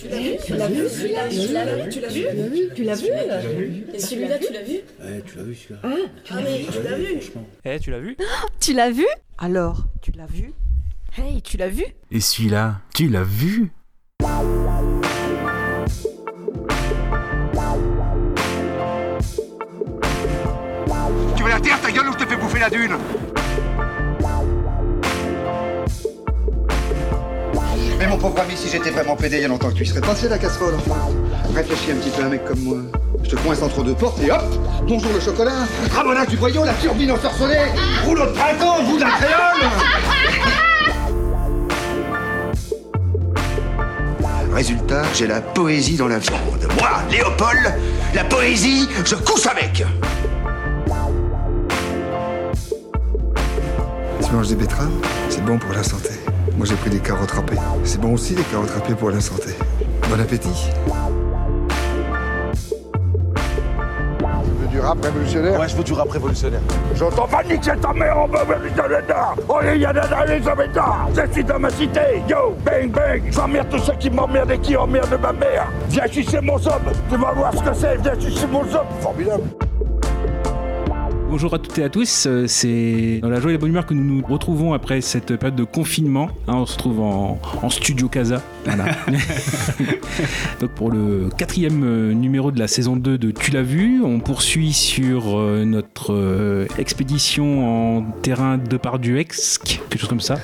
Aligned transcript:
Tu 0.00 0.08
l'as 0.08 0.18
vu 0.18 0.36
Tu 0.44 0.54
l'as 0.54 0.68
vu 0.68 0.84
Tu 0.90 1.08
l'as 1.08 1.28
vu 1.28 1.88
Tu 1.90 2.00
l'as 2.00 2.08
vu 2.08 2.68
Tu 2.74 2.84
l'as 2.84 2.94
vu 2.94 3.86
Et 3.94 3.98
celui-là, 3.98 4.38
tu 4.38 4.52
l'as 4.52 4.62
vu 4.62 4.80
Ouais, 5.00 5.22
tu 5.24 5.36
l'as 5.36 5.42
vu 5.44 5.54
celui-là. 5.54 5.80
Ah 6.30 6.34
mais 6.42 6.64
tu 6.70 6.82
l'as 6.82 6.96
vu. 6.96 7.20
Eh, 7.64 7.80
tu 7.80 7.90
l'as 7.90 8.00
vu 8.00 8.16
Tu 8.60 8.72
l'as 8.72 8.90
vu 8.90 9.06
Alors, 9.38 9.84
tu 10.02 10.12
l'as 10.12 10.26
vu 10.26 10.52
Hey, 11.16 11.40
tu 11.42 11.56
l'as 11.56 11.68
vu 11.68 11.84
Et 12.10 12.20
celui-là, 12.20 12.80
tu 12.94 13.08
l'as 13.08 13.22
vu 13.24 13.70
Tu 21.36 21.42
veux 21.42 21.48
la 21.48 21.60
terre, 21.60 21.80
ta 21.80 21.90
gueule, 21.90 22.08
ou 22.08 22.12
je 22.12 22.18
te 22.18 22.26
fais 22.28 22.36
bouffer 22.36 22.58
la 22.58 22.70
dune 22.70 22.96
pauvre 28.26 28.40
ami, 28.40 28.56
si 28.56 28.68
j'étais 28.68 28.90
vraiment 28.90 29.14
pédé 29.14 29.36
il 29.36 29.42
y 29.42 29.44
a 29.44 29.48
longtemps 29.48 29.68
que 29.68 29.74
tu 29.74 29.84
serais 29.84 30.00
passé 30.00 30.28
la 30.28 30.38
casserole. 30.38 30.74
Réfléchis 31.54 31.92
un 31.92 31.96
petit 31.96 32.10
peu 32.10 32.24
un 32.24 32.28
mec 32.28 32.44
comme 32.44 32.58
moi. 32.60 32.78
Je 33.22 33.30
te 33.30 33.36
coince 33.36 33.62
entre 33.62 33.82
deux 33.82 33.94
portes 33.94 34.20
et 34.22 34.30
hop 34.30 34.42
Bonjour 34.86 35.12
le 35.12 35.20
chocolat 35.20 35.66
Ramonage 35.92 36.28
du 36.28 36.36
voyant, 36.36 36.64
la 36.64 36.74
turbine 36.74 37.10
ensorcelée 37.10 37.56
Rouleau 38.04 38.26
de 38.26 38.32
printemps, 38.32 38.82
bout 38.84 38.98
d'un 38.98 39.10
créole 39.10 39.70
Résultat, 44.52 45.02
j'ai 45.14 45.26
la 45.26 45.40
poésie 45.40 45.96
dans 45.96 46.08
la 46.08 46.18
viande. 46.18 46.68
Moi, 46.78 46.90
Léopold, 47.10 47.74
la 48.14 48.24
poésie, 48.24 48.88
je 49.04 49.14
couche 49.16 49.46
avec 49.46 49.84
Tu 54.22 54.32
manges 54.32 54.48
des 54.48 54.54
betteraves? 54.54 54.90
C'est 55.28 55.44
bon 55.44 55.58
pour 55.58 55.72
la 55.72 55.82
santé. 55.82 56.15
Moi 56.56 56.64
j'ai 56.64 56.74
pris 56.76 56.90
des 56.90 57.00
carottes 57.00 57.30
râpées. 57.32 57.56
C'est 57.84 58.00
bon 58.00 58.14
aussi 58.14 58.34
les 58.34 58.42
carottes 58.44 58.70
râpées 58.70 58.94
pour 58.94 59.10
la 59.10 59.20
santé. 59.20 59.50
Bon 60.08 60.18
appétit. 60.20 60.70
Tu 64.18 64.50
veux 64.62 64.68
du 64.68 64.80
rap 64.80 65.04
révolutionnaire? 65.04 65.60
Ouais, 65.60 65.68
je 65.68 65.76
veux 65.76 65.84
du 65.84 65.92
rap 65.92 66.08
révolutionnaire. 66.10 66.60
J'entends 66.94 67.26
pas 67.28 67.42
niquer 67.44 67.72
ta 67.80 67.92
mère 67.92 68.16
en 68.18 68.26
révolutionnaire 68.26 69.34
Oh, 69.48 69.58
les 69.62 69.78
y'a 69.78 69.92
les 69.92 70.48
amédas 70.48 70.96
Je 71.14 71.32
suis 71.32 71.44
dans 71.44 71.58
ma 71.58 71.68
cité 71.70 72.22
Yo, 72.28 72.56
bang, 72.64 72.90
bang 72.90 73.22
J'emmerde 73.30 73.68
tous 73.68 73.80
ceux 73.80 73.94
qui 73.94 74.08
m'emmerdent 74.08 74.52
et 74.52 74.58
qui 74.58 74.76
emmerdent 74.76 75.18
ma 75.20 75.32
mère 75.32 75.66
Viens 75.90 76.06
sucer 76.06 76.40
mon 76.40 76.58
zob 76.58 76.82
Tu 77.10 77.16
vas 77.16 77.32
voir 77.32 77.52
ce 77.52 77.62
que 77.62 77.74
c'est 77.74 78.00
Viens 78.00 78.18
sucer 78.18 78.46
mon 78.46 78.64
zob 78.64 78.86
Formidable 79.00 79.42
Bonjour 81.36 81.52
à 81.52 81.58
toutes 81.58 81.76
et 81.76 81.84
à 81.84 81.90
tous, 81.90 82.24
euh, 82.26 82.46
c'est 82.46 83.18
dans 83.20 83.28
la 83.28 83.40
joie 83.40 83.50
et 83.50 83.52
la 83.52 83.58
bonne 83.58 83.68
humeur 83.68 83.84
que 83.84 83.92
nous 83.92 84.02
nous 84.02 84.26
retrouvons 84.26 84.72
après 84.72 85.02
cette 85.02 85.36
période 85.36 85.54
de 85.54 85.64
confinement. 85.64 86.30
Hein, 86.48 86.54
on 86.54 86.64
se 86.64 86.72
retrouve 86.72 87.00
en, 87.00 87.38
en 87.60 87.68
studio 87.68 88.08
Casa. 88.08 88.40
Voilà. 88.64 88.86
Donc 90.62 90.70
pour 90.70 90.90
le 90.90 91.28
quatrième 91.36 91.84
euh, 91.84 92.14
numéro 92.14 92.52
de 92.52 92.58
la 92.58 92.68
saison 92.68 92.96
2 92.96 93.18
de 93.18 93.30
Tu 93.32 93.50
l'as 93.50 93.60
vu, 93.60 94.02
on 94.02 94.18
poursuit 94.20 94.72
sur 94.72 95.38
euh, 95.38 95.66
notre 95.66 96.66
expédition 96.78 97.98
en 97.98 98.02
terrain 98.22 98.56
de 98.56 98.78
Parduexque, 98.78 99.82
quelque 99.90 100.00
chose 100.00 100.08
comme 100.08 100.22
ça. 100.22 100.36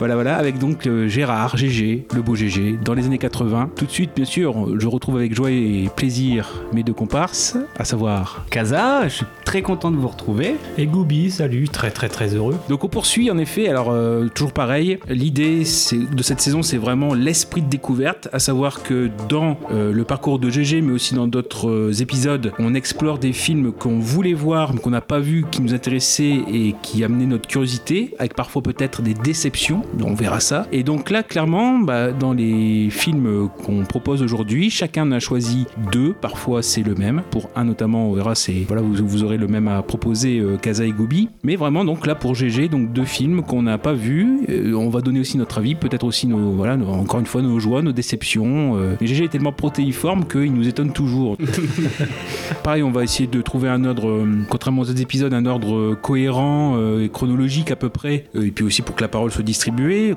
Voilà, 0.00 0.14
voilà, 0.14 0.38
avec 0.38 0.56
donc 0.56 0.86
euh, 0.86 1.08
Gérard, 1.08 1.58
GG, 1.58 2.06
le 2.14 2.22
beau 2.22 2.34
GG, 2.34 2.78
dans 2.82 2.94
les 2.94 3.04
années 3.04 3.18
80. 3.18 3.72
Tout 3.76 3.84
de 3.84 3.90
suite, 3.90 4.12
bien 4.16 4.24
sûr, 4.24 4.78
je 4.78 4.86
retrouve 4.86 5.18
avec 5.18 5.34
joie 5.34 5.50
et 5.50 5.90
plaisir 5.94 6.64
mes 6.72 6.82
deux 6.82 6.94
comparses, 6.94 7.58
à 7.78 7.84
savoir 7.84 8.46
Kaza, 8.50 9.08
je 9.08 9.16
suis 9.16 9.26
très 9.44 9.60
content 9.60 9.90
de 9.90 9.96
vous 9.96 10.08
retrouver. 10.08 10.54
Et 10.78 10.86
Goubi, 10.86 11.30
salut, 11.30 11.68
très 11.68 11.90
très 11.90 12.08
très 12.08 12.34
heureux. 12.34 12.56
Donc 12.70 12.82
on 12.82 12.88
poursuit 12.88 13.30
en 13.30 13.36
effet, 13.36 13.68
alors 13.68 13.90
euh, 13.90 14.28
toujours 14.28 14.54
pareil, 14.54 14.98
l'idée 15.06 15.64
de 15.64 16.22
cette 16.22 16.40
saison 16.40 16.62
c'est 16.62 16.78
vraiment 16.78 17.12
l'esprit 17.12 17.60
de 17.60 17.68
découverte, 17.68 18.28
à 18.32 18.38
savoir 18.38 18.82
que 18.82 19.10
dans 19.28 19.58
euh, 19.70 19.92
le 19.92 20.04
parcours 20.04 20.38
de 20.38 20.48
GG 20.48 20.80
mais 20.80 20.92
aussi 20.92 21.14
dans 21.14 21.26
d'autres 21.26 22.00
épisodes, 22.00 22.52
on 22.58 22.74
explore 22.74 23.18
des 23.18 23.34
films 23.34 23.70
qu'on 23.70 23.98
voulait 23.98 24.32
voir 24.32 24.72
mais 24.72 24.80
qu'on 24.80 24.88
n'a 24.88 25.02
pas 25.02 25.20
vu, 25.20 25.44
qui 25.50 25.60
nous 25.60 25.74
intéressaient 25.74 26.40
et 26.50 26.74
qui 26.80 27.04
amenaient 27.04 27.26
notre 27.26 27.48
curiosité, 27.48 28.14
avec 28.18 28.32
parfois 28.32 28.62
peut-être 28.62 29.02
des 29.02 29.12
déceptions, 29.12 29.82
on 30.02 30.14
verra 30.14 30.40
ça. 30.40 30.66
Et 30.72 30.82
donc 30.82 31.10
là 31.10 31.22
clairement, 31.22 31.78
bah, 31.78 32.12
dans 32.12 32.32
les 32.32 32.88
films 32.90 33.48
qu'on 33.64 33.84
propose 33.84 34.22
aujourd'hui, 34.22 34.70
chacun 34.70 35.04
en 35.08 35.12
a 35.12 35.18
choisi 35.20 35.66
deux, 35.92 36.12
parfois 36.12 36.62
c'est 36.62 36.82
le 36.82 36.94
même, 36.94 37.22
pour 37.30 37.48
un 37.56 37.64
notamment 37.64 38.08
on 38.10 38.12
verra 38.14 38.34
c'est, 38.34 38.64
voilà 38.66 38.82
vous, 38.82 38.94
vous 39.06 39.24
aurez 39.24 39.36
le 39.36 39.46
même 39.48 39.68
à 39.68 39.82
proposer 39.82 40.38
euh, 40.38 40.56
Kaza 40.56 40.84
et 40.84 40.92
Gobi, 40.92 41.28
mais 41.42 41.56
vraiment 41.56 41.84
donc 41.84 42.06
là 42.06 42.14
pour 42.14 42.34
GG 42.34 42.68
donc 42.68 42.92
deux 42.92 43.04
films 43.04 43.42
qu'on 43.42 43.62
n'a 43.62 43.78
pas 43.78 43.92
vus, 43.92 44.40
Euh, 44.48 44.74
on 44.74 44.88
va 44.90 45.00
donner 45.00 45.20
aussi 45.20 45.36
notre 45.38 45.58
avis, 45.58 45.74
peut-être 45.74 46.04
aussi 46.04 46.26
nos 46.26 46.52
voilà 46.52 46.76
nos- 46.76 46.88
encore 46.88 47.20
une 47.20 47.26
fois 47.26 47.42
nos 47.42 47.58
joies, 47.60 47.82
nos 47.82 47.92
déceptions. 47.92 48.76
euh. 48.76 48.94
Mais 49.00 49.06
GG 49.06 49.24
est 49.24 49.28
tellement 49.28 49.52
protéiforme 49.52 50.24
qu'il 50.26 50.52
nous 50.52 50.68
étonne 50.68 50.92
toujours. 50.92 51.36
Pareil, 52.62 52.82
on 52.82 52.90
va 52.90 53.04
essayer 53.04 53.26
de 53.28 53.40
trouver 53.42 53.68
un 53.68 53.84
ordre, 53.84 54.08
euh, 54.08 54.26
contrairement 54.48 54.82
aux 54.82 54.90
autres 54.90 55.00
épisodes, 55.00 55.32
un 55.32 55.46
ordre 55.46 55.74
euh, 55.74 55.98
cohérent 56.00 56.74
euh, 56.76 57.04
et 57.04 57.08
chronologique 57.08 57.70
à 57.70 57.76
peu 57.76 57.88
près, 57.88 58.24
Euh, 58.36 58.46
et 58.46 58.50
puis 58.50 58.64
aussi 58.64 58.82
pour 58.82 58.94
que 58.94 59.02
la 59.02 59.08
parole 59.08 59.30
soit 59.30 59.42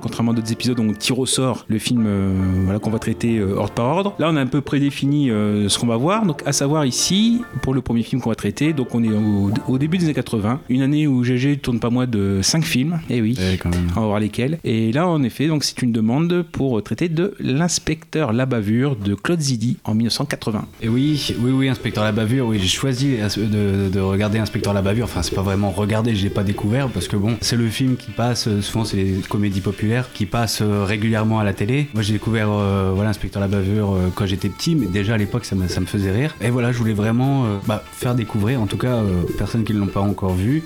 Contrairement 0.02 0.32
à 0.32 0.36
d'autres 0.36 0.52
épisodes, 0.52 0.80
on 0.80 0.94
tire 0.94 1.20
au 1.20 1.26
sort 1.26 1.66
le 1.68 1.80
film 1.80 2.06
euh, 2.08 2.34
voilà, 2.64 2.80
qu'on 2.80 2.90
va 2.90 3.00
traiter 3.00 3.38
euh, 3.38 3.56
ordre 3.56 3.74
par 3.74 3.86
ordre. 3.86 4.16
Là, 4.20 4.30
on 4.30 4.36
a 4.36 4.42
un 4.42 4.48
peu 4.48 4.62
prédéfini 4.62 5.32
euh, 5.32 5.70
ce 5.70 5.80
qu'on 5.80 5.88
va 5.88 5.98
voir. 5.98 6.26
Donc, 6.26 6.42
à 6.46 6.52
savoir 6.52 6.86
ici, 6.86 7.42
pour 7.62 7.74
le 7.74 7.82
premier 7.82 8.04
film 8.04 8.22
qu'on 8.22 8.30
va 8.30 8.36
traiter, 8.36 8.74
donc 8.74 8.94
on 8.94 9.04
est 9.04 9.12
au, 9.12 9.52
au 9.68 9.78
début 9.78 9.98
des 9.98 10.06
années 10.06 10.14
80, 10.14 10.62
une 10.70 10.82
année 10.82 11.08
où 11.08 11.24
GG 11.24 11.58
tourne 11.58 11.80
pas 11.80 11.90
moins 11.90 12.08
de 12.08 12.40
5 12.42 12.64
films. 12.64 13.00
Et 13.10 13.22
oui. 13.22 13.38
Ouais, 13.40 13.58
quand 13.58 13.70
même. 13.70 13.88
On 13.96 14.02
va 14.02 14.08
voir 14.08 14.20
lesquels. 14.20 14.60
Et 14.64 14.92
là, 14.92 15.08
en 15.08 15.24
effet, 15.24 15.48
donc 15.48 15.64
c'est 15.64 15.82
une 15.82 15.92
demande 15.92 16.44
pour 16.52 16.82
traiter 16.84 17.10
de 17.10 17.34
l'inspecteur 17.40 18.34
La 18.34 18.46
Bavure 18.46 18.96
de 18.96 19.16
Claude 19.16 19.42
Zidi 19.42 19.78
en 19.84 19.96
1980. 19.96 20.66
Et 20.82 20.90
oui, 20.90 21.34
oui, 21.40 21.52
oui, 21.52 21.70
Inspecteur 21.70 22.04
la 22.04 22.12
bavure, 22.12 22.48
oui, 22.48 22.60
j'ai 22.60 22.68
choisi 22.68 23.16
de, 23.18 23.90
de 23.90 24.00
regarder 24.00 24.40
Inspecteur 24.40 24.74
la 24.74 24.82
bavure. 24.82 25.06
Enfin, 25.06 25.24
c'est 25.24 25.36
pas 25.36 25.42
vraiment 25.42 25.72
regarder, 25.72 26.16
je 26.16 26.24
l'ai 26.24 26.30
pas 26.30 26.44
découvert 26.44 26.90
parce 26.90 27.08
que 27.08 27.16
bon, 27.16 27.38
c'est 27.42 27.56
le 27.56 27.68
film 27.68 27.96
qui 27.96 28.12
passe, 28.12 28.48
souvent 28.62 28.86
c'est 28.86 28.98
les 28.98 29.22
comédies 29.28 29.53
populaires 29.62 30.10
qui 30.14 30.26
passent 30.26 30.62
euh, 30.62 30.84
régulièrement 30.84 31.40
à 31.40 31.44
la 31.44 31.54
télé. 31.54 31.88
Moi, 31.94 32.04
j'ai 32.04 32.14
découvert, 32.14 32.50
euh, 32.52 32.92
voilà, 32.94 33.10
Inspecteur 33.10 33.42
la 33.42 33.48
bavure 33.48 33.94
euh, 33.94 34.10
quand 34.14 34.26
j'étais 34.26 34.50
petit, 34.50 34.76
mais 34.76 34.88
déjà 34.88 35.16
à 35.16 35.18
l'époque, 35.18 35.46
ça 35.46 35.56
me, 35.56 35.68
ça 35.68 35.80
me 35.80 35.86
faisait 35.86 36.12
rire. 36.12 36.36
Et 36.42 36.50
voilà, 36.50 36.72
je 36.72 36.78
voulais 36.78 36.94
vraiment 36.94 37.46
euh, 37.46 37.58
bah, 37.66 37.84
faire 37.92 38.16
découvrir, 38.16 38.62
en 38.62 38.68
tout 38.68 38.78
cas, 38.78 39.02
personnes 39.38 39.64
qui 39.64 39.74
ne 39.74 39.80
l'ont 39.80 39.88
pas 39.88 40.02
encore 40.02 40.34
vu. 40.34 40.64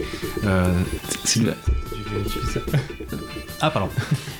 Ah, 3.62 3.72
pardon. 3.72 3.90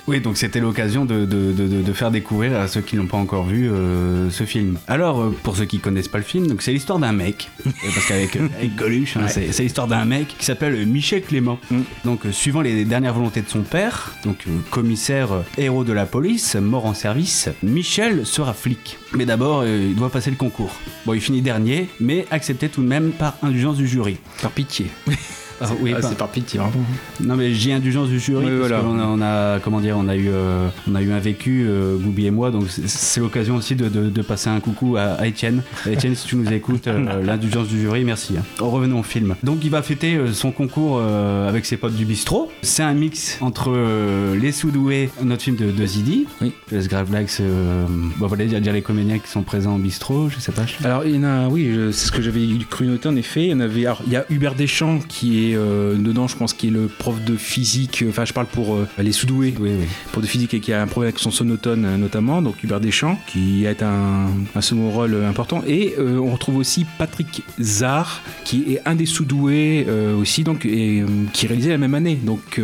Oui, 0.08 0.22
donc 0.22 0.38
c'était 0.38 0.62
l'occasion 0.62 1.04
de, 1.04 1.26
de- 1.26 1.52
de- 1.52 1.68
de- 1.68 1.82
de 1.82 1.94
faire 1.94 2.12
découvrir 2.12 2.58
à 2.58 2.70
ceux 2.70 2.80
qui 2.80 2.96
n'ont 2.96 3.08
pas 3.08 3.18
encore 3.18 3.46
vu 3.46 3.70
euh, 3.70 4.30
ce 4.30 4.46
film. 4.46 4.78
Alors, 4.88 5.20
euh, 5.22 5.36
pour 5.44 5.58
ceux 5.58 5.66
qui 5.66 5.80
connaissent 5.80 6.08
pas 6.08 6.18
le 6.18 6.24
film, 6.24 6.48
donc 6.48 6.62
c'est 6.62 6.72
l'histoire 6.72 6.98
d'un 6.98 7.12
mec, 7.12 7.50
parce 7.64 8.06
qu'avec 8.08 8.36
avec 8.58 8.76
Coluche, 8.78 9.18
hein, 9.18 9.24
Ouais. 9.24 9.28
c'est 9.30 9.52
c'est 9.52 9.64
l'histoire 9.64 9.88
d'un 9.88 10.06
mec 10.06 10.30
qui 10.38 10.46
s'appelle 10.46 10.86
Michel 10.86 11.22
Clément. 11.24 11.60
Mm. 11.70 11.82
Donc, 12.06 12.26
euh, 12.26 12.32
suivant 12.32 12.62
les 12.62 12.86
dernières 12.86 13.14
volontés 13.14 13.42
de 13.42 13.50
son 13.50 13.64
père, 13.64 14.16
donc 14.24 14.46
euh, 14.48 14.52
commissaire 14.72 15.34
euh, 15.34 15.42
héros 15.58 15.84
de 15.84 15.92
la 15.92 16.06
police, 16.06 16.56
mort 16.56 16.86
en 16.86 16.94
service, 16.94 17.50
Michel 17.62 18.26
sera 18.26 18.54
flic. 18.54 18.98
Mais 19.14 19.26
d'abord, 19.26 19.66
il 19.66 19.94
doit 19.96 20.10
passer 20.10 20.30
le 20.30 20.38
concours. 20.38 20.72
Bon, 21.06 21.14
il 21.16 21.22
finit 21.22 21.42
dernier, 21.42 21.90
mais 22.00 22.26
accepté 22.32 22.70
tout 22.70 22.82
de 22.82 22.88
même 22.88 23.12
par 23.12 23.36
indulgence 23.44 23.76
du 23.78 23.88
jury. 23.88 24.18
Par 24.42 24.52
pitié. 24.52 24.86
Ah, 25.62 25.70
oui, 25.82 25.94
Ah, 25.96 26.02
c'est 26.02 26.18
par 26.18 26.30
pitié, 26.30 26.60
vraiment. 26.60 26.74
non 27.20 27.36
mais 27.36 27.54
j'ai 27.54 27.74
indulgence 27.74 28.10
du 28.10 28.20
jury 28.20 28.46
Oui, 28.46 28.52
parce 28.60 28.70
voilà. 28.70 28.80
qu'on 28.84 29.00
a, 29.00 29.06
on 29.06 29.22
a 29.22 29.60
comment 29.60 29.80
dire 29.82 29.96
on 29.98 30.08
a 30.08 30.16
eu 30.16 30.30
euh, 30.30 30.68
on 30.90 30.96
a 30.96 31.02
eu 31.02 31.12
un 31.12 31.20
vécu 31.20 31.66
euh, 31.68 31.98
Goubi 31.98 32.28
et 32.28 32.32
moi 32.32 32.52
donc 32.52 32.66
c'est- 32.70 33.20
l'occasion 33.20 33.56
aussi 33.56 33.76
de, 33.76 33.90
de- 33.90 34.10
de 34.10 34.22
passer 34.22 34.50
un 34.50 34.60
coucou 34.60 34.98
à, 34.98 35.02
à 35.14 35.26
Étienne 35.26 35.64
Étienne 35.90 36.14
si 36.16 36.28
tu 36.28 36.36
nous 36.36 36.52
écoutes 36.52 36.88
euh, 36.88 37.22
l'indulgence 37.26 37.68
du 37.68 37.80
jury 37.82 38.04
merci 38.04 38.36
hein. 38.38 38.44
revenons 38.60 39.00
au 39.00 39.04
film 39.04 39.36
donc 39.44 39.60
il 39.64 39.72
va 39.72 39.82
fêter 39.82 40.16
euh, 40.16 40.34
son 40.34 40.52
concours 40.52 41.00
euh, 41.02 41.50
avec 41.50 41.66
ses 41.66 41.78
potes 41.78 41.96
du 41.96 42.06
bistrot 42.06 42.52
c'est 42.62 42.84
un 42.84 42.94
mix 42.94 43.38
entre 43.42 43.72
euh, 43.76 44.36
les 44.38 44.52
Soudoués 44.52 45.10
notre 45.24 45.42
film 45.44 45.56
de, 45.56 45.72
de 45.72 45.86
Zidi 45.86 46.28
Oui. 46.42 46.52
laisse 46.72 46.88
Grave 46.88 47.10
Black 47.10 47.28
euh, 47.40 47.86
bon 48.18 48.28
voilà 48.28 48.46
dire, 48.46 48.62
dire 48.62 48.74
les 48.74 48.82
comédiens 48.84 49.18
qui 49.20 49.30
sont 49.30 49.42
présents 49.44 49.76
au 49.76 49.80
bistrot 49.80 50.30
je 50.30 50.40
sais 50.40 50.52
pas 50.52 50.66
je- 50.66 50.86
Alors, 50.86 51.06
il 51.06 51.16
y 51.16 51.18
en 51.20 51.24
a, 51.24 51.48
oui, 51.48 51.72
c'est 51.92 52.08
ce 52.08 52.12
que 52.12 52.22
j'avais 52.22 52.46
cru 52.70 52.86
noter 52.86 53.08
en 53.10 53.16
effet. 53.16 53.46
Il 53.46 53.50
y 53.52 53.54
en 53.54 53.60
avait, 53.60 53.86
alors, 53.86 54.02
il 54.06 54.14
y 54.14 54.16
a 54.16 54.26
Hubert 54.30 54.56
Deschamps 54.56 55.00
qui 55.08 55.47
est 55.47 55.47
euh, 55.56 55.96
dedans, 55.96 56.28
je 56.28 56.36
pense, 56.36 56.54
qui 56.54 56.68
est 56.68 56.72
le 56.72 56.88
prof 56.88 57.24
de 57.24 57.36
physique. 57.36 58.04
Enfin, 58.10 58.26
je 58.26 58.34
parle 58.34 58.48
pour 58.48 58.76
euh, 58.76 58.88
les 59.00 59.12
sous-doués, 59.12 59.54
oui 59.60 59.72
oui 59.80 59.86
prof 60.12 60.24
de 60.24 60.28
physique 60.30 60.54
et 60.54 60.60
qui 60.60 60.74
a 60.74 60.82
un 60.82 60.88
problème 60.88 61.10
avec 61.10 61.20
son 61.20 61.32
sonotone 61.32 61.86
euh, 61.86 61.98
notamment. 61.98 62.42
Donc, 62.42 62.62
Hubert 62.64 62.80
Deschamps 62.80 63.18
qui 63.28 63.66
a 63.66 63.74
un, 63.86 64.28
un 64.56 64.62
second 64.62 64.90
rôle 64.90 65.16
important. 65.26 65.64
Et 65.68 65.96
on 66.00 66.32
retrouve 66.32 66.58
aussi 66.58 66.86
Patrick 66.98 67.44
Zard 67.62 68.22
qui 68.44 68.74
est 68.74 68.82
un 68.86 68.96
des 68.96 69.06
sous-doués 69.06 69.86
euh, 69.88 70.16
aussi, 70.16 70.44
donc, 70.44 70.66
et 70.66 71.04
qui 71.34 71.48
réalisait 71.48 71.70
la 71.72 71.78
même 71.78 71.96
année. 71.96 72.16
Donc, 72.16 72.42
il 72.58 72.64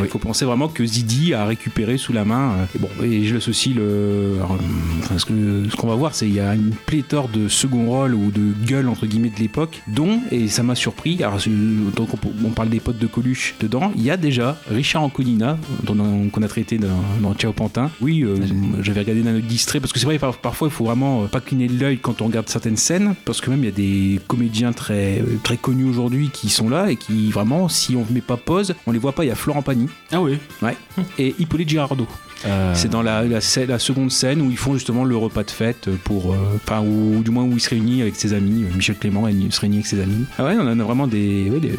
Oui. 0.00 0.08
faut 0.08 0.18
penser 0.18 0.44
vraiment 0.44 0.68
que 0.68 0.84
Zidi 0.84 1.34
a 1.34 1.44
récupéré 1.44 1.98
sous 1.98 2.12
la 2.12 2.24
main. 2.24 2.52
et 2.74 2.78
bon, 2.78 2.88
et 3.02 3.24
je 3.24 3.36
aussi 3.48 3.72
le. 3.72 4.34
alors, 4.36 4.58
enfin, 5.00 5.16
ce 5.18 5.76
qu'on 5.76 5.86
va 5.86 5.94
voir, 5.94 6.14
c'est 6.14 6.26
qu'il 6.26 6.34
y 6.34 6.40
a 6.40 6.54
une 6.54 6.72
pléthore 6.86 7.28
de 7.28 7.48
second 7.48 7.86
rôle 7.86 8.14
ou 8.14 8.30
de 8.30 8.52
gueule 8.66 8.88
entre 8.88 9.06
guillemets 9.06 9.30
de 9.30 9.40
l'époque, 9.40 9.80
dont, 9.86 10.20
et 10.30 10.48
ça 10.48 10.62
m'a 10.62 10.74
surpris, 10.74 11.22
alors, 11.22 11.38
donc 11.96 12.12
on 12.12 12.16
on 12.44 12.50
parle 12.50 12.68
des 12.68 12.80
potes 12.80 12.98
de 12.98 13.06
Coluche 13.06 13.54
dedans, 13.60 13.92
il 13.96 14.02
y 14.02 14.10
a 14.10 14.16
déjà 14.16 14.56
Richard 14.70 15.02
Anconina, 15.02 15.58
dont 15.84 15.96
on- 15.98 16.28
qu'on 16.28 16.42
a 16.42 16.48
traité 16.48 16.78
dans, 16.78 16.88
dans 17.22 17.34
Ciao 17.34 17.52
Pantin. 17.52 17.90
Oui, 18.00 18.22
euh, 18.24 18.36
j'avais 18.82 19.00
regardé 19.00 19.22
d'un 19.22 19.34
œil 19.34 19.42
distrait, 19.42 19.80
parce 19.80 19.92
que 19.92 19.98
c'est 19.98 20.06
vrai, 20.06 20.18
par- 20.18 20.36
parfois 20.38 20.68
il 20.68 20.70
faut 20.74 20.84
vraiment 20.84 21.24
euh, 21.24 21.26
pas 21.26 21.40
cligner 21.40 21.68
de 21.68 21.78
l'œil 21.78 21.98
quand 21.98 22.20
on 22.22 22.26
regarde 22.26 22.48
certaines 22.48 22.76
scènes, 22.76 23.14
parce 23.24 23.40
que 23.40 23.50
même 23.50 23.60
il 23.60 23.66
y 23.66 23.68
a 23.68 23.72
des 23.72 24.20
comédiens 24.26 24.72
très, 24.72 25.20
euh, 25.20 25.38
très 25.42 25.56
connus 25.56 25.84
aujourd'hui 25.84 26.30
qui 26.32 26.48
sont 26.48 26.68
là 26.68 26.90
et 26.90 26.96
qui 26.96 27.30
vraiment, 27.30 27.68
si 27.68 27.96
on 27.96 28.04
ne 28.08 28.14
met 28.14 28.20
pas 28.20 28.36
pause, 28.36 28.74
on 28.86 28.92
les 28.92 28.98
voit 28.98 29.12
pas. 29.12 29.24
Il 29.24 29.28
y 29.28 29.30
a 29.30 29.34
Florent 29.34 29.62
Pagny. 29.62 29.86
Ah 30.12 30.20
oui. 30.20 30.38
Ouais. 30.62 30.76
Et 31.18 31.34
Hippolyte 31.38 31.68
Girardot. 31.68 32.06
Euh, 32.46 32.72
C'est 32.74 32.88
dans 32.88 33.02
la, 33.02 33.24
la, 33.24 33.40
scè- 33.40 33.66
la 33.66 33.78
seconde 33.78 34.12
scène 34.12 34.40
où 34.40 34.50
ils 34.50 34.56
font 34.56 34.74
justement 34.74 35.04
le 35.04 35.16
repas 35.16 35.42
de 35.44 35.50
fête 35.50 35.88
pour. 36.04 36.32
euh, 36.32 36.36
Enfin, 36.64 36.80
ou 36.82 37.22
du 37.22 37.30
moins 37.30 37.44
où 37.44 37.52
il 37.54 37.60
se 37.60 37.70
réunit 37.70 38.00
avec 38.02 38.14
ses 38.16 38.32
amis. 38.32 38.62
euh, 38.64 38.76
Michel 38.76 38.96
Clément 38.96 39.26
il 39.28 39.52
se 39.52 39.60
réunit 39.60 39.76
avec 39.78 39.86
ses 39.86 40.00
amis. 40.00 40.24
Ah 40.38 40.44
ouais, 40.44 40.54
on 40.58 40.66
a 40.66 40.74
vraiment 40.84 41.06
des. 41.06 41.50
Ouais, 41.50 41.60
des 41.60 41.72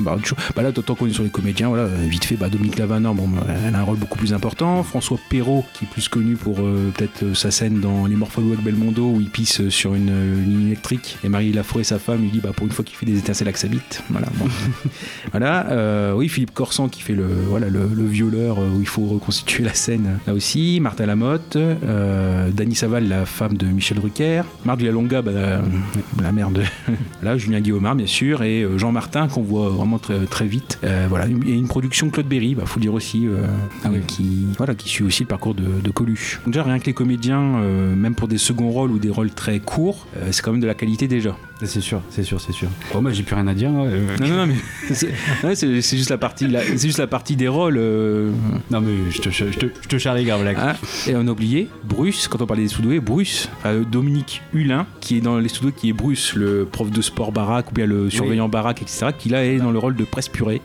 bah, 0.00 0.16
bah 0.56 0.62
là, 0.62 0.72
tant 0.72 0.94
qu'on 0.94 1.06
est 1.06 1.12
sur 1.12 1.22
les 1.22 1.30
comédiens, 1.30 1.68
voilà, 1.68 1.86
vite 1.86 2.24
fait, 2.24 2.36
bah, 2.36 2.48
Dominique 2.48 2.78
Lavanant, 2.78 3.14
bon, 3.14 3.28
bah, 3.28 3.44
elle 3.66 3.74
a 3.74 3.78
un 3.78 3.82
rôle 3.82 3.98
beaucoup 3.98 4.18
plus 4.18 4.32
important. 4.34 4.82
François 4.82 5.18
Perrault, 5.30 5.64
qui 5.74 5.84
est 5.84 5.88
plus 5.88 6.08
connu 6.08 6.34
pour 6.36 6.56
peut-être 6.56 7.34
sa 7.34 7.50
scène 7.50 7.80
dans 7.80 8.06
Les 8.06 8.16
Morphologues 8.16 8.52
avec 8.54 8.64
Belmondo, 8.64 9.10
où 9.10 9.20
il 9.20 9.30
pisse 9.30 9.68
sur 9.68 9.94
une 9.94 10.42
ligne 10.44 10.66
électrique. 10.66 11.18
Et 11.24 11.28
Marie 11.28 11.52
Lafroy, 11.52 11.84
sa 11.84 11.98
femme, 11.98 12.22
lui 12.22 12.30
dit 12.30 12.40
bah, 12.40 12.50
pour 12.54 12.66
une 12.66 12.72
fois 12.72 12.84
qu'il 12.84 12.96
fait 12.96 13.06
des 13.06 13.18
étincelles 13.18 13.48
avec 13.48 13.56
sa 13.58 13.68
bite. 13.68 14.02
Voilà. 14.10 14.26
bon. 14.34 14.46
Voilà, 15.32 15.66
euh, 15.70 16.12
oui, 16.14 16.28
Philippe 16.28 16.54
Corsan 16.54 16.88
qui 16.88 17.02
fait 17.02 17.12
le, 17.14 17.26
voilà, 17.48 17.68
le, 17.68 17.88
le 17.92 18.06
violeur 18.06 18.58
où 18.58 18.80
il 18.80 18.86
faut 18.88 19.04
reconstituer 19.06 19.64
la 19.64 19.74
scène 19.76 20.18
là 20.26 20.34
aussi. 20.34 20.80
Martha 20.80 21.06
Lamotte, 21.06 21.56
euh, 21.56 22.50
Dany 22.50 22.74
Saval, 22.74 23.08
la 23.08 23.26
femme 23.26 23.56
de 23.56 23.66
Michel 23.66 23.98
Drucker, 23.98 24.42
Marc 24.64 24.78
Villalonga, 24.78 25.22
bah, 25.22 25.32
la, 25.32 25.62
la 26.22 26.32
mère 26.32 26.50
de. 26.50 26.62
là, 27.22 27.36
Julien 27.36 27.60
Guillaumard, 27.60 27.94
bien 27.94 28.06
sûr, 28.06 28.42
et 28.42 28.62
euh, 28.62 28.78
Jean 28.78 28.92
Martin 28.92 29.28
qu'on 29.28 29.42
voit 29.42 29.68
vraiment 29.70 29.98
très, 29.98 30.18
très 30.26 30.46
vite. 30.46 30.78
Euh, 30.84 31.06
voilà, 31.08 31.26
il 31.26 31.50
a 31.52 31.54
une 31.54 31.68
production 31.68 32.10
Claude 32.10 32.26
Berry, 32.26 32.54
bah, 32.54 32.64
faut 32.66 32.80
dire 32.80 32.94
aussi, 32.94 33.26
euh, 33.26 33.46
qui, 34.06 34.46
voilà, 34.56 34.74
qui 34.74 34.88
suit 34.88 35.04
aussi 35.04 35.22
le 35.22 35.28
parcours 35.28 35.54
de, 35.54 35.64
de 35.82 35.90
Coluche. 35.90 36.40
Donc, 36.44 36.54
déjà, 36.54 36.64
rien 36.64 36.78
que 36.78 36.86
les 36.86 36.94
comédiens, 36.94 37.56
euh, 37.58 37.94
même 37.94 38.14
pour 38.14 38.28
des 38.28 38.38
seconds 38.38 38.70
rôles 38.70 38.90
ou 38.90 38.98
des 38.98 39.10
rôles 39.10 39.30
très 39.30 39.60
courts, 39.60 40.06
euh, 40.16 40.28
c'est 40.30 40.42
quand 40.42 40.52
même 40.52 40.60
de 40.60 40.66
la 40.66 40.74
qualité 40.74 41.06
déjà. 41.08 41.36
C'est 41.62 41.80
sûr, 41.80 42.02
c'est 42.10 42.22
sûr, 42.22 42.38
c'est 42.40 42.52
sûr. 42.52 42.68
Bon, 42.92 43.00
bah, 43.00 43.10
j'ai 43.12 43.22
plus 43.22 43.34
rien 43.34 43.46
à 43.46 43.54
dire. 43.54 43.70
hein, 43.70 43.86
euh. 43.86 44.16
Non, 44.20 44.28
non, 44.28 44.36
non, 44.36 44.46
mais 44.46 44.94
c'est 45.54 45.96
juste 45.96 46.10
la 46.10 46.18
partie, 46.18 46.46
c'est 46.76 46.86
juste 46.86 46.98
la 46.98 47.06
partie 47.06 47.34
des 47.36 47.48
rôles. 47.48 47.76
euh, 47.78 48.30
Non, 48.70 48.80
mais 48.82 48.92
je 49.10 49.20
te, 49.22 49.30
je 49.30 49.44
te, 49.44 49.65
je 49.82 49.88
te 49.88 49.98
charrie 49.98 50.24
grave, 50.24 50.44
là. 50.44 50.52
hein. 50.56 50.74
Et 51.06 51.14
on 51.16 51.26
a 51.26 51.30
oublié 51.30 51.68
Bruce, 51.84 52.28
quand 52.28 52.40
on 52.42 52.46
parlait 52.46 52.62
des 52.64 52.68
Soudoués, 52.68 53.00
Bruce, 53.00 53.48
euh, 53.64 53.84
Dominique 53.84 54.42
Hulin, 54.52 54.86
qui 55.00 55.18
est 55.18 55.20
dans 55.20 55.38
les 55.38 55.48
Soudoués, 55.48 55.72
qui 55.72 55.88
est 55.90 55.92
Bruce, 55.92 56.34
le 56.34 56.64
prof 56.70 56.90
de 56.90 57.00
sport 57.02 57.32
baraque 57.32 57.70
ou 57.70 57.74
bien 57.74 57.86
le 57.86 58.10
surveillant 58.10 58.48
baraque, 58.48 58.82
etc., 58.82 59.06
qui 59.18 59.28
là 59.28 59.44
est 59.44 59.58
dans 59.58 59.70
le 59.70 59.78
rôle 59.78 59.94
de 59.96 60.04
presse 60.04 60.28
purée. 60.28 60.60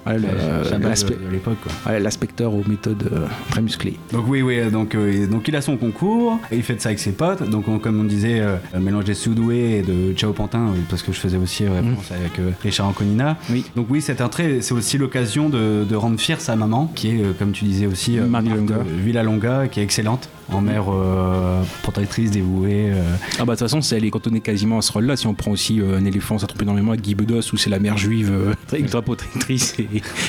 Voilà, 1.83 2.00
L'inspecteur 2.00 2.53
aux 2.53 2.63
méthodes 2.68 3.09
euh, 3.12 3.25
très 3.50 3.62
musclées. 3.62 3.98
Donc 4.12 4.25
oui, 4.27 4.42
oui, 4.42 4.59
donc, 4.71 4.95
euh, 4.95 5.27
donc 5.27 5.47
il 5.47 5.56
a 5.56 5.62
son 5.62 5.77
concours, 5.77 6.39
et 6.51 6.57
il 6.57 6.63
fait 6.63 6.75
de 6.75 6.81
ça 6.81 6.89
avec 6.89 7.00
ses 7.00 7.12
potes. 7.12 7.47
Donc 7.50 7.68
on- 7.68 7.80
comme 7.80 8.00
on 8.00 8.04
disait, 8.04 8.39
euh, 8.39 8.57
mélange 8.80 9.06
des 9.06 9.13
Soudoué 9.13 9.80
et 9.80 9.81
de 9.81 10.13
Ciao 10.13 10.33
Pantin, 10.33 10.68
oui, 10.74 10.80
parce 10.89 11.01
que 11.04 11.12
je 11.12 11.19
faisais 11.19 11.38
aussi 11.38 11.65
euh, 11.65 11.71
référence 11.71 12.12
avec 12.12 12.39
euh, 12.39 12.51
Richard 12.62 12.88
Anconina. 12.88 13.38
Oui. 13.50 13.65
Donc 13.75 13.88
oui, 13.89 14.01
c'est 14.01 14.21
un 14.21 14.30
trait, 14.30 14.59
c'est 14.62 14.74
aussi 14.74 14.97
l'occasion 14.97 15.50
de, 15.50 15.83
de 15.88 15.95
rendre 15.95 16.19
fière 16.19 16.42
sa 16.42 16.56
maman, 16.56 16.92
qui 16.95 17.09
est, 17.09 17.21
euh, 17.24 17.31
comme 17.38 17.51
tu 17.51 17.65
disais 17.65 17.86
aussi, 17.88 18.18
euh, 18.19 18.25
Marnie 18.27 18.50
Longa. 18.50 18.75
Euh, 18.92 18.96
Villalonga, 18.98 19.68
qui 19.68 19.80
est 19.80 19.84
excellente 19.84 20.30
en 20.51 20.62
mère 20.62 20.86
euh, 20.92 21.62
protectrice 21.83 22.31
dévouée. 22.31 22.92
euh. 22.92 23.01
Ah 23.39 23.45
bah 23.45 23.45
de 23.45 23.50
toute 23.51 23.59
façon, 23.59 23.81
c'est- 23.81 23.98
elle 23.98 24.06
est 24.06 24.09
cantonnée 24.12 24.42
quasiment 24.42 24.77
à 24.77 24.81
ce 24.81 24.92
rôle-là. 24.92 25.15
Si 25.15 25.27
on 25.27 25.33
prend 25.33 25.51
aussi 25.51 25.80
euh, 25.81 25.98
un 25.98 26.06
éléphant, 26.06 26.38
ça 26.38 26.48
trompe 26.48 26.62
énormément 26.62 26.92
avec 26.92 27.01
Guy 27.01 27.15
Bedos, 27.15 27.42
où 27.53 27.57
c'est 27.57 27.69
la 27.69 27.80
mère 27.80 27.98
juive 27.98 28.31
euh, 28.31 28.53
ultra 28.77 29.01
protectrice 29.01 29.75
et, 29.80 29.88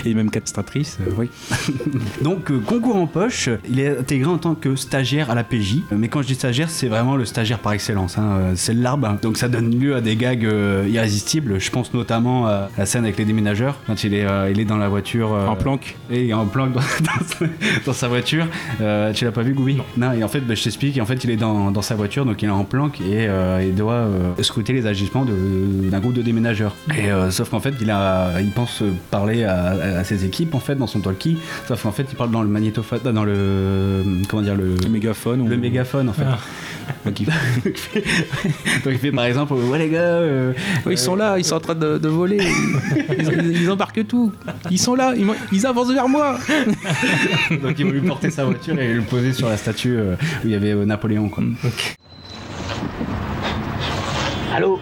et 0.08 0.14
même 0.14 0.30
castratrice. 0.30 0.98
oui. 1.18 1.28
Donc 2.22 2.52
concours 2.64 2.96
en 2.96 3.06
poche, 3.06 3.48
il 3.68 3.80
est 3.80 3.98
intégré 3.98 4.28
en 4.30 4.38
tant 4.38 4.54
que 4.54 4.76
stagiaire 4.76 5.30
à 5.30 5.34
la 5.34 5.44
PJ. 5.44 5.78
Mais 5.90 6.08
quand 6.08 6.22
je 6.22 6.28
dis 6.28 6.34
stagiaire, 6.34 6.70
c'est 6.70 6.88
vraiment 6.88 7.16
le 7.16 7.24
stagiaire 7.24 7.58
par 7.58 7.72
excellence. 7.72 8.18
hein. 8.18 8.52
C'est 8.54 8.74
l'arbre. 8.74 9.06
hein. 9.08 9.18
Donc 9.22 9.36
ça 9.36 9.48
donne 9.48 9.78
lieu 9.78 9.94
à 9.96 10.00
des 10.00 10.16
gags 10.16 10.46
irrésistibles. 10.88 11.58
Je 11.60 11.70
pense 11.70 11.92
notamment 11.94 12.46
à 12.46 12.68
la 12.78 12.86
scène 12.86 13.04
avec 13.04 13.18
les 13.18 13.24
déménageurs 13.24 13.78
quand 13.86 14.04
il 14.04 14.14
est, 14.14 14.26
il 14.50 14.60
est 14.60 14.64
dans 14.64 14.76
la 14.76 14.88
voiture. 14.88 15.32
En 15.32 15.56
planque. 15.56 15.96
Et 16.10 16.32
en 16.34 16.46
planque 16.46 16.72
dans, 16.72 16.80
dans 17.00 17.26
sa, 17.26 17.46
dans 17.86 17.92
sa 17.92 18.08
voiture. 18.08 18.46
Tu 18.78 19.24
l'as 19.24 19.32
pas 19.32 19.42
vu, 19.42 19.54
Goubi? 19.54 19.78
Non. 19.96 20.11
Et 20.14 20.22
en 20.24 20.28
fait, 20.28 20.40
bah, 20.40 20.54
je 20.54 20.62
t'explique. 20.62 20.98
En 21.00 21.06
fait, 21.06 21.22
il 21.24 21.30
est 21.30 21.36
dans, 21.36 21.70
dans 21.70 21.82
sa 21.82 21.94
voiture, 21.94 22.24
donc 22.24 22.42
il 22.42 22.46
est 22.46 22.52
en 22.52 22.64
planque 22.64 23.00
et 23.00 23.26
euh, 23.28 23.62
il 23.66 23.74
doit 23.74 23.92
euh, 23.94 24.32
scruter 24.42 24.72
les 24.72 24.86
agissements 24.86 25.24
d'un 25.24 26.00
groupe 26.00 26.14
de 26.14 26.22
déménageurs. 26.22 26.74
Et 26.96 27.10
euh, 27.10 27.30
sauf 27.30 27.50
qu'en 27.50 27.60
fait, 27.60 27.74
il 27.80 27.90
a, 27.90 28.40
il 28.40 28.50
pense 28.50 28.82
parler 29.10 29.44
à, 29.44 29.54
à- 29.66 29.98
à 29.98 30.04
ses 30.04 30.24
équipes 30.24 30.54
en 30.54 30.60
fait 30.60 30.74
dans 30.76 30.86
son 30.86 31.00
talkie. 31.00 31.36
Sauf 31.68 31.82
qu'en 31.82 31.92
fait, 31.92 32.06
il 32.10 32.16
parle 32.16 32.30
dans 32.30 32.42
le 32.42 32.48
magnétophone, 32.48 33.00
dans 33.12 33.24
le 33.24 34.02
comment 34.28 34.42
dire 34.42 34.54
le 34.56 34.74
Le 34.82 34.88
mégaphone. 34.88 35.40
ou- 35.42 35.48
le 35.48 35.56
mégaphone 35.56 36.08
en 36.08 36.12
fait. 36.12 36.24
Donc, 37.04 37.20
il- 37.20 37.26
Donc 37.26 38.92
il 38.92 38.98
fait 38.98 39.12
par 39.12 39.24
exemple, 39.24 39.52
ouais 39.54 39.78
les 39.78 39.88
gars, 39.90 39.98
euh, 40.00 40.52
Ouais, 40.86 40.92
ils 40.94 40.98
sont 40.98 41.14
là, 41.16 41.38
ils 41.38 41.44
sont 41.44 41.56
en 41.56 41.60
train 41.60 41.74
de, 41.74 41.98
de 41.98 42.08
voler. 42.08 42.38
Ils, 43.18 43.28
ils- 43.28 43.62
ils 43.62 43.70
embarquent 43.70 44.06
tout. 44.06 44.32
Ils 44.70 44.78
sont 44.78 44.94
là, 44.94 45.12
ils, 45.16 45.26
ils 45.52 45.66
avancent 45.66 45.92
vers 45.92 46.08
moi. 46.08 46.36
donc 47.50 47.74
il 47.78 47.84
va 47.86 47.90
lui 47.92 48.00
porter 48.02 48.30
sa 48.30 48.44
voiture 48.44 48.78
et 48.78 48.92
le 48.94 49.02
poser 49.02 49.32
sur 49.32 49.48
la 49.48 49.56
statue 49.56 49.96
euh, 49.98 50.14
où 50.44 50.46
il 50.46 50.50
y 50.50 50.54
avait 50.54 50.72
euh, 50.72 50.84
Napoléon 50.84 51.28
quoi. 51.28 51.42
Allô? 54.54 54.78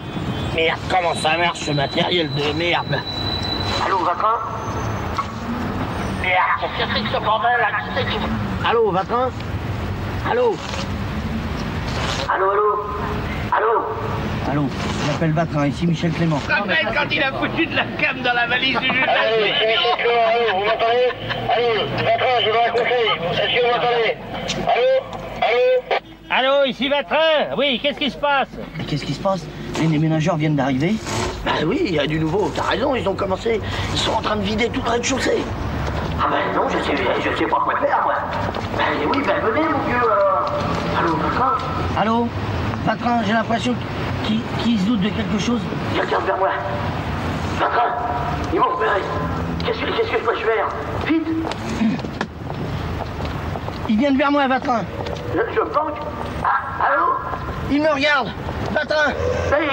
Merde, 0.55 0.77
comment 0.89 1.15
ça 1.15 1.37
marche 1.37 1.59
ce 1.61 1.71
matériel 1.71 2.29
de 2.35 2.57
merde? 2.57 2.99
Allô, 3.85 3.99
Vatrin 3.99 4.35
Merde, 6.21 6.71
qu'est-ce 6.77 6.87
que 6.89 6.93
c'est 6.97 7.03
que 7.03 7.09
ce 7.09 7.23
bordel 7.23 7.51
là 7.59 8.69
Allô, 8.69 8.91
Vatrin 8.91 9.29
Allô? 10.29 10.55
Allô, 12.33 12.49
allô 12.51 12.85
Allô 13.51 13.85
Allô, 14.49 14.67
je 14.69 15.11
m'appelle 15.11 15.31
Vatrin, 15.33 15.67
ici 15.67 15.85
Michel 15.85 16.11
Clément. 16.11 16.39
Rappelle 16.47 16.87
quand 16.93 17.07
il 17.11 17.21
a 17.21 17.31
foutu 17.33 17.65
de 17.65 17.75
la 17.75 17.83
cam 17.99 18.21
dans 18.21 18.33
la 18.33 18.47
valise 18.47 18.77
du 18.79 18.85
juge 18.87 19.05
Allez, 19.07 19.53
c'est 19.59 19.67
Michel 19.67 19.97
Clément, 19.97 20.27
allô, 20.27 20.59
vous 20.59 20.65
m'entendez 20.65 21.11
Allô, 21.49 21.87
Vatrin, 21.97 22.39
je 22.41 22.49
veux 22.49 22.57
un 22.57 22.71
conseil. 22.71 23.07
Est-ce 23.31 23.59
que 23.59 23.65
vous 23.65 23.71
m'entendez 23.73 24.17
Allô 24.67 24.91
Allô 26.29 26.49
Allô, 26.53 26.65
ici 26.65 26.89
Vatrin 26.89 27.55
Oui, 27.57 27.79
qu'est-ce 27.83 27.99
qui 27.99 28.09
se 28.09 28.17
passe 28.17 28.47
Mais 28.77 28.83
qu'est-ce 28.85 29.05
qui 29.05 29.13
se 29.13 29.19
passe 29.21 29.45
Les 29.79 29.87
déménageurs 29.87 30.37
viennent 30.37 30.55
d'arriver 30.55 30.93
Bah 31.45 31.51
oui, 31.65 31.81
il 31.85 31.93
y 31.95 31.99
a 31.99 32.07
du 32.07 32.19
nouveau, 32.19 32.49
t'as 32.55 32.63
raison, 32.63 32.95
ils 32.95 33.07
ont 33.09 33.15
commencé. 33.15 33.59
Ils 33.93 33.99
sont 33.99 34.13
en 34.13 34.21
train 34.21 34.37
de 34.37 34.43
vider 34.43 34.69
tout 34.69 34.81
le 34.85 34.89
rez-de-chaussée. 34.89 35.43
Ah 36.23 36.27
ben 36.29 36.55
non, 36.55 36.69
je 36.69 36.77
sais, 36.83 36.95
je 36.95 37.35
sais 37.37 37.45
pas 37.45 37.59
quoi 37.61 37.75
faire, 37.77 37.99
moi. 38.03 38.13
Ben 38.77 39.09
oui, 39.11 39.23
ben 39.25 39.39
venez, 39.43 39.67
mon 39.67 39.79
vieux, 39.79 39.97
alors. 39.97 40.51
Allô, 40.99 41.15
Vatrin 41.15 41.57
Allô 41.99 42.27
Vatrin, 42.85 43.23
j'ai 43.25 43.33
l'impression 43.33 43.75
qu'ils 44.23 44.41
qu'ils 44.59 44.79
se 44.79 44.85
doutent 44.85 45.01
de 45.01 45.09
quelque 45.09 45.39
chose. 45.39 45.61
Quelqu'un 45.95 46.19
vers 46.19 46.37
moi. 46.37 46.49
Vatrin, 47.59 47.95
ils 48.53 48.59
m'ont 48.59 48.67
repéré. 48.67 49.01
Qu'est-ce 49.65 49.79
que, 49.79 49.97
qu'est-ce 49.97 50.11
que 50.11 50.19
je 50.19 50.23
dois 50.23 50.35
faire? 50.35 50.67
Vite 51.07 51.27
Ils 53.91 53.97
viennent 53.97 54.17
vers 54.17 54.31
moi, 54.31 54.47
Vatrin. 54.47 54.85
Je, 55.35 55.39
je 55.53 55.59
planque 55.59 55.97
Ah, 56.45 56.93
allô 56.93 57.03
Ils 57.69 57.81
me 57.81 57.89
regardent. 57.89 58.31
Vatrin 58.71 59.11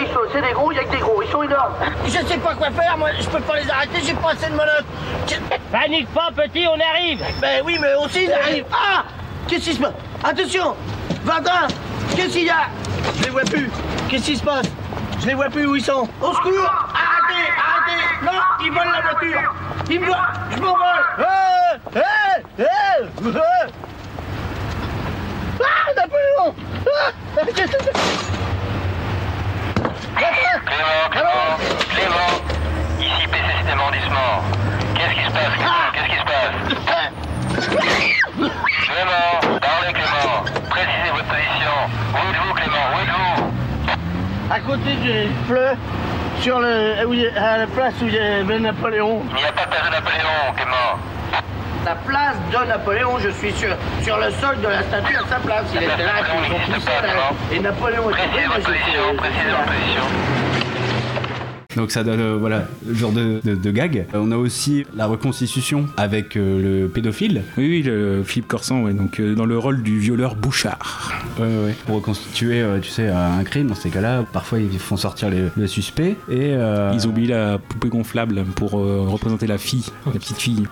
ils 0.01 0.09
sont, 0.13 0.19
c'est 0.33 0.43
des 0.43 0.53
gros, 0.53 0.73
il 0.73 0.75
y 0.75 0.81
a 0.81 0.85
que 0.85 0.91
des 0.91 0.99
gros, 0.99 1.23
ils 1.23 1.29
sont 1.31 1.45
énormes. 1.45 1.73
Je 2.05 2.11
sais 2.11 2.37
pas 2.39 2.53
quoi 2.57 2.69
faire, 2.73 2.99
moi, 2.99 3.11
je 3.17 3.29
peux 3.29 3.39
pas 3.41 3.61
les 3.61 3.71
arrêter, 3.71 4.01
j'ai 4.03 4.15
pas 4.15 4.33
assez 4.33 4.47
de 4.47 4.55
menottes. 4.55 4.85
Panique 5.71 6.09
pas, 6.13 6.31
petit, 6.35 6.67
on 6.67 6.81
arrive 6.81 7.25
Ben 7.41 7.63
oui, 7.65 7.79
mais 7.81 7.95
aussi 8.05 8.25
ils 8.25 8.33
arrivent. 8.33 8.65
Ah 8.73 9.05
Qu'est-ce 9.47 9.67
qui 9.67 9.75
se 9.75 9.81
passe 9.81 9.93
Attention 10.25 10.75
Vatrin 11.23 11.69
Qu'est-ce 12.17 12.33
qu'il 12.33 12.47
y 12.47 12.51
a 12.51 12.67
Je 13.19 13.23
les 13.23 13.31
vois 13.31 13.43
plus. 13.43 13.71
Qu'est-ce 14.09 14.25
qui 14.25 14.37
se 14.37 14.43
passe 14.43 14.67
Je 15.21 15.27
les 15.29 15.35
vois 15.35 15.49
plus 15.49 15.65
où 15.65 15.77
ils 15.77 15.85
sont. 15.85 16.09
Au 16.21 16.33
secours 16.35 16.75
Arrêtez 16.93 17.53
Arrêtez 17.57 18.25
Non 18.25 18.41
Ils 18.65 18.71
volent 18.73 18.91
la 18.91 19.01
voiture 19.13 19.55
Ils 19.89 20.01
me 20.01 20.07
volent 20.07 20.19
Je 20.51 20.61
m'envole 20.61 21.05
Hé 21.95 21.99
Hé 22.01 22.63
Hé 22.65 22.65
Hé 22.65 23.71
Ah 25.61 25.93
Napoléon 25.97 26.55
Ah 26.87 26.91
Qu'est-ce 26.91 27.07
que 27.07 27.13
c'est 27.13 27.13
Vatrin 27.13 27.27
Clément, 27.38 27.54
Clément, 31.11 31.54
Clément. 31.88 32.33
Ici 32.99 33.26
PC 33.28 33.50
Système. 33.59 33.78
Qu'est-ce 34.97 35.14
qui 35.14 35.25
se 35.25 35.30
passe, 35.30 35.52
Clément 35.54 35.90
Qu'est-ce 35.92 36.09
qui 36.09 36.18
se 36.18 36.25
passe 36.25 36.52
Clément, 38.83 39.30
parlez, 39.61 39.92
Clément. 39.92 40.42
Précisez 40.68 41.11
votre 41.12 41.28
position. 41.28 41.76
Où 42.12 42.16
êtes-vous, 42.28 42.54
Clément 42.54 42.85
Où 42.92 42.99
êtes-vous 43.02 44.52
À 44.52 44.59
côté 44.59 44.90
du 44.97 45.28
fleuve, 45.47 45.76
sur 46.40 46.59
le, 46.59 47.38
à 47.38 47.59
la 47.59 47.66
place 47.68 47.95
où 48.02 48.07
il 48.07 48.14
y 48.14 48.18
avait 48.18 48.59
Napoléon. 48.59 49.23
Il 49.30 49.37
n'y 49.37 49.45
a 49.45 49.52
pas 49.52 49.66
de 49.66 49.90
Napoléon, 49.90 50.54
Clément. 50.57 50.99
La 51.88 51.95
place 51.95 52.37
de 52.52 52.68
Napoléon, 52.68 53.18
je 53.18 53.30
suis 53.30 53.50
sur, 53.52 53.71
sur 54.02 54.18
le 54.18 54.30
sol 54.33 54.61
de 54.61 54.68
la 54.68 54.83
statue 54.83 55.16
à 55.16 55.26
sa 55.26 55.37
place. 55.37 55.64
Il 55.75 55.83
était 55.83 56.02
là, 56.02 56.21
ils 56.47 56.52
ont 56.52 56.75
poussé 56.75 56.90
là, 57.02 57.30
et 57.50 57.59
Napoléon 57.61 58.11
était 58.11 58.18
Précisez 58.28 58.47
votre 58.47 58.66
position, 58.66 59.16
précisez 59.16 59.49
là. 59.49 59.57
votre 59.57 59.73
position. 59.73 60.48
Donc 61.78 61.92
ça 61.92 62.02
donne 62.02 62.18
euh, 62.20 62.37
voilà 62.37 62.66
le 62.88 62.92
genre 62.92 63.12
de, 63.12 63.40
de, 63.44 63.54
de 63.54 63.70
gag. 63.70 64.06
Euh, 64.12 64.18
On 64.20 64.32
a 64.32 64.37
aussi 64.37 64.85
la 64.97 65.06
reconstitution 65.06 65.87
avec 65.97 66.37
euh, 66.37 66.82
le 66.82 66.88
pédophile. 66.88 67.42
Oui, 67.56 67.68
oui, 67.68 67.82
le 67.85 68.25
Philippe 68.25 68.49
Corsan, 68.49 68.82
ouais, 68.82 68.92
donc 68.94 69.20
euh, 69.20 69.37
dans 69.37 69.44
le 69.47 69.56
rôle 69.56 69.85
du 69.85 69.97
violeur 70.00 70.35
Bouchard. 70.35 71.12
Ouais, 71.38 71.47
ouais, 71.47 71.64
ouais. 71.66 71.75
Pour 71.87 71.94
reconstituer, 71.94 72.61
euh, 72.62 72.80
tu 72.80 72.90
sais, 72.90 73.06
un 73.06 73.44
crime. 73.44 73.68
Dans 73.68 73.76
ces 73.76 73.90
cas-là, 73.90 74.25
parfois 74.32 74.58
ils 74.58 74.76
font 74.80 74.97
sortir 74.97 75.30
les- 75.30 75.44
le 75.56 75.66
suspect 75.68 76.16
et 76.28 76.52
euh, 76.54 76.90
Ils 76.94 77.06
ont 77.06 77.11
oublié 77.11 77.28
la 77.28 77.58
poupée 77.58 77.88
gonflable 77.90 78.42
pour 78.56 78.80
euh, 78.80 79.04
représenter 79.06 79.47
la 79.47 79.58
fille, 79.58 79.85
la 80.06 80.12
petite 80.12 80.38
fille. 80.38 80.64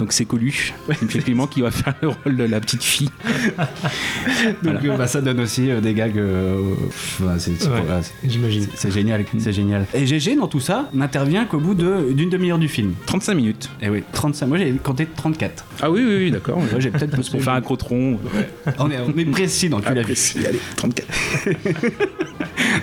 Donc 0.00 0.12
c'est 0.12 0.24
Coluche, 0.24 0.74
Clément, 1.08 1.46
qui 1.46 1.60
va 1.62 1.70
faire 1.70 1.94
le 2.02 2.08
rôle 2.08 2.36
de 2.36 2.44
la 2.44 2.58
petite 2.58 2.82
fille. 2.82 3.10
donc 4.62 4.84
euh, 4.84 4.96
bah, 4.96 5.06
ça 5.06 5.20
donne 5.20 5.38
aussi 5.40 5.70
euh, 5.70 5.80
des 5.80 5.94
gags. 5.94 6.18
euh, 6.18 6.56
Ouais, 7.20 7.34
c'est 7.38 7.52
génial, 8.90 9.24
c'est 9.38 9.52
génial. 9.52 9.86
Et 9.94 10.06
GG 10.06 10.34
tout 10.48 10.60
ça 10.60 10.88
n'intervient 10.92 11.44
qu'au 11.44 11.58
bout 11.58 11.74
de- 11.74 12.12
d'une 12.12 12.30
demi-heure 12.30 12.58
du 12.58 12.68
film. 12.68 12.94
35 13.06 13.34
minutes. 13.34 13.70
Et 13.82 13.88
oui, 13.88 14.02
35. 14.12 14.46
Moi 14.46 14.58
j'ai 14.58 14.72
compté 14.72 15.06
34. 15.06 15.64
Ah 15.80 15.90
oui, 15.90 16.02
oui, 16.06 16.16
oui, 16.24 16.30
d'accord. 16.30 16.58
Moi 16.58 16.66
j'ai 16.78 16.90
peut-être 16.90 17.16
Pour 17.30 17.42
faire 17.42 17.52
un 17.54 17.60
crotron. 17.60 18.18
On 18.78 18.90
est, 18.90 18.98
on 19.00 19.16
est 19.18 19.24
précis 19.24 19.68
dans 19.68 19.78
l'as 19.80 19.92
vu. 19.94 20.02
Précis, 20.02 20.38
allez, 20.46 20.60
34. 20.76 21.08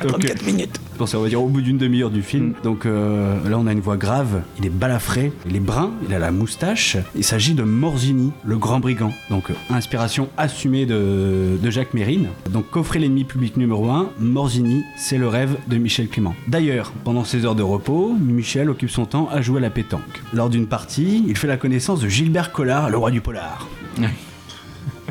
Donc, 0.01 0.11
34 0.19 0.45
minutes. 0.45 0.79
Bon, 0.97 1.05
ça 1.05 1.17
on 1.19 1.21
va 1.23 1.29
dire 1.29 1.41
au 1.41 1.47
bout 1.47 1.61
d'une 1.61 1.77
demi-heure 1.77 2.09
du 2.09 2.21
film. 2.21 2.53
Donc 2.63 2.85
euh, 2.85 3.35
là, 3.49 3.57
on 3.59 3.67
a 3.67 3.71
une 3.71 3.79
voix 3.81 3.97
grave. 3.97 4.41
Il 4.59 4.65
est 4.65 4.69
balafré, 4.69 5.31
il 5.49 5.55
est 5.55 5.59
brun, 5.59 5.91
il 6.07 6.13
a 6.13 6.19
la 6.19 6.31
moustache. 6.31 6.97
Il 7.15 7.23
s'agit 7.23 7.53
de 7.53 7.63
Morzini, 7.63 8.31
le 8.45 8.57
grand 8.57 8.79
brigand. 8.79 9.11
Donc, 9.29 9.49
euh, 9.49 9.53
inspiration 9.69 10.29
assumée 10.37 10.85
de, 10.85 11.57
de 11.61 11.69
Jacques 11.69 11.93
Mérine. 11.93 12.27
Donc, 12.51 12.69
coffrer 12.69 12.99
l'ennemi 12.99 13.23
public 13.23 13.57
numéro 13.57 13.89
1, 13.89 14.11
Morzini, 14.19 14.83
c'est 14.97 15.17
le 15.17 15.27
rêve 15.27 15.55
de 15.67 15.77
Michel 15.77 16.07
Clément. 16.07 16.35
D'ailleurs, 16.47 16.91
pendant 17.03 17.23
ses 17.23 17.45
heures 17.45 17.54
de 17.55 17.63
repos, 17.63 18.13
Michel 18.19 18.69
occupe 18.69 18.89
son 18.91 19.05
temps 19.05 19.29
à 19.31 19.41
jouer 19.41 19.57
à 19.57 19.61
la 19.61 19.69
pétanque. 19.69 20.21
Lors 20.33 20.49
d'une 20.49 20.67
partie, 20.67 21.23
il 21.27 21.35
fait 21.37 21.47
la 21.47 21.57
connaissance 21.57 22.01
de 22.01 22.07
Gilbert 22.07 22.51
Collard, 22.51 22.89
le 22.89 22.97
roi 22.97 23.11
du 23.11 23.21
polar. 23.21 23.67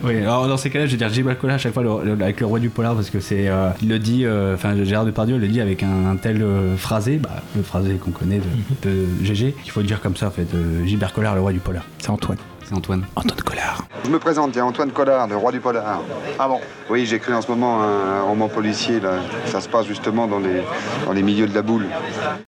Oui, 0.03 0.19
alors 0.19 0.47
dans 0.49 0.57
ces 0.59 0.69
cas-là, 0.69 0.85
je 0.87 0.91
vais 0.91 0.97
dire 0.99 1.09
Gilbert 1.09 1.39
Collard 1.39 1.55
à 1.55 1.59
chaque 1.59 1.73
fois 1.73 1.83
le- 1.83 2.05
le- 2.15 2.23
avec 2.23 2.39
le 2.41 2.45
roi 2.47 2.59
du 2.59 2.69
polar 2.69 2.95
parce 2.95 3.09
que 3.09 3.21
c'est, 3.21 3.49
euh, 3.49 3.71
il 3.81 3.89
le 3.89 3.99
dit, 3.99 4.27
euh, 4.27 4.55
enfin 4.55 4.75
Gérard 4.85 5.07
Depardieu 5.07 5.39
le 5.39 5.49
dit 5.49 5.63
avec 5.63 5.83
un, 5.83 6.11
un 6.11 6.17
tel 6.17 6.43
euh, 6.43 6.77
phrasé, 6.77 7.17
bah, 7.17 7.43
le 7.57 7.63
phrasé 7.63 7.95
qu'on 7.95 8.11
connaît 8.11 8.41
de, 8.83 8.91
de 8.91 9.07
GG, 9.25 9.55
qu'il 9.63 9.71
faut 9.73 9.81
le 9.81 9.87
dire 9.87 10.03
comme 10.03 10.15
ça 10.17 10.27
en 10.27 10.31
fait, 10.31 10.49
euh, 10.55 10.85
Gilbert 10.85 11.15
Collard, 11.15 11.37
le 11.37 11.41
roi 11.41 11.53
du 11.53 11.61
polar. 11.61 11.85
C'est 11.99 12.11
Antoine. 12.11 12.37
C'est 12.65 12.75
Antoine. 12.75 13.05
Antoine 13.15 13.41
Collard. 13.43 13.85
Je 14.05 14.11
me 14.11 14.19
présente, 14.19 14.53
tiens, 14.53 14.65
Antoine 14.65 14.91
Collard, 14.91 15.27
le 15.29 15.37
roi 15.37 15.53
du 15.53 15.61
polar. 15.61 16.01
Ah 16.39 16.49
bon? 16.49 16.61
Oui, 16.91 17.05
j'écris 17.07 17.33
en 17.35 17.43
ce 17.43 17.49
moment 17.49 17.83
un, 17.83 18.21
un 18.21 18.23
roman 18.23 18.49
policier, 18.49 19.01
là. 19.01 19.17
Ça 19.47 19.61
se 19.61 19.69
passe 19.69 19.87
justement 19.87 20.27
dans 20.27 20.39
les, 20.39 20.63
dans 21.05 21.13
les 21.13 21.23
milieux 21.23 21.47
de 21.47 21.55
la 21.55 21.63
boule. 21.63 21.87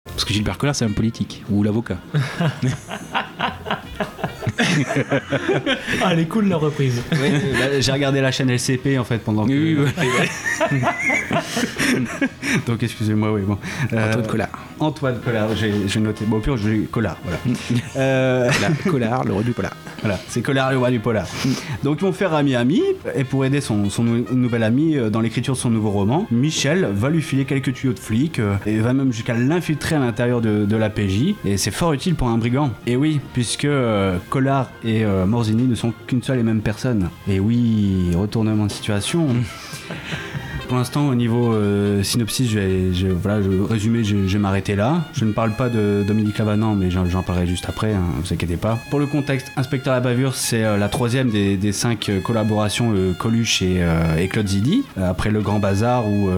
Parce 0.05 0.25
que 0.25 0.33
Gilbert 0.33 0.57
Collard, 0.57 0.75
c'est 0.75 0.85
un 0.85 0.91
politique. 0.91 1.43
Ou 1.51 1.61
l'avocat. 1.63 1.97
Ah, 6.03 6.09
elle 6.11 6.19
est 6.19 6.25
cool 6.25 6.47
la 6.47 6.57
reprise. 6.57 7.01
Oui, 7.11 7.17
bah, 7.53 7.79
j'ai 7.79 7.91
regardé 7.91 8.21
la 8.21 8.31
chaîne 8.31 8.49
LCP 8.49 8.97
en 8.99 9.03
fait 9.03 9.17
pendant 9.19 9.45
que. 9.45 9.51
Oui, 9.51 9.77
oui, 9.79 10.79
Donc 12.67 12.81
excusez-moi, 12.83 13.31
oui, 13.33 13.41
bon. 13.41 13.57
Euh, 13.93 14.09
Antoine 14.09 14.27
Collard. 14.27 14.49
Antoine 14.79 15.19
Collard, 15.23 15.55
j'ai 15.55 15.73
j'ai 15.87 15.99
noté. 15.99 16.25
Bon, 16.25 16.37
au 16.37 16.39
pire, 16.39 16.57
j'ai 16.57 16.81
Collard, 16.91 17.17
voilà. 17.23 17.37
Euh, 17.97 18.49
Collard, 18.89 19.23
le 19.25 19.33
roi 19.33 19.43
du 19.43 19.51
polar. 19.51 19.73
Voilà, 20.01 20.19
c'est 20.27 20.41
Collard 20.41 20.71
le 20.71 20.77
roi 20.77 20.91
du 20.91 20.99
polar. 20.99 21.25
Donc 21.83 21.97
ils 21.99 22.05
vont 22.05 22.11
faire 22.13 22.33
ami-ami, 22.33 22.81
et 23.15 23.23
pour 23.23 23.43
aider 23.45 23.61
son, 23.61 23.89
son 23.89 24.03
nou- 24.03 24.25
nouvel 24.31 24.63
ami 24.63 24.95
euh, 24.95 25.09
dans 25.09 25.21
l'écriture 25.21 25.55
de 25.55 25.59
son 25.59 25.69
nouveau 25.71 25.89
roman, 25.89 26.27
Michel 26.31 26.87
va 26.93 27.09
lui 27.09 27.21
filer 27.21 27.45
quelques 27.45 27.73
tuyaux 27.73 27.93
de 27.93 27.99
flic, 27.99 28.39
euh, 28.39 28.55
et 28.65 28.77
va 28.77 28.93
même 28.93 29.11
jusqu'à 29.11 29.33
l'infiltrer 29.33 29.95
à 29.95 29.99
l'intérieur 29.99 30.41
de, 30.41 30.65
de 30.65 30.75
la 30.75 30.89
PJ, 30.89 31.33
et 31.45 31.57
c'est 31.57 31.71
fort 31.71 31.93
utile 31.93 32.13
pour 32.15 32.27
un 32.29 32.37
brigand. 32.37 32.71
Et 32.85 32.95
oui, 32.95 33.19
puisque 33.33 33.65
euh, 33.65 34.17
Et 34.83 35.03
euh, 35.03 35.25
Morzini 35.25 35.67
ne 35.67 35.75
sont 35.75 35.93
qu'une 36.07 36.23
seule 36.23 36.39
et 36.39 36.43
même 36.43 36.61
personne. 36.61 37.09
Et 37.27 37.39
oui, 37.39 38.11
retournement 38.15 38.65
de 38.65 38.71
situation. 38.71 39.27
Pour 40.67 40.75
l'instant, 40.75 41.07
au 41.07 41.15
niveau 41.15 41.53
euh, 41.53 42.03
synopsis, 42.03 42.49
je 42.49 42.59
vais, 42.59 42.93
je, 42.93 43.07
voilà, 43.07 43.41
je, 43.41 43.49
résumé, 43.49 44.03
je, 44.03 44.27
je 44.27 44.33
vais 44.33 44.39
m'arrêter 44.39 44.75
là. 44.75 45.05
Je 45.13 45.23
ne 45.23 45.31
parle 45.31 45.51
pas 45.53 45.69
de 45.69 46.03
Dominique 46.05 46.37
Lavanant, 46.37 46.75
mais 46.75 46.91
j'en 46.91 47.23
parlerai 47.23 47.47
juste 47.47 47.65
après, 47.69 47.93
hein, 47.93 48.03
vous 48.21 48.33
inquiétez 48.33 48.57
pas. 48.57 48.77
Pour 48.89 48.99
le 48.99 49.05
contexte, 49.05 49.49
Inspecteur 49.55 49.93
la 49.93 50.01
bavure, 50.01 50.35
c'est 50.35 50.65
euh, 50.65 50.75
la 50.75 50.89
troisième 50.89 51.29
des, 51.29 51.55
des 51.55 51.71
cinq 51.71 52.09
euh, 52.09 52.19
collaborations 52.19 52.91
euh, 52.93 53.13
Coluche 53.13 53.61
et, 53.61 53.81
et 54.19 54.27
Claude 54.27 54.47
Zidi, 54.47 54.83
après 55.01 55.29
Le 55.31 55.39
Grand 55.41 55.59
Bazar 55.59 56.05
ou, 56.05 56.29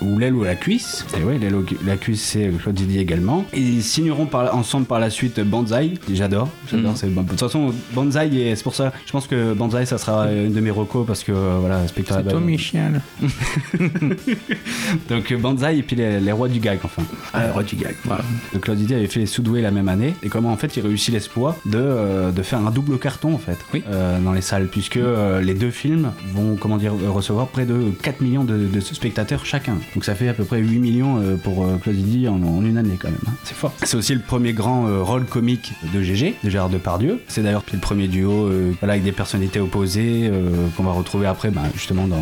ou 0.00 0.18
L'aile 0.18 0.34
ou 0.34 0.44
la 0.44 0.54
cuisse. 0.54 1.04
Et 1.18 1.24
ouais, 1.24 1.38
L'aile 1.38 1.56
ou 1.56 1.64
la 1.84 1.96
cuisse, 1.96 2.22
c'est 2.22 2.50
Claude 2.62 2.78
Zidi 2.78 2.98
également. 3.00 3.44
Ils 3.52 3.82
signeront 3.82 4.26
par, 4.26 4.54
ensemble 4.54 4.86
par 4.86 5.00
la 5.00 5.10
suite 5.10 5.40
Banzai, 5.40 5.94
j'adore, 6.12 6.48
j'adore. 6.70 6.92
Mhm. 6.92 6.96
c'est. 6.96 7.12
De 7.14 7.20
toute 7.28 7.40
façon, 7.40 7.72
Banzai, 7.94 8.30
c'est 8.54 8.62
pour 8.62 8.76
ça, 8.76 8.92
je 9.04 9.10
pense 9.10 9.26
que 9.26 9.54
Banzai, 9.54 9.86
ça 9.86 9.98
sera 9.98 10.30
une 10.30 10.52
de 10.52 10.60
mes 10.60 10.70
recos 10.70 11.04
parce 11.04 11.24
que 11.24 11.32
voilà, 11.32 11.78
Inspecteur 11.78 12.18
la 12.18 12.22
C'est 12.22 12.30
toi, 12.30 12.38
bavure. 12.38 12.46
Michel. 12.46 13.00
Donc 15.08 15.32
euh, 15.32 15.36
Banzai 15.38 15.78
et 15.78 15.82
puis 15.82 15.96
les, 15.96 16.20
les 16.20 16.32
rois 16.32 16.48
du 16.48 16.60
gag 16.60 16.78
enfin. 16.82 17.02
Ah, 17.32 17.46
le 17.46 17.52
roi 17.52 17.62
du 17.62 17.76
gag. 17.76 17.94
Voilà. 18.04 18.24
Donc 18.52 18.62
Claude 18.62 18.78
Zidi 18.78 18.94
avait 18.94 19.06
fait 19.06 19.20
les 19.20 19.26
Soudoués 19.26 19.62
la 19.62 19.70
même 19.70 19.88
année 19.88 20.14
et 20.22 20.28
comment 20.28 20.50
en 20.52 20.56
fait 20.56 20.76
il 20.76 20.82
réussit 20.86 21.12
l'exploit 21.12 21.56
de, 21.66 21.78
euh, 21.78 22.30
de 22.32 22.42
faire 22.42 22.58
un 22.60 22.70
double 22.70 22.98
carton 22.98 23.34
en 23.34 23.38
fait 23.38 23.58
Oui. 23.74 23.82
euh, 23.90 24.18
dans 24.20 24.32
les 24.32 24.40
salles 24.40 24.68
puisque 24.68 24.96
euh, 24.96 25.40
les 25.40 25.54
deux 25.54 25.70
films 25.70 26.12
vont 26.34 26.56
comment 26.56 26.76
dire 26.76 26.92
recevoir 27.08 27.48
près 27.48 27.64
de 27.66 27.90
4 28.02 28.20
millions 28.20 28.44
de, 28.44 28.56
de 28.66 28.80
spectateurs 28.80 29.44
chacun. 29.46 29.76
Donc 29.94 30.04
ça 30.04 30.14
fait 30.14 30.28
à 30.28 30.34
peu 30.34 30.44
près 30.44 30.58
8 30.60 30.78
millions 30.78 31.20
pour 31.42 31.66
Claude 31.82 31.96
Zidi 31.96 32.28
en, 32.28 32.42
en 32.42 32.64
une 32.64 32.78
année 32.78 32.96
quand 32.98 33.08
même. 33.08 33.18
hein. 33.26 33.32
C'est 33.44 33.54
fort. 33.56 33.72
C'est 33.82 33.96
aussi 33.96 34.14
le 34.14 34.20
premier 34.20 34.52
grand 34.52 34.86
rôle 35.04 35.24
comique 35.24 35.72
de 35.94 36.02
GG, 36.02 36.34
de 36.42 36.50
Gérard 36.50 36.70
Depardieu. 36.70 37.20
C'est 37.28 37.42
d'ailleurs 37.42 37.62
le 37.72 37.78
premier 37.78 38.08
duo 38.08 38.50
voilà, 38.80 38.94
avec 38.94 39.04
des 39.04 39.12
personnalités 39.12 39.60
opposées 39.60 40.30
qu'on 40.76 40.82
va 40.84 40.92
retrouver 40.92 41.26
après 41.26 41.50
bah, 41.50 41.62
justement 41.74 42.06
dans, 42.06 42.20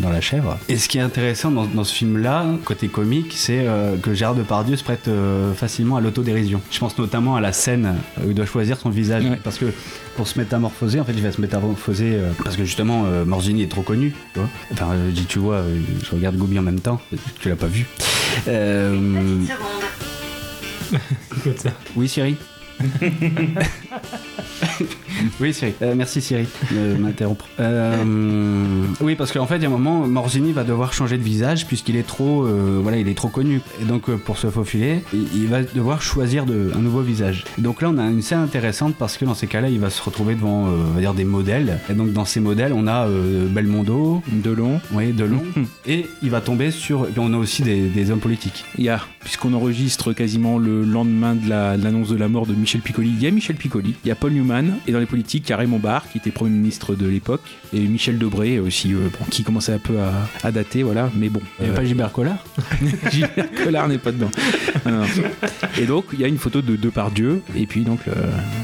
dans 0.00 0.10
La 0.10 0.20
Chèvre. 0.20 0.58
Et 0.68 0.73
ce 0.78 0.88
qui 0.88 0.98
est 0.98 1.02
intéressant 1.02 1.50
dans, 1.50 1.66
dans 1.66 1.84
ce 1.84 1.94
film-là, 1.94 2.46
côté 2.64 2.88
comique, 2.88 3.34
c'est 3.36 3.66
euh, 3.66 3.96
que 3.96 4.14
Gérard 4.14 4.34
Depardieu 4.34 4.76
se 4.76 4.84
prête 4.84 5.08
euh, 5.08 5.52
facilement 5.54 5.96
à 5.96 6.00
l'autodérision. 6.00 6.60
Je 6.70 6.78
pense 6.78 6.96
notamment 6.98 7.36
à 7.36 7.40
la 7.40 7.52
scène 7.52 7.96
où 8.24 8.28
il 8.30 8.34
doit 8.34 8.46
choisir 8.46 8.78
son 8.78 8.90
visage. 8.90 9.24
Ouais. 9.24 9.38
Parce 9.42 9.58
que 9.58 9.66
pour 10.16 10.26
se 10.26 10.38
métamorphoser, 10.38 11.00
en 11.00 11.04
fait, 11.04 11.12
il 11.12 11.22
va 11.22 11.32
se 11.32 11.40
métamorphoser 11.40 12.14
euh, 12.14 12.30
parce 12.42 12.56
que 12.56 12.64
justement, 12.64 13.04
euh, 13.06 13.24
Morzini 13.24 13.62
est 13.62 13.70
trop 13.70 13.82
connu. 13.82 14.14
Tu 14.32 14.40
vois 14.40 14.48
enfin, 14.72 14.94
je 15.08 15.12
dis, 15.12 15.26
tu 15.26 15.38
vois, 15.38 15.62
je 16.02 16.10
regarde 16.10 16.36
Gobi 16.36 16.58
en 16.58 16.62
même 16.62 16.80
temps. 16.80 17.00
Tu 17.40 17.48
l'as 17.48 17.56
pas 17.56 17.66
vu. 17.66 17.86
Euh, 18.48 19.40
Écoute 21.38 21.58
ça. 21.60 21.70
oui, 21.96 22.08
Siri? 22.08 22.36
oui, 25.40 25.54
Siri. 25.54 25.72
Euh, 25.82 25.94
merci, 25.96 26.20
Siri, 26.20 26.46
de 26.70 26.96
m'interrompre. 26.96 27.46
Euh, 27.60 27.94
oui, 29.00 29.14
parce 29.14 29.32
qu'en 29.32 29.46
fait, 29.46 29.56
il 29.56 29.62
y 29.62 29.64
a 29.64 29.68
un 29.68 29.72
moment, 29.72 30.06
Morzini 30.06 30.52
va 30.52 30.64
devoir 30.64 30.92
changer 30.92 31.18
de 31.18 31.22
visage 31.22 31.66
puisqu'il 31.66 31.96
est 31.96 32.06
trop, 32.06 32.44
euh, 32.44 32.80
voilà, 32.82 32.98
il 32.98 33.08
est 33.08 33.16
trop 33.16 33.28
connu. 33.28 33.60
Et 33.80 33.84
donc, 33.84 34.08
euh, 34.08 34.16
pour 34.16 34.38
se 34.38 34.48
faufiler, 34.48 35.02
il, 35.12 35.46
va 35.48 35.62
devoir 35.62 36.02
choisir 36.02 36.46
de, 36.46 36.70
un 36.74 36.78
nouveau 36.80 37.00
visage. 37.02 37.44
Et 37.58 37.62
donc 37.62 37.82
là, 37.82 37.90
on 37.90 37.98
a 37.98 38.04
une 38.04 38.22
scène 38.22 38.40
intéressante 38.40 38.94
parce 38.98 39.16
que 39.16 39.24
dans 39.24 39.34
ces 39.34 39.46
cas-là, 39.46 39.68
il 39.68 39.80
va 39.80 39.90
se 39.90 40.02
retrouver 40.02 40.34
devant, 40.34 40.66
euh, 40.66 40.70
on 40.90 40.94
va 40.94 41.00
dire, 41.00 41.14
des 41.14 41.24
modèles. 41.24 41.78
Et 41.90 41.94
donc, 41.94 42.12
dans 42.12 42.24
ces 42.24 42.40
modèles, 42.40 42.72
on 42.72 42.86
a 42.86 43.06
euh, 43.06 43.46
Belmondo, 43.48 44.22
Delon. 44.28 44.80
oui, 44.92 45.12
Delon, 45.12 45.42
et 45.86 46.06
il 46.22 46.30
va 46.30 46.40
tomber 46.40 46.70
sur. 46.70 47.06
et 47.06 47.18
on 47.18 47.32
a 47.34 47.36
aussi 47.36 47.62
des, 47.62 47.88
des 47.88 48.10
hommes 48.10 48.20
politiques. 48.20 48.64
Il 48.78 48.84
y 48.84 48.88
a, 48.88 49.00
puisqu'on 49.20 49.52
enregistre 49.54 50.12
quasiment 50.12 50.58
le 50.58 50.84
lendemain 50.84 51.34
de 51.34 51.48
la- 51.48 51.76
de 51.76 51.84
l'annonce 51.84 52.08
de 52.08 52.16
la 52.16 52.28
mort 52.28 52.46
de 52.46 52.54
Michel 52.64 52.80
Piccoli, 52.80 53.10
il 53.10 53.22
y 53.22 53.26
a 53.26 53.30
Michel 53.30 53.56
Piccoli, 53.56 53.94
il 54.02 54.08
y 54.08 54.10
a 54.10 54.14
Paul 54.14 54.32
Newman, 54.32 54.78
et 54.86 54.92
dans 54.92 54.98
les 54.98 55.04
politiques, 55.04 55.46
il 55.46 55.50
y 55.50 55.52
a 55.52 55.58
Raymond 55.58 55.80
Barre, 55.80 56.08
qui 56.10 56.16
était 56.16 56.30
Premier 56.30 56.56
ministre 56.56 56.94
de 56.94 57.06
l'époque, 57.06 57.42
et 57.74 57.80
Michel 57.80 58.16
Debré 58.16 58.58
aussi, 58.58 58.94
euh, 58.94 59.10
bon, 59.10 59.26
qui 59.28 59.42
commençait 59.42 59.74
un 59.74 59.78
peu 59.78 59.98
à, 60.00 60.14
à 60.42 60.50
dater, 60.50 60.82
voilà, 60.82 61.10
mais 61.14 61.28
bon. 61.28 61.42
Il 61.60 61.64
n'y 61.64 61.70
euh, 61.70 61.74
a 61.74 61.76
pas 61.76 61.84
Gilbert 61.84 62.10
Collard? 62.10 62.42
Gilbert 63.12 63.50
Collard 63.62 63.88
n'est 63.88 63.98
pas 63.98 64.12
dedans. 64.12 64.30
Non, 64.86 64.92
non. 64.92 65.04
Et 65.78 65.84
donc, 65.84 66.06
il 66.14 66.20
y 66.20 66.24
a 66.24 66.26
une 66.28 66.38
photo 66.38 66.62
de 66.62 66.76
Depardieu, 66.76 67.42
et 67.54 67.66
puis 67.66 67.82
donc 67.82 68.06
le, 68.06 68.14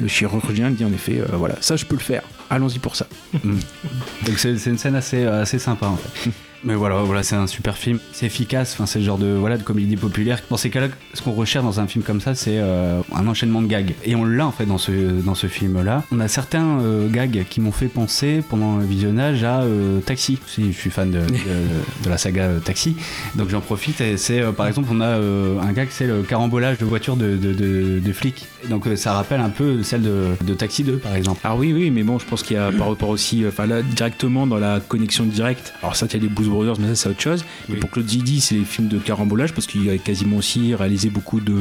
le 0.00 0.08
chirurgien 0.08 0.70
dit 0.70 0.86
en 0.86 0.92
effet, 0.94 1.20
euh, 1.20 1.36
voilà, 1.36 1.56
ça 1.60 1.76
je 1.76 1.84
peux 1.84 1.96
le 1.96 2.00
faire, 2.00 2.22
allons-y 2.48 2.78
pour 2.78 2.96
ça. 2.96 3.06
Donc 3.44 4.38
c'est 4.38 4.56
c'est 4.56 4.70
une 4.70 4.78
scène 4.78 4.94
assez, 4.94 5.26
assez 5.26 5.58
sympa 5.58 5.88
en 5.88 5.96
fait. 5.98 6.30
Mais 6.62 6.74
voilà, 6.74 6.96
voilà 6.96 7.22
c'est 7.22 7.36
un 7.36 7.46
super 7.46 7.76
film. 7.76 7.98
C'est 8.12 8.26
efficace, 8.26 8.74
enfin, 8.74 8.86
c'est 8.86 8.98
le 8.98 9.04
genre 9.04 9.18
de, 9.18 9.28
voilà, 9.28 9.56
de 9.56 9.62
comédie 9.62 9.96
populaire. 9.96 10.40
Dans 10.50 10.56
ces 10.56 10.68
cas-là, 10.70 10.88
ce 11.14 11.22
qu'on 11.22 11.32
recherche 11.32 11.64
dans 11.64 11.80
un 11.80 11.86
film 11.86 12.04
comme 12.04 12.20
ça, 12.20 12.34
c'est 12.34 12.58
euh, 12.58 13.00
un 13.14 13.26
enchaînement 13.26 13.62
de 13.62 13.66
gags. 13.66 13.94
Et 14.04 14.14
on 14.14 14.24
l'a 14.24 14.46
en 14.46 14.52
fait 14.52 14.66
dans 14.66 14.78
ce, 14.78 14.90
dans 15.22 15.34
ce 15.34 15.46
film-là. 15.46 16.04
On 16.12 16.20
a 16.20 16.28
certains 16.28 16.80
euh, 16.80 17.08
gags 17.08 17.44
qui 17.48 17.60
m'ont 17.60 17.72
fait 17.72 17.88
penser 17.88 18.42
pendant 18.48 18.76
le 18.76 18.84
visionnage 18.84 19.42
à 19.42 19.62
euh, 19.62 20.00
Taxi. 20.00 20.38
Si, 20.46 20.72
je 20.72 20.78
suis 20.78 20.90
fan 20.90 21.10
de, 21.10 21.20
de, 21.20 22.10
la 22.10 22.18
saga 22.18 22.50
Taxi. 22.62 22.96
Donc 23.36 23.48
j'en 23.48 23.60
profite. 23.60 24.02
C'est 24.16 24.42
par 24.52 24.66
exemple, 24.66 24.88
on 24.92 25.00
a 25.00 25.16
un 25.16 25.72
gag, 25.72 25.88
c'est 25.90 26.06
le 26.06 26.22
carambolage 26.22 26.78
de 26.78 26.84
voiture 26.84 27.16
de, 27.16 27.36
de, 27.36 28.00
de 28.00 28.12
flics. 28.12 28.46
Donc 28.68 28.86
euh, 28.86 28.96
ça 28.96 29.12
rappelle 29.14 29.40
un 29.40 29.48
peu 29.48 29.82
celle 29.82 30.02
de, 30.02 30.26
de 30.44 30.54
Taxi 30.54 30.84
2 30.84 30.98
par 30.98 31.14
exemple. 31.14 31.40
Alors 31.44 31.58
oui, 31.58 31.72
oui, 31.72 31.90
mais 31.90 32.02
bon, 32.02 32.18
je 32.18 32.26
pense 32.26 32.42
qu'il 32.42 32.56
y 32.56 32.58
a 32.60 32.70
par 32.72 32.88
rapport 32.88 33.08
aussi, 33.08 33.44
enfin 33.46 33.66
là, 33.66 33.82
directement 33.82 34.46
dans 34.46 34.58
la 34.58 34.80
connexion 34.80 35.24
directe. 35.24 35.72
Alors 35.82 35.96
ça, 35.96 36.06
il 36.06 36.12
y 36.14 36.16
a 36.16 36.20
les 36.22 36.28
Blues 36.28 36.48
Brothers, 36.48 36.76
mais 36.78 36.88
ça, 36.88 36.94
c'est 36.94 37.08
autre 37.08 37.20
chose. 37.20 37.44
Mais 37.68 37.76
pour 37.76 37.90
Claude 37.90 38.08
Zidi, 38.08 38.40
c'est 38.40 38.54
les 38.56 38.64
films 38.64 38.88
de 38.88 38.98
carambolage, 38.98 39.52
parce 39.54 39.66
qu'il 39.66 39.88
a 39.90 39.96
quasiment 39.98 40.36
aussi 40.36 40.74
réalisé 40.74 41.08
beaucoup 41.10 41.40
de 41.40 41.54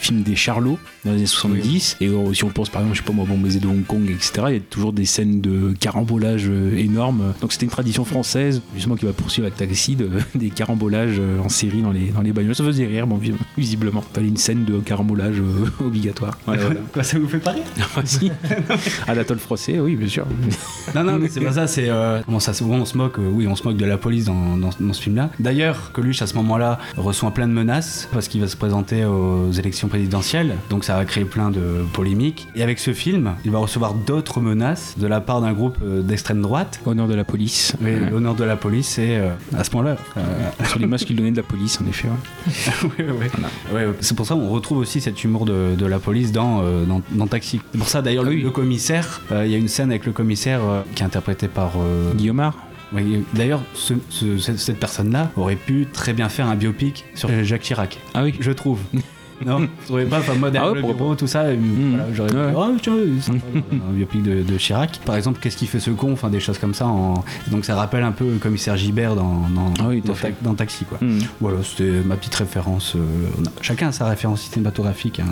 films 0.00 0.22
des 0.22 0.36
Charlots 0.36 0.78
dans 1.04 1.12
les 1.12 1.18
années 1.18 1.26
70. 1.26 1.96
Et 2.00 2.06
euh, 2.08 2.32
si 2.34 2.44
on 2.44 2.48
pense 2.48 2.68
par 2.70 2.80
exemple, 2.82 2.96
je 2.96 3.02
sais 3.02 3.06
pas 3.06 3.12
moi, 3.12 3.24
Bon 3.28 3.36
Baiser 3.38 3.60
de 3.60 3.66
Hong 3.66 3.84
Kong, 3.84 4.08
etc., 4.10 4.32
il 4.48 4.54
y 4.54 4.56
a 4.56 4.60
toujours 4.60 4.92
des 4.92 5.04
scènes 5.04 5.40
de 5.40 5.74
carambolage 5.78 6.46
euh, 6.48 6.76
énormes. 6.76 7.34
Donc 7.40 7.52
c'était 7.52 7.66
une 7.66 7.70
tradition 7.70 8.04
française, 8.04 8.62
justement, 8.74 8.96
qui 8.96 9.04
va 9.04 9.12
poursuivre 9.12 9.46
avec 9.46 9.58
Taxi, 9.58 9.96
de- 9.96 10.08
des 10.34 10.50
carambolages 10.50 11.16
euh, 11.18 11.40
en 11.40 11.48
série 11.48 11.82
dans 11.82 11.92
les, 11.92 12.06
dans 12.10 12.22
les 12.22 12.32
bagnoles. 12.32 12.54
Ça 12.54 12.64
faisait 12.64 12.86
rire, 12.86 13.06
bon, 13.06 13.16
vis- 13.16 13.32
visiblement. 13.56 14.02
Il 14.10 14.14
fallait 14.14 14.28
une 14.28 14.36
scène 14.36 14.64
de 14.64 14.78
carambolage 14.78 15.36
euh, 15.40 15.66
obligatoire. 15.84 16.37
Voilà, 16.46 16.62
voilà. 16.64 16.80
Quoi, 16.92 17.02
ça 17.02 17.18
vous 17.18 17.28
fait 17.28 17.38
pas 17.38 17.50
rire 17.52 17.64
Ah, 17.96 18.00
si. 18.04 18.30
Tôle 19.26 19.38
froissée, 19.38 19.78
oui, 19.80 19.96
bien 19.96 20.08
sûr. 20.08 20.24
Non, 20.94 21.04
non, 21.04 21.18
mais 21.18 21.28
c'est 21.28 21.40
pas 21.40 21.52
ça, 21.52 21.66
c'est. 21.66 21.88
euh, 21.90 22.20
ça, 22.38 22.52
on 22.64 22.84
se 22.84 22.96
moque, 22.96 23.18
euh, 23.18 23.28
oui, 23.32 23.46
on 23.46 23.54
se 23.56 23.62
moque 23.64 23.76
de 23.76 23.84
la 23.84 23.98
police 23.98 24.24
dans, 24.24 24.56
dans- 24.56 24.70
dans 24.80 24.92
ce 24.92 25.02
film-là. 25.02 25.28
D'ailleurs, 25.38 25.90
Coluche, 25.92 26.22
à 26.22 26.26
ce 26.26 26.34
moment-là, 26.36 26.78
reçoit 26.96 27.32
plein 27.32 27.46
de 27.46 27.52
menaces 27.52 28.08
parce 28.12 28.28
qu'il 28.28 28.40
va 28.40 28.48
se 28.48 28.56
présenter 28.56 29.04
aux 29.04 29.50
élections 29.52 29.88
présidentielles, 29.88 30.54
donc 30.70 30.84
ça 30.84 30.96
va 30.96 31.04
créer 31.04 31.24
plein 31.24 31.50
de 31.50 31.84
polémiques. 31.92 32.46
Et 32.56 32.62
avec 32.62 32.78
ce 32.78 32.92
film, 32.94 33.34
il 33.44 33.50
va 33.50 33.58
recevoir 33.58 33.92
d'autres 33.94 34.40
menaces 34.40 34.94
de 34.98 35.06
la 35.06 35.20
part 35.20 35.40
d'un 35.42 35.52
groupe 35.52 35.76
euh, 35.84 36.00
d'extrême 36.00 36.40
droite. 36.40 36.80
Honneur 36.86 37.08
de 37.08 37.14
la 37.14 37.24
police. 37.24 37.74
Oui, 37.82 37.90
l'honneur 38.10 38.34
de 38.34 38.44
la 38.44 38.56
police, 38.56 38.88
c'est 38.88 39.16
euh, 39.16 39.30
à 39.56 39.64
ce 39.64 39.70
moment-là. 39.72 39.96
euh, 40.16 40.20
Sur 40.66 40.78
l'image 40.78 41.04
qu'il 41.04 41.16
donnait 41.16 41.32
de 41.32 41.36
la 41.36 41.42
police, 41.42 41.78
en 41.82 41.86
effet. 41.88 42.08
ouais. 42.08 42.52
Ouais, 42.98 43.04
ouais, 43.04 43.10
ouais. 43.12 43.30
Ouais, 43.74 43.86
ouais. 43.86 43.94
C'est 44.00 44.16
pour 44.16 44.24
ça 44.26 44.34
qu'on 44.34 44.48
retrouve 44.48 44.78
aussi 44.78 45.00
cet 45.00 45.22
humour 45.24 45.44
de, 45.44 45.74
de 45.76 45.86
la 45.86 45.98
police 45.98 46.27
dans, 46.32 46.60
euh, 46.62 46.84
dans, 46.84 47.02
dans 47.10 47.26
Taxi. 47.26 47.60
C'est 47.72 47.78
pour 47.78 47.88
ça 47.88 48.02
d'ailleurs 48.02 48.24
le, 48.24 48.34
le 48.34 48.50
commissaire, 48.50 49.20
euh, 49.32 49.44
il 49.46 49.52
y 49.52 49.54
a 49.54 49.58
une 49.58 49.68
scène 49.68 49.90
avec 49.90 50.06
le 50.06 50.12
commissaire 50.12 50.60
euh, 50.64 50.82
qui 50.94 51.02
est 51.02 51.06
interprété 51.06 51.48
par. 51.48 51.72
Oui, 52.94 53.22
D'ailleurs, 53.34 53.60
ce- 53.74 53.94
ce- 54.08 54.38
cette, 54.38 54.58
cette 54.58 54.80
personne-là 54.80 55.30
aurait 55.36 55.56
pu 55.56 55.86
très 55.92 56.14
bien 56.14 56.28
faire 56.30 56.46
un 56.46 56.56
biopic 56.56 57.04
sur 57.14 57.28
Jacques 57.44 57.60
Chirac. 57.62 57.98
Ah 58.14 58.22
oui 58.24 58.34
Je 58.40 58.50
trouve. 58.52 58.80
Non, 59.46 59.58
vous 59.60 59.66
trouvez 59.86 60.04
pas, 60.04 60.18
enfin, 60.18 60.34
moi, 60.34 60.50
derrière 60.50 60.68
Ah 60.70 60.72
ouais, 60.72 60.76
le 60.76 60.80
pourquoi 60.82 60.96
bureau, 60.96 61.14
tout 61.14 61.26
ça, 61.26 61.42
euh, 61.42 61.56
voilà, 61.90 62.04
j'aurais 62.12 62.30
pu 62.30 62.36
Ouais. 62.36 62.50
dire, 62.50 62.58
oh, 62.58 62.76
tiens, 62.82 62.94
c'est 63.20 63.26
sympa, 63.32 63.46
un 63.72 63.92
biopic 63.92 64.22
de, 64.22 64.42
de 64.42 64.56
Chirac. 64.58 65.00
Par 65.04 65.16
exemple, 65.16 65.38
qu'est-ce 65.40 65.56
qui 65.56 65.66
fait 65.66 65.80
ce 65.80 65.90
con, 65.90 66.12
enfin, 66.12 66.28
des 66.30 66.40
choses 66.40 66.58
comme 66.58 66.74
ça. 66.74 66.86
En... 66.86 67.22
Donc, 67.50 67.64
ça 67.64 67.74
rappelle 67.76 68.02
un 68.02 68.12
peu 68.12 68.24
le 68.30 68.38
commissaire 68.38 68.76
Gibert 68.76 69.14
dans, 69.14 69.48
dans, 69.54 69.72
Ah 69.80 69.84
oui, 69.88 70.02
dans. 70.04 70.14
Ta- 70.14 70.54
Taxi, 70.56 70.84
quoi. 70.84 70.98
Mm. 71.00 71.18
Voilà, 71.40 71.58
c'était 71.62 71.90
ma 72.04 72.16
petite 72.16 72.34
référence. 72.34 72.94
euh, 72.96 73.00
on 73.40 73.44
a- 73.44 73.52
chacun 73.62 73.88
a 73.88 73.92
sa 73.92 74.06
référence 74.08 74.42
cinématographique. 74.42 75.20
hein. 75.20 75.26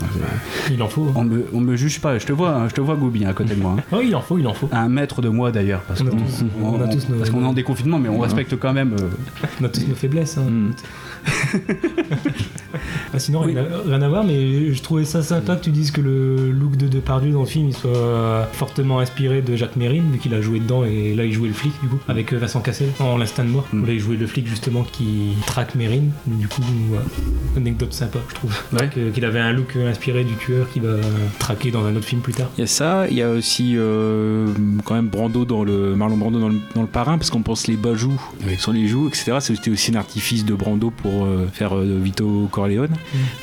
Il 0.71 0.81
en 0.81 0.87
faut. 0.87 1.11
On 1.15 1.23
me, 1.23 1.45
on 1.53 1.59
me 1.59 1.75
juge 1.75 1.99
pas, 1.99 2.17
je 2.17 2.25
te 2.25 2.31
vois, 2.31 2.51
hein, 2.55 2.67
je 2.69 2.73
te 2.73 2.81
vois, 2.81 2.95
Goubi, 2.95 3.25
hein, 3.25 3.29
à 3.29 3.33
côté 3.33 3.55
de 3.55 3.61
moi. 3.61 3.75
hein. 3.77 3.83
Oh, 3.91 3.99
il 4.03 4.15
en 4.15 4.21
faut, 4.21 4.37
il 4.37 4.47
en 4.47 4.53
faut. 4.53 4.69
À 4.71 4.79
un 4.81 4.89
mètre 4.89 5.21
de 5.21 5.29
moi 5.29 5.51
d'ailleurs, 5.51 5.81
qu'on 5.87 5.93
parce 7.17 7.29
qu'on 7.29 7.41
est 7.41 7.45
en 7.45 7.53
déconfinement, 7.53 7.99
mais 7.99 8.09
on 8.09 8.19
respecte 8.19 8.55
quand 8.57 8.73
même. 8.73 8.93
euh, 8.99 9.09
On 9.61 9.65
a 9.65 9.69
tous 9.69 9.87
nos 9.87 9.95
faiblesses. 9.95 10.37
Mm. 11.27 11.57
Ah, 13.13 13.19
sinon, 13.19 13.39
rien, 13.39 13.57
à, 13.57 13.87
rien 13.87 14.01
à 14.01 14.09
voir, 14.09 14.23
mais 14.23 14.73
je 14.73 14.81
trouvais 14.81 15.05
ça 15.05 15.21
sympa 15.23 15.55
que 15.55 15.63
tu 15.63 15.71
dises 15.71 15.91
que 15.91 16.01
le 16.01 16.51
look 16.51 16.75
de 16.75 16.87
Depardieu 16.87 17.31
dans 17.31 17.41
le 17.41 17.45
film 17.45 17.69
il 17.69 17.75
soit 17.75 18.47
fortement 18.51 18.99
inspiré 18.99 19.41
de 19.41 19.55
Jacques 19.55 19.77
Mérine, 19.77 20.11
vu 20.11 20.19
qu'il 20.19 20.33
a 20.33 20.41
joué 20.41 20.59
dedans 20.59 20.83
et 20.83 21.15
là 21.15 21.23
il 21.23 21.31
jouait 21.31 21.47
le 21.47 21.53
flic, 21.53 21.71
du 21.81 21.87
coup, 21.87 21.99
avec 22.07 22.33
euh, 22.33 22.37
Vincent 22.37 22.59
Cassel 22.59 22.89
en 22.99 23.17
L'instinct 23.17 23.45
de 23.45 23.49
mort. 23.49 23.65
Où 23.73 23.85
là 23.85 23.93
il 23.93 23.99
jouait 23.99 24.17
le 24.17 24.27
flic 24.27 24.47
justement 24.47 24.83
qui 24.83 25.33
traque 25.45 25.75
Mérine. 25.75 26.11
Du 26.25 26.47
coup, 26.47 26.61
voilà. 26.89 27.05
anecdote 27.55 27.93
sympa, 27.93 28.19
je 28.29 28.35
trouve. 28.35 28.53
Qu'il 29.13 29.25
avait 29.25 29.39
un 29.39 29.53
look 29.53 29.75
inspiré 29.75 30.23
du 30.23 30.35
tueur 30.35 30.69
qui 30.69 30.79
va 30.79 30.97
traquer 31.39 31.71
dans 31.71 31.85
un 31.85 31.95
autre 31.95 32.05
film 32.05 32.21
plus 32.21 32.33
tard. 32.33 32.49
Il 32.57 32.61
y 32.61 32.63
a 32.63 32.67
ça, 32.67 33.07
il 33.09 33.15
y 33.15 33.21
a 33.21 33.29
aussi 33.29 33.75
euh, 33.77 34.47
quand 34.83 34.95
même 34.95 35.07
Brando 35.07 35.45
dans 35.45 35.63
le 35.63 35.95
Marlon 35.95 36.17
Brando 36.17 36.39
dans 36.39 36.49
le, 36.49 36.57
dans 36.75 36.81
le 36.81 36.87
parrain 36.87 37.17
parce 37.17 37.29
qu'on 37.29 37.41
pense 37.41 37.67
les 37.67 37.77
bajoux 37.77 38.19
sur 38.57 38.73
les 38.73 38.87
joues, 38.87 39.07
etc. 39.07 39.37
C'était 39.39 39.71
aussi 39.71 39.91
un 39.91 39.95
artifice 39.95 40.45
de 40.45 40.53
Brando 40.53 40.91
pour 40.91 41.16
euh, 41.25 41.47
faire 41.51 41.75
euh, 41.75 41.99
Vito 42.01 42.47
Corleone. 42.51 42.89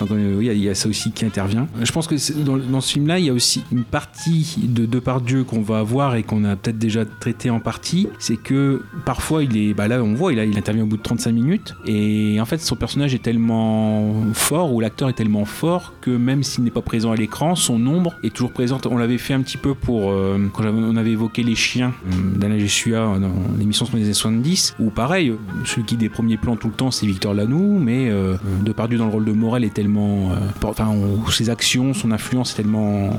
Donc 0.00 0.11
euh, 0.11 0.37
oui, 0.38 0.50
il 0.52 0.59
y 0.62 0.69
a- 0.69 0.75
ça 0.75 0.88
aussi 0.88 1.12
qui 1.12 1.25
intervient. 1.25 1.66
Je 1.83 1.90
pense 1.93 2.07
que 2.07 2.14
dans, 2.43 2.57
dans 2.57 2.81
ce 2.81 2.93
film-là, 2.93 3.19
il 3.19 3.26
y 3.26 3.31
a 3.31 3.33
aussi 3.33 3.62
une 3.73 3.85
partie 3.85 4.57
de 4.62 4.87
Depardieu 4.87 5.45
qu'on 5.45 5.62
va 5.62 5.83
voir 5.83 6.14
et 6.16 6.23
qu'on 6.23 6.45
a 6.45 6.57
peut-être 6.57 6.78
déjà 6.78 7.04
traité 7.04 7.50
en 7.50 7.61
partie, 7.61 8.09
c'est 8.19 8.37
que 8.37 8.83
parfois 9.04 9.43
il 9.45 9.57
est, 9.57 9.75
bah 9.75 9.88
là 9.88 10.02
on 10.02 10.14
voit, 10.14 10.33
il, 10.33 10.38
a- 10.38 10.45
il 10.45 10.57
intervient 10.59 10.85
au 10.85 10.87
bout 10.87 10.97
de 10.97 11.02
35 11.02 11.33
minutes 11.33 11.75
et 11.87 12.38
en 12.40 12.45
fait 12.45 12.59
son 12.61 12.76
personnage 12.76 13.14
est 13.14 13.23
tellement 13.23 14.14
fort 14.33 14.72
ou 14.72 14.81
l'acteur 14.81 15.09
est 15.09 15.12
tellement 15.14 15.44
fort 15.44 15.92
que 16.01 16.11
même 16.11 16.42
s'il 16.42 16.64
n'est 16.64 16.70
pas 16.70 16.83
présent 16.83 17.12
à 17.12 17.16
l'écran, 17.16 17.55
son 17.55 17.85
ombre 17.87 18.14
est 18.22 18.35
toujours 18.35 18.53
présente. 18.53 18.87
On 18.87 18.96
l'avait 18.96 19.18
fait 19.18 19.35
un 19.35 19.40
petit 19.42 19.57
peu 19.57 19.75
pour 19.75 20.11
euh, 20.11 20.38
quand 20.53 20.64
on 20.64 20.96
avait 20.96 21.12
évoqué 21.12 21.42
les 21.42 21.55
chiens 21.55 21.92
euh, 22.07 22.38
d'Alain 22.38 22.59
Gessua 22.59 23.18
dans 23.18 23.33
l'émission 23.59 23.87
les 23.94 24.05
années 24.05 24.12
70 24.14 24.77
où 24.81 24.90
pareil, 24.90 25.33
celui 25.64 25.85
qui 25.85 25.96
des 25.96 26.09
premiers 26.09 26.37
plans 26.37 26.57
tout 26.57 26.68
le 26.68 26.75
temps 26.75 26.90
c'est 26.90 27.07
Victor 27.07 27.35
Lanoux, 27.55 27.79
mais 27.79 28.09
euh, 28.11 28.37
Depardieu 28.64 28.99
dans 28.99 29.07
le 29.07 29.12
rôle 29.12 29.25
de 29.25 29.33
Morel 29.33 29.64
est 29.64 29.73
tellement, 29.75 30.33
euh, 30.33 30.37
enfin 30.64 30.88
on- 30.88 31.31
ses 31.31 31.51
actions, 31.51 31.95
son 31.95 32.11
influence 32.12 32.53
est 32.53 32.57
tellement 32.62 33.11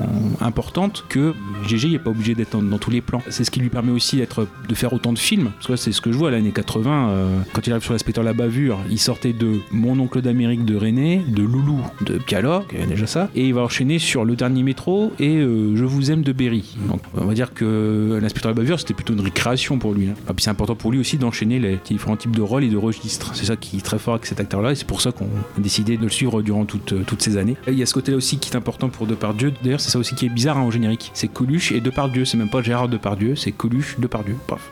importante 0.41 1.05
que 1.09 1.33
GG 1.67 1.89
n'est 1.89 1.99
pas 1.99 2.09
obligé 2.09 2.35
d'être 2.35 2.51
dans, 2.57 2.61
dans 2.63 2.77
tous 2.77 2.91
les 2.91 3.01
plans. 3.01 3.21
C'est 3.29 3.43
ce 3.43 3.51
qui 3.51 3.59
lui 3.59 3.69
permet 3.69 3.91
aussi 3.91 4.17
d'être, 4.17 4.47
de 4.67 4.75
faire 4.75 4.93
autant 4.93 5.13
de 5.13 5.19
films. 5.19 5.49
Parce 5.55 5.67
que 5.67 5.71
là, 5.73 5.77
c'est 5.77 5.91
ce 5.91 6.01
que 6.01 6.11
je 6.11 6.17
vois 6.17 6.29
à 6.29 6.31
l'année 6.31 6.51
80. 6.51 7.09
euh, 7.09 7.39
quand 7.53 7.65
il 7.67 7.71
arrive 7.71 7.83
sur 7.83 7.93
l'inspecteur 7.93 8.23
La 8.23 8.33
Bavure, 8.33 8.79
il 8.89 8.99
sortait 8.99 9.33
de 9.33 9.59
Mon 9.71 9.99
oncle 9.99 10.21
d'Amérique 10.21 10.65
de 10.65 10.75
René, 10.75 11.21
de 11.27 11.43
Loulou 11.43 11.79
de 12.05 12.17
Piala, 12.17 12.63
qui 12.69 12.75
déjà 12.87 13.07
ça, 13.07 13.29
et 13.35 13.47
il 13.47 13.53
va 13.53 13.61
enchaîner 13.61 13.99
sur 13.99 14.25
Le 14.25 14.35
dernier 14.35 14.63
métro 14.63 15.11
et 15.19 15.37
euh, 15.37 15.75
Je 15.75 15.83
vous 15.85 16.11
aime 16.11 16.21
de 16.21 16.31
Berry. 16.31 16.75
Donc 16.89 17.01
on 17.15 17.25
va 17.25 17.33
dire 17.33 17.53
que 17.53 18.19
l'inspecteur 18.21 18.51
La 18.51 18.55
Bavure, 18.55 18.79
c'était 18.79 18.93
plutôt 18.93 19.13
une 19.13 19.21
récréation 19.21 19.77
pour 19.77 19.93
lui. 19.93 20.07
hein. 20.07 20.13
Et 20.29 20.33
puis 20.33 20.43
c'est 20.43 20.49
important 20.49 20.75
pour 20.75 20.91
lui 20.91 20.99
aussi 20.99 21.17
d'enchaîner 21.17 21.59
les 21.59 21.79
différents 21.85 22.15
types 22.17 22.35
de 22.35 22.41
rôles 22.41 22.63
et 22.63 22.69
de 22.69 22.77
registres. 22.77 23.31
C'est 23.35 23.45
ça 23.45 23.55
qui 23.55 23.77
est 23.77 23.81
très 23.81 23.99
fort 23.99 24.15
avec 24.25 24.27
cet 24.27 24.39
acteur-là, 24.39 24.71
et 24.71 24.75
c'est 24.75 24.87
pour 24.87 25.01
ça 25.01 25.11
qu'on 25.11 25.25
a 25.25 25.59
décidé 25.59 25.97
de 25.97 26.01
le 26.03 26.09
suivre 26.09 26.41
durant 26.41 26.65
toutes, 26.65 26.93
euh, 26.93 27.03
toutes 27.05 27.21
ces 27.21 27.37
années. 27.37 27.55
Et 27.67 27.71
il 27.71 27.77
y 27.77 27.83
a 27.83 27.85
ce 27.85 27.93
côté-là 27.93 28.17
aussi 28.17 28.37
qui 28.39 28.51
est 28.51 28.55
important 28.55 28.89
pour 28.89 29.05
Depardieu. 29.05 29.53
D'ailleurs, 29.63 29.79
c'est 29.79 29.91
ça 29.91 29.99
aussi 29.99 30.15
qui 30.15 30.25
est 30.25 30.29
bizarre 30.29 30.57
hein, 30.57 30.63
au 30.63 30.71
générique. 30.71 31.11
C'est 31.13 31.27
Coluche 31.27 31.71
et 31.71 31.79
Depardieu. 31.81 32.25
C'est 32.25 32.37
même 32.37 32.49
pas 32.49 32.61
Gérard 32.63 32.89
Depardieu, 32.89 33.35
c'est 33.35 33.51
Coluche 33.51 33.95
Depardieu. 33.99 34.35
Paf. 34.47 34.71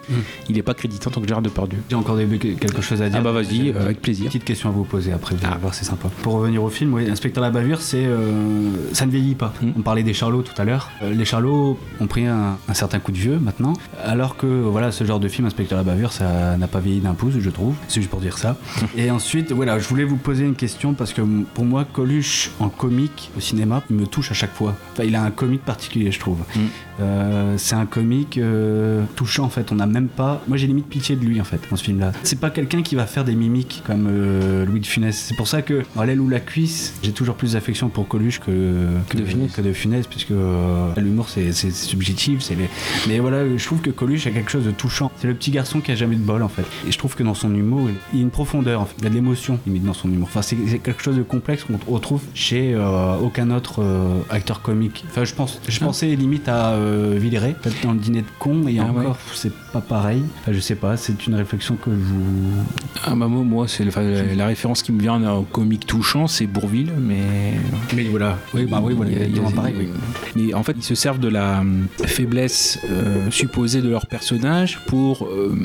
Il 0.50 0.56
n'est 0.56 0.62
pas 0.64 0.74
crédité 0.74 1.08
en 1.08 1.12
tant 1.12 1.22
que 1.22 1.28
Gérard 1.28 1.44
Depardieu. 1.44 1.78
J'ai 1.90 1.96
encore 1.96 2.18
des- 2.18 2.26
quelque 2.40 2.82
chose 2.82 3.02
à 3.02 3.10
dire. 3.10 3.20
Ah 3.20 3.24
bah 3.24 3.32
vas-y, 3.32 3.70
euh, 3.70 3.82
avec 3.86 4.02
plaisir. 4.02 4.26
Petite 4.28 4.44
question 4.46 4.70
à 4.70 4.72
vous 4.72 4.84
poser 4.86 5.12
après, 5.12 5.36
vous 5.36 5.46
allez 5.46 5.58
voir, 5.62 5.74
c'est 5.74 5.86
sympa. 5.86 6.10
Pour 6.24 6.34
revenir 6.34 6.64
au 6.64 6.70
film, 6.70 6.94
oui, 6.94 7.10
Inspecteur 7.10 7.44
la 7.44 7.52
bavure, 7.52 7.82
c'est 7.82 8.06
euh, 8.06 8.72
ça 8.94 9.06
ne 9.06 9.12
vieillit 9.12 9.36
pas. 9.36 9.54
On 9.78 9.82
parlait 9.82 10.04
des 10.04 10.14
Charlots 10.14 10.42
tout 10.42 10.60
à 10.60 10.66
l'heure. 10.66 10.90
Euh, 11.04 11.14
les 11.14 11.26
Charlots 11.26 11.78
ont 12.00 12.08
pris 12.08 12.26
un, 12.26 12.58
un 12.68 12.74
certain 12.74 13.00
coup 13.00 13.12
de 13.12 13.18
vieux 13.18 13.38
maintenant, 13.40 13.74
alors 14.04 14.36
que 14.38 14.48
voilà, 14.48 14.92
ce 14.92 15.04
genre 15.04 15.20
de 15.20 15.28
film, 15.28 15.46
Inspecteur 15.46 15.78
la 15.78 15.84
bavure, 15.84 16.12
ça 16.12 16.58
n'a 16.58 16.68
pas 16.68 16.80
vieilli 16.80 17.02
d'un 17.02 17.14
pouce, 17.14 17.34
je 17.40 17.50
trouve. 17.50 17.76
C'est 17.88 18.00
juste 18.02 18.10
pour 18.10 18.22
dire 18.22 18.38
ça. 18.38 18.58
Et 18.98 19.12
ensuite, 19.12 19.43
voilà, 19.52 19.80
je 19.80 19.88
voulais 19.88 20.04
vous 20.04 20.18
poser 20.18 20.46
une 20.46 20.56
question 20.56 20.94
parce 20.94 21.14
que 21.14 21.22
pour 21.54 21.66
moi, 21.66 21.86
Coluche 21.86 22.52
en 22.60 22.70
comique 22.70 23.32
au 23.38 23.40
cinéma, 23.40 23.84
il 23.90 23.96
me 23.96 24.08
touche 24.08 24.32
à 24.32 24.34
chaque 24.34 24.54
fois. 24.54 24.76
Enfin, 24.94 25.04
il 25.04 25.16
a 25.16 25.24
un 25.24 25.32
comique 25.32 25.64
particulier, 25.64 26.12
je 26.12 26.20
trouve. 26.20 26.40
Euh, 27.00 27.56
c'est 27.58 27.76
un 27.76 27.86
comique 27.86 28.38
euh, 28.38 29.04
touchant 29.16 29.46
en 29.46 29.50
fait. 29.50 29.72
On 29.72 29.76
n'a 29.76 29.88
même 29.88 30.08
pas. 30.08 30.42
Moi 30.48 30.58
j'ai 30.58 30.68
limite 30.68 30.88
pitié 30.88 31.16
de 31.16 31.26
lui 31.26 31.42
en 31.42 31.44
fait 31.44 31.60
dans 31.70 31.76
ce 31.76 31.84
film-là. 31.84 32.12
C'est 32.24 32.40
pas 32.40 32.50
quelqu'un 32.50 32.84
qui 32.84 32.96
va 32.96 33.06
faire 33.06 33.24
des 33.24 33.36
mimiques 33.36 33.82
comme 33.86 34.08
euh, 34.10 34.66
Louis 34.66 34.80
de 34.80 34.86
Funès. 34.86 35.18
C'est 35.18 35.36
pour 35.36 35.48
ça 35.48 35.62
que 35.62 35.84
dans 35.96 36.04
l'aile 36.04 36.22
ou 36.22 36.30
la 36.30 36.40
cuisse, 36.40 36.94
j'ai 37.02 37.12
toujours 37.12 37.36
plus 37.36 37.54
d'affection 37.54 37.90
pour 37.90 38.08
Coluche 38.08 38.40
que, 38.40 38.88
que, 39.10 39.18
de, 39.18 39.26
Funès. 39.26 39.52
que 39.52 39.62
de 39.62 39.74
Funès, 39.74 40.06
puisque 40.08 40.34
l'humour 40.98 41.30
c'est 41.30 41.52
c'est 41.52 41.72
subjectif. 41.72 42.42
C'est 42.42 42.56
les... 42.56 42.70
Mais 43.08 43.20
voilà, 43.20 43.46
je 43.58 43.66
trouve 43.66 43.82
que 43.82 43.90
Coluche 43.90 44.28
a 44.28 44.32
quelque 44.32 44.52
chose 44.52 44.66
de 44.66 44.72
touchant. 44.72 45.12
C'est 45.18 45.28
le 45.28 45.34
petit 45.34 45.52
garçon 45.52 45.82
qui 45.82 45.92
a 45.92 45.96
jamais 45.96 46.16
de 46.16 46.22
bol 46.22 46.44
en 46.44 46.50
fait. 46.50 46.66
Et 46.88 46.92
je 46.92 46.98
trouve 46.98 47.16
que 47.16 47.24
dans 47.24 47.34
son 47.34 47.54
humour, 47.54 47.90
il 48.12 48.20
y 48.20 48.22
a 48.22 48.24
une 48.24 48.30
profondeur. 48.30 48.82
En 48.82 48.86
fait. 48.86 48.96
Il 49.00 49.04
y 49.04 49.08
a 49.08 49.10
de 49.10 49.16
l'émotion 49.16 49.33
limite 49.66 49.84
dans 49.84 49.94
son 49.94 50.12
humour. 50.12 50.28
Enfin, 50.30 50.42
c'est 50.42 50.56
quelque 50.56 51.02
chose 51.02 51.18
de 51.18 51.24
complexe 51.24 51.64
qu'on 51.64 51.78
retrouve 51.94 52.22
chez 52.34 52.74
euh, 52.74 53.16
aucun 53.18 53.52
autre 53.52 53.82
euh, 53.82 54.20
acteur 54.30 54.62
comique. 54.62 55.04
Enfin, 55.10 55.24
je 55.24 55.34
pense, 55.34 55.62
je 55.68 55.80
pensais 55.80 56.08
limite 56.16 56.48
à 56.48 56.72
euh, 56.72 57.18
Villeray, 57.20 57.56
peut-être 57.62 57.82
dans 57.84 57.94
le 57.94 58.00
dîner 58.00 58.22
de 58.22 58.28
con, 58.40 58.68
et 58.68 58.80
Ah 58.80 58.86
encore, 58.86 59.04
ouais. 59.12 59.34
c'est 59.34 59.52
pas 59.74 59.82
pareil. 59.82 60.22
Enfin, 60.42 60.54
je 60.54 60.60
sais 60.60 60.76
pas, 60.76 60.96
c'est 60.98 61.26
une 61.28 61.34
réflexion 61.36 61.76
que 61.76 61.90
je 61.92 61.96
vous. 61.96 62.64
Ah 63.06 63.16
bah 63.16 63.28
moi, 63.28 63.44
moi, 63.44 63.68
c'est 63.68 63.84
la, 63.84 64.36
la 64.36 64.46
référence 64.46 64.84
qui 64.84 64.92
me 64.92 65.02
vient 65.02 65.22
en 65.24 65.44
comique 65.44 65.86
touchant, 65.88 66.28
c'est 66.28 66.46
Bourville, 66.46 66.92
mais. 67.00 67.54
Mais 67.96 68.04
voilà. 68.04 68.38
Oui, 68.54 68.66
bah 68.66 68.80
oui, 68.84 68.94
voilà, 68.94 69.12
Il 69.12 69.18
y 69.18 69.22
a- 69.22 69.26
il 69.26 69.36
y 69.36 69.40
a- 69.40 69.42
exactement 69.42 69.62
pareil, 69.62 69.76
oui. 69.80 69.88
Mais 70.36 70.54
en 70.54 70.64
fait, 70.64 70.74
ils 70.78 70.84
se 70.84 70.96
servent 70.96 71.20
de 71.20 71.28
la 71.28 71.60
hum, 71.62 71.88
faiblesse 72.06 72.80
euh, 72.90 73.30
supposée 73.32 73.82
de 73.82 73.90
leur 73.90 74.06
personnage 74.06 74.80
pour 74.88 75.26
euh, 75.26 75.56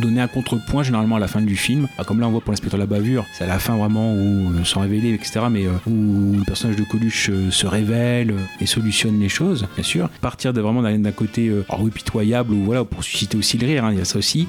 donner 0.00 0.20
un 0.20 0.28
contrepoint 0.28 0.82
généralement 0.82 1.16
à 1.16 1.20
la 1.20 1.28
fin 1.28 1.40
du 1.40 1.56
film. 1.56 1.86
Ah, 1.98 2.04
comme 2.04 2.18
là, 2.20 2.26
on 2.26 2.30
voit 2.32 2.40
pour 2.40 2.50
l'inspecteur 2.52 2.78
la 2.80 2.86
bavure, 2.86 3.24
c'est 3.32 3.44
à 3.44 3.46
la 3.48 3.58
fin 3.60 3.76
vraiment 3.76 4.12
où 4.14 4.18
euh, 4.50 4.64
sans 4.64 4.80
révéler, 4.80 5.10
etc. 5.14 5.40
Mais 5.50 5.66
euh, 5.66 5.70
où 5.86 6.36
le 6.36 6.44
personnage 6.44 6.76
de 6.76 6.82
Coluche 6.84 7.30
euh, 7.30 7.50
se 7.50 7.66
révèle 7.66 8.32
euh, 8.32 8.38
et 8.60 8.66
solutionne 8.66 9.20
les 9.20 9.28
choses, 9.28 9.66
bien 9.76 9.84
sûr. 9.84 10.08
Partir 10.20 10.52
de 10.52 10.60
vraiment 10.60 10.82
d'un 10.82 10.98
d'un 10.98 11.12
côté 11.12 11.48
euh, 11.48 11.64
alors 11.68 11.82
oui, 11.82 11.90
pitoyable 11.90 12.52
ou 12.52 12.64
voilà 12.64 12.84
pour 12.84 13.04
susciter 13.04 13.36
aussi 13.36 13.51
rire. 13.60 13.84
hein, 13.84 13.92
il 13.92 13.98
y 13.98 14.00
a 14.00 14.04
ça 14.04 14.18
aussi. 14.18 14.48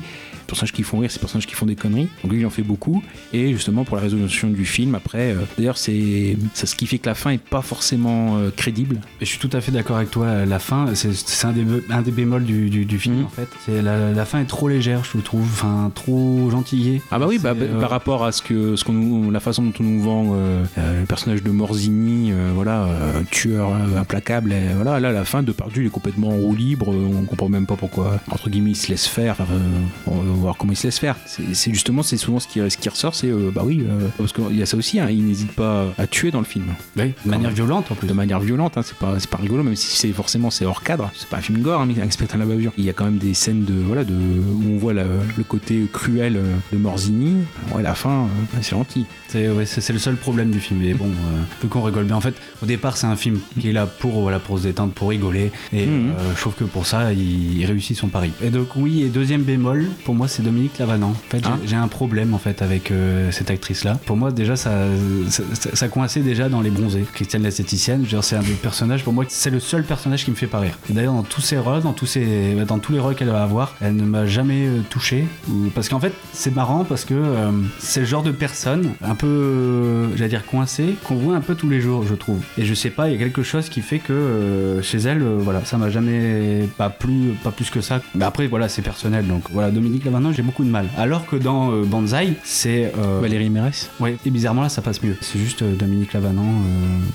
Personnages 0.54 0.72
qui 0.72 0.84
font 0.84 1.00
rire, 1.00 1.10
c'est 1.12 1.18
des 1.18 1.22
personnages 1.22 1.48
qui 1.48 1.56
font 1.56 1.66
des 1.66 1.76
conneries. 1.76 2.08
Donc 2.24 2.32
lui, 2.32 2.40
il 2.42 2.46
en 2.46 2.50
fait 2.50 2.62
beaucoup. 2.64 3.04
Et 3.34 3.52
justement, 3.54 3.84
pour 3.84 3.96
la 3.98 4.02
résolution 4.04 4.50
du 4.50 4.66
film, 4.66 4.96
après, 4.96 5.32
euh, 5.34 5.42
d'ailleurs, 5.58 5.78
c'est 5.78 6.36
ce 6.54 6.76
qui 6.76 6.88
fait 6.88 6.98
que 7.00 7.08
la 7.10 7.16
fin 7.16 7.32
est 7.32 7.38
pas 7.44 7.62
forcément 7.62 8.38
euh, 8.38 8.50
crédible. 8.56 9.00
Je 9.20 9.26
suis 9.26 9.40
tout 9.40 9.50
à 9.54 9.62
fait 9.62 9.72
d'accord 9.72 9.98
avec 9.98 10.12
toi. 10.12 10.46
La 10.46 10.60
fin, 10.60 10.88
c'est- 10.96 11.46
un 11.46 11.52
des, 11.52 11.66
un 11.90 12.02
des 12.02 12.12
bémols 12.12 12.46
du, 12.46 12.70
du- 12.70 12.86
du 12.86 13.00
film 13.00 13.16
Mhm. 13.18 13.26
en 13.26 13.30
fait. 13.30 13.48
C'est 13.66 13.82
la, 13.82 14.12
la 14.12 14.26
fin 14.26 14.40
est 14.40 14.46
trop 14.46 14.68
légère, 14.70 15.04
je 15.04 15.18
trouve. 15.20 15.44
Enfin, 15.44 15.92
trop 15.94 16.50
gentillée. 16.52 17.02
Ah 17.12 17.20
bah 17.20 17.26
oui, 17.28 17.38
bah, 17.40 17.54
euh, 17.60 17.80
par 17.82 17.90
rapport 17.90 18.24
à 18.24 18.32
ce 18.32 18.42
que, 18.42 18.76
ce 18.76 18.84
qu'on 18.84 18.94
nous- 18.94 19.32
la 19.32 19.40
façon 19.40 19.64
dont 19.64 19.74
on 19.80 19.84
nous 19.84 20.02
vend 20.02 20.32
euh, 20.34 20.64
euh, 20.78 21.02
le 21.02 21.06
personnage 21.06 21.44
de 21.44 21.52
Morzini, 21.52 22.32
euh, 22.32 22.52
voilà, 22.56 22.84
euh, 22.86 23.22
tueur 23.32 23.70
euh, 23.72 24.00
implacable, 24.00 24.52
et 24.54 24.74
voilà, 24.76 25.00
là, 25.00 25.12
la 25.12 25.26
fin, 25.26 25.44
Depardieu, 25.44 25.84
il 25.84 25.88
est 25.88 25.90
complètement 25.90 26.30
en 26.30 26.38
roue 26.38 26.56
libre, 26.56 26.92
euh, 26.94 27.10
on 27.22 27.26
comprend 27.26 27.50
même 27.50 27.66
pas 27.66 27.76
pourquoi, 27.76 28.20
entre 28.30 28.50
guillemets, 28.50 28.72
il 28.72 28.76
se 28.76 28.90
laisse 28.90 29.08
faire, 29.08 29.36
enfin, 29.40 29.46
euh, 29.54 30.08
on 30.08 30.34
va 30.43 30.43
voir 30.44 30.58
comment 30.58 30.72
il 30.74 30.76
se 30.76 30.88
laisse 30.88 31.00
faire. 31.00 31.16
C'est 31.26 31.74
justement, 31.74 32.04
c'est 32.04 32.18
souvent 32.18 32.40
ce 32.40 32.48
qui, 32.48 32.60
ce 32.70 32.78
qui 32.78 32.90
ressort, 32.90 33.16
c'est, 33.16 33.28
euh, 33.30 33.52
bah 33.54 33.64
oui, 33.66 33.84
euh, 33.88 34.08
parce 34.18 34.34
qu'il 34.34 34.56
y 34.58 34.62
a 34.62 34.66
ça 34.66 34.78
aussi, 34.78 35.00
hein, 35.00 35.08
il 35.10 35.26
n'hésite 35.26 35.52
pas 35.54 35.86
à 35.98 36.08
tuer 36.08 36.32
dans 36.32 36.40
le 36.40 36.46
film. 36.46 36.66
Oui, 36.98 37.14
de 37.26 37.30
manière 37.30 37.52
violente 37.52 37.92
en 37.92 37.96
plus. 37.96 38.08
De 38.08 38.14
manière 38.14 38.40
violente, 38.40 38.78
hein, 38.78 38.82
c'est 38.84 38.98
pas, 38.98 39.16
pas 39.30 39.38
rigolo, 39.38 39.64
même 39.64 39.76
si 39.76 39.98
c'est 39.98 40.12
forcément 40.12 40.50
c'est 40.52 40.66
hors 40.66 40.84
cadre. 40.84 41.12
C'est 41.16 41.28
pas 41.30 41.38
un 41.38 41.42
film 41.42 41.60
gore, 41.62 41.82
hein, 41.82 41.88
mais 41.88 42.02
Inspecteur 42.02 42.38
la 42.40 42.46
bavure. 42.46 42.72
Il 42.78 42.86
y 42.86 42.90
a 42.90 42.94
quand 42.94 43.06
même 43.06 43.18
des 43.18 43.34
scènes 43.34 43.64
de 43.66 43.74
voilà 43.74 44.04
de 44.04 44.14
où 44.14 44.64
on 44.74 44.78
voit 44.78 44.94
la- 44.94 45.04
le 45.38 45.44
côté 45.44 45.86
cruel 45.92 46.38
euh, 46.38 46.56
de 46.72 46.78
Morzini. 46.78 47.38
Ouais, 47.72 47.80
à 47.80 47.84
la 47.84 47.96
fin, 47.96 48.24
euh, 48.24 48.58
c'est 48.62 48.72
gentil. 48.72 49.06
C'est 49.30 49.50
ouais, 49.50 49.66
le 49.90 50.00
seul 50.00 50.16
problème 50.16 50.52
du 50.52 50.60
film. 50.60 50.80
Mais 50.82 50.94
bon, 50.94 51.10
vu 51.62 51.68
qu'on 51.70 51.82
rigole 51.82 52.06
bien. 52.06 52.16
En 52.16 52.22
fait, 52.22 52.36
au 52.62 52.66
départ, 52.66 52.98
c'est 52.98 53.08
un 53.08 53.16
film 53.16 53.40
qui 53.60 53.70
est 53.70 53.74
là 53.74 53.86
pour, 53.88 54.22
voilà, 54.22 54.40
pour 54.40 54.58
se 54.60 54.64
détendre, 54.64 54.94
pour 54.94 55.10
rigoler. 55.10 55.52
Et 55.72 55.86
euh, 55.88 56.12
je 56.36 56.40
trouve 56.42 56.54
que 56.54 56.64
pour 56.66 56.86
ça, 56.86 57.14
il, 57.14 57.58
il 57.60 57.66
réussit 57.66 57.98
son 57.98 58.08
pari. 58.10 58.32
Et 58.44 58.50
donc, 58.50 58.76
oui, 58.76 59.04
et 59.04 59.10
deuxième 59.10 59.44
bémol, 59.44 59.88
pour 60.06 60.14
moi, 60.16 60.23
c'est 60.28 60.42
Dominique 60.44 60.78
Lavanant. 60.80 61.10
En 61.12 61.30
fait, 61.30 61.40
j'ai- 61.40 61.46
Ah. 61.46 61.58
j'ai 61.66 61.76
un 61.76 61.88
problème 61.88 62.34
en 62.34 62.38
fait 62.38 62.62
avec 62.62 62.92
euh, 62.92 63.32
cette 63.32 63.50
actrice-là. 63.52 64.00
Pour 64.06 64.18
moi, 64.18 64.32
déjà, 64.32 64.56
ça, 64.56 64.72
ça, 65.30 65.44
ça- 65.54 65.76
ça 65.76 65.88
coinçait 65.88 66.22
déjà 66.22 66.50
dans 66.50 66.62
Les 66.62 66.70
Bronzés. 66.70 67.06
Christiane 67.14 67.44
l'esthéticienne, 67.44 68.06
c'est 68.22 68.36
un 68.36 68.42
des 68.42 68.54
personnages, 68.54 69.04
pour 69.04 69.14
moi, 69.14 69.26
c'est 69.28 69.50
le 69.50 69.60
seul 69.60 69.84
personnage 69.84 70.26
qui 70.26 70.32
me 70.32 70.36
fait 70.36 70.48
pas 70.48 70.60
rire. 70.60 70.78
D'ailleurs, 70.90 71.14
dans 71.14 71.24
tous 71.24 71.42
ses 71.42 71.58
rôles, 71.58 71.82
dans 71.82 71.94
tous, 71.94 72.06
ses, 72.06 72.56
dans 72.68 72.80
tous 72.80 72.92
les 72.94 73.00
rôles 73.00 73.16
qu'elle 73.16 73.30
va 73.30 73.44
avoir, 73.44 73.76
elle 73.82 73.96
ne 73.96 74.04
m'a 74.06 74.26
jamais 74.26 74.68
euh, 74.68 74.80
touché. 74.90 75.26
Ou- 75.50 75.70
Parce 75.76 75.90
qu'en 75.90 76.00
fait, 76.00 76.14
c'est 76.34 76.54
marrant 76.56 76.84
parce 76.86 77.06
que 77.06 77.14
euh, 77.14 77.52
c'est 77.80 78.02
le 78.02 78.06
genre 78.06 78.24
de 78.24 78.32
personne 78.32 78.92
un 79.04 79.16
peu, 79.16 79.28
euh, 79.28 80.16
j'allais 80.16 80.30
dire, 80.30 80.46
coincée, 80.46 80.96
qu'on 81.04 81.16
voit 81.16 81.36
un 81.36 81.42
peu 81.42 81.56
tous 81.56 81.70
les 81.70 81.82
jours, 81.82 82.06
je 82.08 82.16
trouve. 82.16 82.40
Et 82.58 82.66
je 82.66 82.74
sais 82.74 82.90
pas, 82.90 83.10
il 83.10 83.14
y 83.14 83.16
a 83.16 83.20
quelque 83.20 83.44
chose 83.44 83.70
qui 83.70 83.82
fait 83.82 84.00
que 84.00 84.80
chez 84.82 84.98
elle, 85.00 85.24
voilà, 85.40 85.64
ça 85.66 85.78
m'a 85.78 85.90
jamais 85.90 86.68
pas 86.78 86.90
plus, 86.90 87.34
pas 87.44 87.52
plus 87.52 87.70
que 87.70 87.82
ça. 87.82 88.02
Mais 88.16 88.26
après, 88.26 88.48
voilà, 88.48 88.70
c'est 88.70 88.82
personnel. 88.82 89.28
Donc 89.28 89.44
voilà, 89.52 89.72
Dominique 89.72 90.06
Lavanant, 90.06 90.13
j'ai 90.34 90.42
beaucoup 90.42 90.64
de 90.64 90.70
mal. 90.70 90.88
Alors 90.98 91.26
que 91.26 91.36
dans 91.36 91.72
euh, 91.72 91.84
Banzai, 91.86 92.34
c'est. 92.44 92.92
euh, 92.98 93.20
Valérie 93.22 93.50
Mérès. 93.50 93.90
Ouais, 94.00 94.18
et 94.26 94.30
bizarrement 94.30 94.62
là, 94.62 94.70
ça 94.70 94.82
passe 94.82 95.02
mieux. 95.04 95.16
C'est 95.22 95.40
juste 95.40 95.62
euh, 95.62 95.76
Dominique 95.76 96.14
Lavanant 96.14 96.54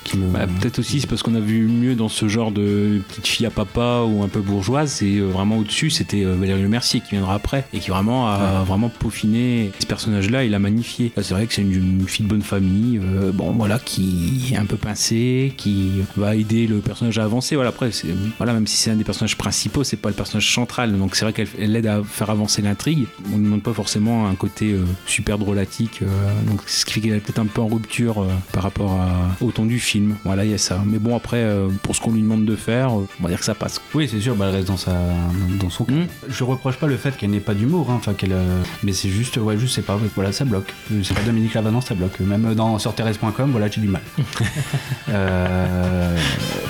qui 0.05 0.17
me. 0.19 0.27
Bah, 0.29 0.47
Peut-être 0.61 0.79
aussi 0.81 1.01
c'est 1.01 1.07
parce 1.07 1.23
qu'on 1.23 1.35
a 1.35 1.41
vu 1.41 1.67
mieux 1.67 1.95
dans 1.95 2.09
ce 2.09 2.29
genre 2.29 2.53
de 2.53 3.01
petite 3.09 3.27
fille 3.27 3.47
à 3.47 3.51
papa 3.51 4.03
ou 4.07 4.23
un 4.23 4.29
peu 4.29 4.41
bourgeoise. 4.41 4.91
C'est 4.93 5.19
vraiment 5.19 5.59
au-dessus, 5.59 5.91
c'était 5.91 6.25
Valérie 6.25 6.63
Le 6.63 6.69
Mercier 6.69 7.01
qui 7.01 7.11
viendra 7.13 7.35
après 7.35 7.65
et 7.73 7.79
qui 7.79 7.91
vraiment 7.91 8.29
a 8.29 8.65
vraiment 8.67 8.89
peaufiné 8.89 9.71
ce 9.79 9.87
personnage-là. 9.87 10.45
Il 10.45 10.51
l'a 10.51 10.59
magnifié. 10.59 11.13
C'est 11.17 11.33
vrai 11.35 11.47
que 11.47 11.55
c'est 11.55 11.63
une, 11.63 11.73
une 12.01 12.09
fille 12.09 12.25
de 12.25 12.31
bonne 12.31 12.43
famille, 12.43 13.01
bon 13.35 13.53
voilà, 13.53 13.79
qui 13.79 14.51
est 14.53 14.57
un 14.57 14.65
peu 14.65 14.77
pincée, 14.77 15.53
qui 15.57 15.91
va 16.17 16.35
aider 16.35 16.67
le 16.67 16.79
personnage 16.79 17.19
à 17.19 17.25
avancer. 17.25 17.55
Voilà 17.55 17.71
après, 17.71 17.91
voilà 18.39 18.53
même 18.53 18.67
si 18.67 18.77
c'est 18.77 18.91
un 18.91 18.97
des 18.97 19.05
personnages 19.05 19.37
principaux, 19.37 19.85
c'est 19.85 19.97
pas 19.97 20.09
le 20.09 20.15
personnage 20.15 20.53
central. 20.53 20.97
Donc 20.97 21.15
c'est 21.15 21.25
vrai 21.25 21.33
qu'elle 21.33 21.49
elle 21.61 21.77
aide 21.77 21.87
à 21.87 22.03
faire 22.03 22.31
avancer 22.31 22.63
l'intrigue. 22.63 22.88
On 23.33 23.39
ne 23.39 23.45
demande 23.45 23.63
pas 23.63 23.73
forcément 23.73 24.27
un 24.29 24.35
côté 24.35 24.73
euh, 24.73 24.85
super 25.07 25.39
drôlatique. 25.39 26.01
euh, 26.03 26.07
donc 26.49 26.61
ce 26.67 26.85
qui 26.85 26.93
fait 26.95 27.01
qu'elle 27.01 27.15
est 27.15 27.21
peut-être 27.21 27.39
un 27.39 27.47
peu 27.47 27.61
en 27.61 27.67
rupture 27.67 28.23
euh, 28.23 28.27
par 28.53 28.63
rapport 28.63 28.93
à- 28.93 29.37
au 29.41 29.51
ton 29.51 29.65
du 29.67 29.79
film. 29.79 30.17
Voilà, 30.25 30.45
il 30.45 30.51
y 30.51 30.55
a 30.55 30.59
ça. 30.59 30.83
Mais 30.87 30.99
bon, 30.99 31.17
après, 31.17 31.47
pour 31.83 31.95
ce 31.97 32.01
qu'on 32.01 32.13
lui 32.13 32.23
demande 32.23 32.45
de 32.45 32.57
faire, 32.57 32.93
on 32.93 33.07
va 33.21 33.29
dire 33.29 33.39
que 33.39 33.45
ça 33.45 33.55
passe. 33.55 33.81
Oui, 33.95 34.09
c'est 34.11 34.21
sûr, 34.21 34.35
bah, 34.37 34.47
elle 34.49 34.57
reste 34.57 34.69
dans, 34.69 34.77
sa, 34.77 34.93
dans 35.61 35.71
son 35.71 35.85
cas. 35.85 35.93
Je 36.29 36.45
reproche 36.45 36.77
pas 36.77 36.87
le 36.87 36.97
fait 36.97 37.17
qu'elle 37.17 37.31
n'ait 37.31 37.41
pas 37.41 37.55
d'humour, 37.55 37.91
hein, 37.91 37.95
enfin 37.97 38.15
qu'elle, 38.15 38.35
mais 38.83 38.93
c'est 38.93 39.09
juste, 39.11 39.37
ouais, 39.39 39.57
je 39.59 39.67
sais 39.67 39.83
pas, 39.83 39.99
voilà, 40.15 40.33
ça 40.33 40.45
bloque. 40.45 40.73
C'est 41.03 41.15
pas 41.15 41.23
Dominique 41.23 41.55
Lavanant, 41.55 41.81
ça 41.81 41.95
bloque. 41.95 42.21
Même 42.21 42.55
dans 42.55 42.79
sur 42.79 42.95
Thérèse.com, 42.95 43.51
voilà, 43.51 43.69
j'ai 43.69 43.81
du 43.81 43.89
mal. 43.89 44.03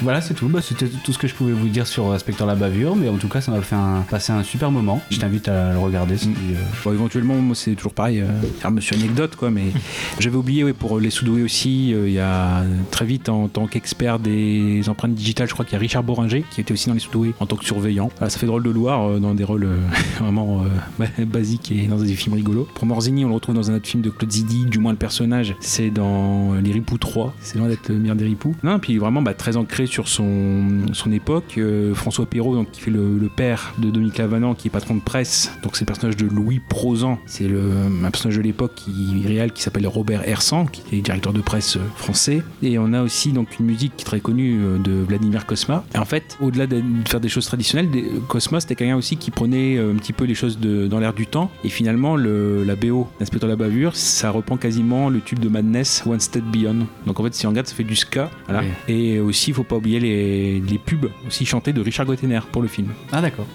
Voilà, 0.02 0.20
c'est 0.20 0.34
tout. 0.34 0.48
Bah, 0.48 0.60
C'était 0.62 0.86
tout 0.88 1.12
ce 1.12 1.18
que 1.18 1.26
je 1.26 1.34
pouvais 1.34 1.52
vous 1.52 1.68
dire 1.68 1.86
sur 1.86 2.12
Inspecteur 2.12 2.46
la 2.46 2.54
bavure, 2.54 2.94
mais 2.96 3.08
en 3.08 3.16
tout 3.16 3.28
cas, 3.28 3.40
ça 3.40 3.50
m'a 3.50 3.60
fait 3.62 3.74
un, 3.74 4.04
passer 4.08 4.32
un 4.32 4.42
super 4.42 4.70
moment. 4.70 5.02
Je 5.10 5.18
t'invite 5.18 5.48
à 5.48 5.72
le 5.72 5.78
regarder. 5.78 6.07
Si, 6.16 6.28
euh, 6.28 6.54
Bon, 6.84 6.92
éventuellement, 6.92 7.34
moi, 7.36 7.54
c'est 7.54 7.74
toujours 7.74 7.92
pareil. 7.94 8.20
Euh, 8.20 8.26
faire 8.60 8.70
monsieur 8.70 8.96
anecdote, 8.96 9.36
quoi. 9.36 9.50
Mais 9.50 9.64
j'avais 10.18 10.36
oublié, 10.36 10.64
ouais, 10.64 10.72
pour 10.72 10.98
les 11.00 11.10
sous-doués 11.10 11.42
aussi, 11.42 11.92
euh, 11.94 12.08
il 12.08 12.14
y 12.14 12.18
a 12.18 12.64
très 12.90 13.04
vite, 13.04 13.28
en 13.28 13.48
tant 13.48 13.66
qu'expert 13.66 14.18
des 14.18 14.88
empreintes 14.88 15.14
digitales, 15.14 15.48
je 15.48 15.52
crois 15.52 15.64
qu'il 15.64 15.74
y 15.74 15.76
a 15.76 15.80
Richard 15.80 16.02
Boringer 16.02 16.44
qui 16.50 16.60
était 16.60 16.72
aussi 16.72 16.88
dans 16.88 16.94
les 16.94 17.00
sous-doués 17.00 17.34
en 17.40 17.46
tant 17.46 17.56
que 17.56 17.64
surveillant. 17.64 18.10
Voilà, 18.18 18.30
ça 18.30 18.38
fait 18.38 18.46
drôle 18.46 18.62
de 18.62 18.70
euh, 18.78 19.18
dans 19.18 19.34
des 19.34 19.44
rôles 19.44 19.64
euh, 19.64 19.76
vraiment 20.20 20.62
euh, 20.62 20.68
ba- 20.98 21.24
basiques 21.26 21.72
et 21.72 21.86
dans 21.86 21.98
des 21.98 22.14
films 22.14 22.34
rigolos. 22.36 22.68
Pour 22.74 22.86
Morzini, 22.86 23.24
on 23.24 23.28
le 23.28 23.34
retrouve 23.34 23.54
dans 23.54 23.70
un 23.70 23.74
autre 23.74 23.86
film 23.86 24.02
de 24.02 24.10
Claude 24.10 24.30
Zidi, 24.30 24.64
du 24.66 24.78
moins 24.78 24.92
le 24.92 24.98
personnage, 24.98 25.54
c'est 25.60 25.90
dans 25.90 26.54
Les 26.54 26.72
Ripoux 26.72 26.98
3. 26.98 27.34
C'est 27.40 27.58
loin 27.58 27.68
d'être 27.68 27.88
le 27.88 27.96
meilleur 27.96 28.16
des 28.16 28.24
Ripoux. 28.24 28.54
Non, 28.62 28.78
puis 28.78 28.96
vraiment 28.98 29.20
bah, 29.22 29.34
très 29.34 29.56
ancré 29.56 29.86
sur 29.86 30.08
son, 30.08 30.68
son 30.92 31.12
époque. 31.12 31.54
Euh, 31.58 31.94
François 31.94 32.26
Perrault, 32.26 32.54
donc, 32.54 32.70
qui 32.70 32.80
fait 32.80 32.90
le, 32.90 33.18
le 33.18 33.28
père 33.28 33.74
de 33.78 33.90
Dominique 33.90 34.18
Lavanant, 34.18 34.54
qui 34.54 34.68
est 34.68 34.70
patron 34.70 34.94
de 34.94 35.00
presse. 35.00 35.52
Donc 35.62 35.76
c'est 35.76 35.82
le 35.82 35.86
personnage 35.98 36.16
de 36.16 36.26
Louis 36.34 36.60
Prozan. 36.68 37.18
C'est 37.26 37.48
le, 37.48 37.60
un 38.04 38.10
personnage 38.10 38.36
de 38.36 38.42
l'époque 38.42 38.72
qui 38.76 39.22
réel 39.26 39.52
qui 39.52 39.62
s'appelle 39.62 39.86
Robert 39.86 40.26
Hersan, 40.28 40.66
qui 40.66 40.82
est 40.96 41.00
directeur 41.00 41.32
de 41.32 41.40
presse 41.40 41.76
euh, 41.76 41.80
français. 41.96 42.42
Et 42.62 42.78
on 42.78 42.92
a 42.92 43.02
aussi 43.02 43.32
donc 43.32 43.58
une 43.58 43.66
musique 43.66 43.92
qui 43.96 44.02
est 44.02 44.06
très 44.06 44.20
connue 44.20 44.58
euh, 44.60 44.78
de 44.78 44.92
Vladimir 44.92 45.46
Kosma. 45.46 45.84
Et 45.94 45.98
en 45.98 46.04
fait, 46.04 46.36
au-delà 46.40 46.66
de 46.66 46.78
de 46.78 47.08
faire 47.08 47.20
des 47.20 47.28
choses 47.28 47.46
traditionnelles, 47.46 47.90
des- 47.90 48.04
Kosma 48.28 48.60
c'était 48.60 48.74
quelqu'un 48.76 48.96
aussi 48.96 49.16
qui 49.16 49.30
prenait 49.30 49.76
euh, 49.76 49.92
un 49.92 49.96
petit 49.96 50.12
peu 50.12 50.24
les 50.24 50.34
choses 50.34 50.58
de- 50.58 50.86
dans 50.86 50.98
l'air 51.00 51.12
du 51.12 51.26
temps. 51.26 51.50
Et 51.64 51.68
finalement, 51.68 52.16
le, 52.16 52.62
la 52.64 52.76
BO 52.76 53.08
d'Inspecteur 53.18 53.48
la 53.48 53.56
bavure, 53.56 53.96
ça 53.96 54.30
reprend 54.30 54.56
quasiment 54.56 55.08
le 55.08 55.20
tube 55.20 55.38
de 55.40 55.48
Madness 55.48 56.04
One 56.06 56.20
Step 56.20 56.44
Beyond. 56.44 56.86
Donc 57.06 57.18
en 57.20 57.24
fait, 57.24 57.34
si 57.34 57.46
on 57.46 57.50
regarde, 57.50 57.66
ça 57.66 57.74
fait 57.74 57.84
du 57.84 57.96
ska. 57.96 58.30
Voilà. 58.46 58.62
Et 58.88 59.18
aussi, 59.20 59.50
il 59.50 59.54
faut 59.54 59.64
pas 59.64 59.76
oublier 59.76 59.98
les, 60.00 60.60
les 60.60 60.78
pubs 60.78 61.08
aussi 61.26 61.44
chantés 61.46 61.72
de 61.72 61.80
Richard 61.80 62.06
Gottener 62.06 62.40
pour 62.52 62.62
le 62.62 62.68
film. 62.68 62.88
Ah 63.12 63.20
d'accord. 63.20 63.46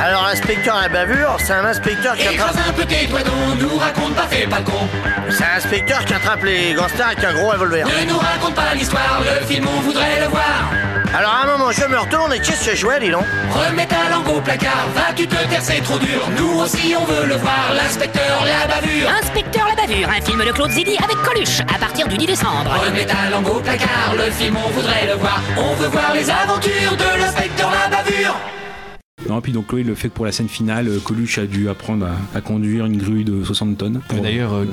Alors, 0.00 0.28
l'inspecteur 0.28 0.76
à 0.76 0.82
la 0.82 0.88
bavure, 0.88 1.36
c'est 1.40 1.52
un 1.52 1.64
inspecteur 1.64 2.14
qui 2.14 2.28
attrape. 2.28 2.54
un 2.68 2.72
peu 2.72 2.84
tes 2.84 3.06
doigts 3.06 3.22
donc, 3.22 3.60
nous 3.60 3.76
raconte 3.78 4.14
pas, 4.14 4.28
fais 4.30 4.46
pas 4.46 4.60
le 4.60 4.64
con. 4.64 4.88
C'est 5.28 5.42
un 5.42 5.56
inspecteur 5.56 6.04
qui 6.04 6.14
attrape 6.14 6.44
les 6.44 6.72
gangsters 6.72 7.06
avec 7.06 7.24
un 7.24 7.34
gros 7.34 7.48
revolver. 7.48 7.84
Ne 7.84 8.12
nous 8.12 8.18
raconte 8.18 8.54
pas 8.54 8.74
l'histoire, 8.76 9.20
le 9.20 9.44
film 9.44 9.66
on 9.66 9.80
voudrait 9.80 10.20
le 10.20 10.28
voir. 10.28 10.70
Alors, 11.16 11.34
à 11.34 11.42
un 11.42 11.58
moment, 11.58 11.72
je 11.72 11.84
me 11.86 11.98
retourne 11.98 12.32
et 12.32 12.38
qu'est-ce 12.38 12.66
que 12.66 12.76
je 12.76 12.80
jouais, 12.80 13.00
dis 13.00 13.10
donc 13.10 13.24
Remets 13.50 13.86
ta 13.86 14.08
langue 14.08 14.28
au 14.28 14.40
placard, 14.40 14.86
vas-tu 14.94 15.26
te 15.26 15.34
taire, 15.34 15.62
c'est 15.62 15.82
trop 15.82 15.98
dur. 15.98 16.28
Nous 16.36 16.60
aussi 16.60 16.94
on 16.96 17.04
veut 17.04 17.26
le 17.26 17.34
voir, 17.34 17.72
l'inspecteur 17.74 18.44
la 18.44 18.72
bavure. 18.72 19.08
Inspecteur 19.20 19.66
la 19.66 19.82
bavure, 19.82 20.08
un 20.10 20.24
film 20.24 20.44
de 20.44 20.52
Claude 20.52 20.70
Zidi 20.70 20.96
avec 21.02 21.16
Coluche, 21.24 21.60
à 21.74 21.78
partir 21.78 22.06
du 22.06 22.16
10 22.16 22.26
décembre. 22.26 22.70
Remets 22.86 23.06
ta 23.06 23.30
langue 23.32 23.48
au 23.48 23.58
placard, 23.58 24.14
le 24.16 24.30
film 24.30 24.58
on 24.64 24.68
voudrait 24.70 25.06
le 25.06 25.14
voir. 25.14 25.40
On 25.56 25.74
veut 25.74 25.88
voir 25.88 26.12
les 26.14 26.30
aventures 26.30 26.96
de 26.96 27.20
l'inspecteur 27.20 27.70
la 27.70 27.96
bavure. 27.96 28.36
Non, 29.28 29.40
puis 29.40 29.52
donc 29.52 29.66
Chloé 29.68 29.82
le 29.82 29.94
fait 29.94 30.08
que 30.08 30.14
pour 30.14 30.24
la 30.24 30.32
scène 30.32 30.48
finale, 30.48 30.88
euh, 30.88 30.98
Coluche 31.00 31.38
a 31.38 31.46
dû 31.46 31.68
apprendre 31.68 32.06
à, 32.06 32.38
à 32.38 32.40
conduire 32.40 32.86
une 32.86 32.96
grue 32.96 33.24
de 33.24 33.44
60 33.44 33.76
tonnes. 33.76 34.00
Euh, 34.12 34.20
D'ailleurs, 34.20 34.54
euh, 34.54 34.64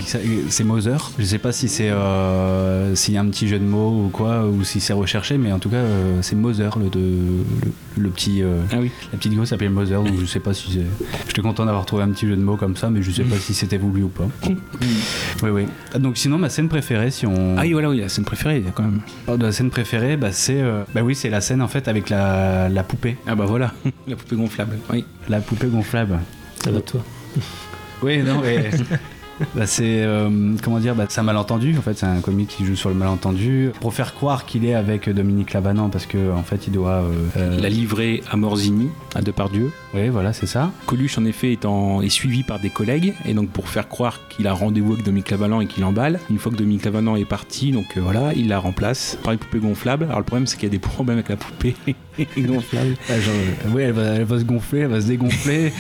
c'est 0.49 0.63
Moser. 0.63 0.95
Je 1.19 1.25
sais 1.25 1.37
pas 1.39 1.51
si 1.51 1.67
c'est 1.67 1.89
euh, 1.89 2.95
s'il 2.95 3.13
y 3.13 3.17
a 3.17 3.21
un 3.21 3.27
petit 3.27 3.47
jeu 3.47 3.59
de 3.59 3.65
mots 3.65 4.05
ou 4.05 4.09
quoi, 4.09 4.45
ou 4.45 4.63
si 4.63 4.79
c'est 4.79 4.93
recherché, 4.93 5.37
mais 5.37 5.51
en 5.51 5.59
tout 5.59 5.69
cas, 5.69 5.77
euh, 5.77 6.19
c'est 6.21 6.35
Moser, 6.35 6.69
le, 6.81 6.89
de, 6.89 6.99
le, 6.99 8.03
le 8.03 8.09
petit. 8.09 8.41
Ah 8.71 8.77
oui. 8.79 8.91
La 9.11 9.17
petite 9.17 9.35
gosse 9.35 9.49
s'appelle 9.49 9.69
Moser, 9.71 9.95
donc 9.95 10.17
je 10.19 10.25
sais 10.25 10.39
pas 10.39 10.53
si 10.53 10.71
c'est. 10.71 10.85
J'étais 11.27 11.41
content 11.41 11.65
d'avoir 11.65 11.85
trouvé 11.85 12.03
un 12.03 12.09
petit 12.09 12.27
jeu 12.27 12.35
de 12.35 12.41
mots 12.41 12.57
comme 12.57 12.75
ça, 12.77 12.89
mais 12.89 13.01
je 13.01 13.11
sais 13.11 13.23
pas 13.23 13.35
si 13.37 13.53
c'était 13.53 13.77
voulu 13.77 14.03
ou 14.03 14.07
pas. 14.09 14.27
oui, 15.43 15.49
oui. 15.51 15.65
Ah, 15.93 15.99
Donc 15.99 16.17
sinon, 16.17 16.37
ma 16.37 16.49
scène 16.49 16.69
préférée, 16.69 17.11
si 17.11 17.25
on. 17.25 17.57
Ah 17.57 17.61
oui, 17.63 17.73
voilà, 17.73 17.89
oui, 17.89 17.99
la 17.99 18.09
scène 18.09 18.25
préférée, 18.25 18.59
il 18.59 18.65
y 18.65 18.67
a 18.67 18.71
quand 18.71 18.83
même. 18.83 19.01
de 19.37 19.43
la 19.43 19.51
scène 19.51 19.69
préférée, 19.69 20.17
bah 20.17 20.31
c'est. 20.31 20.61
Bah 20.93 21.01
oui, 21.03 21.13
c'est 21.15 21.29
la 21.29 21.41
scène 21.41 21.61
en 21.61 21.67
fait 21.67 21.87
avec 21.87 22.09
la, 22.09 22.69
la 22.69 22.83
poupée. 22.83 23.17
Ah 23.27 23.35
bah 23.35 23.45
voilà, 23.45 23.73
la 24.07 24.15
poupée 24.15 24.35
gonflable. 24.45 24.77
Oui. 24.91 25.03
La 25.29 25.39
poupée 25.41 25.67
gonflable. 25.67 26.19
Ça 26.63 26.71
va 26.71 26.77
de 26.77 26.81
toi. 26.83 27.01
Oui, 28.01 28.19
non, 28.23 28.41
mais. 28.41 28.69
Bah, 29.53 29.67
c'est 29.67 30.01
euh, 30.01 30.53
comment 30.63 30.79
dire 30.79 30.95
bah, 30.95 31.07
c'est 31.09 31.19
un 31.19 31.23
malentendu 31.23 31.77
en 31.77 31.81
fait 31.81 31.97
c'est 31.97 32.05
un 32.05 32.21
comique 32.21 32.47
qui 32.47 32.63
joue 32.65 32.77
sur 32.77 32.87
le 32.87 32.95
malentendu 32.95 33.71
pour 33.81 33.93
faire 33.93 34.13
croire 34.15 34.45
qu'il 34.45 34.63
est 34.63 34.75
avec 34.75 35.09
Dominique 35.09 35.51
Lavanant 35.51 35.89
parce 35.89 36.05
que 36.05 36.31
en 36.31 36.41
fait 36.43 36.67
il 36.67 36.71
doit 36.71 37.01
euh, 37.03 37.11
euh, 37.35 37.55
Il 37.59 37.65
a 37.65 37.69
livré 37.69 38.23
à 38.31 38.37
Morzini, 38.37 38.87
à 39.13 39.21
Depardieu. 39.21 39.71
oui 39.93 40.07
voilà 40.07 40.31
c'est 40.31 40.45
ça 40.45 40.71
Coluche, 40.85 41.17
en 41.17 41.25
effet, 41.25 41.51
est, 41.51 41.65
en- 41.65 42.01
est 42.01 42.07
suivi 42.07 42.43
par 42.43 42.61
des 42.61 42.69
collègues. 42.69 43.13
Et 43.25 43.33
donc, 43.33 43.49
pour 43.49 43.67
faire 43.67 43.89
croire 43.89 44.21
qu'il 44.29 44.47
a 44.47 44.53
rendez-vous 44.53 44.93
avec 44.93 45.03
Dominique 45.03 45.31
Lavanant 45.31 45.59
et 45.59 45.67
qu'il 45.67 45.83
emballe, 45.83 46.21
une 46.29 46.37
fois 46.39 46.49
que 46.53 46.57
Dominique 46.57 46.85
Lavanant 46.85 47.17
est 47.17 47.25
parti, 47.25 47.73
donc 47.73 47.87
euh, 47.97 48.01
voilà, 48.01 48.31
il 48.37 48.47
la 48.47 48.59
remplace 48.59 49.17
par 49.21 49.33
une 49.33 49.39
poupée 49.39 49.59
gonflable. 49.59 50.05
Alors, 50.05 50.19
le 50.19 50.23
problème, 50.23 50.47
c'est 50.47 50.55
qu'il 50.55 50.67
y 50.69 50.71
a 50.71 50.71
des 50.71 50.79
problèmes 50.93 51.17
avec 51.17 51.27
la 51.27 51.35
poupée. 51.35 51.75
gonflable. 52.37 52.95
Ah, 53.09 53.19
genre, 53.19 53.33
euh, 53.33 53.69
oui, 53.73 53.83
elle 53.83 53.91
va, 53.91 54.03
elle 54.03 54.23
va 54.23 54.39
se 54.39 54.43
gonfler, 54.43 54.79
elle 54.81 54.87
va 54.87 55.01
se 55.01 55.07
dégonfler. 55.07 55.73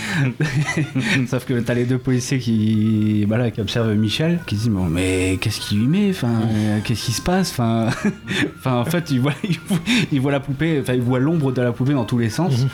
Sauf 1.27 1.45
que 1.45 1.59
t'as 1.59 1.73
les 1.73 1.85
deux 1.85 1.97
policiers 1.97 2.39
qui, 2.39 3.25
voilà, 3.25 3.51
qui 3.51 3.61
observent 3.61 3.93
Michel, 3.95 4.39
qui 4.45 4.55
disent 4.55 4.69
mais 4.69 5.37
qu'est-ce 5.41 5.59
qu'il 5.59 5.79
lui 5.79 5.87
met 5.87 6.09
Enfin, 6.09 6.41
euh, 6.43 6.79
qu'est-ce 6.83 7.05
qui 7.05 7.11
se 7.11 7.21
passe 7.21 7.51
Enfin, 7.51 7.89
enfin, 8.57 8.75
en 8.77 8.85
fait, 8.85 9.11
il 9.11 9.19
voit, 9.19 9.33
il 9.43 9.59
voit, 9.67 9.77
il 10.11 10.21
voit 10.21 10.31
la 10.31 10.39
poupée, 10.39 10.79
enfin, 10.81 10.93
il 10.93 11.01
voit 11.01 11.19
l'ombre 11.19 11.51
de 11.51 11.61
la 11.61 11.71
poupée 11.71 11.93
dans 11.93 12.05
tous 12.05 12.17
les 12.17 12.29
sens. 12.29 12.65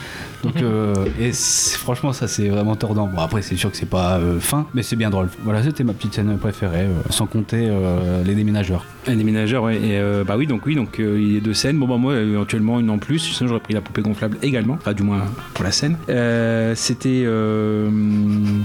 Donc, 0.42 0.60
euh, 0.60 0.94
et 1.20 1.32
franchement, 1.32 2.12
ça 2.12 2.28
c'est 2.28 2.48
vraiment 2.48 2.76
tordant. 2.76 3.06
Bon, 3.06 3.20
après, 3.20 3.42
c'est 3.42 3.56
sûr 3.56 3.70
que 3.70 3.76
c'est 3.76 3.88
pas 3.88 4.18
euh, 4.18 4.40
fin, 4.40 4.66
mais 4.74 4.82
c'est 4.82 4.96
bien 4.96 5.10
drôle. 5.10 5.28
Voilà, 5.44 5.62
c'était 5.62 5.84
ma 5.84 5.92
petite 5.92 6.14
scène 6.14 6.36
préférée, 6.38 6.86
sans 7.10 7.26
compter 7.26 7.70
les 8.24 8.34
déménageurs. 8.34 8.84
Un 9.06 9.16
déménageur, 9.16 9.64
ouais. 9.64 9.76
Et 9.76 10.00
bah 10.26 10.36
oui, 10.36 10.46
donc 10.46 10.66
oui, 10.66 10.74
donc 10.74 10.96
il 10.98 11.34
y 11.34 11.36
a 11.36 11.40
deux 11.40 11.54
scènes. 11.54 11.78
Bon, 11.78 11.88
bah 11.88 11.96
moi, 11.96 12.16
éventuellement 12.16 12.80
une 12.80 12.90
en 12.90 12.98
plus. 12.98 13.18
Sinon, 13.18 13.50
j'aurais 13.52 13.62
pris 13.62 13.74
la 13.74 13.80
poupée 13.80 14.02
gonflable 14.02 14.38
également. 14.42 14.74
Enfin, 14.74 14.94
du 14.94 15.02
moins 15.02 15.22
pour 15.54 15.64
la 15.64 15.72
scène. 15.72 15.96
Euh, 16.08 16.74
C'était. 16.74 17.22
euh, 17.24 17.90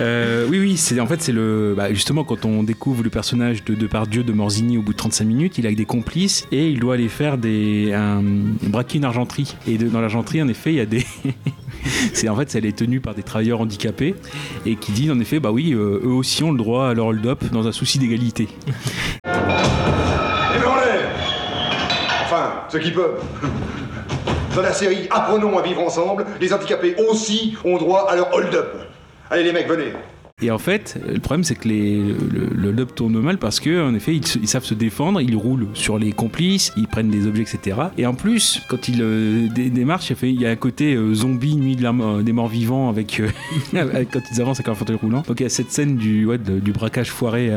Euh, 0.00 0.46
oui, 0.48 0.58
oui, 0.58 0.76
c'est 0.76 0.98
en 0.98 1.06
fait 1.06 1.22
c'est 1.22 1.32
le 1.32 1.74
bah, 1.76 1.92
justement 1.92 2.24
quand 2.24 2.44
on 2.44 2.64
découvre 2.64 3.04
le 3.04 3.10
personnage 3.10 3.64
de 3.64 3.74
Depardieu 3.74 4.24
de 4.24 4.32
Morzini 4.32 4.76
au 4.76 4.82
bout 4.82 4.92
de 4.92 4.98
35 4.98 5.24
minutes, 5.24 5.58
il 5.58 5.66
a 5.66 5.72
des 5.72 5.84
complices 5.84 6.46
et 6.50 6.68
il 6.68 6.80
doit 6.80 6.94
aller 6.94 7.08
faire 7.08 7.38
des 7.38 7.92
un, 7.92 8.20
braquer 8.64 8.98
une 8.98 9.04
argenterie. 9.04 9.54
Et 9.68 9.78
dans 9.78 10.00
l'argenterie, 10.00 10.42
en 10.42 10.48
effet, 10.48 10.72
il 10.72 10.76
y 10.76 10.80
a 10.80 10.86
des 10.86 11.04
c'est 12.12 12.28
en 12.28 12.36
fait 12.36 12.54
elle 12.54 12.66
est 12.66 12.76
tenue 12.76 13.00
par 13.00 13.14
des 13.14 13.22
travailleurs 13.22 13.60
handicapés 13.60 14.14
et 14.66 14.76
qui 14.76 14.92
disent 14.92 15.10
en 15.12 15.20
effet 15.20 15.38
bah 15.38 15.52
oui, 15.52 15.72
eux 15.72 16.02
aussi 16.04 16.42
ont 16.42 16.50
le 16.50 16.58
droit 16.58 16.88
à 16.88 16.94
leur 16.94 17.06
hold-up 17.06 17.44
dans 17.52 17.68
un 17.68 17.72
souci 17.72 17.98
d'égalité. 17.98 18.48
Ceux 22.74 22.80
qui 22.80 22.90
peuvent. 22.90 23.22
Dans 24.56 24.62
la 24.62 24.72
série 24.72 25.06
Apprenons 25.12 25.56
à 25.56 25.62
vivre 25.62 25.80
ensemble, 25.80 26.26
les 26.40 26.52
handicapés 26.52 26.96
aussi 27.08 27.54
ont 27.64 27.76
droit 27.78 28.08
à 28.10 28.16
leur 28.16 28.34
hold-up. 28.34 28.66
Allez 29.30 29.44
les 29.44 29.52
mecs, 29.52 29.68
venez. 29.68 29.92
Et 30.42 30.50
en 30.50 30.58
fait, 30.58 30.98
le 31.08 31.20
problème 31.20 31.44
c'est 31.44 31.54
que 31.54 31.68
les, 31.68 31.96
le, 32.02 32.48
le 32.52 32.68
hold-up 32.70 32.96
tourne 32.96 33.16
mal 33.20 33.38
parce 33.38 33.60
que 33.60 33.80
en 33.88 33.94
effet 33.94 34.16
ils, 34.16 34.48
savent 34.48 34.64
se 34.64 34.74
défendre, 34.74 35.20
ils 35.20 35.36
roulent 35.36 35.68
sur 35.74 35.96
les 36.00 36.10
complices, 36.10 36.72
ils 36.76 36.88
prennent 36.88 37.10
des 37.10 37.28
objets, 37.28 37.42
etc. 37.42 37.78
Et 37.96 38.06
en 38.06 38.14
plus, 38.14 38.60
quand 38.68 38.88
ils 38.88 39.00
euh, 39.00 39.46
dé- 39.54 39.70
démarchent, 39.70 40.10
il 40.24 40.40
y 40.40 40.44
a 40.44 40.50
un 40.50 40.56
côté 40.56 40.94
euh, 40.96 41.14
zombie, 41.14 41.54
nuit 41.54 41.76
de 41.76 41.84
la 41.84 41.92
des 42.24 42.32
morts 42.32 42.48
vivants 42.48 42.88
avec, 42.88 43.20
euh, 43.20 43.28
avec- 43.78 44.10
quand 44.10 44.20
ils 44.32 44.40
avancent 44.40 44.56
avec 44.58 44.66
leur 44.66 44.76
fauteuil 44.76 44.96
roulant. 45.00 45.22
Donc 45.28 45.38
il 45.38 45.44
y 45.44 45.46
a 45.46 45.48
cette 45.48 45.70
scène 45.70 45.94
du, 45.96 46.26
du 46.60 46.72
braquage 46.72 47.10
foiré 47.12 47.50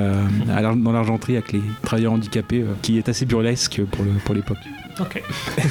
dans 0.46 0.92
l'argenterie 0.92 1.38
avec 1.38 1.54
les 1.54 1.62
travailleurs 1.82 2.14
handicapés 2.14 2.64
qui 2.84 3.00
est 3.00 3.10
assez 3.10 3.26
burlesque 3.26 3.82
pour 3.92 4.06
le- 4.06 4.12
pour 4.24 4.36
l'époque. 4.36 4.58
Ok. 5.00 5.22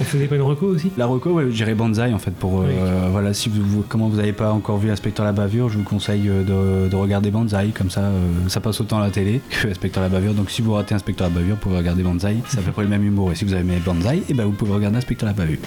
On 0.00 0.04
faisait 0.04 0.26
pas 0.26 0.36
une 0.36 0.42
reco 0.42 0.66
aussi? 0.66 0.92
La 0.96 1.06
reco, 1.06 1.30
ouais, 1.32 1.46
j'irai 1.50 1.74
Banzai 1.74 2.12
en 2.12 2.18
fait 2.18 2.30
pour 2.32 2.60
euh, 2.60 3.08
voilà 3.10 3.34
si 3.34 3.48
vous, 3.48 3.62
vous- 3.62 3.84
comment 3.88 4.08
vous 4.08 4.16
n'avez 4.16 4.32
pas 4.32 4.52
encore 4.52 4.78
vu 4.78 4.90
Inspecteur 4.90 5.24
la 5.24 5.32
bavure, 5.32 5.68
je 5.68 5.78
vous 5.78 5.84
conseille 5.84 6.28
euh, 6.28 6.42
de, 6.84 6.88
de 6.88 6.96
regarder 6.96 7.30
Banzai 7.30 7.70
comme 7.76 7.90
ça 7.90 8.02
euh, 8.02 8.48
ça 8.48 8.60
passe 8.60 8.80
autant 8.80 8.98
à 8.98 9.04
la 9.04 9.10
télé 9.10 9.40
que 9.50 9.68
Inspecteur 9.68 10.02
la 10.02 10.08
bavure. 10.08 10.34
Donc 10.34 10.50
si 10.50 10.62
vous 10.62 10.72
ratez 10.72 10.94
Inspecteur 10.94 11.28
la 11.28 11.34
bavure, 11.34 11.54
vous 11.56 11.60
pouvez 11.60 11.76
regarder 11.78 12.02
Banzai, 12.02 12.36
c'est 12.48 12.58
à 12.58 12.62
peu 12.62 12.72
près 12.72 12.82
le 12.82 12.88
même 12.88 13.04
humour. 13.04 13.32
Et 13.32 13.34
si 13.34 13.44
vous 13.44 13.52
avez 13.52 13.62
aimé 13.62 13.80
Banzai, 13.84 14.22
et 14.28 14.34
ben 14.34 14.44
vous 14.44 14.52
pouvez 14.52 14.72
regarder 14.72 14.98
Inspecteur 14.98 15.28
la 15.28 15.34
bavure. 15.34 15.58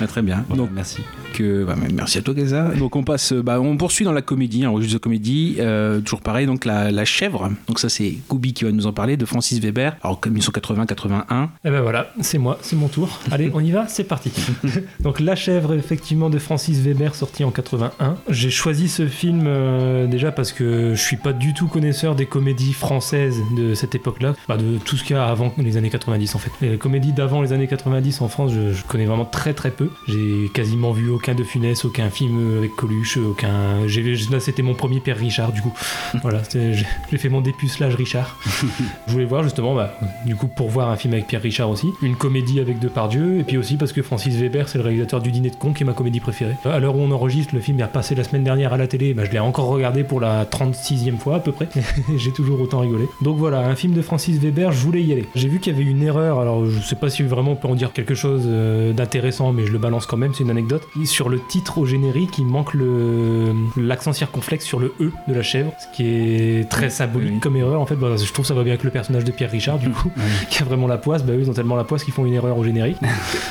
Ah, 0.00 0.06
très 0.08 0.22
bien. 0.22 0.44
Donc 0.54 0.70
merci. 0.74 1.02
Que, 1.32 1.64
bah, 1.64 1.74
merci 1.92 2.18
à 2.18 2.22
toi 2.22 2.34
Gaza. 2.34 2.68
Donc 2.76 2.94
on 2.96 3.02
passe, 3.02 3.32
bah, 3.32 3.60
on 3.60 3.76
poursuit 3.76 4.04
dans 4.04 4.12
la 4.12 4.22
comédie, 4.22 4.64
un 4.64 4.70
registre 4.70 4.98
de 4.98 5.02
comédie, 5.02 5.56
euh, 5.60 6.00
toujours 6.00 6.20
pareil. 6.20 6.46
Donc 6.46 6.64
la, 6.64 6.90
la 6.90 7.04
chèvre. 7.04 7.50
Donc 7.66 7.78
ça 7.78 7.88
c'est 7.88 8.14
Goubi 8.28 8.52
qui 8.52 8.64
va 8.64 8.72
nous 8.72 8.86
en 8.86 8.92
parler 8.92 9.16
de 9.16 9.24
Francis 9.24 9.58
Weber. 9.60 9.96
Alors 10.02 10.20
comme 10.20 10.36
1980-81. 10.36 11.48
Et 11.64 11.70
ben 11.70 11.80
voilà, 11.80 12.12
c'est 12.20 12.38
moi, 12.38 12.58
c'est 12.62 12.76
mon 12.76 12.88
tour. 12.88 13.18
Allez, 13.30 13.50
on 13.54 13.60
y 13.60 13.70
va, 13.70 13.88
c'est 13.88 14.04
parti. 14.04 14.32
Donc 15.00 15.20
La 15.20 15.34
chèvre, 15.36 15.74
effectivement, 15.74 16.30
de 16.30 16.38
Francis 16.38 16.78
Weber, 16.80 17.14
sorti 17.14 17.44
en 17.44 17.50
81. 17.50 18.16
J'ai 18.28 18.50
choisi 18.50 18.88
ce 18.88 19.06
film 19.06 19.44
euh, 19.46 20.06
déjà 20.06 20.32
parce 20.32 20.52
que 20.52 20.94
je 20.94 21.00
suis 21.00 21.16
pas 21.16 21.32
du 21.32 21.54
tout 21.54 21.68
connaisseur 21.68 22.14
des 22.14 22.26
comédies 22.26 22.72
françaises 22.72 23.38
de 23.56 23.74
cette 23.74 23.94
époque-là, 23.94 24.34
Bah, 24.48 24.56
de 24.56 24.78
tout 24.78 24.96
ce 24.96 25.04
qu'il 25.04 25.16
y 25.16 25.18
a 25.18 25.24
avant 25.26 25.52
les 25.58 25.76
années 25.76 25.90
90 25.90 26.34
en 26.34 26.38
fait. 26.38 26.50
Les 26.60 26.76
comédies 26.78 27.12
d'avant 27.12 27.40
les 27.42 27.52
années 27.52 27.68
90 27.68 28.20
en 28.20 28.28
France, 28.28 28.52
je, 28.52 28.72
je 28.72 28.82
connais 28.84 29.06
vraiment 29.06 29.24
très 29.24 29.54
très 29.54 29.70
peu. 29.70 29.88
J'ai 30.08 30.50
quasiment 30.52 30.92
vu 30.92 31.08
aucun 31.10 31.21
de 31.30 31.44
Funès, 31.44 31.84
aucun 31.84 32.10
film 32.10 32.58
avec 32.58 32.74
Coluche, 32.74 33.16
aucun. 33.16 33.86
Là, 34.30 34.40
c'était 34.40 34.62
mon 34.62 34.74
premier 34.74 34.98
Père 34.98 35.16
Richard, 35.16 35.52
du 35.52 35.62
coup. 35.62 35.72
Voilà, 36.22 36.42
j'ai 36.52 37.18
fait 37.18 37.28
mon 37.28 37.40
dépucelage 37.40 37.94
Richard. 37.94 38.38
Je 39.06 39.12
voulais 39.12 39.24
voir 39.24 39.42
justement, 39.42 39.74
bah, 39.74 39.94
du 40.26 40.36
coup, 40.36 40.46
pour 40.46 40.68
voir 40.68 40.90
un 40.90 40.96
film 40.96 41.14
avec 41.14 41.26
Pierre 41.26 41.42
Richard 41.42 41.70
aussi, 41.70 41.88
une 42.02 42.16
comédie 42.16 42.60
avec 42.60 42.78
Depardieu, 42.78 43.38
et 43.40 43.44
puis 43.44 43.56
aussi 43.56 43.76
parce 43.76 43.92
que 43.92 44.02
Francis 44.02 44.34
Weber, 44.36 44.68
c'est 44.68 44.78
le 44.78 44.84
réalisateur 44.84 45.20
du 45.20 45.30
Dîner 45.30 45.50
de 45.50 45.56
con, 45.56 45.72
qui 45.72 45.82
est 45.82 45.86
ma 45.86 45.94
comédie 45.94 46.20
préférée. 46.20 46.54
À 46.64 46.78
l'heure 46.78 46.96
où 46.96 47.00
on 47.00 47.10
enregistre, 47.10 47.54
le 47.54 47.60
film 47.60 47.80
est 47.80 47.84
repassé 47.84 48.14
la 48.14 48.24
semaine 48.24 48.44
dernière 48.44 48.72
à 48.72 48.76
la 48.76 48.86
télé, 48.86 49.14
bah, 49.14 49.24
je 49.24 49.30
l'ai 49.30 49.38
encore 49.38 49.66
regardé 49.66 50.04
pour 50.04 50.20
la 50.20 50.44
36e 50.44 51.18
fois 51.18 51.36
à 51.36 51.40
peu 51.40 51.52
près. 51.52 51.68
J'ai 52.16 52.32
toujours 52.32 52.60
autant 52.60 52.80
rigolé. 52.80 53.06
Donc 53.20 53.38
voilà, 53.38 53.60
un 53.60 53.74
film 53.74 53.94
de 53.94 54.02
Francis 54.02 54.38
Weber, 54.38 54.72
je 54.72 54.78
voulais 54.78 55.02
y 55.02 55.12
aller. 55.12 55.26
J'ai 55.34 55.48
vu 55.48 55.60
qu'il 55.60 55.72
y 55.72 55.76
avait 55.76 55.88
une 55.88 56.02
erreur, 56.02 56.40
alors 56.40 56.66
je 56.66 56.80
sais 56.80 56.96
pas 56.96 57.10
si 57.10 57.22
vraiment 57.22 57.52
on 57.52 57.56
peut 57.56 57.68
en 57.68 57.74
dire 57.74 57.92
quelque 57.92 58.14
chose 58.14 58.42
euh, 58.46 58.92
d'intéressant, 58.92 59.52
mais 59.52 59.66
je 59.66 59.72
le 59.72 59.78
balance 59.78 60.06
quand 60.06 60.16
même, 60.16 60.34
c'est 60.34 60.44
une 60.44 60.50
anecdote. 60.50 60.86
Sur 61.12 61.28
le 61.28 61.38
titre 61.46 61.76
au 61.76 61.84
générique, 61.84 62.38
il 62.38 62.46
manque 62.46 62.72
le 62.72 63.52
l'accent 63.76 64.14
circonflexe 64.14 64.64
sur 64.64 64.78
le 64.78 64.94
E 64.98 65.10
de 65.28 65.34
la 65.34 65.42
chèvre, 65.42 65.70
ce 65.78 65.94
qui 65.94 66.06
est 66.06 66.70
très 66.70 66.88
symbolique 66.88 67.38
comme 67.40 67.54
erreur 67.56 67.82
en 67.82 67.84
fait. 67.86 67.96
Bah, 67.96 68.16
je 68.16 68.24
trouve 68.32 68.44
que 68.44 68.48
ça 68.48 68.54
va 68.54 68.62
bien 68.62 68.72
avec 68.72 68.82
le 68.82 68.90
personnage 68.90 69.24
de 69.24 69.30
Pierre 69.30 69.50
Richard 69.50 69.78
du 69.78 69.90
coup, 69.90 70.10
qui 70.48 70.62
a 70.62 70.64
vraiment 70.64 70.86
la 70.86 70.96
poisse. 70.96 71.22
Bah 71.22 71.34
eux, 71.34 71.40
ils 71.40 71.50
ont 71.50 71.52
tellement 71.52 71.76
la 71.76 71.84
poisse 71.84 72.02
qu'ils 72.04 72.14
font 72.14 72.24
une 72.24 72.32
erreur 72.32 72.56
au 72.56 72.64
générique. 72.64 72.96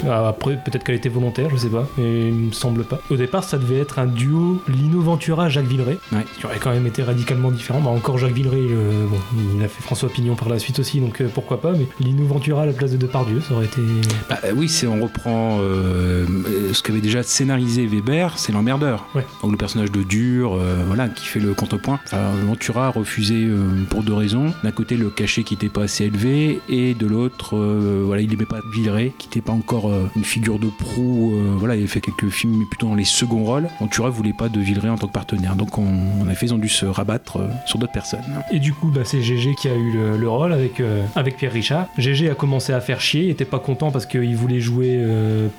Ah, 0.07 0.27
Après, 0.29 0.55
peut-être 0.55 0.83
qu'elle 0.83 0.95
était 0.95 1.09
volontaire, 1.09 1.49
je 1.51 1.57
sais 1.57 1.69
pas, 1.69 1.87
mais 1.97 2.29
il 2.29 2.33
me 2.33 2.51
semble 2.51 2.83
pas. 2.83 2.99
Au 3.11 3.15
départ, 3.17 3.43
ça 3.43 3.59
devait 3.59 3.77
être 3.77 3.99
un 3.99 4.07
duo 4.07 4.59
Lino 4.67 4.99
Ventura 4.99 5.47
Jacques 5.47 5.67
Villeray, 5.67 5.99
qui 6.39 6.45
aurait 6.47 6.57
quand 6.59 6.71
même 6.71 6.87
été 6.87 7.03
radicalement 7.03 7.51
différent. 7.51 7.81
Bah, 7.81 7.91
encore 7.91 8.17
Jacques 8.17 8.33
Villeray, 8.33 8.57
euh, 8.71 9.05
bon, 9.07 9.17
il 9.55 9.63
a 9.63 9.67
fait 9.67 9.83
François 9.83 10.09
Pignon 10.09 10.35
par 10.35 10.49
la 10.49 10.57
suite 10.57 10.79
aussi, 10.79 10.99
donc 10.99 11.21
euh, 11.21 11.27
pourquoi 11.31 11.61
pas. 11.61 11.73
Mais 11.73 11.85
Lino 11.99 12.25
Ventura 12.25 12.63
à 12.63 12.65
la 12.65 12.73
place 12.73 12.91
de 12.91 12.97
Depardieu, 12.97 13.41
ça 13.41 13.53
aurait 13.53 13.65
été. 13.65 13.81
Bah, 14.27 14.39
euh, 14.45 14.53
oui, 14.55 14.67
c'est 14.67 14.87
on 14.87 15.01
reprend 15.03 15.59
euh, 15.61 16.25
ce 16.73 16.81
qu'avait 16.81 17.01
déjà 17.01 17.21
scénarisé 17.21 17.50
Weber, 17.59 18.37
c'est 18.37 18.51
l'emmerdeur. 18.51 19.05
Donc 19.41 19.51
le 19.51 19.57
personnage 19.57 19.91
de 19.91 20.03
dur, 20.03 20.53
euh, 20.53 20.83
voilà, 20.87 21.09
qui 21.09 21.25
fait 21.25 21.39
le 21.39 21.53
contrepoint. 21.53 21.99
Enfin, 22.05 22.31
Ventura 22.45 22.87
a 22.87 22.89
refusé 22.89 23.35
euh, 23.35 23.83
pour 23.89 24.03
deux 24.03 24.13
raisons. 24.13 24.53
D'un 24.63 24.71
côté, 24.71 24.95
le 24.95 25.09
cachet 25.09 25.43
qui 25.43 25.55
n'était 25.55 25.69
pas 25.69 25.83
assez 25.83 26.05
élevé, 26.05 26.59
et 26.69 26.93
de 26.93 27.07
l'autre, 27.07 27.57
euh, 27.57 28.03
voilà, 28.05 28.21
il 28.21 28.29
n'aimait 28.29 28.45
pas 28.45 28.59
Villeray, 28.73 29.13
qui 29.17 29.27
n'était 29.27 29.41
pas 29.41 29.51
encore 29.51 29.91
une 30.15 30.23
figure 30.23 30.59
de 30.59 30.67
proue. 30.67 31.33
voilà, 31.57 31.75
il 31.75 31.79
avait 31.79 31.87
fait 31.87 32.01
quelques 32.01 32.29
films, 32.29 32.57
mais 32.59 32.65
plutôt 32.65 32.87
dans 32.87 32.95
les 32.95 33.05
seconds 33.05 33.43
rôles. 33.43 33.67
Ventura 33.79 34.09
voulait 34.09 34.33
pas 34.33 34.49
de 34.49 34.59
Villeray 34.59 34.89
en 34.89 34.97
tant 34.97 35.07
que 35.07 35.13
partenaire. 35.13 35.55
Donc 35.55 35.77
on, 35.77 36.21
en 36.21 36.29
effet, 36.29 36.47
ils 36.47 36.53
ont 36.53 36.57
dû 36.57 36.69
se 36.69 36.85
rabattre 36.85 37.39
sur 37.65 37.79
d'autres 37.79 37.91
personnes. 37.91 38.21
Et 38.51 38.59
du 38.59 38.73
coup, 38.73 38.89
bah, 38.89 39.01
c'est 39.03 39.21
GG 39.21 39.55
qui 39.55 39.67
a 39.67 39.75
eu 39.75 39.91
le, 39.91 40.17
le 40.17 40.29
rôle 40.29 40.53
avec, 40.53 40.81
avec 41.15 41.37
Pierre 41.37 41.53
Richard. 41.53 41.87
GG 41.97 42.29
a 42.29 42.35
commencé 42.35 42.73
à 42.73 42.81
faire 42.81 43.01
chier, 43.01 43.23
il 43.23 43.29
était 43.29 43.45
pas 43.45 43.59
content 43.59 43.91
parce 43.91 44.05
qu'il 44.05 44.35
voulait 44.35 44.59
jouer 44.59 44.99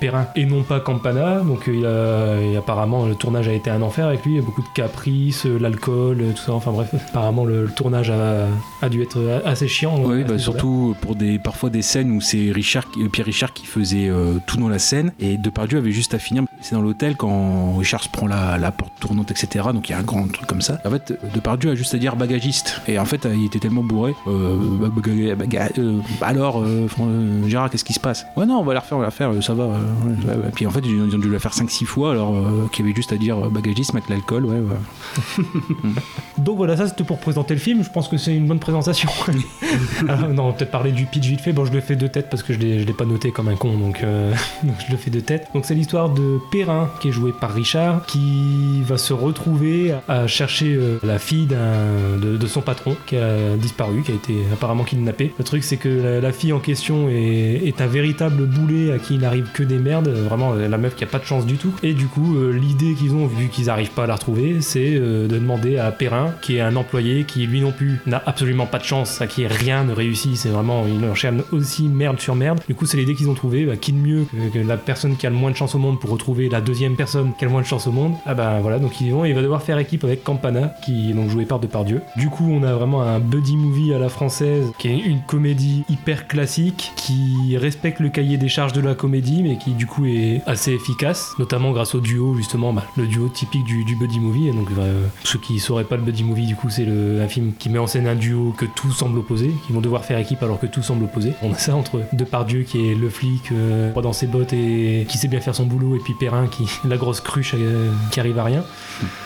Perrin 0.00 0.26
et 0.36 0.46
non 0.46 0.62
pas 0.62 0.80
Campana. 0.80 1.40
Donc 1.40 1.68
euh, 1.68 1.81
il 1.82 1.86
a, 1.86 2.40
et 2.40 2.56
apparemment, 2.56 3.06
le 3.06 3.14
tournage 3.14 3.48
a 3.48 3.52
été 3.52 3.70
un 3.70 3.82
enfer 3.82 4.06
avec 4.06 4.24
lui. 4.24 4.32
Il 4.32 4.36
y 4.36 4.38
a 4.38 4.42
beaucoup 4.42 4.62
de 4.62 4.68
caprices, 4.74 5.46
euh, 5.46 5.58
l'alcool, 5.58 6.18
euh, 6.20 6.32
tout 6.32 6.42
ça. 6.42 6.52
Enfin 6.52 6.70
bref, 6.72 6.88
apparemment, 7.08 7.44
le, 7.44 7.64
le 7.64 7.70
tournage 7.70 8.10
a, 8.10 8.46
a 8.80 8.88
dû 8.88 9.02
être 9.02 9.18
assez 9.44 9.68
chiant. 9.68 10.00
Oui, 10.04 10.24
bah, 10.24 10.38
surtout 10.38 10.94
pour 11.00 11.14
des 11.16 11.38
parfois 11.38 11.70
des 11.70 11.82
scènes 11.82 12.10
où 12.12 12.20
c'est 12.20 12.50
Richard, 12.52 12.84
Pierre 13.12 13.26
Richard 13.26 13.52
qui 13.52 13.66
faisait 13.66 14.08
euh, 14.08 14.34
tout 14.46 14.56
dans 14.56 14.68
la 14.68 14.78
scène 14.78 15.12
et 15.20 15.36
Depardieu 15.36 15.78
avait 15.78 15.92
juste 15.92 16.14
à 16.14 16.18
finir. 16.18 16.44
C'est 16.60 16.74
dans 16.74 16.82
l'hôtel 16.82 17.16
quand 17.16 17.76
Richard 17.76 18.02
se 18.02 18.08
prend 18.08 18.26
la, 18.26 18.56
la 18.58 18.70
porte 18.70 18.92
tournante, 19.00 19.30
etc. 19.30 19.66
Donc 19.72 19.88
il 19.88 19.92
y 19.92 19.94
a 19.94 19.98
un 19.98 20.02
grand 20.02 20.26
truc 20.32 20.46
comme 20.46 20.60
ça. 20.62 20.78
En 20.84 20.90
fait, 20.90 21.12
Depardieu 21.34 21.70
a 21.70 21.74
juste 21.74 21.94
à 21.94 21.98
dire 21.98 22.14
bagagiste 22.16 22.80
et 22.86 22.98
en 22.98 23.04
fait 23.04 23.26
il 23.34 23.44
était 23.46 23.58
tellement 23.58 23.82
bourré. 23.82 24.14
Euh, 24.28 24.56
baga- 24.94 25.34
baga- 25.34 25.70
euh, 25.78 25.98
alors 26.20 26.62
euh, 26.62 26.86
euh, 27.00 27.48
Gérard, 27.48 27.70
qu'est-ce 27.70 27.84
qui 27.84 27.92
se 27.92 28.00
passe? 28.00 28.26
Ouais, 28.36 28.46
non, 28.46 28.58
on 28.58 28.64
va 28.64 28.74
la 28.74 28.80
refaire, 28.80 28.96
on 28.98 29.00
va 29.00 29.06
la 29.06 29.10
refaire. 29.10 29.30
euh, 29.30 29.40
Ça 29.40 29.54
va. 29.54 29.64
euh, 29.64 29.68
ouais, 29.68 30.28
ouais, 30.28 30.36
ouais. 30.44 30.50
Puis 30.54 30.66
en 30.66 30.70
fait 30.70 30.80
ils 30.84 31.14
ont 31.14 31.18
dû 31.18 31.30
la 31.30 31.38
faire 31.38 31.54
5-6 31.72 31.84
fois 31.86 32.12
alors 32.12 32.34
euh, 32.34 32.68
qu'il 32.70 32.84
y 32.84 32.88
avait 32.88 32.96
juste 32.96 33.12
à 33.12 33.16
dire 33.16 33.38
euh, 33.38 33.48
bagagiste, 33.48 33.94
mettre 33.94 34.10
l'alcool. 34.10 34.44
Ouais, 34.44 34.58
ouais. 34.58 35.44
Donc 36.38 36.56
voilà, 36.56 36.76
ça 36.76 36.88
c'était 36.88 37.04
pour 37.04 37.18
présenter 37.18 37.54
le 37.54 37.60
film. 37.60 37.82
Je 37.82 37.90
pense 37.90 38.08
que 38.08 38.16
c'est 38.16 38.34
une 38.34 38.46
bonne 38.46 38.58
présentation. 38.58 39.08
Alors, 40.08 40.28
non, 40.28 40.44
on 40.44 40.46
va 40.48 40.52
peut-être 40.52 40.70
parler 40.70 40.92
du 40.92 41.06
pitch 41.06 41.26
vite 41.26 41.40
fait. 41.40 41.52
Bon, 41.52 41.64
je 41.64 41.72
le 41.72 41.80
fais 41.80 41.96
de 41.96 42.06
tête 42.06 42.28
parce 42.30 42.42
que 42.42 42.52
je 42.52 42.60
je 42.62 42.86
l'ai 42.86 42.92
pas 42.92 43.04
noté 43.04 43.32
comme 43.32 43.48
un 43.48 43.56
con, 43.56 43.76
donc, 43.76 44.02
euh, 44.02 44.32
donc 44.62 44.76
je 44.86 44.92
le 44.92 44.98
fais 44.98 45.10
de 45.10 45.20
tête. 45.20 45.48
Donc 45.54 45.64
c'est 45.64 45.74
l'histoire 45.74 46.10
de 46.10 46.38
Perrin 46.50 46.90
qui 47.00 47.08
est 47.08 47.12
joué 47.12 47.32
par 47.32 47.52
Richard, 47.52 48.06
qui 48.06 48.82
va 48.82 48.98
se 48.98 49.12
retrouver 49.12 49.94
à 50.08 50.26
chercher 50.26 50.78
la 51.02 51.18
fille 51.18 51.46
de, 51.46 52.46
son 52.46 52.60
patron 52.60 52.96
qui 53.06 53.16
a 53.16 53.56
disparu, 53.56 54.02
qui 54.02 54.12
a 54.12 54.14
été 54.14 54.34
apparemment 54.52 54.84
kidnappé. 54.84 55.32
Le 55.38 55.44
truc 55.44 55.64
c'est 55.64 55.76
que 55.76 55.88
la, 55.88 56.20
la 56.20 56.32
fille 56.32 56.52
en 56.52 56.58
question 56.58 57.08
est, 57.08 57.62
est 57.64 57.80
un 57.80 57.86
véritable 57.86 58.44
boulet 58.46 58.92
à 58.92 58.98
qui 58.98 59.14
il 59.14 59.20
n'arrive 59.20 59.48
que 59.52 59.62
des 59.62 59.78
merdes. 59.78 60.08
Vraiment, 60.08 60.52
la 60.54 60.78
meuf 60.78 60.94
qui 60.94 61.04
a 61.04 61.06
pas 61.06 61.18
de 61.18 61.24
chance 61.24 61.46
du 61.46 61.56
tout. 61.56 61.61
Et 61.82 61.94
du 61.94 62.06
coup, 62.06 62.36
euh, 62.36 62.52
l'idée 62.52 62.94
qu'ils 62.94 63.14
ont, 63.14 63.26
vu 63.26 63.48
qu'ils 63.48 63.66
n'arrivent 63.66 63.90
pas 63.90 64.04
à 64.04 64.06
la 64.06 64.14
retrouver, 64.14 64.60
c'est 64.60 64.94
euh, 64.94 65.28
de 65.28 65.38
demander 65.38 65.78
à 65.78 65.90
Perrin, 65.92 66.32
qui 66.42 66.56
est 66.56 66.60
un 66.60 66.76
employé 66.76 67.24
qui 67.24 67.46
lui 67.46 67.60
non 67.60 67.72
plus 67.72 68.00
n'a 68.06 68.22
absolument 68.26 68.66
pas 68.66 68.78
de 68.78 68.84
chance, 68.84 69.20
à 69.20 69.26
qui 69.26 69.46
rien 69.46 69.84
ne 69.84 69.92
réussit, 69.92 70.36
c'est 70.36 70.48
vraiment, 70.48 70.84
il 70.86 71.04
enchaîne 71.08 71.42
aussi 71.52 71.84
merde 71.84 72.20
sur 72.20 72.34
merde. 72.34 72.60
Du 72.68 72.74
coup, 72.74 72.86
c'est 72.86 72.96
l'idée 72.96 73.14
qu'ils 73.14 73.30
ont 73.30 73.34
trouvée, 73.34 73.64
bah, 73.64 73.76
qui 73.76 73.92
de 73.92 73.98
mieux 73.98 74.26
que, 74.52 74.58
la 74.58 74.76
personne 74.76 75.16
qui 75.16 75.26
a 75.26 75.30
le 75.30 75.36
moins 75.36 75.50
de 75.50 75.56
chance 75.56 75.74
au 75.74 75.78
monde 75.78 76.00
pour 76.00 76.10
retrouver 76.10 76.48
la 76.48 76.60
deuxième 76.60 76.96
personne 76.96 77.32
qui 77.38 77.44
a 77.44 77.48
le 77.48 77.52
moins 77.52 77.62
de 77.62 77.66
chance 77.66 77.86
au 77.86 77.92
monde? 77.92 78.14
Ah 78.26 78.34
bah 78.34 78.58
voilà, 78.60 78.78
donc 78.78 79.00
ils 79.00 79.12
vont, 79.12 79.24
il 79.24 79.34
va 79.34 79.42
devoir 79.42 79.62
faire 79.62 79.78
équipe 79.78 80.04
avec 80.04 80.24
Campana, 80.24 80.74
qui 80.84 81.10
est 81.10 81.14
donc 81.14 81.28
joué 81.30 81.44
par 81.44 81.58
Depardieu. 81.58 82.02
Du 82.16 82.28
coup, 82.28 82.48
on 82.50 82.62
a 82.62 82.74
vraiment 82.74 83.02
un 83.02 83.18
buddy 83.18 83.56
movie 83.56 83.92
à 83.94 83.98
la 83.98 84.08
française, 84.08 84.70
qui 84.78 84.88
est 84.88 84.98
une 84.98 85.20
comédie 85.22 85.84
hyper 85.88 86.26
classique, 86.26 86.92
qui 86.96 87.56
respecte 87.56 88.00
le 88.00 88.08
cahier 88.08 88.36
des 88.36 88.48
charges 88.48 88.72
de 88.72 88.80
la 88.80 88.94
comédie, 88.94 89.42
mais 89.42 89.58
qui 89.58 89.72
du 89.72 89.86
coup 89.86 90.06
est 90.06 90.42
assez 90.46 90.72
efficace, 90.72 91.34
notamment 91.38 91.51
grâce 91.72 91.94
au 91.94 92.00
duo, 92.00 92.34
justement, 92.36 92.72
bah, 92.72 92.84
le 92.96 93.06
duo 93.06 93.28
typique 93.28 93.64
du, 93.64 93.96
buddy 93.96 94.20
movie. 94.20 94.48
Et 94.48 94.52
donc, 94.52 94.68
euh, 94.78 95.06
ceux 95.24 95.38
qui 95.38 95.58
sauraient 95.60 95.84
pas 95.84 95.96
le 95.96 96.02
buddy 96.02 96.24
movie, 96.24 96.46
du 96.46 96.56
coup, 96.56 96.70
c'est 96.70 96.86
un 96.86 97.28
film 97.28 97.52
qui 97.58 97.68
met 97.68 97.78
en 97.78 97.86
scène 97.86 98.06
un 98.06 98.14
duo 98.14 98.54
que 98.56 98.64
tout 98.64 98.90
semble 98.92 99.18
opposer, 99.18 99.52
qui 99.66 99.72
vont 99.72 99.80
devoir 99.80 100.04
faire 100.04 100.18
équipe 100.18 100.42
alors 100.42 100.58
que 100.58 100.66
tout 100.66 100.82
semble 100.82 101.04
opposé. 101.04 101.32
On 101.42 101.52
a 101.52 101.58
ça 101.58 101.76
entre 101.76 102.00
Depardieu 102.12 102.62
qui 102.62 102.88
est 102.88 102.94
le 102.94 103.08
flic, 103.08 103.52
euh, 103.52 103.92
dans 104.02 104.12
ses 104.12 104.26
bottes 104.26 104.52
et 104.52 105.06
qui 105.08 105.18
sait 105.18 105.28
bien 105.28 105.40
faire 105.40 105.54
son 105.54 105.64
boulot, 105.66 105.94
et 105.94 106.00
puis 106.00 106.14
Perrin 106.18 106.46
qui 106.48 106.64
la 106.88 106.96
grosse 106.96 107.20
cruche 107.20 107.54
euh, 107.54 107.90
qui 108.10 108.20
arrive 108.20 108.38
à 108.38 108.44
rien. 108.44 108.64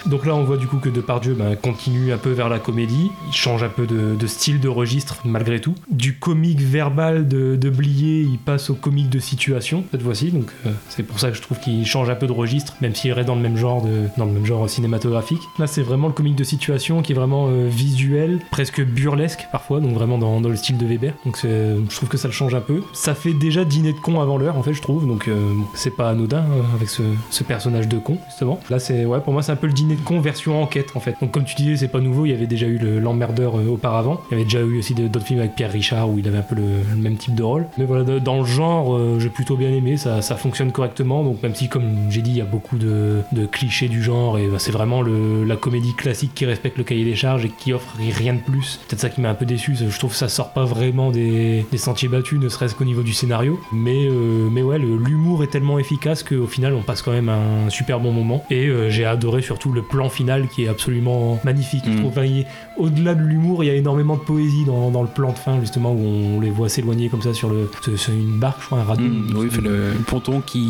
Donc 0.07 0.27
là, 0.27 0.35
on 0.35 0.45
voit 0.45 0.57
du 0.57 0.67
coup 0.67 0.79
que 0.79 0.89
Depardieu 0.89 1.35
bah, 1.35 1.57
continue 1.57 2.13
un 2.13 2.19
peu 2.19 2.31
vers 2.31 2.49
la 2.49 2.59
comédie. 2.59 3.11
Il 3.29 3.35
change 3.35 3.63
un 3.63 3.69
peu 3.69 3.87
de, 3.87 4.15
de 4.15 4.27
style 4.27 4.61
de 4.61 4.69
registre 4.69 5.19
malgré 5.25 5.61
tout. 5.61 5.75
Du 5.91 6.19
comique 6.19 6.61
verbal 6.61 7.29
de, 7.29 7.57
de 7.57 7.71
Blier, 7.71 8.23
il 8.23 8.39
passe 8.39 8.71
au 8.71 8.75
comique 8.75 9.11
de 9.11 9.19
situation 9.19 9.85
cette 9.91 10.03
fois-ci. 10.03 10.31
Donc 10.31 10.51
euh, 10.67 10.71
c'est 10.89 11.03
pour 11.03 11.19
ça 11.19 11.31
que 11.31 11.37
je 11.37 11.43
trouve 11.43 11.59
qu'il 11.61 11.87
change 11.87 12.11
un 12.11 12.16
peu 12.17 12.27
de 12.27 12.33
registre, 12.33 12.75
même 12.81 12.95
s'il 12.95 13.13
reste 13.13 13.29
dans 13.29 13.35
le 13.35 13.41
même 13.41 13.57
genre 13.57 13.83
de, 13.83 14.09
dans 14.17 14.25
le 14.25 14.33
même 14.33 14.45
genre 14.47 14.69
cinématographique. 14.69 15.41
Là, 15.59 15.67
c'est 15.67 15.83
vraiment 15.83 16.09
le 16.09 16.13
comique 16.13 16.37
de 16.37 16.45
situation 16.45 17.03
qui 17.03 17.13
est 17.13 17.15
vraiment 17.15 17.47
euh, 17.49 17.69
visuel, 17.69 18.41
presque 18.51 18.85
burlesque 18.85 19.47
parfois, 19.53 19.81
donc 19.81 19.93
vraiment 19.93 20.19
dans, 20.19 20.41
dans 20.41 20.49
le 20.49 20.57
style 20.57 20.77
de 20.79 20.87
Weber. 20.87 21.13
Donc 21.25 21.39
je 21.43 21.97
trouve 21.97 22.09
que 22.09 22.17
ça 22.17 22.29
le 22.29 22.33
change 22.33 22.55
un 22.55 22.61
peu. 22.61 22.83
Ça 22.93 23.15
fait 23.15 23.33
déjà 23.33 23.65
dîner 23.65 23.93
de 23.93 23.99
con 23.99 24.21
avant 24.21 24.37
l'heure, 24.39 24.57
en 24.57 24.63
fait, 24.63 24.73
je 24.73 24.83
trouve. 24.83 25.07
Donc 25.07 25.29
euh, 25.29 25.53
c'est 25.75 25.95
pas 25.95 26.11
anodin 26.11 26.39
euh, 26.39 26.63
avec 26.75 26.89
ce, 26.89 27.03
ce 27.31 27.45
personnage 27.45 27.89
de 27.89 27.99
con 27.99 28.19
justement. 28.29 28.59
Là, 28.71 28.79
c'est 28.79 29.05
ouais, 29.05 29.21
pour 29.21 29.33
moi, 29.33 29.43
c'est 29.43 29.53
un 29.53 29.57
peu 29.57 29.67
le 29.67 29.73
dîner 29.73 29.95
de 29.97 30.01
con 30.01 30.21
version 30.21 30.63
enquête 30.63 30.89
en 30.95 31.01
fait. 31.01 31.15
Donc 31.21 31.31
comme 31.33 31.45
tu 31.45 31.55
disais, 31.55 31.77
c'est 31.77 31.89
pas 31.89 32.01
nouveau. 32.01 32.27
Il 32.27 32.31
y 32.31 32.35
avait 32.35 32.47
déjà 32.47 32.67
eu 32.67 32.79
le- 32.79 32.99
l'emmerdeur 32.99 33.59
euh, 33.59 33.69
auparavant. 33.69 34.21
Il 34.31 34.35
y 34.35 34.37
avait 34.37 34.45
déjà 34.45 34.61
eu 34.61 34.79
aussi 34.79 34.95
d'autres 34.95 35.25
films 35.25 35.41
avec 35.41 35.55
Pierre 35.55 35.73
Richard 35.73 36.11
où 36.11 36.19
il 36.19 36.27
avait 36.29 36.39
un 36.39 36.43
peu 36.43 36.55
le, 36.55 36.63
le 36.91 36.97
même 37.01 37.17
type 37.17 37.35
de 37.35 37.43
rôle. 37.43 37.67
Mais 37.79 37.85
voilà, 37.85 38.05
dans 38.21 38.39
le 38.39 38.45
genre, 38.45 38.99
j'ai 39.19 39.29
plutôt 39.29 39.57
bien 39.57 39.71
aimé. 39.71 39.97
Ça, 39.97 40.23
ça 40.23 40.37
fonctionne 40.37 40.73
correctement. 40.73 41.23
Donc 41.25 41.43
même 41.43 41.55
si, 41.55 41.69
comme 41.69 41.96
j'ai 42.11 42.23
dit, 42.23 42.31
il 42.31 42.37
y 42.37 42.41
a 42.41 42.45
beaucoup 42.45 42.77
de, 42.79 43.21
de 43.33 43.47
clichés 43.47 43.89
du 43.89 44.03
genre 44.03 44.39
et 44.39 44.47
bah, 44.49 44.59
c'est 44.59 44.73
vraiment 44.73 45.03
le- 45.03 45.45
la 45.45 45.57
comédie 45.57 45.95
classique 45.95 46.33
qui 46.35 46.45
respecte 46.47 46.79
le 46.79 46.85
cahier 46.85 47.05
des 47.05 47.15
charges 47.17 47.45
et 47.45 47.51
qui 47.51 47.73
offre 47.73 47.95
rien 47.99 48.35
de 48.35 48.41
plus. 48.41 48.81
Peut-être 48.89 49.01
ça 49.01 49.09
qui 49.11 49.21
m'a 49.21 49.31
un 49.31 49.35
peu 49.35 49.47
déçu. 49.47 49.75
Je 49.77 49.99
trouve 49.99 50.11
que 50.13 50.17
ça 50.17 50.29
sort 50.29 50.53
pas 50.53 50.65
vraiment 50.65 51.11
des, 51.11 51.65
des 51.71 51.79
sentiers 51.79 52.09
battus, 52.09 52.39
ne 52.41 52.49
serait-ce 52.49 52.75
qu'au 52.75 52.85
niveau 52.85 53.03
du 53.03 53.13
scénario. 53.13 53.59
Mais, 53.73 54.07
euh, 54.09 54.49
mais 54.51 54.63
ouais, 54.63 54.79
l'humour 54.79 55.43
est 55.45 55.49
tellement 55.49 55.79
efficace 55.79 56.23
qu'au 56.23 56.47
final, 56.47 56.75
on 56.75 56.83
passe 56.83 57.03
quand 57.03 57.13
même 57.13 57.29
un 57.29 57.71
super 57.71 58.01
bon 58.01 58.13
moment. 58.13 58.45
Et 58.51 58.67
euh, 58.67 58.91
j'ai 58.91 59.05
adoré 59.05 59.43
surtout 59.43 59.73
le 59.73 59.83
plan 59.83 60.09
final 60.09 60.49
qui 60.49 60.65
est 60.65 60.69
absolument 60.69 61.41
magnifique. 61.45 61.85
Je 61.87 61.97
trouve, 61.97 62.09
enfin, 62.11 62.25
il 62.25 62.41
est- 62.41 62.47
au-delà 62.77 63.15
de 63.15 63.23
l'humour, 63.23 63.65
il 63.65 63.69
y 63.69 63.71
a 63.71 63.75
énormément 63.75 64.15
de 64.17 64.21
poésie 64.21 64.65
dans, 64.65 64.91
dans 64.91 65.03
le 65.03 65.09
plan 65.09 65.33
de 65.33 65.39
fin, 65.39 65.61
justement, 65.61 65.93
où 65.93 65.99
on 66.37 66.41
les 66.41 66.51
voit 66.51 66.69
s'éloigner 66.69 67.09
comme 67.09 67.23
ça 67.23 67.33
sur, 67.35 67.49
le, 67.49 67.71
sur- 67.83 67.99
sur 67.99 68.13
une 68.13 68.39
barque, 68.39 68.61
je 68.61 68.67
crois, 68.67 68.79
un 68.81 68.85
radeau. 68.85 69.03
Mmh, 69.05 69.33
oui, 69.37 69.49
le, 69.63 69.71
le 69.93 70.05
ponton 70.07 70.41
qui, 70.45 70.69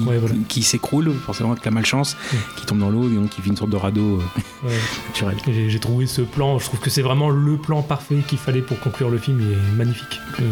qui 0.49 0.63
s'écroule, 0.63 1.13
forcément 1.25 1.53
avec 1.53 1.65
la 1.65 1.71
malchance, 1.71 2.17
qui 2.57 2.67
tombe 2.67 2.79
dans 2.79 2.91
l'eau 2.91 3.09
et 3.09 3.15
donc 3.15 3.31
qui 3.31 3.41
fait 3.43 3.49
une 3.51 3.57
sorte 3.57 3.71
de 3.71 3.77
radeau 3.77 4.19
euh, 4.19 4.69
Ouais. 4.69 4.73
naturel. 5.09 5.37
J'ai 5.69 5.79
trouvé 5.79 6.07
ce 6.07 6.23
plan, 6.23 6.59
je 6.59 6.65
trouve 6.65 6.81
que 6.81 6.91
c'est 6.91 7.03
vraiment 7.03 7.29
le 7.31 7.57
plan 7.57 7.83
parfait 7.83 8.17
qu'il 8.27 8.39
fallait 8.39 8.63
pour 8.63 8.79
conclure 8.81 9.11
le 9.11 9.19
film, 9.19 9.41
il 9.41 9.53
est 9.53 9.77
magnifique. 9.77 10.21
Euh, 10.41 10.45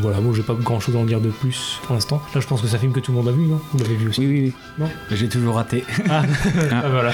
voilà, 0.00 0.20
bon, 0.20 0.32
j'ai 0.34 0.42
pas 0.42 0.54
grand 0.54 0.80
chose 0.80 0.96
à 0.96 0.98
en 0.98 1.04
dire 1.04 1.20
de 1.20 1.28
plus 1.30 1.78
pour 1.84 1.94
l'instant. 1.94 2.22
Là, 2.34 2.40
je 2.40 2.46
pense 2.46 2.60
que 2.62 2.66
c'est 2.68 2.76
un 2.76 2.78
film 2.80 2.92
que 2.92 3.00
tout 3.00 3.12
le 3.12 3.18
monde 3.18 3.28
a 3.28 3.32
vu, 3.32 3.42
non 3.46 3.60
Vous 3.72 3.78
l'avez 3.78 3.96
vu 3.96 4.08
aussi 4.08 4.20
Oui, 4.20 4.26
oui, 4.26 4.40
oui. 4.46 4.52
Non 4.78 4.88
J'ai 5.10 5.28
toujours 5.28 5.56
raté. 5.56 5.84
Ah, 6.10 6.22
Ah, 6.72 6.88
voilà. 6.90 7.12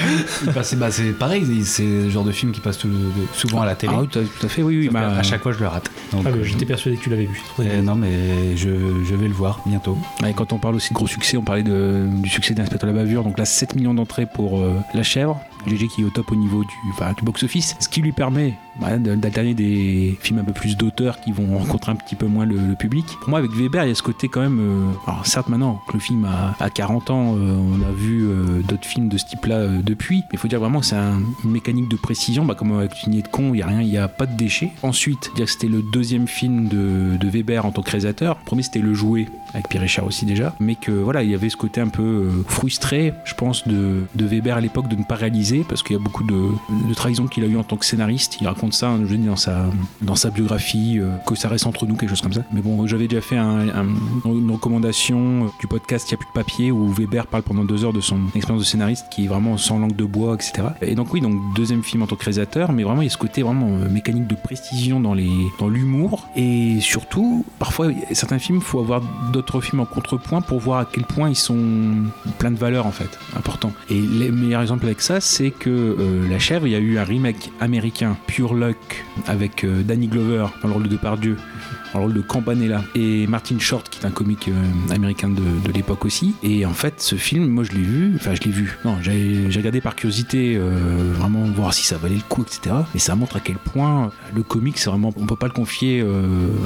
Bah, 0.55 0.63
c'est 0.91 1.13
pareil, 1.19 1.65
c'est 1.65 1.83
le 1.85 2.11
genre 2.11 2.25
de 2.25 2.33
film 2.33 2.53
qui 2.53 2.61
passe 2.61 2.79
tout- 2.79 2.89
souvent 3.35 3.63
à 3.63 3.67
la 3.67 3.75
télé. 3.75 3.93
Ah 3.97 4.01
oui, 4.01 4.09
tout 4.09 4.19
à- 4.21 4.23
tout 4.23 4.47
à 4.47 4.49
fait, 4.49 4.63
oui, 4.63 4.79
oui. 4.79 4.89
Bah, 4.89 5.09
à 5.19 5.23
chaque 5.23 5.43
fois, 5.43 5.53
je 5.53 5.59
le 5.59 5.67
rate. 5.67 5.91
Donc, 6.13 6.23
Ah, 6.27 6.31
euh, 6.31 6.43
J'étais 6.45 6.65
persuadé 6.67 6.97
que 6.97 7.03
tu 7.03 7.11
l'avais 7.11 7.27
vu. 7.27 7.41
euh, 7.61 7.83
non, 7.83 7.95
mais 7.97 8.57
je, 8.57 8.69
je 9.05 9.15
vais 9.15 9.29
le 9.29 9.35
voir 9.35 9.61
bientôt. 9.67 9.99
Et 10.27 10.33
quand 10.33 10.53
on 10.53 10.59
parle 10.59 10.75
aussi 10.77 10.91
de 10.91 10.95
gros 10.95 11.07
succès, 11.07 11.37
on 11.37 11.43
parlait 11.43 11.63
de- 11.63 12.07
du 12.09 12.29
succès 12.29 12.55
d'Inspecteur 12.55 12.80
la 12.87 12.93
bavure, 12.93 13.25
donc 13.25 13.39
là 13.39 13.45
7 13.45 13.77
millions 13.77 13.95
d'entrées 13.95 14.27
pour 14.27 14.59
euh, 14.59 14.79
La 14.95 15.03
Chèvre, 15.03 15.41
GG 15.67 15.89
qui 15.89 16.03
est 16.03 16.05
au 16.05 16.11
top 16.11 16.33
au 16.33 16.37
niveau 16.37 16.65
du, 16.65 17.25
box-office, 17.25 17.77
ce 17.79 17.89
qui 17.89 18.01
lui 18.01 18.13
permet 18.13 18.55
d'alterner 18.81 19.55
des 19.55 20.17
films 20.21 20.39
un 20.41 20.45
peu 20.45 20.53
plus 20.53 20.77
d'auteur 20.77 21.21
qui 21.21 21.33
vont 21.33 21.59
rencontrer 21.59 21.93
un 21.93 21.97
petit 21.97 22.15
peu 22.17 22.27
moins 22.27 22.45
le, 22.47 22.59
public. 22.79 23.05
Pour 23.21 23.31
moi, 23.31 23.39
avec 23.41 23.51
Weber, 23.53 23.85
il 23.85 23.89
y 23.89 23.93
a 23.93 23.95
ce 23.95 24.03
côté 24.03 24.29
quand 24.29 24.41
même. 24.41 24.59
euh, 24.61 24.93
alors, 25.07 25.27
certes, 25.27 25.49
maintenant 25.49 25.81
que 25.89 25.95
le 25.95 25.99
film 25.99 26.25
a, 26.25 26.55
a 26.63 26.71
40 26.71 27.11
ans, 27.11 27.35
euh, 27.37 27.57
on 27.57 27.83
a 27.83 27.93
vu 27.93 28.27
euh, 28.27 28.61
d'autres 28.63 28.87
films 28.87 29.09
de 29.09 29.19
ce 29.19 29.27
type-là 29.27 29.67
depuis, 29.83 30.19
mais 30.19 30.35
il 30.35 30.39
faut 30.39 30.49
dire 30.49 30.61
vraiment 30.61 30.81
que 30.81 30.87
c'est 30.87 30.97
un- 30.97 31.21
une 31.45 31.51
mécanique 31.51 31.89
de 31.89 31.97
précision, 31.97 32.45
bah, 32.45 32.55
comme 32.55 32.73
avec 32.79 32.95
Fini 32.95 33.23
de 33.23 33.29
con, 33.29 33.49
il 33.53 33.57
n'y 33.57 33.63
a 33.63 33.67
rien, 33.67 33.81
il 33.83 33.89
n'y 33.89 33.99
a 33.99 34.09
pas 34.09 34.27
de 34.27 34.37
déchets. 34.37 34.71
Ensuite, 34.83 35.31
dire 35.35 35.47
que 35.47 35.51
c'était 35.51 35.69
le 35.69 35.83
deuxième 35.93 36.27
film 36.29 36.69
de, 36.69 37.19
Weber 37.31 37.65
en 37.67 37.71
tant 37.71 37.83
que 37.83 37.91
réalisateur. 37.91 38.37
Le 38.41 38.45
premier, 38.45 38.63
c'était 38.63 38.81
Le 38.81 38.93
Jouet, 38.95 39.29
avec 39.55 39.69
Pierre 39.69 39.83
Richard 39.83 40.07
aussi 40.07 40.25
déjà, 40.27 40.55
mais 40.59 40.75
que 40.75 40.91
voilà, 40.91 41.23
il 41.23 41.31
y 41.31 41.35
avait 41.35 41.49
ce 41.49 41.57
côté 41.57 41.81
un 41.81 41.89
peu 41.89 42.29
frustré, 42.49 43.13
je 43.25 43.35
pense, 43.35 43.67
de, 43.69 44.03
de 44.15 44.25
Weber 44.27 44.57
à 44.57 44.61
l'époque 44.61 44.89
de 44.89 44.97
ne 44.97 45.05
pas 45.05 45.15
réaliser, 45.15 45.65
parce 45.69 45.83
qu'il 45.83 45.95
y 45.97 45.99
a 45.99 46.03
beaucoup 46.03 46.25
de, 46.25 46.49
de 46.89 46.95
trahison 46.95 47.27
qu'il 47.27 47.45
a 47.45 47.47
eu 47.47 47.57
en 47.57 47.63
tant 47.65 47.77
que 47.77 47.85
scénariste. 47.85 48.39
Il 48.41 48.47
raconte 48.49 48.70
ça, 48.73 48.93
je 49.07 49.15
dis, 49.15 49.27
dans 49.27 49.37
sa, 49.37 49.67
dans 50.03 50.15
sa 50.17 50.31
biographie, 50.31 50.99
euh, 50.99 51.17
que 51.27 51.35
ça 51.35 51.49
reste 51.49 51.67
entre 51.67 51.87
nous, 51.87 51.95
quelque 51.97 52.11
chose 52.11 52.21
comme 52.21 52.33
ça. 52.33 52.43
Mais 52.53 52.61
bon, 52.63 52.87
j'avais 52.87 53.09
déjà 53.09 53.21
fait 53.23 53.37
un- 53.37 53.69
un- 53.69 53.87
une 54.27 54.51
recommandation 54.51 55.45
euh, 55.45 55.49
du 55.61 55.67
podcast 55.67 56.07
Il 56.11 56.15
n'y 56.15 56.15
a 56.15 56.19
plus 56.19 56.29
de 56.29 56.33
papier, 56.33 56.71
où 56.71 56.89
Weber 56.93 57.27
parle 57.27 57.43
pendant 57.43 57.65
deux 57.65 57.85
heures 57.85 57.93
de 57.93 58.01
son 58.01 58.19
expérience 58.35 58.63
de 58.63 58.69
scénariste, 58.69 59.07
qui 59.11 59.25
est 59.25 59.29
vraiment 59.29 59.57
sans 59.57 59.79
langue 59.79 59.97
de 59.97 60.05
bois, 60.05 60.35
etc. 60.35 60.69
Et 60.83 60.95
donc 60.95 61.13
oui, 61.13 61.21
donc 61.21 61.35
deuxième 61.55 61.83
film 61.83 62.03
en 62.03 62.07
tant 62.07 62.17
que 62.17 62.25
réalisateur, 62.25 62.73
mais 62.73 62.83
vraiment 62.85 63.03
il 63.03 63.07
y 63.07 63.09
a 63.09 63.13
ce 63.13 63.19
côté 63.19 63.43
vraiment 63.43 63.69
euh, 63.69 63.89
mécanique 63.89 64.27
de 64.27 64.35
précision 64.35 65.01
dans 65.01 65.15
les 65.15 65.31
dans 65.59 65.69
l'humour 65.69 66.29
et 66.37 66.79
surtout 66.81 67.45
parfois 67.59 67.89
certains 68.13 68.39
films 68.39 68.61
faut 68.61 68.81
avoir 68.81 69.03
d'autres 69.33 69.61
films 69.61 69.81
en 69.81 69.85
contrepoint 69.87 70.41
pour 70.41 70.59
voir 70.61 70.79
à 70.81 70.85
quel 70.85 71.05
point 71.05 71.29
ils 71.29 71.37
sont 71.37 71.59
plein 72.39 72.51
de 72.51 72.57
valeurs 72.57 72.87
en 72.87 72.91
fait 72.93 73.19
important 73.37 73.73
et 73.89 73.95
le 74.01 74.31
meilleur 74.31 74.61
exemple 74.63 74.87
avec 74.87 75.01
ça 75.01 75.21
c'est 75.21 75.51
que 75.51 75.97
La 76.31 76.39
Chèvre 76.39 76.67
il 76.67 76.73
y 76.73 76.77
a 76.77 76.79
eu 76.79 76.99
un 76.99 77.05
remake 77.05 77.51
américain 77.61 78.17
Pure 78.27 78.55
Avec 79.27 79.65
euh, 79.65 79.83
Danny 79.83 80.07
Glover 80.07 80.47
dans 80.63 80.69
le 80.69 80.75
rôle 80.75 80.83
de 80.85 80.89
Depardieu 80.89 81.37
dans 81.93 81.99
le 81.99 82.05
rôle 82.05 82.15
de 82.15 82.21
Campanella 82.21 82.83
et 82.95 83.27
Martin 83.27 83.59
Short 83.59 83.89
qui 83.89 84.01
est 84.01 84.07
un 84.07 84.11
comique 84.11 84.49
euh, 84.49 84.95
américain 84.95 85.29
de, 85.29 85.73
l'époque 85.73 86.05
aussi. 86.05 86.35
Et 86.43 86.67
en 86.67 86.73
fait 86.73 87.01
ce 87.01 87.17
film 87.17 87.47
moi 87.49 87.65
je 87.65 87.73
l'ai 87.73 87.83
vu 87.83 88.13
enfin 88.17 88.35
je 88.35 88.43
l'ai 88.43 88.51
vu. 88.51 88.77
Non 88.85 88.97
j'ai 89.01 89.49
regardé 89.57 89.81
par 89.81 89.97
curiosité 89.97 90.57
euh, 90.57 91.13
vraiment 91.15 91.45
voir 91.45 91.75
si 91.75 91.85
ça 91.85 91.97
valait 91.97 92.17
le 92.17 92.23
coup 92.29 92.43
etc 92.43 92.77
et 92.95 92.99
ça 92.99 93.15
montre 93.15 93.37
à 93.37 93.41
quel 93.41 93.57
point 93.57 94.11
le 94.35 94.43
comique 94.43 94.79
c'est 94.79 94.91
vraiment 94.91 95.13
on 95.17 95.27
peut 95.27 95.37
pas 95.37 95.47
le 95.47 95.53
confier 95.53 96.05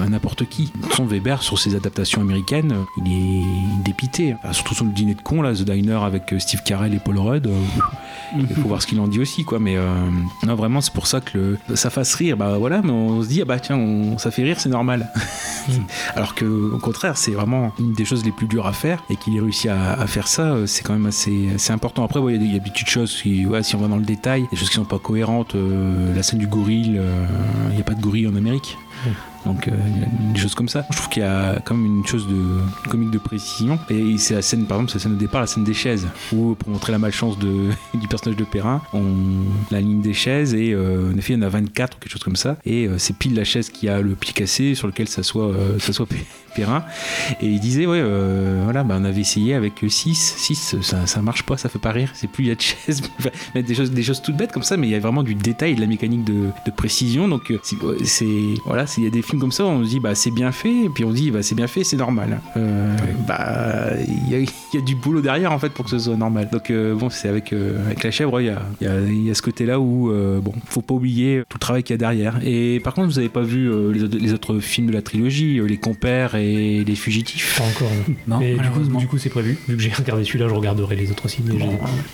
à 0.02 0.08
n'importe 0.08 0.48
qui. 0.48 0.72
Son 0.90 1.06
Weber 1.06 1.42
sur 1.42 1.58
ses 1.58 1.74
adaptations 1.74 2.20
américaines 2.20 2.74
il 2.98 3.12
est 3.12 3.84
dépité. 3.84 4.34
Surtout 4.52 4.74
sur 4.74 4.84
le 4.84 4.92
dîner 4.92 5.14
de 5.14 5.22
con 5.22 5.42
là 5.42 5.52
The 5.52 5.62
Diner 5.62 6.00
avec 6.02 6.34
Steve 6.38 6.62
Carell 6.64 6.94
et 6.94 6.98
Paul 6.98 7.18
Rudd 7.18 7.48
il 8.36 8.56
faut 8.56 8.68
voir 8.68 8.82
ce 8.82 8.86
qu'il 8.86 9.00
en 9.00 9.08
dit 9.08 9.20
aussi 9.20 9.44
quoi. 9.44 9.58
Mais 9.58 9.76
non 10.44 10.54
vraiment 10.54 10.80
c'est 10.80 10.92
pour 10.92 11.06
ça 11.06 11.20
que 11.20 11.56
le, 11.68 11.73
ça 11.74 11.90
fasse 11.90 12.14
rire 12.14 12.36
bah 12.36 12.56
voilà 12.58 12.80
mais 12.82 12.90
on 12.90 13.22
se 13.22 13.28
dit 13.28 13.40
ah 13.42 13.44
bah 13.44 13.58
tiens 13.58 13.76
on- 13.76 14.18
ça 14.18 14.30
fait 14.30 14.42
rire 14.42 14.58
c'est 14.60 14.68
normal. 14.68 15.10
Alors 16.16 16.34
que 16.34 16.44
au 16.44 16.78
contraire 16.78 17.16
c'est 17.16 17.30
vraiment 17.30 17.72
une 17.78 17.92
des 17.94 18.04
choses 18.04 18.24
les 18.24 18.32
plus 18.32 18.46
dures 18.46 18.66
à 18.66 18.72
faire 18.72 19.02
et 19.08 19.16
qu'il 19.16 19.34
ait 19.36 19.40
réussi 19.40 19.68
à, 19.68 19.92
à 19.94 20.06
faire 20.06 20.28
ça 20.28 20.42
euh, 20.42 20.66
c'est 20.66 20.82
quand 20.82 20.92
même 20.92 21.06
assez, 21.06 21.48
assez 21.54 21.72
important. 21.72 22.04
Après 22.04 22.20
ouais, 22.20 22.34
il 22.34 22.36
y 22.36 22.38
a 22.38 22.40
des- 22.40 22.46
il 22.46 22.52
y, 22.52 22.56
a 22.56 22.58
des 22.60 22.70
petites 22.70 22.88
choses 22.90 23.14
qui 23.22 23.46
ouais, 23.46 23.62
si 23.62 23.74
on 23.74 23.78
va 23.80 23.88
dans 23.88 23.96
le 23.96 24.04
détail 24.04 24.46
des 24.50 24.56
choses 24.56 24.68
qui 24.68 24.74
sont 24.76 24.84
pas 24.84 24.98
cohérentes 24.98 25.54
euh, 25.54 26.14
la 26.14 26.22
scène 26.22 26.38
du 26.38 26.46
gorille 26.46 26.96
euh, 26.98 27.26
il 27.70 27.76
n'y 27.76 27.80
a 27.80 27.84
pas 27.84 27.94
de 27.94 28.00
gorille 28.02 28.26
en 28.28 28.36
Amérique 28.36 28.76
donc 29.44 29.68
euh, 29.68 29.72
des 30.32 30.40
choses 30.40 30.54
comme 30.54 30.68
ça. 30.68 30.84
Je 30.90 30.96
trouve 30.96 31.08
qu'il 31.08 31.22
y 31.22 31.26
a 31.26 31.60
quand 31.64 31.74
même 31.74 31.86
une 31.98 32.06
chose 32.06 32.26
de 32.28 32.88
comique 32.90 33.10
de 33.10 33.18
précision. 33.18 33.78
Et 33.90 34.16
c'est 34.18 34.34
la 34.34 34.42
scène, 34.42 34.66
par 34.66 34.78
exemple, 34.78 34.92
c'est 34.92 34.98
la 34.98 35.02
scène 35.02 35.14
de 35.14 35.18
départ, 35.18 35.40
la 35.40 35.46
scène 35.46 35.64
des 35.64 35.74
chaises, 35.74 36.06
où 36.32 36.54
pour 36.54 36.68
montrer 36.70 36.92
la 36.92 36.98
malchance 36.98 37.38
du 37.38 38.08
personnage 38.08 38.36
de 38.38 38.44
Perrin, 38.44 38.80
on 38.92 39.02
la 39.70 39.80
ligne 39.80 40.00
des 40.00 40.14
chaises 40.14 40.54
et 40.54 40.72
euh, 40.72 41.12
en 41.14 41.18
effet 41.18 41.34
il 41.34 41.36
y 41.36 41.42
en 41.42 41.46
a 41.46 41.48
24 41.48 41.96
ou 41.96 42.00
quelque 42.00 42.12
chose 42.12 42.22
comme 42.24 42.36
ça. 42.36 42.56
Et 42.64 42.86
euh, 42.86 42.98
c'est 42.98 43.16
pile 43.16 43.34
la 43.34 43.44
chaise 43.44 43.70
qui 43.70 43.88
a 43.88 44.00
le 44.00 44.14
pied 44.14 44.32
cassé 44.32 44.74
sur 44.74 44.86
lequel 44.86 45.08
s'assoit 45.08 45.46
euh, 45.48 45.78
s'assoit 45.78 46.06
P- 46.14 46.16
Perrin. 46.54 46.84
Et 47.40 47.46
il 47.46 47.60
disait, 47.60 47.86
ouais, 47.86 48.00
euh, 48.00 48.60
voilà, 48.64 48.84
bah, 48.84 48.96
on 49.00 49.04
avait 49.04 49.20
essayé 49.20 49.54
avec 49.54 49.84
6. 49.86 50.34
6, 50.38 50.76
ça, 50.82 51.06
ça 51.06 51.22
marche 51.22 51.42
pas, 51.42 51.56
ça 51.56 51.68
fait 51.68 51.78
pas 51.78 51.92
rire. 51.92 52.10
C'est 52.14 52.28
plus 52.30 52.44
il 52.44 52.48
y 52.48 52.50
a 52.50 52.54
de 52.54 52.60
chaises, 52.60 53.02
mettre 53.54 53.66
des 53.68 53.74
choses, 53.74 53.90
des 53.90 54.02
choses 54.02 54.22
toutes 54.22 54.36
bêtes 54.36 54.52
comme 54.52 54.62
ça, 54.62 54.76
mais 54.76 54.86
il 54.88 54.90
y 54.90 54.94
a 54.94 55.00
vraiment 55.00 55.22
du 55.22 55.34
détail, 55.34 55.74
de 55.74 55.80
la 55.80 55.86
mécanique 55.86 56.24
de, 56.24 56.48
de 56.66 56.70
précision. 56.70 57.28
Donc, 57.28 57.50
euh, 57.50 57.58
c'est-. 58.04 58.54
Voilà, 58.66 58.86
s'il 58.86 59.04
y 59.04 59.06
a 59.06 59.10
des 59.10 59.22
films 59.22 59.40
comme 59.40 59.52
ça, 59.52 59.64
on 59.64 59.84
se 59.84 59.88
dit, 59.88 60.00
bah, 60.00 60.14
c'est 60.14 60.30
bien 60.30 60.52
fait. 60.52 60.84
Et 60.84 60.88
puis 60.88 61.04
on 61.04 61.10
se 61.10 61.16
dit, 61.16 61.30
bah, 61.30 61.42
c'est 61.42 61.54
bien 61.54 61.66
fait, 61.66 61.84
c'est 61.84 61.96
normal. 61.96 62.40
Euh, 62.56 62.94
Bah, 63.26 63.90
il 64.26 64.32
y 64.32 64.34
a, 64.36 64.38
il 64.72 64.74
y 64.74 64.78
a 64.78 64.80
du 64.80 64.94
boulot 64.94 65.20
derrière, 65.20 65.52
en 65.52 65.58
fait, 65.58 65.70
pour 65.70 65.84
que 65.84 65.90
ce 65.90 65.98
soit 65.98 66.16
normal. 66.16 66.48
Donc, 66.52 66.70
euh, 66.70 66.94
bon, 66.94 67.10
c'est 67.10 67.28
avec, 67.28 67.52
avec 67.52 68.02
la 68.02 68.10
chèvre, 68.10 68.40
il 68.40 68.46
y 68.46 68.50
a, 68.50 68.62
il 68.80 68.86
y 68.86 68.90
a- 68.90 69.00
il 69.00 69.26
y 69.26 69.30
a 69.30 69.34
ce 69.34 69.42
côté-là 69.42 69.80
où, 69.80 70.10
bon, 70.42 70.52
faut 70.66 70.80
pas 70.82 70.94
oublier 70.94 71.42
tout 71.48 71.56
le 71.56 71.60
travail 71.60 71.82
qu'il 71.82 71.94
y 71.94 71.96
a 71.96 71.98
derrière. 71.98 72.38
Et 72.44 72.80
par 72.80 72.94
contre, 72.94 73.08
vous 73.08 73.18
avez 73.18 73.28
pas 73.28 73.42
vu 73.42 73.70
les, 73.92 74.02
autres, 74.02 74.16
les 74.18 74.32
autres 74.32 74.58
films 74.60 74.86
de 74.88 74.92
la 74.92 75.02
trilogie, 75.02 75.60
Les 75.66 75.76
Compères 75.76 76.34
et 76.34 76.43
Les 76.86 76.94
Fugitifs 76.96 77.56
Pas 77.58 77.64
encore. 77.64 77.90
Non, 78.28 78.38
Mais 78.38 78.50
du 78.52 78.56
coup, 78.56 78.62
malheureusement. 78.62 78.98
du 78.98 79.06
coup, 79.06 79.18
c'est 79.18 79.28
prévu. 79.30 79.56
Vu 79.68 79.76
que 79.76 79.82
j'ai 79.82 79.90
regardé 79.92 80.24
celui-là, 80.24 80.48
je 80.48 80.54
regarderai 80.54 80.96
les 80.96 81.10
autres 81.10 81.24
aussi. 81.26 81.42
mais 81.44 81.54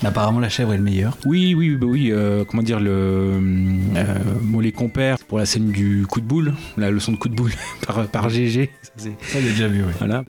Mais 0.03 0.09
apparemment, 0.09 0.41
la 0.41 0.49
chèvre 0.49 0.72
est 0.72 0.76
le 0.76 0.83
meilleur. 0.83 1.16
Oui, 1.26 1.55
oui, 1.55 1.70
bah 1.76 1.87
oui. 1.89 2.11
euh, 2.12 2.45
comment 2.45 2.62
dire 2.62 2.81
le 2.81 2.91
euh, 2.91 4.14
bon, 4.43 4.61
les 4.61 4.72
compères 4.72 5.16
pour 5.28 5.39
la 5.39 5.47
scène 5.47 5.70
du 5.70 6.07
coup 6.09 6.20
de 6.20 6.26
boule, 6.26 6.55
la 6.76 6.91
leçon 6.91 7.12
de 7.12 7.16
coup 7.16 7.28
de 7.28 7.35
boule 7.35 7.53
par, 7.87 8.07
par 8.09 8.28
GG. 8.28 8.70
Ça, 8.83 8.91
c'est- 8.97 9.09
Ça, 9.33 9.39
j'ai 9.41 9.51
déjà 9.51 9.68
vu, 9.68 9.81
ouais. 9.83 9.93
Voilà. 9.99 10.24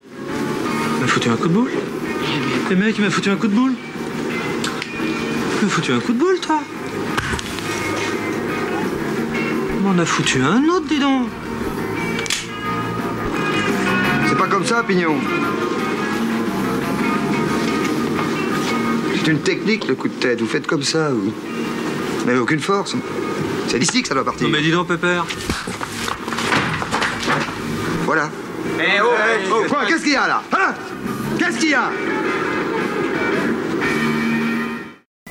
Il 0.97 1.01
m'a 1.01 1.07
foutu 1.07 1.29
un 1.29 1.35
coup 1.35 1.47
de 1.47 1.53
boule 1.53 1.71
Les 2.69 2.75
mecs, 2.75 2.95
il 2.97 3.03
m'a 3.03 3.09
foutu 3.09 3.29
un 3.29 3.35
coup 3.35 3.47
de 3.47 3.55
boule 3.55 3.73
Il 5.61 5.65
m'a 5.65 5.69
foutu 5.71 5.91
un 5.93 5.99
coup 5.99 6.13
de 6.13 6.19
boule, 6.19 6.39
toi 6.41 6.61
On 9.85 9.97
a 9.97 10.05
foutu 10.05 10.41
un 10.41 10.63
autre, 10.65 10.87
dis 10.89 10.99
donc 10.99 11.27
pas 14.39 14.47
comme 14.47 14.65
ça, 14.65 14.83
Pignon. 14.83 15.17
C'est 19.13 19.31
une 19.31 19.41
technique, 19.41 19.85
le 19.85 19.95
coup 19.95 20.07
de 20.07 20.13
tête. 20.13 20.39
Vous 20.39 20.47
faites 20.47 20.65
comme 20.65 20.81
ça, 20.81 21.09
vous. 21.09 21.33
Vous 22.19 22.25
n'avez 22.25 22.39
aucune 22.39 22.61
force. 22.61 22.95
C'est 23.67 23.79
d'ici 23.79 24.01
que 24.01 24.07
ça 24.07 24.13
doit 24.13 24.23
partir. 24.23 24.47
Non 24.47 24.53
mais 24.53 24.61
dis 24.61 24.71
donc, 24.71 24.87
Pépère 24.87 25.25
Voilà. 28.05 28.29
Eh 28.79 29.01
oh, 29.03 29.07
Eh, 29.11 29.47
oh, 29.51 29.63
quoi 29.67 29.85
Qu'est-ce 29.85 30.03
qu'il 30.03 30.13
y 30.13 30.15
a 30.15 30.27
là 30.27 30.41
Hein? 30.53 30.73
Qu'est-ce 31.37 31.57
qu'il 31.59 31.71
y 31.71 31.73
a? 31.73 31.91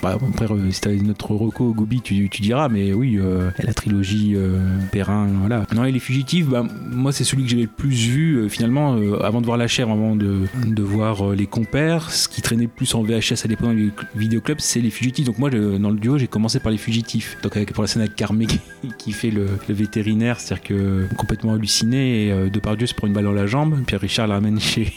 Bah, 0.02 0.16
après, 0.16 0.46
euh, 0.50 0.70
si 0.70 0.80
t'as 0.80 0.92
notre 0.92 1.32
reco 1.34 1.72
Gobi, 1.72 2.00
tu, 2.00 2.28
tu 2.28 2.42
diras, 2.42 2.68
mais 2.68 2.92
oui, 2.92 3.18
euh, 3.18 3.50
la 3.58 3.74
trilogie 3.74 4.34
euh, 4.36 4.58
Perrin, 4.92 5.26
voilà. 5.40 5.66
Non, 5.74 5.84
et 5.84 5.92
les 5.92 5.98
fugitifs, 5.98 6.46
bah, 6.46 6.64
moi, 6.90 7.12
c'est 7.12 7.24
celui 7.24 7.44
que 7.44 7.50
j'ai 7.50 7.62
le 7.62 7.66
plus 7.66 8.08
vu, 8.08 8.48
finalement, 8.48 8.96
avant 9.22 9.40
de 9.40 9.46
voir 9.46 9.58
la 9.58 9.66
chèvre, 9.66 9.90
avant 9.90 10.14
de, 10.14 10.46
de 10.66 10.82
voir 10.82 11.30
les 11.30 11.46
compères. 11.46 12.10
Ce 12.10 12.28
qui 12.28 12.42
traînait 12.42 12.68
plus 12.68 12.94
en 12.94 13.02
VHS 13.02 13.44
à 13.44 13.48
l'époque 13.48 13.68
dans 13.68 13.72
les 13.72 13.90
vidéoclubs, 14.14 14.60
c'est 14.60 14.80
les 14.80 14.90
fugitifs. 14.90 15.26
Donc, 15.26 15.38
moi, 15.38 15.50
dans 15.50 15.90
le 15.90 15.98
duo, 15.98 16.18
j'ai 16.18 16.28
commencé 16.28 16.60
par 16.60 16.70
les 16.70 16.78
fugitifs. 16.78 17.36
Donc, 17.42 17.56
avec, 17.56 17.72
pour 17.72 17.82
la 17.82 17.88
scène 17.88 18.02
avec 18.02 18.14
Carmé 18.14 18.46
qui, 18.98 19.12
fait 19.12 19.30
le, 19.30 19.46
le 19.68 19.74
vétérinaire, 19.74 20.38
c'est-à-dire 20.38 20.64
que 20.64 21.08
complètement 21.16 21.54
halluciné, 21.54 22.28
et 22.28 22.50
Depardieu 22.50 22.86
se 22.86 22.94
prend 22.94 23.06
une 23.06 23.12
balle 23.12 23.24
dans 23.24 23.32
la 23.32 23.46
jambe, 23.46 23.82
Pierre 23.86 24.00
Richard 24.00 24.28
la 24.28 24.34
ramène 24.34 24.60
chez. 24.60 24.92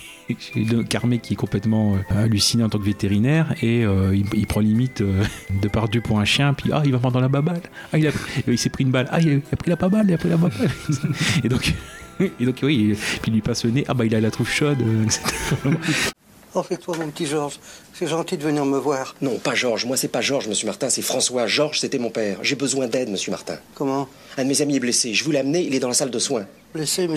De 0.56 0.82
Carmé 0.84 1.20
qui 1.20 1.34
est 1.34 1.36
complètement 1.36 1.96
euh, 1.96 2.24
halluciné 2.24 2.64
en 2.64 2.70
tant 2.70 2.78
que 2.80 2.86
vétérinaire 2.86 3.54
et 3.62 3.84
euh, 3.84 4.16
il, 4.16 4.26
il 4.34 4.48
prend 4.48 4.62
limite 4.62 5.02
euh, 5.02 5.24
Depardieu 5.62 6.02
pour 6.02 6.20
un 6.20 6.26
chien 6.26 6.54
puis 6.54 6.70
ah 6.74 6.82
il 6.86 6.92
va 6.92 7.00
prendre 7.00 7.16
dans 7.16 7.20
la 7.22 7.28
baballe 7.28 7.62
ah 7.92 7.98
il, 7.98 8.08
a- 8.08 8.12
il 8.48 8.58
s'est 8.58 8.70
pris 8.70 8.84
une 8.84 8.92
balle 8.92 9.08
ah 9.12 9.20
il 9.20 9.28
a, 9.30 9.32
il 9.34 9.42
a 9.52 9.56
pris 9.58 9.70
la 9.70 9.76
baballe 9.76 10.06
il 10.08 10.14
a 10.14 10.18
pris 10.18 10.30
la 10.30 10.38
baballe 10.38 10.70
et 11.44 11.50
donc 11.50 11.74
et 12.40 12.46
donc 12.46 12.60
oui 12.64 12.96
puis 13.22 13.32
il 13.32 13.34
lui 13.34 13.42
passe 13.42 13.66
le 13.66 13.72
nez 13.72 13.84
ah 13.88 13.94
bah 13.94 14.06
il 14.06 14.16
a 14.16 14.22
la 14.22 14.32
truffe 14.32 14.54
chaude 14.54 14.82
euh, 14.82 15.04
etc. 15.06 15.20
Oh, 16.54 16.64
fais-toi, 16.64 16.98
mon 16.98 17.08
petit 17.08 17.26
Georges. 17.28 17.60
C'est 17.94 18.08
gentil 18.08 18.36
de 18.36 18.44
venir 18.44 18.66
me 18.66 18.78
voir. 18.78 19.16
Non, 19.22 19.38
pas 19.40 19.56
Georges. 19.56 19.86
Moi, 19.86 19.96
c'est 19.96 20.10
pas 20.10 20.20
Georges, 20.20 20.50
monsieur 20.50 20.68
Martin, 20.68 20.90
c'est 20.90 21.02
François. 21.02 21.48
Georges, 21.48 21.80
c'était 21.80 21.98
mon 21.98 22.10
père. 22.10 22.40
J'ai 22.42 22.56
besoin 22.58 22.88
d'aide, 22.88 23.10
monsieur 23.10 23.32
Martin. 23.32 23.56
Comment? 23.74 24.10
Un 24.38 24.44
de 24.44 24.50
mes 24.50 24.62
amis 24.62 24.76
est 24.76 24.80
blessé. 24.82 25.14
Je 25.14 25.24
vous 25.24 25.32
l'ai 25.32 25.38
amené, 25.40 25.62
il 25.66 25.74
est 25.74 25.80
dans 25.80 25.88
la 25.88 25.94
salle 25.94 26.12
de 26.12 26.20
soins. 26.20 26.46
Blessé, 26.74 27.08
mais 27.08 27.16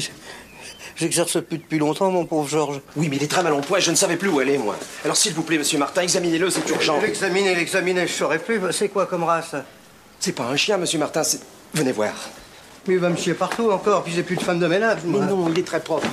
j'exerce 0.97 1.43
plus 1.43 1.59
depuis 1.59 1.79
longtemps, 1.79 2.11
mon 2.11 2.27
pauvre 2.27 2.49
Georges. 2.49 2.81
Oui, 2.97 3.09
mais 3.09 3.17
il 3.17 3.23
est 3.23 3.31
très 3.31 3.43
mal 3.43 3.53
en 3.53 3.61
point, 3.61 3.79
je 3.81 3.91
ne 3.91 3.97
savais 3.97 4.17
plus 4.17 4.29
où 4.29 4.39
aller, 4.39 4.59
moi. 4.59 4.77
Alors, 5.05 5.17
s'il 5.17 5.35
vous 5.35 5.43
plaît, 5.43 5.59
monsieur 5.59 5.79
Martin, 5.79 6.03
examinez-le, 6.03 6.51
c'est 6.51 6.69
urgent. 6.71 7.01
L'examiner, 7.01 7.55
l'examiner, 7.55 8.07
je 8.07 8.13
saurais 8.13 8.39
plus. 8.39 8.61
C'est 8.73 8.89
quoi 8.89 9.07
comme 9.07 9.25
race? 9.25 9.55
C'est 10.21 10.33
pas 10.33 10.45
un 10.45 10.57
chien, 10.57 10.77
monsieur 10.77 10.99
Martin, 10.99 11.23
c'est. 11.23 11.41
Venez 11.75 11.93
voir. 11.93 12.15
Mais 12.87 12.95
il 12.95 13.01
va 13.01 13.09
me 13.09 13.17
chier 13.17 13.35
partout 13.35 13.71
encore, 13.71 14.05
puis 14.05 14.13
j'ai 14.13 14.23
plus 14.23 14.37
de 14.37 14.43
femme 14.43 14.59
de 14.59 14.67
ménage. 14.67 14.99
Mais 15.05 15.19
non, 15.19 15.49
il 15.49 15.59
est 15.59 15.67
très 15.67 15.81
propre. 15.81 16.07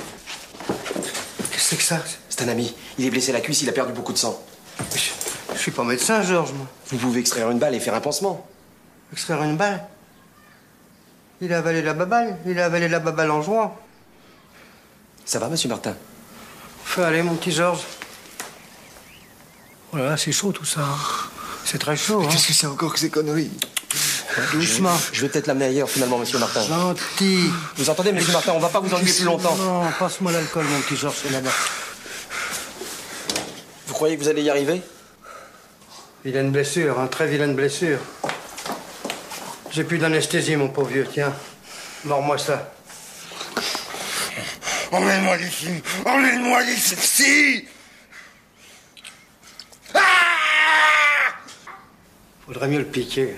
Qu'est-ce 0.66 1.52
que 1.52 1.60
c'est 1.60 1.76
que 1.76 1.82
ça? 1.82 2.02
C'est 2.28 2.42
un 2.42 2.48
ami. 2.48 2.74
Il 2.98 3.06
est 3.06 3.10
blessé 3.10 3.30
à 3.30 3.34
la 3.34 3.40
cuisse, 3.40 3.62
il 3.62 3.68
a 3.68 3.72
perdu 3.72 3.92
beaucoup 3.92 4.12
de 4.12 4.18
sang. 4.18 4.42
Je 5.54 5.58
suis 5.58 5.70
pas 5.70 5.84
médecin, 5.84 6.22
Georges, 6.22 6.52
moi. 6.52 6.66
Vous 6.86 6.98
pouvez 6.98 7.20
extraire 7.20 7.50
une 7.50 7.58
balle 7.58 7.74
et 7.74 7.80
faire 7.80 7.94
un 7.94 8.00
pansement. 8.00 8.46
Extraire 9.12 9.42
une 9.42 9.56
balle? 9.56 9.84
Il 11.40 11.52
a 11.52 11.58
avalé 11.58 11.82
la 11.82 11.92
baballe. 11.92 12.38
Il 12.46 12.58
a 12.58 12.64
avalé 12.64 12.88
la 12.88 13.00
baballe 13.00 13.30
en 13.30 13.42
jouant. 13.42 13.76
Ça 15.24 15.38
va, 15.38 15.48
monsieur 15.48 15.68
Martin? 15.68 15.94
Fais 16.84 17.02
aller, 17.04 17.22
mon 17.22 17.34
petit 17.34 17.52
Georges. 17.52 17.82
Oh 19.92 19.96
là 19.96 20.04
là, 20.10 20.16
c'est 20.16 20.32
chaud 20.32 20.52
tout 20.52 20.64
ça. 20.64 20.80
hein. 20.80 20.96
C'est 21.64 21.78
très 21.78 21.96
chaud, 21.96 22.22
hein. 22.22 22.28
Qu'est-ce 22.30 22.48
que 22.48 22.52
c'est 22.52 22.66
encore 22.66 22.92
que 22.92 22.98
ces 22.98 23.10
conneries? 23.10 23.50
Doucement. 24.52 24.96
Je 25.12 25.20
vais 25.20 25.28
peut-être 25.28 25.46
l'amener 25.46 25.66
ailleurs, 25.66 25.88
finalement, 25.88 26.18
monsieur 26.18 26.38
Martin. 26.38 26.62
Gentil. 26.62 27.50
Vous 27.76 27.90
entendez, 27.90 28.12
monsieur 28.12 28.32
Martin, 28.32 28.52
on 28.52 28.58
va 28.58 28.68
pas 28.68 28.80
vous 28.80 28.92
ennuyer 28.94 29.12
plus 29.12 29.24
longtemps. 29.24 29.54
Non, 29.56 29.84
passe-moi 29.98 30.32
l'alcool, 30.32 30.64
mon 30.64 30.80
petit 30.80 30.96
Georges, 30.96 31.16
c'est 31.22 31.30
là-bas. 31.30 31.50
Vous 33.86 33.94
croyez 33.94 34.16
que 34.16 34.22
vous 34.22 34.28
allez 34.28 34.42
y 34.42 34.50
arriver? 34.50 34.82
Vilaine 36.24 36.50
blessure, 36.50 36.98
hein, 36.98 37.06
très 37.08 37.26
vilaine 37.26 37.54
blessure. 37.54 37.98
J'ai 39.70 39.84
plus 39.84 39.98
d'anesthésie, 39.98 40.56
mon 40.56 40.68
pauvre 40.68 40.88
vieux, 40.88 41.06
tiens. 41.10 41.32
Mords-moi 42.04 42.38
ça. 42.38 42.72
Emmène-moi 44.92 45.38
d'ici 45.38 45.68
Emmène-moi 46.04 46.62
d'ici 46.64 47.66
Faudrait 52.44 52.68
mieux 52.68 52.80
le 52.80 52.84
piquer. 52.84 53.34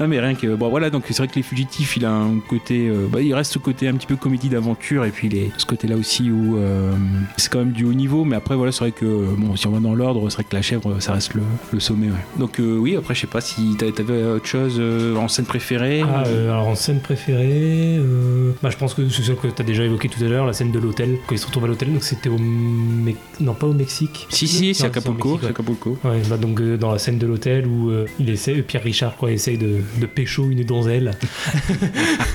Ah 0.00 0.06
mais 0.06 0.20
rien 0.20 0.34
que 0.34 0.54
bon 0.54 0.68
voilà 0.68 0.90
donc 0.90 1.04
c'est 1.08 1.16
vrai 1.18 1.28
que 1.28 1.34
les 1.34 1.42
fugitifs 1.42 1.96
il 1.96 2.04
a 2.04 2.12
un 2.12 2.38
côté 2.38 2.88
euh, 2.88 3.06
bah, 3.10 3.20
il 3.20 3.34
reste 3.34 3.52
ce 3.52 3.58
côté 3.58 3.88
un 3.88 3.94
petit 3.94 4.06
peu 4.06 4.16
comédie 4.16 4.48
d'aventure 4.48 5.04
et 5.04 5.10
puis 5.10 5.26
il 5.28 5.36
est 5.36 5.50
ce 5.56 5.66
côté 5.66 5.88
là 5.88 5.96
aussi 5.96 6.30
où 6.30 6.56
euh, 6.56 6.92
c'est 7.36 7.50
quand 7.50 7.58
même 7.58 7.72
du 7.72 7.84
haut 7.84 7.92
niveau 7.94 8.24
mais 8.24 8.36
après 8.36 8.54
voilà 8.56 8.70
c'est 8.72 8.80
vrai 8.80 8.92
que 8.92 9.04
bon 9.36 9.56
si 9.56 9.66
on 9.66 9.70
va 9.70 9.80
dans 9.80 9.94
l'ordre 9.94 10.28
c'est 10.30 10.36
vrai 10.36 10.44
que 10.44 10.54
la 10.54 10.62
chèvre 10.62 11.00
ça 11.00 11.12
reste 11.14 11.34
le, 11.34 11.42
le 11.72 11.80
sommet 11.80 12.06
ouais. 12.06 12.24
donc 12.38 12.60
euh, 12.60 12.76
oui 12.76 12.96
après 12.96 13.14
je 13.14 13.20
sais 13.22 13.26
pas 13.26 13.40
si 13.40 13.74
t'a- 13.76 13.90
t'avais 13.90 14.22
autre 14.24 14.46
chose 14.46 14.76
euh, 14.78 15.16
en 15.16 15.28
scène 15.28 15.46
préférée 15.46 16.02
Ah, 16.06 16.24
euh, 16.26 16.50
alors 16.52 16.68
en 16.68 16.74
scène 16.74 17.00
préférée, 17.00 17.96
euh, 17.98 18.52
bah, 18.62 18.70
je 18.70 18.76
pense 18.76 18.94
que 18.94 19.08
c'est 19.08 19.22
celle 19.22 19.36
que 19.36 19.48
tu 19.48 19.60
as 19.62 19.64
déjà 19.64 19.84
évoqué 19.84 20.08
tout 20.08 20.22
à 20.22 20.28
l'heure, 20.28 20.46
la 20.46 20.52
scène 20.52 20.70
de 20.72 20.78
l'hôtel, 20.78 21.18
quand 21.26 21.34
ils 21.34 21.38
se 21.38 21.46
retrouvent 21.46 21.64
à 21.64 21.68
l'hôtel, 21.68 21.92
donc 21.92 22.02
c'était 22.04 22.28
au 22.28 22.38
Me- 22.38 23.12
non 23.40 23.54
pas 23.54 23.66
au 23.66 23.72
Mexique. 23.72 24.26
Si, 24.30 24.46
si, 24.48 24.74
c'est 24.74 24.84
Non, 24.84 24.88
à 24.88 24.90
Acapulco, 24.90 25.38
c'est 25.42 25.48
Acapulco. 25.48 25.98
Ouais, 26.04 26.20
bah, 26.28 26.36
donc 26.36 26.60
euh, 26.60 26.76
dans 26.76 26.92
la 26.92 26.98
scène 26.98 27.18
de 27.18 27.26
l'hôtel 27.26 27.66
où 27.66 27.90
euh, 27.90 28.06
il 28.20 28.30
essaie, 28.30 28.54
Pierre 28.62 28.82
Richard 28.82 29.16
quoi, 29.16 29.30
essaye 29.32 29.58
de, 29.58 29.80
de 30.00 30.06
pécho 30.06 30.50
une 30.50 30.64
donzelle. 30.64 31.12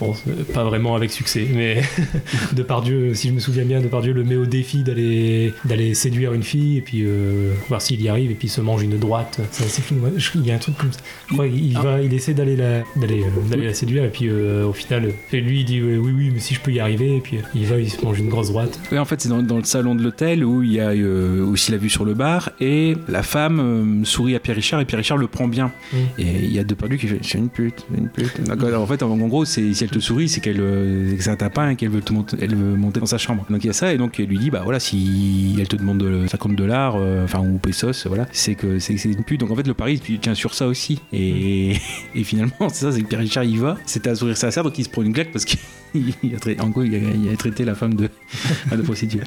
bon, 0.00 0.14
pas 0.52 0.64
vraiment 0.64 0.94
avec 0.94 1.10
succès, 1.10 1.46
mais 1.52 1.82
Depardieu, 2.52 3.14
si 3.14 3.28
je 3.28 3.32
me 3.32 3.40
souviens 3.40 3.64
bien, 3.64 3.80
Depardieu 3.80 4.12
le 4.12 4.24
met 4.24 4.36
au 4.36 4.46
défi 4.46 4.82
d'aller 4.82 5.52
d'aller 5.64 5.94
séduire 5.94 6.32
une 6.32 6.42
fille 6.42 6.78
et 6.78 6.82
puis 6.82 7.02
euh, 7.04 7.52
voir 7.68 7.82
s'il 7.82 8.00
y 8.02 8.08
arrive 8.08 8.30
et 8.30 8.34
puis 8.34 8.48
il 8.48 8.50
se 8.50 8.60
mange 8.60 8.82
une 8.82 8.98
droite. 8.98 9.40
C'est 9.50 9.64
assez 9.64 9.82
fou. 9.82 9.96
Il 10.34 10.46
y 10.46 10.50
a 10.50 10.54
un 10.54 10.58
truc 10.58 10.76
comme 10.76 10.92
ça. 10.92 11.00
Je 11.28 11.34
crois 11.34 11.48
qu'il 11.48 11.76
Ah. 11.76 11.82
va, 11.82 12.02
il 12.02 12.12
essaie 12.14 12.34
d'aller 12.34 12.56
la 12.56 12.82
d'aller 12.96 13.22
euh, 13.22 13.48
d'aller 13.50 13.66
la 13.66 13.74
séduire 13.74 14.04
et 14.04 14.10
puis 14.10 14.28
euh, 14.28 14.66
au 14.66 14.72
final, 14.72 15.10
et 15.32 15.40
lui 15.40 15.60
il 15.60 15.64
dit 15.64 15.82
oui 15.82 16.12
oui 16.14 16.30
mais 16.32 16.40
si 16.40 16.54
je 16.54 16.60
peux 16.60 16.72
y 16.72 16.80
arriver 16.80 17.16
et 17.16 17.20
puis 17.20 17.38
euh, 17.38 17.42
il 17.54 17.66
va, 17.66 17.78
il 17.78 17.90
se 17.90 18.04
mange 18.04 18.18
une 18.18 18.28
grosse 18.28 18.50
droite. 18.50 18.78
Ouais, 18.92 18.98
en 18.98 19.04
fait, 19.04 19.20
c'est 19.20 19.28
dans, 19.28 19.42
dans 19.42 19.58
le 19.58 19.64
salon 19.64 19.94
de 19.94 20.02
l'hôtel 20.02 20.44
où 20.44 20.62
il 20.62 20.72
y 20.72 20.80
a 20.80 20.90
euh, 20.90 21.44
aussi 21.44 21.70
la 21.72 21.78
vue 21.78 21.90
sur 21.90 22.04
le 22.04 22.14
bar 22.14 22.50
et 22.60 22.94
la 23.08 23.22
femme 23.22 24.02
sourit 24.04 24.34
à 24.34 24.40
Pierre 24.40 24.56
Richard 24.56 24.80
et 24.80 24.84
Pierre 24.84 24.98
Richard 24.98 25.18
le 25.18 25.26
prend 25.28 25.48
bien. 25.48 25.70
Mm. 25.92 25.96
Et 26.18 26.24
il 26.44 26.52
y 26.58 26.60
a 26.60 26.64
Depardieu 26.64 26.96
qui 26.98 27.06
fait 27.08 27.18
C'est 27.22 27.38
une 27.38 27.48
pute, 27.48 27.86
c'est 27.90 27.98
une 27.98 28.08
pute. 28.08 28.40
Donc, 28.42 28.62
alors, 28.62 28.82
en 28.82 28.86
fait, 28.86 29.02
en, 29.02 29.10
en 29.10 29.28
gros, 29.28 29.44
c'est, 29.44 29.72
si 29.74 29.84
elle 29.84 29.90
te 29.90 29.98
sourit, 29.98 30.28
c'est 30.28 30.40
qu'elle 30.40 30.60
euh, 30.60 31.16
que 31.16 31.22
c'est 31.22 31.30
un 31.30 31.36
tapin 31.36 31.70
et 31.70 31.76
qu'elle 31.76 31.90
veut, 31.90 32.00
te 32.00 32.12
monter, 32.12 32.36
elle 32.40 32.54
veut 32.54 32.76
monter 32.76 33.00
dans 33.00 33.06
sa 33.06 33.18
chambre. 33.18 33.44
Donc 33.50 33.64
il 33.64 33.68
y 33.68 33.70
a 33.70 33.72
ça 33.72 33.92
et 33.92 33.98
donc 33.98 34.18
elle 34.20 34.26
lui 34.26 34.38
dit 34.38 34.50
Bah 34.50 34.62
voilà, 34.64 34.80
si 34.80 35.56
elle 35.58 35.68
te 35.68 35.76
demande 35.76 35.98
de- 35.98 36.26
50 36.26 36.54
dollars, 36.56 36.96
euh, 36.96 37.24
enfin 37.24 37.40
ou 37.40 37.58
pesos, 37.58 38.06
voilà, 38.06 38.26
c'est 38.32 38.54
que 38.54 38.78
c'est, 38.78 38.96
c'est 38.96 39.10
une 39.10 39.24
pute. 39.24 39.40
Donc 39.40 39.50
en 39.50 39.56
fait, 39.56 39.66
le 39.66 39.74
pari 39.74 40.00
il 40.08 40.18
tient 40.20 40.34
sur 40.34 40.54
ça 40.54 40.66
aussi. 40.66 41.00
Et, 41.12 41.74
et 42.14 42.24
finalement, 42.24 42.68
c'est 42.68 42.84
ça, 42.84 42.92
c'est 42.92 43.02
que 43.02 43.08
Pierre 43.08 43.20
Richard 43.20 43.44
y 43.44 43.56
va, 43.56 43.76
c'était 43.86 44.10
à 44.10 44.14
sourire 44.14 44.36
sincère, 44.36 44.62
donc 44.64 44.78
il 44.78 44.84
se 44.84 44.88
prend 44.88 45.02
une 45.02 45.12
claque 45.12 45.32
parce 45.32 45.44
qu'il 45.44 45.58
a, 46.34 46.38
traité, 46.38 46.60
en 46.60 46.68
gros, 46.68 46.82
il 46.82 46.94
a, 46.94 46.98
il 46.98 47.32
a 47.32 47.36
traité 47.36 47.64
la 47.64 47.74
femme 47.74 47.94
de, 47.94 48.08
de 48.72 48.82
prostituée. 48.82 49.22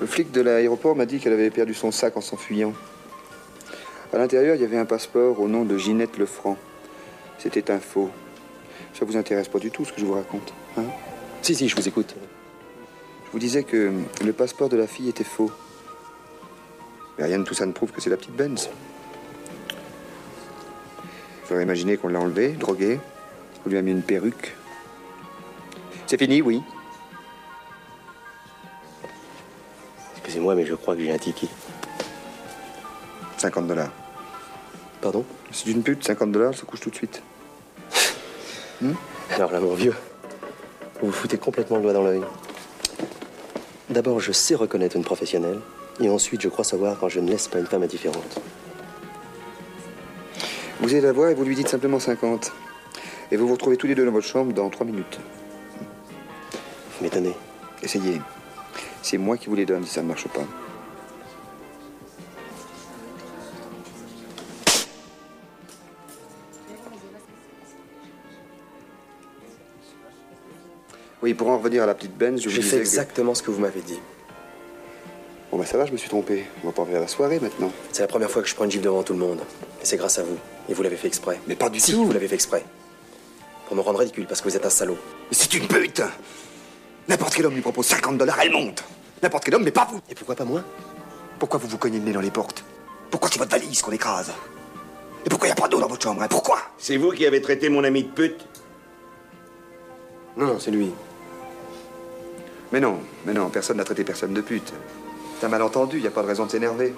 Le 0.00 0.06
flic 0.06 0.30
de 0.32 0.40
l'aéroport 0.40 0.94
m'a 0.94 1.06
dit 1.06 1.18
qu'elle 1.18 1.32
avait 1.32 1.50
perdu 1.50 1.74
son 1.74 1.90
sac 1.90 2.16
en 2.16 2.20
s'enfuyant. 2.20 2.72
À 4.12 4.16
l'intérieur, 4.16 4.54
il 4.54 4.62
y 4.62 4.64
avait 4.64 4.78
un 4.78 4.86
passeport 4.86 5.38
au 5.38 5.48
nom 5.48 5.64
de 5.64 5.76
Ginette 5.76 6.16
Lefranc. 6.16 6.56
C'était 7.38 7.70
un 7.70 7.78
faux. 7.78 8.10
Ça 8.94 9.04
vous 9.04 9.16
intéresse 9.16 9.48
pas 9.48 9.58
du 9.58 9.70
tout 9.70 9.84
ce 9.84 9.92
que 9.92 10.00
je 10.00 10.06
vous 10.06 10.14
raconte, 10.14 10.52
hein? 10.78 10.84
Si, 11.42 11.54
si, 11.54 11.68
je 11.68 11.76
vous 11.76 11.86
écoute. 11.86 12.14
Je 13.26 13.32
vous 13.32 13.38
disais 13.38 13.62
que 13.62 13.92
le 14.24 14.32
passeport 14.32 14.70
de 14.70 14.76
la 14.76 14.86
fille 14.86 15.08
était 15.08 15.24
faux. 15.24 15.50
Mais 17.18 17.24
rien 17.24 17.38
de 17.38 17.44
tout 17.44 17.54
ça 17.54 17.66
ne 17.66 17.72
prouve 17.72 17.92
que 17.92 18.00
c'est 18.00 18.10
la 18.10 18.16
petite 18.16 18.34
Benz. 18.34 18.70
J'aurais 21.48 21.62
imaginé 21.62 21.96
qu'on 21.96 22.08
l'a 22.08 22.20
enlevé, 22.20 22.52
drogué, 22.52 22.98
qu'on 23.62 23.70
lui 23.70 23.76
a 23.76 23.82
mis 23.82 23.90
une 23.90 24.02
perruque. 24.02 24.54
C'est 26.06 26.18
fini, 26.18 26.40
oui. 26.40 26.62
Excusez-moi, 30.16 30.54
mais 30.54 30.64
je 30.64 30.74
crois 30.74 30.96
que 30.96 31.02
j'ai 31.02 31.12
un 31.12 31.18
ticket. 31.18 31.48
50 33.36 33.66
dollars. 33.66 33.90
Pardon 35.00 35.24
C'est 35.52 35.70
une 35.70 35.82
pute, 35.82 36.04
50 36.04 36.32
dollars, 36.32 36.54
ça 36.54 36.64
couche 36.66 36.80
tout 36.80 36.90
de 36.90 36.94
suite. 36.94 37.22
Alors 39.30 39.52
là, 39.52 39.60
mon 39.60 39.74
vieux, 39.74 39.94
vous 41.00 41.08
vous 41.08 41.12
foutez 41.12 41.38
complètement 41.38 41.76
le 41.76 41.82
doigt 41.82 41.92
dans 41.92 42.02
l'œil. 42.02 42.22
D'abord, 43.90 44.20
je 44.20 44.32
sais 44.32 44.54
reconnaître 44.54 44.96
une 44.96 45.04
professionnelle, 45.04 45.60
et 46.00 46.08
ensuite, 46.10 46.40
je 46.40 46.48
crois 46.48 46.64
savoir 46.64 46.98
quand 46.98 47.08
je 47.08 47.20
ne 47.20 47.28
laisse 47.30 47.48
pas 47.48 47.58
une 47.58 47.66
femme 47.66 47.82
indifférente. 47.82 48.40
Vous 50.80 50.90
allez 50.90 51.00
la 51.00 51.12
voir 51.12 51.30
et 51.30 51.34
vous 51.34 51.44
lui 51.44 51.54
dites 51.54 51.68
simplement 51.68 51.98
50. 51.98 52.52
Et 53.30 53.36
vous 53.36 53.46
vous 53.46 53.54
retrouvez 53.54 53.76
tous 53.76 53.86
les 53.86 53.94
deux 53.94 54.04
dans 54.04 54.12
votre 54.12 54.26
chambre 54.26 54.52
dans 54.52 54.70
3 54.70 54.86
minutes. 54.86 55.18
Vous 56.96 57.04
m'étonnez. 57.04 57.34
Essayez. 57.82 58.20
C'est 59.02 59.18
moi 59.18 59.36
qui 59.36 59.48
vous 59.48 59.56
les 59.56 59.66
donne 59.66 59.84
si 59.84 59.94
ça 59.94 60.02
ne 60.02 60.08
marche 60.08 60.28
pas. 60.28 60.44
Oui, 71.22 71.34
pour 71.34 71.48
en 71.48 71.58
revenir 71.58 71.82
à 71.82 71.86
la 71.86 71.94
petite 71.94 72.16
Benz, 72.16 72.40
je 72.40 72.48
vous 72.48 72.54
J'ai 72.54 72.60
disais 72.60 72.70
fait 72.70 72.76
que- 72.76 72.80
exactement 72.82 73.34
ce 73.34 73.42
que 73.42 73.50
vous 73.50 73.60
m'avez 73.60 73.80
dit. 73.80 73.98
Bon, 75.50 75.58
bah 75.58 75.64
ça 75.66 75.78
va, 75.78 75.86
je 75.86 75.92
me 75.92 75.96
suis 75.96 76.08
trompé. 76.08 76.44
On 76.62 76.66
va 76.68 76.72
pas 76.72 76.82
revenir 76.82 76.98
à 76.98 77.02
la 77.02 77.08
soirée 77.08 77.40
maintenant. 77.40 77.72
C'est 77.90 78.02
la 78.02 78.08
première 78.08 78.30
fois 78.30 78.42
que 78.42 78.48
je 78.48 78.54
prends 78.54 78.64
une 78.66 78.70
gifle 78.70 78.84
devant 78.84 79.02
tout 79.02 79.14
le 79.14 79.18
monde. 79.18 79.40
Et 79.82 79.84
c'est 79.84 79.96
grâce 79.96 80.18
à 80.18 80.22
vous. 80.22 80.36
Et 80.68 80.74
vous 80.74 80.82
l'avez 80.82 80.96
fait 80.96 81.08
exprès. 81.08 81.40
Mais 81.48 81.56
pas 81.56 81.70
du 81.70 81.80
si, 81.80 81.92
tout. 81.92 82.04
vous 82.04 82.12
l'avez 82.12 82.28
fait 82.28 82.34
exprès. 82.34 82.64
Pour 83.66 83.74
me 83.76 83.80
rendre 83.80 83.98
ridicule 83.98 84.26
parce 84.26 84.40
que 84.42 84.48
vous 84.48 84.56
êtes 84.56 84.66
un 84.66 84.70
salaud. 84.70 84.96
Mais 85.30 85.36
c'est 85.36 85.52
une 85.54 85.66
pute 85.66 86.02
N'importe 87.08 87.34
quel 87.34 87.46
homme 87.46 87.54
lui 87.54 87.62
propose 87.62 87.86
50 87.86 88.18
dollars, 88.18 88.38
elle 88.42 88.52
monte 88.52 88.84
N'importe 89.22 89.44
quel 89.44 89.54
homme, 89.54 89.64
mais 89.64 89.70
pas 89.70 89.88
vous 89.90 90.00
Et 90.10 90.14
pourquoi 90.14 90.34
pas 90.36 90.44
moi? 90.44 90.62
Pourquoi 91.38 91.58
vous 91.58 91.68
vous 91.68 91.78
cognez 91.78 91.98
le 91.98 92.04
nez 92.04 92.12
dans 92.12 92.20
les 92.20 92.30
portes? 92.30 92.62
Pourquoi 93.10 93.30
c'est 93.32 93.38
votre 93.38 93.50
valise 93.50 93.80
qu'on 93.80 93.92
écrase? 93.92 94.30
Et 95.24 95.28
pourquoi 95.30 95.48
il 95.48 95.52
n'y 95.52 95.58
a 95.58 95.60
pas 95.62 95.68
d'eau 95.68 95.80
dans 95.80 95.88
votre 95.88 96.02
chambre 96.02 96.22
hein? 96.22 96.28
Pourquoi? 96.28 96.58
C'est 96.76 96.98
vous 96.98 97.10
qui 97.12 97.24
avez 97.26 97.40
traité 97.40 97.70
mon 97.70 97.82
ami 97.84 98.04
de 98.04 98.08
pute? 98.10 98.46
Non, 100.36 100.46
non, 100.46 100.58
c'est 100.60 100.70
lui. 100.70 100.92
Mais 102.72 102.80
non, 102.80 102.98
mais 103.24 103.32
non, 103.32 103.48
personne 103.48 103.78
n'a 103.78 103.84
traité 103.84 104.04
personne 104.04 104.34
de 104.34 104.40
pute. 104.40 104.72
T'as 105.40 105.48
mal 105.48 105.62
entendu, 105.62 105.96
il 105.96 106.02
n'y 106.02 106.08
a 106.08 106.10
pas 106.10 106.22
de 106.22 106.26
raison 106.26 106.46
de 106.46 106.50
s'énerver. 106.50 106.94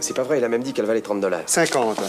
C'est 0.00 0.14
pas 0.14 0.22
vrai, 0.22 0.38
il 0.38 0.44
a 0.44 0.48
même 0.48 0.62
dit 0.62 0.72
qu'elle 0.72 0.86
valait 0.86 1.00
30 1.00 1.20
dollars. 1.20 1.42
50 1.46 2.00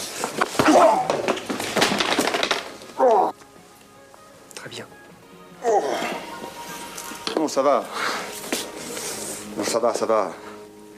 Très 4.56 4.70
bien. 4.70 4.86
Bon, 7.36 7.48
ça 7.48 7.62
va. 7.62 7.86
Non, 9.58 9.64
ça 9.64 9.80
va, 9.80 9.94
ça 9.94 10.06
va. 10.06 10.32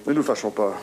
Ne 0.05 0.13
nous 0.13 0.23
fâchons 0.23 0.51
pas. 0.51 0.73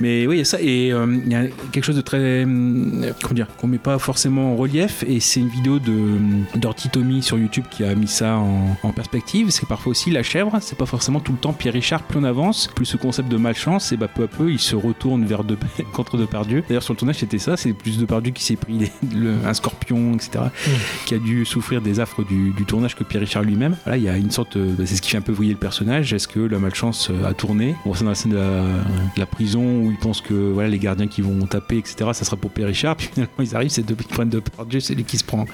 Mais 0.00 0.26
oui, 0.26 0.36
il 0.36 0.38
y 0.38 0.42
a 0.42 0.44
ça. 0.44 0.58
Et 0.60 0.92
euh, 0.92 1.06
il 1.26 1.32
y 1.32 1.34
a 1.34 1.44
quelque 1.72 1.84
chose 1.84 1.96
de 1.96 2.00
très. 2.00 2.44
hum, 2.44 3.06
Comment 3.22 3.34
dire 3.34 3.46
Qu'on 3.56 3.66
met 3.66 3.78
pas 3.78 3.98
forcément 3.98 4.52
en 4.52 4.56
relief. 4.56 5.04
Et 5.08 5.20
c'est 5.20 5.40
une 5.40 5.48
vidéo 5.48 5.78
de 5.78 5.90
hum, 5.92 6.44
Dirty 6.56 6.88
Tommy 6.88 7.22
sur 7.22 7.38
YouTube 7.38 7.64
qui 7.70 7.84
a 7.84 7.94
mis 7.94 8.06
ça 8.08 8.36
en, 8.36 8.76
en 8.82 8.92
perspective. 8.92 9.50
C'est 9.50 9.66
parfois 9.68 9.90
aussi 9.90 10.10
la 10.10 10.22
chèvre, 10.22 10.56
c'est 10.60 10.78
pas 10.78 10.86
forcément 10.86 11.20
tout 11.20 11.32
le 11.32 11.38
temps 11.38 11.52
Pierre 11.52 11.74
Richard. 11.74 12.02
Plus 12.02 12.18
on 12.18 12.24
avance, 12.24 12.68
plus 12.74 12.86
ce 12.86 12.96
concept 12.96 13.28
de 13.28 13.36
malchance, 13.36 13.92
et 13.92 13.96
bah 13.96 14.08
peu 14.08 14.24
à 14.24 14.26
peu, 14.28 14.50
il 14.50 14.58
se 14.58 14.76
retourne 14.76 15.24
vers 15.24 15.44
de, 15.44 15.56
contre 15.92 16.16
Depardieu. 16.16 16.62
D'ailleurs, 16.68 16.82
sur 16.82 16.94
le 16.94 16.98
tournage, 16.98 17.16
c'était 17.18 17.38
ça. 17.38 17.56
C'est 17.56 17.72
plus 17.72 17.98
Depardieu 17.98 18.32
qui 18.32 18.44
s'est 18.44 18.56
pris 18.56 18.78
des- 18.78 18.92
le- 19.16 19.34
un 19.46 19.54
scorpion, 19.54 20.14
etc. 20.14 20.44
Qui 21.06 21.14
a 21.14 21.18
dû 21.18 21.44
souffrir 21.44 21.80
des 21.82 22.00
affres 22.00 22.24
du, 22.24 22.50
du 22.52 22.64
tournage 22.64 22.94
que 22.94 23.04
Pierre 23.04 23.20
Richard 23.22 23.42
lui-même. 23.42 23.76
Voilà, 23.84 23.96
il 23.98 24.04
y 24.04 24.08
a 24.08 24.16
une 24.16 24.30
sorte. 24.30 24.56
euh, 24.56 24.74
bah, 24.78 24.84
c'est 24.86 24.96
ce 24.96 25.02
qui 25.02 25.10
fait 25.10 25.18
un 25.18 25.22
peu 25.22 25.32
vriller 25.32 25.52
le 25.52 25.58
personnage. 25.58 26.12
Est-ce 26.12 26.28
que 26.28 26.40
la 26.40 26.58
malchance 26.58 27.08
euh, 27.10 27.28
a 27.28 27.34
tourné? 27.34 27.74
On 27.84 27.90
voit 27.90 27.96
ça 27.98 28.04
dans 28.04 28.10
la 28.10 28.14
scène 28.14 28.32
de 28.32 28.36
la, 28.36 28.62
de 28.62 29.18
la 29.20 29.26
prison 29.26 29.87
où 29.88 29.90
ils 29.90 29.98
pensent 29.98 30.20
que 30.20 30.34
voilà, 30.34 30.68
les 30.68 30.78
gardiens 30.78 31.06
qui 31.06 31.22
vont 31.22 31.38
taper, 31.46 31.78
etc., 31.78 31.96
ça 32.12 32.24
sera 32.24 32.36
pour 32.36 32.50
Pierre 32.50 32.68
Richard. 32.68 32.96
Puis 32.98 33.08
finalement, 33.12 33.32
ils 33.40 33.56
arrivent, 33.56 33.70
c'est 33.70 33.82
deux 33.82 33.96
ils 33.98 34.06
prennent 34.06 34.28
de 34.28 34.42
Dieu, 34.68 34.80
c'est 34.80 34.94
lui 34.94 35.04
qui 35.04 35.18
se 35.18 35.24
prend, 35.24 35.46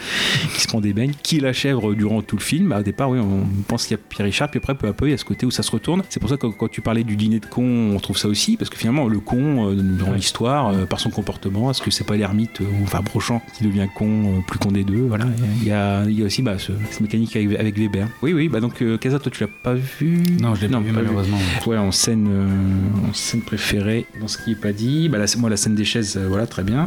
qui 0.55 0.61
se 0.61 0.68
prend 0.68 0.80
des 0.80 0.93
beignes. 0.93 1.12
Qui 1.22 1.41
la 1.41 1.53
chèvre 1.53 1.95
durant 1.95 2.22
tout 2.22 2.37
le 2.37 2.43
film 2.43 2.68
Bah, 2.68 2.80
Au 2.80 2.82
départ, 2.82 3.11
oui, 3.11 3.18
on 3.18 3.45
pense 3.68 3.87
qu'il 3.87 3.97
y 3.97 4.01
a 4.01 4.03
Pierre 4.09 4.26
Richard, 4.26 4.51
puis 4.51 4.59
après, 4.59 4.74
peu 4.74 4.89
à 4.89 4.93
peu, 4.93 5.07
il 5.09 5.11
y 5.11 5.14
a 5.14 5.18
ce 5.18 5.24
côté 5.24 5.47
où 5.47 5.51
ça 5.51 5.62
se 5.62 5.70
retourne. 5.70 6.03
C'est 6.09 6.20
pour 6.20 6.28
ça 6.28 6.37
que 6.37 6.47
quand 6.47 6.68
tu 6.68 6.80
parlais 6.80 7.05
du 7.05 7.16
dîner 7.16 7.41
de 7.41 7.47
con, 7.47 7.93
on 7.95 7.99
trouve 8.01 8.16
ça 8.18 8.28
aussi, 8.28 8.57
parce 8.57 8.70
que 8.70 8.76
finalement, 8.76 9.09
le 9.09 9.20
con, 9.20 9.70
euh, 9.70 9.74
dans 9.74 10.12
l'histoire, 10.12 10.68
euh, 10.68 10.85
par 10.87 11.01
son 11.01 11.11
comportement, 11.11 11.70
est-ce 11.70 11.82
que 11.82 11.91
c'est 11.91 12.05
pas 12.05 12.16
l'ermite, 12.16 12.61
euh, 12.61 12.64
ou 12.64 12.85
enfin 12.85 13.01
Brochant, 13.03 13.43
qui 13.57 13.64
devient 13.64 13.89
con, 13.95 14.07
euh, 14.07 14.41
plus 14.47 14.59
con 14.59 14.70
des 14.72 14.85
deux 14.85 15.03
Voilà. 15.03 15.26
Il 15.62 15.68
y 15.68 15.70
a, 15.72 16.05
il 16.05 16.18
y 16.18 16.22
a 16.22 16.26
aussi 16.26 16.43
bah, 16.43 16.59
ce- 16.59 16.72
cette 16.91 17.01
mécanique 17.01 17.35
avec, 17.37 17.59
avec 17.59 17.78
Weber. 17.78 18.09
Oui, 18.22 18.32
oui, 18.32 18.49
bah 18.49 18.61
donc, 18.61 18.82
Casa, 19.01 19.18
toi, 19.18 19.30
tu 19.32 19.43
l'as 19.43 19.49
pas 19.62 19.74
vu? 19.74 20.22
Non, 20.41 20.55
je 20.55 20.62
l'ai 20.62 20.68
pas 20.68 20.80
vu, 20.80 20.93
malheureusement. 20.93 21.39
Ouais, 21.66 21.76
en 21.76 21.91
scène, 21.93 22.28
en 23.09 23.12
scène 23.12 23.41
préférée, 23.43 24.07
dans 24.24 24.28
ce 24.28 24.38
qui 24.38 24.52
est 24.52 24.54
pas 24.54 24.72
dit, 24.72 25.10
bah, 25.10 25.18
là, 25.18 25.26
c'est 25.26 25.38
moi, 25.38 25.50
la 25.50 25.58
scène 25.58 25.74
des 25.74 25.84
chaises, 25.84 26.16
euh, 26.16 26.26
voilà, 26.26 26.46
très 26.46 26.62
bien. 26.62 26.86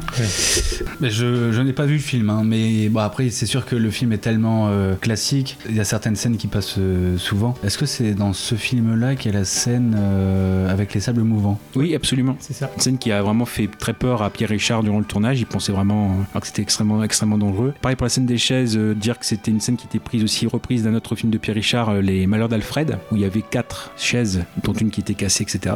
Mais 0.99 1.11
je, 1.11 1.51
je 1.51 1.61
n'ai 1.61 1.71
pas 1.73 1.85
vu 1.85 1.93
le 1.93 1.99
film, 1.99 2.31
hein, 2.31 2.41
mais 2.43 2.89
bon, 2.89 2.99
après, 2.99 3.29
c'est 3.29 3.45
sûr 3.45 3.63
que 3.65 3.75
le 3.75 3.91
film 3.91 4.11
est 4.11 4.17
tellement 4.17 4.69
euh, 4.69 4.95
classique. 4.95 5.57
Il 5.69 5.75
y 5.75 5.79
a 5.79 5.83
certaines 5.83 6.15
scènes 6.15 6.37
qui 6.37 6.47
passent 6.47 6.75
euh, 6.79 7.15
souvent. 7.19 7.53
Est-ce 7.63 7.77
que 7.77 7.85
c'est 7.85 8.13
dans 8.13 8.33
ce 8.33 8.55
film-là 8.55 9.15
qu'il 9.15 9.31
y 9.31 9.35
a 9.35 9.37
la 9.37 9.45
scène 9.45 9.95
euh, 9.99 10.67
avec 10.71 10.95
les 10.95 10.99
sables 10.99 11.21
mouvants? 11.21 11.59
Oui, 11.75 11.93
absolument. 11.93 12.35
C'est 12.39 12.53
ça. 12.53 12.71
Une 12.75 12.81
scène 12.81 12.97
qui 12.97 13.11
a 13.11 13.21
vraiment 13.21 13.45
fait 13.45 13.67
très 13.67 13.93
peur 13.93 14.23
à 14.23 14.31
Pierre 14.31 14.49
Richard 14.49 14.81
durant 14.81 14.97
le 14.97 15.05
tournage. 15.05 15.39
Il 15.39 15.45
pensait 15.45 15.71
vraiment 15.71 16.17
euh, 16.35 16.39
que 16.39 16.47
c'était 16.47 16.63
extrêmement, 16.63 17.03
extrêmement 17.03 17.37
dangereux. 17.37 17.75
Pareil 17.83 17.95
pour 17.95 18.05
la 18.05 18.09
scène 18.09 18.25
des 18.25 18.39
chaises, 18.39 18.75
euh, 18.75 18.95
dire 18.95 19.19
que 19.19 19.25
c'était 19.27 19.51
une 19.51 19.61
scène 19.61 19.77
qui 19.77 19.85
était 19.85 19.99
prise 19.99 20.23
aussi 20.23 20.47
reprise 20.47 20.83
d'un 20.83 20.95
autre 20.95 21.15
film 21.15 21.31
de 21.31 21.37
Pierre 21.37 21.55
Richard, 21.55 21.89
euh, 21.89 22.01
Les 22.01 22.25
Malheurs 22.25 22.49
d'Alfred, 22.49 22.97
où 23.11 23.15
il 23.15 23.21
y 23.21 23.25
avait 23.25 23.43
quatre 23.43 23.91
chaises, 23.95 24.43
dont 24.63 24.73
une 24.73 24.89
qui 24.89 25.01
était 25.01 25.13
cassée, 25.13 25.43
etc. 25.43 25.75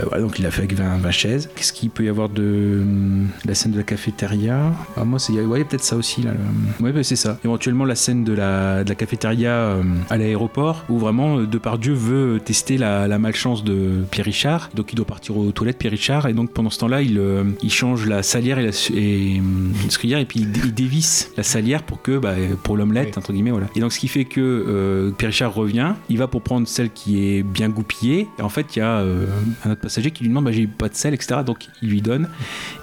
Euh, 0.00 0.04
voilà, 0.08 0.22
donc 0.22 0.38
il 0.38 0.46
a 0.46 0.50
fait 0.50 0.60
avec 0.62 0.72
20, 0.80 0.98
20 0.98 1.10
chaises. 1.10 1.48
Qu'est-ce 1.54 1.72
qu'il 1.72 1.90
peut 1.90 2.04
y 2.04 2.08
avoir 2.08 2.28
de 2.28 2.80
hum, 2.82 3.28
la 3.44 3.54
scène 3.54 3.72
de 3.72 3.76
la 3.78 3.82
cafétéria? 3.82 4.72
Ah, 4.96 5.04
Moi, 5.04 5.18
c'est, 5.18 5.32
ouais, 5.32 5.64
peut-être 5.64 5.84
ça 5.84 5.96
aussi 5.96 6.22
là. 6.22 6.32
le- 6.32 6.84
Ouais, 6.84 6.92
bah, 6.92 7.02
c'est 7.02 7.16
ça. 7.16 7.38
Éventuellement 7.44 7.84
la 7.84 7.94
scène 7.94 8.24
de 8.24 8.32
la, 8.32 8.84
de 8.84 8.88
la 8.88 8.94
cafétéria 8.94 9.50
euh, 9.52 9.82
à 10.08 10.16
l'aéroport, 10.16 10.84
où 10.88 10.98
vraiment 10.98 11.38
euh, 11.38 11.46
Depardieu 11.46 11.92
veut 11.94 12.40
tester 12.44 12.78
la, 12.78 13.06
la 13.08 13.18
malchance 13.18 13.64
de 13.64 14.02
Pierre 14.10 14.26
Richard. 14.26 14.70
Donc 14.74 14.92
il 14.92 14.96
doit 14.96 15.06
partir 15.06 15.36
aux 15.36 15.50
toilettes, 15.52 15.78
Pierre 15.78 15.92
Richard, 15.92 16.26
et 16.26 16.32
donc 16.32 16.50
pendant 16.52 16.70
ce 16.70 16.78
temps-là, 16.80 17.02
il, 17.02 17.18
euh, 17.18 17.44
il 17.62 17.70
change 17.72 18.06
la 18.06 18.22
salière 18.22 18.58
et 18.58 18.64
la 18.66 18.70
et, 18.94 19.38
hum, 19.40 19.72
et 20.02 20.24
puis 20.24 20.40
il, 20.40 20.50
dé- 20.52 20.60
il 20.64 20.74
dévisse 20.74 21.30
la 21.36 21.42
salière 21.42 21.82
pour 21.82 22.02
que 22.02 22.18
bah, 22.18 22.34
pour 22.62 22.76
l'omelette 22.76 23.18
entre 23.18 23.32
guillemets 23.32 23.50
voilà. 23.50 23.66
Et 23.76 23.80
donc 23.80 23.92
ce 23.92 23.98
qui 23.98 24.08
fait 24.08 24.24
que 24.24 24.40
euh, 24.40 25.10
Pierre 25.10 25.30
Richard 25.30 25.54
revient, 25.54 25.92
il 26.08 26.18
va 26.18 26.26
pour 26.28 26.42
prendre 26.42 26.66
celle 26.66 26.90
qui 26.90 27.18
est 27.24 27.42
bien 27.42 27.68
goupillée, 27.68 28.28
et 28.38 28.42
en 28.42 28.48
fait 28.48 28.76
il 28.76 28.78
y 28.78 28.82
a 28.82 28.98
euh, 29.00 29.26
un 29.64 29.72
autre 29.72 29.80
passager 29.80 30.10
qui 30.10 30.22
lui 30.22 30.28
demande 30.28 30.44
bah, 30.44 30.52
j'ai 30.60 30.66
pas 30.66 30.88
de 30.88 30.94
sel 30.94 31.14
etc. 31.14 31.40
Donc 31.44 31.68
il 31.82 31.90
lui 31.90 32.02
donne 32.02 32.28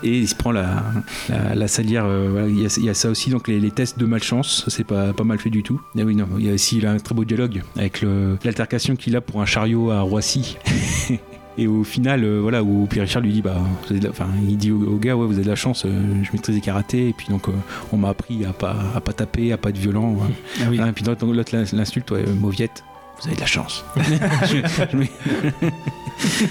et 0.03 0.17
il 0.19 0.28
se 0.28 0.36
prend 0.36 0.51
la, 0.51 0.84
la, 1.30 1.55
la 1.55 1.67
salière. 1.67 2.05
euh, 2.05 2.28
voilà. 2.32 2.47
il, 2.47 2.59
y 2.61 2.65
a, 2.65 2.75
il 2.78 2.86
y 2.86 2.89
a 2.89 2.93
ça 2.93 3.09
aussi 3.09 3.30
donc 3.30 3.47
les, 3.47 3.59
les 3.59 3.71
tests 3.71 3.97
de 3.99 4.05
malchance, 4.05 4.65
c'est 4.67 4.84
pas, 4.86 5.13
pas 5.13 5.23
mal 5.23 5.39
fait 5.39 5.49
du 5.49 5.63
tout. 5.63 5.82
Et 5.97 6.03
oui 6.03 6.15
non, 6.15 6.28
il 6.38 6.45
y 6.45 6.49
a 6.49 6.53
aussi 6.53 6.78
il 6.78 6.86
a 6.86 6.91
un 6.91 6.97
très 6.99 7.15
beau 7.15 7.25
dialogue 7.25 7.61
avec 7.78 8.03
l'altercation 8.43 8.95
qu'il 8.95 9.15
a 9.15 9.21
pour 9.21 9.41
un 9.41 9.45
chariot 9.45 9.91
à 9.91 10.01
Roissy. 10.01 10.57
Et 11.59 11.65
au 11.65 11.84
final, 11.84 12.23
euh, 12.23 12.39
voilà, 12.39 12.61
où 12.63 12.86
Pierre 12.86 13.05
Richard 13.05 13.23
lui 13.23 13.34
dit, 13.34 13.41
bah, 13.41 13.55
vous 13.59 13.89
avez 13.89 13.99
de 13.99 14.03
la- 14.05 14.11
enfin, 14.11 14.28
il 14.47 14.57
dit 14.57 14.69
au, 14.71 14.80
au 14.93 14.97
gars, 14.97 15.15
ouais, 15.15 15.25
vous 15.25 15.34
avez 15.34 15.43
de 15.43 15.49
la 15.49 15.55
chance, 15.55 15.86
euh, 15.88 15.89
je 16.21 16.30
maîtrise 16.32 16.53
les 16.53 16.61
karatés, 16.61 17.09
et 17.09 17.13
puis 17.13 17.30
donc, 17.30 17.49
euh, 17.49 17.51
on 17.91 17.97
m'a 17.97 18.09
appris 18.09 18.45
à 18.45 18.53
pas, 18.53 18.75
à 18.93 19.01
pas 19.01 19.11
taper, 19.11 19.51
à 19.51 19.57
pas 19.57 19.69
être 19.69 19.78
violent. 19.80 20.11
ouais. 20.11 20.28
Ah 20.61 20.65
oui. 20.69 20.75
Voilà, 20.78 20.91
et 20.91 20.93
puis 20.93 21.03
l'autre 21.03 21.25
l'in- 21.55 21.63
l'insulte, 21.73 22.11
ouais, 22.11 22.25
Mauviette, 22.28 22.84
vous 23.20 23.28
avez 23.28 23.36
de 23.36 23.41
la 23.41 23.47
chance. 23.47 23.84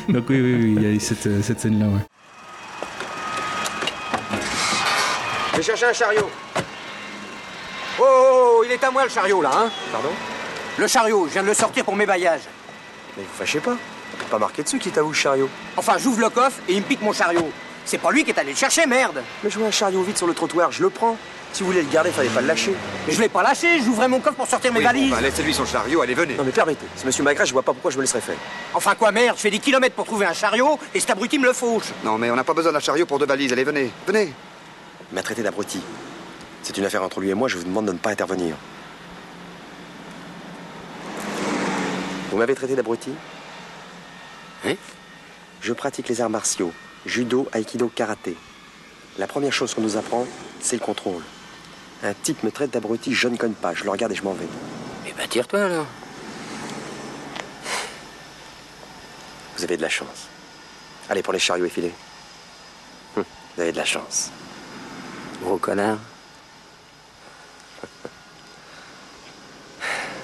Donc 0.08 0.24
oui, 0.28 0.40
oui, 0.40 0.54
oui, 0.54 0.74
il 0.76 0.82
y 0.82 0.96
a 0.96 1.00
cette, 1.00 1.26
euh, 1.26 1.42
cette 1.42 1.60
scène-là, 1.60 1.86
ouais. 1.86 2.00
Je 5.52 5.56
vais 5.56 5.62
chercher 5.62 5.86
un 5.86 5.92
chariot. 5.92 6.30
Oh, 7.98 8.02
oh, 8.02 8.58
oh, 8.58 8.64
il 8.64 8.72
est 8.72 8.84
à 8.84 8.90
moi 8.90 9.04
le 9.04 9.10
chariot 9.10 9.40
là, 9.40 9.50
hein 9.54 9.70
Pardon? 9.90 10.10
Le 10.76 10.86
chariot, 10.86 11.26
je 11.28 11.32
viens 11.32 11.42
de 11.42 11.48
le 11.48 11.54
sortir 11.54 11.84
pour 11.84 11.96
mes 11.96 12.04
baillages. 12.04 12.42
Mais 13.16 13.22
vous 13.22 13.38
fâchez 13.38 13.60
pas. 13.60 13.76
Pas 14.30 14.38
marqué 14.38 14.62
dessus 14.62 14.78
qui 14.78 14.90
t'a 14.90 15.02
où 15.02 15.08
le 15.08 15.14
chariot. 15.14 15.48
Enfin, 15.76 15.96
j'ouvre 15.98 16.20
le 16.20 16.28
coffre 16.28 16.60
et 16.68 16.74
il 16.74 16.80
me 16.80 16.86
pique 16.86 17.00
mon 17.00 17.12
chariot. 17.12 17.50
C'est 17.86 17.98
pas 17.98 18.10
lui 18.10 18.24
qui 18.24 18.30
est 18.30 18.38
allé 18.38 18.50
le 18.50 18.56
chercher, 18.56 18.86
merde 18.86 19.22
Mais 19.42 19.50
je 19.50 19.58
vois 19.58 19.68
un 19.68 19.72
chariot 19.72 20.02
vide 20.02 20.16
sur 20.16 20.26
le 20.26 20.34
trottoir, 20.34 20.72
je 20.72 20.82
le 20.82 20.90
prends. 20.90 21.16
Si 21.56 21.62
vous 21.62 21.70
voulez 21.70 21.80
le 21.80 21.88
garder, 21.88 22.10
fallait 22.10 22.28
pas 22.28 22.42
le 22.42 22.48
lâcher. 22.48 22.74
Mais 23.06 23.14
je 23.14 23.18
l'ai 23.22 23.30
pas 23.30 23.42
lâché, 23.42 23.80
j'ouvrais 23.82 24.08
mon 24.08 24.20
coffre 24.20 24.36
pour 24.36 24.46
sortir 24.46 24.70
mes 24.74 24.80
Oui, 24.80 24.84
bon, 24.84 24.90
valises. 24.90 25.10
bah, 25.10 25.22
laissez-lui 25.22 25.54
son 25.54 25.64
chariot, 25.64 26.02
allez, 26.02 26.12
venez. 26.12 26.34
Non 26.34 26.44
mais 26.44 26.50
permettez, 26.52 26.84
c'est 26.94 27.06
Monsieur 27.06 27.24
Magret, 27.24 27.46
je 27.46 27.52
vois 27.54 27.62
pas 27.62 27.72
pourquoi 27.72 27.90
je 27.90 27.96
me 27.96 28.02
laisserais 28.02 28.20
faire. 28.20 28.36
Enfin 28.74 28.94
quoi, 28.94 29.10
merde, 29.10 29.36
je 29.38 29.40
fais 29.40 29.50
des 29.50 29.58
kilomètres 29.58 29.94
pour 29.94 30.04
trouver 30.04 30.26
un 30.26 30.34
chariot 30.34 30.78
et 30.94 31.00
cet 31.00 31.08
abruti 31.08 31.38
me 31.38 31.46
le 31.46 31.54
fauche. 31.54 31.86
Non, 32.04 32.18
mais 32.18 32.30
on 32.30 32.36
n'a 32.36 32.44
pas 32.44 32.52
besoin 32.52 32.72
d'un 32.72 32.78
chariot 32.80 33.06
pour 33.06 33.18
deux 33.18 33.24
valises, 33.24 33.54
allez, 33.54 33.64
venez, 33.64 33.90
venez. 34.06 34.34
Il 35.10 35.14
m'a 35.14 35.22
traité 35.22 35.42
d'abruti. 35.42 35.80
C'est 36.62 36.76
une 36.76 36.84
affaire 36.84 37.02
entre 37.02 37.20
lui 37.20 37.30
et 37.30 37.34
moi, 37.34 37.48
je 37.48 37.56
vous 37.56 37.64
demande 37.64 37.86
de 37.86 37.92
ne 37.92 37.98
pas 37.98 38.10
intervenir. 38.10 38.54
Vous 42.30 42.36
m'avez 42.36 42.54
traité 42.54 42.76
d'abruti? 42.76 43.12
Oui 44.66 44.76
Je 45.62 45.72
pratique 45.72 46.10
les 46.10 46.20
arts 46.20 46.28
martiaux, 46.28 46.70
judo, 47.06 47.48
aïkido, 47.52 47.88
karaté. 47.94 48.36
La 49.16 49.26
première 49.26 49.54
chose 49.54 49.72
qu'on 49.72 49.80
nous 49.80 49.96
apprend, 49.96 50.26
c'est 50.60 50.76
le 50.76 50.82
contrôle. 50.84 51.22
Un 52.02 52.12
type 52.14 52.42
me 52.42 52.50
traite 52.50 52.70
d'abruti, 52.72 53.14
je 53.14 53.28
ne 53.28 53.36
cogne 53.36 53.52
pas, 53.54 53.74
je 53.74 53.84
le 53.84 53.90
regarde 53.90 54.12
et 54.12 54.16
je 54.16 54.22
m'en 54.22 54.32
vais. 54.34 54.46
Eh 55.06 55.12
ben, 55.12 55.26
tire-toi 55.28 55.64
alors. 55.64 55.86
Vous 59.56 59.64
avez 59.64 59.76
de 59.76 59.82
la 59.82 59.88
chance. 59.88 60.28
Allez, 61.08 61.22
pour 61.22 61.32
les 61.32 61.38
chariots 61.38 61.64
effilés. 61.64 61.92
Hum, 63.16 63.24
Vous 63.56 63.62
avez 63.62 63.72
de 63.72 63.76
la 63.78 63.84
chance. 63.84 64.30
Gros 65.42 65.56
connard. 65.58 65.98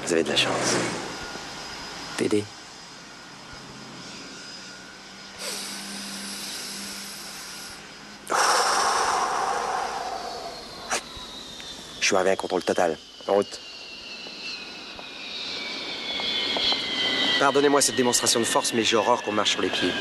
Vous 0.04 0.12
avez 0.12 0.22
de 0.24 0.28
la 0.28 0.36
chance. 0.36 0.74
T'aider. 2.16 2.44
Je 12.02 12.08
suis 12.08 12.16
arrivé 12.16 12.30
à 12.30 12.32
un 12.32 12.36
contrôle 12.36 12.64
total. 12.64 12.98
En 13.28 13.34
route. 13.34 13.60
Pardonnez-moi 17.38 17.80
cette 17.80 17.94
démonstration 17.94 18.40
de 18.40 18.44
force, 18.44 18.74
mais 18.74 18.82
j'ai 18.82 18.96
horreur 18.96 19.22
qu'on 19.22 19.30
marche 19.30 19.52
sur 19.52 19.62
les 19.62 19.68
pieds. 19.68 19.92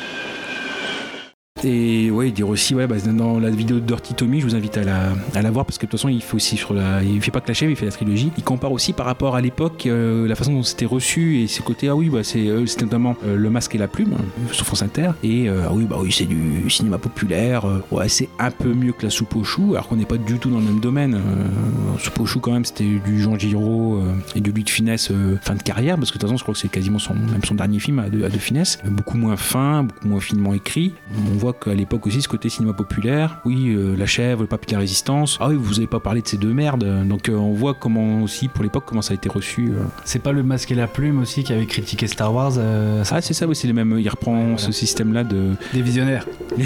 Et 1.64 2.10
ouais, 2.10 2.32
dire 2.32 2.50
aussi, 2.50 2.74
ouais, 2.74 2.88
bah, 2.88 2.96
dans 3.00 3.40
la 3.40 3.52
vidéo 3.52 3.80
de 3.80 3.86
Dirty 3.86 4.16
Tommy, 4.16 4.40
je 4.40 4.46
vous 4.46 4.56
invite 4.56 4.78
à 4.78 4.84
la, 4.84 5.10
à 5.36 5.44
la 5.44 5.52
voir 5.52 5.66
parce 5.66 5.78
que 5.78 5.86
de 5.86 5.92
toute 5.92 6.00
façon, 6.00 6.10
il 6.10 6.22
fait 6.22 6.34
aussi 6.34 6.58
sur 6.58 6.74
la, 6.74 7.04
il 7.04 7.22
fait 7.22 7.30
pas 7.30 7.40
que 7.40 7.50
la 7.50 7.54
chèvre, 7.54 7.70
il 7.70 7.76
fait 7.76 7.86
la 7.86 7.92
trilogie. 7.92 8.32
Il 8.36 8.44
compare 8.44 8.72
aussi 8.72 8.94
par 8.94 9.06
rapport 9.06 9.36
à 9.36 9.42
l'époque 9.42 9.86
euh, 9.86 10.28
la 10.28 10.34
façon 10.34 10.54
dont 10.54 10.64
c'était 10.64 10.86
reçu 10.86 11.42
et 11.42 11.48
ses 11.48 11.62
côtés. 11.62 11.88
Ah 11.88 11.96
oui, 11.96 12.10
bah, 12.10 12.24
c'est 12.24 12.48
euh, 12.48 12.66
notamment 12.82 13.16
euh, 13.26 13.36
le 13.36 13.50
masque 13.52 13.76
et 13.76 13.78
la 13.78 13.88
plume 13.88 14.14
hein, 14.14 14.24
sur 14.52 14.66
Inter. 14.82 15.12
Et 15.24 15.50
ah 15.50 15.72
oui, 15.72 15.86
bah 15.86 15.98
oui, 16.00 16.12
c'est 16.12 16.26
du 16.26 16.68
cinéma 16.70 16.98
populaire. 16.98 17.66
ouais, 17.92 18.10
c'est 18.10 18.30
un 18.40 18.50
peu 18.50 18.74
mieux 18.74 18.94
que 18.94 19.04
la 19.04 19.12
soupe 19.12 19.36
aux 19.36 19.44
choux, 19.44 19.74
alors 19.74 19.88
qu'on 19.88 19.98
n'est 19.98 20.06
pas 20.06 20.18
du 20.18 20.40
tout 20.40 20.50
dans 20.50 20.60
le 20.60 20.66
même 20.66 20.80
domaine. 20.80 21.16
Euh, 21.16 21.98
soupe 22.00 22.22
aux 22.22 22.26
choux 22.26 22.40
quand 22.40 22.54
même, 22.54 22.66
c'était 22.66 23.00
du 23.06 23.22
Jean 23.22 23.38
Giraud 23.38 24.02
et 24.36 24.42
de 24.42 24.50
Louis 24.50 24.64
de 24.64 24.70
Finesse 24.70 25.12
fin 25.42 25.54
de 25.54 25.62
carrière, 25.62 25.98
parce 25.98 26.10
que 26.10 26.18
de 26.18 26.22
toute 26.22 26.30
façon, 26.30 26.38
je 26.38 26.44
crois 26.44 26.54
que 26.54 26.60
c'est 26.60 26.72
quasiment 26.72 26.98
son, 26.98 27.14
même 27.14 27.44
son 27.44 27.56
dernier 27.56 27.80
film 27.80 28.00
à 28.00 28.10
de, 28.10 28.30
Finesse. 28.40 28.80
Beaucoup 28.86 29.18
moins 29.18 29.36
fin, 29.36 29.84
beaucoup 29.84 30.08
moins 30.08 30.20
finement 30.20 30.54
écrit. 30.54 30.94
Voit 31.42 31.54
qu'à 31.54 31.74
l'époque 31.74 32.06
aussi, 32.06 32.22
ce 32.22 32.28
côté 32.28 32.50
cinéma 32.50 32.74
populaire, 32.74 33.40
oui, 33.46 33.70
euh, 33.70 33.96
La 33.98 34.06
Chèvre, 34.06 34.42
Le 34.42 34.48
Papier 34.48 34.68
de 34.70 34.74
la 34.74 34.80
Résistance. 34.82 35.38
Ah 35.42 35.48
oui, 35.50 35.56
vous 35.60 35.80
avez 35.80 35.88
pas 35.88 36.00
parlé 36.00 36.22
de 36.22 36.28
ces 36.28 36.38
deux 36.38 36.54
merdes. 36.54 36.86
Donc 37.08 37.30
euh, 37.30 37.36
on 37.36 37.54
voit 37.54 37.74
comment 37.74 38.22
aussi, 38.22 38.48
pour 38.48 38.64
l'époque, 38.64 38.84
comment 38.86 39.02
ça 39.02 39.14
a 39.14 39.16
été 39.16 39.28
reçu. 39.28 39.70
euh. 39.70 39.84
C'est 40.06 40.22
pas 40.22 40.32
le 40.34 40.44
masque 40.44 40.72
et 40.72 40.76
la 40.76 40.86
plume 40.88 41.20
aussi 41.20 41.44
qui 41.44 41.52
avait 41.52 41.66
critiqué 41.66 42.06
Star 42.06 42.32
Wars 42.34 42.54
Ah, 42.60 43.22
c'est 43.22 43.34
ça, 43.34 43.48
oui, 43.48 43.56
c'est 43.56 43.68
le 43.68 43.74
même. 43.74 43.98
Il 44.00 44.08
reprend 44.08 44.58
ce 44.58 44.72
système-là 44.72 45.24
de. 45.24 45.54
Des 45.74 45.82
visionnaires. 45.82 46.28
Des 46.56 46.64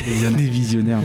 visionnaires. 0.50 1.00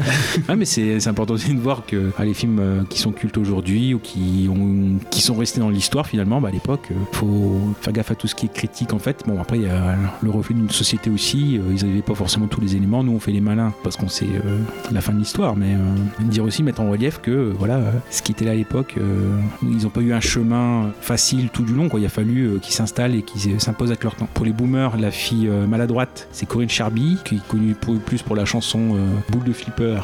ah, 0.49 0.57
mais 0.57 0.65
c'est 0.65 0.99
c'est 0.99 1.09
important 1.09 1.35
aussi 1.35 1.55
de 1.55 1.61
voir 1.61 1.87
que 1.87 2.11
ah, 2.19 2.25
les 2.25 2.35
films 2.35 2.85
qui 2.91 2.99
sont 2.99 3.13
cultes 3.13 3.39
aujourd'hui 3.39 3.95
ou 3.95 4.01
qui, 4.01 4.49
ont, 4.51 4.99
qui 5.11 5.23
sont 5.23 5.35
restés 5.37 5.61
dans 5.61 5.71
l'histoire, 5.71 6.07
finalement, 6.09 6.41
bah, 6.41 6.49
à 6.49 6.53
l'époque, 6.53 6.89
faut 7.13 7.61
faire 7.81 7.93
gaffe 7.93 8.11
à 8.11 8.15
tout 8.17 8.27
ce 8.27 8.35
qui 8.35 8.47
est 8.47 8.53
critique 8.53 8.93
en 8.93 8.99
fait. 8.99 9.23
Bon, 9.27 9.41
après, 9.41 9.59
il 9.59 9.63
y 9.63 9.69
a 9.69 9.97
le 10.21 10.31
reflet 10.31 10.55
d'une 10.57 10.71
société 10.71 11.09
aussi. 11.11 11.55
ils 11.55 11.87
n'avaient 11.87 12.03
pas 12.03 12.15
forcément 12.15 12.47
tous 12.49 12.61
les 12.61 12.75
éléments. 12.75 13.05
Nous, 13.05 13.13
on 13.13 13.21
fait 13.21 13.33
les 13.33 13.41
malins 13.41 13.60
parce 13.83 13.97
qu'on 13.97 14.09
sait 14.09 14.27
euh, 14.27 14.59
la 14.93 15.01
fin 15.01 15.13
de 15.13 15.19
l'histoire. 15.19 15.57
Mais 15.57 15.75
euh, 15.75 16.25
dire 16.25 16.45
aussi, 16.45 16.63
mettre 16.63 16.81
en 16.81 16.91
relief 16.91 17.21
que 17.21 17.31
euh, 17.31 17.53
voilà, 17.59 17.81
ce 18.11 18.23
qui 18.23 18.33
était 18.33 18.45
là 18.45 18.53
à 18.53 18.55
l'époque, 18.55 18.95
euh, 18.99 19.37
ils 19.63 19.83
n'ont 19.85 19.91
pas 19.91 20.01
eu 20.01 20.13
un 20.13 20.21
chemin 20.21 20.91
facile 21.01 21.49
tout 21.53 21.63
du 21.63 21.73
long. 21.75 21.89
Quoi. 21.89 22.01
Il 22.01 22.07
a 22.07 22.11
fallu 22.11 22.45
euh, 22.47 22.59
qu'ils 22.59 22.75
s'installent 22.75 23.15
et 23.15 23.23
qu'ils 23.23 23.61
s'imposent 23.61 23.91
avec 23.91 24.03
leur 24.05 24.15
temps. 24.15 24.29
Pour 24.35 24.45
les 24.45 24.53
boomers, 24.53 24.97
la 24.97 25.11
fille 25.11 25.49
euh, 25.49 25.67
maladroite, 25.67 26.29
c'est 26.33 26.47
Corinne 26.47 26.69
Charby, 26.71 27.19
qui 27.25 27.37
est 27.37 27.49
connue 27.49 27.75
pour- 27.75 27.99
plus 28.01 28.23
pour 28.23 28.37
la 28.37 28.45
chanson 28.45 28.95
euh, 28.97 29.07
Boule 29.31 29.45
de 29.45 29.53
Flipper. 29.53 30.01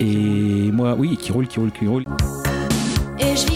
Et 0.00 0.70
moi, 0.72 0.94
oui, 0.98 1.16
qui 1.16 1.32
roule, 1.32 1.46
qui 1.46 1.58
roule, 1.60 1.70
qui 1.72 1.86
roule. 1.86 2.04
Et 3.18 3.36
je 3.36 3.46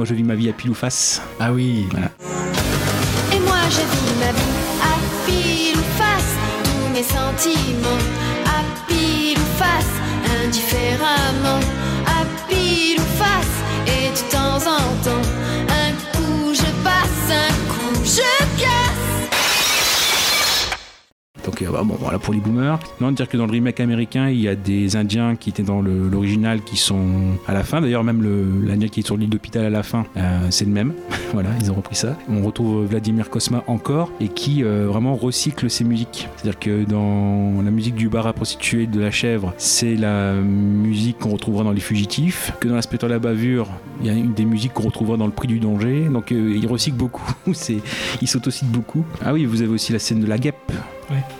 moi, 0.00 0.06
je 0.06 0.14
vis 0.14 0.22
ma 0.22 0.34
vie 0.34 0.48
à 0.48 0.54
pile 0.54 0.70
ou 0.70 0.74
face. 0.74 1.20
Ah 1.38 1.52
oui. 1.52 1.86
Voilà. 1.90 2.06
Et 3.34 3.40
moi 3.40 3.58
je 3.68 3.82
vis 3.92 4.14
ma 4.18 4.32
vie 4.32 4.56
à 4.80 4.96
pile 5.26 5.76
ou 5.76 5.84
face. 5.98 6.32
Tous 6.64 6.88
mes 6.94 7.02
sentiments 7.02 8.04
à 8.46 8.62
pile 8.88 9.36
ou 9.36 9.58
face. 9.58 9.94
Indifféremment 10.42 11.60
à 12.06 12.24
pile 12.48 12.98
ou 12.98 13.22
face. 13.22 13.59
Euh, 21.62 21.70
bah, 21.70 21.82
bon, 21.84 21.96
voilà 21.98 22.18
pour 22.18 22.34
les 22.34 22.40
boomers. 22.40 22.78
Non, 23.00 23.12
dire 23.12 23.28
que 23.28 23.36
dans 23.36 23.46
le 23.46 23.52
remake 23.52 23.80
américain, 23.80 24.28
il 24.28 24.40
y 24.40 24.48
a 24.48 24.54
des 24.54 24.96
Indiens 24.96 25.36
qui 25.36 25.50
étaient 25.50 25.62
dans 25.62 25.80
l'original 25.80 26.62
qui 26.62 26.76
sont 26.76 27.36
à 27.46 27.54
la 27.54 27.62
fin. 27.62 27.80
D'ailleurs, 27.80 28.04
même 28.04 28.22
l'Indien 28.64 28.88
qui 28.88 29.00
est 29.00 29.06
sur 29.06 29.16
l'île 29.16 29.30
d'hôpital 29.30 29.64
à 29.64 29.70
la 29.70 29.82
fin, 29.82 30.04
euh, 30.16 30.46
c'est 30.50 30.64
le 30.64 30.70
même. 30.72 30.92
voilà, 31.32 31.50
ils 31.60 31.70
ont 31.70 31.74
repris 31.74 31.96
ça. 31.96 32.16
On 32.28 32.42
retrouve 32.42 32.86
Vladimir 32.86 33.30
Kosma 33.30 33.64
encore 33.66 34.10
et 34.20 34.28
qui 34.28 34.62
euh, 34.64 34.86
vraiment 34.86 35.14
recycle 35.14 35.70
ses 35.70 35.84
musiques. 35.84 36.28
C'est-à-dire 36.36 36.58
que 36.58 36.84
dans 36.84 37.62
la 37.62 37.70
musique 37.70 37.94
du 37.94 38.08
bar 38.08 38.26
à 38.26 38.32
prostituée 38.32 38.86
de 38.86 39.00
la 39.00 39.10
chèvre, 39.10 39.54
c'est 39.56 39.96
la 39.96 40.34
musique 40.34 41.18
qu'on 41.18 41.30
retrouvera 41.30 41.64
dans 41.64 41.72
Les 41.72 41.80
Fugitifs. 41.80 42.52
Que 42.60 42.68
dans 42.68 42.74
l'inspecteur 42.74 43.08
de 43.08 43.14
la 43.14 43.20
bavure, 43.20 43.68
il 44.00 44.06
y 44.06 44.10
a 44.10 44.14
des 44.14 44.44
musiques 44.44 44.72
qu'on 44.72 44.84
retrouvera 44.84 45.16
dans 45.16 45.26
Le 45.26 45.32
Prix 45.32 45.48
du 45.48 45.60
danger. 45.60 46.08
Donc 46.10 46.32
euh, 46.32 46.56
il 46.56 46.66
recycle 46.66 46.96
beaucoup. 46.96 47.28
il 48.22 48.28
s'autocite 48.28 48.68
beaucoup. 48.70 49.04
Ah 49.24 49.32
oui, 49.32 49.44
vous 49.44 49.62
avez 49.62 49.70
aussi 49.70 49.92
la 49.92 49.98
scène 49.98 50.20
de 50.20 50.26
la 50.26 50.38
guêpe. 50.38 50.72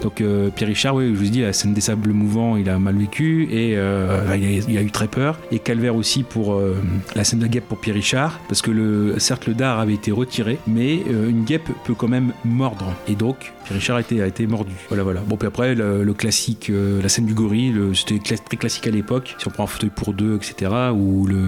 Donc 0.03 0.21
euh, 0.21 0.51
Pierre 0.51 0.69
Richard, 0.69 0.95
oui, 0.95 1.11
je 1.15 1.19
vous 1.19 1.31
dis, 1.31 1.43
la 1.43 1.53
scène 1.53 1.75
des 1.75 1.81
sables 1.81 2.11
mouvants, 2.13 2.57
il 2.57 2.69
a 2.69 2.79
mal 2.79 2.97
vécu 2.97 3.45
et 3.51 3.77
euh, 3.77 4.25
il, 4.37 4.45
a, 4.45 4.65
il 4.69 4.79
a 4.79 4.83
eu 4.83 4.91
très 4.91 5.09
peur. 5.09 5.39
Et 5.53 5.59
Calvaire 5.59 5.95
aussi 5.95 6.23
pour 6.23 6.55
euh, 6.55 6.77
la 7.15 7.25
scène 7.25 7.39
de 7.39 7.45
la 7.45 7.49
guêpe 7.51 7.69
pour 7.69 7.79
Pierre 7.79 7.95
Richard, 7.97 8.41
parce 8.49 8.63
que 8.63 8.71
le, 8.71 9.19
certes 9.19 9.47
le 9.47 9.55
dard 9.55 9.79
avait 9.79 9.95
été 9.95 10.11
retiré, 10.11 10.59
mais 10.67 10.97
une 10.97 11.45
guêpe 11.45 11.69
peut 11.85 11.95
quand 11.95 12.09
même 12.09 12.33
mordre. 12.45 12.95
Et 13.09 13.15
donc 13.15 13.53
Pierre 13.65 13.79
Richard 13.79 13.97
a 13.99 14.01
été, 14.27 14.47
mordu. 14.47 14.73
Voilà, 14.89 15.03
voilà. 15.05 15.21
Bon, 15.21 15.37
puis 15.37 15.47
après, 15.47 15.75
le, 15.75 16.13
classique, 16.15 16.71
la 17.03 17.09
scène 17.09 17.27
du 17.27 17.35
gorille, 17.35 17.71
le- 17.71 17.95
c'était 17.95 18.19
très 18.19 18.57
classique 18.57 18.87
à 18.87 18.91
l'époque. 18.91 19.37
Si 19.39 19.47
on 19.47 19.51
prend 19.51 19.65
un 19.65 19.69
fauteuil 19.69 19.91
pour 19.95 20.13
deux, 20.15 20.37
etc., 20.37 20.71
ou 20.93 21.27
le 21.27 21.39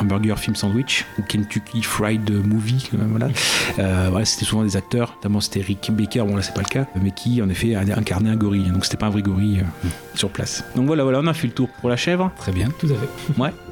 hamburger 0.00 0.38
film 0.38 0.56
sandwich, 0.56 1.04
ou 1.18 1.22
Kentucky 1.22 1.82
Fried 1.82 2.30
Movie, 2.46 2.90
voilà. 2.92 3.28
Voilà, 3.76 4.24
c'était 4.24 4.44
souvent 4.44 4.62
des 4.64 4.76
acteurs, 4.76 5.14
notamment 5.16 5.40
c'était 5.40 5.60
Rick 5.60 5.90
Baker, 5.92 6.20
bon 6.26 6.36
là 6.36 6.42
c'est 6.42 6.54
pas 6.54 6.60
le 6.62 6.68
cas, 6.68 6.86
mais 7.02 7.10
qui 7.10 7.40
en 7.42 7.48
effet 7.54 7.74
incarné 7.74 8.30
un 8.30 8.36
gorille, 8.36 8.70
donc 8.70 8.84
c'était 8.84 8.96
pas 8.96 9.06
un 9.06 9.10
vrai 9.10 9.22
gorille 9.22 9.60
euh, 9.60 9.88
sur 10.14 10.30
place. 10.30 10.64
Donc 10.76 10.86
voilà, 10.86 11.04
voilà, 11.04 11.20
on 11.20 11.26
a 11.26 11.34
fait 11.34 11.46
le 11.46 11.52
tour 11.52 11.68
pour 11.80 11.88
la 11.88 11.96
chèvre. 11.96 12.30
Très 12.36 12.52
bien. 12.52 12.68
Tout 12.78 12.86
à 12.86 12.94
fait. 12.94 13.40
Ouais. 13.40 13.50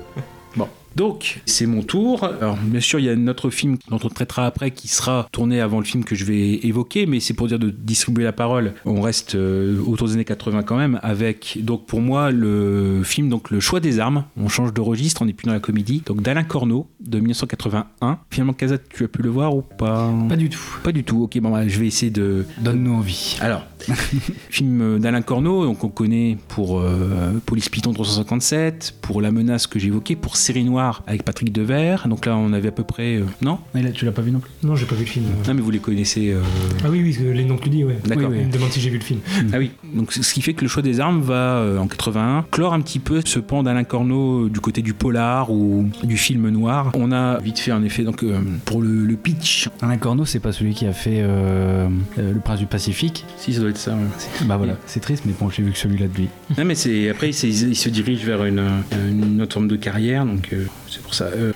Bon. 0.54 0.68
Donc, 0.96 1.40
c'est 1.46 1.66
mon 1.66 1.82
tour. 1.82 2.24
Alors, 2.24 2.56
bien 2.56 2.80
sûr, 2.80 2.98
il 2.98 3.06
y 3.06 3.08
a 3.08 3.16
notre 3.16 3.50
film 3.50 3.78
dont 3.88 3.98
on 4.02 4.08
traitera 4.08 4.46
après 4.46 4.70
qui 4.70 4.88
sera 4.88 5.28
tourné 5.32 5.60
avant 5.60 5.78
le 5.78 5.84
film 5.84 6.04
que 6.04 6.14
je 6.14 6.24
vais 6.24 6.54
évoquer, 6.66 7.06
mais 7.06 7.20
c'est 7.20 7.34
pour 7.34 7.48
dire 7.48 7.58
de 7.58 7.70
distribuer 7.70 8.24
la 8.24 8.32
parole. 8.32 8.74
On 8.84 9.00
reste 9.00 9.34
euh, 9.34 9.80
autour 9.86 10.08
des 10.08 10.14
années 10.14 10.24
80 10.24 10.62
quand 10.62 10.76
même, 10.76 11.00
avec, 11.02 11.58
donc 11.62 11.86
pour 11.86 12.00
moi, 12.00 12.30
le 12.30 13.02
film, 13.04 13.28
donc 13.28 13.50
Le 13.50 13.60
choix 13.60 13.80
des 13.80 14.00
armes. 14.00 14.24
On 14.36 14.48
change 14.48 14.74
de 14.74 14.80
registre, 14.80 15.22
on 15.22 15.26
n'est 15.26 15.32
plus 15.32 15.46
dans 15.46 15.52
la 15.52 15.60
comédie. 15.60 16.02
Donc, 16.04 16.22
d'Alain 16.22 16.44
Corneau, 16.44 16.86
de 17.00 17.18
1981. 17.18 18.18
Finalement, 18.30 18.52
Casat, 18.52 18.78
tu 18.90 19.04
as 19.04 19.08
pu 19.08 19.22
le 19.22 19.30
voir 19.30 19.56
ou 19.56 19.62
pas? 19.62 20.10
Pas 20.28 20.36
du 20.36 20.50
tout. 20.50 20.60
Pas 20.82 20.92
du 20.92 21.04
tout. 21.04 21.22
Ok, 21.22 21.38
bon, 21.40 21.50
bah, 21.50 21.66
je 21.66 21.78
vais 21.80 21.86
essayer 21.86 22.10
de. 22.10 22.44
Donne-nous 22.60 22.94
envie. 22.94 23.38
Alors, 23.40 23.64
film 24.50 24.98
d'Alain 24.98 25.22
Corneau, 25.22 25.64
donc 25.64 25.82
on 25.84 25.88
connaît 25.88 26.36
pour 26.48 26.80
euh, 26.80 27.32
Police 27.46 27.68
Python 27.68 27.92
357, 27.92 28.94
pour 29.00 29.20
La 29.22 29.30
menace 29.30 29.66
que 29.66 29.78
j'évoquais, 29.78 30.16
pour 30.16 30.36
Série 30.36 30.64
Noire 30.64 31.02
avec 31.06 31.22
Patrick 31.24 31.52
Devers. 31.52 32.06
Donc 32.08 32.26
là, 32.26 32.36
on 32.36 32.52
avait 32.52 32.68
à 32.68 32.72
peu 32.72 32.84
près. 32.84 33.16
euh, 33.16 33.24
non? 33.40 33.58
Mais 33.74 33.82
là, 33.82 33.90
tu 33.90 34.04
l'as 34.04 34.12
pas 34.12 34.22
vu 34.22 34.30
non 34.30 34.40
plus? 34.40 34.50
Non, 34.62 34.76
j'ai 34.76 34.86
pas 34.86 34.94
vu 34.94 35.04
le 35.04 35.10
film. 35.10 35.26
Non, 35.46 35.54
mais 35.54 35.60
vous 35.60 35.70
les 35.70 35.78
connaissez. 35.78 36.30
euh, 36.32 36.40
Ah 36.84 36.88
oui, 36.90 37.00
oui, 37.02 37.16
les 37.34 37.44
noms 37.44 37.56
que 37.56 37.64
tu 37.64 37.70
dis, 37.70 37.84
ouais. 37.84 37.98
D'accord. 38.06 38.28
Oui, 38.30 38.36
oui, 38.36 38.42
Il 38.42 38.46
me 38.48 38.52
demande 38.52 38.70
si 38.70 38.80
j'ai 38.80 38.90
vu 38.90 38.98
le 38.98 39.04
film. 39.04 39.20
Ah 39.52 39.56
oui, 39.58 39.70
donc 39.94 40.12
ce 40.12 40.32
qui 40.34 40.42
fait 40.42 40.54
que 40.54 40.62
le 40.62 40.68
choix 40.68 40.82
des 40.82 41.00
armes 41.00 41.20
va, 41.22 41.34
euh, 41.56 41.78
en 41.78 41.86
81, 41.86 42.44
clore 42.50 42.74
un 42.74 42.80
petit 42.80 42.98
peu 42.98 43.20
ce 43.24 43.38
pan 43.38 43.62
d'Alain 43.62 43.84
Corneau 43.84 44.46
euh, 44.46 44.50
du 44.50 44.60
côté 44.60 44.82
du 44.82 44.94
polar 44.94 45.50
ou 45.50 45.88
du 46.04 46.16
film 46.16 46.48
noir. 46.50 46.90
On 46.94 47.12
a 47.12 47.38
vite 47.38 47.58
fait, 47.58 47.72
en 47.72 47.82
effet, 47.82 48.04
donc 48.04 48.22
euh, 48.22 48.38
pour 48.64 48.82
le, 48.82 49.04
le 49.04 49.16
pitch. 49.16 49.68
Alain 49.80 49.96
Corneau, 49.98 50.24
c'est 50.24 50.40
pas 50.40 50.52
celui 50.52 50.74
qui 50.74 50.86
a 50.86 50.92
fait 50.92 51.18
euh, 51.20 51.88
euh, 52.18 52.32
Le 52.32 52.40
Prince 52.40 52.58
du 52.58 52.66
Pacifique? 52.66 53.24
Si, 53.36 53.54
ça 53.54 53.60
doit 53.60 53.70
ça. 53.76 53.92
ouais. 53.92 54.46
Bah 54.46 54.56
voilà, 54.56 54.76
c'est 54.86 55.00
triste, 55.00 55.24
mais 55.26 55.32
bon, 55.38 55.50
j'ai 55.50 55.62
vu 55.62 55.72
que 55.72 55.78
celui-là 55.78 56.08
de 56.08 56.16
lui. 56.16 56.28
Non, 56.58 56.64
mais 56.64 56.74
c'est 56.74 57.08
après, 57.08 57.30
il 57.30 57.76
se 57.76 57.88
dirige 57.88 58.24
vers 58.24 58.44
une, 58.44 58.62
une 59.08 59.40
autre 59.42 59.54
forme 59.54 59.68
de 59.68 59.76
carrière, 59.76 60.24
donc 60.26 60.50
euh, 60.52 60.66
c'est 60.88 61.02
pour 61.02 61.14
ça. 61.14 61.24
Euh, 61.26 61.52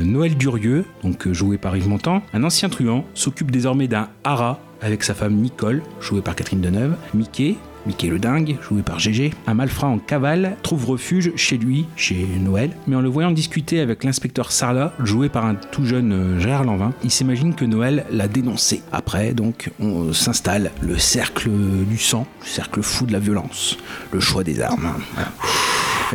Noël 0.00 0.36
Durieux, 0.36 0.84
donc 1.02 1.26
euh, 1.26 1.32
joué 1.34 1.58
par 1.58 1.76
Yves 1.76 1.88
Montand, 1.88 2.22
un 2.32 2.44
ancien 2.44 2.68
truand, 2.68 3.04
s'occupe 3.14 3.50
désormais 3.50 3.88
d'un 3.88 4.08
hara 4.24 4.58
avec 4.80 5.02
sa 5.04 5.14
femme 5.14 5.34
Nicole, 5.34 5.82
jouée 6.00 6.20
par 6.20 6.34
Catherine 6.34 6.60
Deneuve, 6.60 6.96
Mickey, 7.14 7.56
Mickey 7.86 8.08
le 8.08 8.18
dingue, 8.18 8.56
joué 8.68 8.82
par 8.82 8.98
Gégé, 8.98 9.32
un 9.46 9.54
malfrat 9.54 9.88
en 9.88 9.98
cavale, 9.98 10.56
trouve 10.62 10.86
refuge 10.86 11.32
chez 11.36 11.58
lui, 11.58 11.86
chez 11.96 12.26
Noël, 12.40 12.70
mais 12.86 12.96
en 12.96 13.00
le 13.00 13.08
voyant 13.08 13.30
discuter 13.30 13.80
avec 13.80 14.04
l'inspecteur 14.04 14.52
Sarla, 14.52 14.92
joué 15.00 15.28
par 15.28 15.44
un 15.44 15.54
tout 15.54 15.84
jeune 15.84 16.12
euh, 16.12 16.40
Gérard 16.40 16.64
Lanvin, 16.64 16.92
il 17.02 17.10
s'imagine 17.10 17.54
que 17.54 17.64
Noël 17.64 18.06
l'a 18.10 18.28
dénoncé. 18.28 18.82
Après, 18.92 19.32
donc, 19.32 19.70
on 19.80 20.12
s'installe 20.12 20.70
le 20.80 20.98
cercle 20.98 21.50
du 21.88 21.98
sang, 21.98 22.26
le 22.40 22.46
cercle 22.46 22.82
fou 22.82 23.06
de 23.06 23.12
la 23.12 23.18
violence, 23.18 23.76
le 24.12 24.20
choix 24.20 24.44
des 24.44 24.60
armes. 24.60 24.92
Voilà. 25.14 25.30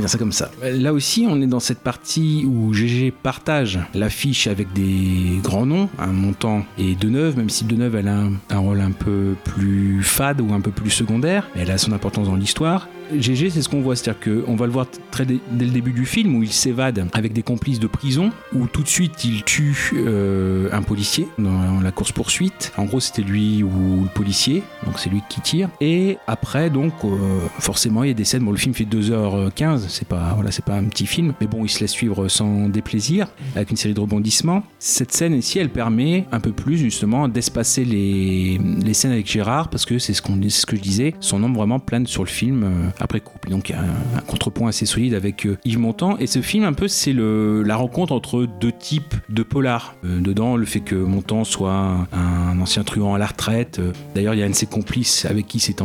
Ça. 0.07 0.51
Là 0.63 0.93
aussi, 0.93 1.25
on 1.29 1.41
est 1.41 1.47
dans 1.47 1.59
cette 1.59 1.79
partie 1.79 2.45
où 2.45 2.73
GG 2.73 3.11
partage 3.11 3.79
l'affiche 3.93 4.47
avec 4.47 4.71
des 4.73 5.39
grands 5.43 5.65
noms, 5.65 5.89
un 5.97 6.07
montant 6.07 6.65
et 6.77 6.95
Deneuve, 6.95 7.37
même 7.37 7.49
si 7.49 7.65
Deneuve 7.65 7.95
elle 7.95 8.07
a 8.07 8.23
un, 8.49 8.57
rôle 8.57 8.81
un 8.81 8.91
peu 8.91 9.35
plus 9.43 10.03
fade 10.03 10.41
ou 10.41 10.53
un 10.53 10.61
peu 10.61 10.71
plus 10.71 10.89
secondaire, 10.89 11.47
elle 11.55 11.71
a 11.71 11.77
son 11.77 11.91
importance 11.91 12.27
dans 12.27 12.35
l'histoire. 12.35 12.87
GG, 13.14 13.49
c'est 13.49 13.62
ce 13.62 13.70
qu'on 13.70 13.82
voit, 13.82 13.95
c'est-à-dire 13.95 14.45
qu'on 14.45 14.55
va 14.55 14.66
le 14.66 14.72
voir 14.72 14.86
très 15.12 15.26
dès, 15.26 15.39
le 15.57 15.72
début 15.72 15.91
du 15.91 16.05
film 16.05 16.36
où 16.36 16.43
il 16.43 16.51
s'évade 16.51 17.07
avec 17.14 17.34
des 17.34 17.43
complices 17.43 17.80
de 17.80 17.88
prison, 17.88 18.32
où 18.53 18.68
tout 18.68 18.84
de 18.84 18.88
suite 18.88 19.24
il 19.24 19.43
tue 19.43 19.76
euh, 19.93 20.70
un 20.72 20.82
policier 20.82 21.28
dans 21.38 21.82
la 21.82 21.91
course 21.91 22.12
poursuite. 22.12 22.72
En 22.78 22.86
gros, 22.86 22.99
c'était 22.99 23.22
lui 23.22 23.64
ou 23.64 24.03
le 24.03 24.10
policier, 24.14 24.64
donc 24.86 24.99
c'est 24.99 25.10
lui 25.10 25.22
qui 25.30 25.41
tire. 25.41 25.70
Et 25.82 26.18
après, 26.28 26.70
donc, 26.70 26.93
euh, 27.03 27.39
forcément, 27.60 28.03
il 28.03 28.07
y 28.07 28.12
a 28.12 28.16
des 28.16 28.26
scènes. 28.26 28.43
Bon, 28.43 28.51
le 28.51 28.57
film 28.57 28.74
fait 28.74 28.86
2h15, 28.86 29.86
c'est 29.88 30.07
pas, 30.07 30.34
voilà, 30.36 30.49
pas 30.66 30.76
un 30.76 30.86
petit 30.86 31.05
film, 31.05 31.34
mais 31.39 31.47
bon, 31.47 31.64
il 31.64 31.70
se 31.70 31.80
laisse 31.80 31.91
suivre 31.91 32.28
sans 32.28 32.70
déplaisir, 32.70 33.28
avec 33.55 33.72
une 33.72 33.78
série 33.78 33.93
de 33.93 33.99
rebondissements. 33.99 34.64
Cette 34.80 35.12
scène 35.12 35.34
ici, 35.34 35.60
elle 35.60 35.70
permet 35.70 36.26
un 36.32 36.39
peu 36.39 36.51
plus 36.51 36.78
justement 36.78 37.28
d'espacer 37.28 37.86
les, 37.86 38.57
les 38.57 38.93
scènes 38.93 39.12
avec 39.12 39.30
Gérard, 39.30 39.70
parce 39.70 39.86
que 39.86 39.99
c'est 39.99 40.14
ce, 40.14 40.22
ce 40.49 40.66
que 40.66 40.76
je 40.76 40.82
disais, 40.82 41.16
son 41.20 41.39
nom 41.39 41.51
vraiment 41.51 41.80
plane 41.80 42.07
sur 42.07 42.24
le 42.24 42.30
film 42.30 42.64
euh, 42.64 42.89
après 42.99 43.19
coup. 43.19 43.37
Donc 43.49 43.69
il 43.69 43.71
y 43.73 43.75
a 43.75 43.81
un, 43.81 44.21
contrepoint 44.27 44.69
assez 44.69 44.85
solide 44.85 45.13
avec 45.13 45.45
euh, 45.45 45.57
Yves 45.65 45.79
Montand. 45.79 46.17
Et 46.17 46.27
ce 46.27 46.41
film, 46.41 46.63
un 46.63 46.73
peu, 46.73 46.87
c'est 46.87 47.13
la 47.13 47.75
rencontre 47.75 48.13
entre 48.13 48.45
deux 48.59 48.71
types 48.71 49.15
de 49.29 49.43
polars. 49.43 49.95
Euh, 50.05 50.19
dedans, 50.19 50.55
le 50.55 50.65
fait 50.65 50.81
que 50.81 50.95
Montand 50.95 51.43
soit 51.43 52.07
un, 52.11 52.59
ancien 52.59 52.83
truand 52.83 53.15
à 53.15 53.17
la 53.17 53.27
retraite. 53.27 53.79
Euh, 53.79 53.91
D'ailleurs, 54.13 54.33
il 54.33 54.39
y 54.39 54.43
a 54.43 54.45
un 54.45 54.49
de 54.49 54.55
ses 54.55 54.65
complices 54.65 55.25
avec 55.25 55.47
qui 55.47 55.59
s'est 55.59 55.75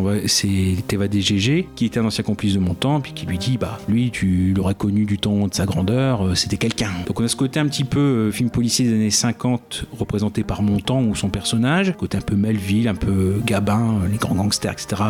évadé 0.93 1.21
GG, 1.21 1.69
qui 1.77 1.87
était 1.87 2.01
un 2.01 2.05
ancien 2.05 2.25
complice 2.25 2.55
de 2.55 2.59
Montand, 2.59 3.01
puis 3.01 3.13
qui 3.13 3.27
lui 3.27 3.39
dit 3.39 3.57
Bah, 3.59 3.79
lui, 3.89 4.11
tu 4.11 4.53
l'aurais 4.57 4.75
connu 4.75 5.05
du 5.05 5.19
temps 5.19 5.47
de 5.47 5.55
sa 5.55 5.67
grandeur, 5.67 6.37
c'était 6.37 6.57
quelqu'un. 6.57 6.91
Donc 7.07 7.21
on 7.21 7.25
a 7.25 7.29
ce 7.29 7.37
côté 7.37 7.61
un 7.61 7.67
petit 7.67 7.85
peu 7.85 8.31
film 8.33 8.51
policier 8.51 8.87
des 8.87 8.95
années 8.95 9.11
50, 9.11 9.87
représenté 9.99 10.43
par 10.43 10.63
Montand 10.63 11.03
ou 11.03 11.15
son 11.15 11.29
personnage, 11.29 11.95
côté 11.97 12.19
un 12.19 12.23
peu 12.23 12.37
Melville, 12.37 12.89
un 12.89 12.95
peu 12.95 13.41
Gabin, 13.45 14.01
les 14.11 14.17
grands 14.17 14.35
gangsters, 14.35 14.73
etc., 14.73 15.03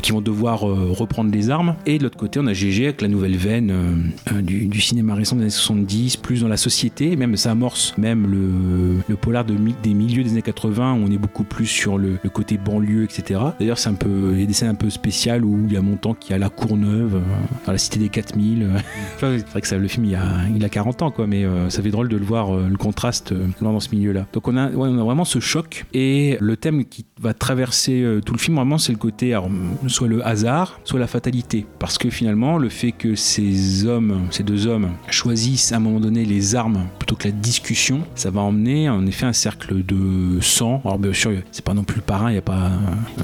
qui 0.00 0.12
vont 0.12 0.20
devoir 0.20 0.60
reprendre 0.60 1.30
les 1.30 1.50
Et 1.84 1.98
de 1.98 2.04
l'autre 2.04 2.16
côté, 2.16 2.40
on 2.40 2.46
a 2.46 2.54
GG 2.54 2.84
avec 2.84 3.02
la 3.02 3.08
nouvelle 3.08 3.36
veine 3.36 3.70
euh, 3.70 4.32
euh, 4.32 4.42
du, 4.42 4.80
cinéma 4.80 5.14
récent 5.14 5.36
des 5.36 5.42
années 5.42 5.50
70, 5.50 6.16
plus 6.16 6.40
dans 6.40 6.48
la 6.48 6.56
société, 6.56 7.14
même 7.16 7.36
ça 7.36 7.50
amorce 7.50 7.96
même 7.98 8.26
le, 8.26 9.14
polar 9.16 9.44
des 9.44 9.94
milieux 9.94 10.24
des 10.24 10.30
années 10.30 10.42
80, 10.42 10.94
où 10.94 11.04
on 11.06 11.10
est 11.10 11.18
beaucoup 11.18 11.44
plus 11.44 11.66
sur 11.66 11.98
le, 11.98 12.18
côté 12.32 12.56
banlieue, 12.56 13.04
etc. 13.04 13.40
D'ailleurs, 13.58 13.78
c'est 13.78 13.90
un 13.90 13.94
peu, 13.94 14.34
des 14.34 14.52
scènes 14.52 14.70
un 14.70 14.74
peu 14.74 14.88
spéciales 14.88 15.44
où 15.44 15.66
il 15.66 15.74
y 15.74 15.76
a 15.76 15.82
Montand 15.82 16.14
qui 16.14 16.32
a 16.32 16.38
la 16.38 16.48
Courneuve, 16.48 17.16
euh, 17.16 17.20
dans 17.66 17.72
la 17.72 17.78
cité 17.78 17.98
des 17.98 18.08
4000. 18.08 18.62
euh. 18.62 18.78
Enfin, 19.16 19.36
c'est 19.38 19.50
vrai 19.50 19.60
que 19.60 19.74
le 19.74 19.88
film, 19.88 20.06
il 20.06 20.14
a, 20.14 20.22
il 20.54 20.64
a 20.64 20.68
40 20.68 21.02
ans, 21.02 21.12
mais 21.26 21.44
ça 21.68 21.82
fait 21.82 21.90
drôle 21.90 22.08
de 22.08 22.16
le 22.16 22.24
voir, 22.24 22.56
le 22.56 22.76
contraste 22.76 23.34
dans 23.60 23.78
ce 23.78 23.90
milieu-là. 23.94 24.26
Donc 24.32 24.48
on 24.48 24.56
a, 24.56 24.68
vraiment 24.68 25.24
ce 25.24 25.38
choc, 25.38 25.84
et 25.92 26.36
le 26.40 26.56
thème 26.56 26.84
qui 26.84 27.04
va 27.20 27.34
traverser 27.34 28.04
tout 28.24 28.32
le 28.32 28.38
film, 28.38 28.56
vraiment, 28.56 28.78
c'est 28.78 28.92
le 28.92 28.98
côté, 28.98 29.38
soit 29.86 30.08
le 30.08 30.26
hasard, 30.26 30.80
soit 30.84 30.98
la 30.98 31.06
fatalité. 31.06 31.41
Parce 31.78 31.98
que 31.98 32.10
finalement, 32.10 32.58
le 32.58 32.68
fait 32.68 32.92
que 32.92 33.14
ces 33.14 33.84
hommes, 33.84 34.26
ces 34.30 34.42
deux 34.42 34.66
hommes, 34.66 34.90
choisissent 35.10 35.72
à 35.72 35.76
un 35.76 35.80
moment 35.80 36.00
donné 36.00 36.24
les 36.24 36.54
armes 36.54 36.86
plutôt 36.98 37.16
que 37.16 37.28
la 37.28 37.32
discussion, 37.32 38.02
ça 38.14 38.30
va 38.30 38.40
emmener 38.40 38.88
en 38.88 39.06
effet 39.06 39.26
un 39.26 39.32
cercle 39.32 39.84
de 39.84 40.40
sang. 40.40 40.80
Alors 40.84 40.98
bien 40.98 41.12
sûr, 41.12 41.32
c'est 41.50 41.64
pas 41.64 41.74
non 41.74 41.84
plus 41.84 42.00
parrain, 42.00 42.30
il 42.30 42.34
n'y 42.34 42.38
a 42.38 42.42
pas, 42.42 42.70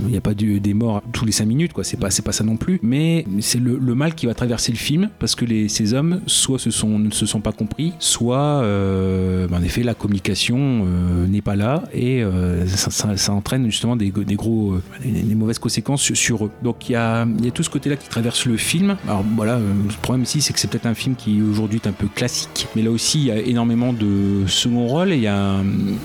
y 0.09 0.17
a 0.17 0.21
pas 0.21 0.35
des 0.35 0.75
morts 0.75 1.03
tous 1.13 1.25
les 1.25 1.33
5 1.33 1.47
minutes, 1.47 1.73
quoi. 1.73 1.85
C'est 1.85 1.97
pas, 1.97 2.09
pas 2.25 2.33
ça 2.33 2.45
non 2.45 2.57
plus. 2.57 2.81
Mais 2.83 3.25
c'est 3.41 3.61
le, 3.61 3.79
le 3.79 3.95
mal 3.95 4.15
qui 4.15 4.27
va 4.27 4.35
traverser 4.35 4.73
le 4.73 4.79
film 4.79 5.11
parce 5.19 5.35
que 5.35 5.45
ces 5.69 5.95
hommes, 5.95 6.21
soit 6.27 6.59
se 6.59 6.71
sont, 6.71 6.99
ne 6.99 7.11
se 7.11 7.27
sont 7.27 7.41
pas 7.41 7.53
compris, 7.53 7.93
soit 7.99 8.63
euh, 8.63 9.47
ben, 9.49 9.59
en 9.59 9.63
effet 9.63 9.83
la 9.83 9.95
communication 9.95 10.59
euh, 10.59 11.27
n'est 11.27 11.43
pas 11.43 11.57
là 11.57 11.85
et 11.93 12.23
euh, 12.23 12.67
ça, 12.67 13.33
entraîne 13.33 13.67
justement 13.67 13.97
des, 13.97 14.11
gros, 14.11 14.77
des, 15.05 15.35
mauvaises 15.35 15.59
conséquences 15.59 16.13
sur, 16.13 16.47
eux. 16.47 16.51
Donc 16.63 16.89
il 16.89 16.93
y 16.93 16.97
a, 16.97 17.27
y 17.43 17.49
a 17.49 17.51
tout 17.51 17.63
ce 17.63 17.71
côté-là 17.71 17.97
qui 17.97 18.08
traverse 18.11 18.47
le 18.47 18.57
film. 18.57 18.97
Alors 19.07 19.25
voilà, 19.37 19.55
euh, 19.55 19.73
le 19.87 19.93
problème 20.03 20.23
ici, 20.25 20.41
c'est 20.43 20.53
que 20.53 20.59
c'est 20.61 20.69
peut-être 20.69 20.87
un 20.87 20.95
film 20.95 21.15
qui 21.17 21.41
aujourd'hui 21.43 21.81
est 21.83 21.89
un 21.89 21.93
peu 21.93 22.07
classique, 22.09 22.67
mais 22.75 22.83
là 22.83 22.91
aussi 22.91 23.19
il 23.21 23.25
y 23.27 23.31
a 23.31 23.39
énormément 23.39 23.93
de 23.93 24.45
second 24.47 24.87
rôle. 24.87 25.11
Il 25.11 25.21
y 25.21 25.27
a, 25.27 25.37
un- 25.39 25.65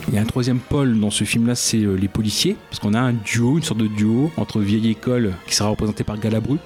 il 0.09 0.13
y 0.13 0.17
a 0.17 0.21
un 0.21 0.25
troisième 0.25 0.59
pôle 0.59 0.99
dans 0.99 1.11
ce 1.11 1.23
film-là, 1.23 1.55
c'est 1.55 1.77
euh, 1.83 1.95
les 1.95 2.07
policiers, 2.07 2.55
parce 2.69 2.79
qu'on 2.79 2.93
a 2.93 2.99
un 2.99 3.13
duo, 3.13 3.57
une 3.57 3.63
sorte 3.63 3.79
de 3.79 3.87
duo 3.87 4.31
entre 4.37 4.59
vieille 4.59 4.89
école 4.89 5.33
qui 5.47 5.55
sera 5.55 5.69
représenté 5.69 6.03
par 6.03 6.19
Galabru 6.19 6.57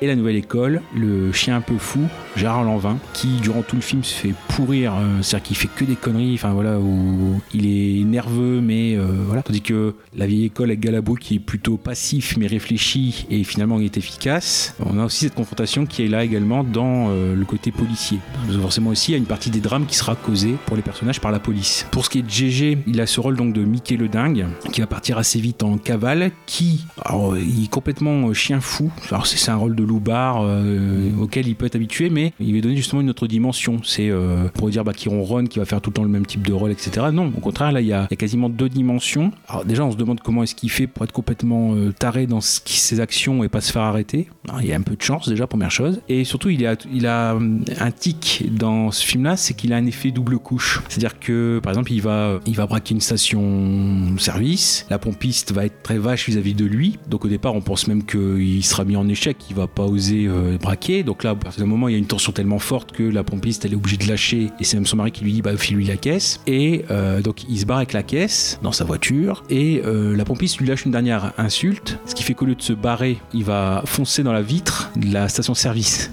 et 0.00 0.06
la 0.06 0.16
nouvelle 0.16 0.36
école, 0.36 0.82
le 0.94 1.32
chien 1.32 1.56
un 1.56 1.60
peu 1.60 1.76
fou, 1.76 2.00
Gérard 2.36 2.64
Lanvin, 2.64 2.98
qui 3.12 3.28
durant 3.40 3.62
tout 3.62 3.76
le 3.76 3.82
film 3.82 4.04
se 4.04 4.14
fait 4.14 4.34
pourrir, 4.48 4.94
euh, 4.94 5.22
c'est-à-dire 5.22 5.48
qu'il 5.48 5.56
fait 5.56 5.68
que 5.68 5.84
des 5.84 5.96
conneries, 5.96 6.34
enfin 6.34 6.50
voilà, 6.50 6.78
où 6.78 7.40
il 7.52 7.66
est 7.66 8.04
nerveux, 8.04 8.60
mais 8.60 8.96
euh, 8.96 9.06
voilà. 9.26 9.42
Tandis 9.42 9.60
que 9.60 9.94
la 10.16 10.26
vieille 10.26 10.46
école 10.46 10.68
avec 10.68 10.80
Galabru 10.80 11.18
qui 11.18 11.36
est 11.36 11.40
plutôt 11.40 11.76
passif 11.76 12.36
mais 12.36 12.46
réfléchi 12.46 13.26
et 13.30 13.42
finalement 13.44 13.78
il 13.78 13.86
est 13.86 13.96
efficace. 13.96 14.74
On 14.84 14.98
a 14.98 15.04
aussi 15.04 15.24
cette 15.24 15.34
confrontation 15.34 15.86
qui 15.86 16.04
est 16.04 16.08
là 16.08 16.24
également 16.24 16.62
dans 16.62 17.08
euh, 17.08 17.34
le 17.34 17.44
côté 17.44 17.72
policier. 17.72 18.18
Parce 18.34 18.56
que 18.56 18.60
forcément 18.60 18.90
aussi, 18.90 19.10
il 19.10 19.12
y 19.12 19.16
a 19.16 19.18
une 19.18 19.26
partie 19.26 19.50
des 19.50 19.60
drames 19.60 19.86
qui 19.86 19.96
sera 19.96 20.14
causée 20.14 20.54
pour 20.66 20.76
les 20.76 20.82
personnages 20.82 21.20
par 21.20 21.32
la 21.32 21.40
police. 21.40 21.86
Pour 21.90 22.04
ce 22.04 22.10
qui 22.10 22.20
est 22.20 22.22
de 22.22 22.30
GG, 22.30 22.78
il 22.86 23.00
a 23.00 23.06
ce 23.06 23.20
rôle 23.20 23.36
donc 23.36 23.52
de 23.52 23.64
Mickey 23.64 23.96
le 23.96 24.08
dingue, 24.08 24.46
qui 24.72 24.80
va 24.80 24.86
partir 24.86 25.18
assez 25.18 25.40
vite 25.40 25.62
en 25.62 25.76
cavale, 25.76 26.30
qui, 26.46 26.84
alors, 27.04 27.36
il 27.36 27.64
est 27.64 27.70
complètement 27.70 28.32
chien 28.32 28.60
fou. 28.60 28.92
Alors 29.10 29.26
c'est 29.26 29.50
un 29.50 29.56
rôle 29.56 29.74
de 29.74 29.87
loupard 29.88 30.42
euh, 30.42 31.10
auquel 31.20 31.46
il 31.48 31.54
peut 31.54 31.66
être 31.66 31.74
habitué, 31.76 32.10
mais 32.10 32.32
il 32.40 32.54
va 32.54 32.60
donner 32.60 32.76
justement 32.76 33.00
une 33.02 33.10
autre 33.10 33.26
dimension. 33.26 33.80
C'est 33.84 34.08
euh, 34.10 34.48
pour 34.54 34.68
dire 34.70 34.84
bah, 34.84 34.92
qu'il 34.92 35.10
ronronne, 35.10 35.48
qu'il 35.48 35.60
va 35.60 35.66
faire 35.66 35.80
tout 35.80 35.90
le 35.90 35.94
temps 35.94 36.02
le 36.02 36.08
même 36.08 36.26
type 36.26 36.46
de 36.46 36.52
rôle, 36.52 36.70
etc. 36.70 37.06
Non, 37.12 37.32
au 37.36 37.40
contraire, 37.40 37.72
là, 37.72 37.80
il 37.80 37.86
y 37.86 37.92
a, 37.92 38.02
il 38.10 38.12
y 38.12 38.14
a 38.14 38.16
quasiment 38.16 38.48
deux 38.48 38.68
dimensions. 38.68 39.32
Alors 39.48 39.64
déjà, 39.64 39.84
on 39.84 39.90
se 39.92 39.96
demande 39.96 40.20
comment 40.20 40.42
est-ce 40.42 40.54
qu'il 40.54 40.70
fait 40.70 40.86
pour 40.86 41.04
être 41.04 41.12
complètement 41.12 41.74
euh, 41.74 41.92
taré 41.92 42.26
dans 42.26 42.40
ce 42.40 42.60
qui- 42.60 42.78
ses 42.78 43.00
actions 43.00 43.42
et 43.44 43.48
pas 43.48 43.60
se 43.60 43.72
faire 43.72 43.82
arrêter. 43.82 44.28
Alors, 44.48 44.62
il 44.62 44.68
y 44.68 44.72
a 44.72 44.76
un 44.76 44.82
peu 44.82 44.94
de 44.96 45.02
chance 45.02 45.28
déjà, 45.28 45.46
première 45.46 45.70
chose. 45.70 46.00
Et 46.08 46.24
surtout, 46.24 46.50
il 46.50 46.64
a, 46.66 46.76
il 46.92 47.06
a 47.06 47.32
un 47.32 47.90
tic 47.90 48.44
dans 48.52 48.90
ce 48.90 49.04
film-là, 49.04 49.36
c'est 49.36 49.54
qu'il 49.54 49.72
a 49.72 49.76
un 49.76 49.86
effet 49.86 50.10
double 50.10 50.38
couche. 50.38 50.80
C'est-à-dire 50.88 51.18
que, 51.18 51.60
par 51.62 51.72
exemple, 51.72 51.92
il 51.92 52.00
va, 52.02 52.40
il 52.46 52.54
va 52.54 52.66
braquer 52.66 52.94
une 52.94 53.00
station-service. 53.00 54.86
La 54.90 54.98
pompiste 54.98 55.52
va 55.52 55.64
être 55.66 55.82
très 55.82 55.98
vache 55.98 56.28
vis-à-vis 56.28 56.54
de 56.54 56.64
lui. 56.64 56.98
Donc 57.08 57.24
au 57.24 57.28
départ, 57.28 57.54
on 57.54 57.60
pense 57.60 57.86
même 57.88 58.04
qu'il 58.04 58.64
sera 58.64 58.84
mis 58.84 58.96
en 58.96 59.08
échec, 59.08 59.38
qu'il 59.38 59.56
va 59.56 59.66
pas 59.78 59.84
oser 59.84 60.26
euh, 60.26 60.58
braquer. 60.60 61.04
Donc 61.04 61.22
là, 61.22 61.30
à 61.30 61.34
partir 61.36 61.62
d'un 61.62 61.70
moment, 61.70 61.86
il 61.86 61.92
y 61.92 61.94
a 61.94 61.98
une 61.98 62.06
tension 62.06 62.32
tellement 62.32 62.58
forte 62.58 62.90
que 62.90 63.04
la 63.04 63.22
pompiste, 63.22 63.64
elle 63.64 63.72
est 63.72 63.76
obligée 63.76 63.96
de 63.96 64.08
lâcher. 64.08 64.50
Et 64.58 64.64
c'est 64.64 64.76
même 64.76 64.86
son 64.86 64.96
mari 64.96 65.12
qui 65.12 65.22
lui 65.22 65.32
dit, 65.32 65.40
bah, 65.40 65.56
file-lui 65.56 65.86
la 65.86 65.96
caisse. 65.96 66.40
Et 66.48 66.84
euh, 66.90 67.22
donc, 67.22 67.44
il 67.48 67.60
se 67.60 67.64
barre 67.64 67.76
avec 67.76 67.92
la 67.92 68.02
caisse 68.02 68.58
dans 68.60 68.72
sa 68.72 68.84
voiture. 68.84 69.44
Et 69.50 69.80
euh, 69.84 70.16
la 70.16 70.24
pompiste 70.24 70.58
lui 70.58 70.66
lâche 70.66 70.84
une 70.84 70.90
dernière 70.90 71.32
insulte. 71.38 71.98
Ce 72.06 72.16
qui 72.16 72.24
fait 72.24 72.34
qu'au 72.34 72.44
lieu 72.44 72.56
de 72.56 72.62
se 72.62 72.72
barrer, 72.72 73.18
il 73.32 73.44
va 73.44 73.82
foncer 73.86 74.24
dans 74.24 74.32
la 74.32 74.42
vitre 74.42 74.90
de 74.96 75.12
la 75.12 75.28
station-service. 75.28 76.10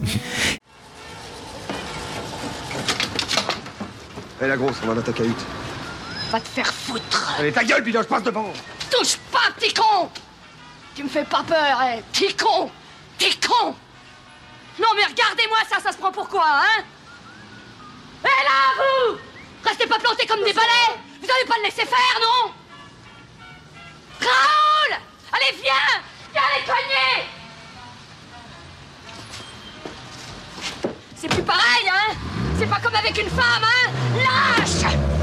Hé 4.41 4.47
la 4.47 4.57
grosse, 4.57 4.75
on 4.83 4.87
va 4.87 4.93
dans 4.93 5.01
ta 5.01 5.11
cahute. 5.11 5.43
Va 6.31 6.39
te 6.39 6.47
faire 6.49 6.71
foutre 6.71 7.35
Allez, 7.39 7.51
ta 7.51 7.63
gueule, 7.63 7.81
puis 7.81 7.91
là, 7.91 8.03
je 8.03 8.07
passe 8.07 8.23
devant 8.23 8.53
Touche 8.91 9.17
pas, 9.31 9.51
petit 9.57 9.73
con 9.73 10.09
Tu 10.93 11.03
me 11.03 11.09
fais 11.09 11.23
pas 11.23 11.43
peur, 11.47 11.79
hein 11.81 11.97
Petit 12.13 12.35
con 12.35 12.69
Petit 13.17 13.39
con! 13.39 13.75
Non 14.79 14.89
mais 14.95 15.05
regardez-moi 15.05 15.57
ça, 15.69 15.79
ça 15.79 15.91
se 15.91 15.97
prend 15.97 16.11
pour 16.11 16.27
quoi, 16.27 16.45
hein? 16.45 16.83
Hé 18.23 18.43
là, 18.43 18.73
vous! 18.77 19.17
Restez 19.63 19.87
pas 19.87 19.99
plantés 19.99 20.25
comme 20.27 20.43
des 20.43 20.53
balais 20.53 20.99
Vous 21.21 21.29
allez 21.29 21.45
pas 21.47 21.55
le 21.57 21.63
laisser 21.63 21.85
faire, 21.85 22.19
non? 22.21 22.51
Raoul! 24.19 24.99
Allez, 25.31 25.57
viens! 25.61 26.01
Viens 26.33 26.41
les 26.57 26.63
cogner 26.65 27.29
C'est 31.15 31.29
plus 31.29 31.43
pareil, 31.43 31.89
hein? 31.89 32.13
C'est 32.59 32.67
pas 32.69 32.79
comme 32.79 32.95
avec 32.95 33.17
une 33.17 33.29
femme, 33.29 33.63
hein? 33.63 33.91
Lâche 34.17 35.14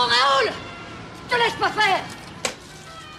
Hein, 0.00 0.08
Raoul. 0.08 0.52
Je 1.28 1.34
te 1.34 1.40
laisse 1.40 1.52
pas 1.60 1.70
faire. 1.70 2.00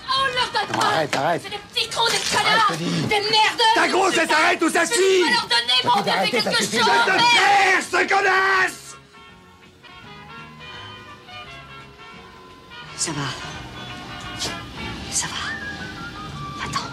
Raoul, 0.08 0.30
leur 0.34 0.52
donne 0.52 0.80
pas 0.80 0.88
Arrête, 0.88 1.16
arrête. 1.16 1.42
C'est 1.44 1.50
des 1.52 1.58
petits 1.58 1.90
crocs, 1.90 2.12
des 2.12 2.18
connards 2.36 2.72
Des 3.08 3.20
merdeurs 3.20 3.76
Ta 3.76 3.88
grossesse, 3.88 4.32
arrête 4.32 4.62
ou 4.64 4.70
ça 4.70 4.86
chie 4.86 4.94
Je 4.96 5.26
vais 5.26 5.32
leur 5.32 5.48
donner, 5.48 5.80
mon 5.84 6.02
Dieu, 6.02 6.12
quelque 6.32 6.58
chose 6.58 6.70
Je 6.72 6.78
te 6.78 7.18
perds, 7.18 7.84
ce 7.92 8.08
connasse. 8.08 8.96
Ça 12.98 13.12
va. 13.12 13.30
Ça 15.12 15.28
va. 15.28 16.66
Attends. 16.66 16.92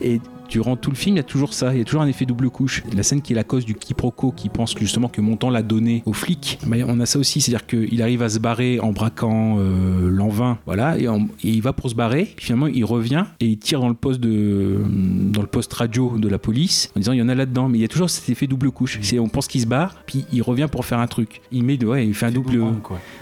Et 0.00 0.20
durant 0.52 0.76
tout 0.76 0.90
le 0.90 0.96
film, 0.96 1.16
il 1.16 1.18
y 1.18 1.20
a 1.20 1.24
toujours 1.24 1.54
ça, 1.54 1.72
il 1.74 1.78
y 1.78 1.80
a 1.80 1.84
toujours 1.84 2.02
un 2.02 2.06
effet 2.06 2.26
double 2.26 2.50
couche. 2.50 2.82
La 2.94 3.02
scène 3.02 3.22
qui 3.22 3.32
est 3.32 3.36
la 3.36 3.42
cause 3.44 3.64
du 3.64 3.74
quiproquo, 3.74 4.32
qui 4.32 4.50
pense 4.50 4.74
justement 4.78 5.08
que 5.08 5.20
Montant 5.22 5.48
l'a 5.48 5.62
donné 5.62 6.02
aux 6.04 6.12
flics, 6.12 6.58
bah, 6.66 6.76
on 6.86 7.00
a 7.00 7.06
ça 7.06 7.18
aussi, 7.18 7.40
c'est-à-dire 7.40 7.66
qu'il 7.66 8.02
arrive 8.02 8.22
à 8.22 8.28
se 8.28 8.38
barrer 8.38 8.78
en 8.80 8.92
braquant 8.92 9.56
euh, 9.58 10.10
l'an 10.10 10.28
20, 10.28 10.58
voilà, 10.66 10.98
et, 10.98 11.08
en- 11.08 11.22
et 11.42 11.48
il 11.50 11.62
va 11.62 11.72
pour 11.72 11.88
se 11.88 11.94
barrer, 11.94 12.30
puis 12.36 12.44
finalement 12.46 12.66
il 12.66 12.84
revient 12.84 13.24
et 13.40 13.46
il 13.46 13.58
tire 13.58 13.80
dans 13.80 13.88
le 13.88 13.94
poste 13.94 14.20
de 14.20 14.80
dans 15.32 15.40
le 15.40 15.46
poste 15.48 15.72
radio 15.72 16.18
de 16.18 16.28
la 16.28 16.38
police 16.38 16.90
en 16.96 17.00
disant 17.00 17.12
il 17.12 17.18
y 17.18 17.22
en 17.22 17.28
a 17.30 17.34
là-dedans, 17.34 17.68
mais 17.70 17.78
il 17.78 17.80
y 17.80 17.84
a 17.84 17.88
toujours 17.88 18.10
cet 18.10 18.28
effet 18.28 18.46
double 18.46 18.70
couche. 18.70 18.98
C'est 19.00 19.18
on 19.18 19.28
pense 19.28 19.48
qu'il 19.48 19.60
se 19.62 19.66
barre, 19.66 19.96
puis 20.06 20.24
il 20.32 20.42
revient 20.42 20.68
pour 20.70 20.84
faire 20.84 20.98
un 20.98 21.06
truc. 21.06 21.40
Il 21.50 21.62
met, 21.64 21.82
ouais, 21.82 22.06
il 22.06 22.14
fait 22.14 22.26
un 22.26 22.30
double 22.30 22.52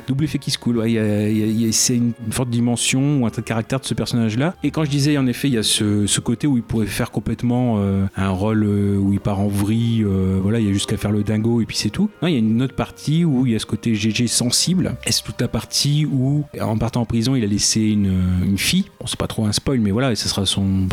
double 0.09 0.25
effet 0.25 0.39
qui 0.39 0.51
se 0.51 0.59
coule. 0.59 0.79
Ouais, 0.79 1.71
c'est 1.73 1.97
une, 1.97 2.13
une 2.27 2.33
forte 2.33 2.51
dimension 2.51 3.21
ou 3.23 3.27
un 3.27 3.31
trait 3.31 3.43
de 3.43 3.47
caractère 3.47 3.79
de 3.81 3.85
ce 3.85 3.95
personnage-là. 3.95 4.55
Et 4.63 4.71
quand 4.71 4.85
je 4.85 4.91
disais, 4.91 5.17
en 5.19 5.27
effet, 5.27 5.49
il 5.49 5.55
y 5.55 5.59
a 5.59 5.63
ce, 5.63 6.07
ce 6.07 6.21
côté 6.21 6.47
où 6.47 6.57
il 6.57 6.63
pourrait 6.63 6.87
faire 6.87 7.11
complètement 7.21 7.77
euh, 7.79 8.07
un 8.17 8.31
rôle 8.31 8.65
euh, 8.65 8.97
où 8.97 9.13
il 9.13 9.21
part 9.21 9.41
en 9.41 9.49
vrille, 9.49 10.03
euh, 10.03 10.39
voilà, 10.43 10.59
il 10.59 10.67
y 10.67 10.71
a 10.71 10.73
juste 10.73 10.89
qu'à 10.89 10.97
faire 10.97 11.11
le 11.11 11.23
dingo 11.23 11.61
et 11.61 11.67
puis 11.67 11.77
c'est 11.77 11.91
tout. 11.91 12.09
Non, 12.23 12.29
il 12.29 12.33
y 12.33 12.37
a 12.37 12.39
une 12.39 12.63
autre 12.63 12.75
partie 12.75 13.27
où 13.27 13.45
il 13.45 13.53
y 13.53 13.55
a 13.55 13.59
ce 13.59 13.67
côté 13.67 13.95
GG 13.95 14.27
sensible. 14.27 14.97
Et 15.07 15.13
c'est 15.13 15.23
toute 15.23 15.39
la 15.39 15.49
partie 15.49 16.07
où, 16.07 16.45
en 16.59 16.79
partant 16.79 17.03
en 17.03 17.05
prison, 17.05 17.35
il 17.35 17.45
a 17.45 17.47
laissé 17.47 17.83
une, 17.83 18.11
une 18.43 18.57
fille? 18.57 18.87
Bon, 18.99 19.07
c'est 19.07 19.19
pas 19.19 19.27
trop 19.27 19.45
un 19.45 19.53
spoil, 19.53 19.81
mais 19.81 19.91
voilà, 19.91 20.15
ce 20.15 20.31
sera 20.31 20.47
son. 20.47 20.89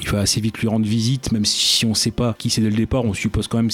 Qu'il 0.00 0.10
va 0.10 0.20
assez 0.20 0.40
vite 0.40 0.58
lui 0.58 0.68
rendre 0.68 0.86
visite, 0.86 1.32
même 1.32 1.44
si 1.44 1.84
on 1.84 1.94
sait 1.94 2.12
pas 2.12 2.36
qui 2.38 2.48
c'est 2.48 2.60
dès 2.60 2.70
le 2.70 2.76
départ, 2.76 3.04
on 3.04 3.12
suppose 3.12 3.48
quand 3.48 3.58
même 3.58 3.70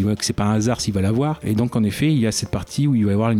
voilà, 0.00 0.16
que 0.16 0.24
c'est 0.24 0.32
pas 0.32 0.44
un 0.44 0.54
hasard 0.54 0.80
s'il 0.80 0.94
va 0.94 1.02
la 1.02 1.12
voir. 1.12 1.40
Et 1.42 1.54
donc, 1.54 1.76
en 1.76 1.82
effet, 1.82 2.10
il 2.10 2.18
y 2.18 2.26
a 2.26 2.32
cette 2.32 2.50
partie 2.50 2.86
où 2.86 2.94
il 2.94 3.04
va 3.04 3.10
y 3.10 3.14
avoir 3.14 3.34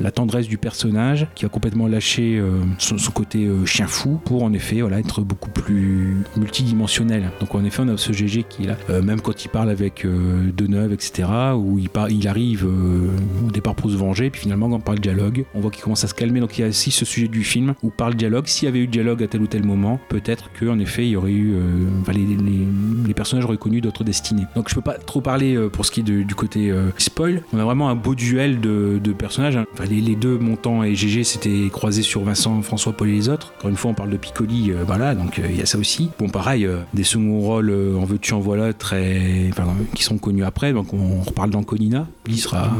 la 0.00 0.10
tendresse 0.12 0.46
du 0.46 0.56
personnage 0.56 1.26
qui 1.34 1.44
va 1.44 1.48
complètement 1.48 1.88
lâcher 1.88 2.40
son, 2.78 2.96
côté 3.12 3.48
chien 3.66 3.88
fou 3.88 4.20
pour, 4.24 4.44
en 4.44 4.52
effet, 4.52 4.82
voilà, 4.82 5.00
être 5.00 5.22
beaucoup 5.22 5.50
plus 5.50 6.16
multidimensionnel. 6.36 6.91
Donc, 7.40 7.54
en 7.54 7.64
effet, 7.64 7.82
on 7.84 7.88
a 7.88 7.96
ce 7.96 8.12
GG 8.12 8.44
qui 8.48 8.64
là. 8.64 8.76
Euh, 8.90 9.02
même 9.02 9.20
quand 9.20 9.44
il 9.44 9.48
parle 9.48 9.70
avec 9.70 10.04
euh, 10.04 10.50
Deneuve, 10.56 10.92
etc., 10.92 11.28
où 11.56 11.78
il, 11.78 11.88
par- 11.88 12.10
il 12.10 12.26
arrive 12.28 12.66
euh, 12.66 13.08
au 13.46 13.50
départ 13.50 13.74
pour 13.74 13.90
se 13.90 13.96
venger, 13.96 14.30
puis 14.30 14.42
finalement, 14.42 14.68
quand 14.68 14.76
on 14.76 14.80
parle 14.80 14.98
dialogue, 15.00 15.44
on 15.54 15.60
voit 15.60 15.70
qu'il 15.70 15.82
commence 15.82 16.04
à 16.04 16.08
se 16.08 16.14
calmer. 16.14 16.40
Donc, 16.40 16.58
il 16.58 16.62
y 16.62 16.64
a 16.64 16.68
aussi 16.68 16.90
ce 16.90 17.04
sujet 17.04 17.28
du 17.28 17.44
film 17.44 17.74
où 17.82 17.90
par 17.90 18.08
le 18.10 18.14
dialogue, 18.14 18.46
s'il 18.46 18.66
y 18.66 18.68
avait 18.68 18.80
eu 18.80 18.86
dialogue 18.86 19.22
à 19.22 19.26
tel 19.26 19.42
ou 19.42 19.46
tel 19.46 19.64
moment, 19.64 20.00
peut-être 20.08 20.50
qu'en 20.58 20.78
effet, 20.78 21.06
il 21.06 21.10
y 21.10 21.16
aurait 21.16 21.32
eu. 21.32 21.54
euh, 21.54 22.12
les, 23.06 23.14
personnages 23.14 23.44
auraient 23.44 23.56
connu 23.58 23.80
d'autres 23.80 24.04
destinées. 24.04 24.46
Donc, 24.56 24.68
je 24.68 24.74
peux 24.74 24.80
pas 24.80 24.94
trop 24.94 25.20
parler 25.20 25.56
pour 25.72 25.84
ce 25.86 25.90
qui 25.90 26.00
est 26.00 26.02
du 26.02 26.34
côté 26.34 26.72
spoil. 26.98 27.42
On 27.52 27.58
a 27.58 27.64
vraiment 27.64 27.88
un 27.88 27.94
beau 27.94 28.14
duel 28.14 28.60
de, 28.60 28.98
personnages. 29.16 29.56
hein. 29.56 29.66
Les, 29.88 30.16
deux, 30.16 30.38
Montant 30.38 30.82
et 30.82 30.94
GG, 30.94 31.24
s'étaient 31.24 31.68
croisés 31.70 32.02
sur 32.02 32.22
Vincent, 32.24 32.60
François, 32.62 32.92
Paul 32.92 33.08
et 33.10 33.12
les 33.12 33.28
autres. 33.28 33.52
Encore 33.58 33.70
une 33.70 33.76
fois, 33.76 33.90
on 33.90 33.94
parle 33.94 34.10
de 34.10 34.16
Piccoli, 34.16 34.72
voilà, 34.86 35.14
donc 35.14 35.40
il 35.48 35.56
y 35.56 35.62
a 35.62 35.66
ça 35.66 35.78
aussi. 35.78 36.10
Bon, 36.18 36.28
pareil, 36.28 36.66
des 36.94 37.04
seconds 37.04 37.40
rôles 37.40 37.70
euh, 37.70 37.96
en 37.96 38.04
veux-tu, 38.04 38.34
en 38.34 38.40
voilà, 38.40 38.72
très. 38.72 39.48
Enfin, 39.50 39.66
qui 39.94 40.02
sont 40.02 40.18
connus 40.18 40.44
après. 40.44 40.72
Donc, 40.72 40.92
on 40.92 41.20
reparle 41.20 41.50
d'Anconina, 41.50 42.06
qui 42.24 42.38
sera, 42.38 42.70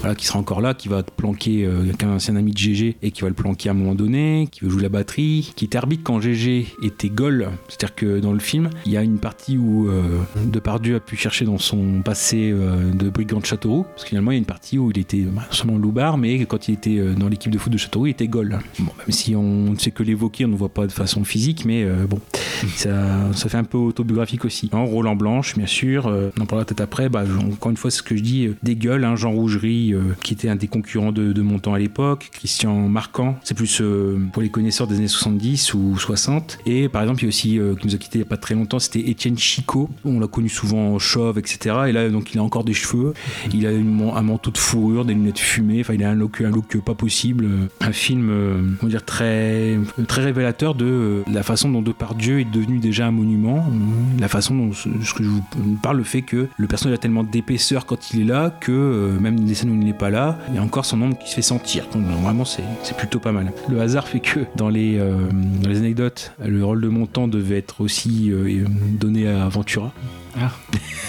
voilà, 0.00 0.14
qui 0.14 0.26
sera 0.26 0.38
encore 0.38 0.60
là, 0.60 0.74
qui 0.74 0.88
va 0.88 1.02
te 1.02 1.10
planquer, 1.10 1.64
euh, 1.64 1.92
un 2.02 2.16
ancien 2.16 2.36
ami 2.36 2.52
de 2.52 2.58
GG 2.58 2.96
et 3.02 3.10
qui 3.10 3.22
va 3.22 3.28
le 3.28 3.34
planquer 3.34 3.70
à 3.70 3.72
un 3.72 3.74
moment 3.74 3.94
donné, 3.94 4.48
qui 4.50 4.60
veut 4.60 4.70
jouer 4.70 4.82
la 4.82 4.88
batterie, 4.88 5.52
qui 5.56 5.64
est 5.64 5.74
arbitre 5.74 6.02
quand 6.04 6.20
GG 6.20 6.66
était 6.82 7.08
goal. 7.08 7.48
C'est-à-dire 7.68 7.94
que 7.94 8.20
dans 8.20 8.32
le 8.32 8.40
film, 8.40 8.70
il 8.84 8.92
y 8.92 8.96
a 8.96 9.02
une 9.02 9.18
partie 9.18 9.56
où 9.56 9.88
euh, 9.88 10.20
Depardieu 10.44 10.96
a 10.96 11.00
pu 11.00 11.16
chercher 11.16 11.44
dans 11.44 11.58
son 11.58 12.02
passé 12.02 12.50
euh, 12.52 12.92
de 12.92 13.08
brigand 13.10 13.40
de 13.40 13.46
Châteauroux, 13.46 13.84
parce 13.84 14.04
que 14.04 14.08
finalement, 14.10 14.30
il 14.30 14.34
y 14.34 14.36
a 14.36 14.38
une 14.38 14.44
partie 14.44 14.78
où 14.78 14.90
il 14.90 14.98
était 14.98 15.22
bah, 15.22 15.42
seulement 15.50 15.78
loupard, 15.78 16.18
mais 16.18 16.44
quand 16.46 16.68
il 16.68 16.74
était 16.74 16.98
euh, 16.98 17.14
dans 17.14 17.28
l'équipe 17.28 17.50
de 17.50 17.58
foot 17.58 17.72
de 17.72 17.78
Châteauroux, 17.78 18.06
il 18.06 18.10
était 18.10 18.28
goal. 18.28 18.58
Bon, 18.78 18.92
même 18.98 19.10
si 19.10 19.34
on 19.34 19.70
ne 19.70 19.78
sait 19.78 19.90
que 19.90 20.02
l'évoquer, 20.02 20.44
on 20.44 20.48
ne 20.48 20.56
voit 20.56 20.68
pas 20.68 20.86
de 20.86 20.92
façon 20.92 21.24
physique, 21.24 21.64
mais 21.64 21.82
euh, 21.84 22.06
bon, 22.06 22.20
ça, 22.76 22.90
ça 23.32 23.48
fait 23.48 23.56
un 23.56 23.64
peu 23.64 23.78
autobiographique 23.78 24.44
aussi. 24.44 24.70
En 24.72 24.84
Roland 24.84 25.16
Blanche, 25.16 25.56
bien 25.56 25.66
sûr, 25.66 26.06
euh, 26.06 26.30
on 26.38 26.42
en 26.42 26.46
parlera 26.46 26.66
peut-être 26.66 26.80
après. 26.80 27.08
Bah, 27.08 27.24
encore 27.52 27.70
une 27.70 27.76
fois, 27.76 27.90
ce 27.90 28.02
que 28.02 28.16
je 28.16 28.22
dis, 28.22 28.46
euh, 28.46 28.56
des 28.62 28.76
gueules, 28.76 29.04
hein, 29.04 29.16
Jean 29.16 29.32
Rougerie, 29.32 29.92
euh, 29.92 30.00
qui 30.22 30.32
était 30.32 30.48
un 30.48 30.56
des 30.56 30.68
concurrents 30.68 31.12
de, 31.12 31.32
de 31.32 31.42
Montand 31.42 31.74
à 31.74 31.78
l'époque, 31.78 32.30
Christian 32.32 32.88
Marquand, 32.88 33.36
c'est 33.42 33.54
plus 33.54 33.80
euh, 33.80 34.18
pour 34.32 34.42
les 34.42 34.48
connaisseurs 34.48 34.86
des 34.86 34.96
années 34.96 35.08
70 35.08 35.74
ou 35.74 35.98
60. 35.98 36.58
Et 36.66 36.88
par 36.88 37.02
exemple, 37.02 37.20
il 37.20 37.24
y 37.24 37.26
a 37.26 37.28
aussi, 37.28 37.58
euh, 37.58 37.74
qui 37.74 37.86
nous 37.86 37.94
a 37.94 37.98
quitté 37.98 38.18
il 38.18 38.22
n'y 38.22 38.26
a 38.26 38.28
pas 38.28 38.36
très 38.36 38.54
longtemps, 38.54 38.78
c'était 38.78 39.00
Étienne 39.10 39.38
Chicot. 39.38 39.90
On 40.04 40.20
l'a 40.20 40.26
connu 40.26 40.48
souvent 40.48 40.98
chauve, 40.98 41.38
etc. 41.38 41.76
Et 41.88 41.92
là, 41.92 42.08
donc, 42.08 42.32
il 42.32 42.38
a 42.38 42.42
encore 42.42 42.64
des 42.64 42.74
cheveux, 42.74 43.14
il 43.52 43.66
a 43.66 43.70
un 43.70 44.22
manteau 44.22 44.50
de 44.50 44.58
fourrure, 44.58 45.04
des 45.04 45.14
lunettes 45.14 45.38
fumées, 45.38 45.80
enfin, 45.80 45.94
il 45.94 46.04
a 46.04 46.10
un 46.10 46.14
look, 46.14 46.40
un 46.40 46.50
look 46.50 46.76
pas 46.80 46.94
possible. 46.94 47.48
Un 47.80 47.92
film, 47.92 48.28
euh, 48.30 48.62
on 48.82 48.86
va 48.86 48.90
dire, 48.90 49.04
très, 49.04 49.78
très 50.06 50.22
révélateur 50.22 50.74
de 50.74 50.84
euh, 50.84 51.22
la 51.30 51.42
façon 51.42 51.70
dont 51.70 51.82
Depardieu 51.82 52.40
est 52.40 52.50
devenu 52.50 52.78
déjà 52.78 53.03
un 53.06 53.10
monument, 53.10 53.58
euh, 53.58 54.20
la 54.20 54.28
façon 54.28 54.54
dont 54.54 54.72
ce, 54.72 54.88
que 54.88 55.22
je 55.22 55.28
vous 55.28 55.42
parle, 55.82 55.98
le 55.98 56.04
fait 56.04 56.22
que 56.22 56.48
le 56.56 56.66
personnage 56.66 56.96
a 56.96 57.00
tellement 57.00 57.24
d'épaisseur 57.24 57.86
quand 57.86 58.12
il 58.12 58.22
est 58.22 58.24
là 58.24 58.50
que 58.60 58.72
euh, 58.72 59.18
même 59.18 59.40
des 59.40 59.54
scènes 59.54 59.70
où 59.70 59.74
il 59.74 59.84
n'est 59.84 59.92
pas 59.92 60.10
là, 60.10 60.38
il 60.48 60.54
y 60.54 60.58
a 60.58 60.62
encore 60.62 60.84
son 60.84 61.00
ombre 61.02 61.18
qui 61.18 61.30
se 61.30 61.34
fait 61.34 61.42
sentir. 61.42 61.86
Donc, 61.92 62.04
vraiment, 62.22 62.44
c'est 62.44 62.96
plutôt 62.96 63.18
pas 63.18 63.32
mal. 63.32 63.52
Le 63.68 63.80
hasard 63.80 64.08
fait 64.08 64.20
que 64.20 64.40
dans 64.56 64.68
les, 64.68 64.98
euh, 64.98 65.28
les 65.66 65.78
anecdotes, 65.78 66.32
le 66.44 66.64
rôle 66.64 66.80
de 66.80 66.88
Montant 66.88 67.28
devait 67.28 67.58
être 67.58 67.80
aussi 67.80 68.30
euh, 68.30 68.64
donné 68.98 69.28
à 69.28 69.48
Ventura. 69.48 69.92
Ah, 70.40 70.50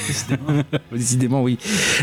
Décidément, 0.91 1.41
oui. 1.43 1.57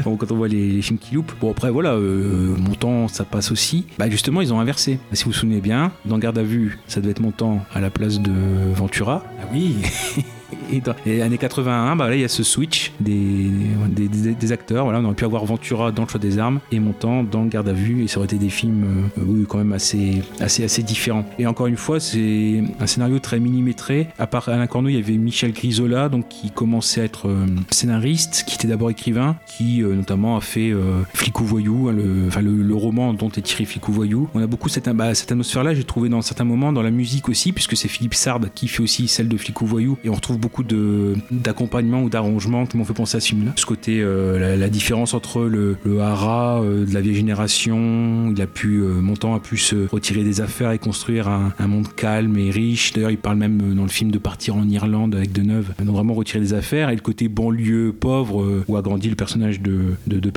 Bon, 0.04 0.16
quand 0.16 0.30
on 0.32 0.36
voit 0.36 0.48
les, 0.48 0.68
les 0.70 0.82
films 0.82 0.98
qui 0.98 1.14
loupent. 1.14 1.32
Bon, 1.40 1.50
après, 1.50 1.70
voilà, 1.70 1.92
euh, 1.92 2.56
Montant, 2.56 3.08
ça 3.08 3.24
passe 3.24 3.50
aussi. 3.52 3.86
Bah, 3.98 4.10
justement, 4.10 4.40
ils 4.40 4.52
ont 4.52 4.60
inversé. 4.60 4.98
Si 5.12 5.24
vous 5.24 5.30
vous 5.30 5.36
souvenez 5.36 5.60
bien, 5.60 5.92
dans 6.04 6.18
Garde 6.18 6.38
à 6.38 6.42
vue, 6.42 6.78
ça 6.88 7.00
devait 7.00 7.12
être 7.12 7.20
Montant 7.20 7.64
à 7.74 7.80
la 7.80 7.90
place 7.90 8.20
de 8.20 8.32
Ventura. 8.74 9.24
Ah 9.40 9.44
oui 9.52 9.76
Et 10.70 10.80
dans 10.80 10.94
les 11.06 11.20
années 11.22 11.38
81, 11.38 11.96
bah 11.96 12.08
là, 12.08 12.14
il 12.14 12.20
y 12.20 12.24
a 12.24 12.28
ce 12.28 12.42
switch 12.42 12.92
des, 13.00 13.50
des, 13.88 14.52
acteurs. 14.52 14.84
Voilà, 14.84 15.00
on 15.00 15.04
aurait 15.04 15.14
pu 15.14 15.24
avoir 15.24 15.44
Ventura 15.44 15.92
dans 15.92 16.02
le 16.02 16.08
choix 16.08 16.20
des 16.20 16.38
armes 16.38 16.60
et 16.70 16.80
Montant 16.80 17.22
dans 17.24 17.44
Garde 17.44 17.68
à 17.68 17.72
vue. 17.72 18.02
Et 18.02 18.08
ça 18.08 18.18
aurait 18.18 18.26
été 18.26 18.36
des 18.36 18.50
films, 18.50 19.10
euh, 19.18 19.22
oui, 19.26 19.44
quand 19.48 19.58
même 19.58 19.72
assez, 19.72 20.22
assez, 20.40 20.64
assez 20.64 20.82
différents. 20.82 21.24
Et 21.38 21.46
encore 21.46 21.66
une 21.66 21.76
fois, 21.76 22.00
c'est 22.00 22.62
un 22.80 22.86
scénario 22.86 23.18
très 23.18 23.40
millimétré. 23.40 24.08
À 24.18 24.26
part 24.26 24.48
Alain 24.48 24.66
Corneau, 24.66 24.88
il 24.88 24.96
y 24.96 24.98
avait 24.98 25.16
Michel 25.16 25.52
Grisola, 25.52 26.08
donc 26.08 26.28
qui 26.28 26.50
commençait 26.50 27.00
à 27.00 27.04
être 27.04 27.28
euh, 27.28 27.46
scénariste, 27.70 28.44
qui 28.46 28.54
était 28.56 28.68
d'abord 28.68 28.90
écrivain, 28.90 29.36
qui 29.46 29.82
euh, 29.82 29.94
notamment 29.94 30.36
a 30.36 30.40
fait 30.40 30.70
euh, 30.70 31.02
Flicou 31.14 31.44
Voyou, 31.44 31.88
hein, 31.88 31.92
le, 31.92 32.26
enfin, 32.28 32.42
le, 32.42 32.62
le 32.62 32.74
roman 32.74 33.12
dont 33.14 33.30
est 33.30 33.42
tiré 33.42 33.64
Flicou 33.64 33.92
Voyou. 33.92 34.28
On 34.34 34.42
a 34.42 34.46
beaucoup 34.46 34.68
cette, 34.68 34.88
bah, 34.90 35.14
cette 35.14 35.32
atmosphère-là, 35.32 35.74
j'ai 35.74 35.84
trouvé 35.84 36.08
dans 36.08 36.22
certains 36.22 36.44
moments, 36.44 36.72
dans 36.72 36.82
la 36.82 36.90
musique 36.90 37.28
aussi, 37.28 37.52
puisque 37.52 37.76
c'est 37.76 37.88
Philippe 37.88 38.14
Sard 38.14 38.40
qui 38.54 38.68
fait 38.68 38.82
aussi 38.82 39.08
celle 39.08 39.28
de 39.28 39.36
Flicou 39.36 39.66
Voyou. 39.66 39.98
Et 40.04 40.08
on 40.08 40.14
retrouve 40.14 40.38
beaucoup 40.42 40.64
de- 40.64 41.14
d'accompagnement 41.30 42.02
ou 42.02 42.10
d'arrangement 42.10 42.66
qui 42.66 42.76
m'ont 42.76 42.84
fait 42.84 42.92
penser 42.92 43.16
à 43.16 43.20
ce 43.20 43.28
film-là. 43.28 43.52
Ce 43.56 43.64
côté, 43.64 44.00
euh, 44.00 44.56
la, 44.56 44.68
différence 44.68 45.14
entre 45.14 45.42
le, 45.42 45.76
le 45.84 46.00
hara 46.00 46.60
euh, 46.60 46.84
de 46.84 46.92
la 46.92 47.00
vieille 47.00 47.14
génération, 47.14 48.32
il 48.34 48.42
a 48.42 48.46
pu, 48.46 48.80
euh, 48.80 49.00
Montant 49.00 49.34
a 49.34 49.40
pu 49.40 49.56
se 49.56 49.88
retirer 49.88 50.24
des 50.24 50.40
affaires 50.40 50.72
et 50.72 50.78
construire 50.78 51.28
un, 51.28 51.52
monde 51.66 51.86
calme 51.94 52.36
et 52.38 52.50
riche. 52.50 52.92
D'ailleurs, 52.92 53.12
il 53.12 53.18
parle 53.18 53.36
même 53.36 53.74
dans 53.74 53.84
le 53.84 53.88
film 53.88 54.10
de 54.10 54.18
partir 54.18 54.56
en 54.56 54.68
Irlande 54.68 55.14
avec 55.14 55.32
Deneuve, 55.32 55.72
donc 55.78 55.94
vraiment 55.94 56.14
retirer 56.14 56.40
des 56.40 56.54
affaires. 56.54 56.90
Et 56.90 56.94
le 56.94 57.00
côté 57.00 57.28
banlieue 57.28 57.94
pauvre 57.98 58.64
où 58.66 58.76
a 58.76 58.82
grandi 58.82 59.08
le 59.08 59.14
personnage 59.14 59.60
de, 59.60 59.94
de, 60.08 60.18
de. 60.18 60.32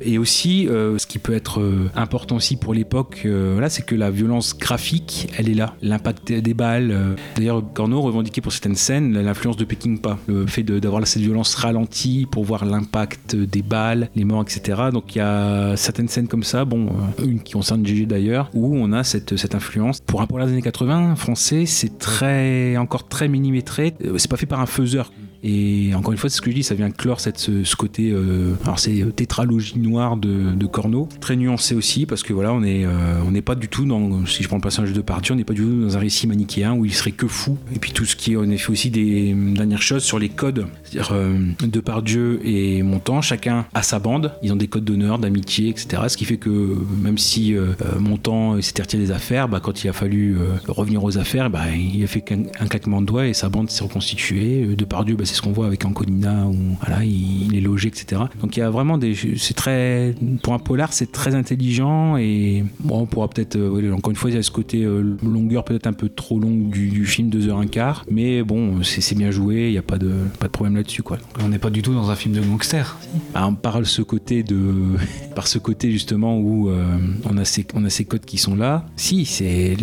Et 0.00 0.18
aussi, 0.18 0.66
ce 0.68 1.06
qui 1.06 1.18
peut 1.18 1.32
être 1.32 1.62
important 1.94 2.36
aussi 2.36 2.56
pour 2.56 2.74
l'époque, 2.74 3.20
voilà, 3.24 3.68
c'est 3.68 3.86
que 3.86 3.94
la 3.94 4.10
violence 4.10 4.58
graphique, 4.58 5.28
elle 5.38 5.48
est 5.48 5.54
là. 5.54 5.76
L'impact 5.80 6.32
des 6.32 6.54
balles. 6.54 7.16
D'ailleurs, 7.36 7.62
Corneau 7.72 8.00
revendiquait 8.00 8.40
pour 8.40 8.52
certaines 8.52 8.74
scènes 8.74 9.12
l'influence 9.12 9.43
de 9.52 9.64
Peckinpah, 9.64 10.18
le 10.26 10.46
fait 10.46 10.62
d'avoir 10.62 11.06
cette 11.06 11.22
violence 11.22 11.54
ralentie 11.54 12.26
pour 12.30 12.44
voir 12.44 12.64
l'impact 12.64 13.36
des 13.36 13.62
balles, 13.62 14.08
les 14.16 14.24
morts, 14.24 14.42
etc. 14.42 14.84
Donc 14.92 15.14
il 15.14 15.18
y 15.18 15.20
a 15.20 15.76
certaines 15.76 16.08
scènes 16.08 16.28
comme 16.28 16.42
ça, 16.42 16.64
bon, 16.64 16.88
euh, 17.18 17.24
une 17.26 17.40
qui 17.40 17.52
concerne 17.52 17.84
GG 17.86 18.06
d'ailleurs, 18.06 18.50
où 18.54 18.74
on 18.76 18.92
a 18.92 19.04
cette, 19.04 19.36
cette 19.36 19.54
influence. 19.54 20.00
Pour 20.00 20.22
un 20.22 20.26
pour 20.26 20.38
les 20.38 20.46
années 20.46 20.62
80 20.62 21.16
français, 21.16 21.66
c'est 21.66 21.98
très 21.98 22.76
encore 22.78 23.06
très 23.06 23.28
millimétré. 23.28 23.94
Euh, 24.04 24.16
C'est 24.16 24.30
pas 24.30 24.36
fait 24.36 24.46
par 24.46 24.60
un 24.60 24.66
faiseur. 24.66 25.12
Et 25.44 25.94
encore 25.94 26.12
une 26.12 26.18
fois, 26.18 26.30
c'est 26.30 26.36
ce 26.36 26.40
que 26.42 26.50
je 26.50 26.56
dis, 26.56 26.62
ça 26.62 26.74
vient 26.74 26.90
clore 26.90 27.20
cette, 27.20 27.38
ce, 27.38 27.76
côté. 27.76 28.10
euh, 28.10 28.54
alors, 28.64 28.78
c'est 28.78 29.02
euh, 29.02 29.10
tétralogie 29.10 29.78
noire 29.78 30.16
de, 30.16 30.52
de 30.54 30.66
Corneau. 30.66 31.08
Très 31.20 31.36
nuancé 31.36 31.74
aussi, 31.74 32.06
parce 32.06 32.22
que 32.22 32.32
voilà, 32.32 32.50
euh, 32.50 33.20
on 33.26 33.30
n'est 33.30 33.42
pas 33.42 33.54
du 33.54 33.68
tout 33.68 33.84
dans. 33.84 34.24
Si 34.24 34.42
je 34.42 34.48
prends 34.48 34.56
le 34.56 34.62
personnage 34.62 34.92
de 34.94 35.00
Pardieu, 35.02 35.34
on 35.34 35.36
n'est 35.36 35.44
pas 35.44 35.52
du 35.52 35.60
tout 35.60 35.82
dans 35.82 35.96
un 35.96 36.00
récit 36.00 36.26
manichéen 36.26 36.72
où 36.72 36.86
il 36.86 36.94
serait 36.94 37.12
que 37.12 37.26
fou. 37.26 37.58
Et 37.74 37.78
puis 37.78 37.92
tout 37.92 38.06
ce 38.06 38.16
qui 38.16 38.32
est 38.32 38.36
en 38.36 38.48
effet 38.50 38.70
aussi 38.70 38.90
des 38.90 39.34
dernières 39.34 39.82
choses 39.82 40.02
sur 40.02 40.18
les 40.18 40.30
codes. 40.30 40.66
C'est-à-dire, 40.84 41.12
euh, 41.12 41.38
Depardieu 41.62 42.40
et 42.44 42.82
Montand, 42.82 43.20
chacun 43.20 43.66
a 43.74 43.82
sa 43.82 43.98
bande. 43.98 44.32
Ils 44.42 44.52
ont 44.52 44.56
des 44.56 44.68
codes 44.68 44.84
d'honneur, 44.84 45.18
d'amitié, 45.18 45.68
etc. 45.68 46.02
Ce 46.08 46.16
qui 46.16 46.24
fait 46.24 46.38
que 46.38 46.76
même 47.02 47.18
si 47.18 47.54
euh, 47.54 47.72
euh, 47.82 47.98
Montand 47.98 48.60
s'était 48.62 48.82
retiré 48.82 49.02
des 49.02 49.10
affaires, 49.10 49.48
bah, 49.48 49.60
quand 49.62 49.84
il 49.84 49.88
a 49.88 49.92
fallu 49.92 50.36
euh, 50.38 50.54
revenir 50.68 51.04
aux 51.04 51.18
affaires, 51.18 51.50
bah, 51.50 51.64
il 51.74 52.02
a 52.02 52.06
fait 52.06 52.24
un 52.32 52.66
claquement 52.66 53.00
de 53.00 53.06
doigts 53.06 53.26
et 53.26 53.34
sa 53.34 53.48
bande 53.48 53.70
s'est 53.70 53.84
reconstituée. 53.84 54.64
Euh, 54.64 54.76
Depardieu, 54.76 55.16
bah, 55.16 55.24
c'est 55.34 55.38
ce 55.38 55.42
qu'on 55.42 55.52
voit 55.52 55.66
avec 55.66 55.84
Anconina, 55.84 56.46
où 56.46 56.54
voilà, 56.80 57.04
il, 57.04 57.46
il 57.48 57.56
est 57.56 57.60
logé, 57.60 57.88
etc. 57.88 58.22
Donc 58.40 58.56
il 58.56 58.60
y 58.60 58.62
a 58.62 58.70
vraiment 58.70 58.98
des. 58.98 59.14
C'est 59.36 59.54
très. 59.54 60.14
Pour 60.42 60.54
un 60.54 60.58
polar, 60.58 60.92
c'est 60.92 61.10
très 61.12 61.34
intelligent 61.34 62.16
et 62.16 62.64
bon, 62.80 63.00
on 63.00 63.06
pourra 63.06 63.28
peut-être. 63.28 63.56
euh, 63.56 63.92
encore 63.92 64.10
une 64.10 64.16
fois, 64.16 64.30
il 64.30 64.36
y 64.36 64.38
a 64.38 64.42
ce 64.42 64.50
côté 64.50 64.84
euh, 64.84 65.16
longueur 65.22 65.64
peut-être 65.64 65.86
un 65.86 65.92
peu 65.92 66.08
trop 66.08 66.38
longue 66.38 66.70
du, 66.70 66.88
du 66.88 67.04
film, 67.06 67.30
2h15. 67.30 68.02
Mais 68.10 68.42
bon, 68.42 68.82
c'est 68.82 69.14
bien 69.16 69.30
joué, 69.30 69.66
il 69.68 69.72
n'y 69.72 69.78
a 69.78 69.82
pas 69.82 69.98
de, 69.98 70.12
pas 70.38 70.46
de 70.46 70.52
problème 70.52 70.76
là-dessus. 70.76 71.02
quoi. 71.02 71.18
On 71.42 71.48
n'est 71.48 71.58
pas 71.58 71.70
du 71.70 71.82
tout 71.82 71.92
dans 71.94 72.10
un 72.10 72.14
film 72.16 72.34
de 72.34 72.40
gangster. 72.40 72.96
Bah, 73.32 73.46
on 73.48 73.54
parle 73.54 73.86
ce 73.86 74.02
côté 74.02 74.42
de 74.42 74.56
par 75.34 75.46
ce 75.48 75.58
côté 75.58 75.90
justement 75.90 76.38
où 76.38 76.68
euh, 76.68 76.84
on 77.28 77.36
a 77.38 77.44
ces 77.44 77.66
on 77.74 77.84
a 77.84 77.90
ces 77.90 78.04
codes 78.04 78.24
qui 78.24 78.38
sont 78.38 78.54
là 78.56 78.86
si 78.96 79.24
c'est 79.24 79.76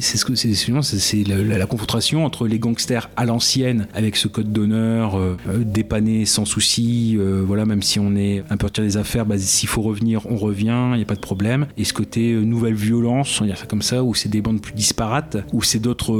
c'est 0.00 0.18
ce 0.18 0.24
que 0.24 0.34
c'est 0.34 0.48
justement, 0.50 0.82
c'est- 0.82 0.98
c'est 0.98 1.24
la, 1.24 1.36
la- 1.36 1.58
la 1.58 1.66
confrontation 1.66 2.24
entre 2.24 2.46
les 2.46 2.58
gangsters 2.58 3.08
à 3.16 3.24
l'ancienne 3.24 3.86
avec 3.94 4.16
ce 4.16 4.28
code 4.28 4.52
d'honneur 4.52 4.73
euh, 4.74 5.34
euh, 5.48 5.64
dépanné 5.64 6.24
sans 6.24 6.44
souci 6.44 7.16
euh, 7.18 7.42
voilà 7.46 7.66
même 7.66 7.82
si 7.82 7.98
on 7.98 8.14
est 8.16 8.42
un 8.50 8.56
peu 8.56 8.66
retiré 8.66 8.86
des 8.86 8.96
affaires 8.96 9.26
bah, 9.26 9.38
s'il 9.38 9.68
faut 9.68 9.82
revenir 9.82 10.26
on 10.26 10.36
revient 10.36 10.90
il 10.92 10.96
n'y 10.96 11.02
a 11.02 11.06
pas 11.06 11.14
de 11.14 11.20
problème. 11.20 11.66
Et 11.76 11.84
ce 11.84 11.92
côté 11.92 12.34
nouvelle 12.34 12.74
violence 12.74 13.40
on 13.40 13.44
va 13.44 13.48
dire 13.48 13.58
ça 13.58 13.66
comme 13.66 13.82
ça 13.82 14.02
où 14.02 14.14
c'est 14.14 14.28
des 14.28 14.40
bandes 14.40 14.60
plus 14.60 14.74
disparates 14.74 15.36
où 15.52 15.62
c'est 15.62 15.80
d'autres 15.80 16.14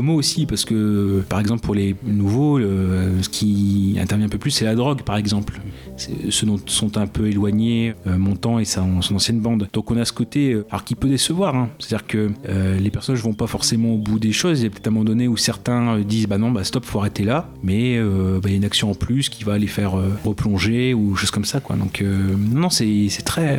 mots 0.00 0.14
aussi 0.14 0.46
parce 0.46 0.64
que 0.64 1.22
par 1.28 1.40
exemple 1.40 1.62
pour 1.62 1.74
les 1.74 1.96
nouveaux 2.04 2.58
ce 2.58 3.28
qui 3.28 3.96
intervient 4.00 4.26
un 4.26 4.30
peu 4.30 4.38
plus 4.38 4.50
c'est 4.50 4.64
la 4.64 4.74
drogue 4.74 5.02
par 5.02 5.16
exemple. 5.16 5.60
Ceux 5.96 6.46
dont 6.46 6.58
sont 6.66 6.96
un 6.96 7.06
peu 7.06 7.26
éloignés 7.26 7.94
euh, 8.06 8.16
Montant 8.18 8.58
et 8.58 8.64
son 8.64 9.00
ancienne 9.14 9.40
bande. 9.40 9.68
Donc 9.72 9.90
on 9.90 9.96
a 9.96 10.04
ce 10.04 10.12
côté 10.12 10.56
alors 10.70 10.84
qui 10.84 10.94
peut 10.94 11.08
décevoir 11.08 11.56
hein. 11.56 11.70
c'est 11.78 11.94
à 11.94 11.98
dire 11.98 12.06
que 12.06 12.30
les 12.78 12.90
personnages 12.90 13.22
vont 13.22 13.34
pas 13.34 13.46
forcément 13.46 13.94
au 13.94 13.98
bout 13.98 14.18
des 14.18 14.32
choses. 14.32 14.60
Il 14.60 14.64
y 14.64 14.66
a 14.66 14.70
peut-être 14.70 14.88
un 14.88 14.90
moment 14.90 15.04
donné 15.04 15.28
où 15.28 15.36
certains 15.36 15.98
disent 16.00 16.26
bah 16.26 16.38
non 16.38 16.50
bah 16.50 16.64
stop 16.64 16.84
faut 16.84 16.98
arrêter 17.00 17.24
là 17.24 17.37
mais 17.62 17.96
euh, 17.96 18.40
bah, 18.42 18.48
il 18.48 18.52
y 18.52 18.54
a 18.54 18.56
une 18.56 18.64
action 18.64 18.90
en 18.90 18.94
plus 18.94 19.28
qui 19.28 19.44
va 19.44 19.58
les 19.58 19.66
faire 19.66 19.98
euh, 19.98 20.12
replonger 20.24 20.94
ou 20.94 21.16
choses 21.16 21.30
comme 21.30 21.44
ça 21.44 21.60
quoi. 21.60 21.76
Donc 21.76 22.00
euh, 22.00 22.34
non 22.36 22.70
c'est 22.70 23.08
très 23.24 23.58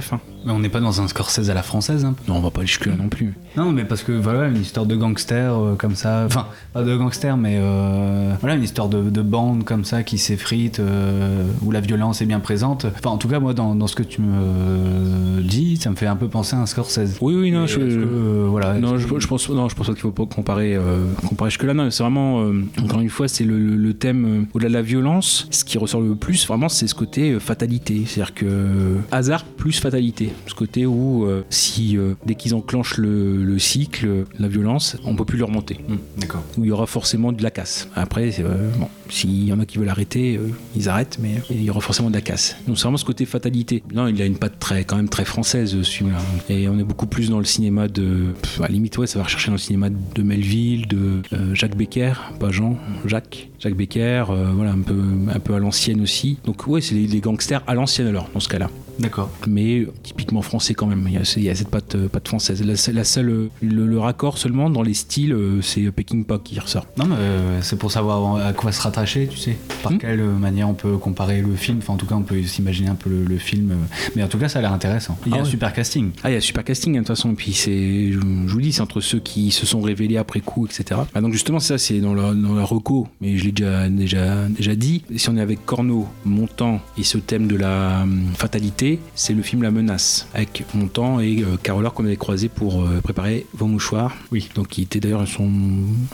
fin 0.00 0.20
Mais 0.44 0.52
on 0.52 0.58
n'est 0.60 0.68
pas 0.68 0.80
dans 0.80 1.00
un 1.00 1.08
Scorsese 1.08 1.50
à 1.50 1.54
la 1.54 1.62
française, 1.62 2.04
hein. 2.04 2.14
non 2.28 2.36
on 2.36 2.40
va 2.40 2.50
pas 2.50 2.60
aller 2.60 2.68
jusque 2.68 2.86
là 2.86 2.92
non 2.96 3.08
plus 3.08 3.34
Non, 3.56 3.72
mais 3.72 3.84
parce 3.84 4.02
que 4.02 4.12
voilà, 4.12 4.48
une 4.48 4.60
histoire 4.62 4.86
de 4.86 4.94
gangster 4.96 5.52
euh, 5.54 5.74
comme 5.74 5.94
ça. 5.94 6.24
Enfin, 6.26 6.46
pas 6.72 6.82
de 6.82 6.96
gangster, 6.96 7.36
mais 7.36 7.58
euh, 7.60 8.32
voilà, 8.40 8.54
une 8.56 8.62
histoire 8.62 8.88
de, 8.88 9.10
de 9.10 9.22
bande 9.22 9.64
comme 9.64 9.84
ça 9.84 10.02
qui 10.02 10.16
s'effrite, 10.18 10.78
euh, 10.80 11.44
où 11.62 11.70
la 11.70 11.80
violence 11.80 12.22
est 12.22 12.26
bien 12.26 12.40
présente. 12.40 12.86
Enfin, 12.86 13.10
en 13.10 13.18
tout 13.18 13.28
cas, 13.28 13.40
moi, 13.40 13.52
dans, 13.54 13.74
dans 13.74 13.86
ce 13.88 13.94
que 13.96 14.02
tu 14.02 14.20
me 14.22 15.40
dis, 15.42 15.76
ça 15.76 15.90
me 15.90 15.96
fait 15.96 16.06
un 16.06 16.16
peu 16.16 16.28
penser 16.28 16.56
à 16.56 16.60
un 16.60 16.66
Scorsese. 16.66 17.18
Oui, 17.20 17.34
oui, 17.34 17.50
non, 17.50 17.66
je, 17.66 17.76
que, 17.78 17.82
euh, 17.82 18.46
voilà. 18.48 18.74
non, 18.74 18.96
je, 18.98 19.06
pense, 19.26 19.48
non, 19.50 19.68
je 19.68 19.74
pense 19.74 19.86
pas 19.88 19.92
qu'il 19.92 20.02
faut 20.02 20.10
pas 20.12 20.26
comparer, 20.26 20.74
euh, 20.76 21.04
comparer 21.28 21.50
jusque 21.50 21.64
là. 21.64 21.74
Non, 21.74 21.90
c'est 21.90 22.02
vraiment, 22.02 22.42
euh, 22.42 22.64
encore 22.82 23.00
une 23.00 23.10
fois, 23.10 23.28
c'est 23.28 23.44
le, 23.44 23.58
le- 23.58 23.76
le 23.76 23.94
thème 23.94 24.24
euh, 24.24 24.44
au-delà 24.54 24.68
de 24.68 24.74
la 24.74 24.82
violence. 24.82 25.46
Ce 25.50 25.64
qui 25.64 25.78
ressort 25.78 26.00
le 26.00 26.14
plus, 26.14 26.46
vraiment, 26.46 26.68
c'est 26.68 26.86
ce 26.86 26.94
côté 26.94 27.32
euh, 27.32 27.40
fatalité. 27.40 28.02
C'est-à-dire 28.06 28.34
que 28.34 28.46
euh, 28.46 28.94
hasard 29.10 29.44
plus 29.44 29.78
fatalité. 29.80 30.27
Ce 30.46 30.54
côté 30.54 30.86
où, 30.86 31.24
euh, 31.24 31.44
si 31.50 31.96
euh, 31.96 32.14
dès 32.26 32.34
qu'ils 32.34 32.54
enclenchent 32.54 32.98
le, 32.98 33.44
le 33.44 33.58
cycle, 33.58 34.24
la 34.38 34.48
violence, 34.48 34.96
on 35.04 35.14
peut 35.14 35.24
plus 35.24 35.38
le 35.38 35.44
remonter. 35.44 35.78
D'accord. 36.16 36.42
Où 36.56 36.64
il 36.64 36.68
y 36.68 36.70
aura 36.70 36.86
forcément 36.86 37.32
de 37.32 37.42
la 37.42 37.50
casse. 37.50 37.88
Après, 37.94 38.30
c'est, 38.30 38.44
euh, 38.44 38.70
bon, 38.78 38.88
s'il 39.08 39.44
y 39.44 39.52
en 39.52 39.60
a 39.60 39.66
qui 39.66 39.78
veulent 39.78 39.88
arrêter, 39.88 40.36
euh, 40.36 40.50
ils 40.76 40.88
arrêtent, 40.88 41.18
mais 41.20 41.36
il 41.50 41.62
y 41.62 41.70
aura 41.70 41.80
forcément 41.80 42.10
de 42.10 42.14
la 42.14 42.20
casse. 42.20 42.56
Donc 42.66 42.76
c'est 42.76 42.82
vraiment 42.82 42.96
ce 42.96 43.04
côté 43.04 43.24
fatalité. 43.24 43.82
Non, 43.94 44.06
il 44.06 44.20
a 44.20 44.26
une 44.26 44.36
patte 44.36 44.58
très, 44.58 44.84
quand 44.84 44.96
même 44.96 45.08
très 45.08 45.24
française, 45.24 45.80
ce 45.82 45.90
film-là. 45.90 46.18
Et 46.48 46.68
on 46.68 46.78
est 46.78 46.84
beaucoup 46.84 47.06
plus 47.06 47.30
dans 47.30 47.38
le 47.38 47.44
cinéma 47.44 47.88
de. 47.88 48.32
pff, 48.40 48.60
à 48.60 48.64
la 48.64 48.68
limite, 48.68 48.96
ouais, 48.98 49.06
ça 49.06 49.18
va 49.18 49.24
rechercher 49.24 49.48
dans 49.48 49.54
le 49.54 49.58
cinéma 49.58 49.88
de 49.90 50.22
Melville, 50.22 50.86
de 50.88 51.22
euh, 51.32 51.54
Jacques 51.54 51.76
Becker, 51.76 52.12
pas 52.38 52.50
Jean, 52.50 52.76
Jacques. 53.04 53.48
Jacques 53.58 53.76
Becker, 53.76 54.26
euh, 54.30 54.52
voilà, 54.54 54.72
un 54.72 54.80
peu, 54.80 55.00
un 55.34 55.40
peu 55.40 55.54
à 55.54 55.58
l'ancienne 55.58 56.00
aussi. 56.00 56.38
Donc, 56.44 56.66
ouais, 56.68 56.80
c'est 56.80 56.94
les, 56.94 57.08
les 57.08 57.20
gangsters 57.20 57.62
à 57.66 57.74
l'ancienne 57.74 58.06
alors, 58.06 58.30
dans 58.32 58.38
ce 58.40 58.48
cas-là. 58.48 58.70
D'accord. 59.00 59.30
Mais 59.46 59.80
euh, 59.80 59.92
typiquement 60.02 60.42
français 60.42 60.74
quand 60.74 60.86
même. 60.86 61.04
Il 61.06 61.14
y 61.14 61.16
a, 61.16 61.34
il 61.36 61.42
y 61.44 61.50
a 61.50 61.54
cette 61.54 61.68
patte, 61.68 61.94
euh, 61.94 62.08
patte 62.08 62.26
française. 62.26 62.64
La, 62.64 62.74
la 62.92 63.04
seule, 63.04 63.28
euh, 63.30 63.48
le, 63.62 63.86
le 63.86 63.98
raccord 63.98 64.38
seulement 64.38 64.70
dans 64.70 64.82
les 64.82 64.94
styles, 64.94 65.32
euh, 65.32 65.62
c'est 65.62 65.90
Peking 65.92 66.24
Pop 66.24 66.42
qui 66.42 66.58
ressort. 66.58 66.86
Non, 66.96 67.06
mais 67.06 67.16
euh, 67.16 67.62
c'est 67.62 67.78
pour 67.78 67.92
savoir 67.92 68.36
à 68.36 68.52
quoi 68.52 68.72
se 68.72 68.80
tu 69.04 69.36
sais. 69.36 69.56
Par 69.82 69.92
Hmm. 69.92 69.98
quelle 69.98 70.20
manière 70.22 70.68
on 70.68 70.74
peut 70.74 70.96
comparer 70.98 71.40
le 71.40 71.54
film. 71.54 71.78
Enfin, 71.78 71.92
en 71.94 71.96
tout 71.96 72.06
cas, 72.06 72.14
on 72.16 72.22
peut 72.22 72.42
s'imaginer 72.42 72.88
un 72.88 72.94
peu 72.94 73.08
le, 73.10 73.24
le 73.24 73.38
film. 73.38 73.74
Mais 74.16 74.22
en 74.22 74.28
tout 74.28 74.38
cas, 74.38 74.48
ça 74.48 74.58
a 74.58 74.62
l'air 74.62 74.72
intéressant. 74.72 75.16
Il 75.26 75.30
y 75.30 75.34
a 75.34 75.36
Ah 75.38 75.40
un 75.40 75.44
ouais. 75.44 75.50
super 75.50 75.72
casting. 75.72 76.10
Ah, 76.24 76.30
il 76.30 76.34
y 76.34 76.36
a 76.36 76.40
super 76.40 76.64
casting 76.64 76.92
de 76.92 76.98
toute 76.98 77.06
façon. 77.08 77.30
Et 77.32 77.34
puis 77.34 77.52
c'est, 77.52 78.12
je, 78.12 78.18
je 78.18 78.52
vous 78.52 78.60
dis, 78.60 78.72
c'est 78.72 78.80
entre 78.82 79.00
ceux 79.00 79.20
qui 79.20 79.50
se 79.50 79.66
sont 79.66 79.80
révélés 79.80 80.16
après 80.16 80.40
coup, 80.40 80.66
etc. 80.66 81.00
Ah, 81.14 81.20
donc 81.20 81.32
justement, 81.32 81.60
ça 81.60 81.78
c'est 81.78 82.00
dans 82.00 82.14
la, 82.14 82.34
dans 82.34 82.54
la 82.54 82.64
reco, 82.64 83.06
mais 83.20 83.36
je 83.38 83.44
l'ai 83.44 83.52
déjà, 83.52 83.88
déjà, 83.88 84.46
déjà 84.48 84.74
dit. 84.74 85.02
Si 85.16 85.28
on 85.30 85.36
est 85.36 85.40
avec 85.40 85.64
Corneau, 85.64 86.06
Montant 86.24 86.80
et 86.98 87.04
ce 87.04 87.18
thème 87.18 87.46
de 87.46 87.56
la 87.56 88.02
hum, 88.02 88.24
fatalité, 88.36 88.98
c'est 89.14 89.32
le 89.34 89.42
film 89.42 89.62
La 89.62 89.70
Menace 89.70 90.26
avec 90.34 90.64
Montant 90.74 91.20
et 91.20 91.42
euh, 91.42 91.56
Caroleur 91.62 91.94
qu'on 91.94 92.04
avait 92.04 92.16
croisé 92.16 92.48
pour 92.48 92.82
euh, 92.82 93.00
préparer 93.02 93.46
Vos 93.54 93.66
mouchoirs. 93.66 94.16
Oui. 94.32 94.48
Donc 94.54 94.68
qui 94.68 94.82
était 94.82 95.00
d'ailleurs 95.00 95.26
son 95.28 95.48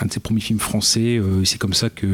un 0.00 0.06
de 0.06 0.12
ses 0.12 0.20
premiers 0.20 0.40
films 0.40 0.58
français. 0.58 1.16
euh, 1.18 1.44
c'est 1.44 1.58
comme 1.58 1.74
ça 1.74 1.90
que 1.90 2.06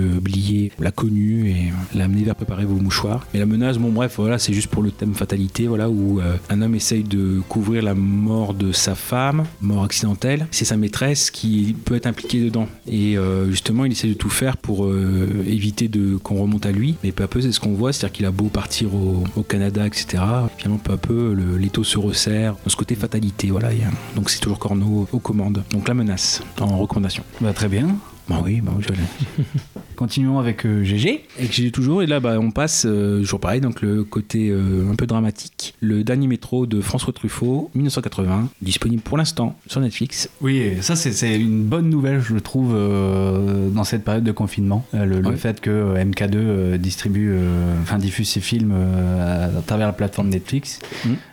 L'a 0.78 0.90
connu 0.90 1.50
et 1.50 1.72
l'a 1.94 2.04
amené 2.04 2.22
vers 2.24 2.34
préparer 2.34 2.64
Vos 2.64 2.74
mouchoirs. 2.76 3.26
Mais 3.32 3.40
La 3.40 3.46
Menace, 3.46 3.78
bon 3.78 3.90
bref, 3.90 4.14
voilà, 4.18 4.38
c'est 4.38 4.52
juste 4.52 4.68
pour 4.68 4.82
le 4.82 4.90
thème 4.90 5.14
fatalité, 5.14 5.66
voilà 5.66 5.88
où 5.88 6.20
euh, 6.20 6.36
un 6.50 6.60
homme 6.62 6.74
essaye 6.74 7.02
de 7.04 7.40
couvrir 7.48 7.82
la 7.82 7.94
mort 7.94 8.54
de 8.54 8.72
sa 8.72 8.94
femme, 8.94 9.44
mort 9.60 9.84
accidentelle. 9.84 10.46
C'est 10.50 10.64
sa 10.64 10.76
maîtresse 10.76 11.30
qui 11.30 11.74
peut 11.84 11.94
être 11.96 12.06
impliquée 12.06 12.40
dedans. 12.44 12.68
Et 12.86 13.16
euh, 13.16 13.50
justement, 13.50 13.84
il 13.84 13.92
essaie 13.92 14.08
de 14.08 14.14
tout 14.14 14.30
faire 14.30 14.56
pour 14.56 14.84
euh, 14.86 15.28
éviter 15.46 15.88
de 15.88 16.16
qu'on 16.16 16.36
remonte 16.42 16.66
à 16.66 16.72
lui. 16.72 16.96
Mais 17.02 17.12
peu 17.12 17.24
à 17.24 17.28
peu, 17.28 17.40
c'est 17.40 17.52
ce 17.52 17.60
qu'on 17.60 17.74
voit, 17.74 17.92
c'est-à-dire 17.92 18.12
qu'il 18.12 18.26
a 18.26 18.30
beau 18.30 18.46
partir 18.48 18.94
au, 18.94 19.24
au 19.36 19.42
Canada, 19.42 19.86
etc. 19.86 20.22
Finalement, 20.58 20.78
peu 20.78 20.92
à 20.92 20.96
peu, 20.96 21.34
le- 21.34 21.56
l'étau 21.56 21.84
se 21.84 21.98
resserre 21.98 22.54
dans 22.64 22.70
ce 22.70 22.76
côté 22.76 22.94
fatalité. 22.94 23.50
Voilà. 23.50 23.70
donc 24.16 24.30
c'est 24.30 24.40
toujours 24.40 24.58
Corneau 24.58 25.08
aux 25.12 25.18
commandes. 25.18 25.62
Donc 25.72 25.88
la 25.88 25.94
menace 25.94 26.42
en 26.60 26.76
recommandation. 26.78 27.22
Bah, 27.40 27.52
très 27.52 27.68
bien. 27.68 27.96
Bah 28.28 28.40
oui, 28.44 28.60
bah 28.60 28.72
oui, 28.76 28.84
je 28.86 28.92
l'ai. 28.92 29.44
Continuons 30.00 30.38
avec 30.38 30.64
euh, 30.64 30.82
GG. 30.82 31.24
Et 31.38 31.46
j'ai 31.50 31.70
toujours, 31.70 32.02
et 32.02 32.06
là 32.06 32.20
bah, 32.20 32.38
on 32.40 32.50
passe, 32.52 32.86
euh, 32.88 33.20
toujours 33.20 33.38
pareil, 33.38 33.60
donc 33.60 33.82
le 33.82 34.02
côté 34.02 34.48
euh, 34.48 34.90
un 34.90 34.94
peu 34.94 35.06
dramatique. 35.06 35.74
Le 35.80 36.02
dernier 36.04 36.26
métro 36.26 36.64
de 36.64 36.80
François 36.80 37.12
Truffaut, 37.12 37.70
1980, 37.74 38.48
disponible 38.62 39.02
pour 39.02 39.18
l'instant 39.18 39.58
sur 39.66 39.78
Netflix. 39.82 40.30
Oui, 40.40 40.56
et 40.56 40.80
ça 40.80 40.96
c'est- 40.96 41.38
une 41.38 41.64
bonne 41.64 41.90
nouvelle, 41.90 42.22
je 42.22 42.36
trouve, 42.38 42.72
euh, 42.74 43.68
dans 43.68 43.84
cette 43.84 44.02
période 44.02 44.24
de 44.24 44.32
confinement. 44.32 44.86
Le, 44.94 45.20
fait 45.36 45.60
que 45.60 45.68
euh, 45.68 46.02
MK2 46.02 46.36
euh, 46.36 46.78
distribue, 46.78 47.34
enfin 47.82 47.98
diffuse 47.98 48.30
ses 48.30 48.40
films 48.40 48.72
à, 49.20 49.58
à 49.58 49.62
travers 49.66 49.86
la 49.86 49.92
plateforme 49.92 50.30
Netflix. 50.30 50.78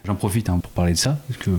J'en 0.03 0.15
profite 0.15 0.49
hein, 0.49 0.59
pour 0.61 0.71
parler 0.73 0.91
de 0.91 0.97
ça, 0.97 1.17
parce 1.29 1.39
que 1.39 1.51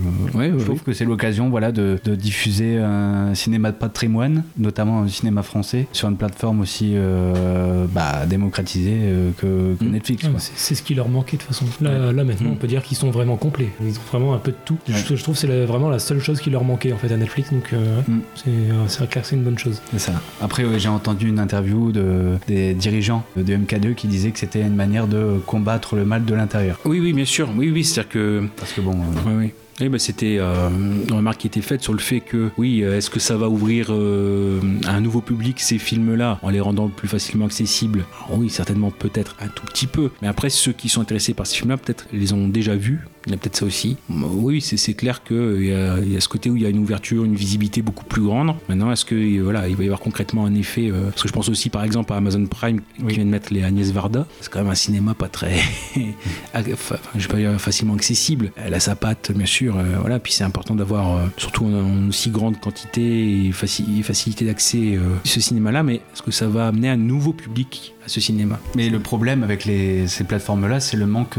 je 0.59 0.63
trouve 0.63 0.83
que 0.83 0.93
c'est 0.93 1.05
l'occasion 1.05 1.49
voilà, 1.49 1.71
de, 1.71 1.99
de 2.03 2.13
diffuser 2.13 2.77
un 2.77 3.33
cinéma 3.33 3.71
de 3.71 3.77
patrimoine, 3.77 4.43
notamment 4.59 5.01
un 5.01 5.07
cinéma 5.07 5.41
français, 5.41 5.87
sur 5.91 6.07
une 6.07 6.15
plateforme 6.15 6.59
aussi 6.61 6.98
euh, 6.99 7.85
bah, 7.91 8.25
démocratisée 8.27 8.97
euh, 9.03 9.31
que, 9.37 9.75
que 9.79 9.83
Netflix. 9.83 10.23
Ouais, 10.25 10.31
quoi. 10.31 10.39
c'est- 10.39 10.51
C'est 10.55 10.75
ce 10.75 10.83
qui 10.83 10.93
leur 10.95 11.09
manquait 11.09 11.37
de 11.37 11.41
toute 11.41 11.47
façon. 11.53 11.65
Là, 11.81 12.11
là 12.11 12.23
maintenant, 12.23 12.49
Mm. 12.49 12.53
on 12.53 12.55
peut 12.55 12.67
dire 12.67 12.83
qu'ils 12.83 12.97
sont 12.97 13.09
vraiment 13.11 13.37
complets. 13.37 13.69
Ils 13.83 13.97
ont 13.97 14.01
vraiment 14.11 14.33
un 14.33 14.37
peu 14.39 14.51
de 14.51 14.57
tout. 14.65 14.77
Je, 14.87 15.15
je 15.15 15.23
trouve 15.23 15.35
que 15.35 15.41
c'est 15.41 15.47
la- 15.47 15.65
vraiment 15.65 15.89
la 15.89 15.99
seule 15.99 16.19
chose 16.19 16.39
qui 16.41 16.49
leur 16.49 16.63
manquait 16.63 16.93
en 16.93 16.97
fait 16.97 17.11
à 17.11 17.17
Netflix. 17.17 17.51
Donc 17.51 17.73
euh, 17.73 17.97
ouais, 17.97 18.03
c'est 18.35 18.49
euh, 18.49 18.87
c'est 18.87 19.09
clair 19.09 19.23
que 19.23 19.29
c'est 19.29 19.35
une 19.35 19.43
bonne 19.43 19.57
chose. 19.57 19.81
C'est 19.91 19.99
ça. 19.99 20.13
Après, 20.41 20.65
ouais, 20.65 20.79
j'ai 20.79 20.89
entendu 20.89 21.27
une 21.29 21.39
interview 21.39 21.91
de, 21.91 22.37
des 22.47 22.73
dirigeants 22.73 23.23
de 23.35 23.55
MK2 23.55 23.93
qui 23.95 24.07
disaient 24.07 24.31
que 24.31 24.39
c'était 24.39 24.61
une 24.61 24.75
manière 24.75 25.07
de 25.07 25.39
combattre 25.45 25.95
le 25.95 26.05
mal 26.05 26.25
de 26.25 26.33
l'intérieur. 26.35 26.79
Oui, 26.85 26.99
oui, 26.99 27.13
bien 27.13 27.25
sûr. 27.25 27.49
Oui, 27.57 27.71
oui, 27.73 27.83
c'est-à-dire 27.83 28.09
que. 28.09 28.43
Parce 28.57 28.73
que 28.73 28.81
bon. 28.81 28.95
Oui, 29.25 29.33
oui. 29.37 29.51
Oui, 29.81 29.87
bah, 29.87 29.99
c'était 29.99 30.37
euh, 30.39 30.69
une 30.69 31.13
remarque 31.13 31.39
qui 31.39 31.47
était 31.47 31.61
faite 31.61 31.81
sur 31.81 31.93
le 31.93 31.99
fait 31.99 32.19
que, 32.19 32.49
oui, 32.57 32.83
euh, 32.83 32.97
est-ce 32.97 33.09
que 33.09 33.19
ça 33.19 33.37
va 33.37 33.47
ouvrir 33.47 33.87
euh, 33.91 34.59
à 34.85 34.95
un 34.95 35.01
nouveau 35.01 35.21
public 35.21 35.59
ces 35.61 35.77
films-là 35.77 36.39
en 36.41 36.49
les 36.49 36.59
rendant 36.59 36.89
plus 36.89 37.07
facilement 37.07 37.45
accessibles? 37.45 38.03
Oui, 38.29 38.49
certainement, 38.49 38.91
peut-être 38.91 39.37
un 39.39 39.47
tout 39.47 39.65
petit 39.65 39.87
peu. 39.87 40.11
Mais 40.21 40.27
après, 40.27 40.49
ceux 40.49 40.73
qui 40.73 40.89
sont 40.89 41.01
intéressés 41.01 41.33
par 41.33 41.47
ces 41.47 41.57
films-là, 41.57 41.77
peut-être 41.77 42.07
les 42.11 42.33
ont 42.33 42.47
déjà 42.49 42.75
vus 42.75 43.07
Il 43.29 43.33
y 43.33 43.35
a 43.35 43.37
peut-être 43.37 43.57
ça 43.57 43.65
aussi. 43.65 43.95
Oui, 44.09 44.59
c'est 44.59 44.93
clair 44.95 45.23
qu'il 45.23 45.63
y, 45.63 45.71
a- 45.71 45.99
il 45.99 46.11
y 46.11 46.17
a 46.17 46.19
ce 46.19 46.27
côté 46.27 46.49
où 46.49 46.55
il 46.55 46.63
y 46.63 46.65
a 46.65 46.69
une 46.69 46.79
ouverture, 46.79 47.23
une 47.23 47.35
visibilité 47.35 47.83
beaucoup 47.83 48.03
plus 48.05 48.23
grande. 48.23 48.55
Maintenant, 48.67 48.91
est-ce 48.91 49.05
que 49.05 49.39
voilà, 49.41 49.67
il 49.69 49.75
va 49.75 49.83
y 49.83 49.85
avoir 49.85 49.99
concrètement 49.99 50.45
un 50.47 50.55
effet 50.55 50.89
euh, 50.91 51.09
Parce 51.11 51.21
que 51.21 51.27
je 51.27 51.33
pense 51.33 51.47
aussi, 51.47 51.69
par 51.69 51.83
exemple, 51.83 52.11
à 52.11 52.15
Amazon 52.15 52.43
Prime 52.47 52.81
qui 52.97 53.05
vient 53.15 53.25
de 53.25 53.29
mettre 53.29 53.53
les 53.53 53.63
Agnès 53.63 53.91
Varda. 53.91 54.25
C'est 54.41 54.51
quand 54.51 54.59
même 54.59 54.71
un 54.71 54.75
cinéma 54.75 55.13
pas 55.13 55.27
très, 55.27 55.57
enfin, 56.55 56.95
je 57.15 57.21
vais 57.21 57.27
pas 57.27 57.37
dire 57.37 57.61
facilement 57.61 57.93
accessible. 57.93 58.51
Elle 58.55 58.73
a 58.73 58.79
sa 58.79 58.95
patte, 58.95 59.31
bien 59.35 59.45
sûr. 59.45 59.77
euh, 59.77 59.97
voilà, 59.99 60.19
puis 60.19 60.33
c'est 60.33 60.43
important 60.43 60.75
d'avoir, 60.75 61.17
euh, 61.17 61.25
surtout 61.37 61.65
en, 61.65 61.73
en 61.73 62.07
aussi 62.09 62.29
grande 62.31 62.59
quantité 62.59 63.45
et 63.45 63.51
faci- 63.51 64.01
facilité 64.03 64.45
d'accès 64.45 64.95
euh, 64.95 65.01
ce 65.23 65.39
cinéma-là. 65.39 65.83
Mais 65.83 65.95
est-ce 65.95 66.21
que 66.23 66.31
ça 66.31 66.47
va 66.47 66.67
amener 66.67 66.89
un 66.89 66.97
nouveau 66.97 67.33
public? 67.33 67.93
Ce 68.09 68.19
cinéma 68.19 68.59
Mais 68.75 68.89
le 68.89 68.99
problème 68.99 69.43
avec 69.43 69.65
les- 69.65 70.07
ces 70.07 70.23
plateformes-là, 70.23 70.79
c'est 70.79 70.97
le 70.97 71.05
manque 71.05 71.37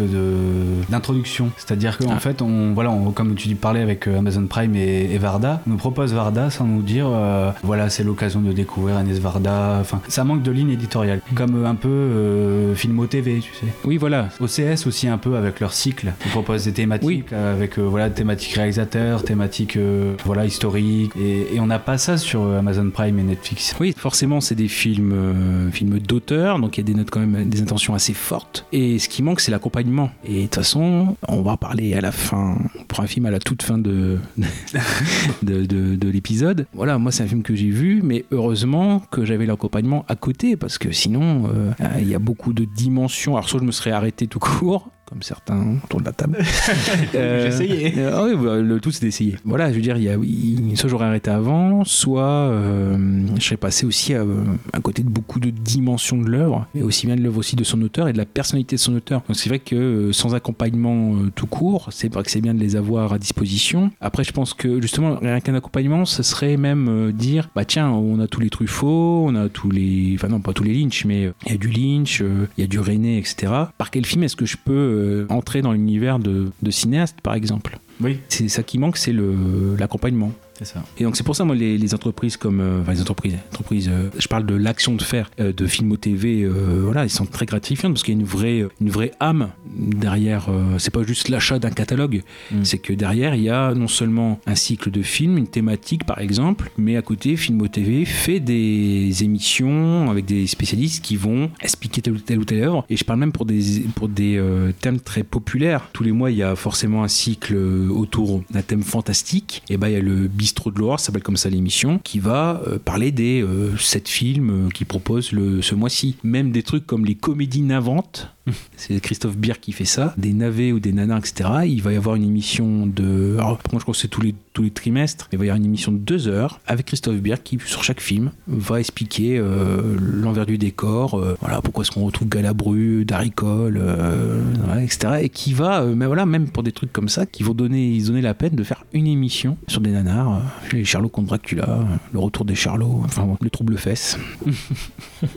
d'introduction. 0.88 1.50
C'est-à-dire 1.56 1.98
qu'en 1.98 2.12
Ah. 2.16 2.18
fait, 2.18 2.42
on, 2.42 2.72
voilà, 2.72 2.90
on- 2.90 3.10
comme 3.12 3.34
tu 3.34 3.54
parlais 3.54 3.80
avec 3.80 4.06
euh, 4.06 4.18
Amazon 4.18 4.46
Prime 4.46 4.74
et, 4.76 5.12
et 5.12 5.18
Varda, 5.18 5.62
on 5.66 5.70
nous 5.70 5.76
propose 5.76 6.12
Varda 6.12 6.50
sans 6.50 6.64
nous 6.66 6.82
dire, 6.82 7.06
euh, 7.08 7.50
voilà, 7.62 7.90
c'est 7.90 8.04
l'occasion 8.04 8.40
de 8.40 8.52
découvrir 8.52 8.96
Agnès 8.96 9.18
Varda. 9.18 9.78
Enfin, 9.80 10.00
ça 10.08 10.24
manque 10.24 10.42
de 10.42 10.50
ligne 10.50 10.70
éditoriale, 10.70 11.20
comme 11.34 11.64
euh, 11.64 11.66
un 11.68 11.74
peu 11.74 11.88
euh, 11.88 12.74
Filmo 12.74 13.06
TV, 13.06 13.40
tu 13.40 13.52
sais. 13.54 13.66
Oui, 13.84 13.96
voilà. 13.96 14.28
OCS 14.40 14.86
aussi 14.86 15.08
un 15.08 15.18
peu 15.18 15.36
avec 15.36 15.60
leur 15.60 15.72
cycle. 15.72 16.12
Ils 16.26 16.30
proposent 16.30 16.64
des 16.64 16.72
thématiques 16.72 17.32
euh, 17.32 17.54
avec 17.54 17.78
euh, 17.78 17.82
voilà 17.82 18.10
thématiques 18.10 18.54
réalisateurs, 18.54 19.22
thématiques 19.24 19.76
euh, 19.76 20.14
voilà 20.24 20.44
historiques, 20.46 21.12
et, 21.20 21.54
et 21.54 21.60
on 21.60 21.66
n'a 21.66 21.78
pas 21.78 21.98
ça 21.98 22.16
sur 22.16 22.42
Amazon 22.54 22.90
Prime 22.90 23.18
et 23.18 23.22
Netflix. 23.22 23.74
Oui, 23.80 23.94
forcément, 23.96 24.40
c'est 24.40 24.54
des 24.54 24.68
films, 24.68 25.70
films 25.72 25.98
d'auteur, 25.98 26.58
donc 26.60 26.76
il 26.76 26.80
y 26.80 26.84
a 26.84 26.86
des 26.86 26.94
notes 26.94 27.10
quand 27.10 27.20
même, 27.20 27.48
des 27.48 27.62
intentions 27.62 27.94
assez 27.94 28.14
fortes. 28.14 28.66
Et 28.72 28.98
ce 28.98 29.08
qui 29.08 29.22
manque, 29.22 29.40
c'est 29.40 29.50
l'accompagnement. 29.50 30.10
Et 30.24 30.36
de 30.38 30.42
toute 30.42 30.56
façon, 30.56 31.16
on 31.28 31.42
va 31.42 31.52
en 31.52 31.56
parler 31.56 31.94
à 31.94 32.00
la 32.00 32.12
fin, 32.12 32.58
pour 32.88 33.00
un 33.00 33.06
film 33.06 33.26
à 33.26 33.30
la 33.30 33.38
toute 33.38 33.62
fin 33.62 33.78
de, 33.78 34.18
de, 35.42 35.64
de- 35.66 35.96
de 35.96 36.08
l'épisode. 36.08 36.66
Voilà, 36.74 36.98
moi, 36.98 37.12
c'est 37.12 37.22
un 37.22 37.26
film 37.26 37.42
que 37.42 37.54
j'ai 37.54 37.70
vu, 37.70 38.00
mais 38.02 38.24
heureusement 38.30 39.00
que 39.10 39.24
j'avais 39.24 39.46
l'accompagnement 39.46 40.04
à 40.08 40.16
côté, 40.16 40.56
parce 40.56 40.78
que 40.78 40.92
sinon, 40.92 41.50
euh, 41.54 41.72
il 41.98 42.08
y 42.08 42.14
a 42.14 42.18
beaucoup 42.18 42.52
de 42.52 42.64
dimensions. 42.64 43.36
Alors, 43.36 43.48
soit 43.48 43.60
je 43.60 43.64
me 43.64 43.72
serais 43.72 43.90
arrêté 43.92 44.26
tout 44.26 44.38
court, 44.38 44.88
comme 45.10 45.22
certains 45.22 45.76
autour 45.84 46.00
de 46.00 46.04
la 46.06 46.12
table. 46.12 46.38
J'ai 47.12 47.46
essayé. 47.46 47.94
Euh, 47.98 48.12
ah 48.14 48.24
oui, 48.24 48.36
bah, 48.42 48.56
le 48.58 48.80
tout 48.80 48.90
c'est 48.90 49.02
d'essayer. 49.04 49.36
Voilà, 49.44 49.70
je 49.70 49.76
veux 49.76 49.82
dire, 49.82 49.96
il 49.96 50.04
y 50.04 50.08
a, 50.08 50.16
il- 50.22 50.76
soit 50.76 50.88
j'aurais 50.88 51.06
arrêté 51.06 51.30
avant, 51.30 51.84
soit 51.84 52.22
euh, 52.22 52.96
je 53.38 53.42
serais 53.42 53.56
passé 53.56 53.86
aussi 53.86 54.14
à, 54.14 54.24
à 54.72 54.80
côté 54.80 55.02
de 55.02 55.08
beaucoup 55.08 55.40
de 55.40 55.50
dimensions 55.50 56.16
de 56.18 56.28
l'œuvre, 56.28 56.66
et 56.74 56.82
aussi 56.82 57.06
bien 57.06 57.16
de 57.16 57.22
l'œuvre 57.22 57.38
aussi 57.38 57.56
de 57.56 57.64
son 57.64 57.80
auteur 57.82 58.08
et 58.08 58.12
de 58.12 58.18
la 58.18 58.24
personnalité 58.24 58.76
de 58.76 58.80
son 58.80 58.94
auteur. 58.94 59.22
Donc 59.28 59.36
c'est 59.36 59.48
vrai 59.48 59.58
que 59.58 59.74
euh, 59.74 60.12
sans 60.12 60.34
accompagnement 60.34 61.14
euh, 61.16 61.30
tout 61.34 61.46
court, 61.46 61.88
c'est 61.90 62.12
vrai 62.12 62.22
que 62.22 62.30
c'est 62.30 62.40
bien 62.40 62.54
de 62.54 62.60
les 62.60 62.76
avoir 62.76 63.12
à 63.12 63.18
disposition. 63.18 63.90
Après, 64.00 64.24
je 64.24 64.32
pense 64.32 64.54
que 64.54 64.80
justement, 64.80 65.16
rien 65.20 65.40
qu'un 65.40 65.54
accompagnement, 65.54 66.04
ce 66.04 66.22
serait 66.22 66.56
même 66.56 66.88
euh, 66.88 67.12
dire, 67.12 67.48
bah 67.54 67.64
tiens, 67.64 67.90
on 67.90 68.20
a 68.20 68.26
tous 68.26 68.40
les 68.40 68.50
Truffaut, 68.50 69.24
on 69.26 69.34
a 69.34 69.48
tous 69.48 69.70
les, 69.70 70.12
enfin 70.14 70.28
non, 70.28 70.40
pas 70.40 70.52
tous 70.52 70.64
les 70.64 70.74
Lynch, 70.74 71.04
mais 71.04 71.26
euh, 71.26 71.32
il 71.46 71.52
y 71.52 71.54
a 71.54 71.58
du 71.58 71.68
Lynch, 71.68 72.20
euh, 72.22 72.46
il 72.56 72.60
y 72.60 72.64
a 72.64 72.66
du 72.68 72.78
René, 72.78 73.18
etc. 73.18 73.52
Par 73.78 73.90
quel 73.90 74.06
film 74.06 74.22
est-ce 74.22 74.36
que 74.36 74.46
je 74.46 74.56
peux 74.56 74.99
euh, 75.00 75.26
entrer 75.28 75.62
dans 75.62 75.72
l'univers 75.72 76.18
de, 76.18 76.50
de 76.62 76.70
cinéaste, 76.70 77.16
par 77.22 77.34
exemple 77.34 77.78
Oui. 78.00 78.18
C'est 78.28 78.48
ça 78.48 78.62
qui 78.62 78.78
manque, 78.78 78.96
c'est 78.96 79.12
le- 79.12 79.76
l'accompagnement. 79.78 80.32
Ça. 80.62 80.84
Et 80.98 81.04
donc 81.04 81.16
c'est 81.16 81.22
pour 81.22 81.34
ça 81.34 81.44
moi 81.44 81.56
les, 81.56 81.78
les 81.78 81.94
entreprises 81.94 82.36
comme 82.36 82.60
euh, 82.60 82.82
enfin 82.82 82.92
les 82.92 83.00
entreprises 83.00 83.36
entreprises 83.50 83.88
euh, 83.90 84.10
je 84.18 84.28
parle 84.28 84.44
de 84.44 84.54
l'action 84.54 84.94
de 84.94 85.02
faire 85.02 85.30
euh, 85.40 85.52
de 85.52 85.66
Filmo 85.66 85.96
TV 85.96 86.46
voilà 86.46 87.04
ils 87.04 87.10
sont 87.10 87.24
très 87.24 87.46
gratifiantes 87.46 87.94
parce 87.94 88.02
qu'il 88.02 88.14
y 88.14 88.16
a 88.18 88.20
une 88.20 88.26
vraie 88.26 88.66
une 88.80 88.90
vraie 88.90 89.12
âme 89.20 89.50
derrière 89.66 90.48
c'est 90.78 90.90
pas 90.90 91.02
juste 91.02 91.28
l'achat 91.28 91.58
d'un 91.58 91.70
catalogue. 91.70 92.22
C'est 92.62 92.78
que 92.78 92.92
derrière 92.92 93.34
il 93.34 93.42
y 93.42 93.50
a 93.50 93.74
non 93.74 93.88
seulement 93.88 94.40
un 94.46 94.54
cycle 94.54 94.90
de 94.90 95.02
films 95.02 95.38
une 95.38 95.46
thématique 95.46 96.04
par 96.04 96.18
exemple 96.20 96.70
mais 96.76 96.96
à 96.96 97.02
côté 97.02 97.36
Filmo 97.36 97.68
TV 97.68 98.04
fait 98.04 98.40
des 98.40 99.22
émissions 99.22 100.10
avec 100.10 100.24
des 100.24 100.46
spécialistes 100.46 101.02
qui 101.02 101.16
vont 101.16 101.50
expliquer 101.60 102.02
telle 102.02 102.14
ou 102.14 102.18
telle 102.18 102.38
ou 102.38 102.44
telle 102.44 102.62
œuvre. 102.62 102.84
Et 102.90 102.96
je 102.96 103.04
parle 103.04 103.20
même 103.20 103.32
pour 103.32 103.46
des 103.46 103.80
pour 103.94 104.08
des 104.08 104.42
thèmes 104.80 105.00
très 105.00 105.22
populaires. 105.22 105.88
Tous 105.92 106.02
les 106.02 106.12
mois 106.12 106.30
il 106.30 106.38
y 106.38 106.42
a 106.42 106.56
forcément 106.56 107.02
un 107.02 107.08
cycle 107.08 107.56
autour 107.56 108.42
d'un 108.50 108.62
thème 108.62 108.82
fantastique. 108.82 109.62
Et 109.68 109.76
ben 109.76 109.88
il 109.88 109.94
y 109.94 109.96
a 109.96 110.00
le 110.00 110.28
bistrot 110.50 110.72
de 110.72 110.80
ça 110.98 111.06
s'appelle 111.06 111.22
comme 111.22 111.36
ça 111.36 111.48
l'émission 111.48 112.00
qui 112.02 112.18
va 112.18 112.60
euh, 112.66 112.78
parler 112.78 113.12
des 113.12 113.40
euh, 113.40 113.76
sept 113.76 114.08
films 114.08 114.66
euh, 114.66 114.68
qui 114.70 114.84
proposent 114.84 115.30
ce 115.30 115.74
mois-ci. 115.76 116.16
Même 116.24 116.50
des 116.50 116.64
trucs 116.64 116.86
comme 116.86 117.04
les 117.04 117.14
comédies 117.14 117.62
navantes 117.62 118.34
c'est 118.76 119.00
Christophe 119.00 119.36
Bier 119.36 119.54
qui 119.60 119.72
fait 119.72 119.84
ça, 119.84 120.14
des 120.16 120.32
navets 120.32 120.72
ou 120.72 120.80
des 120.80 120.92
nanars, 120.92 121.18
etc. 121.18 121.50
Il 121.66 121.82
va 121.82 121.92
y 121.92 121.96
avoir 121.96 122.16
une 122.16 122.24
émission 122.24 122.86
de. 122.86 123.36
Alors, 123.38 123.58
moi, 123.72 123.78
je 123.78 123.80
crois 123.80 123.92
que 123.92 124.00
c'est 124.00 124.08
tous 124.08 124.20
les, 124.22 124.34
trimestres. 124.74 125.28
Il 125.32 125.38
va 125.38 125.44
y 125.46 125.48
avoir 125.48 125.56
une 125.56 125.64
émission 125.64 125.90
de 125.90 125.96
deux 125.96 126.28
heures 126.28 126.60
avec 126.66 126.86
Christophe 126.86 127.16
Bier 127.16 127.36
qui, 127.42 127.58
sur 127.64 127.82
chaque 127.82 128.00
film, 128.00 128.30
va 128.46 128.78
expliquer 128.78 129.38
euh, 129.38 129.96
l'envers 129.98 130.44
du 130.44 130.58
décor, 130.58 131.14
euh, 131.14 131.36
voilà, 131.40 131.60
pourquoi 131.62 131.82
est-ce 131.82 131.90
qu'on 131.90 132.04
retrouve 132.04 132.28
Galabru, 132.28 133.04
Daricole, 133.04 133.78
euh, 133.80 134.42
etc. 134.82 135.20
Et 135.22 135.28
qui 135.28 135.54
va, 135.54 135.82
euh, 135.82 135.94
mais 135.94 136.06
voilà, 136.06 136.26
même 136.26 136.48
pour 136.48 136.62
des 136.62 136.72
trucs 136.72 136.92
comme 136.92 137.08
ça, 137.08 137.26
qui 137.26 137.42
vont 137.42 137.54
donner, 137.54 137.88
ils 137.88 138.10
la 138.20 138.34
peine 138.34 138.54
de 138.54 138.64
faire 138.64 138.84
une 138.92 139.06
émission 139.06 139.56
sur 139.66 139.80
des 139.80 139.90
nanars, 139.90 140.42
les 140.72 140.84
Charlots 140.84 141.08
contre 141.08 141.28
Dracula, 141.28 141.86
le 142.12 142.18
retour 142.18 142.44
des 142.44 142.56
Charlots, 142.56 143.00
enfin, 143.04 143.26
le 143.40 143.50
trouble 143.50 143.78
fesse. 143.78 144.18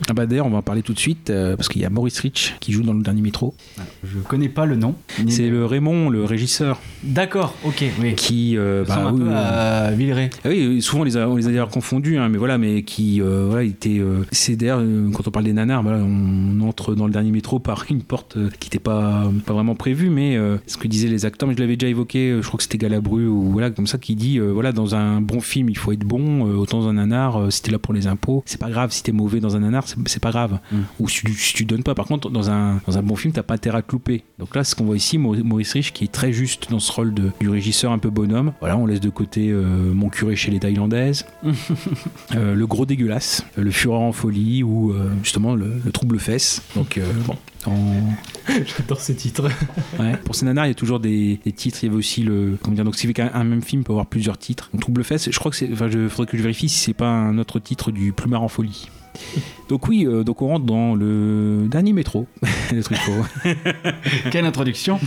ah 0.10 0.14
bah 0.14 0.26
d'ailleurs, 0.26 0.48
on 0.48 0.50
va 0.50 0.58
en 0.58 0.64
parler 0.64 0.82
tout 0.82 0.94
de 0.94 1.00
suite, 1.00 1.32
parce 1.32 1.70
qu'il 1.70 1.82
y 1.82 1.86
a 1.86 1.90
Maurice 1.90 2.20
Rich 2.20 2.56
qui 2.60 2.74
joue 2.74 2.82
dans 2.82 2.94
le 2.94 3.03
dernier 3.04 3.22
métro. 3.22 3.54
Je 4.04 4.20
connais 4.20 4.50
pas 4.50 4.66
le 4.66 4.76
nom. 4.76 4.96
C'est 5.28 5.50
le 5.50 5.66
Raymond, 5.66 6.10
le 6.10 6.24
régisseur. 6.26 6.80
D'accord, 7.04 7.56
ok, 7.64 7.84
oui. 8.02 8.16
Qui, 8.16 8.58
euh, 8.58 8.84
ressemble 8.88 9.24
un 9.24 9.26
peu 9.26 9.34
à 9.36 9.92
Villeray. 9.92 10.30
Ah 10.46 10.50
oui, 10.50 10.82
souvent 10.82 11.02
on 11.02 11.06
les 11.06 11.18
a, 11.18 11.28
on 11.30 11.36
les 11.36 11.46
a 11.48 11.50
d'ailleurs 11.50 11.70
confondus, 11.70 12.18
hein, 12.18 12.30
mais 12.30 12.38
voilà, 12.38 12.58
mais 12.58 12.84
qui, 12.84 13.22
euh, 13.22 13.46
voilà, 13.48 13.64
il 13.64 13.72
était. 13.72 14.00
euh, 14.00 14.26
c'est 14.32 14.56
d'ailleurs 14.56 14.80
euh, 14.82 15.10
quand 15.12 15.28
on 15.28 15.32
parle 15.32 15.46
des 15.46 15.54
nanars, 15.54 15.84
voilà, 15.84 16.00
on 16.00 16.62
entre 16.62 16.96
dans 16.96 17.06
le 17.06 17.12
dernier 17.14 17.32
métro 17.32 17.60
par 17.60 17.86
une 17.90 18.02
porte 18.02 18.38
euh, 18.38 18.50
qui 18.60 18.68
n'était 18.68 18.80
pas, 18.80 19.30
pas 19.46 19.54
vraiment 19.54 19.76
prévue, 19.76 20.10
mais 20.10 20.38
euh, 20.38 20.58
ce 20.68 20.78
que 20.78 20.88
disaient 20.88 21.10
les 21.10 21.26
acteurs, 21.26 21.48
mais 21.50 21.56
je 21.56 21.60
l'avais 21.60 21.76
déjà 21.76 21.90
évoqué, 21.90 22.38
je 22.42 22.48
crois 22.48 22.58
que 22.58 22.64
c'était 22.64 22.78
Galabru 22.78 23.28
ou 23.28 23.52
voilà, 23.52 23.70
comme 23.70 23.88
ça, 23.88 23.98
qui 23.98 24.16
dit, 24.16 24.40
voilà, 24.40 24.72
dans 24.72 24.96
un 24.96 25.22
bon 25.22 25.42
film, 25.42 25.70
il 25.70 25.78
faut 25.78 25.92
être 25.92 26.06
bon, 26.06 26.42
autant 26.58 26.82
dans 26.82 26.88
un 26.88 26.94
nanar, 26.94 27.52
si 27.52 27.62
t'es 27.62 27.72
là 27.72 27.80
pour 27.80 27.94
les 27.94 28.08
impôts, 28.08 28.44
c'est 28.46 28.60
pas 28.60 28.70
grave, 28.70 28.92
si 28.92 29.04
t'es 29.04 29.12
mauvais 29.12 29.40
dans 29.40 29.56
un 29.56 29.60
nanar, 29.60 29.86
c'est 30.06 30.22
pas 30.22 30.32
grave, 30.32 30.60
ou 31.00 31.10
si 31.10 31.24
tu, 31.26 31.34
si 31.34 31.54
tu 31.54 31.66
donnes 31.66 31.84
pas. 31.84 31.96
Par 31.96 32.06
contre, 32.06 32.30
dans 32.30 32.50
un, 32.50 32.82
dans 32.88 32.98
un 32.98 33.02
bon 33.04 33.16
film, 33.16 33.34
t'as 33.34 33.44
pas 33.44 33.54
intérêt 33.54 33.78
à 33.80 33.82
te 33.82 33.92
louper. 33.92 34.24
Donc 34.40 34.56
là, 34.56 34.64
ce 34.64 34.76
qu'on 34.76 34.84
voit 34.86 34.96
ici, 34.98 35.18
Mau- 35.18 35.36
Maurice 35.44 35.74
Rich, 35.74 35.94
qui 35.94 36.04
est 36.06 36.12
très 36.12 36.34
juste 36.34 36.70
dans 36.70 36.80
ce 36.80 36.92
rôle 36.92 37.14
de, 37.14 37.32
du 37.40 37.50
régisseur 37.50 37.92
un 37.92 38.00
peu 38.00 38.10
bonhomme. 38.10 38.54
Voilà, 38.60 38.78
on 38.78 38.86
laisse 38.86 39.00
de 39.00 39.10
côté 39.10 39.50
euh, 39.52 39.94
mon 39.94 40.10
curé 40.10 40.36
chez 40.36 40.52
les 40.52 40.60
Thaïlandaises, 40.60 41.26
euh, 42.36 42.56
le 42.56 42.68
gros 42.68 42.86
dégueulasse, 42.86 43.46
le 43.58 43.72
fureur 43.72 44.02
en 44.02 44.12
folie 44.12 44.64
ou 44.64 44.92
euh, 44.92 45.10
justement 45.24 45.56
le, 45.56 45.74
le 45.84 45.92
trouble 45.92 46.20
fesse. 46.20 46.62
Donc 46.76 47.00
bon. 47.28 47.36
J'adore 48.78 49.00
ces 49.00 49.16
titres. 49.16 49.50
Ouais. 50.00 50.18
Pour 50.26 50.34
ces 50.36 50.46
nanars, 50.46 50.66
il 50.66 50.70
y 50.70 50.72
a 50.72 50.76
toujours 50.76 51.00
des, 51.00 51.40
des 51.46 51.52
titres. 51.52 51.80
Il 51.84 51.86
y 51.86 51.90
avait 51.90 51.98
aussi 51.98 52.24
le. 52.24 52.58
Comment 52.62 52.76
dire 52.76 52.84
Donc, 52.84 52.96
c'est 52.96 53.12
qu'un 53.14 53.30
un 53.34 53.44
même 53.44 53.62
film 53.62 53.84
peut 53.84 53.92
avoir 53.94 54.08
plusieurs 54.08 54.38
titres. 54.40 54.70
Donc, 54.74 54.82
Trouble 54.82 55.04
Fesse, 55.04 55.30
je 55.32 55.38
crois 55.40 55.52
que 55.52 55.58
c'est. 55.58 55.70
Enfin, 55.72 55.88
il 55.88 56.10
faudrait 56.10 56.30
que 56.32 56.38
je 56.38 56.42
vérifie 56.42 56.68
si 56.68 56.80
c'est 56.80 56.94
pas 56.96 57.08
un 57.10 57.38
autre 57.38 57.60
titre 57.60 57.92
du 57.92 58.12
Plumard 58.12 58.42
en 58.42 58.48
folie. 58.48 58.90
Donc, 59.70 59.88
oui, 59.88 60.06
euh, 60.06 60.24
donc 60.24 60.42
on 60.42 60.50
rentre 60.50 60.66
dans 60.66 60.94
le 60.94 61.66
dernier 61.68 61.94
métro 61.94 62.28
de 62.72 62.82
Truffaut. 62.82 63.24
Quelle 64.32 64.46
introduction 64.46 65.00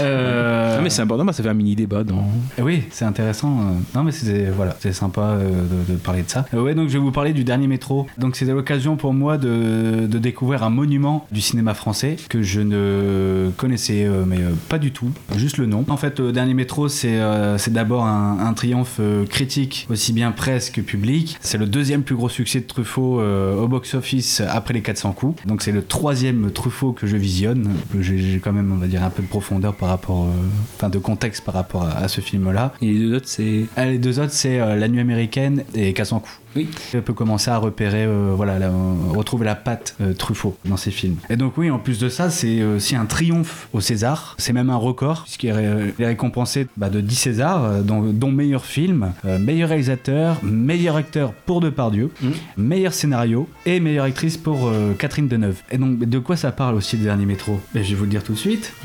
Euh, 0.00 0.76
Ah, 0.78 0.82
mais 0.82 0.88
c'est 0.88 1.02
important, 1.02 1.30
ça 1.32 1.42
fait 1.42 1.48
un 1.48 1.54
mini 1.54 1.74
débat 1.74 2.04
dans. 2.04 2.24
Eh 2.56 2.62
Oui, 2.62 2.84
c'est 2.90 3.04
intéressant. 3.04 3.60
euh. 3.60 3.64
Non, 3.94 4.04
mais 4.04 4.12
c'est 4.12 4.46
voilà, 4.50 4.76
c'est 4.78 4.92
sympa 4.92 5.36
de, 5.36 5.92
de 5.92 5.98
parler 5.98 6.22
de 6.22 6.30
ça. 6.30 6.46
Euh, 6.54 6.62
ouais, 6.62 6.74
donc 6.74 6.88
je 6.88 6.94
vais 6.94 6.98
vous 7.00 7.10
parler 7.10 7.32
du 7.32 7.44
dernier 7.44 7.66
métro. 7.66 8.06
Donc 8.16 8.36
c'était 8.36 8.52
l'occasion 8.52 8.96
pour 8.96 9.12
moi 9.12 9.36
de, 9.36 10.06
de 10.06 10.18
découvrir 10.18 10.62
un 10.62 10.70
monument 10.70 11.26
du 11.32 11.40
cinéma 11.40 11.74
français 11.74 12.16
que 12.28 12.40
je 12.40 12.60
ne 12.60 13.50
connaissais 13.56 14.08
mais 14.26 14.38
pas 14.68 14.78
du 14.78 14.92
tout, 14.92 15.10
juste 15.36 15.58
le 15.58 15.66
nom. 15.66 15.84
En 15.88 15.96
fait, 15.96 16.20
le 16.20 16.32
dernier 16.32 16.54
métro, 16.54 16.88
c'est 16.88 17.18
c'est 17.58 17.72
d'abord 17.72 18.04
un, 18.04 18.38
un 18.40 18.52
triomphe 18.54 19.00
critique, 19.28 19.86
aussi 19.90 20.12
bien 20.12 20.30
presse 20.32 20.70
que 20.70 20.80
public. 20.80 21.36
C'est 21.40 21.58
le 21.58 21.66
deuxième 21.66 22.02
plus 22.04 22.14
gros 22.14 22.28
succès 22.28 22.60
de 22.60 22.66
Truffaut 22.66 23.20
au 23.54 23.68
box-office 23.68 24.42
après 24.48 24.74
les 24.74 24.82
400 24.82 25.12
coups. 25.12 25.46
Donc 25.46 25.62
c'est 25.62 25.72
le 25.72 25.82
troisième 25.82 26.50
Truffaut 26.50 26.92
que 26.92 27.06
je 27.06 27.16
visionne. 27.16 27.74
J'ai 28.00 28.40
quand 28.42 28.52
même, 28.52 28.72
on 28.72 28.76
va 28.76 28.86
dire, 28.86 29.02
un 29.02 29.10
peu 29.10 29.22
de 29.22 29.28
profondeur 29.28 29.74
par 29.74 29.88
rapport, 29.88 30.24
euh, 30.24 30.30
enfin 30.76 30.88
de 30.88 30.98
contexte 30.98 31.44
par 31.44 31.54
rapport 31.54 31.84
à, 31.84 31.98
à 31.98 32.08
ce 32.08 32.20
film-là. 32.20 32.72
Et 32.82 32.92
les 32.92 32.98
deux 32.98 33.16
autres, 33.16 33.28
c'est. 33.28 33.66
Ah, 33.76 33.86
les 33.86 33.98
deux 33.98 34.20
autres, 34.20 34.32
c'est 34.32 34.60
euh, 34.60 34.76
La 34.76 34.88
Nuit 34.88 35.00
américaine 35.00 35.64
et 35.74 35.92
400 35.92 36.20
coups. 36.20 36.40
Oui. 36.56 36.68
On 36.94 37.00
peut 37.00 37.12
commencer 37.12 37.50
à 37.50 37.58
repérer, 37.58 38.04
euh, 38.04 38.32
voilà, 38.36 38.58
la- 38.58 38.70
retrouver 39.14 39.44
la 39.44 39.54
patte 39.54 39.96
euh, 40.00 40.12
Truffaut 40.12 40.56
dans 40.64 40.76
ces 40.76 40.90
films. 40.90 41.16
Et 41.30 41.36
donc 41.36 41.56
oui, 41.58 41.70
en 41.70 41.78
plus 41.78 41.98
de 41.98 42.08
ça, 42.08 42.30
c'est 42.30 42.62
aussi 42.62 42.94
un 42.96 43.06
triomphe 43.06 43.68
au 43.72 43.80
César. 43.80 44.34
C'est 44.38 44.52
même 44.52 44.70
un 44.70 44.76
record 44.76 45.22
puisqu'il 45.24 45.48
est 45.48 45.52
ré- 45.52 45.94
il 45.98 46.02
est 46.04 46.06
récompensé 46.08 46.66
bah, 46.76 46.90
de 46.90 47.00
10 47.00 47.14
Césars, 47.14 47.64
euh, 47.64 47.82
dont, 47.82 48.00
dont 48.02 48.30
meilleur 48.30 48.64
film, 48.64 49.12
euh, 49.24 49.38
meilleur 49.38 49.68
réalisateur, 49.70 50.38
meilleur 50.44 50.96
acteur 50.96 51.32
pour 51.46 51.60
Depardieu, 51.60 52.10
meilleur 52.56 52.92
scénario 52.94 53.48
et 53.66 53.80
meilleure 53.80 54.04
actrice 54.04 54.36
pour 54.36 54.68
euh, 54.68 54.92
Catherine 54.98 55.28
Deneuve. 55.28 55.60
Et 55.70 55.78
donc 55.78 55.98
de 55.98 56.18
quoi 56.18 56.36
ça 56.36 56.52
parle 56.52 56.74
aussi 56.76 56.96
le 56.96 57.04
dernier 57.04 57.26
métro? 57.26 57.60
Ben, 57.74 57.82
Je 57.82 57.90
vais 57.90 57.94
vous 57.96 58.04
le 58.04 58.10
dire 58.10 58.22
tout 58.22 58.32
de 58.32 58.38
suite. 58.38 58.72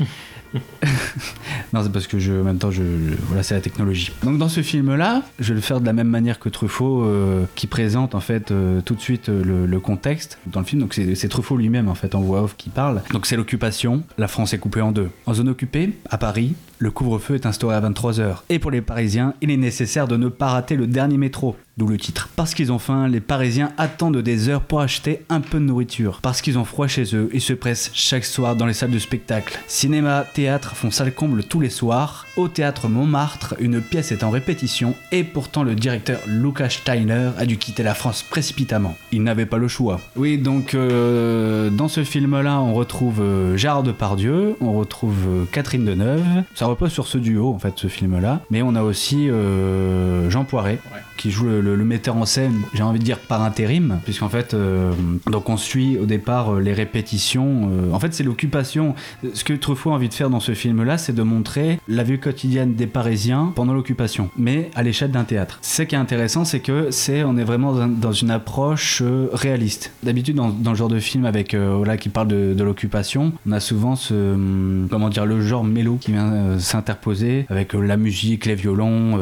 non, 1.72 1.82
c'est 1.82 1.92
parce 1.92 2.06
que 2.06 2.18
je, 2.18 2.32
en 2.32 2.44
même 2.44 2.58
temps, 2.58 2.70
je, 2.70 2.82
voilà, 3.26 3.42
c'est 3.42 3.54
la 3.54 3.60
technologie. 3.60 4.12
Donc 4.22 4.38
dans 4.38 4.48
ce 4.48 4.62
film-là, 4.62 5.22
je 5.38 5.48
vais 5.48 5.54
le 5.54 5.60
faire 5.60 5.80
de 5.80 5.86
la 5.86 5.92
même 5.92 6.08
manière 6.08 6.38
que 6.38 6.48
Truffaut, 6.48 7.04
euh, 7.04 7.44
qui 7.54 7.66
présente 7.66 8.14
en 8.14 8.20
fait 8.20 8.50
euh, 8.50 8.80
tout 8.80 8.94
de 8.94 9.00
suite 9.00 9.28
euh, 9.28 9.66
le, 9.66 9.80
contexte 9.80 10.38
dans 10.46 10.60
le 10.60 10.66
film. 10.66 10.82
Donc 10.82 10.94
c'est 10.94 11.28
Truffaut 11.28 11.56
lui-même 11.56 11.88
en 11.88 11.94
fait 11.94 12.14
en 12.14 12.20
voix 12.20 12.42
off 12.42 12.54
qui 12.56 12.70
parle. 12.70 13.02
Donc 13.12 13.26
c'est 13.26 13.36
l'occupation. 13.36 14.02
La 14.18 14.28
France 14.28 14.52
est 14.52 14.58
coupée 14.58 14.80
en 14.80 14.92
deux. 14.92 15.08
En 15.26 15.34
zone 15.34 15.48
occupée, 15.48 15.94
à 16.08 16.18
Paris, 16.18 16.54
le 16.78 16.90
couvre-feu 16.90 17.34
est 17.34 17.46
instauré 17.46 17.76
à 17.76 17.80
23h. 17.80 18.38
Et 18.48 18.58
pour 18.58 18.70
les 18.70 18.80
Parisiens, 18.80 19.34
il 19.40 19.50
est 19.50 19.56
nécessaire 19.56 20.08
de 20.08 20.16
ne 20.16 20.28
pas 20.28 20.48
rater 20.48 20.76
le 20.76 20.86
dernier 20.86 21.18
métro. 21.18 21.56
D'où 21.76 21.86
le 21.86 21.96
titre. 21.96 22.28
Parce 22.36 22.54
qu'ils 22.54 22.72
ont 22.72 22.78
faim, 22.78 23.08
les 23.08 23.20
Parisiens 23.20 23.72
attendent 23.78 24.18
des 24.18 24.48
heures 24.48 24.60
pour 24.60 24.80
acheter 24.80 25.24
un 25.28 25.40
peu 25.40 25.58
de 25.58 25.64
nourriture. 25.64 26.20
Parce 26.20 26.42
qu'ils 26.42 26.58
ont 26.58 26.64
froid 26.64 26.86
chez 26.86 27.14
eux, 27.14 27.30
ils 27.32 27.40
se 27.40 27.52
pressent 27.52 27.90
chaque 27.94 28.24
soir 28.24 28.56
dans 28.56 28.66
les 28.66 28.74
salles 28.74 28.90
de 28.90 28.98
spectacle. 28.98 29.58
Cinéma, 29.66 30.24
théâtre 30.34 30.76
font 30.76 30.90
salle 30.90 31.14
comble 31.14 31.44
tous 31.44 31.60
les 31.60 31.70
soirs. 31.70 32.26
Au 32.36 32.48
théâtre 32.48 32.88
Montmartre, 32.88 33.54
une 33.60 33.80
pièce 33.80 34.12
est 34.12 34.24
en 34.24 34.30
répétition 34.30 34.94
et 35.12 35.24
pourtant 35.24 35.62
le 35.62 35.74
directeur 35.74 36.20
Lucas 36.26 36.70
Steiner 36.70 37.30
a 37.38 37.46
dû 37.46 37.56
quitter 37.56 37.82
la 37.82 37.94
France 37.94 38.22
précipitamment. 38.22 38.96
Il 39.12 39.22
n'avait 39.22 39.46
pas 39.46 39.58
le 39.58 39.68
choix. 39.68 40.00
Oui, 40.16 40.38
donc 40.38 40.74
euh, 40.74 41.70
dans 41.70 41.88
ce 41.88 42.04
film-là, 42.04 42.60
on 42.60 42.74
retrouve 42.74 43.20
euh, 43.20 43.56
Gérard 43.56 43.82
Depardieu, 43.82 44.56
on 44.60 44.72
retrouve 44.72 45.16
euh, 45.28 45.44
Catherine 45.50 45.84
Deneuve. 45.84 46.24
Ça 46.54 46.66
repose 46.66 46.92
sur 46.92 47.06
ce 47.06 47.18
duo 47.18 47.54
en 47.54 47.58
fait, 47.58 47.74
ce 47.76 47.88
film-là. 47.88 48.40
Mais 48.50 48.62
on 48.62 48.74
a 48.74 48.82
aussi 48.82 49.30
euh, 49.30 50.30
Jean 50.30 50.44
Poiret 50.44 50.78
qui 51.20 51.30
joue 51.30 51.44
le, 51.44 51.76
metteur 51.84 52.16
en 52.16 52.24
scène, 52.24 52.62
j'ai 52.72 52.82
envie 52.82 52.98
de 52.98 53.04
dire 53.04 53.18
par 53.18 53.42
intérim, 53.42 54.00
puisqu'en 54.04 54.30
fait, 54.30 54.54
euh, 54.54 54.92
donc 55.30 55.50
on 55.50 55.58
suit 55.58 55.98
au 55.98 56.06
départ 56.06 56.54
euh, 56.54 56.60
les 56.60 56.72
répétitions. 56.72 57.68
euh, 57.70 57.92
en 57.92 58.00
fait, 58.00 58.14
c'est 58.14 58.22
l'occupation. 58.22 58.94
Ce 59.34 59.44
que 59.44 59.52
Truffaut 59.52 59.90
a 59.90 59.94
envie 59.94 60.08
de 60.08 60.14
faire 60.14 60.30
dans 60.30 60.40
ce 60.40 60.54
film-là, 60.54 60.96
c'est 60.96 61.12
de 61.12 61.22
montrer 61.22 61.78
la 61.88 62.04
vie 62.04 62.18
quotidienne 62.18 62.74
des 62.74 62.86
Parisiens 62.86 63.52
pendant 63.54 63.74
l'occupation, 63.74 64.30
mais 64.38 64.70
à 64.74 64.82
l'échelle 64.82 65.10
d'un 65.10 65.24
théâtre. 65.24 65.58
Ce 65.60 65.82
qui 65.82 65.94
est 65.94 65.98
intéressant, 65.98 66.46
c'est 66.46 66.60
que 66.60 66.90
c'est, 66.90 67.22
on 67.22 67.36
est 67.36 67.44
vraiment 67.44 67.74
dans, 67.86 68.12
une 68.12 68.30
approche 68.30 69.02
réaliste. 69.32 69.92
D'habitude, 70.02 70.36
dans, 70.36 70.48
dans 70.48 70.70
le 70.70 70.76
genre 70.76 70.88
de 70.88 71.00
film 71.00 71.26
avec 71.26 71.54
voilà 71.54 71.98
qui 71.98 72.08
parle 72.08 72.28
de, 72.28 72.64
l'occupation, 72.64 73.32
on 73.46 73.52
a 73.52 73.60
souvent 73.60 73.94
ce, 73.94 74.14
hum, 74.14 74.88
comment 74.90 75.10
dire, 75.10 75.26
le 75.26 75.42
genre 75.42 75.64
mélo 75.64 75.96
qui 76.00 76.12
vient 76.12 76.58
s'interposer 76.58 77.44
avec 77.50 77.74
la 77.74 77.98
musique, 77.98 78.46
les 78.46 78.54
violons, 78.54 79.18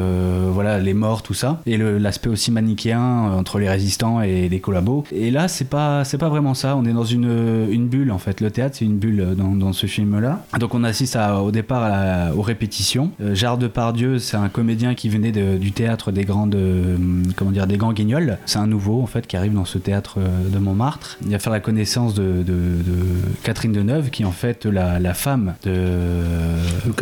voilà, 0.52 0.78
les 0.78 0.94
morts, 0.94 1.22
tout 1.22 1.34
ça, 1.34 1.60
et 1.66 1.76
le- 1.76 1.87
l'aspect 1.96 2.28
aussi 2.28 2.50
manichéen 2.50 3.00
euh, 3.00 3.38
entre 3.38 3.58
les 3.58 3.68
résistants 3.68 4.20
et 4.20 4.48
les 4.48 4.60
collabos. 4.60 5.04
Et 5.12 5.30
là, 5.30 5.48
c'est 5.48 5.68
pas, 5.68 6.04
c'est 6.04 6.18
pas 6.18 6.28
vraiment 6.28 6.54
ça. 6.54 6.76
On 6.76 6.84
est 6.84 6.92
dans 6.92 7.04
une, 7.04 7.66
une 7.70 7.88
bulle 7.88 8.10
en 8.10 8.18
fait. 8.18 8.40
Le 8.40 8.50
théâtre, 8.50 8.76
c'est 8.78 8.84
une 8.84 8.98
bulle 8.98 9.20
euh, 9.20 9.34
dans, 9.34 9.52
dans 9.54 9.72
ce 9.72 9.86
film-là. 9.86 10.44
Donc 10.58 10.74
on 10.74 10.84
assiste 10.84 11.16
à- 11.16 11.40
au 11.42 11.50
départ 11.50 11.82
à 11.84 11.88
la- 11.88 12.34
aux 12.34 12.42
répétitions. 12.42 13.10
Euh, 13.22 13.34
Gérard 13.34 13.58
Depardieu, 13.58 14.18
c'est 14.18 14.36
un 14.36 14.48
comédien 14.48 14.94
qui 14.94 15.08
venait 15.08 15.32
de- 15.32 15.56
du 15.56 15.72
théâtre 15.72 16.10
des 16.12 16.24
grandes, 16.24 16.54
euh, 16.54 16.96
comment 17.36 17.50
dire, 17.52 17.66
des 17.66 17.76
grands 17.76 17.92
guignols. 17.92 18.38
C'est 18.46 18.58
un 18.58 18.66
nouveau 18.66 19.00
en 19.02 19.06
fait 19.06 19.26
qui 19.26 19.36
arrive 19.36 19.54
dans 19.54 19.64
ce 19.64 19.78
théâtre 19.78 20.16
euh, 20.18 20.48
de 20.48 20.58
Montmartre. 20.58 21.18
Il 21.24 21.30
va 21.30 21.38
faire 21.38 21.52
la 21.52 21.60
connaissance 21.60 22.14
de, 22.14 22.22
de- 22.42 22.42
de 22.42 22.96
Catherine 23.44 23.72
Deneuve, 23.72 24.10
qui 24.10 24.22
est 24.22 24.26
en 24.26 24.32
fait 24.32 24.66
la, 24.66 24.98
la 24.98 25.14
femme 25.14 25.54
de, 25.64 26.22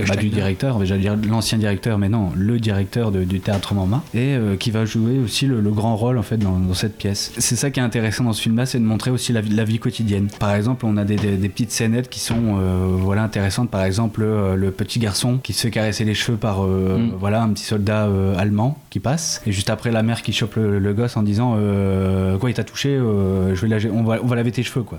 bah, 0.09 0.17
du 0.17 0.29
directeur, 0.29 0.85
j'allais 0.85 1.01
dire 1.01 1.17
l'ancien 1.29 1.59
directeur, 1.59 1.99
mais 1.99 2.09
non, 2.09 2.31
le 2.37 2.59
directeur 2.59 3.11
du 3.13 3.41
théâtre 3.41 3.75
Montmartre, 3.75 4.07
et 4.15 4.35
euh, 4.35 4.57
qui 4.57 4.71
va 4.71 4.76
jouer 4.85 5.19
aussi 5.19 5.47
le, 5.47 5.61
le 5.61 5.71
grand 5.71 5.97
rôle 5.97 6.19
en 6.19 6.23
fait 6.23 6.37
dans, 6.37 6.59
dans 6.59 6.75
cette 6.75 6.97
pièce. 6.99 7.33
C'est 7.39 7.57
ça 7.57 7.71
qui 7.71 7.81
est 7.81 7.83
intéressant 7.83 8.25
dans 8.25 8.33
ce 8.33 8.43
film-là, 8.43 8.67
c'est 8.67 8.79
de 8.79 8.85
montrer 8.85 9.11
aussi 9.11 9.33
la, 9.33 9.41
vie- 9.41 9.55
la 9.55 9.65
vie 9.65 9.79
quotidienne. 9.79 10.29
Par 10.39 10.53
exemple, 10.55 10.85
on 10.87 10.97
a 10.97 11.05
des, 11.05 11.17
des- 11.17 11.37
des 11.37 11.49
petites 11.49 11.71
scénettes 11.73 12.09
qui 12.11 12.21
sont 12.21 12.59
euh, 12.61 12.89
voilà 12.99 13.23
intéressantes. 13.23 13.71
Par 13.71 13.83
exemple, 13.85 14.23
euh, 14.23 14.55
le 14.57 14.71
petit 14.71 14.99
garçon 14.99 15.39
qui 15.43 15.53
se 15.53 15.63
fait 15.63 15.71
caresser 15.71 16.05
les 16.05 16.15
cheveux 16.15 16.39
par 16.39 16.65
euh, 16.65 16.99
Mm. 16.99 17.13
voilà 17.19 17.43
un 17.43 17.49
petit 17.51 17.65
soldat 17.65 18.09
allemand 18.39 18.79
qui 18.91 19.01
passe, 19.01 19.43
et 19.47 19.53
juste 19.53 19.71
après 19.71 19.91
la 19.91 20.03
mère 20.03 20.23
qui 20.23 20.33
chope 20.33 20.57
le, 20.57 20.79
le 20.79 20.93
gosse 20.95 21.17
en 21.17 21.23
disant 21.23 21.57
quoi 22.41 22.51
il 22.51 22.55
t'a 22.55 22.65
touché, 22.65 22.97
je 22.97 23.55
vais 23.67 23.69
la- 23.69 23.91
on 23.93 24.03
va 24.03 24.19
on 24.23 24.27
va 24.27 24.37
laver 24.37 24.53
tes 24.53 24.63
cheveux 24.63 24.83
quoi. 24.85 24.99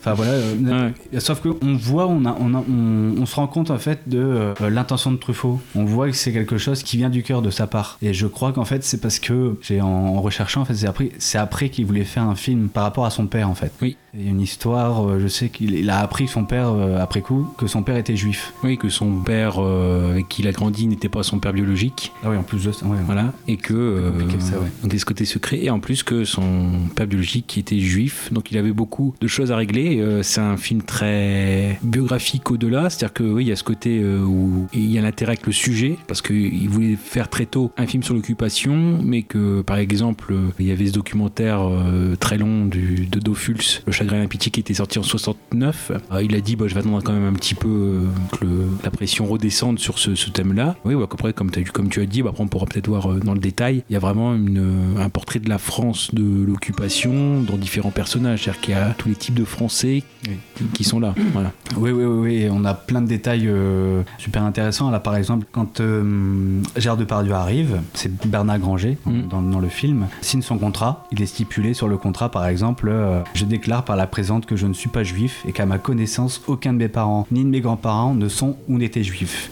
Enfin 0.00 0.14
voilà, 0.14 0.32
euh, 0.32 0.90
sauf 1.18 1.40
qu'on 1.42 1.76
voit, 1.76 2.06
on, 2.06 2.24
a, 2.24 2.36
on, 2.40 2.54
a- 2.54 2.64
on, 2.68 3.14
on 3.20 3.26
se 3.26 3.34
rend 3.36 3.46
compte 3.46 3.70
en 3.70 3.78
fait 3.78 4.08
de 4.08 4.18
euh, 4.18 4.54
l'intention 4.70 5.12
de 5.12 5.16
Truffaut. 5.16 5.60
On 5.74 5.84
voit 5.84 6.08
que 6.08 6.16
c'est 6.16 6.32
quelque 6.32 6.56
chose 6.58 6.82
qui 6.82 6.96
vient 6.96 7.10
du 7.10 7.22
cœur 7.22 7.42
de 7.42 7.50
sa 7.50 7.66
part. 7.66 7.98
Et 8.02 8.14
je 8.14 8.26
crois 8.26 8.52
qu'en 8.52 8.64
fait 8.64 8.82
c'est 8.84 9.00
parce 9.00 9.18
que 9.18 9.58
j'ai 9.62 9.80
en, 9.80 9.86
en 9.88 10.20
recherchant, 10.22 10.62
en 10.62 10.64
fait 10.64 10.74
c'est 10.74 10.86
après, 10.86 11.10
c'est 11.18 11.38
après 11.38 11.68
qu'il 11.68 11.84
voulait 11.86 12.04
faire 12.04 12.22
un 12.24 12.36
film 12.36 12.68
par 12.68 12.84
rapport 12.84 13.04
à 13.04 13.10
son 13.10 13.26
père 13.26 13.48
en 13.50 13.54
fait. 13.54 13.72
Oui. 13.82 13.96
Il 14.12 14.24
y 14.24 14.26
a 14.26 14.30
une 14.30 14.40
histoire, 14.40 15.08
euh, 15.08 15.20
je 15.20 15.28
sais 15.28 15.50
qu'il 15.50 15.74
il 15.74 15.88
a 15.88 16.00
appris 16.00 16.26
son 16.26 16.44
père 16.44 16.70
euh, 16.70 16.98
après 17.00 17.20
coup 17.20 17.46
que 17.56 17.66
son 17.68 17.82
père 17.82 17.96
était 17.96 18.16
juif. 18.16 18.52
Oui, 18.64 18.76
que 18.76 18.88
son 18.88 19.20
père 19.20 19.56
euh, 19.58 20.12
avec 20.12 20.28
qui 20.28 20.42
il 20.42 20.48
a 20.48 20.52
grandi 20.52 20.86
n'était 20.86 21.08
pas 21.08 21.22
son 21.22 21.38
père 21.38 21.52
biologique. 21.52 22.12
Ah 22.24 22.30
oui, 22.30 22.36
en 22.36 22.42
plus 22.42 22.64
de 22.64 22.72
ça, 22.72 22.86
ouais. 22.86 22.98
Voilà, 23.06 23.32
et 23.46 23.56
que 23.56 23.72
euh, 23.72 24.40
ça, 24.40 24.58
ouais. 24.58 24.68
donc 24.82 24.92
ce 24.92 25.04
côté 25.04 25.24
secret, 25.24 25.60
et 25.62 25.70
en 25.70 25.78
plus 25.78 26.02
que 26.02 26.24
son 26.24 26.72
père 26.94 27.06
biologique 27.06 27.46
qui 27.46 27.60
était 27.60 27.78
juif, 27.78 28.32
donc 28.32 28.50
il 28.50 28.58
avait 28.58 28.72
beaucoup 28.72 29.14
de 29.20 29.26
choses 29.28 29.52
à 29.52 29.56
régler. 29.56 30.04
C'est 30.22 30.40
un 30.40 30.56
film 30.56 30.82
très 30.82 31.78
biographique 31.82 32.50
au-delà, 32.50 32.90
c'est-à-dire 32.90 33.12
que 33.12 33.22
oui, 33.22 33.44
il 33.44 33.48
y 33.48 33.52
a 33.52 33.56
ce 33.56 33.64
côté 33.64 34.04
où 34.04 34.66
il 34.72 34.90
y 34.90 34.98
a 34.98 35.02
l'intérêt 35.02 35.32
avec 35.32 35.46
le 35.46 35.52
sujet, 35.52 35.96
parce 36.08 36.20
qu'il 36.20 36.68
voulait 36.68 36.96
faire 36.96 37.28
très 37.28 37.46
tôt 37.46 37.70
un 37.76 37.86
film 37.86 38.02
sur 38.02 38.14
l'occupation, 38.14 38.98
mais 39.02 39.22
que 39.22 39.62
par 39.62 39.76
exemple 39.78 40.34
il 40.58 40.66
y 40.66 40.72
avait 40.72 40.86
ce 40.86 40.92
documentaire 40.92 41.60
très 42.18 42.38
long 42.38 42.66
du, 42.66 43.06
de 43.06 43.20
Dofus, 43.20 43.82
Le 43.86 43.92
chagrin 44.00 44.16
et 44.16 44.20
l'impiété, 44.20 44.50
qui 44.50 44.60
était 44.60 44.74
sorti 44.74 44.98
en 44.98 45.02
69. 45.02 45.92
Euh, 46.12 46.22
il 46.22 46.34
a 46.34 46.40
dit 46.40 46.56
bah, 46.56 46.66
je 46.68 46.74
vais 46.74 46.80
attendre 46.80 47.02
quand 47.02 47.12
même 47.12 47.26
un 47.26 47.32
petit 47.32 47.54
peu 47.54 47.68
euh, 47.68 48.00
que 48.38 48.44
le- 48.44 48.68
la 48.84 48.90
pression 48.90 49.26
redescende 49.26 49.78
sur 49.78 49.98
ce, 49.98 50.14
ce 50.14 50.30
thème-là. 50.30 50.76
Oui, 50.84 50.94
bah, 50.94 51.06
après, 51.10 51.32
comme, 51.32 51.50
tu 51.50 52.00
as 52.00 52.06
dit, 52.06 52.22
bah, 52.22 52.30
après, 52.30 52.42
on 52.42 52.48
pourra 52.48 52.66
peut-être 52.66 52.88
voir 52.88 53.10
euh, 53.12 53.20
dans 53.20 53.34
le 53.34 53.40
détail. 53.40 53.84
Il 53.90 53.92
y 53.92 53.96
a 53.96 53.98
vraiment 53.98 54.34
une, 54.34 54.58
euh, 54.98 55.04
un 55.04 55.08
portrait 55.08 55.38
de 55.38 55.48
la 55.48 55.58
France 55.58 56.14
de 56.14 56.44
l'occupation 56.44 57.42
dans 57.42 57.56
différents 57.56 57.90
personnages. 57.90 58.44
C'est-à-dire 58.44 58.60
qu'il 58.60 58.74
y 58.74 58.76
a 58.76 58.94
tous 58.96 59.08
les 59.08 59.14
types 59.14 59.34
de 59.34 59.44
Français 59.44 60.02
qui, 60.56 60.64
qui 60.74 60.84
sont 60.84 61.00
là. 61.00 61.14
Voilà. 61.32 61.52
Oui, 61.76 61.90
oui, 61.90 62.04
oui, 62.04 62.48
on 62.50 62.64
a 62.64 62.74
plein 62.74 63.00
de 63.02 63.06
détails 63.06 63.46
euh, 63.46 64.02
super 64.18 64.42
intéressants. 64.42 64.90
Là, 64.90 65.00
par 65.00 65.16
exemple, 65.16 65.46
quand 65.52 65.80
euh, 65.80 66.60
Gérard 66.76 66.96
Depardieu 66.96 67.32
arrive, 67.32 67.80
c'est 67.94 68.10
Bernard 68.26 68.58
Granger 68.58 68.98
dans, 69.06 69.42
dans 69.42 69.60
le 69.60 69.68
film, 69.68 70.06
signe 70.20 70.42
son 70.42 70.58
contrat. 70.58 71.04
Il 71.12 71.22
est 71.22 71.26
stipulé 71.26 71.74
sur 71.74 71.88
le 71.88 71.96
contrat, 71.96 72.30
par 72.30 72.46
exemple, 72.46 72.88
euh, 72.90 73.20
je 73.34 73.44
déclare 73.44 73.84
par 73.90 73.96
la 73.96 74.06
présente 74.06 74.46
que 74.46 74.54
je 74.54 74.68
ne 74.68 74.72
suis 74.72 74.88
pas 74.88 75.02
juif 75.02 75.44
et 75.48 75.50
qu'à 75.50 75.66
ma 75.66 75.78
connaissance, 75.78 76.42
aucun 76.46 76.72
de 76.72 76.78
mes 76.78 76.86
parents 76.86 77.26
ni 77.32 77.42
de 77.42 77.48
mes 77.48 77.60
grands-parents 77.60 78.14
ne 78.14 78.28
sont 78.28 78.56
ou 78.68 78.78
n'étaient 78.78 79.02
juifs. 79.02 79.50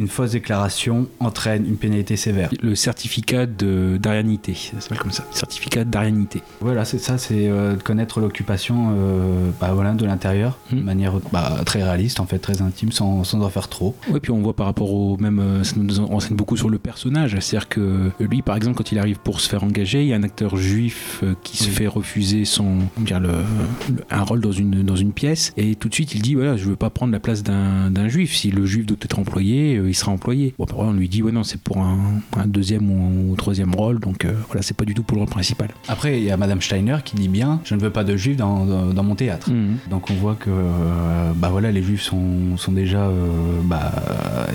Une 0.00 0.08
fausse 0.08 0.32
déclaration 0.32 1.06
entraîne 1.20 1.66
une 1.66 1.76
pénalité 1.76 2.16
sévère. 2.16 2.50
Le 2.62 2.74
certificat 2.74 3.46
d'arianité, 3.46 4.54
ça 4.54 4.80
s'appelle 4.80 4.98
comme 4.98 5.10
ça. 5.12 5.24
Certificat 5.30 5.84
d'arianité. 5.84 6.42
Voilà, 6.60 6.84
c'est 6.84 6.98
ça, 6.98 7.18
c'est 7.18 7.48
euh, 7.48 7.76
de 7.76 7.82
connaître 7.82 8.20
l'occupation 8.20 8.94
euh, 8.96 9.50
bah, 9.60 9.70
voilà, 9.72 9.92
de 9.92 10.04
l'intérieur, 10.04 10.58
de 10.72 10.80
manière 10.80 11.14
bah, 11.32 11.60
très 11.64 11.82
réaliste, 11.82 12.20
en 12.20 12.26
fait, 12.26 12.38
très 12.38 12.60
intime, 12.62 12.90
sans, 12.92 13.24
sans 13.24 13.40
en 13.42 13.48
faire 13.50 13.68
trop. 13.68 13.94
Oui, 14.10 14.20
puis 14.20 14.32
on 14.32 14.40
voit 14.40 14.54
par 14.56 14.66
rapport 14.66 14.92
au 14.92 15.16
même, 15.18 15.38
euh, 15.38 15.64
ça 15.64 15.74
nous 15.76 16.06
renseigne 16.06 16.36
beaucoup 16.36 16.56
sur 16.56 16.68
le 16.70 16.78
personnage. 16.78 17.36
C'est-à-dire 17.40 17.68
que 17.68 18.10
lui, 18.20 18.42
par 18.42 18.56
exemple, 18.56 18.76
quand 18.76 18.90
il 18.92 18.98
arrive 18.98 19.18
pour 19.18 19.40
se 19.40 19.48
faire 19.48 19.62
engager, 19.64 20.02
il 20.02 20.08
y 20.08 20.12
a 20.12 20.16
un 20.16 20.22
acteur 20.22 20.56
juif 20.56 21.20
euh, 21.22 21.34
qui 21.42 21.56
se 21.56 21.68
fait 21.70 21.86
refuser 21.86 22.44
son, 22.44 22.78
dire, 22.98 23.20
le, 23.20 23.28
le- 23.28 24.04
un 24.10 24.22
rôle 24.22 24.40
dans 24.40 24.52
une, 24.52 24.82
dans 24.82 24.96
une 24.96 25.12
pièce, 25.12 25.52
et 25.56 25.74
tout 25.76 25.88
de 25.88 25.94
suite 25.94 26.14
il 26.14 26.22
dit 26.22 26.34
voilà, 26.34 26.56
je 26.56 26.64
veux 26.68 26.76
pas 26.76 26.90
prendre 26.90 27.12
la 27.12 27.20
place 27.20 27.42
d'un 27.42 27.90
d'un 27.90 28.08
juif. 28.08 28.34
Si 28.34 28.50
le 28.50 28.66
juif 28.66 28.86
doit 28.86 28.96
être 29.02 29.18
employé, 29.18 29.76
euh, 29.76 29.83
il 29.88 29.94
sera 29.94 30.12
employé. 30.12 30.54
Bon, 30.58 30.64
après, 30.64 30.78
on 30.82 30.92
lui 30.92 31.08
dit 31.08 31.22
ouais, 31.22 31.32
non, 31.32 31.44
c'est 31.44 31.60
pour 31.60 31.78
un, 31.78 31.98
un 32.36 32.46
deuxième 32.46 32.90
ou 32.90 33.32
un 33.32 33.36
troisième 33.36 33.74
rôle, 33.74 34.00
donc 34.00 34.24
euh, 34.24 34.32
voilà, 34.48 34.62
c'est 34.62 34.76
pas 34.76 34.84
du 34.84 34.94
tout 34.94 35.02
pour 35.02 35.16
le 35.16 35.22
rôle 35.22 35.30
principal. 35.30 35.68
Après, 35.88 36.18
il 36.18 36.24
y 36.24 36.30
a 36.30 36.36
Madame 36.36 36.60
Steiner 36.62 36.98
qui 37.04 37.16
dit 37.16 37.28
bien 37.28 37.60
Je 37.64 37.74
ne 37.74 37.80
veux 37.80 37.90
pas 37.90 38.04
de 38.04 38.16
juifs 38.16 38.36
dans, 38.36 38.64
dans, 38.64 38.86
dans 38.92 39.02
mon 39.02 39.14
théâtre. 39.14 39.50
Donc 39.90 40.10
on 40.10 40.14
voit 40.14 40.34
que 40.34 40.50
euh, 40.50 41.32
bah 41.36 41.48
voilà, 41.50 41.70
les 41.72 41.82
juifs 41.82 42.02
sont, 42.02 42.56
sont 42.56 42.72
déjà 42.72 43.02
euh, 43.02 43.60
bah, 43.64 43.92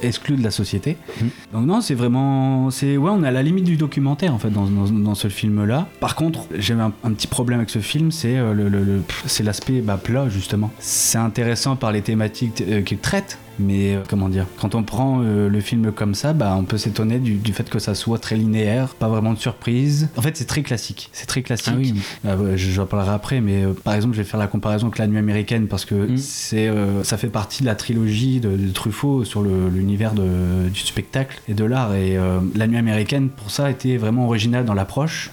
exclus 0.03 0.35
de 0.37 0.43
la 0.43 0.51
société. 0.51 0.97
Donc 1.53 1.65
non, 1.65 1.81
c'est 1.81 1.95
vraiment. 1.95 2.69
c'est 2.71 2.97
Ouais, 2.97 3.11
on 3.13 3.23
est 3.23 3.27
à 3.27 3.31
la 3.31 3.43
limite 3.43 3.65
du 3.65 3.77
documentaire 3.77 4.33
en 4.33 4.39
fait 4.39 4.49
dans, 4.49 4.65
dans, 4.65 4.89
dans 4.89 5.15
ce 5.15 5.27
film-là. 5.29 5.87
Par 5.99 6.15
contre, 6.15 6.45
j'ai 6.57 6.73
un, 6.73 6.91
un 7.03 7.11
petit 7.13 7.27
problème 7.27 7.59
avec 7.59 7.69
ce 7.69 7.79
film 7.79 8.11
c'est 8.11 8.37
euh, 8.37 8.53
le, 8.53 8.69
le- 8.69 8.83
le- 8.83 9.01
c'est 9.25 9.43
l'aspect 9.43 9.81
bah, 9.81 9.97
plat 10.01 10.27
justement. 10.29 10.71
C'est 10.79 11.17
intéressant 11.17 11.75
par 11.75 11.91
les 11.91 12.01
thématiques 12.01 12.61
euh, 12.67 12.81
qu'il 12.81 12.97
traite. 12.97 13.37
Mais 13.59 13.95
euh, 13.95 13.99
comment 14.09 14.29
dire, 14.29 14.45
quand 14.59 14.75
on 14.75 14.83
prend 14.83 15.21
euh, 15.21 15.49
le 15.49 15.61
film 15.61 15.91
comme 15.91 16.15
ça, 16.15 16.33
bah, 16.33 16.55
on 16.57 16.63
peut 16.63 16.77
s'étonner 16.77 17.19
du, 17.19 17.33
du 17.35 17.53
fait 17.53 17.69
que 17.69 17.79
ça 17.79 17.93
soit 17.95 18.17
très 18.19 18.35
linéaire, 18.35 18.89
pas 18.95 19.07
vraiment 19.09 19.33
de 19.33 19.39
surprise. 19.39 20.09
En 20.17 20.21
fait, 20.21 20.37
c'est 20.37 20.45
très 20.45 20.61
classique. 20.61 21.09
C'est 21.13 21.25
très 21.25 21.41
classique. 21.41 21.73
Euh, 22.25 22.37
ouais, 22.37 22.57
je- 22.57 22.69
J'en 22.71 22.85
parlerai 22.85 23.11
après, 23.11 23.41
mais 23.41 23.65
euh, 23.65 23.73
par 23.83 23.93
exemple, 23.95 24.13
je 24.15 24.21
vais 24.21 24.27
faire 24.27 24.39
la 24.39 24.47
comparaison 24.47 24.87
avec 24.87 24.99
la 24.99 25.07
nuit 25.07 25.17
américaine 25.17 25.67
parce 25.67 25.85
que 25.85 26.15
c'est, 26.17 26.67
euh, 26.67 27.03
ça 27.03 27.17
fait 27.17 27.27
partie 27.29 27.61
de 27.63 27.67
la 27.67 27.75
trilogie 27.75 28.39
de, 28.39 28.55
de 28.55 28.71
Truffaut 28.71 29.25
sur 29.25 29.41
l'univers 29.43 30.13
du 30.13 30.79
spectacle 30.79 31.41
et 31.49 31.53
de 31.53 31.63
l'art. 31.65 31.93
Et 31.95 32.17
la 32.55 32.67
nuit 32.67 32.77
américaine, 32.77 33.29
pour 33.29 33.51
ça, 33.51 33.69
était 33.69 33.97
vraiment 33.97 34.25
originale 34.25 34.65
dans 34.65 34.73
l'approche. 34.73 35.31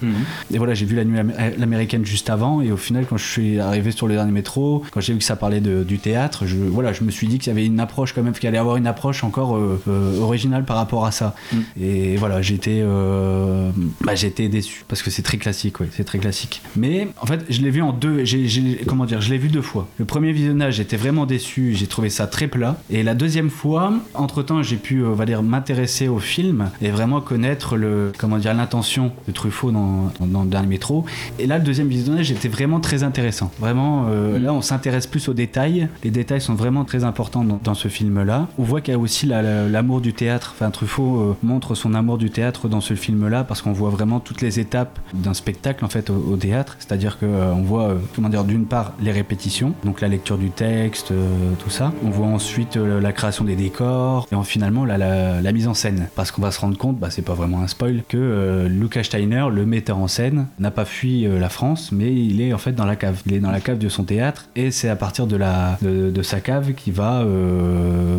Et 0.52 0.58
voilà, 0.58 0.74
j'ai 0.74 0.86
vu 0.86 0.96
la 0.96 1.04
nuit 1.04 1.18
amé- 1.18 1.34
l'américaine 1.58 2.04
juste 2.04 2.30
avant, 2.30 2.60
et 2.62 2.72
au 2.72 2.76
final, 2.76 3.06
quand 3.08 3.16
je 3.16 3.26
suis 3.26 3.60
arrivé 3.60 3.90
sur 3.92 4.06
le 4.08 4.14
dernier 4.14 4.32
métro, 4.32 4.82
quand 4.90 5.00
j'ai 5.00 5.12
vu 5.12 5.18
que 5.20 5.24
ça 5.24 5.36
parlait 5.36 5.60
de- 5.60 5.84
du 5.84 5.98
théâtre, 5.98 6.46
je, 6.46 6.56
voilà, 6.56 6.92
je 6.92 7.04
me 7.04 7.10
suis 7.10 7.26
dit 7.28 7.38
qu'il 7.38 7.48
y 7.48 7.56
avait 7.56 7.66
une 7.66 7.80
approche 7.80 8.14
quand 8.16 8.22
même, 8.22 8.32
qu'il 8.32 8.48
allait 8.48 8.59
avoir 8.59 8.76
une 8.76 8.86
approche 8.86 9.22
encore 9.22 9.56
euh, 9.56 9.80
euh, 9.88 10.18
originale 10.20 10.64
par 10.64 10.76
rapport 10.76 11.05
à 11.06 11.12
ça. 11.12 11.34
Mm. 11.52 11.56
Et 11.80 12.16
voilà, 12.16 12.43
j'étais 12.43 12.80
euh, 12.82 13.70
bah, 14.01 14.14
j'étais 14.14 14.48
déçu 14.48 14.84
parce 14.88 15.02
que 15.02 15.10
c'est 15.10 15.22
très 15.22 15.36
classique, 15.36 15.80
oui, 15.80 15.86
c'est 15.93 16.05
très 16.05 16.18
classique. 16.18 16.62
Mais 16.76 17.09
en 17.20 17.26
fait, 17.26 17.44
je 17.48 17.60
l'ai 17.60 17.70
vu 17.70 17.82
en 17.82 17.93
deux, 17.93 18.24
j'ai- 18.24 18.80
comment 18.86 19.05
dire, 19.05 19.20
je 19.20 19.30
l'ai 19.30 19.38
vu 19.38 19.48
deux 19.48 19.62
fois. 19.62 19.86
Le 19.98 20.05
premier 20.05 20.32
visionnage, 20.32 20.74
j'étais 20.76 20.97
vraiment 20.97 21.26
déçu, 21.26 21.74
j'ai 21.74 21.86
trouvé 21.86 22.10
ça 22.10 22.26
très 22.26 22.48
plat. 22.48 22.76
Et 22.90 23.02
la 23.02 23.14
deuxième 23.14 23.51
fois, 23.51 23.93
entre 24.14 24.43
temps, 24.43 24.62
j'ai 24.62 24.76
pu, 24.76 25.05
on 25.05 25.12
va 25.12 25.26
dire, 25.26 25.43
m'intéresser 25.43 26.09
au 26.09 26.18
film 26.18 26.70
et 26.80 26.90
vraiment 26.90 27.20
connaître 27.20 27.76
le, 27.76 28.12
comment 28.18 28.38
dire, 28.38 28.55
l'intention 28.55 29.12
de 29.28 29.32
Truffaut 29.32 29.70
dans, 29.70 30.10
dans, 30.20 30.26
dans 30.26 30.43
le 30.44 30.48
dernier 30.48 30.68
métro. 30.68 31.05
Et 31.38 31.47
là, 31.47 31.59
le 31.59 31.64
deuxième 31.64 31.88
visionnage 31.88 32.30
était 32.32 32.48
vraiment 32.48 32.80
très 32.80 33.02
intéressant. 33.02 33.51
Vraiment, 33.60 34.06
euh, 34.09 34.38
là, 34.38 34.52
on 34.55 34.62
s'intéresse 34.62 35.06
plus 35.06 35.28
aux 35.28 35.34
détails. 35.34 35.88
Les 36.05 36.10
détails 36.10 36.40
sont 36.40 36.55
vraiment 36.55 36.84
très 36.84 37.05
importants 37.05 37.44
dans, 37.44 37.60
dans 37.62 37.74
ce 37.74 37.88
film-là. 37.97 38.48
On 38.59 38.62
voit 38.62 38.81
qu'il 38.81 38.93
y 38.93 38.97
a 38.97 39.01
aussi 39.01 39.27
la- 39.27 39.43
la- 39.43 39.68
l'amour 39.68 40.01
du 40.01 40.12
théâtre. 40.12 40.52
Enfin, 40.55 40.70
Truffaut 40.70 41.20
euh, 41.20 41.36
montre 41.43 41.74
son 41.74 41.94
amour 41.94 42.18
du 42.18 42.31
théâtre 42.31 42.68
dans 42.68 42.81
ce 42.81 42.94
film-là 42.94 43.44
parce 43.44 43.62
qu'on 43.62 43.73
voit 43.73 43.90
vraiment 43.90 44.20
toutes 44.20 44.43
les 44.43 44.60
étapes 44.60 44.98
d'un 45.14 45.35
spectacle 45.35 45.85
en 45.85 45.89
fait 45.89 46.10
au, 46.10 46.36
théâtre. 46.36 46.77
C'est-à-dire 46.78 47.18
que 47.18 47.27
euh, 47.27 47.52
voit, 47.62 47.89
euh, 47.89 47.94
comment 48.14 48.28
dire, 48.28 48.44
d'une 48.44 48.66
part 48.66 48.93
les 49.01 49.12
répétitions, 49.12 49.73
donc 49.85 50.01
la 50.01 50.09
lecture 50.09 50.39
du 50.39 50.51
texte, 50.51 51.12
tout 51.59 51.70
ça. 51.70 51.93
On 52.05 52.10
voit 52.10 52.27
ensuite 52.27 52.77
la 52.77 53.12
création 53.12 53.44
des 53.44 53.56
décors 53.56 54.27
et 54.31 54.35
en, 54.35 54.43
finalement 54.43 54.85
la, 54.85 55.52
mise 55.52 55.68
en 55.68 55.74
scène. 55.74 56.09
Parce 56.14 56.31
qu'on 56.31 56.43
va 56.43 56.51
se 56.51 56.60
rendre 56.60 56.77
compte, 56.77 56.98
bah, 56.98 57.09
c'est 57.10 57.23
pas 57.23 57.35
vraiment 57.35 57.62
un 57.62 57.66
spoil, 57.68 58.02
que 58.09 58.66
Lucas 58.68 59.05
Steiner, 59.05 59.47
le 59.52 59.64
metteur 59.66 59.98
en 59.98 60.09
scène, 60.09 60.47
n'a 60.59 60.70
pas 60.70 60.85
fui 60.85 61.27
la 61.27 61.48
France, 61.48 61.93
mais 61.93 62.12
il 62.14 62.40
est 62.40 62.52
en 62.52 62.59
fait 62.59 62.73
dans 62.73 62.85
la 62.85 62.97
cave. 62.97 63.20
Il 63.27 63.35
est 63.35 63.40
dans 63.40 63.51
la 63.51 63.60
cave 63.60 63.78
de 63.78 63.89
son 63.89 64.05
théâtre 64.05 64.48
et 64.56 64.70
c'est 64.70 64.89
à 64.89 64.97
partir 64.97 65.27
de, 65.27 65.36
la, 65.36 65.78
de, 65.82 66.23
sa 66.23 66.40
cave 66.40 66.73
qu'il 66.74 66.93
va 66.93 67.24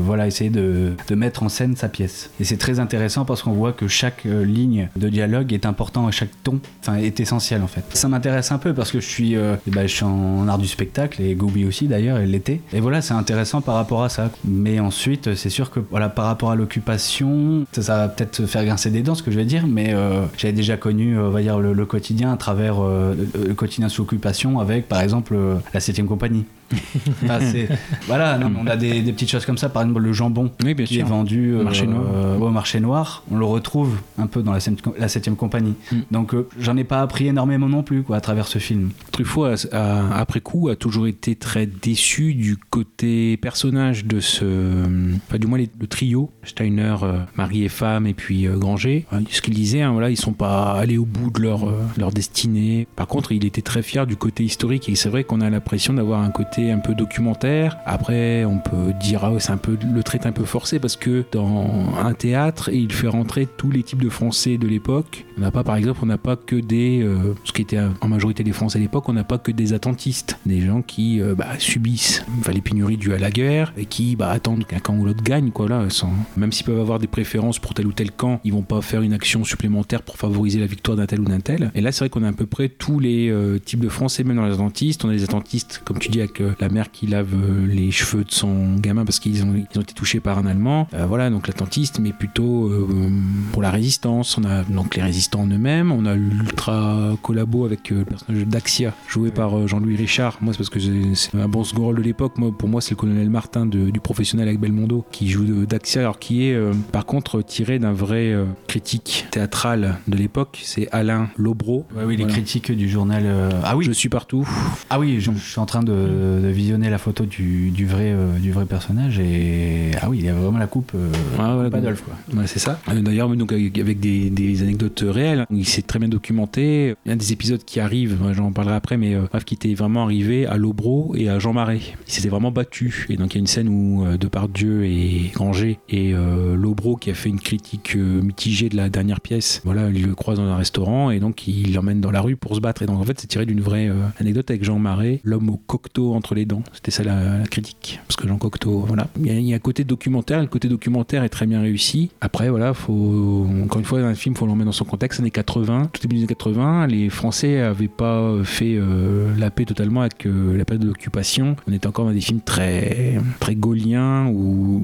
voilà, 0.01 0.27
essayer 0.27 0.49
de, 0.49 0.93
de 1.07 1.15
mettre 1.15 1.43
en 1.43 1.49
scène 1.49 1.75
sa 1.75 1.89
pièce. 1.89 2.29
Et 2.39 2.43
c'est 2.43 2.57
très 2.57 2.79
intéressant 2.79 3.25
parce 3.25 3.41
qu'on 3.41 3.53
voit 3.53 3.73
que 3.73 3.87
chaque 3.87 4.25
euh, 4.25 4.43
ligne 4.43 4.89
de 4.95 5.09
dialogue 5.09 5.53
est 5.53 5.65
important, 5.65 6.09
chaque 6.11 6.29
ton 6.43 6.59
est 6.97 7.19
essentiel 7.19 7.61
en 7.61 7.67
fait. 7.67 7.83
Ça 7.93 8.07
m'intéresse 8.07 8.51
un 8.51 8.57
peu 8.57 8.73
parce 8.73 8.91
que 8.91 8.99
je 8.99 9.07
suis, 9.07 9.35
euh, 9.35 9.55
ben, 9.67 9.87
je 9.87 9.93
suis 9.93 10.05
en 10.05 10.47
art 10.47 10.57
du 10.57 10.67
spectacle 10.67 11.21
et 11.21 11.35
Gobi 11.35 11.65
aussi 11.65 11.87
d'ailleurs, 11.87 12.17
elle 12.17 12.31
l'était. 12.31 12.61
Et 12.73 12.79
voilà, 12.79 13.01
c'est 13.01 13.13
intéressant 13.13 13.61
par 13.61 13.75
rapport 13.75 14.03
à 14.03 14.09
ça. 14.09 14.29
Mais 14.45 14.79
ensuite, 14.79 15.35
c'est 15.35 15.49
sûr 15.49 15.71
que 15.71 15.79
voilà, 15.79 16.09
par 16.09 16.25
rapport 16.25 16.51
à 16.51 16.55
l'occupation, 16.55 17.65
ça, 17.71 17.97
va 17.97 18.07
peut-être 18.07 18.45
faire 18.45 18.65
grincer 18.65 18.89
des 18.89 19.01
dents 19.01 19.15
ce 19.15 19.23
que 19.23 19.31
je 19.31 19.37
vais 19.37 19.45
dire, 19.45 19.67
mais 19.67 19.93
euh, 19.93 20.25
j'avais 20.37 20.53
déjà 20.53 20.77
connu, 20.77 21.17
euh, 21.17 21.27
on 21.27 21.31
va 21.31 21.41
dire, 21.41 21.59
le, 21.59 21.85
quotidien 21.85 22.31
à 22.31 22.37
travers 22.37 22.83
euh, 22.83 23.15
le, 23.35 23.53
quotidien 23.53 23.89
sous 23.89 24.01
occupation 24.01 24.59
avec 24.59 24.87
par 24.87 25.01
exemple 25.01 25.35
euh, 25.35 25.55
la 25.73 25.79
7 25.79 26.05
compagnie. 26.05 26.45
Voilà, 28.07 28.37
non, 28.37 28.51
on 28.59 28.67
a 28.67 28.75
des, 28.75 29.01
des 29.01 29.13
petites 29.13 29.29
choses 29.29 29.45
comme 29.45 29.57
ça. 29.57 29.69
Par 29.69 29.83
exemple, 29.83 30.01
le 30.01 30.13
jambon 30.13 30.51
qui 30.85 30.95
sûr. 30.95 31.05
est 31.05 31.09
vendu 31.09 31.53
euh, 31.53 31.63
Marché 31.63 31.85
euh, 31.87 32.37
au 32.37 32.49
marché 32.49 32.79
noir, 32.79 33.23
on 33.31 33.37
le 33.37 33.45
retrouve 33.45 33.95
un 34.17 34.27
peu 34.27 34.43
dans 34.43 34.51
la 34.51 34.59
7 34.59 34.81
la 34.97 35.07
septième 35.07 35.35
compagnie. 35.35 35.73
Donc, 36.11 36.33
euh, 36.33 36.47
j'en 36.59 36.75
ai 36.77 36.83
pas 36.83 37.01
appris 37.01 37.27
énormément 37.27 37.69
non 37.69 37.83
plus 37.83 38.03
quoi, 38.03 38.17
à 38.17 38.21
travers 38.21 38.47
ce 38.47 38.59
film. 38.59 38.89
Truffaut, 39.11 39.45
a- 39.45 39.55
a- 39.71 40.17
après 40.19 40.41
coup, 40.41 40.69
a 40.69 40.75
toujours 40.75 41.07
été 41.07 41.35
très 41.35 41.65
déçu 41.65 42.33
du 42.33 42.57
côté 42.57 43.37
personnage 43.37 44.05
de 44.05 44.19
ce. 44.19 44.83
Enfin, 45.27 45.37
du 45.39 45.47
moins, 45.47 45.57
les- 45.57 45.69
le 45.79 45.87
trio, 45.87 46.31
Steiner, 46.43 46.95
euh, 47.03 47.19
mari 47.35 47.63
et 47.63 47.69
femme, 47.69 48.07
et 48.07 48.13
puis 48.13 48.47
euh, 48.47 48.57
Granger. 48.57 49.05
Ce 49.29 49.41
qu'il 49.41 49.53
disait, 49.53 49.81
hein, 49.81 49.91
voilà, 49.91 50.09
ils 50.09 50.17
sont 50.17 50.33
pas 50.33 50.73
allés 50.73 50.97
au 50.97 51.05
bout 51.05 51.29
de 51.31 51.41
leur, 51.41 51.65
leur 51.97 52.11
destinée. 52.11 52.87
Par 52.95 53.07
contre, 53.07 53.31
il 53.31 53.45
était 53.45 53.61
très 53.61 53.81
fier 53.81 54.05
du 54.07 54.15
côté 54.15 54.43
historique, 54.43 54.89
et 54.89 54.95
c'est 54.95 55.09
vrai 55.09 55.23
qu'on 55.23 55.41
a 55.41 55.49
l'impression 55.49 55.93
d'avoir 55.93 56.21
un 56.21 56.29
côté 56.29 56.56
un 56.59 56.79
peu 56.79 56.95
documentaire. 56.95 57.77
Après, 57.85 58.45
on 58.45 58.59
peut 58.59 58.93
dire, 58.99 59.23
ah 59.23 59.31
c'est 59.39 59.51
un 59.51 59.57
peu 59.57 59.77
le 59.93 60.03
trait 60.03 60.19
un 60.25 60.31
peu 60.31 60.45
forcé, 60.45 60.79
parce 60.79 60.95
que 60.95 61.23
dans 61.31 61.93
un 62.03 62.13
théâtre, 62.13 62.69
il 62.73 62.91
fait 62.91 63.07
rentrer 63.07 63.47
tous 63.57 63.71
les 63.71 63.83
types 63.83 64.01
de 64.01 64.09
Français 64.09 64.57
de 64.57 64.67
l'époque. 64.67 65.25
On 65.37 65.41
n'a 65.41 65.51
pas, 65.51 65.63
par 65.63 65.75
exemple, 65.75 65.99
on 66.01 66.07
n'a 66.07 66.17
pas 66.17 66.35
que 66.35 66.55
des, 66.55 67.01
euh, 67.03 67.35
ce 67.43 67.51
qui 67.51 67.61
était 67.61 67.79
en 68.01 68.07
majorité 68.07 68.43
des 68.43 68.51
Français 68.51 68.79
à 68.79 68.81
l'époque, 68.81 69.07
on 69.09 69.13
n'a 69.13 69.23
pas 69.23 69.37
que 69.37 69.51
des 69.51 69.73
attentistes, 69.73 70.39
des 70.45 70.61
gens 70.61 70.81
qui 70.81 71.21
euh, 71.21 71.35
bah, 71.35 71.47
subissent 71.59 72.25
les 72.51 72.61
pénuries 72.61 72.97
dues 72.97 73.13
à 73.13 73.19
la 73.19 73.29
guerre 73.29 73.73
et 73.77 73.85
qui 73.85 74.15
bah, 74.15 74.29
attendent 74.29 74.65
qu'un 74.65 74.79
camp 74.79 74.95
ou 74.95 75.05
l'autre 75.05 75.23
gagne, 75.23 75.51
quoi, 75.51 75.67
là, 75.67 75.85
sans... 75.89 76.11
même 76.35 76.51
s'ils 76.51 76.65
peuvent 76.65 76.79
avoir 76.79 76.99
des 76.99 77.07
préférences 77.07 77.59
pour 77.59 77.73
tel 77.73 77.87
ou 77.87 77.93
tel 77.93 78.11
camp, 78.11 78.39
ils 78.43 78.53
vont 78.53 78.63
pas 78.63 78.81
faire 78.81 79.01
une 79.01 79.13
action 79.13 79.43
supplémentaire 79.43 80.01
pour 80.01 80.17
favoriser 80.17 80.59
la 80.59 80.65
victoire 80.65 80.97
d'un 80.97 81.05
tel 81.05 81.19
ou 81.19 81.25
d'un 81.25 81.39
tel. 81.39 81.71
Et 81.75 81.81
là, 81.81 81.91
c'est 81.91 81.99
vrai 81.99 82.09
qu'on 82.09 82.23
a 82.23 82.29
à 82.29 82.33
peu 82.33 82.45
près 82.45 82.69
tous 82.69 82.99
les 82.99 83.29
euh, 83.29 83.59
types 83.59 83.79
de 83.79 83.89
Français, 83.89 84.23
même 84.23 84.37
dans 84.37 84.45
les 84.45 84.53
attentistes. 84.53 85.05
On 85.05 85.09
a 85.09 85.13
des 85.13 85.23
attentistes, 85.23 85.81
comme 85.85 85.99
tu 85.99 86.09
dis, 86.09 86.19
avec 86.19 86.41
la 86.59 86.69
mère 86.69 86.91
qui 86.91 87.07
lave 87.07 87.33
euh, 87.33 87.65
les 87.67 87.91
cheveux 87.91 88.23
de 88.23 88.31
son 88.31 88.75
gamin 88.75 89.05
parce 89.05 89.19
qu'ils 89.19 89.43
ont, 89.43 89.53
ils 89.55 89.77
ont 89.77 89.81
été 89.81 89.93
touchés 89.93 90.19
par 90.19 90.37
un 90.37 90.45
Allemand. 90.45 90.87
Euh, 90.93 91.05
voilà, 91.05 91.29
donc 91.29 91.47
l'attentiste, 91.47 91.99
mais 91.99 92.13
plutôt 92.13 92.67
euh, 92.67 93.09
pour 93.51 93.61
la 93.61 93.71
résistance. 93.71 94.37
On 94.37 94.43
a 94.43 94.63
donc 94.63 94.95
les 94.95 95.01
résistants 95.03 95.41
en 95.41 95.47
eux-mêmes. 95.47 95.91
On 95.91 96.05
a 96.05 96.15
l'ultra 96.15 97.15
collabo 97.21 97.65
avec 97.65 97.91
euh, 97.91 97.99
le 97.99 98.05
personnage 98.05 98.45
d'Axia, 98.47 98.93
joué 99.07 99.31
par 99.31 99.57
euh, 99.57 99.67
Jean-Louis 99.67 99.95
Richard. 99.95 100.37
Moi, 100.41 100.53
c'est 100.53 100.57
parce 100.57 100.69
que 100.69 100.79
c'est 101.15 101.37
un 101.37 101.47
bon 101.47 101.63
second 101.63 101.83
rôle 101.85 101.97
de 101.97 102.01
l'époque. 102.03 102.37
Moi, 102.37 102.51
pour 102.57 102.69
moi, 102.69 102.81
c'est 102.81 102.91
le 102.91 102.95
colonel 102.97 103.29
Martin 103.29 103.65
de- 103.65 103.89
du 103.89 103.99
professionnel 103.99 104.47
avec 104.47 104.59
Belmondo 104.59 105.05
qui 105.11 105.27
joue 105.29 105.65
d'Axia, 105.65 106.01
alors 106.01 106.19
qui 106.19 106.47
est 106.47 106.53
euh, 106.53 106.73
par 106.91 107.05
contre 107.05 107.41
tiré 107.41 107.79
d'un 107.79 107.93
vrai 107.93 108.31
euh, 108.31 108.45
critique 108.67 109.25
théâtral 109.31 109.97
de 110.07 110.15
l'époque. 110.17 110.59
C'est 110.63 110.87
Alain 110.91 111.29
Lobro. 111.37 111.85
Ouais, 111.95 112.03
oui, 112.05 112.17
les 112.17 112.25
critiques 112.25 112.71
du 112.71 112.89
journal. 112.89 113.23
euh, 113.25 113.49
Ah 113.63 113.75
oui, 113.77 113.85
Je 113.85 113.91
suis 113.91 114.09
partout. 114.09 114.47
ah 114.89 114.99
oui, 114.99 115.19
je, 115.19 115.31
je 115.31 115.37
suis 115.37 115.59
en 115.59 115.65
train 115.65 115.83
de, 115.83 116.36
de 116.41 116.47
visionner 116.47 116.89
la 116.89 116.97
photo 116.97 117.25
du, 117.25 117.69
du 117.71 117.85
vrai, 117.85 118.11
euh, 118.11 118.37
du 118.39 118.51
vrai 118.51 118.65
personnage 118.65 119.19
et 119.19 119.91
ah 120.01 120.09
oui, 120.09 120.19
il 120.19 120.25
y 120.25 120.29
a 120.29 120.33
vraiment 120.33 120.57
la 120.59 120.67
coupe. 120.67 120.91
euh, 120.95 121.09
Ah, 121.39 121.59
Adolphe, 121.73 122.03
quoi. 122.03 122.15
Ouais, 122.39 122.47
c'est 122.47 122.59
ça. 122.59 122.79
Euh, 122.89 123.01
D'ailleurs, 123.01 123.29
donc 123.35 123.51
avec 123.51 123.99
des, 123.99 124.29
des 124.29 124.63
anecdotes 124.63 125.03
réelles, 125.07 125.45
il 125.51 125.65
s'est 125.67 125.81
très 125.81 125.99
bien 125.99 126.09
documenté. 126.09 126.95
Il 127.05 127.09
y 127.09 127.11
a 127.11 127.15
des 127.15 127.31
épisodes 127.33 127.63
qui 127.63 127.79
arrivent, 127.79 128.17
j'en 128.33 128.51
parlerai 128.51 128.75
après, 128.75 128.97
mais 128.97 129.15
euh, 129.15 129.21
bref, 129.31 129.45
qui 129.45 129.53
était 129.55 129.73
vraiment 129.73 130.03
arrivé 130.03 130.45
à 130.45 130.57
Lobro 130.57 131.13
et 131.15 131.29
à 131.29 131.39
Jean 131.39 131.53
Marais. 131.53 131.79
Ils 132.07 132.11
s'étaient 132.13 132.29
vraiment 132.29 132.51
battus. 132.51 133.05
Et 133.09 133.15
donc 133.17 133.33
il 133.33 133.37
y 133.37 133.39
a 133.39 133.41
une 133.41 133.47
scène 133.47 133.69
où 133.69 134.05
euh, 134.05 134.17
Depardieu 134.17 134.85
et 134.85 135.31
Granger 135.33 135.79
et 135.89 136.13
euh, 136.13 136.55
Lobro 136.55 136.95
qui 136.95 137.09
a 137.09 137.13
fait 137.13 137.29
une 137.29 137.39
critique 137.39 137.93
euh, 137.95 138.21
mitigée 138.21 138.69
de 138.69 138.75
la 138.77 138.89
dernière 138.89 139.21
pièce. 139.21 139.61
Voilà, 139.65 139.89
il 139.89 140.05
le 140.05 140.15
croise 140.15 140.37
dans 140.37 140.45
un 140.47 140.55
restaurant 140.57 141.11
et 141.11 141.19
donc 141.19 141.47
il 141.47 141.73
l'emmène 141.73 142.01
dans 142.01 142.11
la 142.11 142.21
rue 142.21 142.35
pour 142.35 142.55
se 142.55 142.59
battre. 142.61 142.81
Et 142.81 142.85
donc 142.85 142.99
en 142.99 143.03
fait, 143.03 143.19
c'est 143.19 143.27
tiré 143.27 143.45
d'une 143.45 143.61
vraie 143.61 143.87
euh, 143.89 143.93
anecdote 144.19 144.49
avec 144.49 144.63
Jean 144.63 144.79
Marais, 144.79 145.19
l'homme 145.23 145.49
au 145.49 145.57
cocteau 145.57 146.13
entre 146.13 146.26
les 146.35 146.45
dents. 146.45 146.63
C'était 146.73 146.91
ça 146.91 147.03
la, 147.03 147.43
critique. 147.49 147.99
Parce 148.07 148.15
que 148.15 148.27
Jean 148.27 148.37
Cocteau, 148.37 148.79
voilà. 148.87 149.07
Il 149.19 149.27
y, 149.27 149.29
a, 149.29 149.33
il 149.39 149.53
un 149.53 149.59
côté 149.59 149.83
documentaire, 149.83 150.41
le 150.41 150.47
côté 150.47 150.67
documentaire 150.67 151.23
est 151.23 151.29
très 151.29 151.45
bien 151.45 151.61
réussi. 151.61 152.11
Après, 152.21 152.49
voilà, 152.49 152.73
faut, 152.73 153.47
encore 153.63 153.79
une 153.79 153.85
fois, 153.85 153.99
un 153.99 154.15
film, 154.15 154.35
faut 154.35 154.45
le 154.45 154.51
remettre 154.51 154.67
dans 154.67 154.71
son 154.71 154.85
contexte. 154.85 155.19
Années 155.19 155.31
80, 155.31 155.89
tout 155.93 156.01
début 156.01 156.15
des 156.15 156.21
années 156.21 156.27
80, 156.27 156.87
les 156.87 157.09
Français 157.09 157.61
avaient 157.61 157.87
pas 157.87 158.33
fait 158.43 158.75
euh, 158.75 159.33
la 159.37 159.51
paix 159.51 159.65
totalement 159.65 160.01
avec 160.01 160.25
euh, 160.25 160.57
la 160.57 160.65
période 160.65 160.83
de 160.83 160.87
l'occupation. 160.87 161.55
On 161.67 161.73
était 161.73 161.87
encore 161.87 162.05
dans 162.05 162.11
des 162.11 162.21
films 162.21 162.41
très, 162.41 163.19
très 163.39 163.55
gauliens 163.55 164.27
où, 164.27 164.81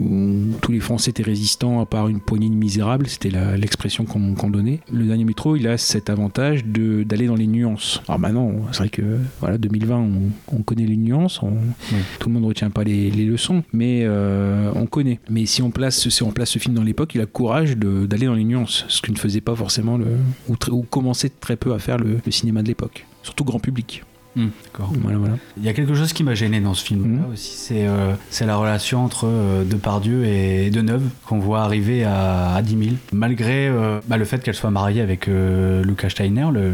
tous 0.62 0.72
les 0.72 0.80
Français 0.80 1.12
étaient 1.12 1.24
résistants 1.24 1.80
à 1.82 1.86
part 1.86 2.08
une 2.08 2.20
poignée 2.20 2.50
de 2.50 2.56
misérables. 2.56 3.08
C'était 3.08 3.32
l'expression 3.58 4.06
qu'on 4.06 4.50
donnait. 4.50 4.80
Le 4.92 5.06
dernier 5.06 5.26
métro, 5.26 5.56
il 5.56 5.68
a 5.68 5.78
cet 5.78 6.10
avantage 6.10 6.66
d'aller 6.66 7.28
dans 7.28 7.36
les 7.36 7.48
nuances. 7.48 8.02
Alors 8.08 8.20
maintenant, 8.20 8.52
c'est 8.72 8.80
vrai 8.80 8.90
que 8.90 9.20
voilà, 9.40 9.58
2020, 9.58 9.98
on, 9.98 10.12
on 10.56 10.62
connaît 10.64 10.86
les 10.86 10.98
nuances. 10.98 11.33
Tout 11.40 12.30
le 12.30 12.34
monde 12.34 12.44
ne 12.44 12.48
retient 12.48 12.70
pas 12.70 12.84
les, 12.84 13.12
leçons, 13.12 13.64
mais 13.74 14.02
euh, 14.04 14.72
on 14.76 14.86
connaît. 14.86 15.20
Mais 15.30 15.46
si 15.46 15.62
on 15.62 15.72
place, 15.72 16.10
si 16.10 16.24
on 16.24 16.32
place 16.32 16.50
ce 16.50 16.60
film 16.60 16.76
dans 16.76 16.84
l'époque, 16.84 17.16
il 17.16 17.22
a 17.22 17.24
le 17.24 17.28
courage 17.28 17.78
d'aller 17.78 18.26
dans 18.26 18.34
les 18.34 18.44
nuances, 18.44 18.86
ce 18.88 19.02
que 19.02 19.12
ne 19.12 19.18
faisait 19.18 19.42
pas 19.42 19.56
forcément 19.56 19.98
le, 19.98 20.08
ou, 20.50 20.84
commençait 20.84 21.30
très 21.30 21.56
peu 21.56 21.74
à 21.74 21.80
faire 21.80 21.98
le 21.98 22.20
cinéma 22.30 22.62
de 22.62 22.68
l'époque, 22.68 23.06
surtout 23.24 23.44
grand 23.44 23.60
public. 23.60 24.04
Hmm, 24.36 24.48
D'accord. 24.66 24.92
Voilà, 25.02 25.18
voilà. 25.18 25.36
Il 25.58 25.64
y 25.64 25.70
a 25.70 25.74
quelque 25.74 25.94
chose 25.94 26.12
qui 26.12 26.24
m'a 26.24 26.34
gêné 26.34 26.60
dans 26.60 26.74
ce 26.74 26.84
film-là 26.84 27.28
aussi, 27.32 27.56
c'est 27.56 27.86
euh, 27.88 28.14
c'est 28.32 28.46
la 28.48 28.56
relation 28.58 29.04
entre 29.06 29.28
euh, 29.28 29.64
Depardieu 29.64 30.26
et 30.26 30.72
Deneuve 30.72 31.04
qu'on 31.26 31.38
voit 31.40 31.62
arriver 31.62 32.04
à, 32.04 32.56
à 32.56 32.62
10 32.64 32.78
000. 32.86 32.96
Malgré 33.12 33.68
euh, 33.68 34.00
bah, 34.08 34.18
le 34.18 34.26
fait 34.26 34.42
qu'elle 34.44 34.56
soit 34.56 34.72
mariée 34.72 35.02
avec 35.02 35.28
euh, 35.28 35.84
Lucas 35.84 36.10
Steiner, 36.10 36.48
le, 36.52 36.72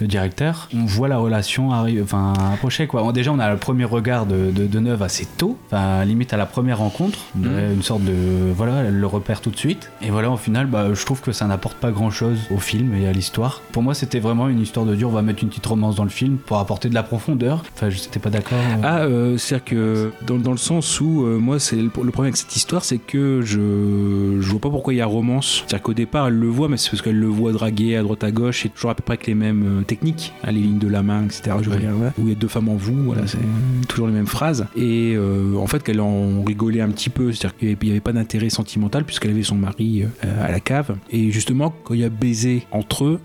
le 0.00 0.06
directeur, 0.08 0.68
on 0.74 0.84
voit 0.84 1.06
la 1.06 1.18
relation 1.18 1.70
enfin, 1.70 2.32
approcher. 2.52 2.86
Quoi. 2.88 3.12
Déjà, 3.12 3.32
on 3.32 3.38
a 3.38 3.50
le 3.52 3.56
premier 3.56 3.84
regard 3.84 4.26
de, 4.26 4.50
de 4.50 4.66
Deneuve 4.66 5.02
assez 5.02 5.26
tôt, 5.38 5.56
limite 6.04 6.32
à 6.32 6.36
la 6.36 6.46
première 6.46 6.78
rencontre, 6.78 7.18
on 7.36 7.40
dirait 7.40 7.72
une 7.72 7.82
sorte 7.82 8.02
de... 8.02 8.12
Voilà, 8.56 8.82
elle 8.82 8.98
le 8.98 9.06
repère 9.06 9.40
tout 9.40 9.50
de 9.50 9.56
suite. 9.56 9.90
Et 10.02 10.10
voilà, 10.10 10.30
au 10.30 10.36
final, 10.36 10.66
bah, 10.66 10.92
je 10.92 11.04
trouve 11.04 11.20
que 11.20 11.30
ça 11.32 11.46
n'apporte 11.46 11.76
pas 11.76 11.92
grand-chose 11.92 12.38
au 12.50 12.58
film 12.58 12.94
et 12.94 13.06
à 13.06 13.12
l'histoire. 13.12 13.62
Pour 13.72 13.82
moi, 13.84 13.94
c'était 13.94 14.18
vraiment 14.20 14.48
une 14.48 14.60
histoire 14.60 14.86
de 14.86 14.94
dire 14.96 15.08
on 15.08 15.12
va 15.12 15.22
mettre 15.22 15.42
une 15.44 15.50
petite 15.50 15.66
romance 15.66 15.94
dans 15.96 16.04
le 16.04 16.10
film 16.10 16.36
pour 16.38 16.58
apporter 16.58 16.88
de 16.88 16.95
la 16.96 17.02
profondeur. 17.02 17.62
Enfin, 17.74 17.90
je 17.90 18.00
n'étais 18.00 18.18
pas 18.18 18.30
d'accord. 18.30 18.58
Ah, 18.82 19.00
euh, 19.00 19.36
c'est-à-dire 19.36 19.64
que 19.64 20.10
dans, 20.26 20.38
dans 20.38 20.50
le 20.50 20.56
sens 20.56 21.00
où 21.00 21.24
euh, 21.24 21.38
moi, 21.38 21.60
c'est 21.60 21.76
le, 21.76 21.82
le 21.84 21.90
problème 21.90 22.24
avec 22.24 22.36
cette 22.36 22.56
histoire, 22.56 22.84
c'est 22.84 22.98
que 22.98 23.42
je 23.42 24.38
je 24.40 24.50
vois 24.50 24.60
pas 24.60 24.70
pourquoi 24.70 24.94
il 24.94 24.96
y 24.96 25.00
a 25.00 25.06
romance. 25.06 25.64
C'est-à-dire 25.66 25.82
qu'au 25.82 25.94
départ, 25.94 26.28
elle 26.28 26.34
le 26.34 26.48
voit, 26.48 26.68
mais 26.68 26.76
c'est 26.76 26.90
parce 26.90 27.02
qu'elle 27.02 27.18
le 27.18 27.26
voit 27.26 27.52
draguer 27.52 27.96
à 27.96 28.02
droite 28.02 28.24
à 28.24 28.30
gauche 28.30 28.64
et 28.64 28.70
toujours 28.70 28.90
à 28.90 28.94
peu 28.94 29.02
près 29.02 29.14
avec 29.14 29.26
les 29.26 29.34
mêmes 29.34 29.80
euh, 29.80 29.82
techniques, 29.82 30.32
hein, 30.42 30.52
les 30.52 30.60
lignes 30.60 30.78
de 30.78 30.88
la 30.88 31.02
main, 31.02 31.24
etc. 31.24 31.56
Je 31.60 31.70
dire, 31.70 31.90
voilà. 31.92 32.12
Où 32.18 32.22
il 32.22 32.28
y 32.30 32.32
a 32.32 32.34
deux 32.34 32.48
femmes 32.48 32.68
en 32.68 32.76
vous, 32.76 33.04
voilà, 33.04 33.26
c'est 33.26 33.38
toujours 33.88 34.06
les 34.06 34.14
mêmes 34.14 34.26
phrases. 34.26 34.66
Et 34.74 35.14
euh, 35.16 35.56
en 35.56 35.66
fait, 35.66 35.82
qu'elle 35.82 36.00
en 36.00 36.42
rigolait 36.42 36.80
un 36.80 36.90
petit 36.90 37.10
peu, 37.10 37.32
c'est-à-dire 37.32 37.58
qu'il 37.58 37.76
n'y 37.82 37.90
avait 37.90 38.00
pas 38.00 38.12
d'intérêt 38.12 38.48
sentimental 38.48 39.04
puisqu'elle 39.04 39.32
avait 39.32 39.42
son 39.42 39.56
mari 39.56 40.02
euh, 40.02 40.46
à 40.46 40.50
la 40.50 40.60
cave. 40.60 40.96
Et 41.10 41.30
justement, 41.30 41.74
quand 41.84 41.94
il 41.94 42.00
y 42.00 42.04
a 42.04 42.08
baiser 42.08 42.66
entre 42.72 43.04
eux, 43.04 43.20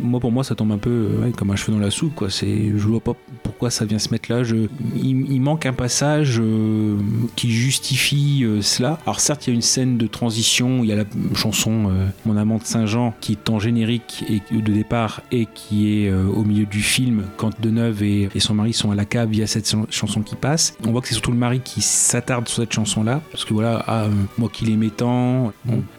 moi 0.00 0.20
pour 0.20 0.32
moi 0.32 0.44
ça 0.44 0.54
tombe 0.54 0.72
un 0.72 0.78
peu 0.78 0.90
euh, 0.90 1.24
ouais, 1.24 1.32
comme 1.32 1.50
un 1.50 1.56
cheveu 1.56 1.72
dans 1.72 1.82
la 1.82 1.90
soupe 1.90 2.14
quoi 2.14 2.30
c'est 2.30 2.72
je 2.76 2.86
vois 2.86 3.00
pas 3.00 3.11
pourquoi 3.42 3.70
ça 3.70 3.84
vient 3.84 3.98
se 3.98 4.10
mettre 4.10 4.30
là. 4.32 4.42
Il, 4.96 5.40
manque 5.40 5.66
un 5.66 5.72
passage 5.72 6.38
euh, 6.40 6.96
qui 7.36 7.50
justifie 7.50 8.44
euh, 8.44 8.62
cela. 8.62 8.98
Alors 9.06 9.20
certes 9.20 9.46
il 9.46 9.50
y 9.50 9.52
a 9.52 9.54
une 9.54 9.62
scène 9.62 9.98
de 9.98 10.06
transition 10.06 10.84
il 10.84 10.90
y 10.90 10.92
a 10.92 10.96
la 10.96 11.04
chanson 11.34 11.88
euh, 11.90 12.06
mon 12.26 12.36
amant 12.36 12.58
de 12.58 12.64
Saint-Jean 12.64 13.14
qui 13.20 13.32
est 13.32 13.50
en 13.50 13.58
générique 13.58 14.24
et 14.28 14.40
de 14.54 14.72
départ 14.72 15.22
et 15.32 15.46
qui 15.52 16.04
est 16.04 16.12
au 16.12 16.44
milieu 16.44 16.64
du 16.66 16.80
film 16.80 17.24
quand 17.36 17.60
Deneuve 17.60 18.02
et, 18.02 18.28
et 18.34 18.40
son 18.40 18.54
mari 18.54 18.72
sont 18.72 18.90
à 18.90 18.94
la 18.94 19.04
cave 19.04 19.30
il 19.32 19.40
y 19.40 19.42
a 19.42 19.46
cette 19.46 19.68
chan- 19.68 19.86
chanson 19.90 20.22
qui 20.22 20.36
passe. 20.36 20.76
On 20.86 20.92
voit 20.92 21.00
que 21.00 21.08
c'est 21.08 21.14
surtout 21.14 21.32
le 21.32 21.38
mari 21.38 21.60
qui 21.60 21.82
s'attarde 21.82 22.48
sur 22.48 22.62
cette 22.62 22.72
chanson 22.72 23.02
là 23.02 23.20
parce 23.32 23.44
que 23.44 23.52
voilà 23.54 23.84
ah, 23.86 24.06
moi 24.38 24.48
qui 24.52 24.64
l'aimais 24.64 24.90
tant 24.90 25.52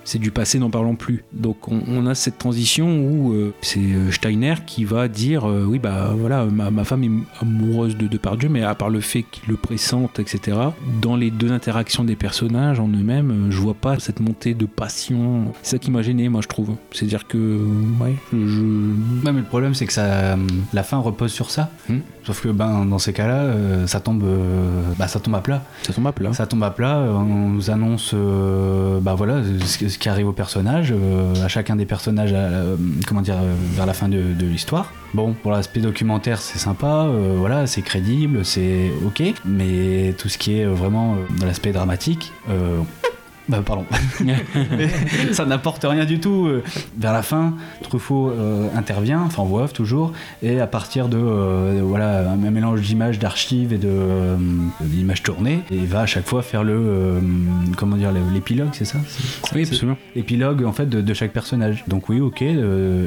c'est 0.04 0.20
du 0.20 0.32
passé 0.32 0.60
n'en 0.60 0.70
parlons 0.70 0.96
plus. 0.96 1.24
Donc 1.34 1.68
on, 1.68 1.82
on 1.88 2.06
a 2.08 2.16
cette 2.16 2.38
transition 2.38 3.04
où 3.06 3.36
c'est 3.62 4.12
Steiner 4.12 4.56
qui 4.66 4.86
va 4.86 5.08
dire 5.08 5.46
oui 5.46 5.80
bah 5.80 6.14
voilà 6.18 6.46
ma, 6.46 6.72
ma 6.72 6.84
femme 6.84 7.03
amoureuse 7.42 7.98
de 7.98 8.08
Depardieu 8.08 8.50
mais 8.50 8.64
à 8.64 8.76
part 8.76 8.90
le 8.90 9.02
fait 9.02 9.24
qu'il 9.24 9.44
le 9.50 9.56
pressente 9.56 10.20
etc 10.20 10.58
dans 11.02 11.16
les 11.16 11.32
deux 11.32 11.52
interactions 11.52 12.04
des 12.04 12.16
personnages 12.16 12.80
en 12.80 12.88
eux-mêmes 12.88 13.32
euh, 13.32 13.52
je 13.52 13.58
vois 13.58 13.74
pas 13.74 14.00
cette 14.00 14.20
montée 14.20 14.54
de 14.54 14.66
passion. 14.66 15.54
C'est 15.62 15.72
ça 15.72 15.80
qui 15.80 15.92
m'a 15.92 16.02
gêné 16.02 16.30
moi 16.30 16.42
je 16.42 16.48
trouve. 16.48 16.76
C'est 16.92 17.06
à 17.06 17.08
dire 17.08 17.28
que 17.28 17.68
ouais 18.02 18.16
je, 18.32 18.62
Ouais, 19.24 19.32
mais 19.32 19.40
le 19.40 19.44
problème, 19.44 19.74
c'est 19.74 19.86
que 19.86 19.94
ça, 19.94 20.38
la 20.74 20.84
fin 20.84 20.98
repose 20.98 21.32
sur 21.32 21.52
ça. 21.52 21.72
Sauf 22.26 22.42
que 22.42 22.50
ben, 22.50 22.86
dans 22.86 23.00
ces 23.00 23.12
cas-là, 23.12 23.36
euh, 23.42 23.86
ça, 23.88 24.00
tombe, 24.00 24.24
euh, 24.24 24.82
bah, 24.98 25.08
ça 25.08 25.20
tombe 25.20 25.36
à 25.36 25.42
plat. 25.42 25.62
Ça 25.84 25.92
tombe 25.94 26.08
à 26.08 26.12
plat. 26.14 26.32
Ça 26.34 26.48
tombe 26.48 26.64
à 26.64 26.72
plat. 26.72 26.98
euh, 27.00 27.12
On 27.14 27.50
nous 27.50 27.70
annonce 27.70 28.14
bah, 29.02 29.14
voilà, 29.16 29.42
ce, 29.66 29.78
qui- 29.78 29.90
ce 29.90 29.98
qui 29.98 30.08
arrive 30.10 30.28
au 30.28 30.32
personnage, 30.34 30.94
à 31.44 31.48
chacun 31.48 31.76
des 31.76 31.86
personnages, 31.86 32.34
à- 32.34 32.50
comment 33.08 33.22
dire, 33.22 33.36
vers 33.76 33.86
la 33.86 33.94
fin 33.94 34.08
de, 34.08 34.22
de 34.34 34.46
l'histoire. 34.46 34.92
Bon, 35.14 35.34
pour 35.34 35.52
l'aspect 35.52 35.82
documentaire, 35.82 36.40
c'est 36.42 36.58
sympa, 36.60 37.08
voilà, 37.38 37.68
c'est 37.68 37.82
crédible, 37.82 38.46
c'est 38.46 38.92
ok. 39.06 39.22
Mais 39.46 40.14
tout 40.18 40.30
ce 40.30 40.38
qui 40.38 40.58
est 40.60 40.66
vraiment 40.66 41.18
dans 41.40 41.46
l'aspect 41.46 41.72
dramatique, 41.72 42.32
euh, 42.50 42.80
bah, 43.48 43.62
pardon. 43.66 43.86
Ça 45.32 45.46
n'apporte 45.46 45.84
rien 45.84 46.06
du 46.06 46.20
tout. 46.20 46.50
Vers 46.98 47.14
la 47.14 47.24
fin, 47.24 47.54
Truffaut 47.82 48.30
euh, 48.30 48.68
intervient, 48.76 49.22
enfin 49.22 49.42
en 49.42 49.46
voix 49.46 49.64
off 49.64 49.74
toujours, 49.74 50.14
et 50.42 50.60
à 50.60 50.68
partir 50.68 51.10
de 51.10 51.18
euh, 51.18 51.82
voilà 51.84 52.32
un 52.32 52.36
mélange 52.36 52.82
d'images, 52.82 53.20
d'archives 53.20 53.74
et 53.74 53.78
de 53.78 53.90
euh, 53.90 54.38
d'images 54.82 55.24
tournées, 55.24 55.60
et 55.72 55.76
il 55.76 55.88
va 55.88 56.02
à 56.02 56.06
chaque 56.06 56.26
fois 56.26 56.42
faire 56.42 56.64
le 56.64 56.74
euh, 56.76 57.20
comment 57.78 57.98
dire 57.98 58.12
l'épilogue, 58.12 58.70
c'est 58.74 58.86
ça? 58.86 59.00
Oui, 59.54 59.64
absolument. 59.64 59.98
L'épilogue 60.16 60.64
en 60.66 60.72
fait 60.72 60.88
de, 60.88 61.02
de 61.02 61.14
chaque 61.14 61.32
personnage. 61.32 61.84
Donc 61.88 62.10
oui, 62.10 62.20
ok. 62.20 62.44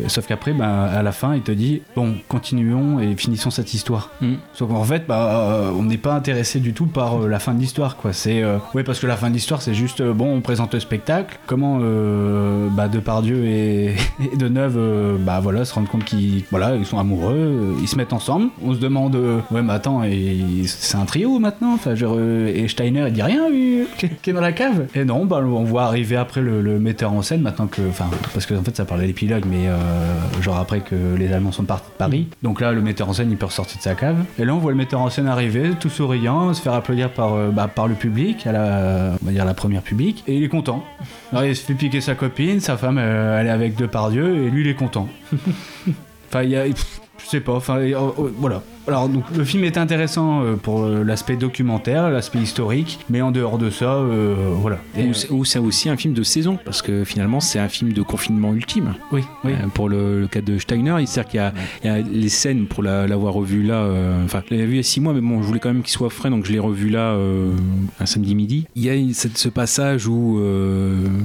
sauf 0.09 0.27
qu'après, 0.27 0.53
bah, 0.53 0.85
à 0.85 1.03
la 1.03 1.13
fin, 1.13 1.35
il 1.35 1.43
te 1.43 1.53
dit 1.53 1.83
bon, 1.95 2.15
continuons 2.29 3.01
et 3.01 3.17
finissons 3.17 3.51
cette 3.51 3.75
histoire. 3.75 4.11
Sauf 4.53 4.69
qu'en 4.69 4.85
fait, 4.85 5.07
bah, 5.07 5.73
on 5.77 5.83
n'est 5.85 5.99
pas 5.99 6.15
intéressé 6.15 6.61
du 6.61 6.73
tout 6.73 6.87
par 6.87 7.21
la 7.21 7.39
fin 7.39 7.55
de 7.55 7.61
l'histoire, 7.61 7.97
quoi. 7.97 8.13
C'est 8.13 8.43
oui, 8.75 8.83
parce 8.83 9.01
que 9.01 9.07
la 9.07 9.17
fin 9.17 9.29
de 9.29 9.35
l'histoire, 9.35 9.63
c'est 9.63 9.75
juste 9.75 10.03
bon, 10.27 10.36
on 10.36 10.40
présente 10.40 10.74
le 10.74 10.81
spectacle. 10.81 11.39
Comment 11.47 11.78
euh, 11.81 12.69
bah, 12.70 12.89
Depardieu 12.89 13.44
et, 13.44 13.94
et 14.32 14.36
Deneuve, 14.36 14.77
euh, 14.77 15.16
bah 15.19 15.40
voilà, 15.40 15.65
se 15.65 15.74
rendent 15.74 15.89
compte 15.89 16.05
qu'ils 16.05 16.44
voilà, 16.51 16.77
ils 16.77 16.86
sont 16.86 16.98
amoureux, 16.98 17.35
euh, 17.35 17.74
ils 17.81 17.89
se 17.89 17.97
mettent 17.97 18.12
ensemble. 18.12 18.48
On 18.62 18.74
se 18.74 18.78
demande, 18.78 19.16
euh, 19.16 19.40
ouais, 19.51 19.62
mais 19.62 19.73
attends, 19.73 20.03
et 20.05 20.39
c'est 20.66 20.97
un 20.97 21.05
trio 21.05 21.39
maintenant? 21.39 21.74
Enfin, 21.74 21.94
genre, 21.94 22.19
et 22.20 22.66
Steiner, 22.69 23.05
il 23.09 23.12
dit 23.12 23.23
rien, 23.23 23.48
lui, 23.48 23.85
qui 24.23 24.31
est 24.31 24.32
dans 24.32 24.40
la 24.40 24.53
cave. 24.53 24.86
Et 24.94 25.05
non, 25.05 25.24
bah, 25.24 25.40
on 25.44 25.65
voit 25.65 25.85
arriver 25.85 26.16
après 26.16 26.40
le, 26.40 26.61
le 26.61 26.78
metteur 26.78 27.12
en 27.12 27.23
scène 27.23 27.43
maintenant 27.43 27.66
que, 27.66 27.82
enfin, 27.89 28.07
parce 28.35 28.47
que 28.47 28.55
en 28.55 28.62
fait, 28.62 28.77
ça 28.77 28.85
parlait 28.85 29.07
d'épilogue, 29.07 29.44
mais 29.48 29.66
genre 30.43 30.57
après 30.59 30.81
que 30.81 30.94
les 31.16 31.32
Allemands 31.32 31.53
sont 31.53 31.65
partis 31.65 31.90
de 31.90 31.97
Paris. 31.97 32.28
Donc 32.43 32.61
là, 32.61 32.73
le 32.73 32.81
metteur 32.81 33.09
en 33.09 33.12
scène, 33.12 33.31
il 33.31 33.36
peut 33.36 33.47
ressortir 33.47 33.78
de 33.78 33.82
sa 33.82 33.94
cave. 33.94 34.16
Et 34.39 34.44
là, 34.44 34.55
on 34.55 34.59
voit 34.59 34.70
le 34.70 34.77
metteur 34.77 35.01
en 35.01 35.11
scène 35.11 35.28
arriver, 35.28 35.70
tout 35.78 35.89
souriant, 35.89 36.53
se 36.55 36.62
faire 36.62 36.74
applaudir 36.74 37.11
par, 37.11 37.36
bah, 37.53 37.69
par 37.69 37.89
le 37.89 37.94
public, 37.94 38.47
à 38.47 38.53
la, 38.53 39.12
on 39.23 39.27
va 39.27 39.32
dire 39.32 39.44
la 39.44 39.55
première 39.55 39.82
public, 39.82 40.15
et 40.26 40.36
il 40.36 40.44
est 40.44 40.48
content. 40.48 40.84
Alors, 41.32 41.44
il 41.44 41.56
se 41.56 41.64
fait 41.64 41.74
piquer 41.74 42.01
sa 42.01 42.14
copine, 42.14 42.60
sa 42.60 42.76
femme, 42.76 42.98
euh, 42.98 43.40
elle 43.40 43.47
est 43.47 43.51
avec 43.51 43.76
Depardieu, 43.76 44.44
et 44.44 44.51
lui, 44.51 44.62
il 44.62 44.68
est 44.68 44.74
content. 44.74 45.09
Enfin, 46.28 46.43
il 46.43 46.51
y 46.51 46.56
a. 46.56 46.64
pff, 46.64 47.01
Je 47.22 47.26
sais 47.26 47.40
pas, 47.40 47.52
enfin, 47.52 47.76
euh, 47.76 47.94
euh, 47.94 48.32
voilà. 48.36 48.62
Alors, 48.89 49.09
donc, 49.09 49.25
le 49.37 49.45
film 49.45 49.65
est 49.65 49.79
intéressant 49.79 50.43
euh, 50.45 50.55
pour 50.55 50.85
euh, 50.85 51.03
l'aspect 51.03 51.37
documentaire, 51.37 52.09
l'aspect 52.09 52.39
historique, 52.39 53.01
mais 53.11 53.21
en 53.21 53.33
dehors 53.33 53.59
de 53.59 53.69
ça, 53.69 53.95
euh, 53.95 54.35
voilà. 54.61 54.79
Ou 54.97 55.13
c'est- 55.13 55.31
ou 55.31 55.45
c'est 55.45 55.59
aussi 55.59 55.89
un 55.89 55.97
film 55.97 56.15
de 56.15 56.23
saison, 56.23 56.57
parce 56.65 56.83
que 56.83 57.03
finalement 57.05 57.41
c'est 57.41 57.59
un 57.59 57.69
film 57.69 57.93
de 57.93 58.03
confinement 58.03 58.55
ultime. 58.55 58.95
Oui, 59.11 59.23
oui. 59.45 59.53
Pour 59.75 59.89
le, 59.89 60.21
le 60.21 60.29
cas 60.29 60.41
de 60.41 60.59
Steiner, 60.59 60.95
il 61.01 61.09
c'est-à-dire 61.09 61.31
qu'il 61.31 61.41
y 61.41 61.43
a, 61.43 61.53
il 61.83 61.87
y 61.87 61.91
a 61.91 61.99
les 62.01 62.29
scènes 62.29 62.67
pour 62.67 62.83
la- 62.85 63.07
l'avoir 63.09 63.35
revu 63.35 63.63
là. 63.65 63.89
Enfin, 64.25 64.43
je 64.49 64.55
l'avais 64.55 64.67
vu 64.67 64.73
il 64.75 64.77
y 64.77 64.81
a 64.81 64.83
six 64.85 65.01
mois, 65.01 65.13
mais 65.13 65.21
bon, 65.21 65.43
je 65.43 65.47
voulais 65.47 65.59
quand 65.61 65.73
même 65.73 65.83
qu'il 65.83 65.91
soit 65.93 66.11
frais, 66.11 66.31
donc 66.31 66.45
je 66.47 66.53
l'ai 66.53 66.59
revu 66.61 66.89
là 66.91 67.17
un 68.01 68.07
samedi 68.07 68.35
midi. 68.37 68.67
Il 68.77 68.85
y 68.85 68.91
a 68.91 68.95
cette- 69.15 69.39
ce 69.39 69.49
passage 69.49 70.07
où 70.07 70.41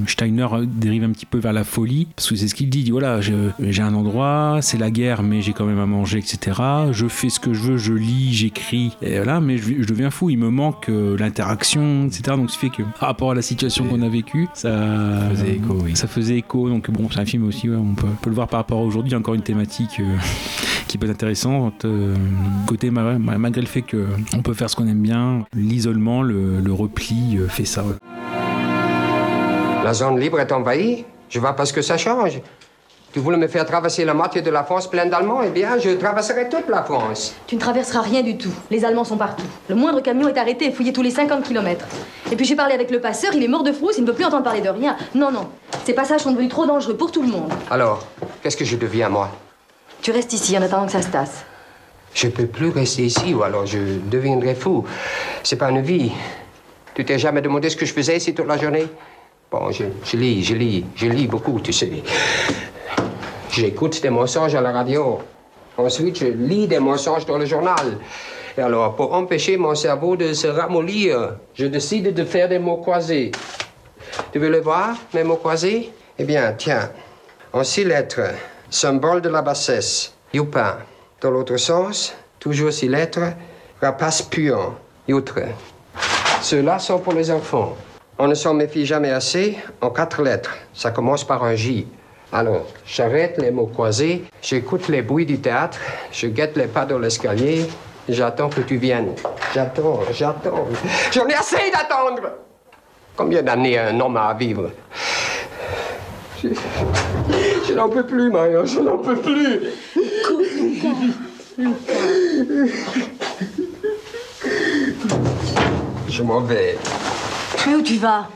Steiner 0.06 0.48
dérive 0.66 1.04
un 1.04 1.10
petit 1.10 1.26
peu 1.26 1.38
vers 1.38 1.52
la 1.52 1.64
folie, 1.64 2.08
parce 2.16 2.28
que 2.28 2.36
c'est 2.36 2.48
ce 2.48 2.54
qu'il 2.54 2.68
dit. 2.70 2.80
Il 2.80 2.84
dit 2.84 2.90
voilà, 2.90 3.20
j'ai 3.20 3.82
un 3.82 3.94
endroit, 3.94 4.58
c'est 4.62 4.78
la 4.78 4.90
guerre, 4.90 5.22
mais 5.22 5.42
j'ai 5.42 5.52
quand 5.52 5.64
même 5.66 5.78
à 5.78 5.86
manger, 5.86 6.18
etc. 6.18 6.60
Je 6.90 7.06
fais 7.06 7.28
ce 7.28 7.38
que 7.38 7.51
je 7.52 7.60
veux, 7.62 7.76
je 7.76 7.92
lis, 7.92 8.32
j'écris, 8.34 8.96
et 9.02 9.16
voilà, 9.16 9.40
mais 9.40 9.58
je, 9.58 9.82
je 9.82 9.86
deviens 9.88 10.10
fou. 10.10 10.30
Il 10.30 10.38
me 10.38 10.50
manque 10.50 10.88
euh, 10.88 11.16
l'interaction, 11.18 12.06
etc. 12.06 12.36
Donc, 12.36 12.50
ce 12.50 12.58
qui 12.58 12.66
fait 12.68 12.76
que 12.76 12.82
par 12.98 13.08
rapport 13.08 13.30
à 13.30 13.34
la 13.34 13.42
situation 13.42 13.84
qu'on 13.86 14.02
a 14.02 14.08
vécue, 14.08 14.48
ça 14.54 15.28
faisait 15.30 15.54
écho, 15.56 15.78
oui. 15.84 15.96
ça 15.96 16.06
faisait 16.06 16.36
écho. 16.38 16.68
Donc 16.68 16.90
bon, 16.90 17.08
c'est 17.10 17.20
un 17.20 17.24
film 17.24 17.44
aussi, 17.46 17.68
ouais, 17.68 17.76
on 17.76 17.94
peut, 17.94 18.06
peut 18.20 18.30
le 18.30 18.34
voir 18.34 18.48
par 18.48 18.60
rapport 18.60 18.78
à 18.78 18.82
aujourd'hui. 18.82 19.10
Il 19.10 19.12
y 19.12 19.16
a 19.16 19.18
encore 19.18 19.34
une 19.34 19.42
thématique 19.42 20.00
euh, 20.00 20.16
qui 20.88 20.98
peut 20.98 21.06
être 21.06 21.12
intéressante. 21.12 21.84
euh, 21.84 22.14
côté 22.66 22.90
ma- 22.90 23.18
ma- 23.18 23.38
malgré 23.38 23.60
le 23.60 23.66
fait 23.66 23.82
que 23.82 24.06
on 24.34 24.42
peut 24.42 24.54
faire 24.54 24.68
ce 24.70 24.76
qu'on 24.76 24.86
aime 24.88 25.02
bien, 25.02 25.44
l'isolement, 25.54 26.22
le, 26.22 26.60
le 26.60 26.72
repli 26.72 27.36
euh, 27.38 27.48
fait 27.48 27.64
ça. 27.64 27.82
ouais. 27.84 27.94
La 29.84 29.92
zone 29.94 30.18
libre 30.20 30.38
est 30.40 30.52
envahie. 30.52 31.04
Je 31.28 31.38
vois 31.40 31.54
pas 31.54 31.64
ce 31.66 31.72
que 31.72 31.82
ça 31.82 31.96
change. 31.98 32.40
Tu 33.12 33.18
voulais 33.18 33.36
me 33.36 33.46
faire 33.46 33.66
traverser 33.66 34.06
la 34.06 34.14
moitié 34.14 34.40
de 34.40 34.48
la 34.48 34.64
France 34.64 34.88
pleine 34.88 35.10
d'Allemands? 35.10 35.42
Eh 35.44 35.50
bien, 35.50 35.78
je 35.78 35.90
traverserai 35.90 36.48
toute 36.48 36.66
la 36.70 36.82
France. 36.82 37.34
Tu 37.46 37.56
ne 37.56 37.60
traverseras 37.60 38.00
rien 38.00 38.22
du 38.22 38.38
tout. 38.38 38.52
Les 38.70 38.86
Allemands 38.86 39.04
sont 39.04 39.18
partout. 39.18 39.44
Le 39.68 39.74
moindre 39.74 40.00
camion 40.00 40.28
est 40.28 40.38
arrêté 40.38 40.68
et 40.68 40.72
fouillé 40.72 40.94
tous 40.94 41.02
les 41.02 41.10
50 41.10 41.44
km. 41.44 41.84
Et 42.30 42.36
puis 42.36 42.46
j'ai 42.46 42.56
parlé 42.56 42.72
avec 42.72 42.90
le 42.90 43.00
passeur, 43.02 43.34
il 43.34 43.44
est 43.44 43.48
mort 43.48 43.64
de 43.64 43.72
frousse, 43.72 43.98
il 43.98 44.04
ne 44.04 44.06
veut 44.06 44.14
plus 44.14 44.24
entendre 44.24 44.44
parler 44.44 44.62
de 44.62 44.70
rien. 44.70 44.96
Non, 45.14 45.30
non. 45.30 45.46
Ces 45.84 45.92
passages 45.92 46.22
sont 46.22 46.30
devenus 46.30 46.48
trop 46.48 46.64
dangereux 46.64 46.96
pour 46.96 47.12
tout 47.12 47.20
le 47.20 47.28
monde. 47.28 47.52
Alors, 47.70 48.06
qu'est-ce 48.42 48.56
que 48.56 48.64
je 48.64 48.76
deviens, 48.76 49.10
moi? 49.10 49.28
Tu 50.00 50.10
restes 50.10 50.32
ici 50.32 50.56
en 50.56 50.62
attendant 50.62 50.86
que 50.86 50.92
ça 50.92 51.02
se 51.02 51.08
tasse. 51.08 51.44
Je 52.14 52.28
peux 52.28 52.46
plus 52.46 52.70
rester 52.70 53.02
ici 53.02 53.34
ou 53.34 53.42
alors 53.42 53.66
je 53.66 53.78
deviendrai 54.10 54.54
fou. 54.54 54.86
C'est 55.42 55.56
pas 55.56 55.68
une 55.70 55.82
vie. 55.82 56.12
Tu 56.94 57.04
t'es 57.04 57.18
jamais 57.18 57.42
demandé 57.42 57.68
ce 57.68 57.76
que 57.76 57.84
je 57.84 57.92
faisais 57.92 58.16
ici 58.16 58.34
toute 58.34 58.46
la 58.46 58.56
journée? 58.56 58.86
Bon, 59.50 59.70
je, 59.70 59.84
je 60.02 60.16
lis, 60.16 60.42
je 60.42 60.54
lis, 60.54 60.86
je 60.96 61.06
lis 61.08 61.26
beaucoup, 61.26 61.60
tu 61.60 61.74
sais. 61.74 61.90
J'écoute 63.52 64.00
des 64.00 64.08
mensonges 64.08 64.54
à 64.54 64.62
la 64.62 64.72
radio. 64.72 65.18
Ensuite, 65.76 66.18
je 66.20 66.24
lis 66.24 66.66
des 66.66 66.78
mensonges 66.78 67.26
dans 67.26 67.36
le 67.36 67.44
journal. 67.44 67.98
Et 68.56 68.62
alors, 68.62 68.96
pour 68.96 69.12
empêcher 69.12 69.58
mon 69.58 69.74
cerveau 69.74 70.16
de 70.16 70.32
se 70.32 70.46
ramollir, 70.46 71.36
je 71.52 71.66
décide 71.66 72.14
de 72.14 72.24
faire 72.24 72.48
des 72.48 72.58
mots 72.58 72.78
croisés. 72.78 73.30
Tu 74.32 74.38
veux 74.38 74.48
le 74.48 74.60
voir, 74.60 74.96
mes 75.12 75.22
mots 75.22 75.36
croisés? 75.36 75.92
Eh 76.18 76.24
bien, 76.24 76.54
tiens, 76.56 76.88
en 77.52 77.62
six 77.62 77.84
lettres, 77.84 78.22
symbole 78.70 79.20
de 79.20 79.28
la 79.28 79.42
bassesse, 79.42 80.14
youpin. 80.32 80.78
Dans 81.20 81.30
l'autre 81.30 81.58
sens, 81.58 82.14
toujours 82.38 82.72
six 82.72 82.88
lettres, 82.88 83.34
rapace 83.82 84.22
puant, 84.22 84.76
youtre. 85.06 85.40
Ceux-là 86.40 86.78
sont 86.78 87.00
pour 87.00 87.12
les 87.12 87.30
enfants. 87.30 87.76
On 88.18 88.28
ne 88.28 88.34
s'en 88.34 88.54
méfie 88.54 88.86
jamais 88.86 89.10
assez, 89.10 89.58
en 89.82 89.90
quatre 89.90 90.22
lettres. 90.22 90.56
Ça 90.72 90.90
commence 90.90 91.22
par 91.22 91.44
un 91.44 91.54
J. 91.54 91.86
Alors, 92.34 92.66
j'arrête 92.86 93.36
les 93.36 93.50
mots 93.50 93.66
croisés, 93.66 94.24
j'écoute 94.40 94.88
les 94.88 95.02
bruits 95.02 95.26
du 95.26 95.38
théâtre, 95.38 95.78
je 96.10 96.28
guette 96.28 96.56
les 96.56 96.66
pas 96.66 96.86
dans 96.86 96.98
l'escalier, 96.98 97.66
j'attends 98.08 98.48
que 98.48 98.62
tu 98.62 98.76
viennes. 98.78 99.14
J'attends, 99.52 100.00
j'attends. 100.10 100.66
J'en 101.12 101.26
ai 101.26 101.34
assez 101.34 101.70
d'attendre 101.70 102.22
Combien 103.14 103.42
d'années 103.42 103.78
un 103.78 104.00
homme 104.00 104.16
a 104.16 104.28
à 104.28 104.34
vivre? 104.34 104.70
Je, 106.42 107.74
n'en 107.74 107.90
peux 107.90 108.06
plus, 108.06 108.30
Marion, 108.30 108.64
je 108.64 108.80
n'en 108.80 108.96
peux 108.96 109.16
plus. 109.16 109.60
Je 116.08 116.22
m'en 116.22 116.40
vais. 116.40 116.78
Mais 117.66 117.74
où 117.74 117.82
tu 117.82 117.96
vas? 117.96 118.26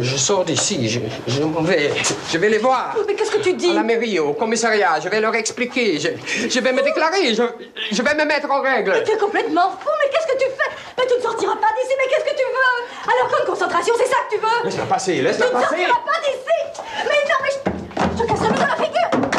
Je, 0.00 0.02
je 0.02 0.16
sors 0.16 0.44
d'ici, 0.44 0.88
je, 0.88 1.00
je 1.26 1.42
m'en 1.42 1.62
vais. 1.62 1.90
Je 2.30 2.38
vais 2.38 2.48
les 2.48 2.58
voir. 2.58 2.94
Mais 3.06 3.14
qu'est-ce 3.14 3.30
que 3.30 3.38
tu 3.42 3.52
dis? 3.54 3.70
À 3.70 3.74
la 3.74 3.82
mairie, 3.82 4.18
au 4.18 4.32
commissariat, 4.32 5.00
je 5.02 5.08
vais 5.08 5.20
leur 5.20 5.34
expliquer. 5.34 5.98
Je, 5.98 6.08
je 6.48 6.60
vais 6.60 6.72
me 6.72 6.82
déclarer, 6.82 7.34
je, 7.34 7.42
je 7.90 8.02
vais 8.02 8.14
me 8.14 8.24
mettre 8.24 8.50
en 8.50 8.60
règle. 8.62 8.92
Mais 8.92 9.04
tu 9.04 9.12
es 9.12 9.16
complètement 9.18 9.70
fou, 9.80 9.90
mais 10.02 10.10
qu'est-ce 10.10 10.26
que 10.32 10.38
tu 10.38 10.50
fais? 10.50 10.70
Mais 10.98 11.06
tu 11.06 11.16
ne 11.16 11.22
sortiras 11.22 11.56
pas 11.56 11.68
d'ici, 11.80 11.94
mais 11.98 12.08
qu'est-ce 12.10 12.24
que 12.24 12.36
tu 12.36 12.44
veux? 12.44 13.12
Alors, 13.14 13.30
comme 13.36 13.46
concentration, 13.46 13.94
c'est 13.98 14.06
ça 14.08 14.16
que 14.28 14.34
tu 14.36 14.40
veux? 14.40 14.64
Laisse-la 14.64 14.84
passer, 14.84 15.14
Tu 15.16 15.22
laisse-la 15.22 15.46
ne 15.46 15.52
passer. 15.52 15.66
sortiras 15.66 16.00
pas 16.04 16.20
d'ici? 16.24 16.82
Mais 17.08 17.20
non, 17.28 17.38
mais 17.42 17.50
je, 17.52 18.18
je 18.18 18.22
te 18.22 18.28
casserai 18.28 18.48
dans 18.48 18.66
la 18.66 18.76
figure 18.76 19.31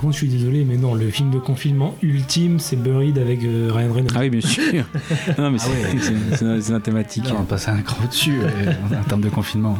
Par 0.00 0.06
contre, 0.06 0.14
je 0.18 0.24
suis 0.24 0.28
désolé, 0.34 0.64
mais 0.64 0.78
non, 0.78 0.94
le 0.94 1.10
film 1.10 1.30
de 1.30 1.38
confinement 1.38 1.94
ultime, 2.00 2.58
c'est 2.58 2.76
Buried 2.76 3.18
avec 3.18 3.44
euh, 3.44 3.68
Ryan 3.70 3.92
Reynolds. 3.92 4.12
Ah 4.16 4.20
oui, 4.20 4.30
bien 4.30 4.40
sûr. 4.40 4.62
non, 5.38 5.50
mais 5.50 5.58
Ah 5.60 5.68
ouais. 5.68 5.98
c'est 6.38 6.60
c'est 6.62 6.72
la 6.72 6.80
thématique. 6.80 7.24
on 7.30 7.34
va 7.40 7.42
passer 7.42 7.68
un 7.70 7.82
cran 7.82 7.98
au-dessus 8.04 8.38
euh, 8.40 8.72
en 8.98 9.04
termes 9.04 9.20
de 9.20 9.28
confinement. 9.28 9.78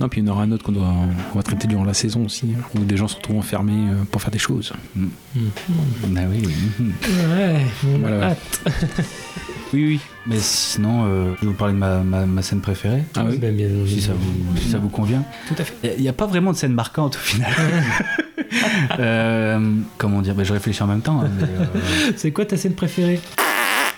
Non, 0.00 0.08
puis 0.08 0.20
il 0.20 0.26
y 0.26 0.28
en 0.28 0.32
aura 0.32 0.42
un 0.42 0.50
autre 0.50 0.64
qu'on 0.64 0.72
doit, 0.72 0.92
on 1.32 1.36
va 1.36 1.44
traiter 1.44 1.68
durant 1.68 1.84
la 1.84 1.94
saison 1.94 2.24
aussi, 2.24 2.48
hein, 2.58 2.62
où 2.74 2.80
des 2.80 2.96
gens 2.96 3.06
se 3.06 3.14
retrouvent 3.14 3.36
enfermés 3.38 3.90
euh, 3.92 4.02
pour 4.10 4.20
faire 4.20 4.32
des 4.32 4.40
choses. 4.40 4.72
Bah 4.96 6.22
oui. 6.28 6.48
mhm. 6.80 6.92
Ouais, 7.30 7.60
on 7.84 7.98
Voilà, 7.98 8.16
ouais. 8.18 8.24
hâte. 8.24 8.64
Oui, 9.72 9.84
oui. 9.86 10.00
Mais 10.26 10.38
sinon, 10.38 11.04
euh, 11.06 11.32
je 11.36 11.40
vais 11.42 11.46
vous 11.48 11.52
parler 11.56 11.74
de 11.74 11.78
ma, 11.78 11.98
ma, 11.98 12.26
ma 12.26 12.42
scène 12.42 12.60
préférée. 12.60 13.04
Ah 13.16 13.24
oui. 13.28 13.38
Ben, 13.38 13.54
bien, 13.54 13.68
si, 13.86 14.00
ça 14.00 14.12
vous, 14.12 14.56
si 14.58 14.68
ça 14.68 14.78
vous 14.78 14.88
convient. 14.88 15.22
Tout 15.48 15.54
à 15.58 15.64
fait. 15.64 15.94
Il 15.96 16.02
n'y 16.02 16.08
a, 16.08 16.12
pas 16.12 16.26
vraiment 16.26 16.52
de 16.52 16.56
scène 16.56 16.72
marquante 16.72 17.16
au 17.16 17.20
final. 17.20 17.52
Euh, 18.98 19.60
comment 19.96 20.22
dire? 20.22 20.34
Ben, 20.34 20.44
Je 20.44 20.52
réfléchis 20.52 20.82
en 20.82 20.86
même 20.88 21.02
temps. 21.02 21.20
hein, 21.20 21.30
euh, 21.42 21.64
C'est 22.16 22.32
quoi 22.32 22.44
ta 22.44 22.56
scène 22.56 22.74
préférée? 22.74 23.20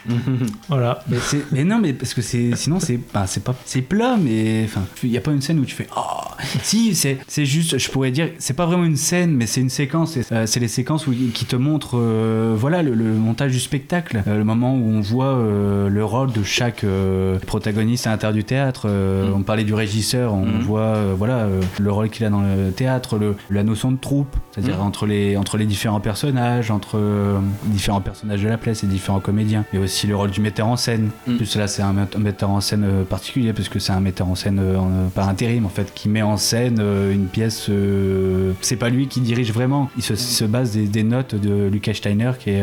Voilà. 0.68 1.02
Mais, 1.08 1.16
mais 1.52 1.64
non, 1.64 1.78
mais 1.78 1.92
parce 1.92 2.14
que 2.14 2.22
c'est 2.22 2.54
sinon 2.56 2.80
c'est 2.80 2.98
bah, 3.12 3.24
c'est 3.26 3.42
pas 3.44 3.54
c'est 3.64 3.82
plat, 3.82 4.16
mais 4.20 4.62
enfin 4.64 4.82
il 5.02 5.10
y 5.10 5.16
a 5.18 5.20
pas 5.20 5.32
une 5.32 5.40
scène 5.42 5.58
où 5.58 5.64
tu 5.64 5.74
fais 5.74 5.86
oh 5.96 6.00
si 6.62 6.94
c'est 6.94 7.18
c'est 7.28 7.44
juste 7.46 7.78
je 7.78 7.90
pourrais 7.90 8.10
dire 8.10 8.30
c'est 8.38 8.54
pas 8.54 8.66
vraiment 8.66 8.84
une 8.84 8.96
scène, 8.96 9.32
mais 9.34 9.46
c'est 9.46 9.60
une 9.60 9.70
séquence. 9.70 10.12
C'est 10.12 10.32
euh, 10.32 10.46
c'est 10.46 10.60
les 10.60 10.68
séquences 10.68 11.06
où, 11.06 11.12
qui 11.12 11.44
te 11.44 11.56
montrent 11.56 11.98
euh, 11.98 12.54
voilà 12.56 12.82
le, 12.82 12.94
le 12.94 13.12
montage 13.14 13.52
du 13.52 13.60
spectacle, 13.60 14.22
Euh, 14.26 14.36
le 14.38 14.44
moment 14.44 14.74
où 14.74 14.88
on 14.90 15.00
voit 15.00 15.34
euh, 15.36 15.88
le 15.88 16.04
rôle 16.04 16.32
de 16.32 16.42
chaque 16.42 16.84
protagoniste 17.46 18.06
à 18.06 18.10
l'intérieur 18.10 18.34
du 18.34 18.44
théâtre. 18.44 18.82
Euh, 18.86 19.30
On 19.34 19.42
parlait 19.42 19.64
du 19.64 19.74
régisseur, 19.74 20.34
on 20.34 20.58
voit 20.60 20.80
euh, 20.96 21.14
voilà 21.16 21.46
le 21.80 21.92
rôle 21.92 22.08
qu'il 22.10 22.24
a 22.26 22.30
dans 22.30 22.42
le 22.42 22.70
théâtre, 22.72 23.18
le, 23.18 23.36
la 23.50 23.62
notion 23.62 23.90
de 23.92 23.96
troupe, 23.98 24.34
c'est-à-dire 24.52 24.76
Mhm. 24.78 24.82
entre 24.86 25.06
les 25.06 25.36
entre 25.36 25.56
les 25.56 25.66
différents 25.66 26.00
personnages, 26.00 26.70
entre 26.70 26.98
différents 27.66 28.00
personnages 28.00 28.42
de 28.42 28.48
la 28.48 28.58
pièce 28.58 28.84
et 28.84 28.86
différents 28.86 29.20
comédiens, 29.20 29.64
et 29.72 29.78
aussi 29.78 29.91
le 30.06 30.16
rôle 30.16 30.31
du 30.31 30.40
metteur 30.40 30.66
en 30.66 30.77
scène. 30.77 31.10
En 31.28 31.36
plus 31.36 31.56
là 31.56 31.69
c'est 31.69 31.82
un, 31.82 31.93
met- 31.93 32.16
un 32.16 32.19
metteur 32.19 32.51
en 32.51 32.60
scène 32.60 32.85
euh, 32.85 33.05
particulier 33.05 33.52
parce 33.52 33.69
que 33.69 33.78
c'est 33.78 33.93
un 33.93 34.01
metteur 34.01 34.28
en 34.28 34.35
scène 34.35 34.59
euh, 34.60 34.77
en- 34.78 34.89
euh, 34.90 35.09
par 35.14 35.28
intérim 35.28 35.66
en 35.66 35.69
fait 35.69 35.93
qui 35.94 36.09
met 36.09 36.23
en 36.23 36.36
scène 36.36 36.81
une 36.81 37.27
pièce. 37.27 37.70
c'est 38.60 38.77
pas 38.77 38.89
lui 38.89 39.06
qui 39.09 39.20
dirige 39.20 39.52
vraiment, 39.52 39.90
il 39.97 40.02
se, 40.02 40.14
se 40.16 40.44
base 40.44 40.73
des, 40.73 40.86
des 40.86 41.02
notes 41.02 41.35
de 41.35 41.69
Lucas 41.69 41.94
Steiner 41.94 42.32
qui 42.39 42.51
est. 42.51 42.62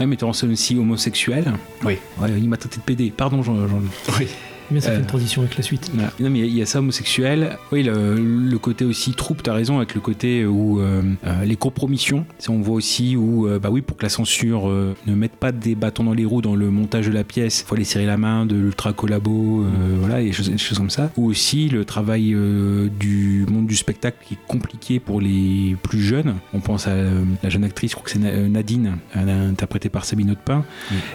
Un 0.00 0.06
metteur 0.06 0.28
en 0.28 0.32
scène 0.32 0.52
aussi 0.52 0.76
homosexuel. 0.78 1.52
Oui. 1.84 1.98
Ouais, 2.20 2.28
il 2.36 2.48
m'a 2.48 2.56
traité 2.56 2.76
de 2.76 2.82
PD. 2.82 3.12
Pardon, 3.16 3.42
Jean. 3.42 3.54
Jean 3.68 3.80
oui. 4.18 4.26
Bien, 4.70 4.80
ça 4.80 4.90
fait 4.90 4.96
Euh, 4.96 5.00
une 5.00 5.06
transition 5.06 5.42
avec 5.42 5.56
la 5.56 5.62
suite? 5.62 5.90
Voilà. 5.94 6.12
Non, 6.20 6.30
mais 6.30 6.40
il 6.40 6.44
y 6.44 6.44
a- 6.44 6.50
il 6.50 6.56
y, 6.58 6.62
a 6.62 6.66
ça 6.66 6.78
homosexuel. 6.80 7.56
Oui, 7.72 7.82
le, 7.82 8.16
le 8.16 8.58
côté 8.58 8.84
aussi 8.84 9.12
troupe, 9.12 9.42
t'as 9.42 9.54
raison, 9.54 9.78
avec 9.78 9.94
le 9.94 10.00
côté 10.00 10.44
où 10.44 10.80
euh, 10.80 11.02
euh, 11.26 11.44
les 11.44 11.56
compromissions. 11.56 12.26
Si 12.38 12.50
on 12.50 12.60
voit 12.60 12.74
aussi 12.74 13.16
où, 13.16 13.46
euh, 13.46 13.58
bah 13.58 13.70
oui, 13.70 13.80
pour 13.80 13.96
que 13.96 14.02
la 14.02 14.08
censure 14.08 14.68
euh, 14.68 14.94
ne 15.06 15.14
mette 15.14 15.36
pas 15.36 15.52
des 15.52 15.74
bâtons 15.74 16.04
dans 16.04 16.12
les 16.12 16.24
roues 16.24 16.42
dans 16.42 16.54
le 16.54 16.70
montage 16.70 17.06
de 17.06 17.12
la 17.12 17.24
pièce, 17.24 17.64
faut 17.66 17.74
aller 17.74 17.84
serrer 17.84 18.06
la 18.06 18.16
main 18.18 18.44
de 18.46 18.56
l'ultra 18.56 18.92
collabo, 18.92 19.62
euh, 19.62 19.66
voilà, 20.00 20.20
et 20.20 20.26
des 20.26 20.32
choses, 20.32 20.50
des 20.50 20.58
choses 20.58 20.78
comme 20.78 20.90
ça. 20.90 21.10
Ou 21.16 21.26
aussi 21.30 21.68
le 21.68 21.84
travail 21.84 22.34
euh, 22.34 22.88
du 23.00 23.46
monde 23.50 23.66
du 23.66 23.76
spectacle 23.76 24.18
qui 24.24 24.34
est 24.34 24.38
compliqué 24.46 25.00
pour 25.00 25.20
les 25.20 25.76
plus 25.82 26.00
jeunes. 26.00 26.34
On 26.52 26.60
pense 26.60 26.86
à 26.86 26.90
euh, 26.90 27.22
la 27.42 27.48
jeune 27.48 27.64
actrice, 27.64 27.92
je 27.92 27.96
crois 27.96 28.04
que 28.04 28.10
c'est 28.12 28.18
Na- 28.18 28.28
euh, 28.28 28.48
Nadine, 28.48 28.96
elle 29.14 29.28
est 29.28 29.32
interprétée 29.32 29.88
par 29.88 30.04
Sabine 30.04 30.30
Audepin, 30.32 30.64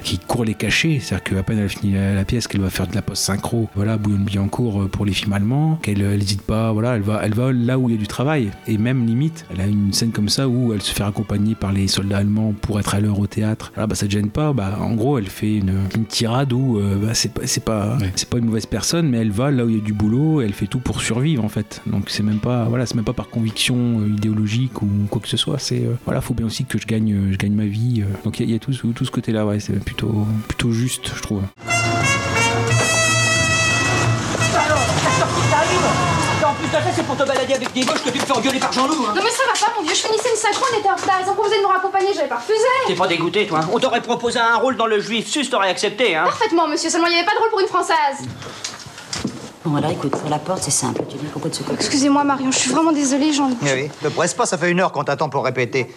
qui 0.03 0.17
court 0.17 0.43
les 0.45 0.53
cachets. 0.55 0.99
C'est-à-dire 0.99 1.23
qu'à 1.23 1.43
peine 1.43 1.59
elle 1.59 1.69
finit 1.69 1.93
la, 1.93 2.13
la 2.15 2.25
pièce, 2.25 2.47
qu'elle 2.47 2.61
va 2.61 2.69
faire 2.69 2.87
de 2.87 2.95
la 2.95 3.01
voilà, 3.75 3.97
Bouillon 3.97 4.19
Billancourt 4.19 4.83
euh, 4.83 4.87
pour 4.87 5.05
les 5.05 5.13
films 5.13 5.33
allemands, 5.33 5.77
qu'elle 5.81 5.99
n'hésite 5.99 6.41
pas, 6.41 6.71
voilà, 6.71 6.95
elle 6.95 7.01
va, 7.01 7.21
elle 7.23 7.33
va 7.33 7.51
là 7.51 7.77
où 7.77 7.89
il 7.89 7.95
y 7.95 7.97
a 7.97 7.99
du 8.01 8.07
travail. 8.07 8.51
Et 8.67 8.77
même 8.77 9.05
limite, 9.05 9.45
elle 9.53 9.61
a 9.61 9.67
une 9.67 9.91
scène 9.93 10.11
comme 10.11 10.29
ça 10.29 10.47
où 10.47 10.73
elle 10.73 10.81
se 10.81 10.93
fait 10.93 11.03
accompagner 11.03 11.55
par 11.55 11.71
les 11.71 11.87
soldats 11.87 12.17
allemands 12.17 12.53
pour 12.61 12.79
être 12.79 12.95
à 12.95 12.99
l'heure 12.99 13.19
au 13.19 13.27
théâtre. 13.27 13.71
Voilà, 13.75 13.87
bah 13.87 13.95
ça 13.95 14.05
te 14.07 14.11
gêne 14.11 14.29
pas. 14.29 14.53
Bah, 14.53 14.77
en 14.81 14.93
gros, 14.95 15.17
elle 15.17 15.27
fait 15.27 15.57
une, 15.57 15.73
une 15.95 16.05
tirade 16.05 16.53
où 16.53 16.77
euh, 16.79 16.97
bah, 16.97 17.13
c'est 17.13 17.33
pas, 17.33 17.41
c'est 17.45 17.63
pas, 17.63 17.97
c'est 18.15 18.29
pas 18.29 18.37
une 18.37 18.45
mauvaise 18.45 18.65
personne, 18.65 19.09
mais 19.09 19.17
elle 19.17 19.31
va 19.31 19.51
là 19.51 19.65
où 19.65 19.69
il 19.69 19.75
y 19.75 19.79
a 19.79 19.83
du 19.83 19.93
boulot, 19.93 20.41
elle 20.41 20.53
fait 20.53 20.67
tout 20.67 20.79
pour 20.79 21.01
survivre 21.01 21.43
en 21.43 21.49
fait. 21.49 21.81
Donc 21.85 22.05
c'est 22.09 22.23
même 22.23 22.39
pas, 22.39 22.65
voilà, 22.65 22.85
c'est 22.85 22.95
même 22.95 23.05
pas 23.05 23.13
par 23.13 23.29
conviction 23.29 23.99
euh, 24.01 24.07
idéologique 24.09 24.81
ou 24.81 24.87
quoi 25.09 25.21
que 25.21 25.27
ce 25.29 25.37
soit. 25.37 25.59
C'est 25.59 25.85
euh, 25.85 25.95
voilà, 26.05 26.21
faut 26.21 26.33
bien 26.33 26.45
aussi 26.45 26.65
que 26.65 26.77
je 26.77 26.85
gagne, 26.87 27.13
euh, 27.13 27.31
je 27.31 27.37
gagne 27.37 27.53
ma 27.53 27.65
vie. 27.65 28.01
euh. 28.01 28.05
Donc 28.23 28.39
il 28.39 28.43
y, 28.43 28.45
a- 28.45 28.49
il 28.49 28.53
y 28.53 28.55
a 28.55 28.59
tout, 28.59 28.73
ce- 28.73 28.87
tout 28.87 29.05
ce 29.05 29.11
côté-là, 29.11 29.45
ouais, 29.45 29.59
c'est 29.59 29.79
plutôt, 29.83 30.25
plutôt 30.47 30.71
juste, 30.71 31.11
je 31.15 31.21
trouve. 31.21 31.41
C'est 36.95 37.03
pour 37.03 37.17
te 37.17 37.23
balader 37.23 37.53
avec 37.53 37.73
des 37.73 37.81
gauches 37.81 38.03
que 38.03 38.09
tu 38.09 38.19
te 38.19 38.25
fais 38.25 38.31
engueuler 38.33 38.59
par 38.59 38.71
Jean-Loup, 38.71 39.05
hein. 39.07 39.13
Non 39.15 39.21
mais 39.23 39.29
ça 39.29 39.43
va 39.45 39.67
pas 39.67 39.73
mon 39.75 39.83
vieux, 39.83 39.95
je 39.95 40.01
finissais 40.01 40.29
une 40.29 40.35
synchro, 40.35 40.65
on 40.73 40.79
était 40.79 40.89
en 40.89 40.95
retard, 40.95 41.19
ils 41.23 41.29
ont 41.29 41.33
proposé 41.33 41.57
de 41.57 41.61
me 41.61 41.67
raccompagner, 41.67 42.13
j'avais 42.13 42.27
pas 42.27 42.37
refusé. 42.37 42.63
T'es 42.87 42.95
pas 42.95 43.07
dégoûté, 43.07 43.47
toi 43.47 43.59
hein. 43.63 43.69
On 43.71 43.79
t'aurait 43.79 44.01
proposé 44.01 44.39
un 44.39 44.55
rôle 44.57 44.77
dans 44.77 44.85
le 44.87 44.99
juif 44.99 45.27
sus, 45.27 45.49
t'aurais 45.49 45.69
accepté, 45.69 46.15
hein. 46.15 46.23
Parfaitement 46.25 46.67
monsieur, 46.67 46.89
seulement 46.89 47.07
il 47.07 47.11
n'y 47.13 47.17
avait 47.17 47.25
pas 47.25 47.33
de 47.33 47.39
rôle 47.39 47.49
pour 47.49 47.59
une 47.59 47.67
française 47.67 48.27
Bon, 49.65 49.77
alors 49.77 49.91
écoute, 49.91 50.11
pour 50.11 50.29
la 50.29 50.39
porte, 50.39 50.61
c'est 50.61 50.71
simple. 50.71 51.03
Tu 51.09 51.15
dis 51.15 51.25
pourquoi 51.31 51.49
de 51.49 51.55
ce 51.55 51.63
côté 51.63 51.75
Excusez-moi 51.75 52.25
Marion, 52.25 52.51
je 52.51 52.57
suis 52.59 52.71
vraiment 52.71 52.91
désolée, 52.91 53.31
j'en... 53.31 53.49
Eh 53.65 53.73
oui, 53.73 53.89
ne 54.01 54.09
presse 54.09 54.33
pas, 54.33 54.45
ça 54.45 54.57
fait 54.57 54.69
une 54.69 54.81
heure 54.81 54.91
qu'on 54.91 55.05
t'attend 55.05 55.29
pour 55.29 55.45
répéter. 55.45 55.87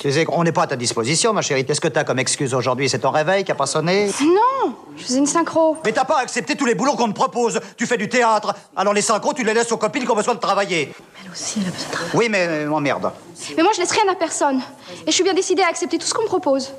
Tu 0.00 0.10
sais 0.10 0.24
qu'on 0.24 0.42
n'est 0.42 0.52
pas 0.52 0.62
à 0.62 0.66
ta 0.68 0.76
disposition, 0.76 1.34
ma 1.34 1.42
chérie. 1.42 1.66
Qu'est-ce 1.66 1.82
que 1.82 1.88
t'as 1.88 2.04
comme 2.04 2.18
excuse 2.18 2.54
aujourd'hui? 2.54 2.88
C'est 2.88 3.00
ton 3.00 3.10
réveil 3.10 3.44
qui 3.44 3.52
a 3.52 3.54
pas 3.54 3.66
sonné? 3.66 4.10
Non, 4.22 4.74
je 4.96 5.04
faisais 5.04 5.18
une 5.18 5.26
synchro. 5.26 5.76
Mais 5.84 5.92
t'as 5.92 6.06
pas 6.06 6.18
accepté 6.20 6.56
tous 6.56 6.64
les 6.64 6.74
boulots 6.74 6.94
qu'on 6.94 7.08
te 7.08 7.14
propose. 7.14 7.60
Tu 7.76 7.86
fais 7.86 7.98
du 7.98 8.08
théâtre. 8.08 8.54
Alors 8.74 8.94
les 8.94 9.02
synchros, 9.02 9.34
tu 9.34 9.44
les 9.44 9.52
laisses 9.52 9.70
aux 9.70 9.76
copines 9.76 10.04
qui 10.04 10.10
ont 10.10 10.16
besoin 10.16 10.34
de 10.34 10.40
travailler. 10.40 10.90
Elle 11.22 11.30
aussi, 11.30 11.60
elle 11.60 11.68
a 11.68 11.72
besoin 11.72 11.88
de 11.88 11.92
travail. 11.92 12.10
Oui, 12.14 12.28
mais 12.30 12.46
euh, 12.48 12.72
emmerde. 12.72 13.12
Mais 13.54 13.62
moi 13.62 13.72
je 13.74 13.80
laisse 13.80 13.90
rien 13.92 14.10
à 14.10 14.14
personne. 14.14 14.60
Et 15.06 15.10
je 15.10 15.12
suis 15.12 15.24
bien 15.24 15.34
décidée 15.34 15.62
à 15.62 15.68
accepter 15.68 15.98
tout 15.98 16.06
ce 16.06 16.14
qu'on 16.14 16.22
me 16.22 16.28
propose. 16.28 16.72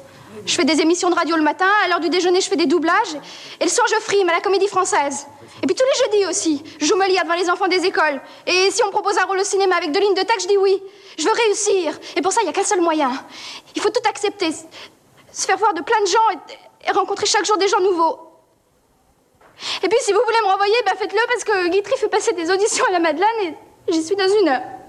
Je 0.45 0.55
fais 0.55 0.65
des 0.65 0.81
émissions 0.81 1.09
de 1.09 1.15
radio 1.15 1.35
le 1.35 1.43
matin, 1.43 1.69
à 1.83 1.87
l'heure 1.87 1.99
du 1.99 2.09
déjeuner 2.09 2.41
je 2.41 2.49
fais 2.49 2.55
des 2.55 2.65
doublages, 2.65 3.15
et 3.59 3.63
le 3.63 3.69
soir 3.69 3.87
je 3.87 4.01
frime 4.01 4.27
à 4.29 4.33
la 4.33 4.41
comédie 4.41 4.67
française. 4.67 5.27
Et 5.61 5.67
puis 5.67 5.75
tous 5.75 5.83
les 5.85 6.05
jeudis 6.05 6.29
aussi, 6.29 6.63
je 6.79 6.85
joue 6.85 6.95
Molière 6.95 7.23
devant 7.23 7.35
les 7.35 7.49
enfants 7.49 7.67
des 7.67 7.85
écoles. 7.85 8.19
Et 8.47 8.71
si 8.71 8.83
on 8.83 8.87
me 8.87 8.91
propose 8.91 9.17
un 9.17 9.25
rôle 9.25 9.39
au 9.39 9.43
cinéma 9.43 9.75
avec 9.75 9.91
deux 9.91 9.99
lignes 9.99 10.15
de 10.15 10.21
texte, 10.21 10.43
je 10.43 10.47
dis 10.47 10.57
oui. 10.57 10.81
Je 11.17 11.23
veux 11.23 11.33
réussir. 11.33 11.99
Et 12.15 12.21
pour 12.21 12.31
ça, 12.31 12.41
il 12.41 12.45
n'y 12.45 12.49
a 12.49 12.53
qu'un 12.53 12.63
seul 12.63 12.81
moyen. 12.81 13.11
Il 13.75 13.81
faut 13.81 13.89
tout 13.89 14.01
accepter. 14.09 14.49
Se 15.31 15.45
faire 15.45 15.57
voir 15.57 15.73
de 15.73 15.81
plein 15.81 16.01
de 16.01 16.07
gens 16.07 16.55
et, 16.87 16.91
rencontrer 16.91 17.27
chaque 17.27 17.45
jour 17.45 17.57
des 17.57 17.67
gens 17.67 17.79
nouveaux. 17.79 18.19
Et 19.83 19.87
puis 19.87 19.99
si 20.01 20.11
vous 20.11 20.19
voulez 20.25 20.39
me 20.43 20.47
renvoyer, 20.47 20.75
ben 20.85 20.95
faites-le 20.97 21.19
parce 21.27 21.43
que 21.43 21.67
Guitry 21.69 21.95
fait 21.97 22.09
passer 22.09 22.33
des 22.33 22.49
auditions 22.49 22.85
à 22.85 22.91
la 22.93 22.99
Madeleine 22.99 23.55
et 23.87 23.91
j'y 23.91 24.03
suis 24.03 24.15
dans 24.15 24.27
une 24.27 24.49
heure. 24.49 24.80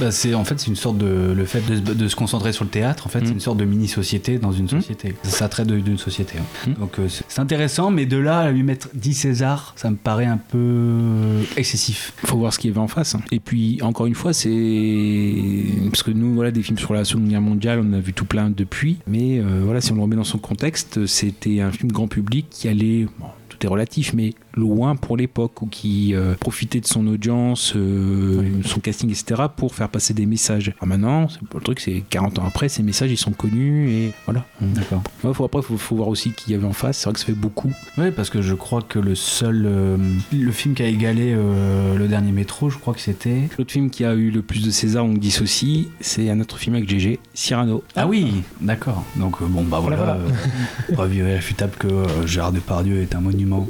Bah, 0.00 0.10
c'est 0.12 0.34
en 0.34 0.44
fait 0.44 0.60
c'est 0.60 0.68
une 0.68 0.76
sorte 0.76 0.98
de 0.98 1.32
le 1.36 1.44
fait 1.44 1.60
de, 1.68 1.76
se- 1.76 1.80
de 1.80 2.08
se 2.08 2.14
concentrer 2.16 2.52
sur 2.52 2.64
le 2.64 2.70
théâtre 2.70 3.06
en 3.06 3.10
fait 3.10 3.20
c'est 3.26 3.32
une 3.32 3.40
sorte 3.40 3.56
de 3.58 3.64
mini 3.64 3.88
société 3.88 4.38
dans 4.38 4.52
une 4.52 4.68
société 4.68 5.14
ça 5.24 5.48
traite 5.48 5.66
d'une 5.68 5.98
société 5.98 6.34
hein. 6.38 6.70
donc 6.78 6.98
euh, 6.98 7.08
c'est 7.08 7.40
intéressant 7.40 7.90
mais 7.90 8.06
de 8.06 8.16
là 8.16 8.38
à 8.40 8.50
lui 8.50 8.62
mettre 8.62 8.88
10 8.94 9.14
César 9.14 9.72
ça 9.76 9.90
me 9.90 9.96
paraît 9.96 10.26
un 10.26 10.36
peu 10.36 11.40
excessif 11.56 12.12
faut 12.24 12.38
voir 12.38 12.52
ce 12.52 12.58
qu'il 12.58 12.70
y 12.70 12.72
avait 12.72 12.80
en 12.80 12.88
face. 12.88 13.14
hein. 13.14 13.20
Et 13.32 13.40
puis, 13.40 13.78
encore 13.82 14.06
une 14.06 14.14
fois, 14.14 14.32
c'est. 14.32 15.64
Parce 15.90 16.02
que 16.02 16.10
nous, 16.10 16.34
voilà, 16.34 16.50
des 16.50 16.62
films 16.62 16.78
sur 16.78 16.92
la 16.94 17.04
Seconde 17.04 17.28
Guerre 17.28 17.40
mondiale, 17.40 17.80
on 17.82 17.88
en 17.90 17.94
a 17.94 18.00
vu 18.00 18.12
tout 18.12 18.24
plein 18.24 18.50
depuis. 18.50 18.98
Mais 19.06 19.38
euh, 19.38 19.62
voilà, 19.64 19.80
si 19.80 19.92
on 19.92 19.96
le 19.96 20.02
remet 20.02 20.16
dans 20.16 20.24
son 20.24 20.38
contexte, 20.38 21.06
c'était 21.06 21.60
un 21.60 21.70
film 21.70 21.90
grand 21.90 22.08
public 22.08 22.46
qui 22.50 22.68
allait. 22.68 23.06
bon, 23.18 23.26
tout 23.48 23.58
est 23.64 23.68
relatif, 23.68 24.12
mais 24.14 24.34
loin 24.58 24.96
pour 24.96 25.16
l'époque, 25.16 25.62
ou 25.62 25.66
qui 25.66 26.14
euh, 26.14 26.34
profitait 26.34 26.80
de 26.80 26.86
son 26.86 27.06
audience, 27.06 27.72
euh, 27.76 28.42
son 28.64 28.80
casting, 28.80 29.10
etc., 29.10 29.42
pour 29.56 29.74
faire 29.74 29.88
passer 29.88 30.12
des 30.14 30.26
messages. 30.26 30.72
Alors 30.80 30.88
maintenant, 30.88 31.28
le 31.54 31.60
truc, 31.60 31.80
c'est 31.80 32.02
40 32.10 32.38
ans 32.40 32.44
après, 32.46 32.68
ces 32.68 32.82
messages, 32.82 33.10
ils 33.10 33.16
sont 33.16 33.30
connus, 33.32 33.90
et 33.90 34.12
voilà. 34.26 34.44
D'accord. 34.60 35.02
Ouais, 35.24 35.32
faut, 35.32 35.44
après, 35.44 35.60
il 35.60 35.64
faut, 35.64 35.76
faut 35.76 35.96
voir 35.96 36.08
aussi 36.08 36.32
qui 36.32 36.52
y 36.52 36.54
avait 36.54 36.66
en 36.66 36.72
face. 36.72 36.98
C'est 36.98 37.04
vrai 37.04 37.14
que 37.14 37.20
ça 37.20 37.26
fait 37.26 37.32
beaucoup. 37.32 37.72
Oui, 37.96 38.10
parce 38.10 38.30
que 38.30 38.42
je 38.42 38.54
crois 38.54 38.82
que 38.82 38.98
le 38.98 39.14
seul. 39.14 39.64
euh, 39.66 39.96
le 40.32 40.52
film 40.52 40.74
qui 40.74 40.82
a 40.82 40.86
égalé 40.86 41.34
le 41.34 42.06
dernier 42.08 42.32
métro, 42.32 42.70
je 42.70 42.78
crois 42.78 42.94
que 42.94 43.00
c'était. 43.00 43.48
L'autre 43.58 43.72
film 43.72 43.90
qui 43.90 44.04
a 44.04 44.14
eu 44.14 44.30
le 44.30 44.42
plus 44.42 44.64
de 44.64 44.70
César, 44.70 45.04
on 45.04 45.12
dissocie, 45.14 45.86
c'est 46.00 46.28
un 46.30 46.40
autre 46.40 46.58
film 46.58 46.74
avec 46.76 46.88
GG, 46.88 47.18
Cyrano. 47.34 47.82
Ah 47.96 48.06
oui, 48.06 48.42
d'accord. 48.60 49.04
Donc 49.16 49.42
bon 49.42 49.62
bah 49.62 49.78
voilà, 49.80 49.96
Voilà, 49.96 50.18
preuve 50.92 51.14
irréfutable 51.16 51.72
que 51.78 51.88
Gérard 52.26 52.52
Depardieu 52.52 53.02
est 53.02 53.14
un 53.14 53.20
monument 53.20 53.66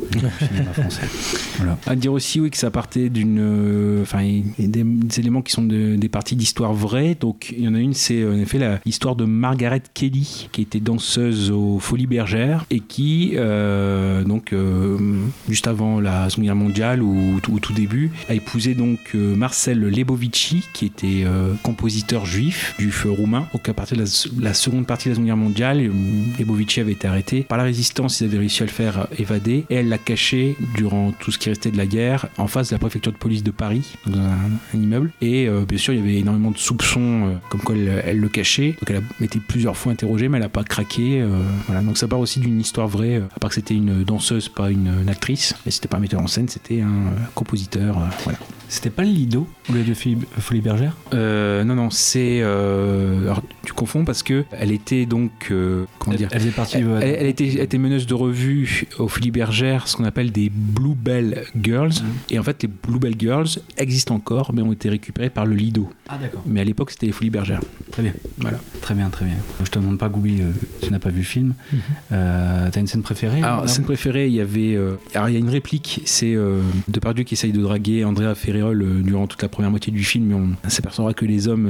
français. 0.80 1.02
Voilà. 1.58 1.76
À 1.88 1.96
dire 1.96 2.12
aussi 2.12 2.38
oui 2.40 2.50
que 2.50 2.56
ça 2.56 2.70
partait 2.70 3.08
d'une, 3.08 3.38
euh, 3.40 4.02
enfin 4.02 4.22
il 4.22 4.44
y 4.60 4.64
a 4.64 4.68
des, 4.68 4.84
des 4.84 5.18
éléments 5.18 5.42
qui 5.42 5.50
sont 5.50 5.64
de- 5.64 5.96
des 5.96 6.08
parties 6.08 6.36
d'histoire 6.36 6.72
vraies. 6.72 7.16
Donc 7.18 7.52
il 7.56 7.64
y 7.64 7.68
en 7.68 7.74
a 7.74 7.80
une, 7.80 7.94
c'est 7.94 8.24
en 8.24 8.34
effet 8.38 8.58
la- 8.58 8.78
l'histoire 8.86 9.16
de 9.16 9.24
Margaret 9.24 9.82
Kelly, 9.92 10.48
qui 10.52 10.62
était 10.62 10.78
danseuse 10.78 11.50
aux 11.50 11.80
Folies 11.80 12.06
Bergères 12.06 12.64
et 12.70 12.78
qui, 12.78 13.32
euh, 13.34 14.22
donc 14.22 14.52
euh, 14.52 14.98
juste 15.48 15.66
avant 15.66 16.00
la 16.00 16.30
Seconde 16.30 16.44
Guerre 16.44 16.54
mondiale 16.54 17.02
ou 17.02 17.40
au 17.52 17.58
tout 17.58 17.72
début, 17.72 18.12
a 18.28 18.34
épousé 18.34 18.74
donc 18.74 19.00
euh, 19.16 19.34
Marcel 19.34 19.80
Lebovici, 19.80 20.62
qui 20.72 20.86
était 20.86 21.24
euh, 21.24 21.54
compositeur 21.64 22.24
juif, 22.24 22.76
juif 22.78 23.04
roumain. 23.08 23.48
Donc 23.52 23.68
à 23.68 23.74
partir 23.74 23.96
de 23.96 24.02
la, 24.04 24.08
la 24.48 24.54
seconde 24.54 24.86
partie 24.86 25.06
de 25.08 25.10
la 25.10 25.14
Seconde 25.16 25.26
Guerre 25.26 25.36
mondiale, 25.36 25.80
euh, 25.80 25.90
Lebovici 26.38 26.78
avait 26.78 26.92
été 26.92 27.08
arrêté 27.08 27.42
par 27.42 27.58
la 27.58 27.64
résistance. 27.64 28.20
Ils 28.20 28.26
avaient 28.26 28.38
réussi 28.38 28.62
à 28.62 28.66
le 28.66 28.70
faire 28.70 29.08
évader 29.18 29.64
et 29.70 29.74
elle 29.74 29.88
l'a 29.88 29.98
caché 29.98 30.54
durant 30.74 31.12
tout 31.12 31.30
ce 31.30 31.38
qui 31.38 31.48
restait 31.48 31.70
de 31.70 31.76
la 31.76 31.86
guerre 31.86 32.26
en 32.38 32.46
face 32.46 32.68
de 32.70 32.74
la 32.74 32.78
préfecture 32.78 33.12
de 33.12 33.16
police 33.16 33.42
de 33.42 33.50
Paris, 33.50 33.94
dans 34.06 34.18
un, 34.18 34.30
un 34.74 34.78
immeuble. 34.80 35.12
Et 35.20 35.46
euh, 35.48 35.64
bien 35.66 35.78
sûr, 35.78 35.92
il 35.94 36.00
y 36.00 36.02
avait 36.02 36.18
énormément 36.18 36.50
de 36.50 36.58
soupçons 36.58 37.28
euh, 37.28 37.34
comme 37.48 37.60
quoi 37.60 37.74
elle, 37.76 38.02
elle 38.06 38.18
le 38.18 38.28
cachait. 38.28 38.72
Donc 38.80 38.90
elle 38.90 38.96
a 38.96 39.24
été 39.24 39.40
plusieurs 39.40 39.76
fois 39.76 39.92
interrogée, 39.92 40.28
mais 40.28 40.38
elle 40.38 40.42
n'a 40.44 40.48
pas 40.48 40.64
craqué. 40.64 41.20
euh, 41.20 41.28
voilà. 41.66 41.82
Donc 41.82 41.98
ça 41.98 42.08
part 42.08 42.18
aussi 42.20 42.40
d'une 42.40 42.60
histoire 42.60 42.88
vraie, 42.88 43.16
à 43.34 43.38
part 43.38 43.50
que 43.50 43.54
c'était 43.54 43.74
une 43.74 44.04
danseuse, 44.04 44.48
pas 44.48 44.70
une, 44.70 44.92
une 45.02 45.08
actrice. 45.08 45.54
Et 45.66 45.70
c'était 45.70 45.88
pas 45.88 45.96
un 45.98 46.00
metteur 46.00 46.20
en 46.20 46.26
scène, 46.26 46.48
c'était 46.48 46.80
un 46.80 47.12
compositeur. 47.34 47.98
voilà. 48.24 48.38
C'était 48.70 48.90
pas 48.90 49.02
le 49.02 49.08
Lido, 49.08 49.48
au 49.70 49.72
lieu 49.72 49.82
de 49.82 49.94
Folie, 49.94 50.18
Folie 50.38 50.60
Bergère? 50.60 50.94
Non, 51.12 51.74
non, 51.74 51.88
c'est. 51.90 52.42
alors, 52.42 53.42
tu 53.64 53.72
confonds 53.72 54.04
parce 54.04 54.22
que 54.22 54.44
elle 54.52 54.72
était 54.72 55.06
donc. 55.06 55.30
comment 55.98 56.12
Elle- 56.12 56.16
dire 56.18 56.28
elle 56.32 56.40
faisait 56.40 56.50
partie, 56.50 56.76
Elle, 57.00 57.26
était, 57.26 57.48
elle 57.48 57.60
était 57.60 57.78
meneuse 57.78 58.06
de 58.06 58.12
revue 58.14 58.86
au 58.98 59.08
Philippe 59.08 59.34
Bergère, 59.34 59.88
ce 59.88 59.96
qu'on 59.96 60.04
appelle 60.04 60.32
des 60.32 60.47
Bluebell 60.50 61.44
Girls. 61.60 61.92
Et 62.30 62.38
en 62.38 62.42
fait, 62.42 62.62
les 62.62 62.68
Bluebell 62.68 63.14
Girls 63.18 63.48
existent 63.76 64.14
encore, 64.14 64.52
mais 64.54 64.62
ont 64.62 64.72
été 64.72 64.88
récupérées 64.88 65.30
par 65.30 65.46
le 65.46 65.54
Lido. 65.54 65.88
Ah, 66.08 66.18
d'accord. 66.20 66.42
Mais 66.46 66.60
à 66.60 66.64
l'époque, 66.64 66.90
c'était 66.90 67.06
les 67.06 67.12
Folies 67.12 67.30
Bergères. 67.30 67.60
Très 67.92 68.02
bien. 68.02 68.12
Voilà. 68.38 68.58
Très 68.80 68.94
bien, 68.94 69.08
très 69.10 69.24
bien. 69.26 69.34
Je 69.64 69.70
te 69.70 69.78
demande 69.78 69.98
pas, 69.98 70.08
Goubi, 70.08 70.40
euh, 70.40 70.50
tu 70.82 70.90
n'as 70.90 70.98
pas 70.98 71.10
vu 71.10 71.18
le 71.18 71.24
film. 71.24 71.54
Euh, 72.12 72.68
T'as 72.72 72.80
une 72.80 72.86
scène 72.86 73.02
préférée 73.02 73.42
Alors, 73.42 73.68
scène 73.68 73.84
préférée, 73.84 74.28
il 74.28 74.34
y 74.34 74.40
avait. 74.40 74.74
euh, 74.74 74.94
alors, 75.14 75.28
il 75.28 75.32
y 75.32 75.36
a 75.36 75.40
une 75.40 75.50
réplique, 75.50 76.02
c'est 76.04 76.34
euh, 76.34 76.60
Depardieu 76.88 77.24
qui 77.24 77.34
essaye 77.34 77.52
de 77.52 77.60
draguer 77.60 78.04
Andrea 78.04 78.34
Ferrerol 78.34 79.02
durant 79.02 79.26
toute 79.26 79.42
la 79.42 79.48
première 79.48 79.70
moitié 79.70 79.92
du 79.92 80.04
film, 80.04 80.26
mais 80.26 80.34
on 80.34 80.68
s'apercevra 80.68 81.12
que 81.14 81.24
les 81.26 81.48
hommes, 81.48 81.68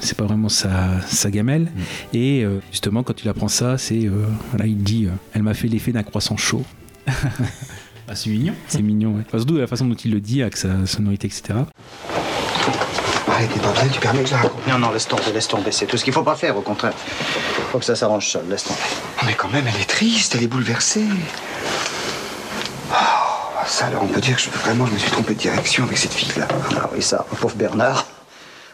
c'est 0.00 0.16
pas 0.16 0.24
vraiment 0.24 0.48
sa, 0.48 1.00
sa 1.02 1.30
gamelle. 1.30 1.70
Et 2.12 2.44
euh, 2.44 2.58
justement, 2.70 3.02
quand 3.02 3.22
il 3.22 3.28
apprend 3.28 3.48
ça, 3.48 3.78
c'est. 3.78 4.08
voilà, 4.50 4.66
il 4.66 4.78
dit 4.82 5.08
Elle 5.34 5.42
m'a 5.42 5.54
fait 5.54 5.68
l'effet 5.68 5.92
d'un 5.92 6.02
croissant 6.02 6.36
chaud. 6.36 6.62
Ah, 8.08 8.14
c'est 8.14 8.30
mignon. 8.30 8.54
C'est 8.68 8.82
mignon, 8.82 9.14
ouais. 9.16 9.22
Enfin, 9.26 9.38
surtout 9.38 9.56
la 9.56 9.66
façon 9.66 9.86
dont 9.86 9.94
il 9.94 10.10
le 10.10 10.20
dit, 10.20 10.42
avec 10.42 10.56
sa 10.56 10.86
sonorité, 10.86 11.28
etc. 11.28 11.60
Arrête, 13.28 13.50
t'es 13.52 13.60
pas 13.60 13.72
bien, 13.72 13.88
tu 13.88 14.00
permets 14.00 14.22
que 14.22 14.28
je 14.28 14.34
raconte. 14.34 14.66
Non, 14.66 14.78
non, 14.78 14.90
laisse 14.90 15.08
tomber, 15.08 15.32
laisse 15.32 15.48
tomber. 15.48 15.72
C'est 15.72 15.86
tout 15.86 15.96
ce 15.96 16.04
qu'il 16.04 16.12
faut 16.12 16.22
pas 16.22 16.34
faire, 16.36 16.56
au 16.56 16.60
contraire. 16.60 16.92
Faut 17.70 17.78
que 17.78 17.84
ça 17.84 17.96
s'arrange 17.96 18.28
seul, 18.28 18.44
laisse 18.48 18.64
tomber. 18.64 18.80
Mais 19.24 19.34
quand 19.34 19.48
même, 19.48 19.64
elle 19.66 19.80
est 19.80 19.88
triste, 19.88 20.34
elle 20.34 20.42
est 20.42 20.48
bouleversée. 20.48 21.06
Oh, 22.90 22.94
ça, 23.66 23.86
alors 23.86 24.02
on 24.02 24.08
peut 24.08 24.20
dire 24.20 24.36
que 24.36 24.42
je, 24.42 24.50
vraiment, 24.50 24.84
je 24.86 24.92
me 24.92 24.98
suis 24.98 25.10
trompé 25.10 25.34
de 25.34 25.38
direction 25.38 25.84
avec 25.84 25.96
cette 25.96 26.12
fille-là. 26.12 26.48
Ah 26.76 26.90
oui, 26.92 27.00
ça, 27.02 27.24
pauvre 27.40 27.56
Bernard. 27.56 28.06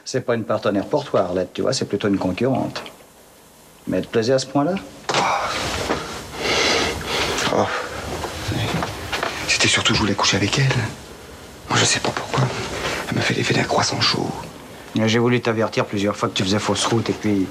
C'est 0.05 0.22
pas 0.22 0.34
une 0.34 0.44
partenaire 0.44 0.86
pour 0.86 1.05
toi, 1.05 1.20
Arlette, 1.20 1.52
tu 1.52 1.62
vois, 1.62 1.72
c'est 1.72 1.84
plutôt 1.84 2.09
une 2.09 2.18
concurrente. 2.18 2.82
Mais 3.86 3.98
elle 3.98 4.06
te 4.06 4.10
plaisait 4.10 4.32
à 4.32 4.38
ce 4.38 4.46
point-là? 4.46 4.74
Oh. 7.55 7.66
C'était 9.59 9.70
surtout 9.70 9.93
je 9.93 9.98
voulais 9.98 10.14
coucher 10.14 10.36
avec 10.36 10.56
elle. 10.60 10.76
Moi, 11.68 11.76
je 11.80 11.85
sais 11.85 11.98
pas 11.98 12.10
pourquoi. 12.10 12.44
Elle 13.10 13.16
me 13.16 13.20
fait 13.20 13.35
l'effet 13.35 13.55
d'un 13.55 13.64
croissant 13.64 14.01
chaud. 14.01 14.30
J'ai 14.94 15.18
voulu 15.18 15.40
t'avertir 15.40 15.85
plusieurs 15.85 16.16
fois 16.16 16.28
que 16.28 16.35
tu 16.35 16.44
faisais 16.44 16.60
fausse 16.60 16.86
route, 16.86 17.10
et 17.10 17.12
puis 17.12 17.44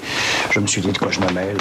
je 0.49 0.61
me 0.61 0.67
suis 0.67 0.79
dit 0.79 0.93
de 0.93 0.97
quoi 0.97 1.11
je 1.11 1.19
me 1.19 1.29
mêle. 1.33 1.57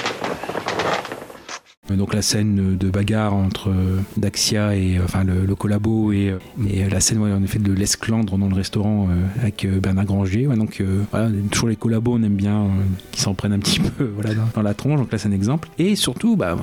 Euh, 1.91 1.97
Donc 1.97 2.15
la 2.15 2.23
scène 2.23 2.77
de 2.77 2.91
bagarre 2.91 3.35
entre 3.35 3.71
euh, 3.71 4.01
Daxia 4.17 4.77
et 4.77 4.99
euh, 4.99 5.03
enfin 5.05 5.25
le, 5.25 5.45
le 5.45 5.55
collabo 5.55 6.13
et, 6.13 6.31
euh, 6.31 6.39
et 6.69 6.85
euh, 6.85 6.89
la 6.89 7.01
scène 7.01 7.19
ouais, 7.19 7.33
en 7.33 7.43
effet 7.43 7.59
de 7.59 7.73
l'esclandre 7.73 8.39
dans 8.39 8.49
le 8.49 8.55
restaurant 8.55 9.09
euh, 9.11 9.41
avec 9.41 9.65
euh, 9.65 9.81
Bernard 9.81 10.05
Granger. 10.07 10.49
Donc 10.57 10.81
euh, 10.81 11.03
voilà, 11.11 11.31
toujours 11.51 11.69
les 11.69 11.77
collabos, 11.77 12.15
on 12.15 12.23
aime 12.23 12.35
bien 12.37 12.63
euh, 12.63 12.69
qu'ils 13.13 13.23
s'en 13.23 13.35
prennent 13.35 13.53
un 13.53 13.59
petit 13.59 13.81
peu 13.99 14.11
voilà, 14.15 14.31
dans, 14.55 14.63
la 14.63 14.75
tronche. 14.75 15.01
Donc 15.01 15.13
là 15.13 15.19
c'est 15.19 15.29
un 15.29 15.33
exemple. 15.33 15.69
Et 15.79 15.97
surtout, 15.97 16.37
bah, 16.37 16.57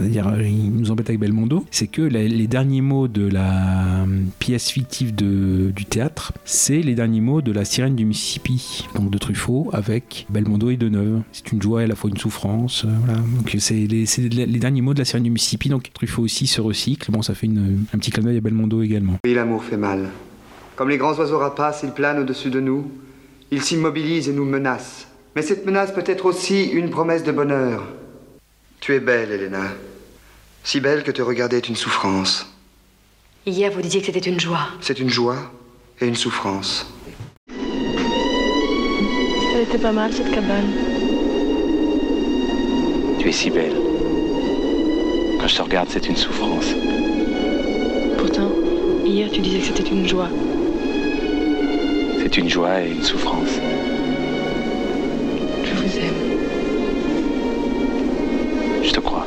dire, 0.00 0.28
euh, 0.28 0.42
il 0.42 0.70
nous 0.70 0.90
embête 0.90 1.08
avec 1.08 1.20
Belmondo, 1.20 1.64
c'est 1.70 1.86
que 1.86 2.02
les 2.02 2.46
derniers 2.46 2.80
mots 2.82 3.08
de 3.08 3.26
la 3.28 4.02
euh, 4.04 4.06
pièce 4.38 4.68
fictive 4.70 5.14
de, 5.14 5.72
du 5.74 5.84
théâtre, 5.84 6.32
c'est 6.44 6.80
les 6.80 6.94
derniers 6.94 7.20
mots 7.20 7.42
de 7.42 7.52
la 7.52 7.64
sirène 7.64 7.96
du 7.96 8.04
Mississippi, 8.04 8.84
donc 8.94 9.10
de 9.10 9.18
Truffaut 9.18 9.70
avec 9.72 10.26
Belmondo 10.30 10.70
et 10.70 10.76
Deneuve. 10.76 11.22
C'est 11.32 11.52
une 11.52 11.60
joie 11.62 11.82
et 11.82 11.84
à 11.84 11.88
la 11.88 11.94
fois 11.94 12.10
une 12.10 12.16
souffrance. 12.16 12.84
euh, 12.84 12.88
voilà. 13.04 13.18
Donc 13.20 13.54
c'est 13.58 13.86
les, 13.86 14.06
les 14.52 14.58
derniers 14.58 14.82
mots 14.82 14.94
de 14.94 14.98
la 14.98 15.04
sirène 15.04 15.22
du 15.24 15.30
Mississippi. 15.30 15.68
Donc 15.68 15.90
Truffaut 15.92 16.22
aussi 16.22 16.46
se 16.46 16.60
recycle. 16.60 17.10
Bon, 17.10 17.22
ça 17.22 17.34
fait 17.34 17.46
une- 17.46 17.84
un 17.94 17.98
petit 17.98 18.10
clin 18.10 18.22
d'œil 18.22 18.36
à 18.38 18.40
Belmondo 18.40 18.82
également. 18.82 19.18
Oui, 19.24 19.34
l'amour 19.34 19.64
fait 19.64 19.76
mal. 19.76 20.10
Comme 20.76 20.88
les 20.88 20.96
grands 20.98 21.14
oiseaux 21.14 21.38
rapaces, 21.38 21.80
il 21.82 21.90
plane 21.92 22.18
au-dessus 22.18 22.50
de 22.50 22.60
nous. 22.60 22.90
Il 23.50 23.62
s'immobilise 23.62 24.28
et 24.28 24.32
nous 24.32 24.44
menace. 24.44 25.06
Mais 25.36 25.42
cette 25.42 25.64
menace 25.66 25.92
peut 25.92 26.04
être 26.06 26.26
aussi 26.26 26.64
une 26.66 26.90
promesse 26.90 27.24
de 27.24 27.32
bonheur. 27.32 27.84
Tu 28.80 28.94
es 28.94 29.00
belle, 29.00 29.30
Helena. 29.30 29.64
Si 30.64 30.80
belle 30.80 31.02
que 31.02 31.10
te 31.10 31.22
regarder 31.22 31.56
est 31.58 31.68
une 31.68 31.76
souffrance. 31.76 32.46
Hier, 33.46 33.70
vous 33.72 33.80
disiez 33.82 34.00
que 34.00 34.06
c'était 34.06 34.30
une 34.30 34.38
joie. 34.40 34.68
C'est 34.80 34.98
une 35.00 35.08
joie 35.10 35.52
et 36.00 36.06
une 36.06 36.14
souffrance. 36.14 36.86
Elle 39.54 39.62
était 39.62 39.78
pas 39.78 39.92
mal, 39.92 40.12
cette 40.12 40.30
cabane. 40.30 40.70
Tu 43.18 43.28
es 43.28 43.32
si 43.32 43.50
belle. 43.50 43.76
Quand 45.42 45.48
je 45.48 45.56
te 45.56 45.62
regarde, 45.62 45.88
c'est 45.90 46.06
une 46.06 46.14
souffrance. 46.14 46.72
Pourtant, 48.16 48.52
hier, 49.04 49.28
tu 49.28 49.40
disais 49.40 49.58
que 49.58 49.64
c'était 49.64 49.90
une 49.90 50.06
joie. 50.06 50.28
C'est 52.20 52.38
une 52.38 52.48
joie 52.48 52.80
et 52.80 52.92
une 52.92 53.02
souffrance. 53.02 53.58
Je 55.64 55.74
vous 55.74 55.98
aime. 55.98 56.14
Je 58.84 58.92
te 58.92 59.00
crois. 59.00 59.21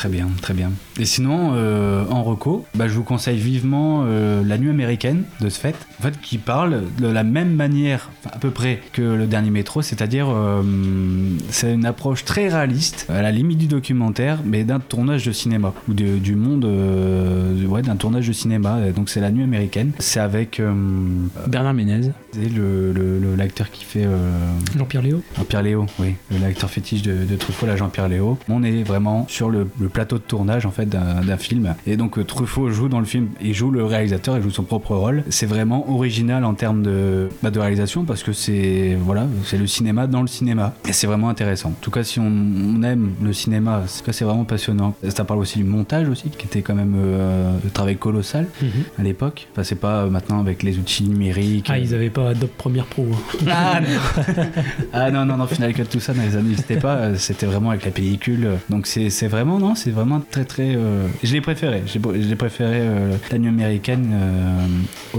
Très 0.00 0.08
bien, 0.08 0.28
très 0.40 0.54
bien. 0.54 0.72
Et 0.98 1.04
sinon, 1.04 1.52
euh, 1.52 2.06
en 2.08 2.22
reco, 2.22 2.64
bah, 2.74 2.88
je 2.88 2.94
vous 2.94 3.04
conseille 3.04 3.36
vivement 3.36 4.04
euh, 4.06 4.42
La 4.42 4.56
Nuit 4.56 4.70
américaine 4.70 5.24
de 5.42 5.50
ce 5.50 5.60
fait, 5.60 5.76
en 5.98 6.02
fait, 6.04 6.18
qui 6.22 6.38
parle 6.38 6.84
de 6.98 7.06
la 7.06 7.22
même 7.22 7.54
manière, 7.54 8.08
à 8.32 8.38
peu 8.38 8.48
près, 8.48 8.80
que 8.94 9.02
le 9.02 9.26
dernier 9.26 9.50
métro, 9.50 9.82
c'est-à-dire 9.82 10.28
euh, 10.30 10.62
c'est 11.50 11.74
une 11.74 11.84
approche 11.84 12.24
très 12.24 12.48
réaliste, 12.48 13.08
à 13.10 13.20
la 13.20 13.30
limite 13.30 13.58
du 13.58 13.66
documentaire, 13.66 14.38
mais 14.42 14.64
d'un 14.64 14.80
tournage 14.80 15.26
de 15.26 15.32
cinéma 15.32 15.74
ou 15.86 15.92
du 15.92 16.34
monde, 16.34 16.64
ouais, 17.68 17.82
d'un 17.82 17.96
tournage 17.96 18.26
de 18.26 18.32
cinéma. 18.32 18.78
Donc 18.96 19.10
c'est 19.10 19.20
La 19.20 19.30
Nuit 19.30 19.44
américaine. 19.44 19.92
C'est 19.98 20.20
avec 20.20 20.62
Bernard 21.46 21.74
Ménez, 21.74 22.12
c'est 22.32 22.48
le 22.48 22.92
le- 22.92 23.18
le- 23.18 23.34
l'acteur 23.36 23.70
qui 23.70 23.84
fait 23.84 24.04
euh, 24.04 24.30
Jean-Pierre 24.76 25.02
Léo 25.02 25.22
Jean-Pierre 25.36 25.62
Léo, 25.62 25.86
oui, 25.98 26.14
l'acteur 26.40 26.70
fétiche 26.70 27.02
de, 27.02 27.24
de 27.24 27.36
Truffaut, 27.36 27.66
là 27.66 27.76
Jean-Pierre 27.76 28.08
Léo. 28.08 28.38
On 28.48 28.62
est 28.62 28.82
vraiment 28.82 29.26
sur 29.28 29.50
le, 29.50 29.68
le 29.80 29.88
plateau 29.88 30.16
de 30.18 30.22
tournage 30.22 30.66
en 30.66 30.70
fait 30.70 30.86
d'un 30.88 31.36
film. 31.36 31.74
Et 31.86 31.96
donc 31.96 32.18
euh, 32.18 32.24
Truffaut 32.24 32.70
joue 32.70 32.88
dans 32.88 33.00
le 33.00 33.04
film, 33.06 33.28
il 33.40 33.54
joue 33.54 33.70
le 33.70 33.84
réalisateur, 33.84 34.36
il 34.36 34.42
joue 34.42 34.50
son 34.50 34.62
propre 34.64 34.94
rôle. 34.94 35.24
C'est 35.30 35.46
vraiment 35.46 35.90
original 35.90 36.44
en 36.44 36.54
termes 36.54 36.82
de, 36.82 37.28
bah, 37.42 37.50
de 37.50 37.58
réalisation 37.58 38.04
parce 38.04 38.22
que 38.22 38.32
c'est 38.32 38.96
voilà, 39.00 39.26
c'est 39.44 39.58
le 39.58 39.66
cinéma 39.66 40.06
dans 40.06 40.22
le 40.22 40.28
cinéma. 40.28 40.74
Et 40.88 40.92
c'est 40.92 41.06
vraiment 41.06 41.28
intéressant. 41.28 41.70
En 41.70 41.76
tout 41.80 41.90
cas, 41.90 42.04
si 42.04 42.18
on, 42.20 42.26
on 42.26 42.82
aime 42.82 43.10
le 43.22 43.32
cinéma, 43.32 43.82
c'est 43.86 44.24
vraiment 44.24 44.44
passionnant. 44.44 44.94
Ça 45.08 45.24
parle 45.24 45.40
aussi 45.40 45.58
du 45.58 45.64
montage 45.64 46.08
aussi, 46.08 46.30
qui 46.30 46.46
était 46.46 46.62
quand 46.62 46.74
même 46.74 46.94
euh, 46.96 47.56
un 47.64 47.68
travail 47.70 47.96
colossal 47.96 48.46
Mhm. 48.62 48.68
à 48.98 49.02
l'époque. 49.02 49.48
Enfin, 49.52 49.64
c'est 49.64 49.74
pas 49.80 50.02
euh, 50.04 50.10
maintenant 50.10 50.40
avec 50.40 50.62
les 50.62 50.78
outils 50.78 51.04
numériques. 51.04 51.66
Ah, 51.68 51.78
ils 51.78 51.94
avaient 51.94 52.10
pas 52.10 52.19
Adobe 52.28 52.50
Premiere 52.56 52.86
Pro. 52.86 53.06
hein. 53.12 53.38
Ah 53.50 53.80
non. 53.80 54.42
ah 54.92 55.10
non, 55.10 55.24
non, 55.24 55.36
non, 55.36 55.46
Final 55.46 55.72
Cut, 55.74 55.84
tout 55.84 56.00
ça, 56.00 56.12
non, 56.14 56.22
ça 56.30 56.40
n'existait 56.42 56.76
pas. 56.76 56.96
euh, 56.96 57.14
C'était 57.16 57.46
vraiment 57.46 57.70
avec 57.70 57.84
la 57.84 57.90
pellicule. 57.90 58.48
Donc 58.68 58.86
c'est 58.86 59.10
c'est 59.10 59.28
vraiment, 59.28 59.58
non, 59.58 59.74
c'est 59.74 59.90
vraiment 59.90 60.20
très, 60.30 60.44
très. 60.44 60.74
euh, 60.76 61.06
Je 61.22 61.32
l'ai 61.32 61.40
préféré. 61.40 61.82
J'ai- 61.86 62.00
Je 62.02 62.28
l'ai 62.28 62.36
préféré 62.36 62.78
euh, 62.80 63.16
la 63.30 63.38
nuit 63.38 63.48
américaine 63.48 64.10
euh, 64.12 64.66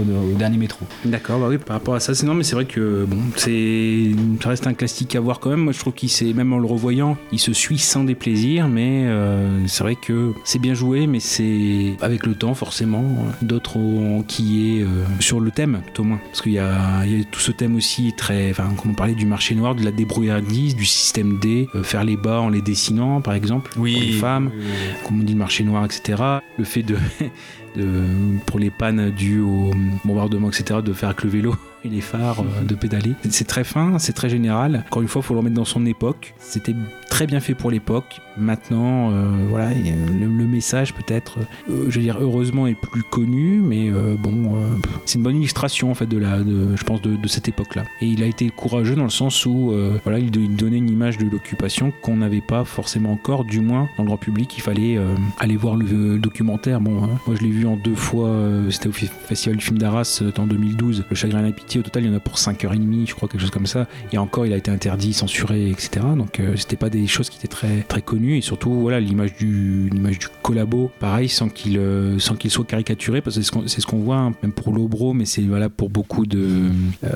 au 0.00 0.36
dernier 0.36 0.56
métro. 0.58 0.86
D'accord, 1.04 1.40
bah 1.40 1.46
oui, 1.48 1.58
par 1.58 1.76
rapport 1.76 1.94
à 1.94 2.00
ça, 2.00 2.14
c'est 2.14 2.26
non, 2.26 2.34
mais 2.34 2.44
c'est 2.44 2.54
vrai 2.54 2.64
que 2.64 3.04
bon, 3.08 3.18
c'est, 3.36 4.10
ça 4.42 4.48
reste 4.50 4.66
un 4.66 4.74
classique 4.74 5.14
à 5.16 5.20
voir 5.20 5.40
quand 5.40 5.50
même. 5.50 5.60
Moi, 5.60 5.72
je 5.72 5.78
trouve 5.78 5.92
qu'il 5.92 6.08
s'est, 6.10 6.32
même 6.32 6.52
en 6.52 6.58
le 6.58 6.66
revoyant, 6.66 7.16
il 7.32 7.38
se 7.38 7.52
suit 7.52 7.78
sans 7.78 8.04
déplaisir, 8.04 8.68
mais 8.68 9.04
euh, 9.06 9.66
c'est 9.66 9.82
vrai 9.84 9.96
que 9.96 10.32
c'est 10.44 10.58
bien 10.60 10.74
joué, 10.74 11.06
mais 11.06 11.20
c'est 11.20 11.96
avec 12.00 12.26
le 12.26 12.34
temps, 12.34 12.54
forcément, 12.54 13.00
euh, 13.02 13.30
d'autres 13.46 13.76
ont 13.76 14.22
qui 14.26 14.78
est 14.78 14.82
euh, 14.82 14.86
sur 15.20 15.40
le 15.40 15.50
thème, 15.50 15.80
tout 15.94 16.02
au 16.02 16.04
moins, 16.04 16.18
parce 16.28 16.42
qu'il 16.42 16.52
y 16.52 16.58
a, 16.58 16.78
il 17.04 17.18
y 17.18 17.20
a 17.20 17.24
tout 17.24 17.40
ce 17.40 17.52
thème 17.52 17.76
aussi 17.76 18.12
très, 18.16 18.50
enfin, 18.50 18.68
comme 18.80 18.92
on 18.92 18.94
parlait 18.94 19.14
du 19.14 19.26
marché 19.26 19.54
noir, 19.54 19.74
de 19.74 19.84
la 19.84 19.92
débrouillardise, 19.92 20.76
du 20.76 20.84
système 20.84 21.38
D, 21.38 21.68
euh, 21.74 21.82
faire 21.82 22.04
les 22.04 22.16
bas 22.16 22.40
en 22.40 22.48
les 22.48 22.62
dessinant, 22.62 23.20
par 23.20 23.34
exemple, 23.34 23.72
pour 23.74 23.84
les 23.84 24.12
femmes, 24.12 24.50
comme 25.06 25.20
on 25.20 25.24
dit 25.24 25.32
le 25.32 25.38
marché 25.38 25.64
noir, 25.64 25.84
etc. 25.84 26.22
Le 26.58 26.64
fait 26.64 26.82
de 26.82 26.96
de, 27.76 28.04
pour 28.46 28.58
les 28.58 28.70
pannes 28.70 29.10
dues 29.10 29.40
au 29.40 29.70
bombardement, 30.04 30.50
etc., 30.50 30.80
de 30.84 30.92
faire 30.92 31.10
avec 31.10 31.22
le 31.22 31.30
vélo. 31.30 31.56
Les 31.88 32.00
phares 32.00 32.40
euh, 32.40 32.64
de 32.64 32.74
pédaler. 32.74 33.14
C'est 33.30 33.46
très 33.46 33.64
fin, 33.64 33.98
c'est 33.98 34.12
très 34.12 34.28
général. 34.28 34.84
Encore 34.86 35.02
une 35.02 35.08
fois, 35.08 35.20
il 35.20 35.26
faut 35.26 35.34
le 35.34 35.40
remettre 35.40 35.56
dans 35.56 35.64
son 35.64 35.86
époque. 35.86 36.34
C'était 36.38 36.74
très 37.08 37.26
bien 37.26 37.40
fait 37.40 37.54
pour 37.54 37.70
l'époque. 37.70 38.20
Maintenant, 38.36 39.10
euh, 39.10 39.24
voilà, 39.48 39.70
le, 39.74 40.28
message 40.46 40.94
peut-être, 40.94 41.38
euh, 41.70 41.86
je 41.88 41.98
veux 41.98 42.04
dire, 42.04 42.18
heureusement 42.20 42.66
est 42.66 42.74
plus 42.74 43.02
connu, 43.02 43.60
mais 43.60 43.90
bon, 44.18 44.54
c'est 45.04 45.16
une 45.16 45.24
bonne 45.24 45.36
illustration 45.36 45.90
en 45.90 45.94
fait 45.94 46.06
de 46.06 46.18
la, 46.18 46.38
je 46.38 46.84
pense, 46.84 47.00
de, 47.02 47.28
cette 47.28 47.48
époque-là. 47.48 47.84
Et 48.00 48.06
il 48.06 48.22
a 48.22 48.26
été 48.26 48.50
courageux 48.50 48.94
dans 48.94 49.04
le 49.04 49.10
sens 49.10 49.46
où, 49.46 49.72
voilà, 50.04 50.18
il, 50.18 50.30
donnait 50.30 50.78
une 50.78 50.90
image 50.90 51.18
de 51.18 51.24
l'occupation 51.28 51.92
qu'on 52.02 52.16
n'avait 52.16 52.40
pas 52.40 52.64
forcément 52.64 53.12
encore, 53.12 53.44
du 53.44 53.60
moins 53.60 53.88
dans 53.96 54.04
le 54.04 54.08
grand 54.08 54.16
public. 54.16 54.54
Il 54.56 54.62
fallait 54.62 54.98
aller 55.38 55.56
voir 55.56 55.76
le, 55.76 56.18
documentaire. 56.18 56.80
Bon, 56.80 57.04
hein, 57.04 57.18
moi 57.26 57.36
je 57.38 57.42
l'ai 57.42 57.50
vu 57.50 57.66
en 57.66 57.76
deux 57.76 57.94
fois. 57.94 58.34
C'était 58.70 58.88
au 58.88 58.92
Festival 58.92 59.56
du 59.56 59.64
film 59.64 59.78
d'Arras 59.78 60.22
en 60.38 60.46
2012. 60.46 61.04
Le 61.08 61.16
Chagrin 61.16 61.46
et 61.46 61.52
Pitié, 61.52 61.71
au 61.78 61.82
total, 61.82 62.04
il 62.04 62.10
y 62.10 62.12
en 62.12 62.16
a 62.16 62.20
pour 62.20 62.36
5h30, 62.36 63.08
je 63.08 63.14
crois, 63.14 63.28
quelque 63.28 63.40
chose 63.40 63.50
comme 63.50 63.66
ça. 63.66 63.86
Et 64.12 64.18
encore, 64.18 64.46
il 64.46 64.52
a 64.52 64.56
été 64.56 64.70
interdit, 64.70 65.12
censuré, 65.12 65.70
etc. 65.70 66.06
Donc, 66.16 66.40
euh, 66.40 66.56
c'était 66.56 66.76
pas 66.76 66.90
des 66.90 67.06
choses 67.06 67.30
qui 67.30 67.38
étaient 67.38 67.48
très, 67.48 67.82
très 67.82 68.02
connues. 68.02 68.38
Et 68.38 68.40
surtout, 68.40 68.72
voilà, 68.72 69.00
l'image 69.00 69.36
du, 69.36 69.88
l'image 69.90 70.18
du 70.18 70.26
collabo, 70.42 70.90
pareil, 71.00 71.28
sans 71.28 71.48
qu'il, 71.48 71.78
euh, 71.78 72.18
sans 72.18 72.34
qu'il 72.34 72.50
soit 72.50 72.64
caricaturé, 72.64 73.20
parce 73.20 73.36
que 73.36 73.42
c'est 73.42 73.46
ce 73.46 73.52
qu'on, 73.52 73.66
ce 73.66 73.86
qu'on 73.86 73.98
voit, 73.98 74.16
hein, 74.16 74.34
même 74.42 74.52
pour 74.52 74.72
Lobro, 74.72 75.12
mais 75.14 75.24
c'est 75.24 75.42
voilà 75.42 75.68
pour 75.68 75.90
beaucoup 75.90 76.26
de, 76.26 76.70
euh, 77.04 77.08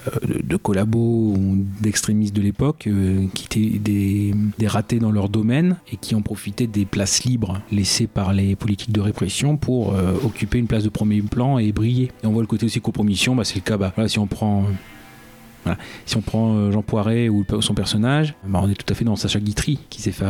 de, 0.43 0.57
collabos 0.57 1.35
ou 1.37 1.67
d'extrémistes 1.81 2.35
de 2.35 2.43
l'époque 2.43 2.87
euh, 2.87 3.27
qui 3.35 3.45
étaient 3.45 3.79
des, 3.79 4.35
des 4.59 4.67
ratés 4.67 4.99
dans 4.99 5.11
leur 5.11 5.29
domaine 5.29 5.77
et 5.93 5.97
qui 5.97 6.15
ont 6.15 6.23
profité 6.23 6.67
des 6.67 6.85
places 6.85 7.25
libres 7.25 7.61
laissées 7.71 8.07
par 8.07 8.33
les 8.33 8.57
politiques 8.57 8.93
de 8.93 9.01
répression 9.01 9.57
pour 9.57 9.95
occuper 10.25 10.59
une 10.59 10.67
place 10.67 10.85
de 10.85 10.89
premier 10.89 11.21
plan 11.23 11.59
et 11.59 11.73
briller. 11.73 12.11
Et 12.23 12.27
on 12.27 12.33
voit 12.33 12.43
le 12.43 12.47
côté 12.47 12.67
aussi 12.67 12.81
compromission, 12.81 13.35
bah, 13.35 13.45
c'est 13.45 13.57
le 13.57 13.61
cas, 13.61 13.77
bah, 13.77 13.93
voilà, 13.95 14.09
si 14.09 14.19
on 14.19 14.27
prend. 14.27 14.46
Si 16.05 16.17
on 16.17 16.21
prend 16.21 16.55
euh, 16.55 16.71
Jean 16.71 16.83
Poiret 16.83 17.29
ou 17.29 17.45
son 17.61 17.75
personnage, 17.75 18.35
bah, 18.45 18.61
on 18.63 18.71
est 18.71 18.75
tout 18.75 18.91
à 18.93 18.95
fait 18.95 19.05
dans 19.05 19.17
Sacha 19.17 19.41
Guitry 19.41 19.81
qui 19.91 20.01
s'est 20.01 20.13
fait 20.13 20.25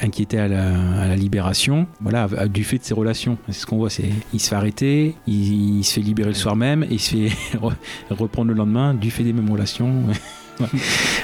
inquiéter 0.00 0.38
à 0.38 0.48
la, 0.48 1.16
libération, 1.16 1.86
voilà, 2.00 2.28
du 2.48 2.64
fait 2.64 2.78
de 2.78 2.84
ses 2.84 2.94
relations. 2.94 3.38
C'est 3.46 3.60
ce 3.60 3.66
qu'on 3.66 3.76
voit, 3.76 3.90
c'est 3.90 4.10
il 4.32 4.40
se 4.40 4.48
fait 4.48 4.56
arrêter, 4.56 5.14
il, 5.26 5.84
se 5.84 5.94
fait 5.94 6.00
libérer 6.00 6.30
le 6.30 6.34
soir 6.34 6.56
même 6.56 6.82
et 6.84 6.94
il 6.94 7.00
se 7.00 7.10
fait 7.10 7.28
re- 7.58 7.74
reprendre 8.10 8.48
le 8.48 8.56
lendemain 8.56 8.94
du 8.94 9.10
fait 9.10 9.22
des 9.24 9.32
mêmes 9.32 9.50
relations. 9.50 9.92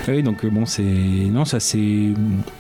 Oui, 0.09 0.23
donc 0.23 0.45
euh, 0.45 0.51
bon, 0.51 0.67
c'est 0.67 0.83
non, 0.83 1.45
ça 1.45 1.61
c'est 1.61 2.13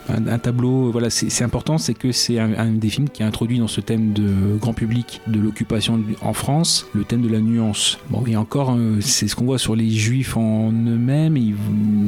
un, 0.09 0.39
tableau. 0.39 0.91
Voilà, 0.91 1.11
c'est 1.11 1.45
important, 1.45 1.79
c'est 1.79 1.95
que 1.95 2.13
c'est 2.13 2.39
un, 2.39 2.73
des 2.73 2.89
films 2.89 3.09
qui 3.09 3.23
a 3.23 3.27
introduit 3.27 3.59
dans 3.59 3.69
ce 3.69 3.81
thème 3.81 4.13
de 4.13 4.57
grand 4.61 4.75
public 4.75 5.21
de 5.27 5.39
l'occupation 5.39 6.01
en 6.23 6.33
France 6.33 6.87
le 6.93 7.05
thème 7.05 7.23
de 7.23 7.29
la 7.29 7.41
nuance. 7.41 7.99
Bon, 8.11 8.25
et 8.27 8.37
encore, 8.37 8.75
euh, 8.77 8.99
c'est 9.01 9.29
ce 9.29 9.37
qu'on 9.37 9.45
voit 9.45 9.59
sur 9.59 9.77
les 9.77 9.91
Juifs 9.91 10.37
en 10.37 10.73
eux-mêmes. 10.73 11.37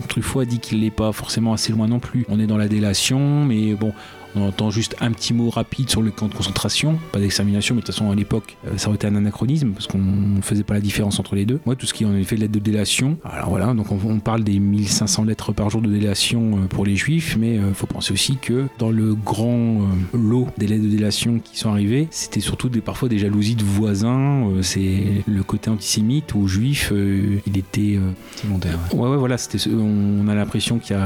Truffaut 0.08 0.40
a 0.40 0.44
dit 0.44 0.58
qu'il 0.58 0.80
n'est 0.80 0.90
pas 0.90 1.12
forcément 1.12 1.52
assez 1.52 1.72
loin 1.72 1.86
non 1.86 2.00
plus. 2.00 2.24
On 2.28 2.40
est 2.40 2.46
dans 2.46 2.58
la 2.58 2.68
délation, 2.68 3.44
mais 3.44 3.74
bon. 3.74 3.92
On 4.36 4.42
entend 4.46 4.70
juste 4.70 4.94
un 5.00 5.10
petit 5.12 5.32
mot 5.34 5.50
rapide 5.50 5.88
sur 5.90 6.02
le 6.02 6.10
camp 6.10 6.28
de 6.28 6.34
concentration, 6.34 6.98
pas 7.12 7.18
d'extermination, 7.18 7.74
mais 7.74 7.80
de 7.80 7.86
toute 7.86 7.94
façon 7.94 8.10
à 8.10 8.14
l'époque 8.14 8.56
euh, 8.66 8.76
ça 8.76 8.88
aurait 8.88 8.96
été 8.96 9.06
un 9.06 9.14
anachronisme 9.16 9.70
parce 9.70 9.86
qu'on 9.86 9.98
ne 9.98 10.40
faisait 10.42 10.64
pas 10.64 10.74
la 10.74 10.80
différence 10.80 11.18
entre 11.18 11.34
les 11.34 11.44
deux. 11.46 11.60
Moi, 11.66 11.76
tout 11.76 11.86
ce 11.86 11.94
qui 11.94 12.04
est 12.04 12.06
en 12.06 12.14
effet 12.14 12.36
lettres 12.36 12.52
de 12.52 12.58
délation, 12.58 13.16
alors 13.24 13.50
voilà, 13.50 13.72
donc 13.74 13.90
on, 13.90 13.98
on 14.04 14.20
parle 14.20 14.44
des 14.44 14.58
1500 14.58 15.24
lettres 15.24 15.52
par 15.52 15.70
jour 15.70 15.80
de 15.82 15.88
délation 15.90 16.58
euh, 16.58 16.66
pour 16.68 16.84
les 16.84 16.96
juifs, 16.96 17.36
mais 17.38 17.54
il 17.56 17.74
faut 17.74 17.86
penser 17.86 18.12
aussi 18.12 18.36
que 18.36 18.66
dans 18.78 18.90
le 18.90 19.14
grand 19.14 19.48
euh, 19.82 20.18
lot 20.18 20.48
des 20.58 20.66
lettres 20.66 20.84
de 20.84 20.88
délation 20.88 21.38
qui 21.42 21.58
sont 21.58 21.70
arrivées, 21.70 22.08
c'était 22.10 22.40
surtout 22.40 22.68
des, 22.68 22.80
parfois 22.80 23.08
des 23.08 23.18
jalousies 23.18 23.56
de 23.56 23.64
voisins, 23.64 24.46
euh, 24.50 24.62
c'est 24.62 25.22
le 25.26 25.42
côté 25.42 25.70
antisémite 25.70 26.34
ou 26.34 26.46
juif, 26.48 26.90
euh, 26.92 27.38
il 27.46 27.56
était. 27.58 27.96
euh, 27.96 28.10
Secondaire. 28.36 28.78
Ouais, 28.94 29.08
ouais, 29.08 29.16
voilà, 29.16 29.38
c'était, 29.38 29.58
ce- 29.58 29.70
on 29.70 30.28
a 30.28 30.34
l'impression 30.34 30.78
qu'il 30.78 30.96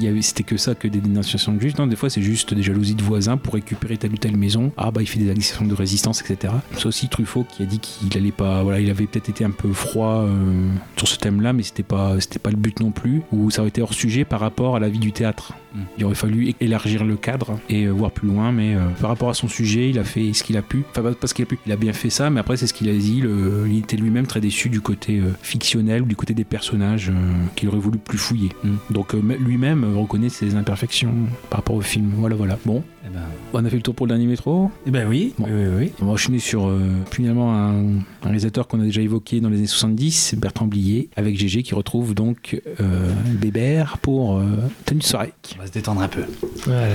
y 0.00 0.06
y 0.06 0.22
c'était 0.22 0.42
que 0.44 0.56
ça, 0.56 0.74
que 0.74 0.88
des 0.88 1.00
dénonciations 1.00 1.52
de 1.52 1.60
juifs. 1.60 1.76
Non, 1.78 1.86
des 1.86 1.96
fois, 1.96 2.10
c'est 2.10 2.22
juste 2.22 2.54
des 2.60 2.66
jalousies 2.66 2.94
de 2.94 3.02
voisins 3.02 3.36
pour 3.38 3.54
récupérer 3.54 3.96
telle 3.96 4.12
ou 4.12 4.16
telle 4.18 4.36
maison. 4.36 4.70
Ah, 4.76 4.90
bah, 4.90 5.00
il 5.02 5.06
fait 5.06 5.18
des 5.18 5.30
actions 5.30 5.64
de 5.64 5.74
résistance, 5.74 6.20
etc. 6.22 6.52
C'est 6.76 6.86
aussi 6.86 7.08
Truffaut 7.08 7.44
qui 7.44 7.62
a 7.62 7.66
dit 7.66 7.78
qu'il 7.78 8.14
allait 8.16 8.32
pas, 8.32 8.62
voilà, 8.62 8.80
il 8.80 8.90
avait 8.90 9.06
peut-être 9.06 9.28
été 9.30 9.44
un 9.44 9.50
peu 9.50 9.72
froid 9.72 10.24
euh, 10.26 10.68
sur 10.96 11.08
ce 11.08 11.16
thème-là, 11.18 11.52
mais 11.52 11.62
c'était 11.62 11.82
pas, 11.82 12.20
c'était 12.20 12.38
pas 12.38 12.50
le 12.50 12.56
but 12.56 12.78
non 12.80 12.90
plus. 12.90 13.22
Ou 13.32 13.50
ça 13.50 13.62
aurait 13.62 13.68
été 13.70 13.80
hors 13.82 13.94
sujet 13.94 14.24
par 14.24 14.40
rapport 14.40 14.76
à 14.76 14.80
la 14.80 14.88
vie 14.88 14.98
du 14.98 15.12
théâtre. 15.12 15.54
Il 15.98 16.04
aurait 16.04 16.16
fallu 16.16 16.52
élargir 16.60 17.04
le 17.04 17.16
cadre 17.16 17.60
et 17.68 17.84
euh, 17.84 17.90
voir 17.92 18.10
plus 18.10 18.26
loin, 18.26 18.50
mais 18.50 18.74
euh, 18.74 18.80
par 19.00 19.08
rapport 19.08 19.30
à 19.30 19.34
son 19.34 19.46
sujet, 19.46 19.88
il 19.88 20.00
a 20.00 20.04
fait 20.04 20.32
ce 20.32 20.42
qu'il 20.42 20.56
a 20.56 20.62
pu. 20.62 20.82
Enfin, 20.90 21.12
pas 21.12 21.26
ce 21.28 21.32
qu'il 21.34 21.44
a 21.44 21.46
pu, 21.46 21.58
il 21.64 21.70
a 21.70 21.76
bien 21.76 21.92
fait 21.92 22.10
ça, 22.10 22.28
mais 22.28 22.40
après, 22.40 22.56
c'est 22.56 22.66
ce 22.66 22.74
qu'il 22.74 22.88
a 22.88 22.92
dit. 22.92 23.20
le- 23.20 23.66
il 23.70 23.78
était 23.78 23.96
lui-même 23.96 24.26
très 24.26 24.40
déçu 24.40 24.68
du 24.68 24.80
côté 24.80 25.18
euh, 25.20 25.30
fictionnel 25.42 26.02
ou 26.02 26.06
du 26.06 26.16
côté 26.16 26.34
des 26.34 26.42
personnages 26.44 27.12
qu'il 27.54 27.68
aurait 27.68 27.78
voulu 27.78 27.98
plus 27.98 28.18
fouiller. 28.18 28.48
Donc, 28.90 29.14
euh, 29.14 29.22
lui-même 29.38 29.96
reconnaît 29.96 30.28
ses 30.28 30.56
imperfections 30.56 31.14
par 31.50 31.58
rapport 31.60 31.76
au 31.76 31.80
film. 31.80 32.10
Voilà, 32.16 32.34
voilà. 32.34 32.49
Bon, 32.64 32.82
Eh 33.02 33.08
ben, 33.08 33.20
on 33.54 33.64
a 33.64 33.70
fait 33.70 33.76
le 33.76 33.82
tour 33.82 33.94
pour 33.94 34.04
le 34.06 34.10
dernier 34.10 34.26
métro 34.26 34.70
eh 34.86 34.90
ben 34.90 35.08
oui, 35.08 35.32
Bon. 35.38 35.46
oui, 35.46 35.52
oui, 35.54 35.68
oui. 35.78 35.92
On 36.02 36.04
va 36.06 36.12
enchaîner 36.12 36.38
sur 36.38 36.66
euh, 36.66 36.80
finalement 37.10 37.54
un, 37.54 37.94
un 37.96 38.24
réalisateur 38.24 38.68
qu'on 38.68 38.78
a 38.78 38.84
déjà 38.84 39.00
évoqué 39.00 39.40
dans 39.40 39.48
les 39.48 39.56
années 39.56 39.66
70, 39.66 40.34
Bertrand 40.36 40.66
Blier, 40.66 41.08
avec 41.16 41.34
GG 41.38 41.62
qui 41.62 41.74
retrouve 41.74 42.14
donc 42.14 42.60
euh, 42.80 43.10
Bébert 43.40 43.96
pour 44.02 44.36
euh, 44.36 44.44
Tenue 44.84 45.00
de 45.00 45.04
soirée. 45.04 45.32
On 45.56 45.60
va 45.62 45.66
se 45.66 45.72
détendre 45.72 46.02
un 46.02 46.08
peu. 46.08 46.20
Voilà, 46.66 46.88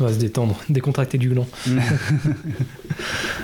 on 0.00 0.04
va 0.04 0.12
se 0.12 0.18
détendre, 0.18 0.58
décontracter 0.68 1.16
du 1.16 1.28
gland. 1.28 1.46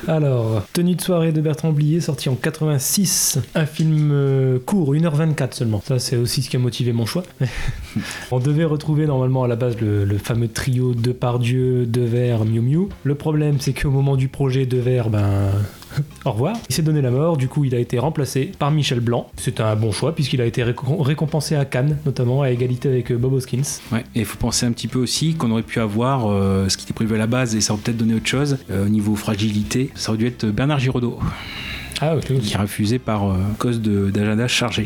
Alors, 0.09 0.66
Tenue 0.73 0.97
de 0.97 1.01
soirée 1.01 1.31
de 1.32 1.40
Bertrand 1.40 1.70
Blier, 1.73 2.01
sorti 2.01 2.28
en 2.28 2.35
86. 2.35 3.39
Un 3.55 3.66
film 3.66 4.11
euh, 4.12 4.59
court, 4.59 4.93
1h24 4.95 5.53
seulement. 5.55 5.82
Ça, 5.86 5.99
c'est 6.01 6.16
aussi 6.16 6.43
ce 6.43 6.51
qui 6.51 6.57
a 6.57 6.59
motivé 6.59 6.93
mon 6.93 7.07
choix. 7.07 7.23
On 8.32 8.40
devait 8.40 8.65
retrouver 8.65 9.07
normalement 9.07 9.45
à 9.45 9.49
la 9.49 9.57
base 9.57 9.81
le, 9.81 10.05
le 10.05 10.19
fameux 10.19 10.49
trio 10.49 10.95
Depardieu, 10.95 11.86
Le 13.05 13.14
problème, 13.14 13.56
c'est 13.60 13.72
qu'au 13.72 13.90
moment 13.90 14.16
du 14.16 14.28
projet 14.28 14.66
Devers, 14.66 15.10
ben. 15.10 15.51
Au 16.26 16.32
revoir. 16.32 16.55
Il 16.68 16.74
s'est 16.74 16.82
donné 16.82 17.01
la 17.01 17.10
mort, 17.10 17.39
du 17.39 17.48
coup 17.48 17.64
il 17.64 17.74
a 17.74 17.78
été 17.78 17.98
remplacé 17.98 18.52
par 18.59 18.70
Michel 18.70 19.01
Blanc. 19.01 19.30
C'est 19.36 19.59
un 19.60 19.74
bon 19.74 19.90
choix 19.90 20.14
puisqu'il 20.14 20.40
a 20.43 20.44
été 20.44 20.62
récom- 20.62 21.01
récompensé 21.01 21.55
à 21.56 21.64
Cannes, 21.64 21.97
notamment 22.05 22.43
à 22.43 22.51
égalité 22.51 22.89
avec 22.90 23.10
euh, 23.10 23.16
Bob 23.16 23.32
Hoskins. 23.32 23.62
Ouais, 23.90 24.05
et 24.14 24.20
il 24.20 24.24
faut 24.26 24.36
penser 24.36 24.66
un 24.66 24.72
petit 24.72 24.86
peu 24.86 24.98
aussi 24.98 25.35
qu'on 25.35 25.51
aurait 25.51 25.62
pu 25.62 25.80
avoir 25.80 26.26
euh, 26.30 26.68
ce 26.68 26.76
qui 26.76 26.85
était 26.85 26.93
prévu 26.93 27.14
à 27.14 27.18
la 27.18 27.26
base 27.26 27.56
et 27.56 27.62
ça 27.62 27.72
aurait 27.72 27.82
peut-être 27.82 27.97
donné 27.97 28.14
autre 28.14 28.26
chose 28.26 28.59
euh, 28.70 28.85
au 28.85 28.89
niveau 28.90 29.16
fragilité. 29.16 29.90
Ça 29.94 30.10
aurait 30.10 30.18
dû 30.18 30.26
être 30.26 30.44
Bernard 30.47 30.78
Giraudot. 30.78 31.18
Ah, 32.01 32.16
ok. 32.16 32.39
Qui 32.41 32.55
a 32.55 32.61
refusé 32.62 32.99
par 32.99 33.29
euh, 33.31 33.35
cause 33.59 33.81
d'agenda 33.81 34.47
chargé. 34.47 34.85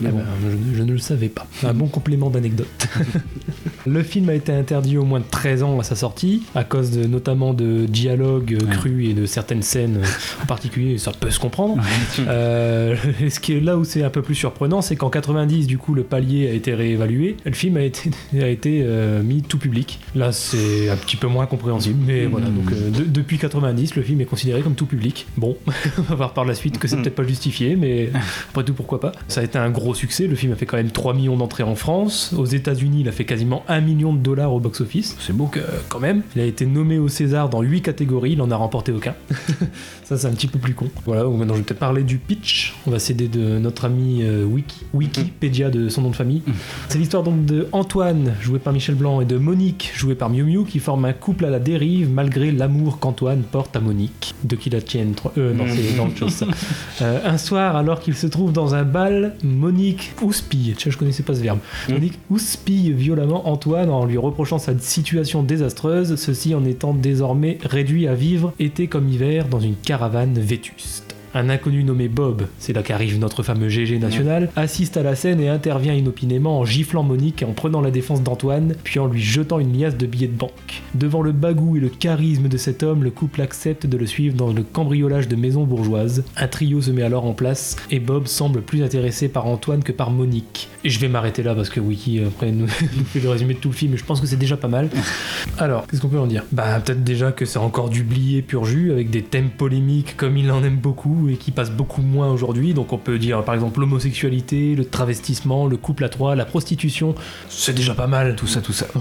Mais 0.00 0.08
Ah 0.08 0.12
bon. 0.12 0.18
ben, 0.18 0.58
je, 0.72 0.78
je 0.78 0.82
ne 0.82 0.92
le 0.92 0.98
savais 0.98 1.28
pas. 1.28 1.46
Un 1.62 1.74
bon 1.74 1.86
complément 1.88 2.30
d'anecdote. 2.30 2.88
le 3.86 4.02
film 4.02 4.30
a 4.30 4.34
été 4.34 4.50
interdit 4.52 4.96
au 4.96 5.04
moins 5.04 5.20
de 5.20 5.26
13 5.30 5.62
ans 5.62 5.78
à 5.78 5.82
sa 5.82 5.94
sortie, 5.94 6.42
à 6.54 6.64
cause 6.64 6.90
de, 6.90 7.04
notamment 7.06 7.52
de 7.52 7.84
dialogues 7.86 8.56
euh, 8.62 8.66
crus 8.66 9.10
et 9.10 9.14
de 9.14 9.26
certaines 9.26 9.62
scènes 9.62 9.98
euh, 10.02 10.06
en 10.42 10.46
particulier, 10.46 10.96
ça 10.96 11.12
peut 11.12 11.30
se 11.30 11.38
comprendre. 11.38 11.82
Euh, 12.20 12.96
ce 13.28 13.40
qui 13.40 13.52
est 13.52 13.60
là 13.60 13.76
où 13.76 13.84
c'est 13.84 14.02
un 14.02 14.10
peu 14.10 14.22
plus 14.22 14.34
surprenant, 14.34 14.80
c'est 14.80 14.96
qu'en 14.96 15.10
90, 15.10 15.66
du 15.66 15.76
coup, 15.76 15.92
le 15.94 16.02
palier 16.02 16.48
a 16.48 16.52
été 16.52 16.72
réévalué. 16.74 17.36
Le 17.44 17.52
film 17.52 17.76
a 17.76 17.82
été, 17.82 18.10
a 18.40 18.48
été 18.48 18.80
euh, 18.84 19.22
mis 19.22 19.42
tout 19.42 19.58
public. 19.58 19.98
Là, 20.14 20.32
c'est 20.32 20.88
un 20.88 20.96
petit 20.96 21.16
peu 21.16 21.26
moins 21.26 21.44
compréhensible, 21.46 22.02
mais 22.06 22.24
voilà. 22.26 22.46
Donc, 22.46 22.72
euh, 22.72 22.90
de- 22.90 23.04
depuis 23.04 23.36
90, 23.38 23.96
le 23.96 24.02
film 24.02 24.20
est 24.22 24.24
considéré 24.26 24.62
comme 24.62 24.74
tout 24.74 24.86
public. 24.86 25.26
Bon, 25.36 25.56
on 25.98 26.02
va 26.02 26.14
voir 26.14 26.32
par 26.32 26.44
la 26.46 26.53
suite 26.54 26.78
que 26.78 26.88
c'est 26.88 26.96
peut-être 26.96 27.14
pas 27.14 27.24
justifié, 27.24 27.76
mais 27.76 28.10
après 28.50 28.64
tout, 28.64 28.74
pourquoi 28.74 29.00
pas. 29.00 29.12
Ça 29.28 29.40
a 29.40 29.44
été 29.44 29.58
un 29.58 29.70
gros 29.70 29.94
succès. 29.94 30.26
Le 30.26 30.34
film 30.34 30.52
a 30.52 30.56
fait 30.56 30.66
quand 30.66 30.76
même 30.76 30.90
3 30.90 31.14
millions 31.14 31.36
d'entrées 31.36 31.62
en 31.62 31.74
France. 31.74 32.34
Aux 32.36 32.44
États-Unis, 32.44 33.00
il 33.00 33.08
a 33.08 33.12
fait 33.12 33.24
quasiment 33.24 33.64
1 33.68 33.80
million 33.80 34.12
de 34.12 34.18
dollars 34.18 34.52
au 34.52 34.60
box-office. 34.60 35.16
C'est 35.20 35.34
beau 35.34 35.46
que, 35.46 35.60
quand 35.88 36.00
même. 36.00 36.22
Il 36.34 36.42
a 36.42 36.44
été 36.44 36.66
nommé 36.66 36.98
au 36.98 37.08
César 37.08 37.48
dans 37.48 37.62
8 37.62 37.82
catégories. 37.82 38.32
Il 38.32 38.42
en 38.42 38.50
a 38.50 38.56
remporté 38.56 38.92
aucun. 38.92 39.14
Ça, 40.04 40.18
c'est 40.18 40.26
un 40.26 40.32
petit 40.32 40.46
peu 40.46 40.58
plus 40.58 40.74
con. 40.74 40.88
Voilà, 41.06 41.22
donc 41.22 41.38
maintenant 41.38 41.54
je 41.54 41.60
vais 41.60 41.64
peut-être 41.64 41.78
parler 41.78 42.02
du 42.02 42.18
pitch. 42.18 42.74
On 42.86 42.90
va 42.90 42.98
s'aider 42.98 43.28
de 43.28 43.58
notre 43.58 43.84
ami 43.86 44.22
euh, 44.22 44.44
Wiki, 44.44 44.84
Wikipédia 44.92 45.70
de 45.70 45.88
son 45.88 46.02
nom 46.02 46.10
de 46.10 46.16
famille. 46.16 46.42
C'est 46.88 46.98
l'histoire 46.98 47.22
donc 47.22 47.44
de 47.44 47.68
Antoine, 47.72 48.34
joué 48.40 48.58
par 48.58 48.72
Michel 48.72 48.94
Blanc, 48.94 49.20
et 49.20 49.24
de 49.24 49.36
Monique, 49.38 49.92
jouée 49.94 50.14
par 50.14 50.30
Miu 50.30 50.44
Miu, 50.44 50.64
qui 50.64 50.78
forment 50.78 51.06
un 51.06 51.12
couple 51.12 51.44
à 51.44 51.50
la 51.50 51.58
dérive 51.58 52.10
malgré 52.10 52.52
l'amour 52.52 52.98
qu'Antoine 52.98 53.42
porte 53.42 53.74
à 53.76 53.80
Monique. 53.80 54.34
De 54.44 54.56
qui 54.56 54.70
la 54.70 54.80
tienne 54.80 55.14
Euh, 55.38 55.54
non, 55.54 55.64
c'est 55.68 55.96
dans 55.96 56.06
autre 56.06 56.16
chose 56.18 56.43
ça. 56.52 56.66
Euh, 57.02 57.18
un 57.24 57.38
soir, 57.38 57.74
alors 57.74 57.98
qu'il 57.98 58.14
se 58.14 58.28
trouve 58.28 58.52
dans 58.52 58.76
un 58.76 58.84
bal, 58.84 59.34
Monique 59.42 60.12
houspille. 60.22 60.74
Tiens, 60.76 60.92
je 60.92 60.96
connaissais 60.96 61.24
pas 61.24 61.34
ce 61.34 61.40
verbe. 61.40 61.58
Monique 61.88 62.18
houspille 62.30 62.92
violemment 62.92 63.48
Antoine 63.48 63.90
en 63.90 64.04
lui 64.04 64.16
reprochant 64.16 64.58
sa 64.58 64.78
situation 64.78 65.42
désastreuse, 65.42 66.14
ceci 66.14 66.54
en 66.54 66.64
étant 66.64 66.94
désormais 66.94 67.58
réduit 67.64 68.06
à 68.06 68.14
vivre 68.14 68.52
été 68.60 68.86
comme 68.86 69.08
hiver 69.08 69.48
dans 69.48 69.60
une 69.60 69.74
caravane 69.74 70.38
vétuste. 70.38 71.03
Un 71.36 71.48
inconnu 71.48 71.82
nommé 71.82 72.06
Bob, 72.06 72.46
c'est 72.60 72.72
là 72.72 72.84
qu'arrive 72.84 73.18
notre 73.18 73.42
fameux 73.42 73.68
GG 73.68 73.98
national, 73.98 74.50
assiste 74.54 74.96
à 74.96 75.02
la 75.02 75.16
scène 75.16 75.40
et 75.40 75.48
intervient 75.48 75.92
inopinément 75.92 76.60
en 76.60 76.64
giflant 76.64 77.02
Monique, 77.02 77.42
en 77.42 77.52
prenant 77.52 77.80
la 77.80 77.90
défense 77.90 78.22
d'Antoine, 78.22 78.76
puis 78.84 79.00
en 79.00 79.08
lui 79.08 79.20
jetant 79.20 79.58
une 79.58 79.76
liasse 79.76 79.96
de 79.96 80.06
billets 80.06 80.28
de 80.28 80.36
banque. 80.36 80.82
Devant 80.94 81.22
le 81.22 81.32
bagou 81.32 81.76
et 81.76 81.80
le 81.80 81.88
charisme 81.88 82.46
de 82.46 82.56
cet 82.56 82.84
homme, 82.84 83.02
le 83.02 83.10
couple 83.10 83.40
accepte 83.40 83.84
de 83.84 83.96
le 83.96 84.06
suivre 84.06 84.36
dans 84.36 84.52
le 84.52 84.62
cambriolage 84.62 85.26
de 85.26 85.34
maisons 85.34 85.64
bourgeoises. 85.64 86.22
Un 86.36 86.46
trio 86.46 86.80
se 86.80 86.92
met 86.92 87.02
alors 87.02 87.24
en 87.24 87.32
place 87.32 87.74
et 87.90 87.98
Bob 87.98 88.28
semble 88.28 88.62
plus 88.62 88.84
intéressé 88.84 89.26
par 89.26 89.46
Antoine 89.46 89.82
que 89.82 89.90
par 89.90 90.12
Monique. 90.12 90.68
Et 90.84 90.90
je 90.90 91.00
vais 91.00 91.08
m'arrêter 91.08 91.42
là 91.42 91.56
parce 91.56 91.68
que 91.68 91.80
Wiki 91.80 92.20
après 92.24 92.52
nous, 92.52 92.66
nous 92.96 93.04
fait 93.06 93.18
le 93.18 93.30
résumé 93.30 93.54
de 93.54 93.58
tout 93.58 93.70
le 93.70 93.74
film 93.74 93.94
et 93.94 93.96
je 93.96 94.04
pense 94.04 94.20
que 94.20 94.28
c'est 94.28 94.36
déjà 94.36 94.56
pas 94.56 94.68
mal. 94.68 94.88
Alors, 95.58 95.88
qu'est-ce 95.88 96.00
qu'on 96.00 96.08
peut 96.08 96.20
en 96.20 96.28
dire? 96.28 96.44
Bah 96.52 96.78
peut-être 96.78 97.02
déjà 97.02 97.32
que 97.32 97.44
c'est 97.44 97.58
encore 97.58 97.88
du 97.88 98.04
blié 98.04 98.40
pur 98.40 98.64
jus 98.64 98.92
avec 98.92 99.10
des 99.10 99.22
thèmes 99.22 99.50
polémiques 99.50 100.16
comme 100.16 100.36
il 100.36 100.52
en 100.52 100.62
aime 100.62 100.76
beaucoup 100.76 101.23
et 101.28 101.36
qui 101.36 101.50
passent 101.50 101.70
beaucoup 101.70 102.02
moins 102.02 102.30
aujourd'hui. 102.30 102.74
Donc 102.74 102.92
on 102.92 102.98
peut 102.98 103.18
dire 103.18 103.42
par 103.44 103.54
exemple 103.54 103.80
l'homosexualité, 103.80 104.74
le 104.74 104.84
travestissement, 104.84 105.66
le 105.66 105.76
couple 105.76 106.04
à 106.04 106.08
trois, 106.08 106.34
la 106.34 106.44
prostitution. 106.44 107.14
C'est 107.48 107.74
déjà 107.74 107.94
pas 107.94 108.06
mal. 108.06 108.36
Tout 108.36 108.46
ça, 108.46 108.60
tout 108.60 108.72
ça. 108.72 108.86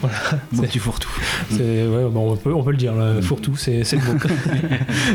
voilà. 0.00 0.16
Bon, 0.52 0.62
C'est- 0.62 0.68
tu 0.68 0.80
ouais, 0.80 2.08
bon, 2.10 2.32
on, 2.32 2.36
peut, 2.36 2.52
on 2.52 2.62
peut 2.62 2.70
le 2.72 2.76
dire, 2.76 2.94
là, 2.94 3.20
fourre-tout, 3.22 3.56
c'est 3.56 3.82
le 3.92 3.98
mot. 3.98 4.18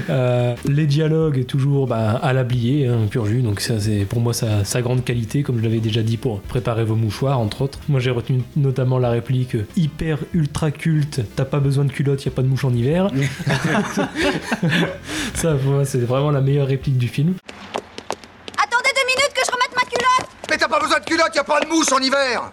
Euh, 0.09 0.55
les 0.67 0.85
dialogues, 0.87 1.45
toujours 1.45 1.87
bah, 1.87 2.11
à 2.11 2.33
l'ablié, 2.33 2.87
hein, 2.87 3.07
pur 3.09 3.25
jus, 3.25 3.41
donc 3.41 3.59
ça, 3.59 3.79
c'est 3.79 4.05
pour 4.05 4.19
moi 4.21 4.33
sa, 4.33 4.63
sa 4.63 4.81
grande 4.81 5.03
qualité, 5.03 5.41
comme 5.41 5.57
je 5.57 5.63
l'avais 5.63 5.79
déjà 5.79 6.03
dit 6.03 6.17
pour 6.17 6.41
préparer 6.41 6.83
vos 6.83 6.95
mouchoirs, 6.95 7.39
entre 7.39 7.61
autres. 7.63 7.79
Moi, 7.89 7.99
j'ai 7.99 8.11
retenu 8.11 8.41
notamment 8.55 8.99
la 8.99 9.09
réplique 9.09 9.55
hyper 9.75 10.19
ultra 10.33 10.71
culte 10.71 11.21
t'as 11.35 11.45
pas 11.45 11.59
besoin 11.59 11.85
de 11.85 11.91
culotte, 11.91 12.23
y 12.25 12.27
a 12.27 12.31
pas 12.31 12.41
de 12.41 12.47
mouche 12.47 12.65
en 12.65 12.73
hiver. 12.73 13.09
ça, 15.33 15.53
pour 15.55 15.73
moi, 15.73 15.85
c'est 15.85 16.05
vraiment 16.15 16.31
la 16.31 16.41
meilleure 16.41 16.67
réplique 16.67 16.97
du 16.97 17.07
film. 17.07 17.35
Attendez 18.57 18.89
deux 18.95 19.05
minutes 19.05 19.33
que 19.33 19.41
je 19.45 19.51
remette 19.51 19.75
ma 19.75 19.81
culotte 19.81 20.29
Mais 20.49 20.57
t'as 20.57 20.67
pas 20.67 20.79
besoin 20.79 20.99
de 20.99 21.05
culotte, 21.05 21.35
y 21.35 21.39
a 21.39 21.43
pas 21.43 21.59
de 21.59 21.67
mouche 21.67 21.91
en 21.91 21.99
hiver 21.99 22.51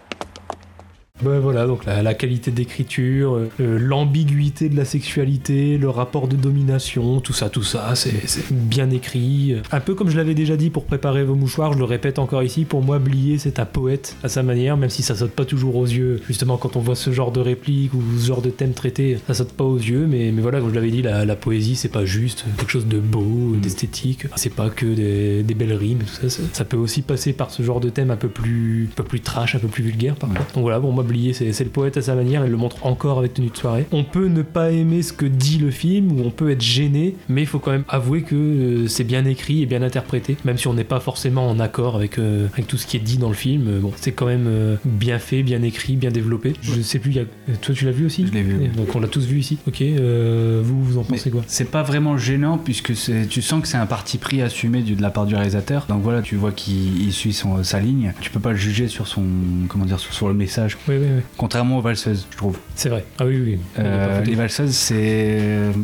Ouais, 1.25 1.39
voilà, 1.39 1.65
donc 1.67 1.85
la, 1.85 2.13
qualité 2.13 2.51
d'écriture, 2.51 3.35
euh, 3.35 3.49
euh, 3.61 3.77
l'ambiguïté 3.79 4.67
de 4.67 4.75
la 4.75 4.83
sexualité, 4.83 5.77
le 5.77 5.89
rapport 5.89 6.27
de 6.27 6.35
domination, 6.35 7.19
tout 7.21 7.33
ça, 7.33 7.49
tout 7.49 7.63
ça, 7.63 7.95
c'est 7.95 8.13
bien 8.51 8.89
écrit. 8.89 9.55
Un 9.71 9.79
peu 9.79 9.95
comme 9.95 10.09
je 10.09 10.17
l'avais 10.17 10.33
déjà 10.33 10.57
dit 10.57 10.69
pour 10.69 10.85
préparer 10.85 11.23
vos 11.23 11.35
mouchoirs, 11.35 11.73
je 11.73 11.77
le 11.77 11.85
répète 11.85 12.19
encore 12.19 12.43
ici, 12.43 12.65
pour 12.65 12.81
moi, 12.81 12.99
Blier, 12.99 13.37
c'est 13.37 13.59
un 13.59 13.65
poète 13.65 14.17
à 14.23 14.29
sa 14.29 14.43
manière, 14.43 14.75
même 14.75 14.89
si 14.89 15.01
ça 15.01 15.15
saute 15.15 15.31
pas 15.31 15.45
toujours 15.45 15.75
aux 15.75 15.85
yeux. 15.85 16.21
Justement, 16.27 16.57
quand 16.57 16.75
on 16.75 16.81
voit 16.81 16.95
ce 16.95 17.11
genre 17.11 17.31
de 17.31 17.39
réplique 17.39 17.93
ou 17.93 18.01
ce 18.19 18.27
genre 18.27 18.41
de 18.41 18.49
thème 18.49 18.73
traité, 18.73 19.17
ça 19.27 19.33
saute 19.33 19.53
pas 19.53 19.63
aux 19.63 19.77
yeux, 19.77 20.05
mais, 20.07 20.31
mais 20.31 20.41
voilà, 20.41 20.59
comme 20.59 20.69
je 20.69 20.75
l'avais 20.75 20.91
dit, 20.91 21.01
la, 21.01 21.35
poésie, 21.35 21.75
c'est 21.75 21.89
pas 21.89 22.05
juste 22.05 22.45
quelque 22.57 22.71
chose 22.71 22.87
de 22.87 22.99
beau, 22.99 23.55
d'esthétique, 23.61 24.27
c'est 24.35 24.53
pas 24.53 24.69
que 24.69 24.85
des, 24.85 25.53
belles 25.53 25.73
rimes, 25.73 25.99
tout 25.99 26.27
ça, 26.29 26.39
ça. 26.51 26.65
peut 26.65 26.77
aussi 26.77 27.01
passer 27.01 27.31
par 27.33 27.51
ce 27.51 27.63
genre 27.63 27.79
de 27.79 27.89
thème 27.89 28.11
un 28.11 28.15
peu 28.17 28.27
plus, 28.27 28.89
un 28.91 28.95
peu 28.95 29.03
plus 29.03 29.21
trash, 29.21 29.55
un 29.55 29.59
peu 29.59 29.67
plus 29.67 29.83
vulgaire, 29.83 30.15
par 30.15 30.29
contre. 30.29 30.53
Donc 30.53 30.63
voilà, 30.63 30.79
pour 30.79 30.91
moi, 30.91 31.03
C'est 31.33 31.63
le 31.63 31.69
poète 31.69 31.97
à 31.97 32.01
sa 32.01 32.15
manière, 32.15 32.45
il 32.45 32.51
le 32.51 32.57
montre 32.57 32.85
encore 32.85 33.19
avec 33.19 33.33
Tenue 33.33 33.49
de 33.49 33.57
soirée. 33.57 33.85
On 33.91 34.03
peut 34.03 34.27
ne 34.27 34.41
pas 34.41 34.71
aimer 34.71 35.01
ce 35.01 35.13
que 35.13 35.25
dit 35.25 35.57
le 35.57 35.71
film, 35.71 36.11
ou 36.11 36.23
on 36.25 36.29
peut 36.31 36.51
être 36.51 36.61
gêné, 36.61 37.15
mais 37.29 37.41
il 37.41 37.47
faut 37.47 37.59
quand 37.59 37.71
même 37.71 37.83
avouer 37.89 38.21
que 38.21 38.35
euh, 38.35 38.87
c'est 38.87 39.03
bien 39.03 39.25
écrit 39.25 39.61
et 39.61 39.65
bien 39.65 39.81
interprété, 39.81 40.37
même 40.45 40.57
si 40.57 40.67
on 40.67 40.73
n'est 40.73 40.83
pas 40.83 40.99
forcément 40.99 41.49
en 41.49 41.59
accord 41.59 41.95
avec, 41.95 42.17
euh, 42.19 42.47
avec 42.53 42.67
tout 42.67 42.77
ce 42.77 42.85
qui 42.87 42.97
est 42.97 43.01
dit 43.01 43.17
dans 43.17 43.29
le 43.29 43.35
film. 43.35 43.67
euh, 43.67 43.79
Bon, 43.79 43.91
c'est 43.95 44.11
quand 44.11 44.25
même 44.25 44.77
bien 44.85 45.19
fait, 45.19 45.43
bien 45.43 45.61
écrit, 45.63 45.95
bien 45.95 46.11
développé. 46.11 46.53
Je 46.61 46.81
sais 46.81 46.99
plus, 46.99 47.11
y 47.11 47.19
a... 47.19 47.23
toi 47.61 47.73
tu 47.75 47.85
l'as 47.85 47.91
vu 47.91 48.05
aussi? 48.05 48.25
Je 48.27 48.31
l'ai 48.31 48.41
vu. 48.43 48.57
oui. 48.59 48.69
Donc 48.75 48.95
on 48.95 48.99
l'a 48.99 49.07
tous 49.07 49.25
vu 49.25 49.39
ici. 49.39 49.57
Ok, 49.67 49.81
euh, 49.81 50.61
vous, 50.63 50.83
vous 50.83 50.97
en 50.97 51.03
pensez 51.03 51.29
quoi? 51.31 51.41
C'est 51.47 51.69
pas 51.69 51.83
vraiment 51.83 52.17
gênant 52.17 52.57
puisque 52.57 52.93
tu 53.29 53.41
sens 53.41 53.61
que 53.61 53.67
c'est 53.67 53.77
un 53.77 53.85
parti 53.85 54.17
pris 54.17 54.41
assumé 54.41 54.81
de 54.81 55.01
la 55.01 55.09
part 55.09 55.25
du 55.25 55.35
réalisateur. 55.35 55.85
Donc 55.89 56.01
voilà, 56.01 56.21
tu 56.21 56.35
vois 56.35 56.51
qu'il 56.51 57.01
il 57.03 57.11
suit 57.13 57.33
son- 57.33 57.63
sa 57.63 57.79
ligne. 57.79 58.13
Tu 58.21 58.29
peux 58.29 58.39
pas 58.39 58.51
le 58.51 58.57
juger 58.57 58.87
sur 58.87 59.07
son 59.07 59.23
comment 59.67 59.85
dire 59.85 59.99
sur, 59.99 60.13
sur 60.13 60.27
le 60.27 60.33
message. 60.33 60.77
Oui, 60.87 60.95
oui, 60.99 61.02
oui. 61.03 61.21
Contrairement 61.37 61.77
aux 61.77 61.81
valseuses, 61.81 62.25
je 62.31 62.37
trouve. 62.37 62.57
C'est 62.75 62.89
vrai. 62.89 63.05
Ah 63.19 63.25
oui, 63.25 63.39
oui. 63.43 63.59
Euh, 63.79 64.21
les 64.21 64.35
valseuses, 64.35 64.71
c'est 64.75 65.39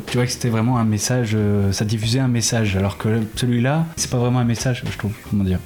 tu 0.07 0.17
vois 0.17 0.25
que 0.25 0.31
c'était 0.31 0.49
vraiment 0.49 0.77
un 0.77 0.85
message. 0.85 1.31
euh, 1.35 1.71
ça 1.71 1.85
diffusait 1.85 2.19
un 2.19 2.27
message, 2.27 2.75
alors 2.75 2.97
que 2.97 3.21
celui-là, 3.35 3.85
c'est 3.95 4.09
pas 4.09 4.17
vraiment 4.17 4.39
un 4.39 4.45
message, 4.45 4.83
je 4.89 4.97
trouve. 4.97 5.13
Comment 5.29 5.43
dire 5.43 5.59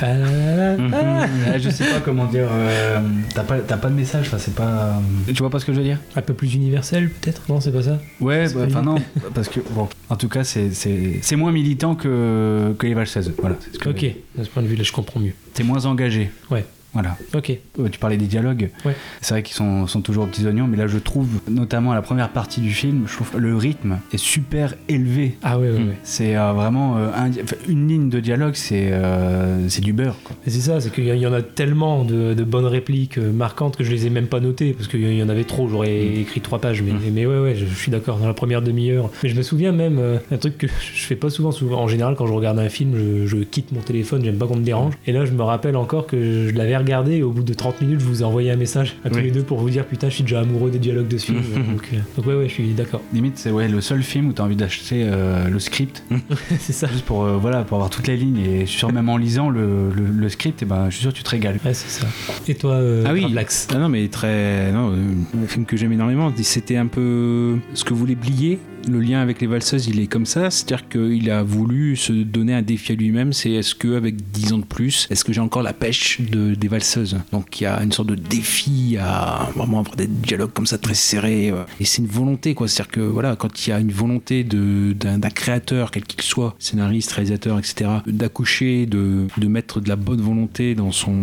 Mhm. 0.00 0.92
Ah, 0.94 1.58
Je 1.58 1.70
sais 1.70 1.84
pas 1.84 2.00
comment 2.04 2.24
dire. 2.24 2.48
euh, 2.50 2.98
T'as 3.34 3.44
pas, 3.44 3.58
t'as 3.60 3.76
pas 3.76 3.88
de 3.88 3.94
message, 3.94 4.26
enfin 4.26 4.38
c'est 4.38 4.54
pas. 4.54 5.00
Tu 5.26 5.34
vois 5.34 5.50
pas 5.50 5.60
ce 5.60 5.64
que 5.64 5.72
je 5.72 5.78
veux 5.78 5.84
dire? 5.84 5.98
Un 6.16 6.22
peu 6.22 6.34
plus 6.34 6.54
universel 6.54 7.08
peut-être? 7.08 7.42
Non, 7.48 7.60
c'est 7.60 7.70
pas 7.70 7.82
ça? 7.82 8.00
Ouais, 8.20 8.46
bah, 8.52 8.62
enfin 8.66 8.80
lui. 8.80 8.86
non, 8.86 8.96
parce 9.34 9.48
que 9.48 9.60
bon, 9.70 9.88
en 10.08 10.16
tout 10.16 10.28
cas, 10.28 10.42
c'est- 10.44 10.72
c'est 10.72 11.20
c'est 11.22 11.36
moins 11.36 11.52
militant 11.52 11.94
que, 11.94 12.74
que 12.78 12.86
les 12.86 12.94
valseuses. 12.94 13.32
Voilà. 13.38 13.56
c'est 13.60 13.74
ce 13.74 13.78
que 13.78 13.84
je 13.84 13.88
veux 13.90 13.94
Ok, 14.10 14.16
de 14.38 14.44
ce 14.44 14.48
point 14.48 14.62
de 14.64 14.68
vue 14.68 14.76
là, 14.76 14.82
je 14.82 14.92
comprends 14.92 15.20
mieux. 15.20 15.34
C'est 15.54 15.62
moins 15.64 15.84
engagé. 15.86 16.30
Ouais. 16.50 16.64
Voilà. 16.92 17.16
Ok. 17.34 17.50
Euh, 17.78 17.88
Tu 17.90 17.98
parlais 17.98 18.16
des 18.16 18.26
dialogues. 18.26 18.70
Ouais. 18.84 18.94
C'est 19.20 19.34
vrai 19.34 19.42
qu'ils 19.42 19.54
sont, 19.56 19.86
sont 19.86 20.00
toujours 20.02 20.24
aux 20.24 20.26
petits 20.26 20.46
oignons, 20.46 20.66
mais 20.66 20.76
là 20.76 20.86
je 20.86 20.98
trouve, 20.98 21.28
notamment 21.48 21.92
à 21.92 21.94
la 21.94 22.02
première 22.02 22.28
partie 22.30 22.60
du 22.60 22.70
film, 22.70 23.04
je 23.06 23.14
trouve 23.14 23.30
que 23.30 23.38
le 23.38 23.56
rythme 23.56 23.98
est 24.12 24.18
super 24.18 24.74
élevé. 24.88 25.36
Ah 25.42 25.58
ouais, 25.58 25.70
ouais, 25.70 25.78
ouais. 25.78 25.98
C'est 26.02 26.36
euh, 26.36 26.52
vraiment 26.52 26.98
euh, 26.98 27.08
un- 27.16 27.30
une 27.68 27.88
ligne 27.88 28.08
de 28.10 28.20
dialogue, 28.20 28.54
c'est 28.54 28.90
euh, 28.92 29.68
c'est 29.68 29.80
du 29.80 29.92
beurre. 29.92 30.16
quoi. 30.24 30.36
Et 30.46 30.50
c'est 30.50 30.60
ça, 30.60 30.80
c'est 30.80 30.90
qu'il 30.92 31.04
y 31.04 31.08
y 31.18 31.26
en 31.26 31.32
a 31.32 31.42
tellement 31.42 32.04
de, 32.04 32.34
de 32.34 32.44
bonnes 32.44 32.66
répliques 32.66 33.18
marquantes 33.18 33.76
que 33.76 33.84
je 33.84 33.90
les 33.90 34.06
ai 34.06 34.10
même 34.10 34.26
pas 34.26 34.40
notées 34.40 34.72
parce 34.72 34.88
qu'il 34.88 35.12
y 35.12 35.22
en 35.22 35.28
avait 35.28 35.44
trop. 35.44 35.68
J'aurais 35.68 36.04
écrit 36.06 36.40
trois 36.40 36.58
pages, 36.60 36.82
mais, 36.82 36.92
mais 37.12 37.24
ouais, 37.26 37.38
ouais, 37.40 37.54
je, 37.54 37.64
je 37.66 37.74
suis 37.74 37.90
d'accord 37.90 38.18
dans 38.18 38.26
la 38.26 38.34
première 38.34 38.60
demi-heure. 38.62 39.10
Mais 39.22 39.28
je 39.28 39.34
me 39.36 39.42
souviens 39.42 39.72
même 39.72 39.98
euh, 39.98 40.18
un 40.30 40.36
truc 40.36 40.58
que 40.58 40.66
je 40.94 41.04
fais 41.04 41.16
pas 41.16 41.30
souvent. 41.30 41.52
souvent. 41.52 41.80
En 41.80 41.88
général, 41.88 42.16
quand 42.16 42.26
je 42.26 42.32
regarde 42.32 42.58
un 42.58 42.68
film, 42.68 42.92
je, 42.96 43.26
je 43.26 43.36
quitte 43.38 43.72
mon 43.72 43.80
téléphone, 43.80 44.22
j'aime 44.24 44.36
pas 44.36 44.46
qu'on 44.46 44.56
me 44.56 44.64
dérange. 44.64 44.94
Et 45.06 45.12
là, 45.12 45.24
je 45.24 45.32
me 45.32 45.42
rappelle 45.42 45.76
encore 45.76 46.06
que 46.06 46.48
je 46.48 46.54
l'avais 46.54 46.74
regardé 46.82 47.16
et 47.16 47.22
au 47.22 47.30
bout 47.30 47.42
de 47.42 47.54
30 47.54 47.80
minutes, 47.80 48.00
je 48.00 48.04
vous 48.04 48.22
ai 48.22 48.24
envoyé 48.24 48.50
un 48.50 48.56
message 48.56 48.96
à 49.04 49.10
tous 49.10 49.16
Oui. 49.16 49.22
les 49.24 49.30
deux 49.30 49.42
pour 49.42 49.58
vous 49.58 49.70
dire 49.70 49.86
putain, 49.86 50.08
je 50.08 50.14
suis 50.14 50.22
déjà 50.24 50.40
amoureux 50.40 50.70
des 50.70 50.78
dialogues 50.78 51.08
de 51.08 51.16
ce 51.18 51.26
film. 51.26 51.40
donc, 51.72 51.88
euh, 51.92 51.96
donc 52.16 52.26
ouais, 52.26 52.34
ouais, 52.34 52.48
je 52.48 52.52
suis 52.54 52.68
d'accord. 52.74 53.00
Limite, 53.12 53.38
c'est 53.38 53.50
ouais, 53.50 53.68
le 53.68 53.80
seul 53.80 54.02
film 54.02 54.28
où 54.28 54.32
tu 54.32 54.42
as 54.42 54.44
envie 54.44 54.56
d'acheter 54.56 55.04
euh, 55.06 55.48
le 55.48 55.58
script. 55.58 56.02
c'est 56.58 56.72
ça. 56.72 56.86
Juste 56.88 57.04
pour, 57.04 57.24
euh, 57.24 57.36
voilà, 57.38 57.62
pour 57.64 57.76
avoir 57.76 57.90
toutes 57.90 58.06
les 58.08 58.16
lignes. 58.16 58.38
Et 58.38 58.60
je 58.60 58.66
suis 58.70 58.78
sûr, 58.78 58.92
même 58.92 59.08
en 59.08 59.16
lisant 59.16 59.48
le, 59.50 59.90
le- 59.90 60.06
le 60.06 60.28
script, 60.28 60.62
et 60.62 60.66
ben, 60.66 60.86
je 60.90 60.94
suis 60.96 61.02
sûr 61.02 61.12
que 61.12 61.16
tu 61.16 61.22
te 61.22 61.30
régales. 61.30 61.58
Ouais, 61.64 61.74
c'est 61.74 61.88
ça. 62.02 62.06
Et 62.48 62.54
toi, 62.54 62.72
euh, 62.74 63.04
ah 63.06 63.12
oui, 63.12 63.24
Ah 63.70 63.78
non, 63.78 63.88
mais 63.88 64.08
très. 64.08 64.70
Non, 64.72 64.90
euh, 64.92 65.42
un 65.44 65.46
film 65.46 65.64
que 65.64 65.76
j'aime 65.76 65.92
énormément. 65.92 66.32
C'était 66.42 66.76
un 66.76 66.86
peu 66.86 67.56
ce 67.74 67.84
que 67.84 67.94
voulait 67.94 68.14
Blier. 68.14 68.58
Le 68.88 69.00
lien 69.00 69.20
avec 69.20 69.40
les 69.40 69.46
valseuses, 69.46 69.86
il 69.86 70.00
est 70.00 70.06
comme 70.06 70.26
ça. 70.26 70.50
C'est-à-dire 70.50 70.88
qu'il 70.88 71.30
a 71.30 71.42
voulu 71.42 71.96
se 71.96 72.12
donner 72.12 72.54
un 72.54 72.62
défi 72.62 72.92
à 72.92 72.94
lui-même. 72.94 73.32
C'est 73.32 73.52
est-ce 73.52 73.74
que 73.74 73.96
avec 73.96 74.16
10 74.32 74.52
ans 74.54 74.58
de 74.58 74.64
plus, 74.64 75.06
est-ce 75.10 75.24
que 75.24 75.32
j'ai 75.32 75.40
encore 75.40 75.62
la 75.62 75.72
pêche 75.72 76.20
de, 76.20 76.54
des 76.54 76.68
valseuses? 76.68 77.18
Donc 77.32 77.60
il 77.60 77.64
y 77.64 77.66
a 77.66 77.80
une 77.82 77.92
sorte 77.92 78.08
de 78.08 78.14
défi 78.16 78.96
à 79.00 79.48
vraiment 79.54 79.80
avoir 79.80 79.94
des 79.96 80.06
dialogues 80.08 80.52
comme 80.52 80.66
ça 80.66 80.78
très 80.78 80.94
serrés. 80.94 81.50
euh, 81.50 81.62
Et 81.80 81.84
c'est 81.84 82.02
une 82.02 82.08
volonté, 82.08 82.54
quoi. 82.54 82.66
C'est-à-dire 82.68 82.90
que 82.92 83.00
voilà, 83.00 83.36
quand 83.36 83.66
il 83.66 83.70
y 83.70 83.72
a 83.72 83.78
une 83.78 83.92
volonté 83.92 84.42
d'un 84.44 85.20
créateur, 85.30 85.90
quel 85.90 86.04
qu'il 86.04 86.22
soit, 86.22 86.54
scénariste, 86.58 87.12
réalisateur, 87.12 87.58
etc., 87.58 87.90
d'accoucher, 88.06 88.86
de, 88.86 89.26
de 89.38 89.46
mettre 89.48 89.80
de 89.80 89.88
la 89.88 89.96
bonne 89.96 90.20
volonté 90.20 90.74
dans 90.74 90.90
son. 90.92 91.14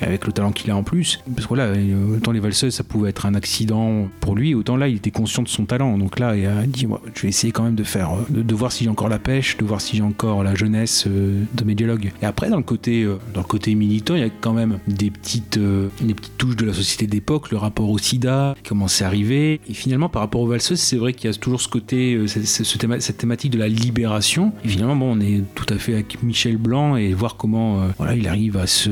avec 0.00 0.26
le 0.26 0.32
talent 0.32 0.52
qu'il 0.52 0.70
a 0.70 0.76
en 0.76 0.82
plus. 0.82 1.20
Parce 1.34 1.46
que 1.46 1.54
voilà, 1.54 1.72
autant 2.14 2.32
les 2.32 2.40
valseuses, 2.40 2.74
ça 2.74 2.84
pouvait 2.84 3.10
être 3.10 3.26
un 3.26 3.34
accident 3.34 4.08
pour 4.20 4.34
lui, 4.36 4.54
autant 4.54 4.76
là, 4.76 4.88
il 4.88 4.96
était 4.96 5.10
conscient 5.10 5.42
de 5.42 5.48
son 5.48 5.64
talent. 5.64 5.98
Donc 5.98 6.18
là, 6.18 6.36
il 6.36 6.46
a 6.46 6.64
dit, 6.66 6.86
je 7.14 7.22
vais 7.22 7.28
essayer 7.28 7.52
quand 7.52 7.62
même 7.62 7.74
de 7.74 7.84
faire. 7.84 8.10
euh, 8.12 8.42
de, 8.42 8.54
voir 8.54 8.72
si 8.72 8.84
j'ai 8.84 8.90
encore 8.90 9.08
la 9.08 9.18
pêche, 9.18 9.56
de 9.56 9.64
voir 9.64 9.80
si 9.80 9.96
j'ai 9.96 10.02
encore 10.02 10.42
la 10.42 10.54
jeunesse 10.54 11.04
euh, 11.06 11.42
de 11.54 11.64
mes 11.64 11.74
dialogues. 11.74 12.12
Et 12.22 12.26
après, 12.26 12.50
dans 12.50 12.56
le 12.56 12.62
côté, 12.62 13.02
euh, 13.02 13.18
dans 13.34 13.40
le 13.40 13.46
côté 13.46 13.74
militant, 13.74 14.14
il 14.14 14.20
y 14.20 14.24
a 14.24 14.30
quand 14.40 14.52
même 14.52 14.78
des 14.86 15.10
petites, 15.10 15.58
des 15.58 16.14
petites 16.14 16.36
touches 16.38 16.56
de 16.56 16.66
la 16.66 16.72
société 16.72 17.06
d'époque, 17.06 17.50
le 17.50 17.56
rapport 17.56 17.90
au 17.90 17.98
sida 17.98 18.54
qui 18.62 18.68
commençait 18.68 19.04
à 19.04 19.08
arriver. 19.08 19.60
Et 19.68 19.74
finalement, 19.74 20.08
par 20.08 20.22
rapport 20.22 20.40
aux 20.40 20.46
valseuses, 20.46 20.80
c'est 20.80 20.96
vrai 20.96 21.12
qu'il 21.12 21.30
y 21.30 21.34
a 21.34 21.36
toujours 21.36 21.60
ce 21.60 21.68
côté, 21.68 22.18
cette 22.26 23.18
thématique 23.18 23.50
de 23.50 23.58
la 23.58 23.68
libération. 23.68 24.52
Et 24.64 24.68
finalement, 24.68 24.96
bon, 24.96 25.16
on 25.16 25.20
est 25.20 25.42
tout 25.54 25.66
à 25.72 25.78
fait 25.78 25.94
avec 25.94 26.22
Michel 26.22 26.56
Blanc 26.56 26.96
et 26.96 27.12
voir 27.14 27.36
comment, 27.36 27.80
voilà, 27.98 28.14
il 28.14 28.28
arrive 28.28 28.56
à 28.56 28.66
se, 28.66 28.90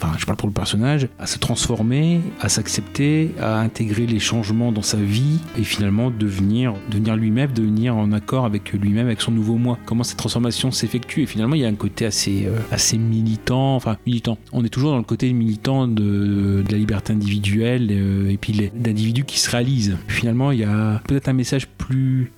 enfin, 0.00 0.12
je 0.18 0.26
parle 0.26 0.36
pour 0.36 0.48
le 0.48 0.54
personnage, 0.54 1.08
à 1.18 1.26
se 1.26 1.38
transformer, 1.38 2.20
à 2.40 2.48
s'accepter, 2.48 3.30
à 3.40 3.60
intégrer 3.60 4.06
les 4.06 4.18
changements 4.18 4.72
dans 4.72 4.82
sa 4.82 4.98
vie 4.98 5.38
et 5.58 5.64
finalement 5.64 6.10
devenir, 6.10 6.74
devenir 6.90 7.16
lui-même, 7.16 7.35
devenir 7.46 7.96
en 7.96 8.12
accord 8.12 8.44
avec 8.44 8.72
lui-même, 8.72 9.06
avec 9.06 9.20
son 9.20 9.32
nouveau 9.32 9.56
moi. 9.56 9.78
Comment 9.84 10.04
cette 10.04 10.18
transformation 10.18 10.70
s'effectue 10.70 11.22
et 11.22 11.26
finalement, 11.26 11.54
il 11.54 11.62
y 11.62 11.64
a 11.64 11.68
un 11.68 11.74
côté 11.74 12.06
assez, 12.06 12.46
euh, 12.46 12.58
assez 12.70 12.98
militant, 12.98 13.76
enfin 13.76 13.96
militant. 14.06 14.38
On 14.52 14.64
est 14.64 14.68
toujours 14.68 14.90
dans 14.90 14.98
le 14.98 15.04
côté 15.04 15.32
militant 15.32 15.86
de, 15.86 16.64
la 16.70 16.78
liberté 16.78 17.12
individuelle 17.12 17.88
euh, 17.90 18.30
et 18.30 18.36
puis 18.36 18.70
d'individus 18.74 19.24
qui 19.24 19.38
se 19.38 19.50
réalisent. 19.50 19.96
Finalement, 20.08 20.50
il 20.50 20.60
y 20.60 20.64
a 20.64 21.00
peut-être 21.06 21.28
un 21.28 21.34
message 21.34 21.66
plus 21.66 22.32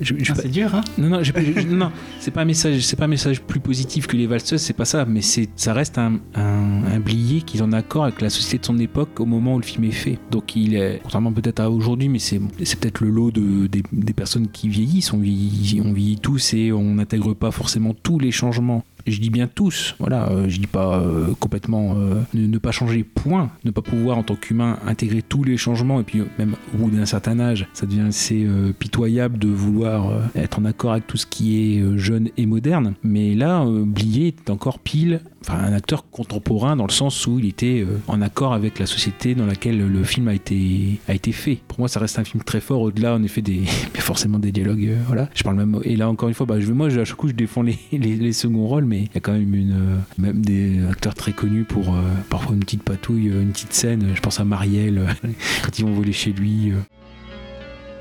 je- 0.00 0.14
je- 0.18 0.32
c'est 0.34 0.48
dur, 0.50 0.74
hein 0.74 0.82
Non, 0.98 1.08
non, 1.70 1.92
c'est 2.20 2.30
pas 2.30 2.42
un 2.42 2.44
message, 2.44 2.80
c'est 2.84 2.96
pas 2.96 3.04
un 3.04 3.08
message 3.08 3.40
plus 3.42 3.60
positif 3.60 4.06
que 4.06 4.16
les 4.16 4.26
valseuses, 4.26 4.60
c'est 4.60 4.72
pas 4.72 4.84
ça, 4.84 5.04
mais 5.04 5.22
c'est, 5.22 5.48
ça 5.56 5.72
reste 5.72 5.98
un, 5.98 6.18
un, 6.34 6.84
un 6.84 7.00
blié 7.00 7.42
qui 7.42 7.58
est 7.58 7.62
en 7.62 7.72
accord 7.72 8.04
avec 8.04 8.20
la 8.20 8.30
société 8.30 8.58
de 8.58 8.64
son 8.66 8.78
époque 8.78 9.20
au 9.20 9.26
moment 9.26 9.54
où 9.54 9.58
le 9.58 9.64
film 9.64 9.84
est 9.84 9.90
fait. 9.90 10.18
Donc 10.30 10.56
il 10.56 10.74
est, 10.74 11.00
contrairement 11.02 11.32
peut-être 11.32 11.60
à 11.60 11.70
aujourd'hui, 11.70 12.08
mais 12.08 12.18
c'est, 12.18 12.40
c'est 12.64 12.78
peut-être 12.78 13.00
le 13.00 13.10
lot 13.10 13.30
de, 13.30 13.66
des, 13.66 13.82
des 13.92 14.12
personnes 14.12 14.48
qui 14.48 14.68
vieillissent. 14.68 15.12
On 15.12 15.18
vieillit, 15.18 15.80
on 15.84 15.92
vieillit 15.92 16.18
tous 16.18 16.54
et 16.54 16.72
on 16.72 16.94
n'intègre 16.94 17.34
pas 17.34 17.50
forcément 17.50 17.94
tous 17.94 18.18
les 18.18 18.30
changements. 18.30 18.84
Je 19.06 19.20
dis 19.20 19.30
bien 19.30 19.46
tous, 19.46 19.94
voilà, 19.98 20.30
euh, 20.30 20.48
je 20.48 20.58
dis 20.58 20.66
pas 20.66 20.98
euh, 20.98 21.34
complètement 21.40 21.96
euh, 21.96 22.22
ne, 22.34 22.58
pas 22.58 22.70
changer, 22.70 23.04
point, 23.04 23.50
ne 23.64 23.70
pas 23.70 23.82
pouvoir 23.82 24.18
en 24.18 24.22
tant 24.22 24.36
qu'humain 24.36 24.78
intégrer 24.86 25.22
tous 25.22 25.44
les 25.44 25.56
changements 25.56 26.00
et 26.00 26.04
puis 26.04 26.22
même 26.38 26.54
au 26.74 26.78
bout 26.78 26.90
d'un 26.90 27.06
certain 27.06 27.40
âge, 27.40 27.66
ça 27.72 27.86
devient 27.86 28.06
assez 28.08 28.46
pitoyable 28.78 29.38
de 29.38 29.48
vouloir 29.48 30.12
être 30.34 30.58
en 30.58 30.64
accord 30.64 30.92
avec 30.92 31.06
tout 31.06 31.16
ce 31.16 31.26
qui 31.26 31.76
est 31.76 31.98
jeune 31.98 32.28
et 32.36 32.46
moderne. 32.46 32.94
Mais 33.02 33.34
là, 33.34 33.64
euh, 33.64 33.84
Blier 33.84 34.28
est 34.28 34.50
encore 34.50 34.78
pile, 34.78 35.20
enfin 35.44 35.58
un 35.58 35.72
acteur 35.72 36.08
contemporain 36.10 36.76
dans 36.76 36.86
le 36.86 36.92
sens 36.92 37.26
où 37.26 37.38
il 37.38 37.46
était 37.46 37.84
euh, 37.86 37.98
en 38.08 38.22
accord 38.22 38.52
avec 38.54 38.78
la 38.78 38.86
société 38.86 39.34
dans 39.34 39.46
laquelle 39.46 39.78
le 39.86 40.04
film 40.04 40.28
a 40.28 40.34
été 40.34 41.00
a 41.08 41.14
été 41.14 41.32
fait. 41.32 41.58
Pour 41.68 41.78
moi, 41.80 41.88
ça 41.88 42.00
reste 42.00 42.18
un 42.18 42.24
film 42.24 42.42
très 42.42 42.60
fort 42.60 42.80
au-delà 42.80 43.14
en 43.14 43.22
effet 43.22 43.42
des 43.42 43.60
mais 43.94 44.00
forcément 44.00 44.38
des 44.38 44.52
dialogues. 44.52 44.86
euh, 44.86 44.96
voilà, 45.06 45.28
je 45.34 45.42
parle 45.42 45.56
même 45.56 45.78
et 45.84 45.96
là 45.96 46.08
encore 46.08 46.28
une 46.28 46.34
fois, 46.34 46.46
bah, 46.46 46.60
je, 46.60 46.72
moi 46.72 46.88
je- 46.88 47.00
à 47.00 47.04
chaque 47.04 47.16
coup 47.16 47.28
je 47.28 47.34
défends 47.34 47.62
les, 47.62 47.78
les, 47.92 48.16
les 48.16 48.32
seconds 48.32 48.66
rôles, 48.66 48.84
mais 48.84 49.00
il 49.02 49.10
y 49.14 49.16
a 49.18 49.20
quand 49.20 49.32
même 49.32 49.54
une 49.54 49.72
euh, 49.72 49.96
même 50.18 50.42
des 50.44 50.80
acteurs 50.90 51.14
très 51.14 51.32
connus 51.32 51.64
pour 51.64 51.94
euh, 51.94 52.00
parfois 52.30 52.54
une 52.54 52.60
petite 52.60 52.82
patouille, 52.82 53.26
une 53.28 53.52
petite 53.52 53.72
scène. 53.72 54.12
Je 54.14 54.20
pense 54.20 54.40
à 54.40 54.44
Marielle 54.44 54.98
euh, 54.98 55.28
quand 55.62 55.78
ils 55.78 55.84
vont 55.84 55.92
voler 55.92 56.12
chez 56.12 56.32
lui. 56.32 56.70
euh. 56.72 56.76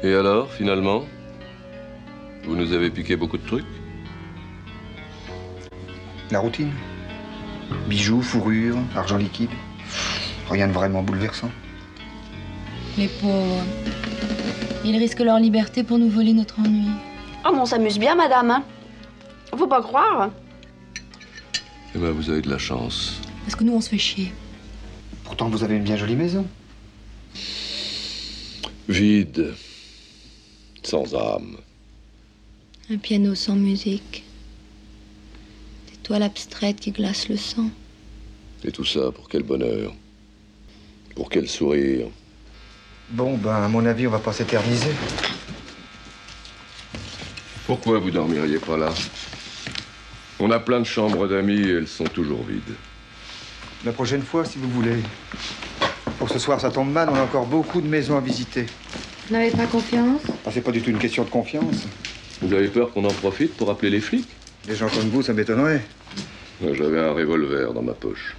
Et 0.04 0.14
alors, 0.16 0.52
finalement 0.52 1.04
Vous 2.46 2.56
nous 2.56 2.74
avez 2.74 2.90
piqué 2.90 3.16
beaucoup 3.16 3.38
de 3.38 3.46
trucs? 3.46 3.66
La 6.32 6.40
routine. 6.40 6.70
Bijoux, 7.88 8.22
fourrure, 8.22 8.78
argent 8.96 9.18
liquide. 9.18 9.50
Rien 10.50 10.68
de 10.68 10.74
vraiment 10.74 11.04
bouleversant. 11.04 11.52
Les 12.98 13.08
pauvres. 13.08 13.64
Ils 14.84 14.98
risquent 14.98 15.20
leur 15.22 15.40
liberté 15.40 15.84
pour 15.84 15.98
nous 16.00 16.10
voler 16.10 16.34
notre 16.34 16.60
ennui. 16.60 16.88
Oh, 17.46 17.50
mais 17.54 17.60
on 17.60 17.66
s'amuse 17.66 18.00
bien, 18.00 18.16
madame. 18.16 18.52
hein. 18.52 18.64
Faut 19.58 19.68
pas 19.68 19.82
croire. 19.82 20.32
Eh 21.96 21.98
ben, 22.00 22.12
vous 22.12 22.30
avez 22.30 22.42
de 22.42 22.50
la 22.50 22.58
chance. 22.58 23.20
Parce 23.44 23.56
que 23.56 23.64
nous, 23.64 23.74
on 23.74 23.82
se 23.82 23.90
fait 23.90 23.98
chier. 23.98 24.32
Pourtant, 25.24 25.50
vous 25.50 25.64
avez 25.64 25.76
une 25.76 25.84
bien 25.84 25.98
jolie 25.98 26.16
maison. 26.16 26.46
Vide. 28.88 29.54
Sans 30.84 31.14
âme. 31.16 31.58
Un 32.90 32.98
piano 32.98 33.36
sans 33.36 33.56
musique. 33.56 34.24
Des 36.02 36.08
toiles 36.08 36.24
abstraites 36.24 36.80
qui 36.80 36.92
glacent 36.92 37.30
le 37.30 37.38
sang. 37.38 37.70
Et 38.64 38.72
tout 38.72 38.84
ça, 38.84 39.12
pour 39.12 39.30
quel 39.30 39.44
bonheur 39.44 39.94
Pour 41.16 41.30
quel 41.30 41.48
sourire 41.48 42.08
Bon, 43.12 43.38
ben, 43.38 43.54
à 43.54 43.68
mon 43.68 43.86
avis, 43.86 44.08
on 44.08 44.10
va 44.10 44.18
pas 44.18 44.34
s'éterniser. 44.34 44.90
Pourquoi 47.68 48.00
vous 48.00 48.10
dormiriez 48.10 48.58
pas 48.58 48.78
là? 48.78 48.90
On 50.40 50.50
a 50.50 50.60
plein 50.60 50.80
de 50.80 50.86
chambres 50.86 51.28
d'amis 51.28 51.60
et 51.62 51.72
elles 51.74 51.88
sont 51.88 52.06
toujours 52.06 52.44
vides. 52.44 52.76
La 53.86 53.92
prochaine 53.92 54.24
fois, 54.24 54.44
si 54.44 54.58
vous 54.58 54.70
voulez. 54.72 55.04
Pour 56.18 56.30
ce 56.30 56.40
soir, 56.40 56.60
ça 56.60 56.72
tombe 56.72 56.92
mal, 56.92 57.10
on 57.10 57.16
a 57.16 57.22
encore 57.22 57.46
beaucoup 57.46 57.80
de 57.80 57.88
maisons 57.88 58.18
à 58.18 58.22
visiter. 58.22 58.66
Vous 59.28 59.36
n'avez 59.36 59.52
pas 59.52 59.68
confiance? 59.68 60.22
Ah, 60.48 60.50
c'est 60.52 60.62
pas 60.62 60.72
du 60.72 60.82
tout 60.82 60.90
une 60.90 60.98
question 61.00 61.24
de 61.24 61.30
confiance. 61.30 61.86
Vous 62.42 62.54
avez 62.54 62.70
peur 62.70 62.92
qu'on 62.92 63.06
en 63.06 63.14
profite 63.14 63.56
pour 63.56 63.70
appeler 63.70 63.92
les 63.92 64.02
flics? 64.02 64.28
Des 64.66 64.76
gens 64.76 64.90
comme 64.90 65.10
vous, 65.10 65.22
ça 65.22 65.34
m'étonnerait. 65.34 65.82
J'avais 66.62 67.00
un 67.00 67.14
revolver 67.14 67.74
dans 67.74 67.82
ma 67.82 67.94
poche. 67.94 68.36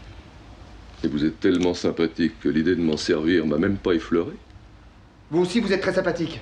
Et 1.02 1.08
vous 1.08 1.24
êtes 1.24 1.40
tellement 1.40 1.74
sympathique 1.74 2.38
que 2.40 2.48
l'idée 2.48 2.76
de 2.76 2.80
m'en 2.80 2.96
servir 2.96 3.44
m'a 3.44 3.58
même 3.58 3.76
pas 3.76 3.92
effleuré. 3.92 4.32
Vous 5.30 5.40
aussi, 5.42 5.60
vous 5.60 5.72
êtes 5.72 5.80
très 5.80 5.94
sympathique. 5.94 6.40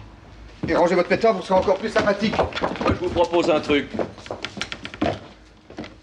Et 0.68 0.74
rangez 0.74 0.94
votre 0.94 1.08
pétard, 1.08 1.34
vous 1.34 1.42
serez 1.42 1.58
encore 1.58 1.78
plus 1.78 1.88
sympathique. 1.88 2.36
Moi, 2.36 2.90
je 2.90 3.04
vous 3.04 3.08
propose 3.08 3.48
un 3.48 3.60
truc. 3.60 3.86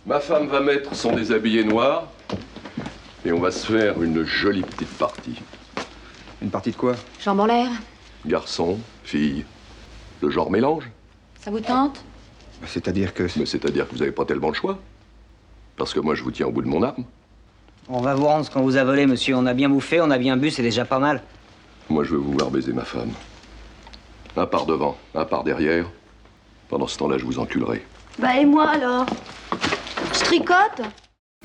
Ma 0.07 0.19
femme 0.19 0.47
va 0.47 0.61
mettre 0.61 0.95
son 0.95 1.13
déshabillé 1.13 1.63
noir 1.63 2.07
et 3.25 3.31
on 3.31 3.39
va 3.39 3.51
se 3.51 3.71
faire 3.71 4.01
une 4.01 4.23
jolie 4.23 4.61
petite 4.63 4.97
partie. 4.97 5.39
Une 6.41 6.49
partie 6.49 6.71
de 6.71 6.77
quoi? 6.77 6.95
Jambes 7.21 7.41
en 7.41 7.45
l'air. 7.45 7.69
Garçon, 8.25 8.79
fille, 9.03 9.45
le 10.21 10.29
genre 10.31 10.49
mélange. 10.49 10.89
Ça 11.41 11.51
vous 11.51 11.59
tente? 11.59 12.03
C'est-à-dire 12.65 13.13
que. 13.13 13.23
Mais 13.37 13.45
c'est-à-dire 13.45 13.87
que 13.87 13.93
vous 13.93 13.99
n'avez 13.99 14.11
pas 14.11 14.25
tellement 14.25 14.49
le 14.49 14.53
choix. 14.53 14.79
Parce 15.77 15.93
que 15.93 15.99
moi, 15.99 16.15
je 16.15 16.23
vous 16.23 16.31
tiens 16.31 16.47
au 16.47 16.51
bout 16.51 16.61
de 16.61 16.67
mon 16.67 16.81
arme. 16.81 17.03
On 17.89 18.01
va 18.01 18.15
vous 18.15 18.25
rendre 18.25 18.45
ce 18.45 18.51
qu'on 18.51 18.63
vous 18.63 18.77
a 18.77 18.83
volé, 18.83 19.05
monsieur. 19.05 19.35
On 19.35 19.45
a 19.45 19.53
bien 19.53 19.69
bouffé, 19.69 20.01
on 20.01 20.09
a 20.11 20.17
bien 20.17 20.35
bu, 20.35 20.49
c'est 20.49 20.63
déjà 20.63 20.83
pas 20.85 20.99
mal. 20.99 21.21
Moi, 21.89 22.03
je 22.03 22.11
veux 22.11 22.17
vous 22.17 22.33
voir 22.33 22.49
baiser 22.51 22.73
ma 22.73 22.83
femme. 22.83 23.11
Un 24.35 24.45
par 24.45 24.65
devant, 24.65 24.97
un 25.15 25.25
par 25.25 25.43
derrière. 25.43 25.85
Pendant 26.67 26.87
ce 26.87 26.97
temps-là, 26.97 27.17
je 27.17 27.25
vous 27.25 27.39
enculerai. 27.39 27.85
Bah, 28.19 28.35
et 28.37 28.45
moi 28.45 28.69
alors? 28.71 29.05
Je 30.13 30.19
tricote? 30.19 30.81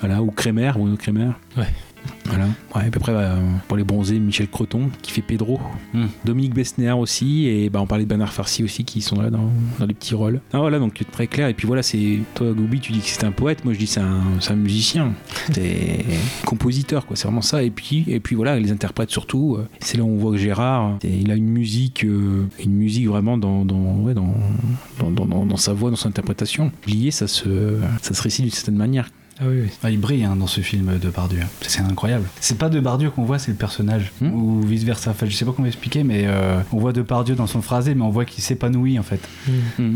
Voilà, 0.01 0.21
ou 0.21 0.31
Crémer, 0.31 0.73
Bruno 0.73 0.97
Crémer. 0.97 1.31
Ouais. 1.57 1.69
Voilà, 2.35 2.47
ouais, 2.77 2.87
à 2.87 2.91
peu 2.91 2.99
près 3.01 3.13
euh, 3.15 3.37
pour 3.69 3.77
les 3.77 3.85
bronzés, 3.85 4.19
Michel 4.19 4.49
Creton 4.49 4.91
qui 5.03 5.13
fait 5.13 5.23
Pedro, 5.23 5.61
Dominique 6.25 6.55
Bessner 6.55 6.93
aussi, 6.93 7.47
et 7.47 7.69
bah, 7.71 7.81
on 7.83 7.87
parlait 7.87 8.05
de 8.05 8.09
Bernard 8.09 8.33
Farcy 8.33 8.65
aussi 8.65 8.85
qui 8.85 9.01
sont 9.03 9.21
là 9.21 9.31
dans, 9.31 9.51
dans 9.79 9.87
les 9.87 9.95
petits 9.95 10.15
rôles. 10.15 10.41
Ah, 10.53 10.59
voilà, 10.59 10.79
donc 10.79 11.03
très 11.13 11.27
clair. 11.27 11.49
Et 11.49 11.55
puis 11.55 11.67
voilà, 11.67 11.83
c'est 11.83 12.19
toi, 12.35 12.53
Goubi, 12.53 12.81
tu 12.81 12.93
dis 12.93 13.01
que 13.01 13.07
c'est 13.07 13.25
un 13.25 13.33
poète, 13.33 13.65
moi 13.65 13.75
je 13.75 13.79
dis 13.79 13.87
c'est 13.87 14.01
un, 14.01 14.21
c'est 14.41 14.53
un 14.53 14.57
musicien, 14.57 15.13
c'est 15.53 16.05
compositeur, 16.47 17.07
quoi. 17.07 17.17
C'est 17.17 17.25
vraiment 17.27 17.43
ça. 17.43 17.63
Et 17.63 17.71
puis, 17.71 18.05
et 18.07 18.21
puis 18.21 18.37
voilà, 18.37 18.59
les 18.59 18.73
interprètes 18.73 19.11
surtout. 19.11 19.57
euh, 19.59 19.67
C'est 19.81 19.99
là 19.99 20.05
où 20.05 20.09
on 20.09 20.17
voit 20.17 20.33
que 20.33 20.39
Gérard, 20.39 20.99
il 21.05 21.31
a 21.31 21.35
une 21.35 21.49
musique, 21.49 22.05
euh, 22.05 22.47
une 22.65 22.73
musique 22.73 23.07
vraiment 23.09 23.37
dans, 23.39 23.65
dans, 23.65 23.97
ouais, 23.97 24.15
dans, 24.15 24.35
dans, 24.99 25.11
dans- 25.11 25.27
dans- 25.27 25.47
dans 25.47 25.57
sa 25.57 25.73
voix, 25.73 25.91
dans 25.91 25.97
son 25.97 26.09
interprétation. 26.09 26.73
Lié, 26.87 27.11
ça 27.11 27.27
se, 27.29 27.79
ça 28.01 28.15
se 28.15 28.23
récite 28.23 28.43
d'une 28.45 28.53
certaine 28.55 28.77
manière. 28.77 29.09
Ah 29.43 29.49
oui, 29.49 29.63
oui. 29.65 29.69
Ah, 29.83 29.91
il 29.91 29.99
brille 30.01 30.25
hein, 30.25 30.37
dans 30.37 30.47
ce 30.47 30.61
film 30.61 30.99
de 30.99 31.11
Bardieu. 31.11 31.41
C'est 31.63 31.81
incroyable. 31.83 32.25
C'est 32.41 32.59
pas 32.59 32.69
de 32.69 32.79
Bardieu 32.81 33.11
qu'on 33.11 33.25
voit, 33.25 33.39
c'est 33.39 33.51
le 33.51 33.57
personnage. 33.57 34.13
Ou 34.23 34.61
vice 34.63 34.85
versa. 34.85 35.11
Enfin, 35.11 35.27
je 35.27 35.35
sais 35.35 35.45
pas 35.45 35.53
comment 35.55 35.67
expliquer, 35.69 36.05
mais 36.05 36.23
euh, 36.27 36.61
on 36.73 36.79
voit 36.79 36.93
de 36.93 37.03
Bardieu 37.03 37.35
dans 37.35 37.47
son 37.47 37.61
phrasé, 37.63 37.95
mais 37.95 38.03
on 38.03 38.11
voit 38.11 38.25
qu'il 38.25 38.43
s'épanouit 38.45 38.99
en 38.99 39.03
fait. 39.03 39.21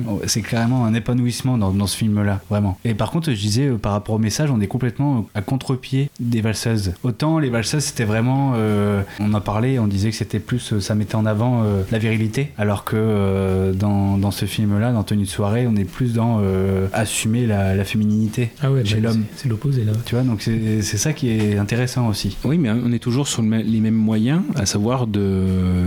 Oh, 0.09 0.21
C'est 0.27 0.43
clairement 0.43 0.85
un 0.85 0.95
épanouissement 0.95 1.59
dans, 1.59 1.71
dans 1.71 1.87
ce 1.87 1.97
film-là, 1.97 2.41
vraiment. 2.51 2.79
Et 2.85 2.95
par 2.95 3.11
contre, 3.11 3.31
je 3.31 3.37
disais, 3.41 3.67
euh, 3.69 3.77
par 3.79 3.93
rapport 3.93 4.15
au 4.17 4.19
message, 4.19 4.51
on 4.51 4.61
est 4.61 4.67
complètement 4.67 5.27
à 5.35 5.43
contre-pied 5.43 6.11
des 6.21 6.41
valseuses. 6.41 6.95
Autant 7.03 7.39
les 7.39 7.51
valseuses, 7.51 7.85
c'était 7.85 8.05
vraiment. 8.05 8.53
euh, 8.57 9.03
on 9.21 9.33
en 9.35 9.41
parlait, 9.41 9.79
on 9.79 9.87
disait 9.87 10.11
que 10.11 10.17
c'était 10.17 10.41
plus. 10.41 10.79
ça 10.81 10.95
mettait 10.95 11.15
en 11.15 11.27
avant 11.27 11.63
euh, 11.65 11.83
la 11.93 11.99
virilité, 11.99 12.53
alors 12.59 12.85
que 12.85 12.97
euh, 12.97 13.73
dans, 13.73 14.19
dans 14.19 14.31
ce 14.31 14.45
film-là, 14.47 14.93
dans 14.93 15.03
Tenue 15.03 15.25
de 15.25 15.29
soirée, 15.29 15.67
on 15.69 15.77
est 15.77 15.85
plus 15.85 16.15
dans 16.15 16.41
euh, 16.43 16.89
assumer 16.93 17.47
la, 17.47 17.75
la 17.77 17.85
fémininité 17.85 18.51
Ah 18.63 18.71
ouais, 18.73 18.85
chez 18.85 18.97
bah, 18.97 19.09
l'homme. 19.11 19.25
C'est- 19.37 19.49
l'opposé 19.49 19.85
là. 19.85 19.93
Tu 20.05 20.15
vois, 20.15 20.25
donc 20.25 20.43
c'est 20.43 20.83
c'est 20.83 20.97
ça 20.97 21.13
qui 21.13 21.29
est 21.31 21.57
intéressant 21.59 22.09
aussi. 22.09 22.37
Oui, 22.45 22.59
mais 22.59 22.71
on 22.71 22.93
est 22.93 22.99
toujours 22.99 23.29
sur 23.29 23.43
les 23.43 23.81
mêmes 23.81 23.95
moyens, 23.95 24.43
à 24.55 24.67
savoir 24.67 25.07
de 25.07 25.45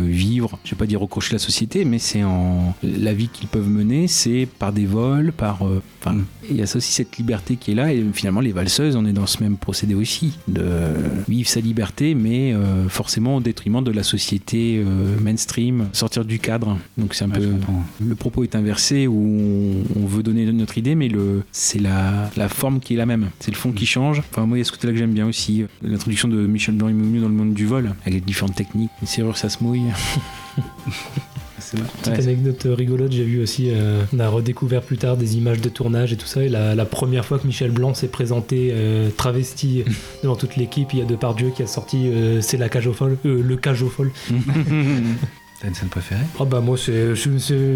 vivre, 0.07 0.57
je 0.63 0.71
vais 0.71 0.77
pas 0.77 0.85
dire 0.85 0.99
recrocher 1.01 1.33
la 1.33 1.39
société, 1.39 1.85
mais 1.85 1.99
c'est 1.99 2.23
en 2.23 2.73
la 2.83 3.13
vie 3.13 3.27
qu'ils 3.29 3.47
peuvent 3.47 3.69
mener, 3.69 4.07
c'est 4.07 4.47
par 4.59 4.73
des 4.73 4.85
vols, 4.85 5.31
par. 5.31 5.63
euh, 5.67 5.81
Enfin, 6.01 6.15
il 6.49 6.55
y 6.55 6.61
a 6.61 6.65
ça 6.65 6.77
aussi 6.77 6.93
cette 6.93 7.17
liberté 7.17 7.57
qui 7.57 7.71
est 7.71 7.75
là, 7.75 7.91
et 7.93 8.01
finalement 8.13 8.39
les 8.39 8.53
valseuses, 8.53 8.95
on 8.95 9.05
est 9.05 9.11
dans 9.11 9.25
ce 9.27 9.43
même 9.43 9.57
procédé 9.57 9.95
aussi, 9.95 10.37
de 10.47 10.63
vivre 11.27 11.49
sa 11.49 11.59
liberté, 11.59 12.15
mais 12.15 12.53
euh, 12.53 12.87
forcément 12.87 13.35
au 13.35 13.41
détriment 13.41 13.83
de 13.83 13.91
la 13.91 14.03
société 14.03 14.77
euh, 14.81 15.19
mainstream, 15.21 15.89
sortir 15.91 16.23
du 16.23 16.39
cadre. 16.39 16.77
Donc 16.97 17.15
c'est 17.15 17.25
un 17.25 17.29
peu. 17.29 17.49
Le 17.99 18.15
propos 18.15 18.43
est 18.43 18.55
inversé 18.55 19.07
où 19.07 19.83
on, 19.97 20.01
on 20.01 20.05
veut 20.05 20.23
donner 20.23 20.49
notre 20.53 20.77
idée, 20.77 20.95
mais 20.95 21.09
le 21.09 21.43
c'est 21.51 21.79
la, 21.79 22.29
la 22.37 22.47
forme 22.47 22.79
qui 22.79 22.93
est 22.93 22.97
la 22.97 23.05
même, 23.05 23.27
c'est 23.39 23.51
le 23.51 23.57
fond 23.57 23.71
qui 23.71 23.85
change. 23.85 24.19
Enfin, 24.31 24.45
moi, 24.45 24.57
il 24.57 24.61
y 24.61 24.63
a 24.63 24.65
ce 24.65 24.71
côté-là 24.71 24.93
que 24.93 24.99
j'aime 24.99 25.13
bien 25.13 25.27
aussi, 25.27 25.65
l'introduction 25.81 26.27
de 26.27 26.45
Michel 26.45 26.75
blanc 26.75 26.89
dans 26.89 27.27
le 27.27 27.29
monde 27.29 27.53
du 27.53 27.65
vol, 27.65 27.93
avec 28.01 28.13
les 28.13 28.21
différentes 28.21 28.55
techniques. 28.55 28.91
Une 29.01 29.07
serrure, 29.07 29.37
ça 29.37 29.49
se 29.49 29.63
mouille. 29.63 29.83
C'est. 31.61 31.77
Petite 31.77 32.07
Ouais, 32.07 32.19
anecdote 32.23 32.67
rigolote, 32.69 33.11
j'ai 33.11 33.25
vu 33.25 33.41
aussi, 33.41 33.69
euh, 33.69 34.03
on 34.15 34.19
a 34.19 34.29
redécouvert 34.29 34.81
plus 34.81 34.97
tard 34.97 35.17
des 35.17 35.37
images 35.37 35.59
de 35.59 35.67
tournage 35.69 36.13
et 36.13 36.15
tout 36.17 36.25
ça, 36.25 36.41
et 36.43 36.49
la, 36.49 36.73
la 36.73 36.85
première 36.85 37.25
fois 37.25 37.37
que 37.37 37.45
Michel 37.45 37.71
Blanc 37.71 37.93
s'est 37.93 38.07
présenté 38.07 38.69
euh, 38.71 39.09
travesti 39.09 39.83
devant 40.23 40.37
toute 40.37 40.55
l'équipe, 40.55 40.93
il 40.93 40.99
y 40.99 41.01
a 41.01 41.05
Depardieu 41.05 41.51
qui 41.53 41.61
a 41.61 41.67
sorti 41.67 42.07
euh, 42.07 42.39
C'est 42.41 42.57
la 42.57 42.69
cage 42.69 42.87
aux 42.87 42.93
folles, 42.93 43.17
euh, 43.25 43.43
le 43.43 43.57
cage 43.57 43.83
aux 43.83 43.89
folles. 43.89 44.11
T'as 45.61 45.67
une 45.67 45.73
scène 45.75 45.89
préférée? 45.89 46.21
Oh 46.39 46.45
bah 46.45 46.61
moi 46.61 46.77
c'est, 46.77 47.11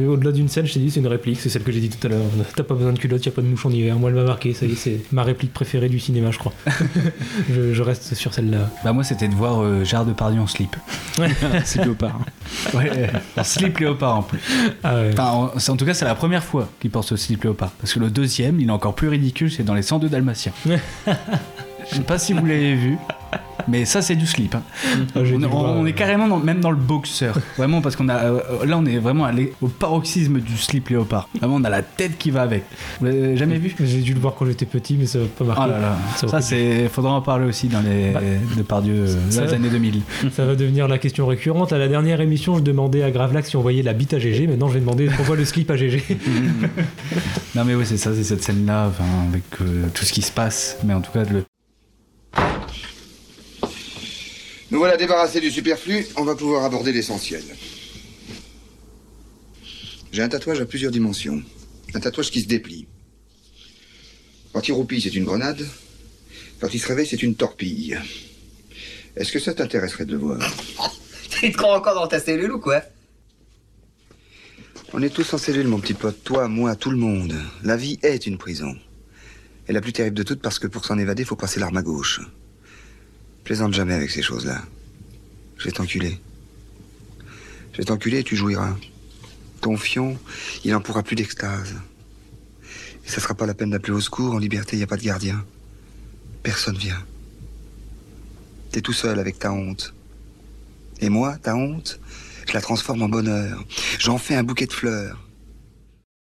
au-delà 0.08 0.32
d'une 0.32 0.48
scène, 0.48 0.66
je 0.66 0.74
t'ai 0.74 0.80
dit 0.80 0.90
c'est 0.90 1.02
une 1.02 1.08
réplique, 1.08 1.38
c'est 1.42 1.50
celle 1.50 1.64
que 1.64 1.72
j'ai 1.74 1.82
dit 1.82 1.90
tout 1.90 2.08
à 2.08 2.10
l'heure. 2.10 2.22
T'as 2.56 2.64
pas 2.64 2.76
besoin 2.76 2.94
de 2.94 2.98
culotte, 3.00 3.26
y 3.26 3.28
a 3.28 3.32
pas 3.34 3.42
de 3.42 3.48
mouche 3.48 3.66
en 3.66 3.72
hiver. 3.72 3.98
Moi 4.00 4.10
elle 4.10 4.16
m'a 4.16 4.24
marqué, 4.24 4.54
ça 4.54 4.66
y 4.66 4.72
est, 4.72 4.76
c'est 4.76 5.02
ma 5.12 5.24
réplique 5.24 5.52
préférée 5.54 5.90
du 5.90 6.00
cinéma, 6.00 6.32
je 6.32 6.38
crois. 6.40 6.54
je, 7.54 7.74
je 7.74 7.82
reste 7.84 8.14
sur 8.16 8.34
celle-là. 8.34 8.70
Bah 8.86 8.94
moi 8.94 9.04
c'était 9.04 9.28
de 9.28 9.34
voir 9.36 9.62
euh, 9.62 9.84
Gérard 9.84 10.06
Depardieu 10.06 10.40
en 10.40 10.48
slip. 10.48 10.78
C'est 11.66 11.84
léopard. 11.84 12.20
Ouais, 12.74 12.90
en 13.38 13.44
slip 13.44 13.78
léopard 13.80 14.16
en 14.18 14.24
plus. 14.24 14.40
Ah 14.84 14.96
ouais. 14.96 15.10
Enfin, 15.14 15.32
en, 15.32 15.60
c'est- 15.60 15.70
en 15.72 15.76
tout 15.78 15.86
cas, 15.86 15.94
c'est 15.94 16.06
la 16.06 16.16
première 16.16 16.44
fois 16.44 16.70
qu'il 16.80 16.90
porte 16.90 17.08
ce 17.10 17.16
slip 17.18 17.44
léopard. 17.44 17.72
Parce 17.80 17.94
que 17.94 18.00
le 18.00 18.10
deuxième, 18.10 18.60
il 18.62 18.70
est 18.70 18.72
encore 18.72 18.96
plus 18.96 19.10
ridicule, 19.10 19.52
c'est 19.52 19.64
dans 19.64 19.74
les 19.76 19.82
102 19.84 20.08
Dalmatiens. 20.10 20.54
Je 21.90 21.96
sais 21.98 22.02
pas 22.02 22.18
si 22.18 22.34
vous 22.34 22.46
l'avez 22.46 22.76
vu, 22.76 22.98
mais 23.68 23.86
ça, 23.86 24.02
c'est 24.02 24.16
du 24.16 24.26
slip. 24.28 24.56
hein. 24.56 24.64
Ah, 25.16 25.20
on, 25.20 25.42
est- 25.42 25.46
on 25.46 25.86
carrément 25.94 26.28
dans- 26.28 26.40
même 26.40 26.60
dans 26.60 26.72
le 26.72 26.78
boxeur. 26.78 27.36
Vraiment, 27.58 27.82
parce 27.82 27.96
qu'on 27.96 28.10
a. 28.10 28.16
euh, 28.16 28.40
là, 28.66 28.78
on 28.78 28.86
est 28.86 28.98
vraiment 28.98 29.26
allé 29.26 29.54
au 29.62 29.68
paroxysme 29.68 30.40
du 30.40 30.58
slip 30.58 30.90
léopard. 30.90 31.30
Vraiment, 31.40 31.56
on 31.56 31.64
a 31.64 31.70
la 31.70 31.82
tête 31.82 32.18
qui 32.18 32.32
va 32.32 32.42
avec. 32.42 32.64
Vous 33.00 33.06
l'avez 33.08 33.38
jamais 33.38 33.58
vu? 33.58 33.76
J'ai 33.80 34.02
dû 34.02 34.14
le 34.14 34.20
voir 34.20 34.36
quand 34.36 34.46
j'étais 34.46 34.66
petit, 34.66 34.96
mais 35.00 35.06
ça 35.06 35.20
va 35.20 35.26
pas 35.26 35.44
marqué. 35.46 35.62
Oh 35.66 35.70
là 35.70 35.80
là. 35.80 35.98
Ça 36.16 36.28
Ça, 36.28 36.42
c'est. 36.42 36.88
Faudra 36.90 37.12
en 37.12 37.22
parler 37.22 37.46
aussi 37.48 37.68
dans 37.68 37.82
les. 37.82 38.12
Bah, 38.12 38.20
ça 39.30 39.42
dans 39.42 39.48
les 39.48 39.54
années 39.54 39.70
2000. 39.70 40.02
Ça 40.32 40.46
va 40.46 40.56
devenir 40.56 40.88
la 40.88 40.98
question 40.98 41.26
récurrente. 41.28 41.74
À 41.74 41.78
la 41.78 41.88
dernière 41.88 42.22
émission, 42.22 42.56
je 42.58 42.62
demandais 42.62 43.04
à 43.04 43.12
Gravelax 43.12 43.50
si 43.50 43.56
on 43.58 43.62
voyait 43.62 43.84
la 43.84 43.94
bite 43.94 44.14
à 44.14 44.20
GG. 44.20 44.48
Maintenant, 44.48 44.68
je 44.68 44.74
vais 44.76 44.80
demander 44.82 45.08
voit 45.08 45.36
le 45.36 45.46
slip 45.46 45.70
à 45.72 45.76
GG. 45.78 46.04
Non, 47.56 47.64
mais 47.66 47.76
oui, 47.76 47.86
c'est 47.86 47.98
ça, 47.98 48.12
c'est 48.16 48.24
cette 48.24 48.44
scène-là, 48.44 48.90
avec 49.30 49.44
euh, 49.62 49.86
tout 49.94 50.06
ce 50.06 50.12
qui 50.12 50.22
se 50.24 50.32
passe. 50.32 50.78
Mais 50.84 50.94
en 50.94 51.02
tout 51.02 51.12
cas, 51.12 51.24
le. 51.24 51.44
Nous 54.74 54.80
voilà 54.80 54.98
débarrassés 54.98 55.40
du 55.40 55.52
superflu, 55.52 56.08
on 56.16 56.24
va 56.24 56.34
pouvoir 56.34 56.64
aborder 56.64 56.92
l'essentiel. 56.92 57.44
J'ai 60.12 60.24
un 60.24 60.28
tatouage 60.28 60.62
à 60.62 60.66
plusieurs 60.66 60.92
dimensions. 60.92 61.44
Un 61.94 62.00
tatouage 62.00 62.32
qui 62.32 62.42
se 62.42 62.48
déplie. 62.48 62.88
Quand 64.52 64.68
il 64.68 64.72
roupille, 64.72 65.00
c'est 65.00 65.14
une 65.14 65.26
grenade. 65.26 65.64
Quand 66.60 66.74
il 66.74 66.80
se 66.80 66.88
réveille, 66.88 67.06
c'est 67.06 67.22
une 67.22 67.36
torpille. 67.36 68.00
Est-ce 69.16 69.32
que 69.32 69.38
ça 69.38 69.54
t'intéresserait 69.54 70.08
de 70.08 70.14
le 70.14 70.18
voir 70.18 70.40
Tu 71.30 71.52
te 71.52 71.58
crois 71.58 71.78
encore 71.78 71.94
dans 71.94 72.08
ta 72.08 72.20
cellule 72.20 72.54
ou 72.54 72.60
quoi? 72.60 72.82
On 74.92 75.04
est 75.04 75.14
tous 75.14 75.36
en 75.36 75.38
cellule, 75.38 75.68
mon 75.68 75.82
petit 75.82 75.94
pote. 75.94 76.24
Toi, 76.24 76.48
moi, 76.48 76.76
tout 76.76 76.90
le 76.90 76.98
monde. 76.98 77.40
La 77.62 77.78
vie 77.78 78.00
est 78.02 78.26
une 78.26 78.40
prison. 78.40 78.76
Et 79.68 79.72
la 79.72 79.82
plus 79.82 79.94
terrible 79.94 80.18
de 80.18 80.24
toutes 80.24 80.42
parce 80.42 80.58
que 80.58 80.66
pour 80.66 80.84
s'en 80.84 80.98
évader, 80.98 81.26
faut 81.26 81.36
passer 81.36 81.60
l'arme 81.60 81.78
à 81.78 81.84
gauche. 81.84 82.22
Plaisante 83.44 83.74
jamais 83.74 83.94
avec 83.94 84.10
ces 84.10 84.22
choses-là. 84.22 84.62
Je 85.58 85.66
vais 85.66 85.72
t'enculer. 85.72 86.20
Je 87.74 87.78
vais 87.78 87.84
t'enculer 87.84 88.20
et 88.20 88.24
tu 88.24 88.36
jouiras. 88.36 88.76
Ton 89.62 89.78
fion, 89.78 90.18
il 90.64 90.74
en 90.76 90.82
pourra 90.82 91.04
plus 91.04 91.16
d'extase. 91.16 91.76
Et 93.06 93.10
ça 93.10 93.20
sera 93.20 93.34
pas 93.34 93.46
la 93.46 93.54
peine 93.54 93.72
d'appeler 93.72 93.94
au 93.94 94.02
secours. 94.02 94.34
En 94.34 94.38
liberté, 94.38 94.76
il 94.76 94.80
n'y 94.80 94.84
a 94.84 94.88
pas 94.88 94.98
de 94.98 95.04
gardien. 95.04 95.44
Personne 96.42 96.78
vient. 96.78 97.04
T'es 98.72 98.82
tout 98.82 98.94
seul 98.94 99.20
avec 99.20 99.40
ta 99.40 99.52
honte. 99.52 99.94
Et 101.00 101.10
moi, 101.10 101.38
ta 101.38 101.56
honte, 101.56 102.00
je 102.48 102.54
la 102.54 102.62
transforme 102.62 103.02
en 103.02 103.10
bonheur. 103.10 103.64
J'en 104.00 104.18
fais 104.18 104.36
un 104.36 104.44
bouquet 104.44 104.68
de 104.68 104.74
fleurs. 104.74 105.20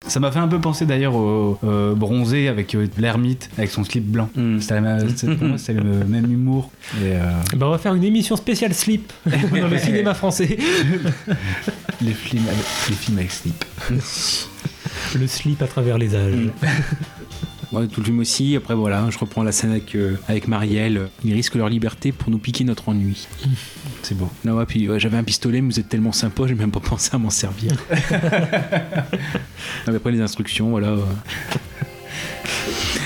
Ça 0.06 0.20
m'a 0.20 0.32
fait 0.32 0.38
un 0.38 0.48
peu 0.48 0.60
penser 0.60 0.84
d'ailleurs 0.84 1.14
au 1.14 1.58
euh, 1.64 1.94
bronzé 1.94 2.48
avec 2.48 2.74
euh, 2.74 2.88
l'ermite 2.98 3.48
avec 3.56 3.70
son 3.70 3.84
slip 3.84 4.04
blanc. 4.04 4.28
Pour 4.34 4.42
moi, 4.42 5.58
c'était 5.58 5.74
le 5.74 6.04
même 6.04 6.30
humour. 6.30 6.70
Et, 7.00 7.12
euh, 7.12 7.22
Eh 7.52 7.56
ben, 7.56 7.66
on 7.66 7.70
va 7.70 7.78
faire 7.78 7.94
une 7.94 8.04
émission 8.04 8.36
spéciale 8.36 8.74
slip 8.74 9.12
dans 9.26 9.68
le 9.68 9.78
cinéma 9.78 10.14
français. 10.14 10.56
les, 12.00 12.12
films 12.12 12.44
avec, 12.48 12.64
les 12.88 12.96
films 12.96 13.18
avec 13.18 13.30
slip. 13.30 13.64
Le 15.18 15.26
slip 15.26 15.62
à 15.62 15.66
travers 15.66 15.98
les 15.98 16.14
âges. 16.16 16.50
Ouais, 17.72 17.86
tout 17.86 18.00
le 18.00 18.04
film 18.04 18.18
aussi. 18.18 18.54
Après, 18.54 18.74
voilà, 18.74 19.08
je 19.08 19.18
reprends 19.18 19.42
la 19.42 19.52
scène 19.52 19.70
avec, 19.70 19.94
euh, 19.94 20.16
avec 20.28 20.46
Marielle. 20.46 21.08
Ils 21.24 21.32
risquent 21.32 21.54
leur 21.54 21.70
liberté 21.70 22.12
pour 22.12 22.30
nous 22.30 22.38
piquer 22.38 22.64
notre 22.64 22.90
ennui. 22.90 23.26
C'est 24.02 24.16
beau. 24.16 24.28
Non, 24.44 24.54
ouais, 24.54 24.66
puis 24.66 24.88
ouais, 24.88 25.00
j'avais 25.00 25.16
un 25.16 25.24
pistolet, 25.24 25.62
mais 25.62 25.72
vous 25.72 25.80
êtes 25.80 25.88
tellement 25.88 26.12
sympa, 26.12 26.46
j'ai 26.46 26.54
même 26.54 26.70
pas 26.70 26.80
pensé 26.86 27.10
à 27.14 27.18
m'en 27.18 27.30
servir. 27.30 27.72
Non, 29.86 29.92
mais 29.92 29.96
après, 29.96 30.12
les 30.12 30.20
instructions, 30.20 30.70
voilà. 30.70 30.96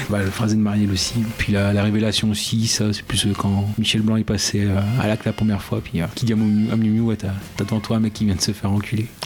Bah, 0.09 0.23
le 0.23 0.31
phrasé 0.31 0.55
de 0.55 0.61
Marielle 0.61 0.91
aussi. 0.93 1.15
Puis 1.39 1.53
la, 1.53 1.73
la 1.73 1.83
révélation 1.83 2.31
aussi, 2.31 2.69
ça, 2.69 2.93
c'est 2.93 3.03
plus 3.03 3.27
euh, 3.27 3.33
quand 3.37 3.69
Michel 3.77 4.03
Blanc 4.03 4.17
est 4.17 4.25
passé 4.25 4.63
euh, 4.65 4.81
à 5.01 5.09
l'acte 5.09 5.25
la 5.25 5.33
première 5.33 5.63
fois. 5.63 5.81
Puis 5.81 6.01
euh, 6.01 6.07
qui 6.15 6.27
dit 6.27 6.33
à 6.33 6.37
Miu 6.37 7.01
ouais, 7.01 7.17
t'as 7.17 7.33
devant 7.65 7.81
toi 7.81 7.97
un 7.97 8.01
mec 8.01 8.13
qui 8.13 8.25
vient 8.25 8.37
de 8.37 8.41
se 8.41 8.53
faire 8.53 8.71
enculer. 8.71 9.07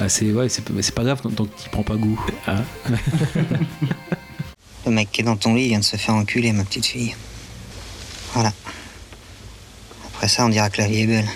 Ah, 0.00 0.08
c'est 0.08 0.32
ouais, 0.32 0.48
c'est 0.48 0.94
pas 0.94 1.04
grave 1.04 1.20
tant, 1.20 1.30
tant 1.30 1.44
que 1.44 1.56
t'y 1.56 1.68
prends 1.68 1.82
pas 1.82 1.96
goût. 1.96 2.18
hein. 2.48 2.62
Le 4.86 4.90
mec 4.92 5.10
qui 5.12 5.20
est 5.20 5.24
dans 5.24 5.36
ton 5.36 5.54
lit 5.54 5.68
vient 5.68 5.78
de 5.78 5.84
se 5.84 5.96
faire 5.96 6.14
enculer, 6.14 6.52
ma 6.52 6.64
petite 6.64 6.86
fille. 6.86 7.14
Voilà. 8.32 8.52
Après 10.14 10.28
ça, 10.28 10.44
on 10.46 10.48
dira 10.48 10.70
que 10.70 10.78
la 10.80 10.88
vie 10.88 11.00
est 11.00 11.06
belle. 11.06 11.28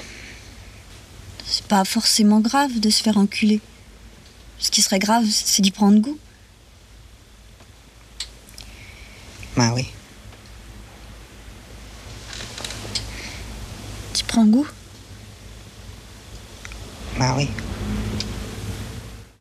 C'est 1.46 1.66
pas 1.66 1.84
forcément 1.84 2.40
grave 2.40 2.80
de 2.80 2.90
se 2.90 3.02
faire 3.02 3.16
enculer. 3.18 3.60
Ce 4.58 4.70
qui 4.70 4.82
serait 4.82 4.98
grave, 4.98 5.24
c'est 5.30 5.62
d'y 5.62 5.70
prendre 5.70 5.98
goût. 6.00 6.18
Bah 9.58 9.72
oui. 9.74 9.88
Tu 14.14 14.24
prends 14.24 14.46
goût? 14.46 14.68
Bah 17.18 17.34
oui. 17.36 17.48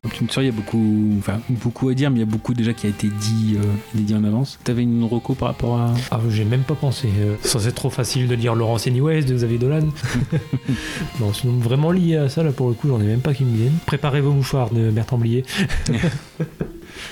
Donc, 0.02 0.20
une 0.20 0.28
soirée, 0.28 0.48
il 0.48 0.50
y 0.50 0.52
a 0.52 0.56
beaucoup, 0.56 1.14
enfin, 1.20 1.40
beaucoup 1.48 1.88
à 1.88 1.94
dire, 1.94 2.10
mais 2.10 2.16
il 2.16 2.20
y 2.20 2.22
a 2.22 2.26
beaucoup 2.26 2.52
déjà 2.52 2.72
qui 2.72 2.86
a 2.86 2.88
été 2.90 3.06
dit, 3.06 3.58
euh, 3.58 3.62
dit 3.94 4.12
en 4.12 4.24
avance. 4.24 4.58
T'avais 4.64 4.82
une 4.82 5.04
reco 5.04 5.34
par 5.34 5.50
rapport 5.50 5.78
à. 5.78 5.94
Ah, 6.10 6.18
j'ai 6.30 6.44
même 6.44 6.62
pas 6.62 6.74
pensé. 6.74 7.08
Euh, 7.20 7.36
Ça, 7.42 7.60
c'est 7.60 7.70
trop 7.70 7.90
facile 7.90 8.26
de 8.26 8.34
lire 8.34 8.56
Laurence 8.56 8.88
Anyways 8.88 9.22
de 9.22 9.34
Xavier 9.36 9.58
Dolan. 9.58 9.86
non, 11.20 11.32
sinon, 11.32 11.52
vraiment 11.58 11.92
lié 11.92 12.16
à 12.16 12.28
ça, 12.28 12.42
là, 12.42 12.50
pour 12.50 12.66
le 12.66 12.74
coup, 12.74 12.88
j'en 12.88 13.00
ai 13.00 13.06
même 13.06 13.20
pas 13.20 13.34
qui 13.34 13.44
me 13.44 13.56
viennent. 13.56 13.78
Préparez 13.86 14.20
vos 14.20 14.32
mouchoirs 14.32 14.70
de 14.70 14.90
Bertrand 14.90 15.18
Blier. 15.18 15.44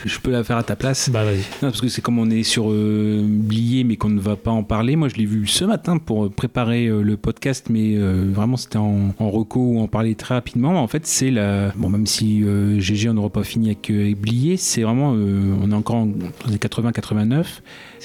Je 0.05 0.19
peux 0.19 0.31
la 0.31 0.45
faire 0.45 0.57
à 0.57 0.63
ta 0.63 0.77
place. 0.77 1.09
Bah 1.11 1.25
vas-y. 1.25 1.39
Non, 1.39 1.45
parce 1.71 1.81
que 1.81 1.89
c'est 1.89 2.03
comme 2.03 2.19
on 2.19 2.31
est 2.31 2.43
sur 2.43 2.71
euh, 2.71 3.25
Blier, 3.27 3.85
mais 3.85 3.97
qu'on 3.97 4.09
ne 4.11 4.21
va 4.21 4.37
pas 4.37 4.51
en 4.51 4.63
parler. 4.63 4.97
Moi, 4.97 5.09
je 5.09 5.15
l'ai 5.17 5.25
vu 5.27 5.47
ce 5.47 5.65
matin 5.65 5.99
pour 5.99 6.31
préparer 6.31 6.87
euh, 6.87 7.03
le 7.03 7.17
podcast, 7.17 7.67
mais 7.71 7.97
euh, 7.97 8.25
vraiment 8.33 8.57
c'était 8.57 8.77
en, 8.79 9.15
en 9.19 9.31
reco 9.31 9.61
ou 9.61 9.81
en 9.81 9.89
parler 9.89 10.15
très 10.15 10.35
rapidement. 10.35 10.83
En 10.83 10.87
fait, 10.89 11.07
c'est 11.07 11.31
la. 11.31 11.73
Bon, 11.77 11.89
même 11.89 12.07
si 12.07 12.43
euh, 12.45 12.79
GG, 12.81 13.09
on 13.09 13.15
n'aura 13.15 13.31
pas 13.31 13.45
fini 13.45 13.67
avec, 13.69 13.91
euh, 13.91 14.03
avec 14.03 14.21
Blier, 14.21 14.57
c'est 14.57 14.83
vraiment. 14.83 15.15
euh, 15.15 15.55
on 15.63 15.71
est 15.71 15.75
encore 15.75 15.97
en, 15.97 16.07
dans 16.07 16.51
les 16.51 16.59
80-89. 16.59 17.45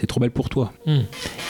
C'est 0.02 0.08
trop 0.08 0.20
belle 0.20 0.32
pour 0.32 0.50
toi. 0.50 0.74
Hmm. 0.88 1.02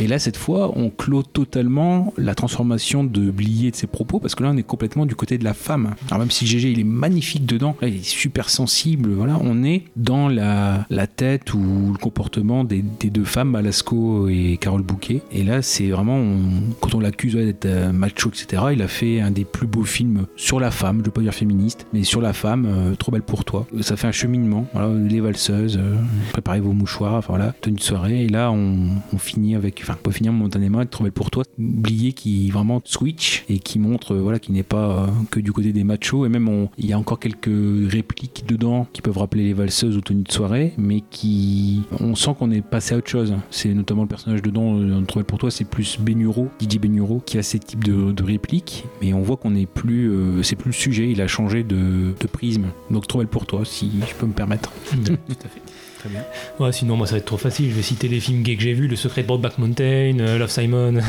Et 0.01 0.07
là, 0.07 0.19
cette 0.19 0.35
fois, 0.35 0.73
on 0.75 0.89
clôt 0.89 1.23
totalement 1.23 2.13
la 2.17 2.35
transformation 2.35 3.03
de 3.05 3.31
Blier 3.31 3.71
de 3.71 3.75
ses 3.77 3.87
propos, 3.87 4.19
parce 4.19 4.35
que 4.35 4.43
là, 4.43 4.49
on 4.53 4.57
est 4.57 4.63
complètement 4.63 5.05
du 5.05 5.15
côté 5.15 5.37
de 5.37 5.43
la 5.45 5.53
femme. 5.53 5.95
Alors, 6.09 6.19
même 6.19 6.31
si 6.31 6.45
GG, 6.45 6.69
il 6.71 6.79
est 6.79 6.83
magnifique 6.83 7.45
dedans, 7.45 7.77
là, 7.81 7.87
il 7.87 7.95
est 7.95 8.03
super 8.05 8.49
sensible, 8.49 9.11
voilà, 9.13 9.37
on 9.41 9.63
est 9.63 9.83
dans 9.95 10.27
la, 10.27 10.85
la 10.89 11.07
tête 11.07 11.53
ou 11.53 11.91
le 11.93 11.97
comportement 11.97 12.65
des, 12.65 12.83
des 12.99 13.09
deux 13.09 13.23
femmes, 13.23 13.53
Balasco 13.53 14.27
et 14.27 14.57
Carole 14.59 14.81
Bouquet. 14.83 15.21
Et 15.31 15.43
là, 15.43 15.61
c'est 15.61 15.87
vraiment, 15.87 16.17
on- 16.17 16.73
quand 16.81 16.93
on 16.93 16.99
l'accuse 16.99 17.35
ouais, 17.37 17.45
d'être 17.45 17.65
euh, 17.65 17.91
macho, 17.93 18.29
etc., 18.29 18.63
il 18.73 18.81
a 18.81 18.87
fait 18.89 19.21
un 19.21 19.31
des 19.31 19.45
plus 19.45 19.67
beaux 19.67 19.85
films 19.85 20.25
sur 20.35 20.59
la 20.59 20.71
femme, 20.71 20.99
je 20.99 21.05
veux 21.05 21.11
pas 21.11 21.21
dire 21.21 21.33
féministe, 21.33 21.87
mais 21.93 22.03
sur 22.03 22.19
la 22.19 22.33
femme, 22.33 22.65
euh, 22.67 22.95
trop 22.95 23.13
belle 23.13 23.21
pour 23.23 23.45
toi. 23.45 23.65
Ça 23.79 23.95
fait 23.95 24.07
un 24.07 24.11
cheminement, 24.11 24.65
voilà, 24.73 24.93
les 24.93 25.21
valseuses, 25.21 25.77
euh, 25.81 25.95
préparez 26.33 26.59
vos 26.59 26.73
mouchoirs, 26.73 27.13
enfin 27.13 27.33
voilà, 27.35 27.53
tenue 27.61 27.77
de 27.77 27.81
soirée, 27.81 28.25
et 28.25 28.27
là, 28.29 28.40
on, 28.49 28.89
on 29.13 29.17
finit 29.17 29.55
avec, 29.55 29.79
enfin, 29.83 29.95
pas 30.01 30.11
finir 30.11 30.31
momentanément 30.31 30.79
avec 30.79 30.89
pour 31.13 31.29
toi, 31.29 31.43
Blier 31.57 32.13
qui 32.13 32.49
vraiment 32.49 32.81
switch 32.83 33.43
et 33.49 33.59
qui 33.59 33.77
montre, 33.77 34.15
voilà, 34.15 34.39
qui 34.39 34.51
n'est 34.51 34.63
pas 34.63 35.03
euh, 35.03 35.07
que 35.29 35.39
du 35.39 35.51
côté 35.51 35.73
des 35.73 35.83
machos, 35.83 36.25
et 36.25 36.29
même 36.29 36.47
on- 36.47 36.69
il 36.77 36.85
y 36.85 36.93
a 36.93 36.97
encore 36.97 37.19
quelques 37.19 37.91
répliques 37.91 38.45
dedans 38.47 38.87
qui 38.93 39.01
peuvent 39.01 39.17
rappeler 39.17 39.43
les 39.43 39.53
valseuses 39.53 39.97
aux 39.97 40.01
tenues 40.01 40.23
de 40.23 40.31
soirée, 40.31 40.73
mais 40.77 41.03
qui, 41.11 41.81
on 41.99 42.15
sent 42.15 42.31
qu'on 42.39 42.51
est 42.51 42.61
passé 42.61 42.95
à 42.95 42.97
autre 42.97 43.09
chose. 43.09 43.35
C'est 43.51 43.73
notamment 43.73 44.03
le 44.03 44.07
personnage 44.07 44.41
dedans, 44.41 44.79
euh, 44.79 45.01
dans 45.01 45.23
pour 45.23 45.37
toi, 45.37 45.51
c'est 45.51 45.65
plus 45.65 45.99
Benuro, 45.99 46.49
Didier 46.59 46.79
Benuro, 46.79 47.21
qui 47.25 47.37
a 47.37 47.43
ces 47.43 47.59
types 47.59 47.83
de, 47.83 48.23
répliques, 48.23 48.85
mais 49.01 49.13
on 49.13 49.21
voit 49.21 49.37
qu'on 49.37 49.55
est 49.55 49.65
plus, 49.65 50.09
euh, 50.09 50.43
c'est 50.43 50.55
plus 50.55 50.69
le 50.69 50.75
sujet, 50.75 51.09
il 51.09 51.21
a 51.21 51.27
changé 51.27 51.63
de, 51.63 52.13
prisme. 52.31 52.67
Donc 52.89 53.05
belle 53.17 53.27
pour 53.27 53.45
toi, 53.45 53.65
si 53.65 53.91
je 54.07 54.15
peux 54.15 54.25
me 54.25 54.31
permettre. 54.33 54.71
Tout 54.89 55.11
à 55.11 55.47
fait. 55.49 55.61
Très 56.01 56.09
bien. 56.09 56.23
Ouais, 56.59 56.71
sinon, 56.71 56.97
moi, 56.97 57.05
ça 57.05 57.11
va 57.13 57.17
être 57.19 57.25
trop 57.25 57.37
facile. 57.37 57.69
Je 57.69 57.75
vais 57.75 57.83
citer 57.83 58.07
les 58.07 58.19
films 58.19 58.41
gays 58.41 58.55
que 58.55 58.63
j'ai 58.63 58.73
vus 58.73 58.87
Le 58.87 58.95
Secret 58.95 59.21
de 59.21 59.27
Brokeback 59.27 59.59
Mountain, 59.59 60.17
euh, 60.19 60.39
Love 60.39 60.49
Simon. 60.49 60.95
Et 60.97 61.01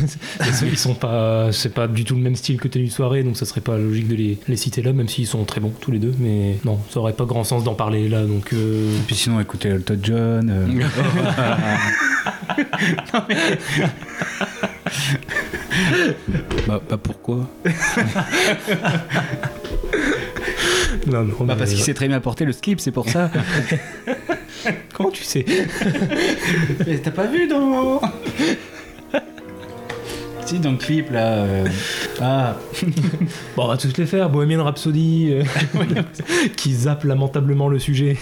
ils 0.71 0.77
sont 0.77 0.93
pas. 0.95 1.51
C'est 1.51 1.73
pas 1.73 1.89
du 1.89 2.05
tout 2.05 2.15
le 2.15 2.21
même 2.21 2.37
style 2.37 2.61
que 2.61 2.69
Tenue 2.69 2.89
de 2.89 2.93
soirée, 2.93 3.23
donc 3.23 3.39
ça 3.39 3.47
serait 3.47 3.63
pas 3.63 3.79
logique 3.79 4.07
de 4.09 4.15
les, 4.17 4.39
les 4.49 4.57
citer 4.57 4.83
là, 4.83 4.93
même 4.93 5.09
s'ils 5.09 5.27
sont 5.27 5.45
très 5.45 5.63
bons 5.63 5.73
tous 5.81 5.93
les 5.93 5.99
deux. 5.99 6.13
Mais 6.19 6.59
non, 6.67 6.79
ça 6.91 7.01
aurait 7.01 7.15
pas 7.15 7.25
grand 7.25 7.43
sens 7.45 7.65
d'en 7.65 7.73
parler 7.75 8.07
là, 8.11 8.23
donc. 8.25 8.53
euh, 8.53 8.87
Puis 9.07 9.17
sinon, 9.17 9.41
écoutez 9.41 9.71
Elton 9.71 9.99
John. 10.03 10.51
euh, 10.51 10.67
bah, 16.67 16.81
bah 16.89 16.97
pourquoi 17.03 17.49
Non, 21.07 21.25
non, 21.25 21.35
Bah, 21.41 21.55
parce 21.59 21.71
mais- 21.71 21.77
qu'il 21.77 21.85
sait 21.85 21.95
très 21.95 22.09
bien 22.09 22.21
porter 22.21 22.45
le 22.45 22.53
slip, 22.53 22.81
c'est 22.81 22.93
pour 22.93 23.09
ça. 23.09 23.31
Comment 24.95 25.11
tu 25.11 25.25
sais 25.25 25.45
Mais 26.87 26.99
T'as 26.99 27.11
pas 27.11 27.27
vu 27.27 27.47
dans. 27.49 28.01
si, 30.45 30.59
dans 30.59 30.73
le 30.73 30.77
clip 30.77 31.11
là. 31.11 31.27
euh, 31.45 31.67
Ah. 32.21 32.57
Bon, 33.57 33.65
on 33.65 33.69
va 33.69 33.77
tous 33.77 33.97
les 33.97 34.07
faire. 34.07 34.29
Bohemian 34.29 34.65
Rhapsody, 34.65 35.29
euh, 35.33 35.45
qui 36.57 36.73
zappe 36.75 37.05
lamentablement 37.05 37.69
le 37.69 37.79
sujet. 37.79 38.17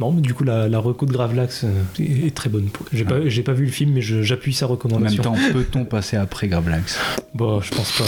non, 0.00 0.12
mais 0.12 0.20
du 0.20 0.34
coup, 0.34 0.44
la, 0.44 0.68
la 0.68 0.78
reco 0.78 1.06
de 1.06 1.12
Gravelax 1.12 1.64
euh, 1.64 1.68
est 1.98 2.26
est 2.28 2.34
très 2.34 2.48
bonne. 2.50 2.68
J'ai 2.92 3.04
pas, 3.04 3.16
j'ai 3.26 3.42
pas 3.42 3.52
vu 3.52 3.64
le 3.66 3.70
film, 3.72 3.92
mais 3.94 4.02
je- 4.02 4.22
j'appuie 4.22 4.52
sa 4.54 4.66
En 4.66 4.68
même 4.68 4.76
recommandation. 4.76 5.22
temps, 5.22 5.34
peut-on 5.52 5.84
passer 5.84 6.16
après 6.16 6.48
Gravelax? 6.48 6.98
Bon, 7.34 7.60
je 7.60 7.70
pense 7.70 7.92
pas. 7.92 8.04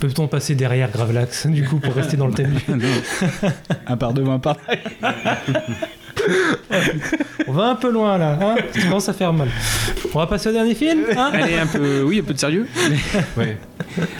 Peut-on 0.00 0.26
passer 0.28 0.54
derrière 0.54 0.90
Gravelax, 0.90 1.46
du 1.46 1.64
coup, 1.64 1.78
pour 1.78 1.94
rester 1.94 2.16
dans 2.16 2.26
le 2.26 2.34
thème 2.34 2.54
du- 2.66 2.86
Un 3.86 3.96
par 3.96 4.12
devant, 4.12 4.34
un 4.34 4.38
par 4.38 4.56
On 7.46 7.52
va 7.52 7.70
un 7.70 7.74
peu 7.74 7.90
loin 7.90 8.18
là, 8.18 8.38
hein 8.40 8.56
Ça 8.72 8.82
commence 8.82 9.08
à 9.08 9.12
faire 9.12 9.32
mal. 9.32 9.48
On 10.14 10.18
va 10.18 10.26
passer 10.26 10.48
au 10.50 10.52
dernier 10.52 10.74
film 10.74 11.00
hein 11.16 11.30
Allez, 11.32 11.54
un 11.56 11.66
peu, 11.66 12.02
oui, 12.02 12.20
un 12.20 12.22
peu 12.22 12.34
de 12.34 12.38
sérieux. 12.38 12.66
Ouais. 13.36 13.56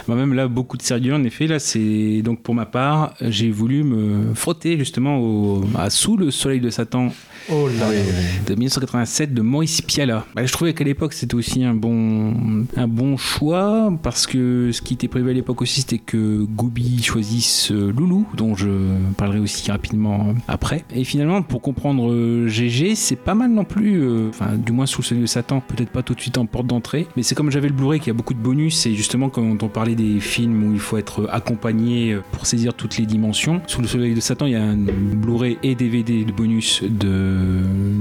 Bah, 0.07 0.15
même 0.15 0.33
là, 0.33 0.47
beaucoup 0.47 0.77
de 0.77 0.81
sérieux. 0.81 1.13
En 1.13 1.23
effet, 1.23 1.47
là, 1.47 1.59
c'est 1.59 2.21
donc 2.23 2.41
pour 2.41 2.55
ma 2.55 2.65
part, 2.65 3.13
j'ai 3.21 3.51
voulu 3.51 3.83
me 3.83 4.33
frotter 4.33 4.77
justement 4.77 5.17
au, 5.17 5.63
à 5.77 5.89
Sous 5.89 6.17
le 6.17 6.31
soleil 6.31 6.59
de 6.59 6.69
Satan. 6.69 7.09
Oh 7.51 7.67
là 7.67 7.87
de 8.45 8.55
1987 8.55 9.33
de 9.33 9.41
Maurice 9.41 9.81
Piala. 9.81 10.25
Bah, 10.35 10.45
je 10.45 10.51
trouvais 10.51 10.73
qu'à 10.73 10.83
l'époque 10.83 11.13
c'était 11.13 11.35
aussi 11.35 11.63
un 11.63 11.73
bon, 11.73 12.65
un 12.75 12.87
bon 12.87 13.17
choix 13.17 13.91
parce 14.03 14.27
que 14.27 14.71
ce 14.71 14.81
qui 14.81 14.93
était 14.93 15.07
prévu 15.07 15.29
à 15.29 15.33
l'époque 15.33 15.61
aussi 15.61 15.81
c'était 15.81 15.97
que 15.97 16.43
Gooby 16.43 17.01
choisisse 17.01 17.71
euh, 17.71 17.91
Loulou, 17.91 18.27
dont 18.35 18.55
je 18.55 18.69
parlerai 19.17 19.39
aussi 19.39 19.69
rapidement 19.71 20.33
après. 20.47 20.83
Et 20.93 21.03
finalement, 21.03 21.41
pour 21.41 21.61
comprendre 21.61 22.11
euh, 22.11 22.47
GG, 22.47 22.95
c'est 22.95 23.15
pas 23.15 23.35
mal 23.35 23.51
non 23.51 23.63
plus, 23.63 24.01
euh, 24.01 24.29
du 24.57 24.71
moins 24.71 24.85
sous 24.85 25.01
le 25.01 25.05
soleil 25.05 25.21
de 25.21 25.27
Satan, 25.27 25.61
peut-être 25.61 25.89
pas 25.89 26.03
tout 26.03 26.13
de 26.13 26.21
suite 26.21 26.37
en 26.37 26.45
porte 26.45 26.67
d'entrée, 26.67 27.07
mais 27.15 27.23
c'est 27.23 27.35
comme 27.35 27.51
j'avais 27.51 27.67
le 27.67 27.73
Blu-ray 27.73 27.99
qui 27.99 28.09
a 28.09 28.13
beaucoup 28.13 28.33
de 28.33 28.39
bonus 28.39 28.85
et 28.85 28.93
justement 28.95 29.29
quand 29.29 29.63
on 29.63 29.67
parlait 29.67 29.95
des 29.95 30.19
films 30.19 30.63
où 30.63 30.73
il 30.73 30.79
faut 30.79 30.97
être 30.97 31.29
accompagné 31.31 32.13
euh, 32.13 32.23
pour 32.31 32.45
saisir 32.45 32.73
toutes 32.73 32.97
les 32.97 33.05
dimensions, 33.05 33.61
sous 33.67 33.81
le 33.81 33.87
soleil 33.87 34.13
de 34.13 34.19
Satan 34.19 34.45
il 34.45 34.53
y 34.53 34.55
a 34.55 34.63
un 34.63 34.77
Blu-ray 34.77 35.57
et 35.63 35.75
DVD 35.75 36.23
de 36.23 36.31
bonus 36.31 36.83
de, 36.83 37.38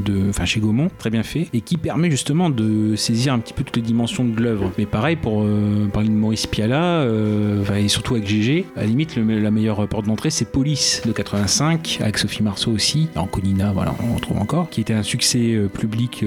de 0.05 0.29
enfin 0.31 0.45
chez 0.45 0.61
Gaumont, 0.61 0.91
très 0.99 1.11
bien 1.11 1.23
fait, 1.23 1.49
et 1.53 1.61
qui 1.61 1.77
permet 1.77 2.11
justement 2.11 2.51
de 2.51 2.97
saisir 2.97 3.33
un 3.33 3.39
petit 3.39 3.53
peu 3.53 3.65
toutes 3.65 3.77
les 3.77 3.83
dimensions 3.83 4.25
de 4.25 4.41
l'œuvre. 4.41 4.73
Mais 4.79 4.87
pareil 4.87 5.17
pour 5.17 5.43
euh, 5.43 5.87
parler 5.93 6.09
de 6.09 6.15
Maurice 6.15 6.47
Piala, 6.47 7.01
euh, 7.03 7.65
et 7.75 7.89
surtout 7.89 8.15
avec 8.15 8.27
GG, 8.27 8.67
à 8.77 8.81
la 8.81 8.87
limite 8.87 9.17
la 9.17 9.51
meilleure 9.51 9.87
porte 9.89 10.07
d'entrée 10.07 10.31
c'est 10.31 10.51
Police 10.51 11.03
de 11.07 11.13
85, 11.13 11.99
avec 12.01 12.19
Sophie 12.19 12.43
Marceau 12.43 12.73
aussi, 12.73 13.09
et 13.15 13.19
Anconina, 13.19 13.73
voilà, 13.73 13.95
on 14.03 14.17
en 14.17 14.19
trouve 14.19 14.39
encore, 14.39 14.71
qui 14.71 14.81
était 14.81 14.95
un 14.95 15.03
succès 15.03 15.55
euh, 15.55 15.69
public 15.69 16.25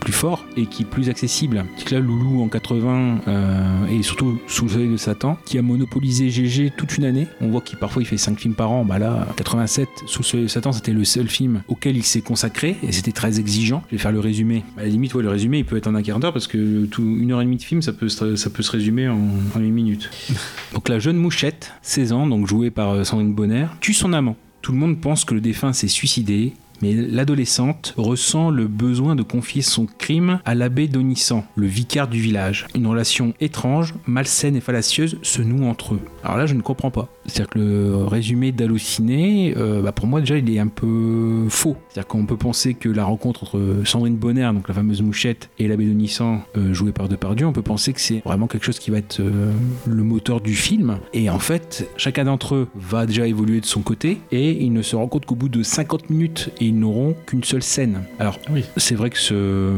plus 0.00 0.12
fort 0.12 0.44
et 0.56 0.66
qui 0.66 0.82
est 0.82 0.86
plus 0.86 1.08
accessible. 1.08 1.64
C'est 1.76 1.92
là 1.92 2.00
Loulou 2.00 2.42
en 2.42 2.48
80 2.48 3.20
euh, 3.28 3.86
et 3.88 4.02
surtout 4.02 4.38
sous 4.46 4.64
le 4.64 4.70
soleil 4.70 4.88
de 4.88 4.96
Satan, 4.96 5.38
qui 5.44 5.58
a 5.58 5.62
monopolisé 5.62 6.30
GG 6.30 6.72
toute 6.76 6.96
une 6.96 7.04
année. 7.04 7.26
On 7.40 7.48
voit 7.48 7.60
qu'il 7.60 7.78
parfois 7.78 8.02
il 8.02 8.06
fait 8.06 8.16
5 8.16 8.38
films 8.38 8.54
par 8.54 8.70
an, 8.70 8.84
bah 8.84 8.98
là 8.98 9.26
87 9.36 9.88
sous 10.06 10.22
le 10.22 10.24
soleil 10.24 10.46
de 10.46 10.50
Satan 10.50 10.72
c'était 10.72 10.92
le 10.92 11.04
seul 11.04 11.28
film 11.28 11.62
auquel 11.68 11.96
il 11.96 12.04
s'est 12.04 12.20
consacré 12.20 12.47
et 12.82 12.92
c'était 12.92 13.12
très 13.12 13.40
exigeant. 13.40 13.82
Je 13.88 13.96
vais 13.96 14.02
faire 14.02 14.12
le 14.12 14.20
résumé. 14.20 14.64
À 14.76 14.82
la 14.82 14.88
limite, 14.88 15.14
ouais, 15.14 15.22
le 15.22 15.28
résumé 15.28 15.58
il 15.58 15.64
peut 15.64 15.76
être 15.76 15.86
en 15.86 15.94
un 15.94 16.02
quart 16.02 16.20
d'heure 16.20 16.32
parce 16.32 16.46
que 16.46 16.86
tout, 16.86 17.02
une 17.02 17.32
heure 17.32 17.40
et 17.40 17.44
demie 17.44 17.56
de 17.56 17.62
film 17.62 17.82
ça 17.82 17.92
peut 17.92 18.08
se, 18.08 18.36
ça 18.36 18.50
peut 18.50 18.62
se 18.62 18.70
résumer 18.70 19.08
en, 19.08 19.18
en 19.54 19.60
une 19.60 19.72
minute. 19.72 20.10
donc 20.74 20.88
la 20.88 20.98
jeune 20.98 21.16
mouchette, 21.16 21.72
16 21.82 22.12
ans, 22.12 22.26
donc 22.26 22.46
jouée 22.46 22.70
par 22.70 22.90
euh, 22.90 23.04
Sandrine 23.04 23.34
Bonner, 23.34 23.66
tue 23.80 23.94
son 23.94 24.12
amant. 24.12 24.36
Tout 24.62 24.72
le 24.72 24.78
monde 24.78 25.00
pense 25.00 25.24
que 25.24 25.34
le 25.34 25.40
défunt 25.40 25.72
s'est 25.72 25.88
suicidé. 25.88 26.52
Mais 26.82 26.92
l'adolescente 26.92 27.94
ressent 27.96 28.50
le 28.50 28.66
besoin 28.66 29.16
de 29.16 29.22
confier 29.22 29.62
son 29.62 29.86
crime 29.86 30.40
à 30.44 30.54
l'abbé 30.54 30.88
Donissan, 30.88 31.44
le 31.56 31.66
vicaire 31.66 32.08
du 32.08 32.20
village. 32.20 32.66
Une 32.74 32.86
relation 32.86 33.34
étrange, 33.40 33.94
malsaine 34.06 34.56
et 34.56 34.60
fallacieuse 34.60 35.18
se 35.22 35.42
noue 35.42 35.66
entre 35.66 35.94
eux. 35.94 36.00
Alors 36.24 36.36
là, 36.36 36.46
je 36.46 36.54
ne 36.54 36.62
comprends 36.62 36.90
pas. 36.90 37.08
C'est-à-dire 37.26 37.50
que 37.50 37.58
le 37.58 38.04
résumé 38.04 38.52
d'Allociné, 38.52 39.54
euh, 39.56 39.82
bah 39.82 39.92
pour 39.92 40.06
moi 40.06 40.20
déjà, 40.20 40.38
il 40.38 40.50
est 40.50 40.58
un 40.58 40.68
peu 40.68 41.46
faux. 41.48 41.76
C'est-à-dire 41.88 42.08
qu'on 42.08 42.26
peut 42.26 42.36
penser 42.36 42.74
que 42.74 42.88
la 42.88 43.04
rencontre 43.04 43.42
entre 43.42 43.82
Sandrine 43.84 44.16
Bonner, 44.16 44.50
donc 44.54 44.68
la 44.68 44.74
fameuse 44.74 45.02
mouchette, 45.02 45.50
et 45.58 45.68
l'abbé 45.68 45.84
Donissan, 45.86 46.42
euh, 46.56 46.72
joué 46.72 46.92
par 46.92 47.08
Depardieu, 47.08 47.46
on 47.46 47.52
peut 47.52 47.62
penser 47.62 47.92
que 47.92 48.00
c'est 48.00 48.22
vraiment 48.24 48.46
quelque 48.46 48.64
chose 48.64 48.78
qui 48.78 48.90
va 48.90 48.98
être 48.98 49.20
euh, 49.20 49.52
le 49.86 50.02
moteur 50.02 50.40
du 50.40 50.54
film. 50.54 50.98
Et 51.12 51.28
en 51.28 51.38
fait, 51.38 51.88
chacun 51.96 52.24
d'entre 52.24 52.54
eux 52.54 52.68
va 52.74 53.06
déjà 53.06 53.26
évoluer 53.26 53.60
de 53.60 53.66
son 53.66 53.82
côté, 53.82 54.18
et 54.32 54.62
ils 54.62 54.72
ne 54.72 54.82
se 54.82 54.96
compte 54.96 55.26
qu'au 55.26 55.36
bout 55.36 55.48
de 55.48 55.62
50 55.62 56.10
minutes, 56.10 56.50
ils 56.68 56.78
n'auront 56.78 57.14
qu'une 57.26 57.44
seule 57.44 57.62
scène. 57.62 58.02
Alors, 58.18 58.38
c'est 58.76 58.94
vrai 58.94 59.10
que 59.10 59.18
ce. 59.18 59.72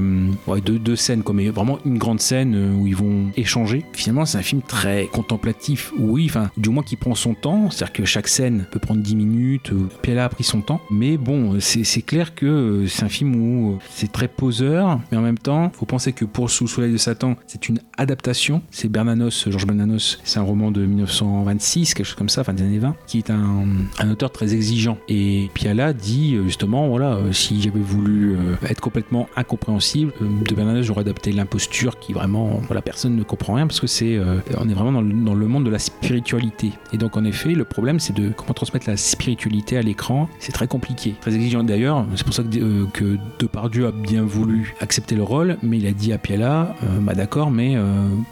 Ouais, 0.47 0.61
deux, 0.61 0.79
deux 0.79 0.97
scènes, 0.97 1.23
mais 1.33 1.49
vraiment 1.49 1.79
une 1.85 1.99
grande 1.99 2.21
scène 2.21 2.55
euh, 2.55 2.75
où 2.75 2.87
ils 2.87 2.97
vont 2.97 3.31
échanger. 3.37 3.85
Finalement, 3.93 4.27
c'est 4.27 4.39
un 4.39 4.43
film 4.43 4.62
très 4.62 5.07
contemplatif. 5.07 5.93
Oui, 5.99 6.27
enfin, 6.29 6.51
du 6.57 6.69
moins 6.71 6.83
qui 6.83 6.97
prend 6.97 7.15
son 7.15 7.35
temps. 7.35 7.71
C'est-à-dire 7.71 7.93
que 7.93 8.05
chaque 8.05 8.29
scène 8.29 8.67
peut 8.71 8.81
prendre 8.81 9.03
10 9.03 9.17
minutes. 9.17 9.73
Piala 10.03 10.25
a 10.25 10.29
pris 10.29 10.45
son 10.45 10.61
temps. 10.61 10.81
Mais 10.91 11.17
bon, 11.17 11.59
c'est 11.61 12.03
clair 12.03 12.35
que 12.35 12.47
euh, 12.47 12.87
c'est 12.87 13.05
un 13.05 13.09
film 13.09 13.37
où 13.37 13.73
euh, 13.73 13.79
c'est 13.91 14.11
très 14.11 14.29
poseur. 14.29 15.01
Mais 15.11 15.19
en 15.19 15.23
même 15.23 15.39
temps, 15.39 15.71
faut 15.75 15.87
penser 15.87 16.12
que 16.12 16.25
pour 16.25 16.51
Sous 16.51 16.65
le 16.65 16.69
soleil 16.69 16.93
de 16.93 16.97
Satan, 16.97 17.37
c'est 17.47 17.69
une 17.69 17.79
adaptation. 17.97 18.62
C'est 18.71 18.89
Bernanos, 18.89 19.49
Georges 19.49 19.67
Bernanos. 19.67 20.19
C'est 20.25 20.39
un 20.39 20.43
roman 20.43 20.71
de 20.71 20.85
1926, 20.85 21.95
quelque 21.95 22.07
chose 22.07 22.17
comme 22.17 22.29
ça, 22.29 22.45
fin 22.45 22.53
des 22.53 22.62
années 22.62 22.79
20, 22.79 22.97
qui 23.07 23.19
est 23.19 23.31
un, 23.31 23.67
un 23.99 24.11
auteur 24.11 24.33
très 24.33 24.55
exigeant. 24.55 24.99
Et 25.09 25.51
Piala 25.55 25.93
dit 25.93 26.35
euh, 26.35 26.43
voilà, 26.89 27.15
euh, 27.15 27.32
si 27.32 27.61
j'avais 27.61 27.81
voulu 27.81 28.35
euh, 28.35 28.57
être 28.69 28.81
complètement 28.81 29.28
incompréhensible, 29.36 30.12
euh, 30.23 30.27
de 30.48 30.55
Bernanos, 30.55 30.82
j'aurais 30.82 31.02
adapté 31.02 31.32
l'imposture 31.32 31.98
qui 31.98 32.12
vraiment, 32.12 32.61
voilà, 32.66 32.82
personne 32.82 33.16
ne 33.16 33.23
comprend 33.23 33.55
rien 33.55 33.66
parce 33.66 33.81
que 33.81 33.86
c'est, 33.86 34.19
on 34.57 34.69
est 34.69 34.74
vraiment 34.74 34.93
dans 34.93 35.01
le, 35.01 35.12
dans 35.12 35.35
le 35.35 35.47
monde 35.47 35.65
de 35.65 35.70
la 35.70 35.78
spiritualité. 35.78 36.73
Et 36.93 36.98
donc 36.98 37.16
en 37.16 37.24
effet, 37.24 37.51
le 37.51 37.65
problème 37.65 38.01
c'est 38.01 38.15
de 38.15 38.31
comment 38.31 38.52
transmettre 38.52 38.89
la 38.89 38.97
spiritualité 38.97 39.77
à 39.77 39.82
l'écran. 39.82 40.28
C'est 40.39 40.52
très 40.52 40.66
compliqué, 40.66 41.15
très 41.20 41.35
exigeant 41.35 41.62
d'ailleurs. 41.62 42.07
C'est 42.16 42.24
pour 42.24 42.35
ça 42.35 42.43
que, 42.43 42.86
que 42.93 43.19
Depardieu 43.39 43.86
a 43.86 43.93
bien 43.93 44.23
voulu 44.23 44.74
accepter 44.81 45.15
le 45.15 45.23
rôle, 45.23 45.57
mais 45.62 45.78
il 45.78 45.86
a 45.86 45.93
dit 45.93 46.12
à 46.12 46.19
Piala, 46.19 46.74
bah 47.01 47.15
d'accord, 47.15 47.51
mais 47.51 47.77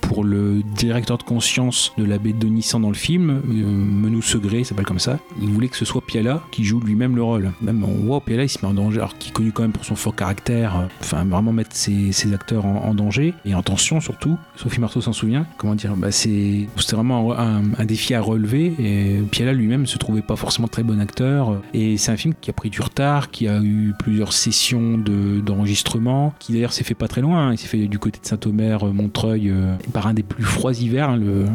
pour 0.01 0.25
le 0.25 0.63
directeur 0.77 1.19
de 1.19 1.23
conscience 1.23 1.93
de 1.99 2.05
l'abbé 2.05 2.33
Donissan 2.33 2.81
dans 2.81 2.89
le 2.89 2.95
film, 2.95 3.41
Menou 3.47 4.23
Segré, 4.23 4.65
s'appelle 4.65 4.87
comme 4.87 4.99
ça, 4.99 5.19
il 5.41 5.49
voulait 5.49 5.69
que 5.69 5.77
ce 5.77 5.85
soit 5.85 6.01
Piala 6.01 6.43
qui 6.51 6.65
joue 6.65 6.81
lui-même 6.81 7.17
le 7.17 7.23
rôle. 7.23 7.53
Même 7.63 7.85
on 7.85 8.07
voit 8.07 8.21
Piala, 8.21 8.38
il 8.45 8.49
se 8.49 8.59
met 8.63 8.71
en 8.71 8.75
danger, 8.75 8.99
alors 8.99 9.17
qu'il 9.17 9.31
est 9.31 9.35
connu 9.35 9.53
quand 9.53 9.63
même 9.63 9.73
pour 9.73 9.85
son 9.85 9.97
fort 9.97 10.15
caractère, 10.15 10.77
euh, 10.77 10.85
enfin 11.01 11.25
vraiment 11.25 11.53
mettre 11.53 11.75
ses, 11.75 12.13
acteurs 12.33 12.67
en, 12.67 12.95
danger 12.95 13.35
et 13.45 13.55
en 13.55 13.63
tension 13.63 14.01
surtout. 14.01 14.37
Sophie 14.57 14.81
Marceau 14.81 15.01
s'en 15.01 15.13
souvient. 15.13 15.47
Comment 15.57 15.75
dire 15.75 15.97
bah 15.97 16.11
c'est 16.11 16.67
vraiment 16.93 17.33
un, 17.39 17.85
défi 17.85 18.15
à 18.15 18.21
relever 18.21 18.75
et 18.79 19.23
Piala 19.31 19.53
lui-même 19.53 19.87
se 19.87 19.97
trouvait 19.97 20.21
pas 20.21 20.37
forcément 20.37 20.69
très 20.69 20.83
bon 20.83 21.01
acteur 21.01 21.63
et 21.73 21.97
c'est 21.97 22.13
un 22.13 22.17
film 22.17 22.35
qui 22.39 22.51
a 22.51 22.53
pris 22.53 22.69
du 22.69 22.83
retard, 22.83 23.31
qui 23.31 23.49
a 23.49 23.61
eu 23.63 23.95
plusieurs 23.99 24.33
sessions 24.33 24.99
de 24.99 25.41
d'enregistrement, 25.41 26.35
qui 26.39 26.53
d'ailleurs 26.53 26.73
s'est 26.73 26.85
fait 26.85 26.95
pas 26.95 27.09
très 27.09 27.21
loin. 27.21 27.49
hein. 27.49 27.53
Il 27.53 27.59
s'est 27.59 27.67
fait 27.67 27.87
du 27.87 27.99
côté 27.99 28.21
de 28.21 28.27
Saint-Omer, 28.27 28.87
euh, 28.87 28.93
Montreuil, 28.93 29.51
euh, 29.51 29.75
par 29.93 30.07
un 30.07 30.15
des 30.15 30.23
plus 30.23 30.45
froids 30.45 30.73
hivers. 30.73 31.11
hein. 31.11 31.17
Le, 31.17 31.47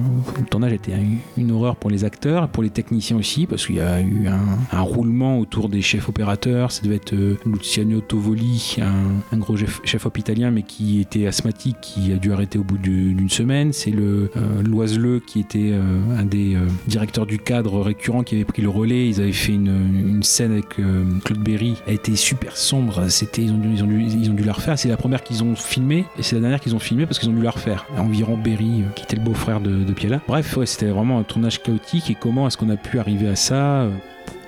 tournage 0.49 0.73
était 0.73 0.93
une, 0.93 1.17
une 1.37 1.51
horreur 1.51 1.75
pour 1.75 1.89
les 1.89 2.03
acteurs, 2.03 2.47
pour 2.47 2.63
les 2.63 2.69
techniciens 2.69 3.17
aussi, 3.17 3.45
parce 3.45 3.65
qu'il 3.65 3.75
y 3.75 3.81
a 3.81 4.01
eu 4.01 4.27
un 4.27 4.81
roulement 4.81 5.39
autour 5.39 5.69
des 5.69 5.81
chefs 5.81 6.09
opérateurs. 6.09 6.71
Ça 6.73 6.81
devait 6.81 6.95
être 6.95 7.13
euh, 7.13 7.37
Luciano 7.45 8.01
Tovoli, 8.01 8.77
un, 8.81 9.37
gros 9.37 9.55
chef, 9.55 9.79
chef 9.83 10.07
italien, 10.17 10.49
mais 10.49 10.63
qui 10.63 10.99
était 10.99 11.27
asthmatique, 11.27 11.77
qui 11.81 12.11
a 12.11 12.15
dû 12.15 12.33
arrêter 12.33 12.57
au 12.57 12.63
bout 12.63 12.79
du- 12.79 13.13
d'une 13.13 13.29
semaine. 13.29 13.73
C'est 13.73 13.91
le 13.91 14.31
euh, 14.35 14.63
Loiseleux 14.63 15.19
qui 15.19 15.39
était 15.39 15.69
euh, 15.71 16.17
un 16.17 16.25
des 16.25 16.57
directeurs 16.87 17.27
du 17.27 17.37
cadre 17.37 17.79
récurrent 17.79 18.23
qui 18.23 18.33
avait 18.33 18.43
pris 18.43 18.63
le 18.63 18.69
relais. 18.69 19.07
Ils 19.07 19.21
avaient 19.21 19.31
fait 19.31 19.53
une, 19.53 20.23
scène 20.23 20.51
avec 20.51 20.77
Claude 21.23 21.43
Berry. 21.43 21.75
Elle 21.85 21.95
était 21.95 22.15
super 22.15 22.57
sombre. 22.57 23.07
C'était, 23.09 23.43
ils, 23.43 23.51
ont 23.51 24.33
dû, 24.33 24.43
la 24.43 24.53
refaire. 24.53 24.79
C'est 24.79 24.89
la 24.89 24.97
première 24.97 25.21
qu'ils 25.23 25.43
ont 25.43 25.55
filmée 25.55 26.05
et 26.17 26.23
c'est 26.23 26.35
la 26.35 26.41
dernière 26.41 26.59
qu'ils 26.59 26.75
ont 26.75 26.79
filmée 26.79 27.05
parce 27.05 27.19
qu'ils 27.19 27.29
ont 27.29 27.33
dû 27.33 27.43
la 27.43 27.51
refaire. 27.51 27.85
Environ 27.97 28.35
Berry, 28.35 28.83
qui 28.95 29.03
était 29.03 29.17
le 29.17 29.21
beau-frère 29.23 29.59
de, 29.59 29.83
de 29.83 29.93
Piala. 29.93 30.21
Bref, 30.27 30.57
c'était 30.65 30.87
vraiment 30.87 31.19
un 31.19 31.23
tournage 31.23 31.61
chaotique. 31.61 32.09
Et 32.09 32.15
comment 32.19 32.47
est-ce 32.47 32.57
qu'on 32.57 32.69
a 32.69 32.77
pu 32.77 32.97
arriver 32.97 33.27
à 33.27 33.35
ça 33.35 33.87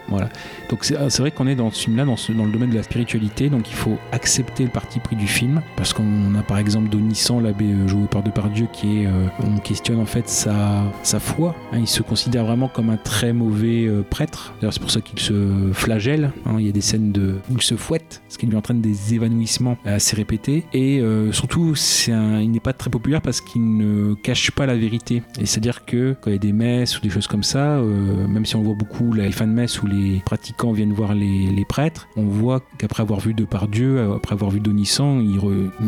Voilà. 0.10 0.30
Donc 0.70 0.84
c'est 0.84 0.96
c'est 1.10 1.22
vrai 1.22 1.32
qu'on 1.32 1.48
est 1.48 1.56
dans 1.56 1.72
ce 1.72 1.84
film-là, 1.84 2.06
dans, 2.06 2.16
le 2.46 2.52
domaine 2.52 2.70
de 2.70 2.76
la 2.76 2.84
spiritualité, 2.84 3.50
donc 3.50 3.70
il 3.70 3.76
faut 3.76 3.98
accepter 4.12 4.64
le 4.64 4.70
parti 4.70 5.00
pris 5.00 5.16
du 5.16 5.28
film, 5.28 5.62
parce 5.76 5.94
qu'on 5.94 6.36
a 6.36 6.44
par 6.44 6.58
exemple 6.58 6.90
Donissan, 6.90 7.40
l'abbé 7.40 7.66
euh, 7.66 7.88
joué 7.88 8.06
par 8.10 8.24
Depardieu, 8.24 8.68
qui 8.72 9.02
est, 9.02 9.08
euh, 9.08 9.28
on 9.44 9.60
questionne 9.60 10.00
en 10.00 10.06
fait 10.06 10.28
sa, 10.30 10.92
foi. 11.20 11.56
hein. 11.72 11.78
il 11.80 11.88
se 11.88 12.02
considère 12.02 12.46
vraiment 12.46 12.68
comme 12.68 12.90
un 12.90 12.98
très 12.98 13.34
mauvais 13.34 13.86
euh, 13.88 14.02
prêtre. 14.02 14.54
D'ailleurs 14.60 14.74
c'est 14.74 14.82
pour 14.82 14.92
ça 14.92 15.02
qu'il 15.02 15.20
se 15.20 15.72
flagelle. 15.74 16.32
hein. 16.46 16.56
il 16.60 16.66
y 16.66 16.70
a 16.70 16.72
des 16.72 16.82
scènes 16.82 17.14
où 17.50 17.56
il 17.56 17.62
se 17.62 17.76
fouette, 17.76 18.22
ce 18.30 18.38
qui 18.38 18.46
lui 18.46 18.56
entraîne 18.56 18.82
des 18.82 19.14
évanouissements 19.14 19.78
assez 19.86 20.16
répétés. 20.16 20.66
Et 20.74 21.02
surtout, 21.32 21.76
il 22.08 22.52
n'est 22.52 22.60
pas 22.60 22.74
très 22.74 22.90
populaire 22.90 23.22
parce 23.22 23.42
qu'il 23.42 23.78
ne 23.78 24.14
cache 24.16 24.52
pas 24.52 24.66
la 24.66 24.76
vérité. 24.76 25.24
Et 25.40 25.46
c'est-à-dire 25.46 25.86
que 25.86 26.16
quand 26.20 26.30
il 26.30 26.34
y 26.34 26.36
a 26.36 26.40
des 26.40 26.54
messes 26.54 26.98
ou 26.98 27.02
des 27.02 27.10
choses 27.10 27.28
comme 27.28 27.44
ça, 27.44 27.80
même 28.28 28.46
si 28.46 28.56
on 28.56 28.64
voit 28.64 28.76
beaucoup 28.76 29.14
les 29.14 29.32
fins 29.32 29.48
de 29.48 29.52
messe 29.52 29.82
où 29.82 29.88
les 29.88 29.95
pratiquants 30.26 30.72
viennent 30.72 30.94
voir 30.94 31.14
les, 31.14 31.48
les 31.48 31.66
prêtres, 31.66 32.08
on 32.16 32.24
voit 32.24 32.62
qu'après 32.78 33.02
avoir 33.04 33.20
vu 33.20 33.34
Depardieu, 33.34 33.98
euh, 33.98 34.16
après 34.16 34.34
avoir 34.34 34.52
vu 34.52 34.60
Donissan, 34.60 35.20
ils, 35.22 35.40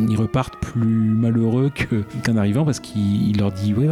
ils 0.10 0.18
repartent 0.18 0.58
plus 0.62 0.86
malheureux 0.86 1.70
que- 1.74 2.04
qu'en 2.26 2.38
arrivant 2.38 2.66
parce 2.66 2.80
qu'il 2.80 3.30
il 3.30 3.38
leur 3.38 3.52
dit 3.52 3.74
ouais, 3.74 3.88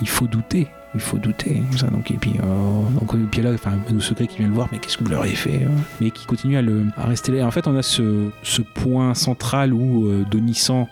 il 0.00 0.08
faut 0.08 0.26
douter. 0.26 0.66
Il 0.94 1.00
faut 1.00 1.18
douter, 1.18 1.62
ça. 1.76 1.88
Donc, 1.88 2.10
et 2.10 2.14
puis, 2.14 2.34
euh, 2.42 3.00
donc, 3.00 3.14
et 3.14 3.26
puis 3.30 3.42
là, 3.42 3.50
enfin, 3.52 3.72
nos 3.90 4.00
secrets 4.00 4.26
qui 4.26 4.38
vient 4.38 4.48
le 4.48 4.54
voir, 4.54 4.68
mais 4.72 4.78
qu'est-ce 4.78 4.96
que 4.96 5.04
vous 5.04 5.10
leur 5.10 5.22
avez 5.22 5.34
fait 5.34 5.64
hein 5.64 5.70
Mais 6.00 6.10
qui 6.10 6.26
continue 6.26 6.56
à, 6.56 6.62
le, 6.62 6.84
rester 6.96 7.32
là. 7.32 7.46
En 7.46 7.50
fait, 7.50 7.66
on 7.66 7.76
a 7.76 7.82
ce, 7.82 8.30
point 8.74 9.14
central 9.14 9.72
où 9.72 10.06
euh, 10.06 10.24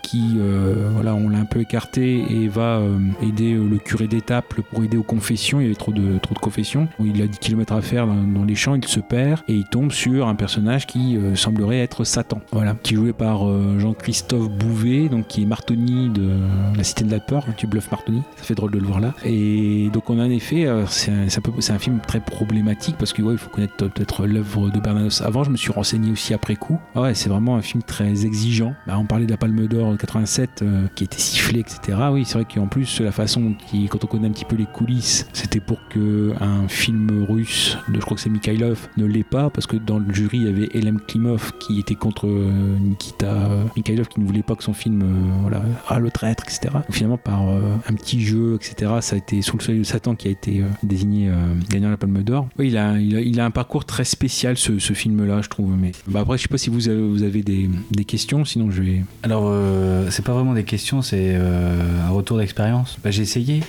qui, 0.01 0.35
euh, 0.37 0.89
voilà, 0.93 1.15
on 1.15 1.29
l'a 1.29 1.39
un 1.39 1.45
peu 1.45 1.59
écarté 1.59 2.23
et 2.29 2.47
va 2.47 2.77
euh, 2.77 2.97
aider 3.21 3.53
euh, 3.53 3.67
le 3.67 3.77
curé 3.77 4.07
d'Étaples 4.07 4.61
pour 4.63 4.83
aider 4.83 4.97
aux 4.97 5.03
confessions. 5.03 5.59
Il 5.59 5.63
y 5.63 5.65
avait 5.67 5.75
trop 5.75 5.91
de, 5.91 6.17
trop 6.19 6.33
de 6.33 6.39
confessions. 6.39 6.87
Il 6.99 7.21
a 7.21 7.27
10 7.27 7.39
km 7.39 7.73
à 7.73 7.81
faire 7.81 8.07
dans, 8.07 8.43
les 8.43 8.55
champs, 8.55 8.75
il 8.75 8.85
se 8.85 8.99
perd 8.99 9.41
et 9.47 9.53
il 9.53 9.65
tombe 9.65 9.91
sur 9.91 10.27
un 10.27 10.35
personnage 10.35 10.85
qui 10.87 11.17
semblerait 11.35 11.79
être 11.79 12.03
Satan. 12.03 12.41
Voilà, 12.51 12.75
qui 12.83 12.93
est 12.93 12.97
joué 12.97 13.13
par 13.13 13.39
Jean-Christophe 13.79 14.49
Bouvet, 14.49 15.09
donc 15.09 15.27
qui 15.27 15.43
est 15.43 15.45
Martoni 15.45 16.09
de 16.09 16.31
La 16.75 16.83
Cité 16.83 17.03
de 17.03 17.11
la 17.11 17.19
Peur. 17.19 17.45
Tu 17.57 17.67
bluffes 17.67 17.89
Martoni, 17.89 18.21
ça 18.35 18.43
fait 18.43 18.55
drôle 18.55 18.71
de 18.71 18.79
le 18.79 18.85
voir 18.85 18.99
là. 18.99 19.13
Et 19.23 19.84
donc 19.89 20.09
on 20.09 20.19
a 20.19 20.25
en 20.25 20.29
effet, 20.29 20.65
euh, 20.65 20.85
c'est 20.87 21.11
un, 21.11 21.79
film 21.79 21.99
très 21.99 22.19
problématique 22.19 22.95
parce 22.97 23.13
que 23.13 23.21
faut 23.37 23.49
connaître 23.49 23.75
peut-être 23.75 24.25
l'œuvre 24.25 24.71
de 24.71 24.79
Bernanos 24.79 25.21
avant. 25.21 25.43
Je 25.43 25.51
me 25.51 25.57
suis 25.57 25.71
renseigné 25.71 26.11
aussi 26.11 26.33
après 26.33 26.55
coup. 26.55 26.79
Ah 26.95 27.13
c'est 27.13 27.29
vraiment 27.29 27.55
un 27.55 27.61
film 27.61 27.83
très 27.83 28.25
exigeant. 28.25 28.73
Bah, 28.87 28.97
on 28.97 29.05
parlait 29.05 29.25
de 29.25 29.31
la 29.31 29.37
Palme 29.37 29.67
d'Or 29.67 29.91
de 29.91 29.97
87 29.97 30.61
euh, 30.61 30.87
qui 30.95 31.03
était 31.03 31.19
sifflé, 31.19 31.59
etc. 31.59 31.97
Oui, 32.11 32.25
c'est 32.25 32.39
vrai 32.39 32.47
qu'en 32.51 32.67
plus 32.67 33.01
la 33.01 33.11
façon 33.11 33.53
qui, 33.67 33.87
quand 33.87 34.03
on 34.03 34.07
connaît 34.07 34.27
un 34.27 34.31
petit 34.31 34.45
peu 34.45 34.55
les 34.55 34.65
coulisses, 34.65 35.27
c'était 35.33 35.59
pour 35.59 35.77
que 35.89 36.33
un 36.39 36.67
film 36.67 37.25
russe 37.29 37.77
de, 37.89 37.95
je 37.95 37.99
crois 37.99 38.15
que 38.15 38.21
c'est 38.21 38.29
Mikhailov, 38.29 38.87
ne 38.97 39.05
l'ait 39.05 39.23
pas 39.23 39.49
parce 39.51 39.67
que 39.67 39.77
dans 39.77 39.99
le 39.99 40.11
jury 40.11 40.39
il 40.39 40.45
y 40.45 40.49
avait 40.49 40.69
Elem 40.73 40.99
Klimov 40.99 41.51
qui 41.59 41.79
était 41.79 41.95
contre 41.95 42.27
euh, 42.27 42.77
Nikita 42.79 43.49
Mikhailov 43.75 44.07
qui 44.07 44.19
ne 44.21 44.25
voulait 44.25 44.43
pas 44.43 44.55
que 44.55 44.63
son 44.63 44.73
film, 44.73 45.03
voilà, 45.41 45.61
le 45.99 46.09
traître, 46.09 46.43
etc. 46.43 46.73
Finalement 46.89 47.17
par 47.17 47.41
un 47.41 47.93
petit 47.93 48.21
jeu, 48.21 48.55
etc. 48.55 48.91
Ça 49.01 49.15
a 49.15 49.17
été 49.17 49.41
sous 49.41 49.57
le 49.57 49.61
soleil 49.61 49.74
Satan 49.83 50.15
qui 50.15 50.27
a 50.27 50.31
été 50.31 50.61
euh, 50.61 50.65
désigné 50.83 51.29
euh, 51.29 51.33
gagnant 51.69 51.89
la 51.89 51.97
Palme 51.97 52.23
d'Or. 52.23 52.47
Oui, 52.57 52.67
il 52.69 52.77
a, 52.77 52.97
il 52.99 53.15
a, 53.15 53.21
il 53.21 53.39
a 53.39 53.45
un 53.45 53.51
parcours 53.51 53.85
très 53.85 54.03
spécial 54.05 54.57
ce, 54.57 54.79
ce 54.79 54.93
film-là, 54.93 55.41
je 55.41 55.49
trouve. 55.49 55.75
Mais 55.77 55.91
bah, 56.07 56.21
après, 56.21 56.37
je 56.37 56.43
sais 56.43 56.47
pas 56.47 56.57
si 56.57 56.69
vous 56.69 56.87
avez, 56.89 57.01
vous 57.01 57.23
avez 57.23 57.43
des, 57.43 57.69
des 57.91 58.05
questions, 58.05 58.45
sinon 58.45 58.71
je 58.71 58.81
vais. 58.81 59.01
Alors, 59.23 59.43
euh, 59.47 60.07
c'est 60.11 60.23
pas 60.25 60.33
vraiment 60.33 60.53
des 60.53 60.63
questions, 60.63 61.01
c'est 61.01 61.33
euh, 61.35 62.07
un 62.07 62.09
retour 62.09 62.37
d'expérience. 62.37 62.97
Bah, 63.03 63.11
j'ai 63.11 63.23
essayé 63.23 63.61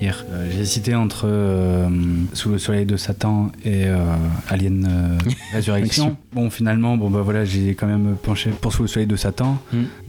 hier. 0.00 0.24
Euh, 0.30 0.50
j'ai 0.52 0.60
hésité 0.60 0.94
entre 0.94 1.24
euh, 1.26 1.88
Sous 2.32 2.48
le 2.50 2.58
soleil 2.58 2.86
de 2.86 2.96
Satan 2.96 3.50
et 3.64 3.84
euh, 3.86 3.96
Alien 4.48 4.86
euh, 4.88 5.18
Résurrection. 5.52 6.16
bon, 6.32 6.50
finalement, 6.50 6.96
bon 6.96 7.10
bah 7.10 7.22
voilà, 7.22 7.44
j'ai 7.44 7.74
quand 7.74 7.86
même 7.86 8.16
penché 8.22 8.50
pour 8.50 8.72
Sous 8.72 8.82
le 8.82 8.88
soleil 8.88 9.06
de 9.06 9.16
Satan. 9.16 9.58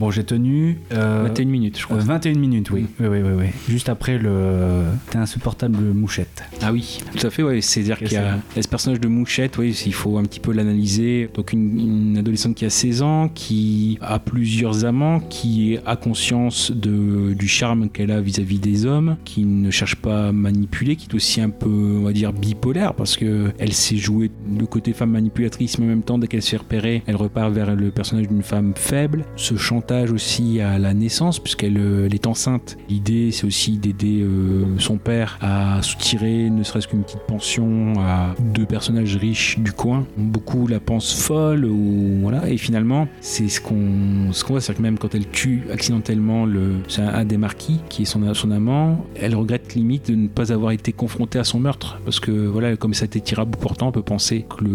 Bon, 0.00 0.10
j'ai 0.10 0.24
tenu. 0.24 0.78
euh, 0.92 1.24
21 1.28 1.44
minutes, 1.46 1.78
je 1.78 1.84
crois. 1.84 1.96
euh, 1.98 2.00
21 2.00 2.34
minutes, 2.38 2.70
oui. 2.70 2.86
Oui, 3.00 3.06
oui, 3.08 3.18
oui, 3.22 3.32
oui. 3.38 3.46
Juste 3.68 3.88
après 3.88 4.18
le. 4.18 4.82
T'es 5.10 5.18
insupportable 5.26 5.78
mouchette. 5.78 6.44
Ah 6.62 6.72
oui, 6.72 6.98
tout 7.16 7.26
à 7.26 7.30
fait, 7.30 7.42
ouais. 7.42 7.60
C'est-à-dire 7.60 7.98
qu'il 7.98 8.12
y 8.12 8.16
a, 8.16 8.38
ce 8.60 8.68
personnage 8.68 9.00
de 9.00 9.08
Mouchette, 9.08 9.58
oui, 9.58 9.76
il 9.84 9.92
faut 9.92 10.18
un 10.18 10.22
petit 10.22 10.38
peu 10.38 10.52
l'analyser. 10.52 11.28
Donc 11.34 11.52
une, 11.52 11.80
une 12.12 12.18
adolescente 12.18 12.54
qui 12.54 12.64
a 12.64 12.70
16 12.70 13.02
ans, 13.02 13.28
qui 13.28 13.98
a 14.00 14.20
plusieurs 14.20 14.84
amants, 14.84 15.18
qui 15.18 15.78
a 15.84 15.96
conscience 15.96 16.70
de, 16.70 17.34
du 17.34 17.48
charme 17.48 17.90
qu'elle 17.90 18.12
a 18.12 18.20
vis-à-vis 18.20 18.60
des 18.60 18.86
hommes, 18.86 19.16
qui 19.24 19.44
ne 19.44 19.70
cherche 19.70 19.96
pas 19.96 20.28
à 20.28 20.32
manipuler, 20.32 20.94
qui 20.94 21.08
est 21.10 21.14
aussi 21.14 21.40
un 21.40 21.50
peu, 21.50 21.68
on 21.68 22.04
va 22.04 22.12
dire, 22.12 22.32
bipolaire, 22.32 22.94
parce 22.94 23.16
que 23.16 23.52
elle 23.58 23.72
sait 23.72 23.96
jouer 23.96 24.30
le 24.58 24.66
côté 24.66 24.92
femme 24.92 25.10
manipulatrice, 25.10 25.78
mais 25.78 25.86
en 25.86 25.88
même 25.88 26.02
temps, 26.02 26.18
dès 26.18 26.28
qu'elle 26.28 26.42
se 26.42 26.50
fait 26.50 26.56
repérer, 26.58 27.02
elle 27.06 27.16
repart 27.16 27.52
vers 27.52 27.74
le 27.74 27.90
personnage 27.90 28.28
d'une 28.28 28.42
femme 28.42 28.74
faible. 28.76 29.24
Ce 29.34 29.56
chantage 29.56 30.12
aussi 30.12 30.60
à 30.60 30.78
la 30.78 30.94
naissance, 30.94 31.40
puisqu'elle 31.40 31.78
euh, 31.78 32.06
elle 32.06 32.14
est 32.14 32.26
enceinte. 32.28 32.76
L'idée, 32.88 33.30
c'est 33.32 33.46
aussi 33.46 33.78
d'aider 33.78 34.22
euh, 34.22 34.64
son 34.78 34.98
père 34.98 35.15
à 35.40 35.80
soutirer 35.82 36.50
ne 36.50 36.62
serait-ce 36.62 36.88
qu'une 36.88 37.02
petite 37.02 37.26
pension 37.26 37.94
à 37.98 38.34
deux 38.40 38.66
personnages 38.66 39.16
riches 39.16 39.58
du 39.58 39.72
coin. 39.72 40.06
Beaucoup 40.16 40.66
la 40.66 40.80
pensent 40.80 41.14
folle 41.14 41.64
ou 41.64 42.18
voilà. 42.22 42.48
Et 42.48 42.56
finalement, 42.56 43.08
c'est 43.20 43.48
ce 43.48 43.60
qu'on 43.60 44.32
ce 44.32 44.44
qu'on 44.44 44.54
voit, 44.54 44.60
c'est 44.60 44.74
que 44.74 44.82
même 44.82 44.98
quand 44.98 45.14
elle 45.14 45.28
tue 45.28 45.64
accidentellement 45.72 46.46
le 46.46 46.76
un, 46.98 47.24
des 47.24 47.36
marquis 47.36 47.80
qui 47.88 48.02
est 48.02 48.04
son 48.04 48.50
amant, 48.50 49.04
elle 49.14 49.34
regrette 49.34 49.74
limite 49.74 50.10
de 50.10 50.14
ne 50.14 50.28
pas 50.28 50.52
avoir 50.52 50.72
été 50.72 50.92
confrontée 50.92 51.38
à 51.38 51.44
son 51.44 51.60
meurtre 51.60 52.00
parce 52.04 52.20
que 52.20 52.30
voilà, 52.30 52.76
comme 52.76 52.94
ça 52.94 53.04
a 53.04 53.06
été 53.06 53.20
tiré 53.20 53.42
à 53.42 53.46
portant, 53.46 53.88
on 53.88 53.92
peut 53.92 54.02
penser 54.02 54.44
que 54.48 54.64
le 54.64 54.70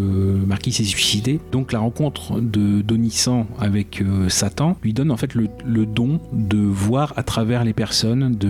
marquis 0.46 0.72
s'est 0.72 0.84
suicidé. 0.84 1.40
Donc 1.52 1.72
la 1.72 1.80
rencontre 1.80 2.40
de 2.40 2.82
Donissan 2.82 3.48
avec 3.60 4.02
euh, 4.02 4.30
Satan 4.30 4.78
lui 4.84 4.94
donne 4.94 5.12
en 5.12 5.18
fait 5.18 5.34
le, 5.36 5.48
le 5.66 5.86
don 5.86 6.20
de 6.34 6.58
voir 6.58 7.14
à 7.16 7.24
travers 7.24 7.64
les 7.64 7.74
personnes, 7.74 8.36
de 8.36 8.48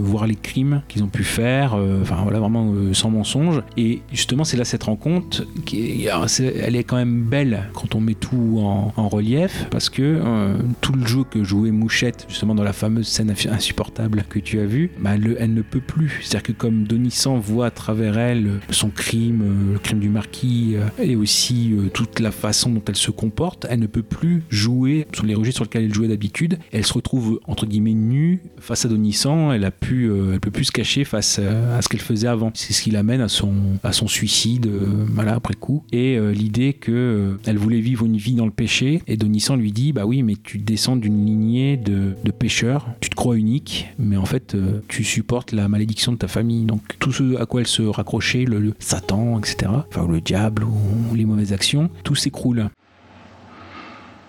voir 0.00 0.26
les 0.26 0.36
crimes 0.36 0.82
qu'ils 0.98 1.04
ont 1.04 1.08
pu 1.08 1.24
faire, 1.24 1.74
euh, 1.74 2.02
enfin 2.02 2.18
voilà 2.22 2.40
vraiment 2.40 2.72
euh, 2.74 2.92
sans 2.92 3.10
mensonge. 3.10 3.62
Et 3.76 4.00
justement 4.12 4.44
c'est 4.44 4.56
là 4.56 4.64
cette 4.64 4.82
rencontre 4.82 5.46
qui 5.64 6.06
est, 6.06 6.10
elle 6.40 6.76
est 6.76 6.84
quand 6.84 6.96
même 6.96 7.22
belle 7.22 7.68
quand 7.74 7.94
on 7.94 8.00
met 8.00 8.14
tout 8.14 8.58
en, 8.60 9.08
relief 9.08 9.66
parce 9.70 9.88
que 9.88 10.02
euh, 10.02 10.54
tout 10.82 10.92
le 10.92 11.06
jeu 11.06 11.24
que 11.24 11.42
jouait 11.42 11.70
Mouchette 11.70 12.26
justement 12.28 12.54
dans 12.54 12.64
la 12.64 12.72
fameuse 12.72 13.06
scène 13.06 13.32
insupportable 13.50 14.24
que 14.28 14.38
tu 14.38 14.58
as 14.60 14.66
vue, 14.66 14.90
bah, 14.98 15.12
elle, 15.14 15.54
ne 15.54 15.62
peut 15.62 15.80
plus. 15.80 16.20
C'est-à-dire 16.20 16.42
que 16.42 16.52
comme 16.52 16.84
Donissan 16.84 17.38
voit 17.38 17.66
à 17.66 17.70
travers 17.70 18.18
elle 18.18 18.60
son 18.70 18.90
crime, 18.90 19.72
le 19.72 19.78
crime 19.78 20.00
du 20.00 20.08
marquis 20.08 20.74
et 21.00 21.16
aussi 21.16 21.74
toute 21.94 22.20
la 22.20 22.32
façon 22.32 22.70
dont 22.70 22.82
elle 22.86 22.96
se 22.96 23.10
comporte, 23.10 23.66
elle 23.70 23.78
ne 23.78 23.86
peut 23.86 24.02
plus 24.02 24.42
jouer 24.50 25.06
sur 25.14 25.24
les 25.24 25.34
registres 25.34 25.58
sur 25.58 25.64
lesquels 25.64 25.84
elle 25.84 25.94
jouait 25.94 26.08
d'habitude. 26.08 26.58
Elle 26.72 26.84
se 26.84 26.92
retrouve 26.92 27.40
entre 27.46 27.66
guillemets 27.66 27.94
nue 27.94 28.40
face 28.58 28.84
à 28.84 28.88
Donissan. 28.88 29.52
Elle 29.52 29.64
a 29.64 29.70
pu, 29.70 30.10
elle 30.32 30.40
peut 30.40 30.50
plus 30.50 30.64
se 30.64 30.72
cacher 30.72 30.87
face 31.04 31.38
à, 31.38 31.76
à 31.76 31.82
ce 31.82 31.88
qu'elle 31.88 32.00
faisait 32.00 32.28
avant. 32.28 32.50
C'est 32.54 32.72
ce 32.72 32.82
qui 32.82 32.90
l'amène 32.90 33.20
à 33.20 33.28
son, 33.28 34.08
suicide, 34.08 34.66
euh, 34.66 35.06
voilà 35.12 35.34
après 35.34 35.54
coup. 35.54 35.84
Et 35.92 36.16
euh, 36.16 36.32
l'idée 36.32 36.72
que 36.72 36.92
euh, 36.92 37.40
elle 37.46 37.58
voulait 37.58 37.80
vivre 37.80 38.06
une 38.06 38.16
vie 38.16 38.34
dans 38.34 38.46
le 38.46 38.50
péché. 38.50 39.02
Et 39.06 39.16
Donissan 39.16 39.56
lui 39.56 39.72
dit 39.72 39.92
bah 39.92 40.06
oui, 40.06 40.22
mais 40.22 40.34
tu 40.42 40.58
descends 40.58 40.96
d'une 40.96 41.26
lignée 41.26 41.76
de, 41.76 42.14
de 42.24 42.30
pécheurs. 42.30 42.86
Tu 43.00 43.10
te 43.10 43.14
crois 43.14 43.36
unique, 43.36 43.88
mais 43.98 44.16
en 44.16 44.24
fait 44.26 44.54
euh, 44.54 44.80
tu 44.88 45.04
supportes 45.04 45.52
la 45.52 45.68
malédiction 45.68 46.12
de 46.12 46.18
ta 46.18 46.28
famille. 46.28 46.64
Donc 46.64 46.82
tout 46.98 47.12
ce 47.12 47.40
à 47.40 47.46
quoi 47.46 47.60
elle 47.60 47.66
se 47.66 47.82
raccrochait, 47.82 48.44
le, 48.44 48.60
le 48.60 48.74
Satan, 48.78 49.38
etc. 49.38 49.70
Enfin 49.88 50.06
le 50.06 50.20
diable 50.20 50.64
ou 50.64 51.14
les 51.14 51.24
mauvaises 51.24 51.52
actions, 51.52 51.90
tout 52.04 52.14
s'écroule. 52.14 52.68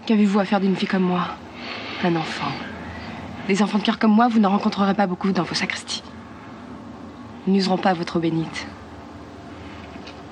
Qu'avez-vous 0.05 0.39
à 0.39 0.45
faire 0.45 0.59
d'une 0.59 0.75
fille 0.75 0.87
comme 0.87 1.03
moi? 1.03 1.27
Un 2.03 2.15
enfant. 2.15 2.51
Des 3.47 3.61
enfants 3.61 3.77
de 3.77 3.83
cœur 3.83 3.99
comme 3.99 4.11
moi, 4.11 4.27
vous 4.27 4.39
n'en 4.39 4.49
rencontrerez 4.49 4.93
pas 4.93 5.07
beaucoup 5.07 5.31
dans 5.31 5.43
vos 5.43 5.55
sacristies. 5.55 6.01
N'useront 7.49 7.77
pas 7.77 7.93
votre 7.93 8.17
eau 8.17 8.19
bénite. 8.19 8.67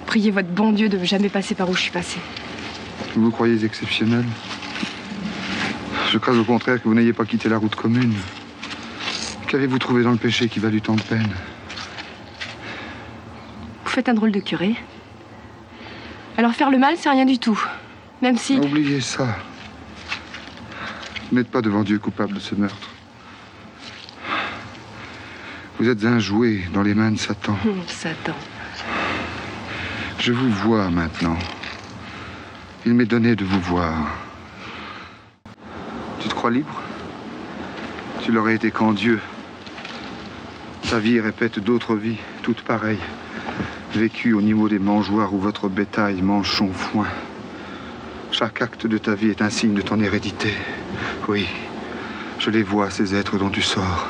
Priez 0.06 0.30
votre 0.30 0.50
bon 0.50 0.72
Dieu 0.72 0.88
de 0.88 1.00
ne 1.00 1.04
jamais 1.04 1.30
passer 1.30 1.56
par 1.56 1.68
où 1.68 1.74
je 1.74 1.82
suis 1.82 1.92
passée. 1.92 2.20
Vous 3.16 3.24
vous 3.24 3.32
croyez 3.32 3.66
exceptionnel 3.66 4.24
Je 6.12 6.20
crains 6.20 6.38
au 6.38 6.44
contraire 6.44 6.80
que 6.80 6.88
vous 6.88 6.94
n'ayez 6.94 7.14
pas 7.14 7.26
quitté 7.26 7.50
la 7.50 7.58
route 7.58 7.74
commune. 7.74 8.14
Qu'avez-vous 9.48 9.80
trouvé 9.80 10.04
dans 10.04 10.12
le 10.12 10.18
péché 10.18 10.48
qui 10.48 10.60
valut 10.60 10.80
tant 10.80 10.94
de 10.94 11.02
peine? 11.02 11.32
Vous 13.84 13.90
faites 13.90 14.10
un 14.10 14.14
drôle 14.14 14.32
de 14.32 14.40
curé. 14.40 14.76
Alors 16.38 16.54
faire 16.54 16.70
le 16.70 16.78
mal, 16.78 16.98
c'est 16.98 17.10
rien 17.10 17.26
du 17.26 17.40
tout. 17.40 17.60
Même 18.22 18.38
si. 18.38 18.60
Oubliez 18.60 19.02
ça. 19.02 19.38
Vous 21.32 21.36
n'êtes 21.36 21.50
pas 21.50 21.64
devant 21.64 21.82
Dieu 21.82 21.98
coupable 21.98 22.36
de 22.36 22.40
ce 22.40 22.54
meurtre. 22.54 22.90
Vous 25.80 25.88
êtes 25.88 26.04
un 26.06 26.18
jouet 26.18 26.62
dans 26.74 26.82
les 26.82 26.96
mains 26.96 27.12
de 27.12 27.20
Satan. 27.20 27.56
Hum, 27.64 27.82
Satan. 27.88 28.34
Je 30.20 30.32
vous 30.32 30.50
vois 30.50 30.90
maintenant. 30.90 31.38
Il 32.86 32.96
m'est 32.96 33.06
donné 33.06 33.36
de 33.36 33.46
vous 33.46 33.62
voir. 33.62 33.96
Tu 36.20 36.30
te 36.30 36.34
crois 36.34 36.50
libre? 36.50 36.82
Tu 38.24 38.32
l'aurais 38.32 38.56
été 38.56 38.72
quand 38.72 38.94
Dieu. 38.94 39.20
Ta 40.90 40.98
vie 41.00 41.20
répète 41.20 41.60
d'autres 41.60 41.96
vies, 41.96 42.18
toutes 42.42 42.62
pareilles. 42.62 42.98
vécu 43.94 44.34
au 44.34 44.42
niveau 44.42 44.70
des 44.70 44.80
mangeoires 44.80 45.34
où 45.34 45.40
votre 45.40 45.70
bétail 45.70 46.22
mange 46.22 46.52
son 46.52 46.72
foin. 46.72 47.08
Chaque 48.32 48.62
acte 48.62 48.86
de 48.88 48.98
ta 48.98 49.16
vie 49.16 49.30
est 49.30 49.42
un 49.42 49.50
signe 49.50 49.74
de 49.74 49.82
ton 49.82 50.00
hérédité. 50.02 50.54
Oui, 51.28 51.48
je 52.40 52.50
les 52.50 52.64
vois, 52.64 52.90
ces 52.90 53.16
êtres 53.16 53.38
dont 53.38 53.50
tu 53.50 53.62
sors. 53.62 54.08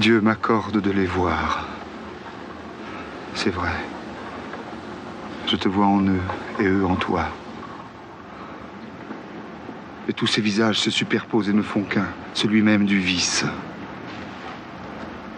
Dieu 0.00 0.22
m'accorde 0.22 0.80
de 0.80 0.90
les 0.90 1.04
voir. 1.04 1.68
C'est 3.34 3.50
vrai. 3.50 3.74
Je 5.46 5.56
te 5.56 5.68
vois 5.68 5.88
en 5.88 6.00
eux 6.06 6.22
et 6.58 6.64
eux 6.64 6.86
en 6.86 6.96
toi. 6.96 7.28
Et 10.08 10.14
tous 10.14 10.26
ces 10.26 10.40
visages 10.40 10.78
se 10.78 10.90
superposent 10.90 11.50
et 11.50 11.52
ne 11.52 11.60
font 11.60 11.82
qu'un, 11.82 12.08
celui 12.32 12.62
même 12.62 12.86
du 12.86 12.98
vice. 12.98 13.44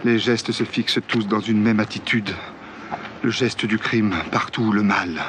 Les 0.05 0.17
gestes 0.17 0.53
se 0.53 0.63
fixent 0.63 1.01
tous 1.09 1.27
dans 1.27 1.41
une 1.41 1.61
même 1.61 1.81
attitude. 1.81 2.33
Le 3.21 3.31
geste 3.31 3.65
du 3.65 3.77
crime, 3.77 4.15
partout 4.31 4.71
le 4.71 4.81
mal. 4.81 5.23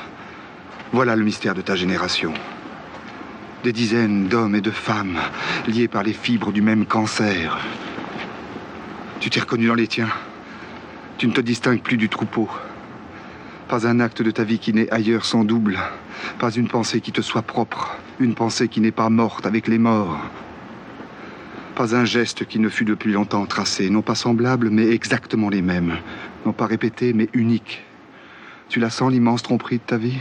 Voilà 0.92 1.16
le 1.16 1.24
mystère 1.24 1.54
de 1.54 1.60
ta 1.60 1.74
génération. 1.74 2.32
Des 3.64 3.72
dizaines 3.72 4.28
d'hommes 4.28 4.54
et 4.54 4.60
de 4.60 4.70
femmes 4.70 5.18
liés 5.66 5.88
par 5.88 6.04
les 6.04 6.12
fibres 6.12 6.52
du 6.52 6.62
même 6.62 6.86
cancer. 6.86 7.58
Tu 9.20 9.30
t'es 9.30 9.40
reconnu 9.40 9.66
dans 9.68 9.74
les 9.74 9.86
tiens. 9.86 10.10
Tu 11.18 11.26
ne 11.26 11.32
te 11.32 11.40
distingues 11.40 11.80
plus 11.80 11.96
du 11.96 12.08
troupeau. 12.08 12.48
Pas 13.68 13.86
un 13.86 14.00
acte 14.00 14.20
de 14.22 14.30
ta 14.30 14.44
vie 14.44 14.58
qui 14.58 14.72
n'est 14.72 14.90
ailleurs 14.90 15.24
sans 15.24 15.44
double. 15.44 15.78
Pas 16.38 16.50
une 16.50 16.68
pensée 16.68 17.00
qui 17.00 17.12
te 17.12 17.22
soit 17.22 17.42
propre. 17.42 17.96
Une 18.20 18.34
pensée 18.34 18.68
qui 18.68 18.80
n'est 18.80 18.90
pas 18.90 19.08
morte 19.10 19.46
avec 19.46 19.68
les 19.68 19.78
morts. 19.78 20.18
Pas 21.74 21.96
un 21.96 22.04
geste 22.04 22.44
qui 22.44 22.58
ne 22.58 22.68
fût 22.68 22.84
depuis 22.84 23.12
longtemps 23.12 23.46
tracé. 23.46 23.88
Non 23.88 24.02
pas 24.02 24.14
semblable, 24.14 24.70
mais 24.70 24.90
exactement 24.90 25.48
les 25.48 25.62
mêmes. 25.62 25.96
Non 26.44 26.52
pas 26.52 26.66
répété, 26.66 27.12
mais 27.12 27.28
unique. 27.32 27.82
Tu 28.68 28.80
la 28.80 28.90
sens 28.90 29.10
l'immense 29.10 29.42
tromperie 29.42 29.78
de 29.78 29.82
ta 29.82 29.96
vie? 29.96 30.18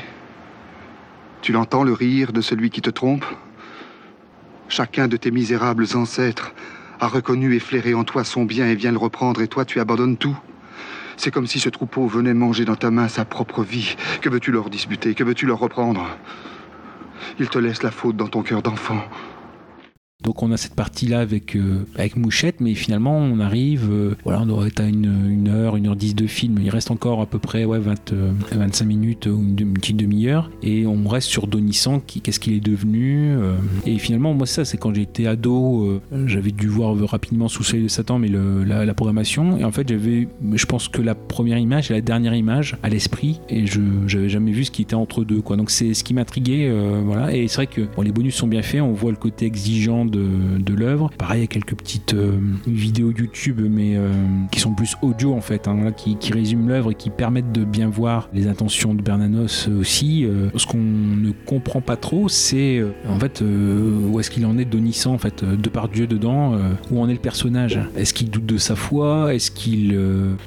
Tu 1.41 1.51
l'entends 1.51 1.83
le 1.83 1.93
rire 1.93 2.31
de 2.31 2.41
celui 2.41 2.69
qui 2.69 2.81
te 2.81 2.89
trompe? 2.89 3.25
Chacun 4.69 5.07
de 5.07 5.17
tes 5.17 5.31
misérables 5.31 5.85
ancêtres 5.95 6.53
a 6.99 7.07
reconnu 7.07 7.55
et 7.55 7.59
flairé 7.59 7.93
en 7.93 8.03
toi 8.03 8.23
son 8.23 8.45
bien 8.45 8.67
et 8.67 8.75
vient 8.75 8.91
le 8.91 8.97
reprendre, 8.97 9.41
et 9.41 9.47
toi 9.47 9.65
tu 9.65 9.79
abandonnes 9.79 10.17
tout. 10.17 10.37
C'est 11.17 11.31
comme 11.31 11.47
si 11.47 11.59
ce 11.59 11.69
troupeau 11.69 12.07
venait 12.07 12.33
manger 12.33 12.65
dans 12.65 12.75
ta 12.75 12.91
main 12.91 13.07
sa 13.07 13.25
propre 13.25 13.63
vie. 13.63 13.95
Que 14.21 14.29
veux-tu 14.29 14.51
leur 14.51 14.69
disputer? 14.69 15.13
Que 15.13 15.23
veux-tu 15.23 15.45
leur 15.45 15.59
reprendre? 15.59 16.07
Ils 17.39 17.49
te 17.49 17.59
laissent 17.59 17.83
la 17.83 17.91
faute 17.91 18.15
dans 18.15 18.27
ton 18.27 18.41
cœur 18.41 18.61
d'enfant. 18.61 19.03
Donc 20.23 20.41
on 20.41 20.51
a 20.51 20.57
cette 20.57 20.73
partie-là 20.73 21.19
avec, 21.19 21.55
euh, 21.55 21.85
avec 21.95 22.15
Mouchette, 22.15 22.61
mais 22.61 22.73
finalement 22.75 23.17
on 23.17 23.39
arrive, 23.39 23.89
euh, 23.91 24.15
voilà, 24.23 24.41
on 24.41 24.45
doit 24.45 24.67
être 24.67 24.79
à 24.79 24.85
une, 24.85 25.29
une, 25.29 25.49
heure, 25.49 25.75
une 25.75 25.87
heure 25.87 25.97
dix 25.97 26.15
de 26.15 26.27
film. 26.27 26.59
Il 26.61 26.69
reste 26.69 26.91
encore 26.91 27.21
à 27.21 27.25
peu 27.25 27.39
près 27.39 27.65
ouais, 27.65 27.79
20, 27.79 28.13
25 28.53 28.83
euh, 28.83 28.87
minutes 28.87 29.25
ou 29.25 29.37
une, 29.37 29.73
petite 29.73 29.97
demi-heure. 29.97 30.49
Et 30.61 30.87
on 30.87 31.07
reste 31.07 31.27
sur 31.27 31.47
Donissan, 31.47 31.99
qu'est-ce 31.99 32.39
qu'il 32.39 32.53
est 32.53 32.61
devenu. 32.61 33.35
et 33.85 33.97
finalement, 33.97 34.33
moi, 34.33 34.47
ça, 34.47 34.63
c'est 34.63 34.77
quand 34.77 34.93
j'étais 34.93 35.27
ado, 35.27 36.01
j'avais 36.25 36.51
dû 36.51 36.67
voir 36.67 36.95
rapidement 37.09 37.47
Sous 37.47 37.63
Soleil 37.63 37.83
de 37.83 37.87
Satan, 37.89 38.19
mais 38.19 38.29
la, 38.29 38.93
programmation. 38.93 39.57
Et 39.57 39.63
en 39.63 39.71
fait, 39.71 39.87
j'avais, 39.89 40.27
je 40.53 40.65
pense 40.65 40.87
que 40.87 41.01
la 41.01 41.15
première 41.15 41.57
image 41.57 41.91
et 41.91 41.95
la 41.95 42.01
dernière 42.01 42.35
image 42.35 42.77
à 42.83 42.89
l'esprit, 42.89 43.41
et 43.49 43.65
je 43.65 43.81
n'avais 43.81 44.29
jamais 44.29 44.51
vu 44.51 44.63
ce 44.65 44.71
qui 44.71 44.83
était 44.83 44.95
entre 44.95 45.23
deux. 45.23 45.41
Quoi. 45.41 45.57
Donc 45.57 45.71
c'est 45.71 45.93
ce 45.93 46.03
qui 46.03 46.13
m'intriguait. 46.13 46.71
voilà. 47.03 47.35
Et 47.35 47.47
c'est 47.47 47.55
vrai 47.55 47.67
que 47.67 47.81
bon, 47.95 48.03
les 48.03 48.11
bonus 48.11 48.35
sont 48.35 48.47
bien 48.47 48.61
faits, 48.61 48.81
on 48.81 48.93
voit 48.93 49.11
le 49.11 49.17
côté 49.17 49.45
exigeant 49.45 50.05
de, 50.13 50.73
l'œuvre. 50.73 51.09
Pareil, 51.17 51.39
il 51.39 51.41
y 51.41 51.43
a 51.43 51.47
quelques 51.47 51.75
petites 51.75 52.13
euh, 52.13 52.37
vidéos 52.65 53.11
YouTube, 53.11 53.61
mais 53.69 53.95
euh, 53.95 54.11
qui 54.51 54.59
sont 54.59 54.73
plus 54.73 54.95
audio 55.01 55.33
en 55.33 55.41
fait, 55.41 55.67
hein, 55.67 55.91
qui, 55.95 56.15
qui, 56.17 56.33
résument 56.33 56.67
l'œuvre 56.67 56.91
et 56.91 56.95
qui 56.95 57.09
permettent 57.09 57.51
de 57.51 57.63
bien 57.63 57.89
voir 57.89 58.29
les 58.33 58.47
intentions 58.47 58.95
de 58.95 59.01
Bernanos 59.01 59.67
aussi. 59.67 60.25
Euh, 60.25 60.49
ce 60.55 60.65
qu'on 60.65 60.79
ne 60.79 61.31
comprend 61.45 61.81
pas 61.81 61.95
trop, 61.95 62.27
c'est 62.27 62.83
en 63.07 63.19
fait 63.19 63.43
où 63.43 64.19
est-ce 64.19 64.31
qu'il 64.31 64.45
en 64.45 64.57
est 64.57 64.65
Donissan 64.65 65.13
en 65.13 65.17
fait, 65.17 65.43
de 65.43 65.69
par 65.69 65.89
Dieu 65.89 66.07
dedans, 66.07 66.55
où 66.91 67.01
en 67.01 67.09
est 67.09 67.13
le 67.13 67.19
personnage? 67.19 67.79
Est-ce 67.95 68.13
qu'il 68.13 68.29
doute 68.29 68.45
de 68.45 68.57
sa 68.57 68.75
foi? 68.75 69.33
Est-ce 69.33 69.51
qu'il 69.51 69.97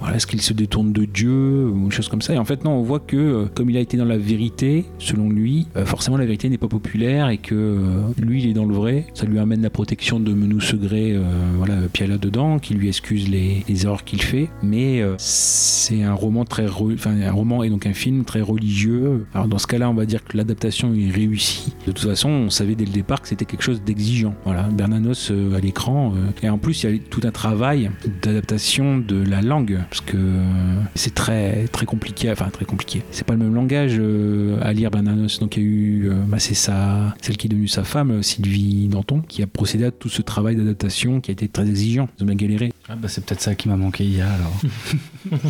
voilà, 0.01 0.17
est-ce 0.17 0.27
qu'il 0.27 0.41
se 0.41 0.53
détourne 0.53 0.93
de 0.93 1.05
Dieu 1.05 1.69
ou 1.69 1.85
une 1.85 1.93
chose 1.93 2.09
comme 2.09 2.23
ça? 2.23 2.35
Et 2.35 2.39
en 2.39 2.45
fait, 2.45 2.65
non, 2.65 2.73
on 2.73 2.83
voit 2.83 3.01
que 3.01 3.47
comme 3.55 3.71
il 3.71 3.77
a 3.77 3.81
été 3.81 3.97
dans 3.97 4.05
la 4.05 4.19
vérité, 4.19 4.87
selon 4.99 5.29
lui, 5.29 5.67
forcément 5.85 6.17
la 6.17 6.25
vérité 6.25 6.49
n'est 6.49 6.59
pas 6.59 6.69
populaire 6.69 7.29
et 7.29 7.39
que 7.39 7.79
lui, 8.19 8.43
il 8.43 8.51
est 8.51 8.55
dans 8.55 8.65
le 8.65 8.75
vrai. 8.75 9.07
Ça 9.15 9.27
lui 9.27 9.39
amène 9.39 9.56
la 9.63 9.71
protection 9.71 10.21
de 10.21 10.33
Menou 10.33 10.61
Segré, 10.61 11.13
euh, 11.13 11.23
voilà, 11.57 11.75
Piala 11.93 12.19
dedans, 12.19 12.59
qui 12.59 12.75
lui 12.75 12.89
excuse 12.89 13.29
les, 13.29 13.65
erreurs 13.85 14.05
qu'il 14.05 14.23
fait. 14.23 14.49
Mais 14.63 15.01
euh, 15.01 15.15
c'est 15.19 16.03
un 16.03 16.15
roman 16.15 16.45
très, 16.45 16.67
enfin 16.69 17.21
un 17.21 17.33
roman 17.33 17.63
et 17.63 17.71
donc 17.71 17.87
un 17.87 17.93
film 17.93 18.25
très 18.25 18.41
religieux. 18.41 19.27
Alors 19.35 19.49
dans 19.49 19.59
ce 19.59 19.67
cas-là, 19.67 19.91
on 19.91 19.95
va 19.95 20.07
dire 20.07 20.25
que 20.25 20.37
l'adaptation 20.37 20.95
est 20.95 21.11
réussie. 21.11 21.75
De 21.87 21.93
toute 21.93 22.09
façon, 22.09 22.29
on 22.29 22.51
savait 22.51 22.75
dès 22.75 22.85
le 22.85 22.93
départ 22.93 23.21
que 23.21 23.29
c'était 23.29 23.45
quelque 23.45 23.63
chose 23.63 23.83
d'exigeant. 23.83 24.35
Voilà, 24.45 24.63
Bernanos 24.65 25.31
euh, 25.31 25.57
à 25.57 25.61
l'écran. 25.61 26.15
et 26.43 26.49
en 26.49 26.59
plus, 26.59 26.83
il 26.83 26.91
y 26.91 26.95
a 26.95 26.99
tout 27.11 27.21
un 27.25 27.31
travail 27.31 27.91
d'adaptation 28.23 28.99
de 28.99 29.23
la 29.23 29.43
langue, 29.43 29.79
parce 29.91 30.01
que 30.01 30.17
c'est 30.95 31.15
très 31.15 31.67
très 31.69 31.87
compliqué. 31.87 32.31
Enfin 32.31 32.49
très 32.51 32.65
compliqué. 32.65 33.03
C'est 33.11 33.27
pas 33.27 33.35
le 33.35 33.41
même 33.41 33.55
langage 33.55 34.01
à 34.61 34.73
lire 34.73 34.91
Bernanos. 34.91 35.39
Donc 35.41 35.57
il 35.57 35.63
y 35.63 35.67
a 35.67 35.69
eu, 35.69 36.11
bah, 36.29 36.39
c'est 36.39 36.55
celle 36.55 37.37
qui 37.37 37.47
est 37.47 37.51
devenue 37.51 37.69
sa 37.69 37.85
femme, 37.85 38.23
Sylvie 38.23 38.89
Danton, 38.89 39.23
qui 39.27 39.36
a 39.43 39.47
procéder 39.47 39.85
à 39.85 39.91
tout 39.91 40.09
ce 40.09 40.23
travail 40.23 40.57
d'adaptation 40.57 41.21
qui 41.21 41.31
a 41.31 41.33
été 41.33 41.49
très 41.49 41.69
exigeant. 41.69 42.09
Ils 42.19 42.23
ont 42.23 42.27
bien 42.27 42.37
galéré. 42.37 42.73
Ah 42.89 42.95
bah 42.95 43.09
c'est 43.09 43.25
peut-être 43.25 43.41
ça 43.41 43.57
qui 43.57 43.69
m'a 43.69 43.77
manqué 43.77 44.05
hier 44.05 44.29
alors. 44.31 44.61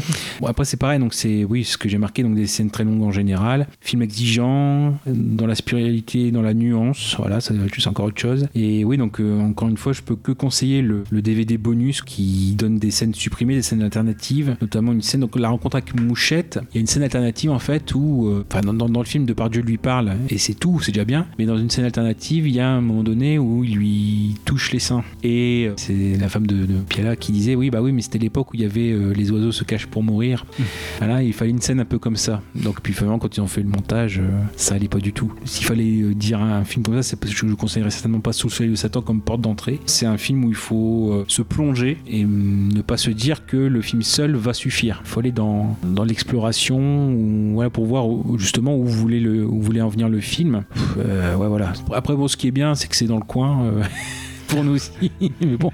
bon, 0.40 0.46
après 0.46 0.64
c'est 0.64 0.78
pareil, 0.78 0.98
donc 0.98 1.12
c'est 1.12 1.44
oui 1.44 1.64
ce 1.64 1.76
que 1.76 1.86
j'ai 1.86 1.98
marqué, 1.98 2.22
donc 2.22 2.34
des 2.34 2.46
scènes 2.46 2.70
très 2.70 2.82
longues 2.82 3.02
en 3.02 3.12
général, 3.12 3.66
film 3.80 4.00
exigeant, 4.00 4.98
dans 5.06 5.46
la 5.46 5.54
spiritualité, 5.54 6.30
dans 6.30 6.40
la 6.40 6.54
nuance, 6.54 7.14
voilà, 7.18 7.40
ça 7.40 7.52
c'est 7.76 7.86
encore 7.88 8.06
autre 8.06 8.20
chose. 8.20 8.48
Et 8.54 8.84
oui 8.84 8.96
donc 8.96 9.20
euh, 9.20 9.38
encore 9.40 9.68
une 9.68 9.76
fois 9.76 9.92
je 9.92 10.00
peux 10.00 10.16
que 10.16 10.32
conseiller 10.32 10.80
le, 10.80 11.04
DVD 11.10 11.58
bonus 11.58 12.02
qui 12.02 12.54
donne 12.54 12.78
des 12.78 12.90
scènes 12.90 13.12
supprimées, 13.12 13.56
des 13.56 13.62
scènes 13.62 13.82
alternatives, 13.82 14.56
notamment 14.62 14.92
une 14.92 15.02
scène 15.02 15.20
donc 15.20 15.36
la 15.38 15.48
rencontre 15.50 15.76
avec 15.76 15.98
Mouchette. 16.00 16.58
Il 16.70 16.76
y 16.76 16.78
a 16.78 16.80
une 16.80 16.86
scène 16.86 17.02
alternative 17.02 17.50
en 17.50 17.58
fait 17.58 17.94
où, 17.94 18.28
euh, 18.28 18.46
enfin 18.50 18.60
dans, 18.60 18.86
le 18.86 19.04
film 19.04 19.26
de 19.26 19.34
Dieu 19.50 19.62
lui 19.62 19.76
parle 19.76 20.14
et 20.30 20.38
c'est 20.38 20.54
tout, 20.54 20.80
c'est 20.80 20.92
déjà 20.92 21.04
bien. 21.04 21.26
Mais 21.38 21.44
dans 21.44 21.58
une 21.58 21.68
scène 21.68 21.84
alternative 21.84 22.48
il 22.48 22.54
y 22.54 22.60
a 22.60 22.68
un 22.68 22.80
moment 22.80 23.02
donné 23.02 23.38
où 23.38 23.62
il 23.62 23.74
lui 23.74 24.36
touche 24.46 24.72
les 24.72 24.78
seins 24.78 25.04
et 25.22 25.66
euh, 25.68 25.74
c'est 25.76 26.16
la 26.18 26.28
femme 26.28 26.46
de, 26.46 26.64
de 26.64 26.74
Piala 26.88 27.14
qui 27.16 27.25
disait 27.32 27.54
oui 27.54 27.70
bah 27.70 27.80
oui 27.80 27.92
mais 27.92 28.02
c'était 28.02 28.18
l'époque 28.18 28.52
où 28.52 28.56
il 28.56 28.62
y 28.62 28.64
avait 28.64 28.90
euh, 28.90 29.12
les 29.12 29.30
oiseaux 29.30 29.52
se 29.52 29.64
cachent 29.64 29.86
pour 29.86 30.02
mourir. 30.02 30.44
Mmh. 30.58 30.62
voilà 30.98 31.22
il 31.22 31.32
fallait 31.32 31.50
une 31.50 31.60
scène 31.60 31.80
un 31.80 31.84
peu 31.84 31.98
comme 31.98 32.16
ça. 32.16 32.42
Donc 32.54 32.80
puis 32.80 32.92
finalement 32.92 33.18
quand 33.18 33.36
ils 33.36 33.40
ont 33.40 33.46
fait 33.46 33.62
le 33.62 33.68
montage 33.68 34.18
euh, 34.18 34.28
ça 34.56 34.74
allait 34.74 34.88
pas 34.88 34.98
du 34.98 35.12
tout. 35.12 35.32
S'il 35.44 35.66
fallait 35.66 36.02
euh, 36.02 36.14
dire 36.14 36.40
un 36.40 36.64
film 36.64 36.84
comme 36.84 36.94
ça 36.94 37.02
c'est 37.02 37.18
parce 37.18 37.34
que 37.34 37.46
je 37.46 37.54
conseillerais 37.54 37.90
certainement 37.90 38.20
pas 38.20 38.32
Sous 38.32 38.48
le 38.48 38.52
soleil 38.52 38.70
de 38.70 38.76
Satan 38.76 39.02
comme 39.02 39.20
porte 39.20 39.40
d'entrée. 39.40 39.80
C'est 39.86 40.06
un 40.06 40.18
film 40.18 40.44
où 40.44 40.48
il 40.48 40.54
faut 40.54 41.24
se 41.28 41.42
plonger 41.42 41.98
et 42.06 42.24
ne 42.24 42.82
pas 42.82 42.96
se 42.96 43.10
dire 43.10 43.46
que 43.46 43.56
le 43.56 43.80
film 43.80 44.02
seul 44.02 44.36
va 44.36 44.52
suffire. 44.52 45.00
Il 45.04 45.08
faut 45.08 45.20
aller 45.20 45.32
dans, 45.32 45.76
dans 45.82 46.04
l'exploration 46.04 47.52
voilà 47.54 47.70
pour 47.70 47.86
voir 47.86 48.06
justement 48.36 48.76
où 48.76 48.84
vous 48.84 48.98
voulez 48.98 49.20
le 49.20 49.44
où 49.44 49.56
vous 49.56 49.62
voulez 49.62 49.80
en 49.80 49.88
venir 49.88 50.08
le 50.08 50.20
film. 50.20 50.64
Ouais 50.96 51.48
voilà. 51.48 51.72
Après 51.92 52.14
bon 52.14 52.28
ce 52.28 52.36
qui 52.36 52.48
est 52.48 52.52
bien 52.52 52.74
c'est 52.74 52.88
que 52.88 52.96
c'est 52.96 53.06
dans 53.06 53.16
le 53.16 53.22
coin 53.24 53.70
pour 54.48 54.64
nous 54.64 54.72
aussi. 54.72 55.10
Mais 55.20 55.56
bon 55.56 55.72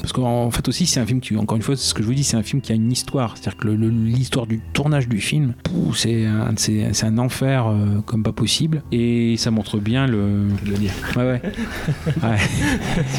parce 0.00 0.12
qu'en 0.12 0.50
fait 0.50 0.66
aussi 0.68 0.86
c'est 0.86 1.00
un 1.00 1.06
film 1.06 1.20
qui, 1.20 1.36
encore 1.36 1.56
une 1.56 1.62
fois, 1.62 1.76
c'est 1.76 1.84
ce 1.84 1.94
que 1.94 2.02
je 2.02 2.08
vous 2.08 2.14
dis, 2.14 2.24
c'est 2.24 2.36
un 2.36 2.42
film 2.42 2.60
qui 2.60 2.72
a 2.72 2.74
une 2.74 2.90
histoire. 2.90 3.36
C'est-à-dire 3.36 3.58
que 3.58 3.68
l'histoire 3.68 4.46
du 4.46 4.60
tournage 4.72 5.08
du 5.08 5.20
film, 5.20 5.54
c'est 5.94 6.26
un, 6.26 6.54
un, 7.02 7.18
enfer 7.18 7.66
euh, 7.66 8.00
comme 8.04 8.22
pas 8.22 8.32
possible. 8.32 8.82
Et 8.92 9.36
ça 9.36 9.50
montre 9.50 9.78
bien 9.78 10.06
le. 10.06 10.48
Je 10.64 10.70
le 10.70 10.76
dire. 10.76 10.92
Ouais, 11.16 11.22
ouais. 11.22 11.42
ouais. 12.22 12.36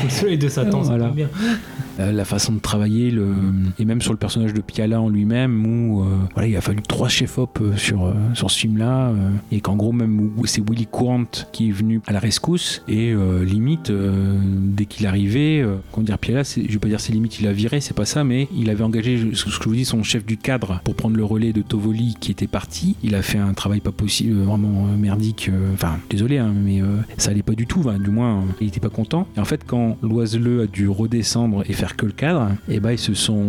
le 0.03 0.09
soleil 0.09 0.37
de 0.37 0.49
Satan, 0.49 0.83
ça 0.83 0.89
voilà. 0.89 1.09
bien. 1.09 1.29
Euh, 1.99 2.11
la 2.11 2.25
façon 2.25 2.53
de 2.53 2.59
travailler, 2.59 3.11
le... 3.11 3.33
et 3.77 3.85
même 3.85 4.01
sur 4.01 4.13
le 4.13 4.17
personnage 4.17 4.53
de 4.53 4.61
Piala 4.61 5.01
en 5.01 5.09
lui-même, 5.09 5.65
où 5.65 6.01
euh, 6.01 6.05
voilà, 6.33 6.47
il 6.47 6.55
a 6.55 6.61
fallu 6.61 6.81
trois 6.81 7.09
chefs-op 7.09 7.61
sur, 7.75 8.13
sur 8.33 8.49
ce 8.49 8.59
film-là, 8.59 9.11
et 9.51 9.59
qu'en 9.59 9.75
gros, 9.75 9.91
même 9.91 10.31
c'est 10.45 10.61
Willy 10.67 10.87
Courant 10.87 11.25
qui 11.51 11.69
est 11.69 11.71
venu 11.71 12.01
à 12.07 12.13
la 12.13 12.19
rescousse, 12.19 12.83
et 12.87 13.13
limite, 13.43 13.91
dès 13.91 14.85
qu'il 14.85 15.07
arrivait, 15.07 15.65
dire 16.03 16.17
Piala, 16.17 16.43
je 16.43 16.61
vais 16.61 16.79
pas 16.79 16.87
dire 16.87 16.99
ses 16.99 17.13
limites, 17.13 17.39
il 17.39 17.47
a 17.47 17.53
viré, 17.53 17.81
c'est 17.81 17.95
pas 17.95 18.05
ça, 18.05 18.23
mais 18.23 18.47
il 18.55 18.69
avait 18.69 18.83
engagé, 18.83 19.17
ce 19.33 19.45
que 19.45 19.51
je 19.51 19.59
vous 19.59 19.75
dis, 19.75 19.85
son 19.85 20.03
chef 20.03 20.25
du 20.25 20.37
cadre 20.37 20.81
pour 20.83 20.95
prendre 20.95 21.15
le 21.15 21.23
relais 21.23 21.53
de 21.53 21.61
Tovoli 21.61 22.15
qui 22.19 22.31
était 22.31 22.47
parti. 22.47 22.95
Il 23.03 23.15
a 23.15 23.21
fait 23.21 23.37
un 23.37 23.53
travail 23.53 23.79
pas 23.79 23.91
possible, 23.91 24.39
euh, 24.39 24.43
vraiment 24.43 24.87
euh, 24.87 24.97
merdique. 24.97 25.49
Euh, 25.49 25.73
enfin, 25.73 25.99
désolé, 26.09 26.37
hein, 26.37 26.53
mais 26.55 26.81
ça 27.17 27.31
allait 27.31 27.43
pas 27.43 27.53
du 27.53 27.67
tout. 27.67 27.83
du 27.99 28.09
moins, 28.09 28.45
il 28.61 28.67
était 28.67 28.79
pas 28.79 28.89
content. 28.89 29.27
Et 29.35 29.39
en 29.39 29.45
fait, 29.45 29.61
quand 29.65 29.97
Loiseleux 30.01 30.61
a 30.61 30.67
dû 30.67 30.87
redescendre 30.87 31.63
et 31.67 31.73
faire 31.73 31.95
que 31.95 32.05
le 32.05 32.11
cadre. 32.11 32.49
Et 32.67 32.79
bah 32.79 32.93
ils 32.93 32.99
se 32.99 33.13
sont, 33.13 33.43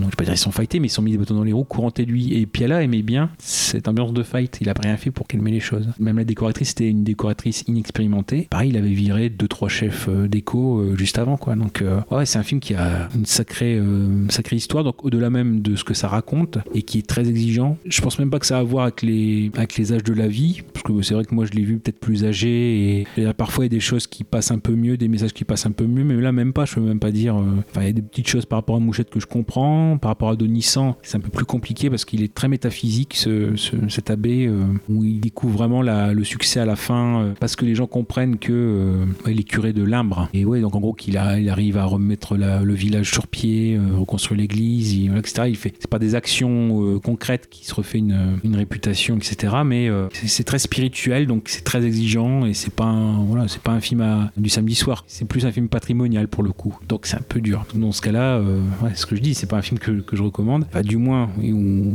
je 0.00 0.04
vais 0.04 0.16
pas 0.16 0.24
dire 0.24 0.34
ils 0.34 0.38
sont 0.38 0.50
fightés, 0.50 0.80
mais 0.80 0.86
ils 0.86 0.90
se 0.90 0.96
sont 0.96 1.02
mis 1.02 1.12
des 1.12 1.18
bâtons 1.18 1.34
dans 1.34 1.44
les 1.44 1.52
roues, 1.52 1.64
courant 1.64 1.92
et 1.96 2.04
lui. 2.04 2.34
Et 2.34 2.46
Piala 2.46 2.82
aimait 2.82 3.02
bien 3.02 3.30
cette 3.38 3.88
ambiance 3.88 4.12
de 4.12 4.22
fight. 4.22 4.58
Il 4.60 4.68
a 4.68 4.74
rien 4.80 4.96
fait 4.96 5.10
pour 5.10 5.26
calmer 5.26 5.50
les 5.50 5.60
choses. 5.60 5.88
Même 5.98 6.18
la 6.18 6.24
décoratrice 6.24 6.68
c'était 6.68 6.88
une 6.88 7.04
décoratrice 7.04 7.64
inexpérimentée. 7.66 8.46
Pareil, 8.50 8.70
il 8.70 8.76
avait 8.76 8.88
viré 8.88 9.28
deux 9.30 9.48
trois 9.48 9.68
chefs 9.68 10.08
déco 10.08 10.94
juste 10.96 11.18
avant 11.18 11.36
quoi. 11.36 11.54
Donc 11.56 11.82
ouais, 12.10 12.26
c'est 12.26 12.38
un 12.38 12.42
film 12.42 12.60
qui 12.60 12.74
a 12.74 13.08
une 13.14 13.26
sacrée 13.26 13.76
euh, 13.76 14.26
sacrée 14.28 14.56
histoire. 14.56 14.84
Donc 14.84 15.04
au-delà 15.04 15.30
même 15.30 15.60
de 15.60 15.76
ce 15.76 15.84
que 15.84 15.94
ça 15.94 16.08
raconte 16.08 16.58
et 16.74 16.82
qui 16.82 16.98
est 16.98 17.06
très 17.06 17.28
exigeant. 17.28 17.76
Je 17.86 18.00
pense 18.00 18.18
même 18.18 18.30
pas 18.30 18.38
que 18.38 18.46
ça 18.46 18.56
a 18.56 18.60
à 18.60 18.62
voir 18.64 18.84
avec 18.86 19.02
les 19.02 19.92
âges 19.92 20.02
de 20.04 20.12
la 20.12 20.26
vie, 20.28 20.62
parce 20.72 20.82
que 20.82 21.02
c'est 21.02 21.14
vrai 21.14 21.24
que 21.24 21.34
moi 21.34 21.44
je 21.46 21.52
l'ai 21.52 21.62
vu 21.62 21.78
peut-être 21.78 22.00
plus 22.00 22.24
âgé 22.24 23.06
et, 23.16 23.32
parfois 23.36 23.64
il 23.64 23.72
y 23.72 23.74
a 23.74 23.76
des 23.76 23.80
choses 23.80 24.06
qui 24.06 24.24
passent 24.24 24.50
un 24.50 24.58
peu 24.58 24.74
mieux, 24.74 24.96
des 24.96 25.08
messages 25.08 25.32
qui 25.32 25.44
passent 25.44 25.66
un 25.66 25.70
peu 25.72 25.86
mieux, 25.86 26.04
mais 26.04 26.14
là 26.20 26.32
même 26.32 26.52
pas. 26.52 26.64
Je 26.64 26.74
peux 26.74 26.80
même 26.80 26.98
pas 27.00 27.10
dire. 27.12 27.36
euh, 27.36 27.44
Enfin, 27.70 27.82
il 27.82 27.86
y 27.86 27.90
a 27.90 27.92
des 27.92 28.02
petites 28.02 28.28
choses 28.28 28.46
par 28.46 28.58
rapport 28.58 28.76
à 28.76 28.80
Mouchette 28.80 29.10
que 29.10 29.20
je 29.20 29.26
comprends, 29.26 29.96
par 29.98 30.10
rapport 30.10 30.30
à 30.30 30.36
Donissan, 30.36 30.96
c'est 31.02 31.16
un 31.16 31.20
peu 31.20 31.30
plus 31.30 31.44
compliqué 31.44 31.88
parce 31.90 32.04
qu'il 32.04 32.22
est 32.22 32.32
très 32.34 32.48
métaphysique 32.48 33.14
ce, 33.14 33.54
ce- 33.56 33.88
cet 33.88 34.10
abbé 34.10 34.46
euh, 34.46 34.64
où 34.88 35.04
il 35.04 35.20
découvre 35.20 35.56
vraiment 35.56 35.82
le 35.82 36.24
succès 36.24 36.60
à 36.60 36.64
la 36.66 36.76
fin 36.76 37.20
euh, 37.22 37.32
parce 37.38 37.56
que 37.56 37.64
les 37.64 37.74
gens 37.74 37.86
comprennent 37.86 38.38
que 38.38 38.52
euh, 38.52 39.04
il 39.26 39.40
est 39.40 39.44
curé 39.44 39.72
de 39.72 39.82
Limbre 39.82 40.28
et 40.34 40.44
ouais 40.44 40.60
donc 40.60 40.74
en 40.74 40.80
gros 40.80 40.92
qu'il 40.94 41.14
il 41.38 41.48
arrive 41.48 41.77
à 41.78 41.84
remettre 41.84 42.36
le 42.36 42.74
village 42.74 43.10
sur 43.10 43.26
pied, 43.26 43.76
euh, 43.76 43.98
reconstruire 43.98 44.40
l'église, 44.40 45.08
etc. 45.16 45.48
Il 45.48 45.56
fait 45.56 45.74
c'est 45.78 45.90
pas 45.90 45.98
des 45.98 46.14
actions 46.14 46.82
euh, 46.82 46.98
concrètes 46.98 47.48
qui 47.50 47.66
se 47.66 47.74
refait 47.74 47.98
une, 47.98 48.38
une 48.44 48.56
réputation 48.56 49.16
etc. 49.16 49.54
Mais 49.64 49.88
euh, 49.88 50.08
c'est 50.12 50.44
très 50.44 50.58
spirituel 50.58 51.26
donc 51.26 51.44
c'est 51.48 51.64
très 51.64 51.84
exigeant 51.84 52.46
et 52.46 52.54
c'est 52.54 52.72
pas 52.72 52.94
voilà 53.26 53.48
c'est 53.48 53.62
pas 53.62 53.72
un 53.72 53.80
film 53.80 54.30
du 54.36 54.48
samedi 54.48 54.74
soir. 54.74 55.04
C'est 55.06 55.26
plus 55.26 55.46
un 55.46 55.52
film 55.52 55.68
patrimonial 55.68 56.28
pour 56.28 56.42
le 56.42 56.52
coup. 56.52 56.76
Donc 56.88 57.06
c'est 57.06 57.16
un 57.16 57.24
peu 57.26 57.40
dur. 57.40 57.64
Dans 57.74 57.92
ce 57.92 58.02
cas-là 58.02 58.38
euh, 58.38 58.60
ce 58.94 59.06
que 59.06 59.16
je 59.16 59.20
dis 59.20 59.34
c'est 59.34 59.46
pas 59.46 59.56
un 59.56 59.62
film 59.62 59.78
que, 59.78 60.02
je 60.12 60.22
recommande. 60.22 60.66
Enfin, 60.68 60.82
du 60.82 60.96
moins 60.96 61.30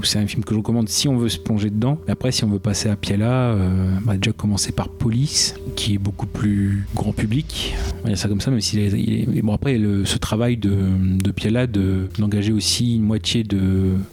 c'est 0.04 0.20
un 0.20 0.28
film 0.28 0.44
que 0.44 0.54
je 0.54 0.60
recommande 0.60 0.90
si 0.90 1.08
on 1.08 1.18
veut 1.18 1.30
se 1.30 1.40
plonger 1.40 1.70
dedans. 1.70 1.98
Mais 2.08 2.14
après 2.14 2.32
si 2.32 2.44
on 2.44 2.50
veut 2.50 2.60
passer 2.60 2.90
à 2.90 2.96
Piala 2.96 3.52
euh, 3.52 3.98
bah, 4.06 4.16
déjà 4.16 4.32
commencer 4.32 4.72
par 4.72 4.90
Police 4.90 5.56
qui 5.76 5.96
est 5.96 6.00
beaucoup 6.00 6.28
plus 6.28 6.86
grand 6.96 7.14
public. 7.14 7.76
On 8.00 8.04
va 8.04 8.10
dire 8.10 8.18
ça 8.18 8.28
comme 8.28 8.42
ça 8.42 8.52
même 8.52 8.62
s'il 8.62 8.80
est, 8.80 8.92
il 8.92 9.42
bon 9.42 9.54
après 9.54 9.73
ce 10.06 10.18
travail 10.18 10.58
de, 10.58 10.76
de 11.24 11.32
Piala 11.32 11.68
de 11.68 12.08
d'engager 12.18 12.54
aussi 12.54 12.96
une 12.96 13.04
moitié 13.04 13.44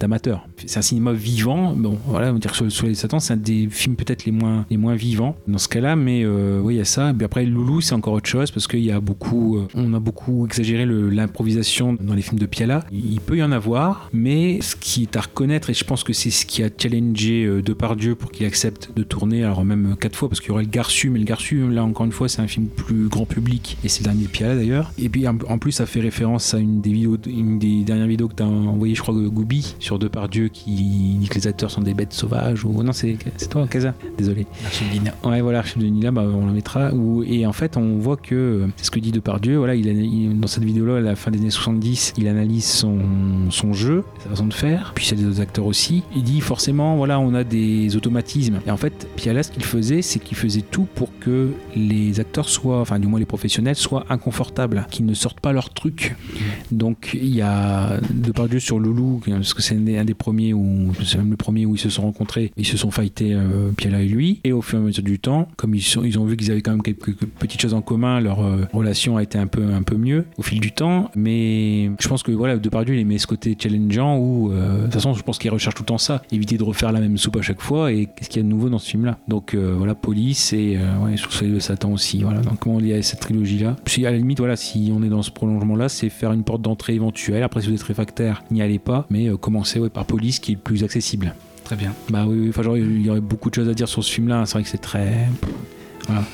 d'amateurs. 0.00 0.46
C'est 0.66 0.78
un 0.78 0.82
cinéma 0.82 1.12
vivant. 1.12 1.74
Bon 1.74 1.98
voilà 2.06 2.30
on 2.30 2.34
va 2.34 2.38
dire 2.38 2.52
que 2.52 2.86
les 2.86 2.94
Satan 2.94 3.20
c'est 3.20 3.34
un 3.34 3.36
des 3.36 3.68
films 3.70 3.96
peut-être 3.96 4.24
les 4.24 4.32
moins 4.32 4.66
les 4.70 4.76
moins 4.76 4.94
vivants 4.94 5.36
dans 5.48 5.58
ce 5.58 5.68
cas-là 5.68 5.96
mais 5.96 6.22
euh, 6.24 6.60
oui 6.62 6.74
il 6.74 6.78
y 6.78 6.80
a 6.80 6.84
ça. 6.84 7.10
Et 7.10 7.14
puis 7.14 7.24
après 7.24 7.44
Loulou 7.44 7.80
c'est 7.80 7.94
encore 7.94 8.14
autre 8.14 8.28
chose 8.28 8.50
parce 8.50 8.66
qu'il 8.66 8.84
y 8.84 8.90
a 8.90 9.00
beaucoup 9.00 9.58
euh, 9.58 9.68
on 9.74 9.94
a 9.94 10.00
beaucoup 10.00 10.46
exagéré 10.46 10.86
l'improvisation 10.86 11.96
dans 12.00 12.14
les 12.14 12.22
films 12.22 12.38
de 12.38 12.46
Piala 12.46 12.84
il 12.92 13.20
peut 13.20 13.36
y 13.36 13.42
en 13.42 13.52
avoir 13.52 14.08
mais 14.12 14.60
ce 14.60 14.76
qui 14.76 15.02
est 15.02 15.16
à 15.16 15.22
reconnaître 15.22 15.70
et 15.70 15.74
je 15.74 15.84
pense 15.84 16.04
que 16.04 16.12
c'est 16.12 16.30
ce 16.30 16.46
qui 16.46 16.62
a 16.62 16.68
challengé 16.76 17.44
euh, 17.44 17.62
Depardieu 17.62 18.14
pour 18.14 18.30
qu'il 18.30 18.46
accepte 18.46 18.90
de 18.94 19.02
tourner 19.02 19.44
alors 19.44 19.64
même 19.64 19.92
euh, 19.92 19.94
quatre 19.94 20.16
fois 20.16 20.28
parce 20.28 20.40
qu'il 20.40 20.50
y 20.50 20.52
aurait 20.52 20.64
le 20.64 20.70
Garçu 20.70 21.10
mais 21.10 21.18
le 21.18 21.24
Garçu 21.24 21.68
là 21.70 21.84
encore 21.84 22.06
une 22.06 22.12
fois 22.12 22.28
c'est 22.28 22.40
un 22.40 22.46
film 22.46 22.66
plus 22.68 23.08
grand 23.08 23.26
public 23.26 23.76
et 23.84 23.88
c'est 23.88 24.00
le 24.00 24.04
dernier 24.04 24.24
de 24.24 24.28
Piala 24.28 24.56
d'ailleurs. 24.56 24.92
Et 24.98 25.08
puis 25.08 25.26
en 25.26 25.49
en 25.50 25.58
plus 25.58 25.72
ça 25.72 25.86
fait 25.86 26.00
référence 26.00 26.54
à 26.54 26.58
une 26.58 26.80
des 26.80 26.92
vidéos 26.92 27.16
une 27.26 27.58
des 27.58 27.82
dernières 27.82 28.06
vidéos 28.06 28.28
que 28.28 28.34
tu 28.36 28.42
as 28.42 28.46
envoyé 28.46 28.94
je 28.94 29.02
crois 29.02 29.14
Goubi 29.14 29.74
sur 29.78 29.98
Depardieu 29.98 30.48
qui 30.48 30.70
dit 31.20 31.28
que 31.28 31.34
les 31.34 31.46
acteurs 31.46 31.70
sont 31.70 31.82
des 31.82 31.94
bêtes 31.94 32.12
sauvages 32.12 32.64
ou 32.64 32.82
non 32.82 32.92
c'est 32.92 33.16
toi 33.50 33.66
Kaza 33.68 33.94
désolé 34.16 34.46
Archive 34.64 34.88
Nina. 34.92 35.14
Ouais, 35.24 35.40
voilà, 35.40 35.62
Nila, 35.76 36.10
bah, 36.10 36.22
on 36.22 36.46
la 36.46 36.52
mettra. 36.52 36.92
Où, 36.92 37.22
et 37.22 37.46
en 37.46 37.52
fait, 37.52 37.76
on 37.76 37.98
voit 37.98 38.16
que 38.16 38.66
c'est 38.76 38.84
ce 38.86 38.90
que 38.90 38.98
dit 39.00 39.12
Depardieu. 39.12 39.56
Voilà, 39.56 39.74
il, 39.74 39.86
il- 39.86 40.38
dans 40.40 40.46
cette 40.48 40.64
vidéo-là, 40.64 40.96
à 40.96 41.00
la 41.00 41.16
fin 41.16 41.30
des 41.30 41.38
années 41.38 41.50
70, 41.50 42.14
il 42.18 42.28
analyse 42.28 42.64
son, 42.64 42.98
son 43.50 43.72
jeu, 43.72 44.04
sa 44.22 44.30
façon 44.30 44.46
de 44.46 44.54
faire. 44.54 44.92
Puis 44.94 45.06
c'est 45.06 45.16
des 45.16 45.26
autres 45.26 45.40
acteurs 45.40 45.66
aussi. 45.66 46.02
Il 46.14 46.22
dit 46.22 46.40
forcément, 46.40 46.96
voilà, 46.96 47.18
on 47.20 47.34
a 47.34 47.44
des 47.44 47.96
automatismes. 47.96 48.60
Et 48.66 48.70
en 48.70 48.76
fait, 48.76 49.08
Piala, 49.16 49.42
ce 49.42 49.50
qu'il 49.50 49.64
faisait, 49.64 50.02
c'est 50.02 50.18
qu'il 50.18 50.36
faisait 50.36 50.62
tout 50.62 50.86
pour 50.94 51.10
que 51.20 51.50
les 51.76 52.20
acteurs 52.20 52.48
soient, 52.48 52.80
enfin, 52.80 52.98
du 52.98 53.06
moins 53.06 53.18
les 53.20 53.26
professionnels, 53.26 53.76
soient 53.76 54.04
inconfortables, 54.10 54.86
qu'ils 54.90 55.06
ne 55.06 55.14
sortent 55.14 55.29
pas 55.34 55.52
leur 55.52 55.70
truc. 55.70 56.14
Donc, 56.70 57.10
il 57.14 57.34
y 57.34 57.42
a 57.42 57.98
Depardieu 58.10 58.60
sur 58.60 58.78
Loulou, 58.78 59.20
parce 59.24 59.54
que 59.54 59.62
c'est 59.62 59.74
un 59.74 60.04
des, 60.04 60.14
premiers 60.14 60.52
où, 60.54 60.92
c'est 61.04 61.18
même 61.18 61.30
le 61.30 61.36
premier 61.36 61.66
où 61.66 61.74
ils 61.74 61.80
se 61.80 61.90
sont 61.90 62.02
rencontrés, 62.02 62.52
ils 62.56 62.66
se 62.66 62.76
sont 62.76 62.90
fightés, 62.90 63.34
euh, 63.34 63.70
Piala 63.76 64.02
et 64.02 64.08
lui. 64.08 64.40
Et 64.44 64.52
au 64.52 64.62
fur 64.62 64.78
et 64.78 64.82
à 64.82 64.84
mesure 64.84 65.02
du 65.02 65.18
temps, 65.18 65.48
comme 65.56 65.74
ils, 65.74 65.82
sont, 65.82 66.04
ils 66.04 66.18
ont 66.18 66.24
vu 66.24 66.36
qu'ils 66.36 66.50
avaient 66.50 66.62
quand 66.62 66.72
même 66.72 66.82
quelques, 66.82 67.14
petites 67.38 67.60
choses 67.60 67.74
en 67.74 67.82
commun, 67.82 68.20
leur 68.20 68.40
euh, 68.40 68.66
relation 68.72 69.16
a 69.16 69.22
été 69.22 69.38
un 69.38 69.46
peu, 69.46 69.62
un 69.72 69.82
peu 69.82 69.96
mieux 69.96 70.26
au 70.38 70.42
fil 70.42 70.60
du 70.60 70.72
temps. 70.72 71.10
Mais 71.14 71.90
je 71.98 72.08
pense 72.08 72.22
que 72.22 72.32
voilà, 72.32 72.56
Depardieu, 72.56 72.94
il 72.94 73.00
aimait 73.00 73.18
ce 73.18 73.26
côté 73.26 73.56
challengeant 73.58 74.18
où, 74.18 74.52
euh, 74.52 74.78
de 74.78 74.84
toute 74.84 74.94
façon, 74.94 75.14
je 75.14 75.22
pense 75.22 75.38
qu'il 75.38 75.50
recherche 75.50 75.74
tout 75.74 75.82
le 75.82 75.88
temps 75.88 75.98
ça, 75.98 76.22
éviter 76.32 76.56
de 76.56 76.62
refaire 76.62 76.92
la 76.92 77.00
même 77.00 77.16
soupe 77.18 77.36
à 77.36 77.42
chaque 77.42 77.60
fois. 77.60 77.92
Et 77.92 78.06
qu'est-ce 78.06 78.28
qu'il 78.28 78.42
y 78.42 78.44
a 78.44 78.48
de 78.48 78.52
nouveau 78.52 78.68
dans 78.68 78.78
ce 78.78 78.90
film-là 78.90 79.18
Donc 79.28 79.54
euh, 79.54 79.74
voilà, 79.76 79.94
Police 79.94 80.52
et 80.52 80.78
ouais, 81.02 81.16
Soleil 81.16 81.54
de 81.54 81.60
Satan 81.60 81.92
aussi. 81.92 82.22
Voilà. 82.22 82.40
Donc 82.40 82.58
comment 82.60 82.78
lié 82.78 82.94
à 82.94 83.02
cette 83.02 83.20
trilogie-là? 83.20 83.76
Puis 83.84 84.06
à 84.06 84.10
la 84.10 84.16
limite, 84.16 84.38
voilà, 84.38 84.56
si 84.56 84.92
on 84.94 85.02
est 85.02 85.08
dans 85.08 85.19
ce 85.22 85.30
prolongement-là, 85.30 85.88
c'est 85.88 86.08
faire 86.08 86.32
une 86.32 86.44
porte 86.44 86.62
d'entrée 86.62 86.94
éventuelle. 86.94 87.42
Après, 87.42 87.60
si 87.60 87.68
vous 87.68 87.74
êtes 87.74 87.82
réfractaire, 87.82 88.42
n'y 88.50 88.62
allez 88.62 88.78
pas, 88.78 89.06
mais 89.10 89.28
euh, 89.28 89.36
commencez 89.36 89.78
ouais, 89.78 89.90
par 89.90 90.04
Police 90.04 90.38
qui 90.38 90.52
est 90.52 90.54
le 90.54 90.60
plus 90.60 90.84
accessible. 90.84 91.34
Très 91.64 91.76
bien. 91.76 91.92
Bah 92.08 92.24
oui, 92.26 92.38
oui, 92.40 92.48
enfin, 92.48 92.62
genre, 92.62 92.76
il 92.76 93.02
y 93.02 93.10
aurait 93.10 93.20
beaucoup 93.20 93.50
de 93.50 93.54
choses 93.54 93.68
à 93.68 93.74
dire 93.74 93.88
sur 93.88 94.02
ce 94.02 94.12
film-là. 94.12 94.44
C'est 94.46 94.54
vrai 94.54 94.62
que 94.62 94.68
c'est 94.68 94.78
très. 94.78 95.28
Voilà. 96.10 96.24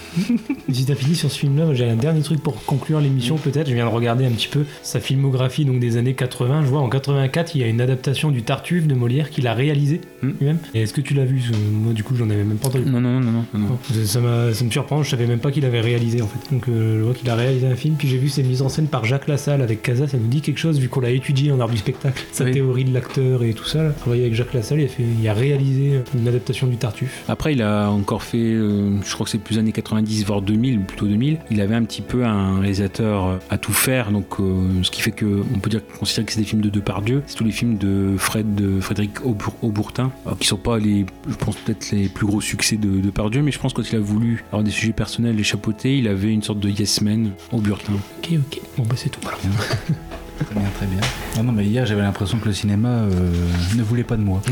Si 0.73 0.85
t'as 0.85 0.95
fini 0.95 1.15
sur 1.15 1.31
ce 1.31 1.39
film-là, 1.39 1.73
j'ai 1.75 1.89
un 1.89 1.97
dernier 1.97 2.23
truc 2.23 2.43
pour 2.43 2.65
conclure 2.65 3.01
l'émission 3.01 3.37
peut-être. 3.37 3.69
Je 3.69 3.75
viens 3.75 3.85
de 3.87 3.91
regarder 3.91 4.25
un 4.25 4.31
petit 4.31 4.49
peu 4.49 4.65
sa 4.83 5.01
filmographie 5.01 5.65
donc 5.65 5.79
des 5.81 5.97
années 5.97 6.15
80. 6.15 6.63
Je 6.65 6.69
vois 6.69 6.81
en 6.81 6.89
84, 6.89 7.55
il 7.55 7.61
y 7.61 7.65
a 7.65 7.67
une 7.69 7.81
adaptation 7.81 8.31
du 8.31 8.43
Tartuffe 8.43 8.87
de 8.87 8.95
Molière 8.95 9.31
qu'il 9.31 9.47
a 9.47 9.55
réalisé 9.55 10.01
lui-même. 10.23 10.59
Et 10.75 10.83
Est-ce 10.83 10.93
que 10.95 11.01
tu 11.01 11.15
l'as 11.15 11.25
vu 11.25 11.43
Moi, 11.73 11.93
du 11.93 12.03
coup, 12.03 12.15
j'en 12.17 12.29
avais 12.31 12.45
même 12.45 12.57
pas 12.59 12.69
entendu. 12.69 12.85
Non, 12.87 13.01
non, 13.01 13.21
non, 13.21 13.31
non. 13.31 13.45
non, 13.55 13.59
non. 13.61 13.79
Ça, 14.05 14.21
me 14.21 14.71
surprend. 14.71 15.03
Je 15.03 15.11
savais 15.11 15.27
même 15.27 15.39
pas 15.39 15.51
qu'il 15.51 15.65
avait 15.65 15.81
réalisé 15.81 16.23
en 16.23 16.27
fait. 16.27 16.53
Donc, 16.53 16.69
euh, 16.69 16.99
je 16.99 17.05
vois 17.05 17.15
qu'il 17.15 17.29
a 17.31 17.35
réalisé 17.35 17.67
un 17.67 17.77
film. 17.77 17.95
Puis 17.99 18.09
j'ai 18.09 18.19
vu 18.19 18.29
ses 18.29 18.43
mises 18.43 18.63
en 18.63 18.69
scène 18.69 18.87
par 18.89 19.05
Jacques 19.05 19.29
Lassalle 19.29 19.63
avec 19.63 19.83
Casa. 19.83 20.09
Ça 20.09 20.17
nous 20.19 20.29
dit 20.29 20.41
quelque 20.41 20.59
chose 20.59 20.79
vu 20.79 20.89
qu'on 20.89 21.01
l'a 21.01 21.11
étudié 21.11 21.53
en 21.53 21.61
art 21.61 21.69
du 21.69 21.77
spectacle. 21.77 22.25
Sa 22.33 22.45
Oui. 22.45 22.53
théorie 22.53 22.85
de 22.85 22.93
l'acteur 22.95 23.43
et 23.43 23.53
tout 23.55 23.65
ça. 23.65 23.83
Là. 23.83 23.91
Travaillé 23.91 24.23
avec 24.23 24.35
Jacques 24.35 24.55
Lassalle, 24.55 24.81
il 24.81 24.85
a, 24.85 24.89
fait, 24.89 25.05
il 25.21 25.29
a 25.29 25.35
réalisé 25.35 26.01
une 26.19 26.29
adaptation 26.29 26.67
du 26.67 26.77
Tartuffe. 26.77 27.25
Après, 27.29 27.53
il 27.53 27.63
a 27.63 27.91
encore 27.91 28.23
fait, 28.23 28.39
euh, 28.39 28.91
je 29.05 29.13
crois 29.15 29.25
que 29.25 29.31
c'est 29.31 29.39
plus 29.39 29.59
années 29.67 29.73
90, 29.73 30.25
voire 30.25 30.43
2000, 30.43 30.81
plutôt 30.81 31.07
2000. 31.07 31.39
Il 31.51 31.61
avait 31.61 31.75
un 31.75 31.85
petit 31.85 32.03
peu 32.03 32.25
un 32.25 32.61
réalisateur 32.61 33.27
euh, 33.27 33.37
à 33.51 33.59
tout 33.59 33.73
faire, 33.73 34.13
donc 34.13 34.39
euh, 34.41 34.83
ce 34.83 34.91
qui 34.91 35.01
fait 35.03 35.11
que 35.11 35.43
on 35.55 35.59
peut 35.59 35.71
dire 35.71 35.81
considérer 35.99 36.25
que 36.27 36.33
c'est 36.33 36.41
des 36.41 36.47
films 36.47 36.63
de 36.63 36.71
Depardieu. 36.71 37.23
C'est 37.27 37.37
tous 37.37 37.45
les 37.45 37.51
films 37.51 37.77
de 37.79 38.15
Fred, 38.17 38.55
de 38.55 38.81
Frédéric 38.81 39.25
Aubour- 39.25 39.55
Aubourtin, 39.63 40.13
alors, 40.25 40.39
qui 40.39 40.47
sont 40.47 40.57
pas 40.57 40.79
les, 40.79 41.05
je 41.29 41.35
pense 41.35 41.57
peut-être 41.57 41.91
les 41.93 42.09
plus 42.09 42.27
gros 42.27 42.41
succès 42.41 42.77
de 42.77 43.01
Depardieu, 43.01 43.43
mais 43.43 43.51
je 43.51 43.59
pense 43.59 43.73
que 43.73 43.83
quand 43.83 43.89
il 43.93 43.97
a 43.97 44.01
voulu 44.01 44.45
avoir 44.49 44.63
des 44.63 44.71
sujets 44.71 44.93
personnels, 44.93 45.37
les 45.37 45.45
chapeauter, 45.45 45.99
il 45.99 46.09
avait 46.09 46.33
une 46.33 46.43
sorte 46.43 46.61
de 46.61 46.69
yes 46.69 47.01
man 47.01 47.31
Auburtin. 47.53 47.95
Ok, 48.19 48.31
ok. 48.33 48.61
Bon, 48.79 48.85
bah 48.85 48.95
c'est 48.97 49.09
tout. 49.11 49.21
Voilà. 49.23 49.39
Très 50.45 50.55
bien, 50.55 50.69
très 50.77 50.87
bien. 50.87 51.01
Non, 51.37 51.45
non, 51.45 51.53
mais 51.53 51.65
hier, 51.65 51.87
j'avais 51.87 52.03
l'impression 52.03 52.39
que 52.39 52.47
le 52.47 52.53
cinéma 52.53 52.89
euh, 52.89 53.31
ne 53.77 53.83
voulait 53.83 54.05
pas 54.05 54.17
de 54.17 54.23
moi. 54.23 54.43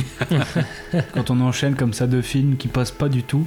Quand 1.15 1.31
on 1.31 1.41
enchaîne 1.41 1.75
comme 1.75 1.93
ça 1.93 2.07
deux 2.07 2.23
films 2.23 2.57
qui 2.57 2.69
passent 2.69 2.91
pas 2.91 3.09
du 3.09 3.23
tout, 3.23 3.47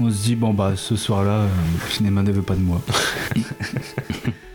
on 0.00 0.10
se 0.10 0.22
dit, 0.22 0.36
bon, 0.36 0.54
bah, 0.54 0.72
ce 0.76 0.96
soir-là, 0.96 1.40
euh, 1.42 1.48
le 1.84 1.90
cinéma 1.90 2.22
ne 2.22 2.32
veut 2.32 2.42
pas 2.42 2.54
de 2.54 2.62
moi. 2.62 2.80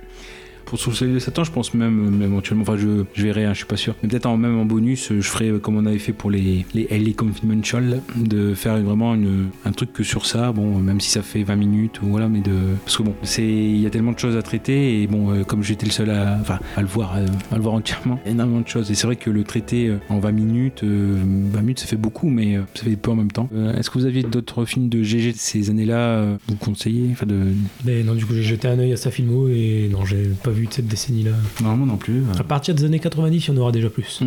Pour 0.73 0.91
de 0.91 1.19
Satan, 1.19 1.43
je 1.43 1.51
pense 1.51 1.75
même, 1.75 2.19
éventuellement, 2.23 2.63
enfin 2.63 2.77
je, 2.77 3.21
verrai, 3.21 3.45
hein, 3.45 3.53
je 3.53 3.57
suis 3.59 3.67
pas 3.67 3.77
sûr. 3.77 3.93
Mais 4.01 4.09
peut-être 4.09 4.27
même 4.35 4.57
en 4.57 4.65
bonus, 4.65 5.13
je 5.13 5.21
ferai 5.21 5.49
euh, 5.49 5.59
comme 5.59 5.77
on 5.77 5.85
avait 5.85 5.99
fait 5.99 6.13
pour 6.13 6.31
les, 6.31 6.65
les 6.73 6.87
LA 6.89 7.13
Confidential, 7.15 8.01
de 8.15 8.55
faire 8.55 8.81
vraiment 8.81 9.13
une, 9.13 9.49
un 9.65 9.71
truc 9.71 9.93
que 9.93 10.01
sur 10.01 10.25
ça, 10.25 10.51
bon, 10.51 10.79
même 10.79 10.99
si 10.99 11.11
ça 11.11 11.21
fait 11.21 11.43
20 11.43 11.55
minutes, 11.57 11.99
voilà, 12.01 12.27
mais 12.27 12.41
de. 12.41 12.51
Parce 12.85 12.97
que 12.97 13.03
bon, 13.03 13.13
il 13.37 13.77
y 13.81 13.85
a 13.85 13.91
tellement 13.91 14.13
de 14.13 14.17
choses 14.19 14.35
à 14.35 14.41
traiter, 14.41 15.03
et 15.03 15.05
bon, 15.05 15.31
euh, 15.31 15.43
comme 15.43 15.61
j'étais 15.61 15.85
le 15.85 15.91
seul 15.91 16.09
à, 16.09 16.39
à 16.75 16.81
le 16.81 16.87
voir, 16.87 17.17
euh, 17.17 17.27
à 17.51 17.55
le 17.55 17.61
voir 17.61 17.75
entièrement, 17.75 18.19
énormément 18.25 18.61
de 18.61 18.67
choses. 18.67 18.89
Et 18.89 18.95
c'est 18.95 19.05
vrai 19.05 19.15
que 19.15 19.29
le 19.29 19.43
traiter 19.43 19.89
euh, 19.89 19.97
en 20.09 20.17
20 20.17 20.31
minutes, 20.31 20.83
euh, 20.83 21.17
20 21.51 21.61
minutes 21.61 21.79
ça 21.81 21.85
fait 21.85 21.97
beaucoup, 21.97 22.29
mais 22.29 22.57
euh, 22.57 22.61
ça 22.73 22.83
fait 22.83 22.95
peu 22.95 23.11
en 23.11 23.15
même 23.15 23.31
temps. 23.31 23.47
Euh, 23.53 23.75
Est-ce 23.77 23.91
que 23.91 23.99
vous 23.99 24.05
aviez 24.05 24.23
d'autres 24.23 24.65
films 24.65 24.89
de 24.89 25.03
GG 25.03 25.33
de 25.33 25.37
ces 25.37 25.69
années-là, 25.69 25.97
euh, 25.99 26.37
vous 26.47 26.55
conseillez 26.55 27.09
Enfin, 27.11 27.27
de. 27.27 27.53
Mais 27.85 28.01
non, 28.01 28.15
du 28.15 28.25
coup, 28.25 28.33
j'ai 28.33 28.41
jeté 28.41 28.67
un 28.67 28.79
œil 28.79 28.93
à 28.93 28.97
sa 28.97 29.11
filmo 29.11 29.47
et 29.49 29.87
non, 29.91 30.03
j'ai 30.03 30.31
pas 30.43 30.49
vu 30.49 30.62
de 30.67 30.73
cette 30.73 30.87
décennie-là. 30.87 31.31
Non, 31.63 31.75
moi 31.77 31.87
non 31.87 31.97
plus. 31.97 32.19
euh. 32.19 32.39
À 32.39 32.43
partir 32.43 32.73
des 32.75 32.83
années 32.85 32.99
90, 32.99 33.47
il 33.47 33.53
y 33.53 33.57
en 33.57 33.57
aura 33.61 33.71
déjà 33.71 33.89
plus. 33.89 34.21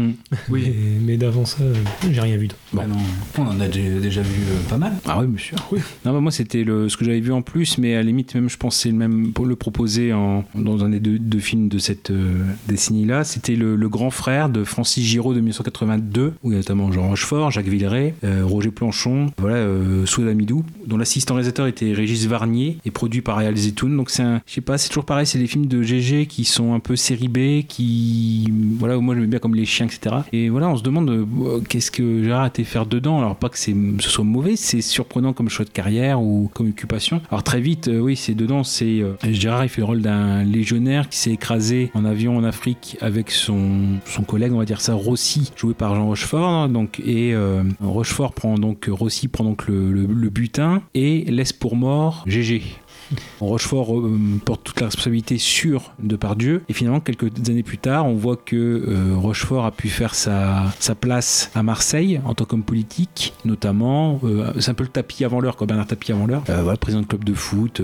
Oui. 0.49 0.63
Mais, 0.67 0.75
mais 1.01 1.17
d'avant 1.17 1.45
ça, 1.45 1.63
euh, 1.63 1.75
j'ai 2.11 2.21
rien 2.21 2.37
vu 2.37 2.49
d'autre. 2.49 2.61
Bah 2.73 2.85
non, 2.89 2.97
on 3.39 3.43
en 3.49 3.61
a 3.61 3.69
déjà, 3.69 4.01
déjà 4.01 4.23
vu 4.23 4.43
euh, 4.43 4.69
pas 4.69 4.79
mal. 4.79 4.93
Ah 5.07 5.21
oui, 5.21 5.27
monsieur. 5.27 5.57
Non, 6.05 6.13
bah, 6.13 6.21
moi, 6.21 6.31
c'était 6.33 6.65
le, 6.65 6.89
ce 6.89 6.97
que 6.97 7.05
j'avais 7.05 7.21
vu 7.21 7.33
en 7.33 7.43
plus, 7.43 7.79
mais 7.79 7.95
à 7.95 7.99
la 7.99 8.03
limite, 8.05 8.35
même, 8.35 8.49
je 8.49 8.57
c'est 8.71 8.89
le 8.91 8.97
même 8.97 9.33
pour 9.33 9.47
le 9.47 9.55
proposer 9.57 10.13
en, 10.13 10.45
dans 10.55 10.85
un 10.85 10.89
des 10.89 10.99
deux, 11.01 11.19
deux 11.19 11.39
films 11.39 11.69
de 11.69 11.79
cette 11.79 12.11
euh, 12.11 12.43
décennie-là. 12.69 13.25
C'était 13.25 13.55
le, 13.57 13.77
le 13.77 13.89
Grand 13.89 14.11
Frère 14.11 14.49
de 14.49 14.65
Francis 14.65 15.05
Giraud 15.05 15.35
de 15.35 15.41
1982, 15.41 16.35
où 16.43 16.51
il 16.51 16.53
y 16.53 16.55
a 16.55 16.59
notamment 16.59 16.91
Jean 16.93 17.09
Rochefort, 17.09 17.51
Jacques 17.51 17.69
Villeray, 17.69 18.15
euh, 18.25 18.43
Roger 18.45 18.71
Planchon, 18.71 19.27
voilà, 19.39 19.57
euh, 19.57 20.05
Souad 20.07 20.29
Amidou, 20.29 20.65
dont 20.87 20.97
l'assistant 20.97 21.35
réalisateur 21.35 21.67
était 21.67 21.93
Régis 21.93 22.27
Varnier 22.27 22.79
et 22.85 22.91
produit 22.91 23.21
par 23.21 23.37
Réal 23.37 23.57
Zetoun. 23.57 23.97
Donc, 23.97 24.11
c'est 24.11 24.23
un, 24.23 24.41
je 24.47 24.55
sais 24.55 24.61
pas, 24.61 24.79
c'est 24.79 24.89
toujours 24.89 25.05
pareil, 25.05 25.27
c'est 25.27 25.39
des 25.39 25.47
films 25.47 25.67
de 25.67 25.83
GG 25.83 26.16
Qui 26.25 26.45
sont 26.45 26.73
un 26.75 26.81
peu 26.81 26.97
série 26.97 27.29
B, 27.29 27.67
qui 27.67 28.51
voilà, 28.79 28.97
moi 28.99 29.15
j'aime 29.15 29.27
bien 29.27 29.39
comme 29.39 29.55
les 29.55 29.65
chiens, 29.67 29.87
etc. 29.87 30.17
Et 30.33 30.49
voilà, 30.49 30.69
on 30.69 30.77
se 30.77 30.83
demande 30.83 31.11
euh, 31.11 31.61
qu'est-ce 31.69 31.91
que 31.91 32.31
a 32.33 32.47
été 32.47 32.65
faire 32.65 32.87
dedans? 32.87 33.19
Alors 33.19 33.37
pas 33.37 33.49
que 33.49 33.59
ce 33.59 33.73
soit 33.99 34.25
mauvais, 34.25 34.57
c'est 34.57 34.81
surprenant 34.81 35.33
comme 35.33 35.49
choix 35.49 35.65
de 35.65 35.71
carrière 35.71 36.21
ou 36.23 36.51
comme 36.55 36.69
occupation. 36.71 37.21
Alors 37.31 37.43
très 37.43 37.61
vite, 37.61 37.89
euh, 37.89 37.99
oui, 38.01 38.17
c'est 38.17 38.35
dedans, 38.35 38.65
c'est 38.65 39.01
euh, 39.01 39.15
Gérard 39.31 39.65
il 39.65 39.69
fait 39.69 39.81
le 39.81 39.87
rôle 39.87 40.03
d'un 40.03 40.43
légionnaire 40.45 41.09
qui 41.09 41.19
s'est 41.19 41.33
écrasé 41.33 41.91
en 41.95 42.05
avion 42.05 42.37
en 42.37 42.45
Afrique 42.45 42.97
avec 43.01 43.31
son, 43.31 43.99
son 44.05 44.23
collègue, 44.23 44.53
on 44.53 44.59
va 44.59 44.65
dire 44.65 44.81
ça, 44.81 44.95
Rossi, 44.95 45.53
joué 45.57 45.75
par 45.75 45.95
Jean 45.95 46.07
Rochefort. 46.07 46.49
hein, 46.49 46.69
donc 46.69 47.01
et 47.01 47.35
euh, 47.35 47.63
Rochefort 47.81 48.33
prend 48.33 48.55
donc 48.59 48.89
Rossi 48.91 49.29
prend 49.29 49.45
donc 49.45 49.69
le, 49.69 49.93
le- 49.93 50.07
le 50.07 50.31
butin 50.31 50.83
et 50.95 51.25
laisse 51.31 51.53
pour 51.53 51.77
mort 51.77 52.25
GG. 52.27 52.63
Rochefort 53.41 53.99
euh, 53.99 54.19
porte 54.45 54.63
toute 54.65 54.81
la 54.81 54.87
responsabilité 54.87 55.39
sur 55.39 55.93
Depardieu 55.99 56.63
et 56.69 56.73
finalement 56.73 57.01
quelques 57.01 57.27
années 57.49 57.63
plus 57.63 57.79
tard 57.79 58.07
on 58.07 58.15
voit 58.15 58.37
que 58.37 58.57
euh, 58.57 59.15
Rochefort 59.17 59.65
a 59.67 59.71
pu 59.71 59.89
faire 59.89 60.15
sa, 60.15 60.65
sa 60.81 60.95
place 60.95 61.51
à 61.55 61.63
Marseille 61.63 62.21
en 62.25 62.35
tant 62.35 62.45
qu'homme 62.45 62.63
politique 62.65 63.35
notamment 63.45 64.21
euh, 64.25 64.53
c'est 64.59 64.71
un 64.71 64.75
peu 64.75 64.85
le 64.85 64.91
tapis 64.91 65.25
avant 65.25 65.41
l'heure 65.41 65.57
quoi 65.57 65.67
Bernard 65.67 65.87
Tapie 65.87 66.13
avant 66.13 66.27
l'heure. 66.27 66.43
Voilà, 66.47 66.77
président 66.77 67.03
de 67.03 67.07
club 67.07 67.25
de 67.25 67.35
foot 67.35 67.81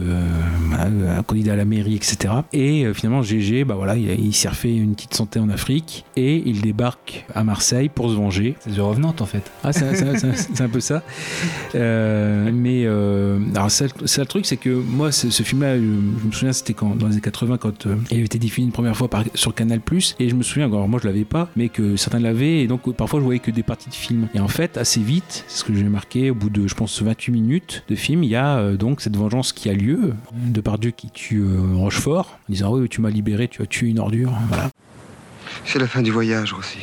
un 0.79 1.23
candidat 1.23 1.53
à 1.53 1.57
la 1.57 1.65
mairie 1.65 1.95
etc 1.97 2.35
et 2.53 2.87
finalement 2.95 3.23
GG 3.23 3.65
bah 3.65 3.75
voilà 3.75 3.97
il, 3.97 4.11
a- 4.11 4.15
il 4.15 4.35
s'est 4.35 4.49
refait 4.49 4.75
une 4.75 4.95
petite 4.95 5.15
santé 5.15 5.39
en 5.39 5.49
Afrique 5.51 6.05
et 6.17 6.43
il 6.47 6.61
débarque 6.63 7.25
à 7.35 7.45
Marseille 7.45 7.89
pour 7.89 8.11
se 8.11 8.15
venger. 8.15 8.57
C'est 8.61 8.73
The 8.75 8.79
Revenant 8.79 9.15
en 9.21 9.27
fait. 9.27 9.51
Ah 9.63 9.73
c'est 9.73 10.61
un 10.61 10.69
peu 10.69 10.81
ça. 10.81 11.03
Mais 11.75 12.87
alors 12.87 13.71
ça, 13.71 13.87
ça, 14.05 14.21
le 14.23 14.27
truc 14.27 14.47
c'est 14.47 14.57
que 14.57 14.71
moi 14.71 15.12
ce, 15.13 15.31
ce 15.31 15.43
film 15.43 15.63
là 15.63 15.77
je, 15.77 15.83
je 15.83 16.27
me 16.27 16.33
souviens 16.33 16.53
c'était 16.53 16.75
quand 16.75 16.97
dans 16.97 17.07
les 17.07 17.13
années 17.13 17.21
80 17.21 17.59
quand 17.59 17.87
euh, 17.87 17.97
il 18.11 18.17
avait 18.17 18.25
été 18.25 18.39
diffusé 18.39 18.67
une 18.67 18.73
première 18.73 18.97
fois 18.97 19.09
par, 19.09 19.25
sur 19.35 19.55
Canal 19.55 19.81
et 20.19 20.29
je 20.29 20.35
me 20.35 20.43
souviens 20.43 20.67
alors 20.67 20.89
moi 20.89 20.99
je 21.03 21.07
l'avais 21.07 21.25
pas 21.25 21.49
mais 21.57 21.69
que 21.69 21.97
certains 21.97 22.19
l'avaient 22.19 22.61
et 22.61 22.67
donc 22.67 22.95
parfois 22.97 23.21
je 23.21 23.25
voyais 23.25 23.41
que 23.41 23.51
des 23.51 23.63
parties 23.63 23.91
de 23.91 23.95
films 23.95 24.29
et 24.35 24.41
en 24.41 24.49
fait 24.49 24.77
assez 24.77 25.01
vite 25.01 25.45
c'est 25.47 25.59
ce 25.59 25.65
que 25.65 25.75
j'ai 25.75 25.85
marqué 25.85 26.31
au 26.31 26.35
bout 26.35 26.51
de 26.51 26.67
je 26.67 26.75
pense 26.75 27.03
28 27.03 27.33
minutes 27.33 27.85
de 27.89 27.95
film 27.95 28.25
il 28.25 28.31
y 28.31 28.37
a 28.37 28.59
euh, 28.59 28.77
donc 28.77 29.01
cette 29.01 29.17
vengeance 29.17 29.53
qui 29.53 29.69
a 29.69 29.73
lieu 29.73 30.15
de 30.35 30.61
par 30.61 30.79
Dieu 30.79 30.91
qui 30.91 31.11
tue 31.11 31.43
euh, 31.43 31.77
Rochefort 31.77 32.39
en 32.49 32.53
disant 32.53 32.73
oui 32.75 32.89
tu 32.89 33.01
m'as 33.01 33.11
libéré 33.11 33.49
tu 33.49 33.63
as 33.63 33.67
tué 33.67 33.89
une 33.89 33.99
ordure 33.99 34.33
voilà 34.49 34.71
C'est 35.65 35.79
la 35.79 35.87
fin 35.87 36.03
du 36.03 36.11
voyage, 36.11 36.53
Rossi. 36.53 36.79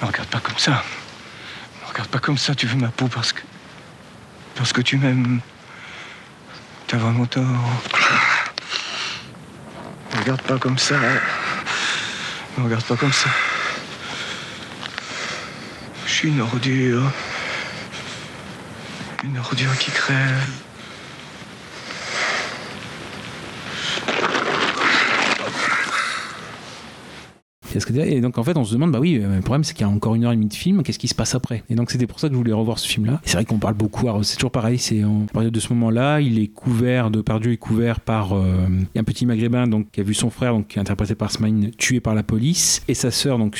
Me 0.00 0.06
regarde 0.06 0.28
pas 0.28 0.40
comme 0.40 0.58
ça. 0.58 0.82
Me 1.82 1.88
regarde 1.90 2.08
pas 2.08 2.18
comme 2.18 2.38
ça, 2.38 2.54
tu 2.54 2.66
veux 2.66 2.76
ma 2.76 2.88
peau 2.88 3.06
parce 3.08 3.32
que. 3.32 3.40
Parce 4.58 4.72
que 4.72 4.80
tu 4.80 4.96
m'aimes. 4.96 5.40
T'as 6.88 6.96
vraiment 6.96 7.26
tort. 7.26 7.44
Me 10.12 10.18
regarde 10.18 10.42
pas 10.42 10.58
comme 10.58 10.76
ça. 10.78 10.96
Me 12.56 12.64
regarde 12.64 12.82
pas 12.82 12.96
comme 12.96 13.12
ça. 13.12 13.30
Je 16.06 16.12
suis 16.12 16.28
une 16.30 16.40
ordure. 16.40 17.04
Une 19.22 19.38
ordure 19.38 19.78
qui 19.78 19.92
crève. 19.92 20.67
Et 28.06 28.20
donc 28.20 28.38
en 28.38 28.44
fait 28.44 28.56
on 28.56 28.64
se 28.64 28.72
demande 28.72 28.92
bah 28.92 29.00
oui 29.00 29.20
euh, 29.22 29.36
le 29.36 29.42
problème 29.42 29.64
c'est 29.64 29.74
qu'il 29.74 29.86
y 29.86 29.88
a 29.88 29.92
encore 29.92 30.14
une 30.14 30.24
heure 30.24 30.32
et 30.32 30.36
demie 30.36 30.46
de 30.46 30.54
film 30.54 30.82
qu'est-ce 30.82 30.98
qui 30.98 31.08
se 31.08 31.14
passe 31.14 31.34
après? 31.34 31.62
Et 31.70 31.74
donc 31.74 31.90
c'était 31.90 32.06
pour 32.06 32.20
ça 32.20 32.28
que 32.28 32.34
je 32.34 32.38
voulais 32.38 32.52
revoir 32.52 32.78
ce 32.78 32.88
film 32.88 33.06
là 33.06 33.20
c'est 33.24 33.34
vrai 33.34 33.44
qu'on 33.44 33.58
parle 33.58 33.74
beaucoup 33.74 34.06
c'est 34.22 34.36
toujours 34.36 34.50
pareil 34.50 34.78
c'est 34.78 35.04
en 35.04 35.26
période 35.32 35.52
de 35.52 35.60
ce 35.60 35.72
moment 35.72 35.90
là 35.90 36.20
il 36.20 36.38
est 36.38 36.48
couvert 36.48 37.10
de 37.10 37.20
Pardieu 37.20 37.52
est 37.52 37.56
couvert 37.56 38.00
par 38.00 38.32
euh, 38.32 38.66
un 38.96 39.04
petit 39.04 39.26
maghrébin 39.26 39.66
donc 39.66 39.90
qui 39.90 40.00
a 40.00 40.02
vu 40.02 40.14
son 40.14 40.30
frère 40.30 40.52
donc 40.52 40.68
qui 40.68 40.78
est 40.78 40.80
interprété 40.80 41.14
par 41.14 41.30
Smaïn 41.30 41.70
tué 41.76 42.00
par 42.00 42.14
la 42.14 42.22
police 42.22 42.82
et 42.88 42.94
sa 42.94 43.10
sœur 43.10 43.38
donc 43.38 43.56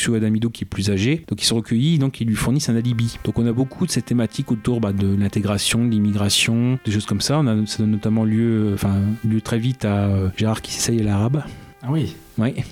qui 0.52 0.64
est 0.64 0.66
plus 0.66 0.90
âgée. 0.90 1.24
Donc 1.28 1.42
ils 1.42 1.46
sont 1.46 1.56
recueillis 1.56 1.98
donc 1.98 2.20
ils 2.20 2.26
lui 2.26 2.36
fournissent 2.36 2.68
un 2.68 2.76
alibi. 2.76 3.18
Donc 3.24 3.38
on 3.38 3.46
a 3.46 3.52
beaucoup 3.52 3.86
de 3.86 3.90
ces 3.90 4.02
thématiques 4.02 4.50
autour 4.50 4.80
bah, 4.80 4.92
de 4.92 5.14
l'intégration 5.14 5.84
de 5.84 5.90
l'immigration 5.90 6.78
des 6.84 6.92
choses 6.92 7.06
comme 7.06 7.20
ça. 7.20 7.42
Ça 7.66 7.78
donne 7.78 7.90
notamment 7.90 8.24
lieu 8.24 8.72
enfin 8.74 8.94
lieu 9.24 9.40
très 9.40 9.58
vite 9.58 9.84
à 9.84 10.06
euh, 10.06 10.28
Gérard 10.36 10.62
qui 10.62 10.72
s'essaye 10.72 11.00
à 11.00 11.04
l'arabe 11.04 11.42
ah 11.82 11.86
oui 11.90 12.16
Oui. 12.38 12.54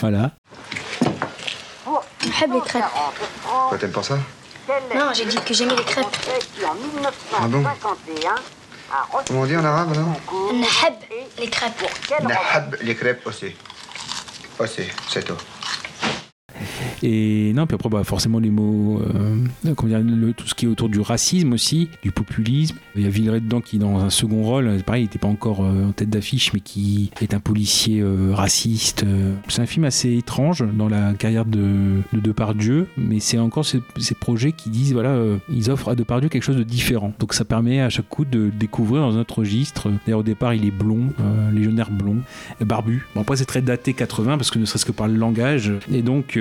voilà. 0.00 0.30
J'aime 2.38 2.52
les 2.54 2.60
crêpes. 2.60 2.84
T'aimes 3.78 3.92
pour 3.92 4.04
ça? 4.04 4.18
Non, 4.94 5.10
j'ai 5.12 5.26
dit 5.26 5.36
que 5.36 5.52
j'aimais 5.54 5.76
les 5.76 5.84
crêpes. 5.84 6.06
Ah 7.34 7.46
bon? 7.48 7.62
Comment 9.26 9.40
on 9.40 9.46
dit 9.46 9.56
en 9.56 9.64
arabe, 9.64 9.96
non? 9.96 10.14
Nahab 10.54 10.94
les 11.38 11.48
crêpes. 11.48 11.72
Nahab 12.22 12.76
les 12.80 12.96
crêpes 12.96 13.26
aussi. 13.26 13.54
Aussi, 14.58 14.82
c'est 15.08 15.24
tout. 15.24 15.36
Et 17.02 17.52
non, 17.54 17.66
puis 17.66 17.74
après, 17.74 17.88
bah, 17.88 18.04
forcément, 18.04 18.38
les 18.38 18.50
mots, 18.50 19.00
euh, 19.00 20.32
tout 20.36 20.46
ce 20.46 20.54
qui 20.54 20.66
est 20.66 20.68
autour 20.68 20.88
du 20.88 21.00
racisme 21.00 21.52
aussi, 21.52 21.88
du 22.02 22.12
populisme. 22.12 22.76
Il 22.94 23.02
y 23.02 23.06
a 23.06 23.08
Villeray 23.08 23.40
dedans 23.40 23.60
qui, 23.60 23.78
dans 23.78 23.98
un 23.98 24.10
second 24.10 24.42
rôle, 24.42 24.68
euh, 24.68 24.78
pareil, 24.80 25.02
il 25.02 25.04
n'était 25.06 25.18
pas 25.18 25.28
encore 25.28 25.64
euh, 25.64 25.88
en 25.88 25.92
tête 25.92 26.10
d'affiche, 26.10 26.52
mais 26.52 26.60
qui 26.60 27.10
est 27.20 27.34
un 27.34 27.40
policier 27.40 28.02
raciste. 28.32 29.04
C'est 29.48 29.62
un 29.62 29.66
film 29.66 29.84
assez 29.84 30.16
étrange 30.16 30.64
dans 30.74 30.88
la 30.88 31.12
carrière 31.14 31.44
de, 31.44 32.00
de 32.12 32.20
Depardieu, 32.20 32.86
mais 32.96 33.20
c'est 33.20 33.38
encore 33.38 33.64
ces, 33.64 33.80
projets 34.20 34.52
qui 34.52 34.70
disent, 34.70 34.92
voilà, 34.92 35.18
ils 35.48 35.70
offrent 35.70 35.88
à 35.88 35.94
Depardieu 35.94 36.28
quelque 36.28 36.42
chose 36.42 36.56
de 36.56 36.62
différent. 36.62 37.12
Donc 37.18 37.34
ça 37.34 37.44
permet 37.44 37.80
à 37.80 37.88
chaque 37.88 38.08
coup 38.08 38.24
de 38.24 38.50
découvrir 38.50 39.02
dans 39.02 39.16
un 39.16 39.20
autre 39.20 39.38
registre. 39.38 39.88
D'ailleurs, 40.04 40.20
au 40.20 40.24
départ, 40.24 40.54
il 40.54 40.64
est 40.64 40.70
blond, 40.70 41.08
légionnaire 41.52 41.90
blond, 41.90 42.18
barbu. 42.60 43.06
Bon, 43.14 43.22
après, 43.22 43.36
c'est 43.36 43.44
très 43.44 43.62
daté 43.62 43.94
80, 43.94 44.36
parce 44.36 44.50
que 44.50 44.58
ne 44.58 44.64
serait-ce 44.64 44.84
que 44.84 44.92
par 44.92 45.08
le 45.08 45.16
langage. 45.16 45.72
Et 45.92 46.02
donc, 46.02 46.38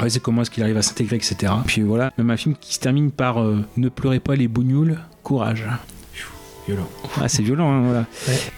ouais, 0.00 0.10
c'est 0.10 0.20
comment 0.20 0.42
est-ce 0.42 0.50
qu'il 0.50 0.62
arrive 0.62 0.76
à 0.76 0.82
s'intégrer, 0.82 1.16
etc. 1.16 1.52
Puis 1.66 1.82
voilà, 1.82 2.12
même 2.18 2.30
un 2.30 2.36
film 2.36 2.54
qui 2.60 2.74
se 2.74 2.80
termine 2.80 3.10
par 3.10 3.40
euh, 3.40 3.64
Ne 3.76 3.88
pleurez 3.88 4.20
pas 4.20 4.34
les 4.34 4.48
bougnoules, 4.48 4.98
courage. 5.22 5.66
Violent. 6.68 6.88
Ah, 7.20 7.28
c'est 7.28 7.42
violent, 7.42 7.72
hein, 7.72 7.80
voilà. 7.82 8.06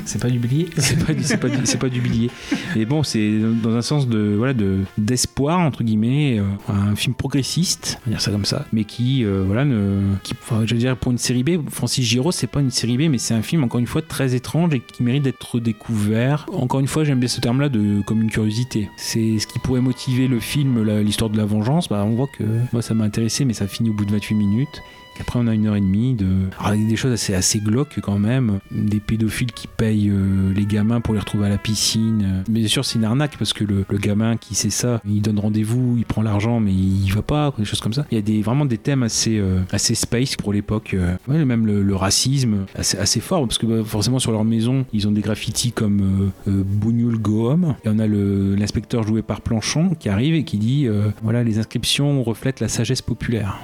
C'est 0.05 0.20
pas 0.20 0.28
du 0.28 0.39
billet 0.41 0.66
C'est 0.77 0.99
pas, 0.99 1.07
pas, 1.07 1.49
du- 1.55 1.61
c'est 1.65 1.78
pas 1.78 1.89
du 1.89 2.01
billet. 2.01 2.28
Mais 2.74 2.85
bon, 2.85 3.03
c'est 3.05 3.39
dans 3.62 3.74
un 3.77 3.82
sens 3.82 4.09
de 4.09 4.35
voilà 4.37 4.53
de 4.53 4.78
d'espoir 4.99 5.61
entre 5.61 5.85
guillemets, 5.85 6.39
euh, 6.41 6.43
un 6.73 6.97
film 6.97 7.15
progressiste, 7.15 7.99
on 8.03 8.11
va 8.11 8.16
dire 8.16 8.20
ça 8.20 8.31
comme 8.32 8.45
ça, 8.45 8.66
mais 8.73 8.82
qui 8.85 9.24
euh, 9.24 9.45
voilà 9.47 9.65
ne, 9.65 10.01
qui, 10.24 10.35
enfin, 10.43 10.62
je 10.66 10.74
veux 10.74 10.81
dire 10.81 10.97
pour 10.97 11.12
une 11.12 11.19
série 11.19 11.45
B, 11.45 11.51
Francis 11.70 12.05
Giraud, 12.05 12.32
c'est 12.32 12.49
pas 12.49 12.61
une 12.61 12.70
série 12.73 12.97
B, 12.99 13.03
mais 13.11 13.19
c'est 13.19 13.35
un 13.35 13.43
film 13.43 13.62
encore 13.62 13.78
une 13.81 13.87
fois 13.87 14.03
très 14.03 14.35
étrange 14.35 14.74
et 14.74 14.81
qui 14.81 15.03
mérite 15.05 15.23
d'être 15.23 15.61
découvert. 15.61 16.47
Encore 16.53 16.81
une 16.81 16.89
fois, 16.89 17.05
j'aime 17.05 17.20
bien 17.20 17.28
ce 17.28 17.41
terme-là 17.41 17.69
de 17.69 18.03
comme 18.07 18.23
une 18.23 18.31
curiosité. 18.31 18.89
C'est 18.97 19.39
ce 19.39 19.47
qui 19.47 19.61
pourrait 19.61 19.81
motiver 19.81 20.27
le 20.27 20.41
film, 20.41 20.82
l'histoire 21.01 21.31
de 21.31 21.37
la 21.37 21.45
vengeance. 21.45 21.89
Bah, 21.89 22.05
on 22.05 22.15
voit 22.16 22.27
que 22.37 22.43
moi 22.73 22.82
ça 22.82 22.93
m'a 22.95 23.05
intéressé, 23.05 23.45
mais 23.45 23.53
ça 23.55 23.69
finit 23.69 23.91
au 23.91 23.95
bout 23.95 24.05
de 24.05 24.11
28 24.12 24.35
minutes. 24.35 24.82
Après, 25.21 25.39
on 25.39 25.47
a 25.47 25.55
une 25.55 25.67
heure 25.67 25.77
et 25.77 25.81
demie 25.81 26.15
de. 26.15 26.27
Alors, 26.59 26.77
des 26.77 26.97
choses 26.97 27.13
assez, 27.13 27.35
assez 27.35 27.61
glauques 27.61 28.01
quand 28.03 28.19
même. 28.19 28.59
Des 28.71 29.01
pédophiles 29.01 29.53
qui 29.53 29.67
payent 29.67 30.11
euh, 30.11 30.53
les 30.55 30.67
gamins 30.67 31.01
pour 31.01 31.15
les 31.15 31.21
retrouver 31.21 31.47
à 31.47 31.49
la 31.49 31.59
piscine. 31.59 32.45
Mais 32.49 32.61
bien 32.61 32.69
sûr, 32.69 32.85
c'est 32.85 32.99
une 32.99 33.05
arnaque 33.05 33.37
parce 33.39 33.53
que 33.53 33.65
le, 33.65 33.85
le 33.89 33.99
gamin 33.99 34.37
qui 34.37 34.55
sait 34.55 34.71
ça, 34.71 35.01
il 35.07 35.23
donne 35.23 35.39
rendez-vous, 35.39 35.97
il 35.99 36.05
prend 36.05 36.23
l'argent, 36.23 36.61
mais 36.61 36.73
il 36.73 37.11
va 37.13 37.23
pas, 37.23 37.53
des 37.59 37.65
choses 37.65 37.81
comme 37.81 37.93
ça. 37.93 38.07
Il 38.11 38.15
y 38.15 38.19
a 38.19 38.23
des, 38.23 38.43
vraiment 38.43 38.65
des 38.65 38.79
thèmes 38.79 39.03
assez, 39.03 39.39
euh, 39.39 39.61
assez 39.73 39.95
space 39.95 40.37
pour 40.37 40.53
l'époque. 40.53 40.95
Euh, 40.95 41.17
même 41.29 41.67
le, 41.67 41.95
racisme, 41.95 42.67
assez, 42.77 43.21
fort 43.21 43.47
parce 43.47 43.59
que 43.59 43.67
bah, 43.67 43.85
forcément, 43.85 44.19
sur 44.19 44.33
leur 44.33 44.45
maison, 44.45 44.87
ils 44.93 45.07
ont 45.07 45.13
des 45.13 45.21
graffitis 45.21 45.73
comme 45.73 46.31
Bougnoul 46.47 47.19
Go 47.19 47.51
Home. 47.51 47.75
Et 47.85 47.89
on 47.89 47.99
a 47.99 48.07
l'inspecteur 48.07 49.03
joué 49.03 49.23
par 49.23 49.41
Planchon 49.41 49.95
qui 49.99 50.09
arrive 50.09 50.35
et 50.35 50.45
qui 50.45 50.57
dit 50.59 50.89
voilà, 51.23 51.43
les 51.43 51.59
inscriptions 51.59 52.23
reflètent 52.23 52.61
la 52.61 52.69
sagesse 52.69 53.03
populaire. 53.03 53.59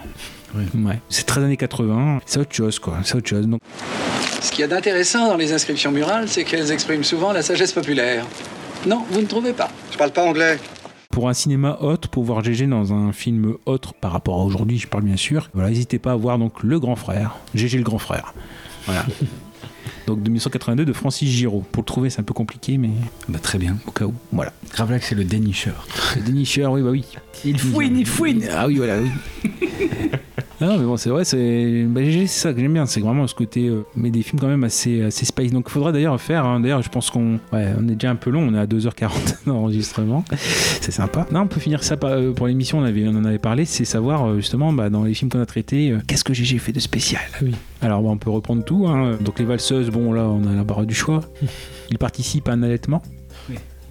Ouais. 0.55 1.01
C'est 1.09 1.27
très 1.27 1.43
années 1.43 1.57
80, 1.57 2.21
c'est 2.25 2.39
autre 2.41 2.55
chose 2.55 2.79
quoi, 2.79 2.99
c'est 3.05 3.17
autre 3.17 3.29
chose. 3.29 3.47
Donc, 3.47 3.61
Ce 4.41 4.51
qu'il 4.51 4.61
y 4.61 4.65
a 4.65 4.69
d'intéressant 4.69 5.29
dans 5.29 5.37
les 5.37 5.53
inscriptions 5.53 5.91
murales, 5.93 6.29
c'est 6.29 6.45
qu'elles 6.45 6.71
expriment 6.73 7.05
souvent 7.05 7.33
la 7.33 7.43
sagesse 7.43 7.73
populaire. 7.73 8.25
Non, 8.87 9.05
vous 9.11 9.21
ne 9.21 9.27
trouvez 9.27 9.53
pas 9.53 9.69
Je 9.93 9.99
parle 9.99 10.13
pas 10.13 10.25
anglais. 10.25 10.59
pour 11.11 11.29
un 11.29 11.35
cinéma 11.35 11.79
hôte, 11.81 12.07
pour 12.09 12.25
voir 12.25 12.43
GG 12.45 12.67
dans 12.67 12.93
un 12.93 13.13
film 13.13 13.55
autre 13.67 13.93
par 13.95 14.13
rapport 14.13 14.41
à 14.41 14.45
aujourd'hui, 14.45 14.79
je 14.79 14.87
parle 14.87 15.05
bien 15.05 15.17
sûr, 15.17 15.51
voilà, 15.55 15.69
n'hésitez 15.71 15.99
pas 15.99 16.13
à 16.13 16.17
voir 16.17 16.39
donc 16.39 16.63
Le 16.63 16.79
Grand 16.79 16.97
Frère, 16.97 17.37
GG 17.55 17.79
le 17.79 17.85
Grand 17.85 17.99
Frère. 17.99 18.33
Voilà. 18.87 19.05
donc 20.07 20.23
de 20.23 20.29
1982 20.29 20.85
de 20.85 20.93
Francis 20.93 21.29
Giraud. 21.29 21.65
Pour 21.73 21.83
le 21.83 21.87
trouver, 21.87 22.11
c'est 22.11 22.21
un 22.21 22.25
peu 22.25 22.35
compliqué, 22.35 22.79
mais. 22.79 22.91
Bah, 23.29 23.39
très 23.41 23.59
bien. 23.59 23.77
Au 23.87 23.91
cas 23.91 24.07
où, 24.07 24.15
voilà. 24.33 24.53
Gravelax, 24.73 25.09
c'est 25.09 25.15
le 25.15 25.25
dénicheur. 25.25 25.87
Le 26.17 26.23
dénicheur, 26.23 26.73
oui, 26.73 26.83
bah 26.83 26.91
oui. 26.91 27.05
Il 27.45 27.59
fouine, 27.59 27.99
il 27.99 28.07
fouine 28.07 28.45
Ah 28.51 28.67
oui, 28.67 28.77
voilà, 28.77 28.99
oui. 29.01 29.11
Non, 30.61 30.79
mais 30.79 30.85
bon, 30.87 30.97
c'est 30.97 31.11
vrai, 31.11 31.25
c'est 31.25 31.85
bah, 31.87 32.01
ça 32.27 32.55
que 32.55 32.61
j'aime 32.61 32.73
bien, 32.73 32.87
c'est 32.87 33.01
vraiment 33.01 33.27
ce 33.27 33.35
côté, 33.35 33.69
euh, 33.69 33.85
mais 33.95 34.11
des 34.11 34.23
films 34.23 34.41
quand 34.41 34.47
même 34.49 34.65
assez, 34.65 35.03
assez 35.03 35.27
space. 35.27 35.51
Donc 35.53 35.67
il 35.69 35.71
faudra 35.73 35.93
d'ailleurs 35.93 36.19
faire, 36.19 36.47
hein, 36.47 36.61
d'ailleurs, 36.61 36.83
je 36.83 36.89
pense 36.89 37.11
qu'on 37.11 37.39
ouais, 37.53 37.75
on 37.79 37.87
est 37.89 37.95
déjà 37.95 38.11
un 38.11 38.17
peu 38.17 38.31
long, 38.31 38.41
on 38.49 38.55
est 38.55 38.59
à 38.59 38.67
2h40 38.67 39.11
d'enregistrement, 39.47 40.25
c'est 40.81 40.93
sympa. 40.93 41.27
Non, 41.31 41.41
on 41.41 41.47
peut 41.47 41.61
finir 41.61 41.85
ça 41.85 41.99
par- 41.99 42.13
euh, 42.13 42.33
pour 42.33 42.47
l'émission, 42.47 42.79
on, 42.79 42.85
avait, 42.85 43.07
on 43.07 43.17
en 43.17 43.25
avait 43.27 43.39
parlé, 43.39 43.67
c'est 43.67 43.85
savoir 43.85 44.25
euh, 44.27 44.37
justement 44.37 44.73
bah, 44.73 44.89
dans 44.89 45.05
les 45.05 45.13
films 45.13 45.31
qu'on 45.31 45.41
a 45.41 45.47
traités, 45.47 45.95
qu'est-ce 46.07 46.25
que 46.25 46.33
GG 46.33 46.59
fait 46.59 46.73
de 46.73 46.81
spécial? 46.81 47.23
Oui. 47.43 47.53
Alors 47.83 48.01
bah, 48.03 48.09
on 48.11 48.17
peut 48.17 48.31
reprendre 48.31 48.65
tout, 48.65 48.87
hein. 48.89 49.19
donc 49.21 49.39
les 49.39 49.45
valseuses, 49.45 49.91
bon 49.91 50.13
là 50.15 50.23
on 50.23 50.47
a 50.51 50.55
la 50.55 50.65
barre 50.65 50.87
du 50.87 50.95
choix. 50.95 51.21
Il 51.91 51.99
participe 51.99 52.49
à 52.49 52.53
un 52.53 52.63
allaitement. 52.63 53.03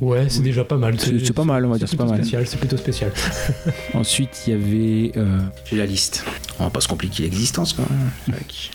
Ouais, 0.02 0.26
c'est 0.28 0.42
déjà 0.44 0.64
pas 0.66 0.76
mal. 0.78 1.00
C'est 1.00 1.26
c'est 1.26 1.34
pas 1.34 1.46
mal, 1.46 1.66
on 1.66 1.70
va 1.70 1.78
dire, 1.78 1.88
c'est 1.88 1.96
pas 1.96 2.06
mal. 2.06 2.18
spécial, 2.18 2.46
c'est 2.48 2.58
plutôt 2.60 2.76
spécial. 2.78 3.12
Ensuite, 3.94 4.44
il 4.46 4.50
y 4.50 4.54
avait. 4.54 5.12
euh, 5.18 5.40
J'ai 5.70 5.78
la 5.78 5.86
liste. 5.86 6.26
On 6.60 6.66
va 6.66 6.70
pas 6.70 6.82
se 6.82 6.88
compliquer 6.88 7.24
l'existence 7.24 7.74
quand 7.74 7.86
même. 7.90 8.12
Avec- 8.36 8.72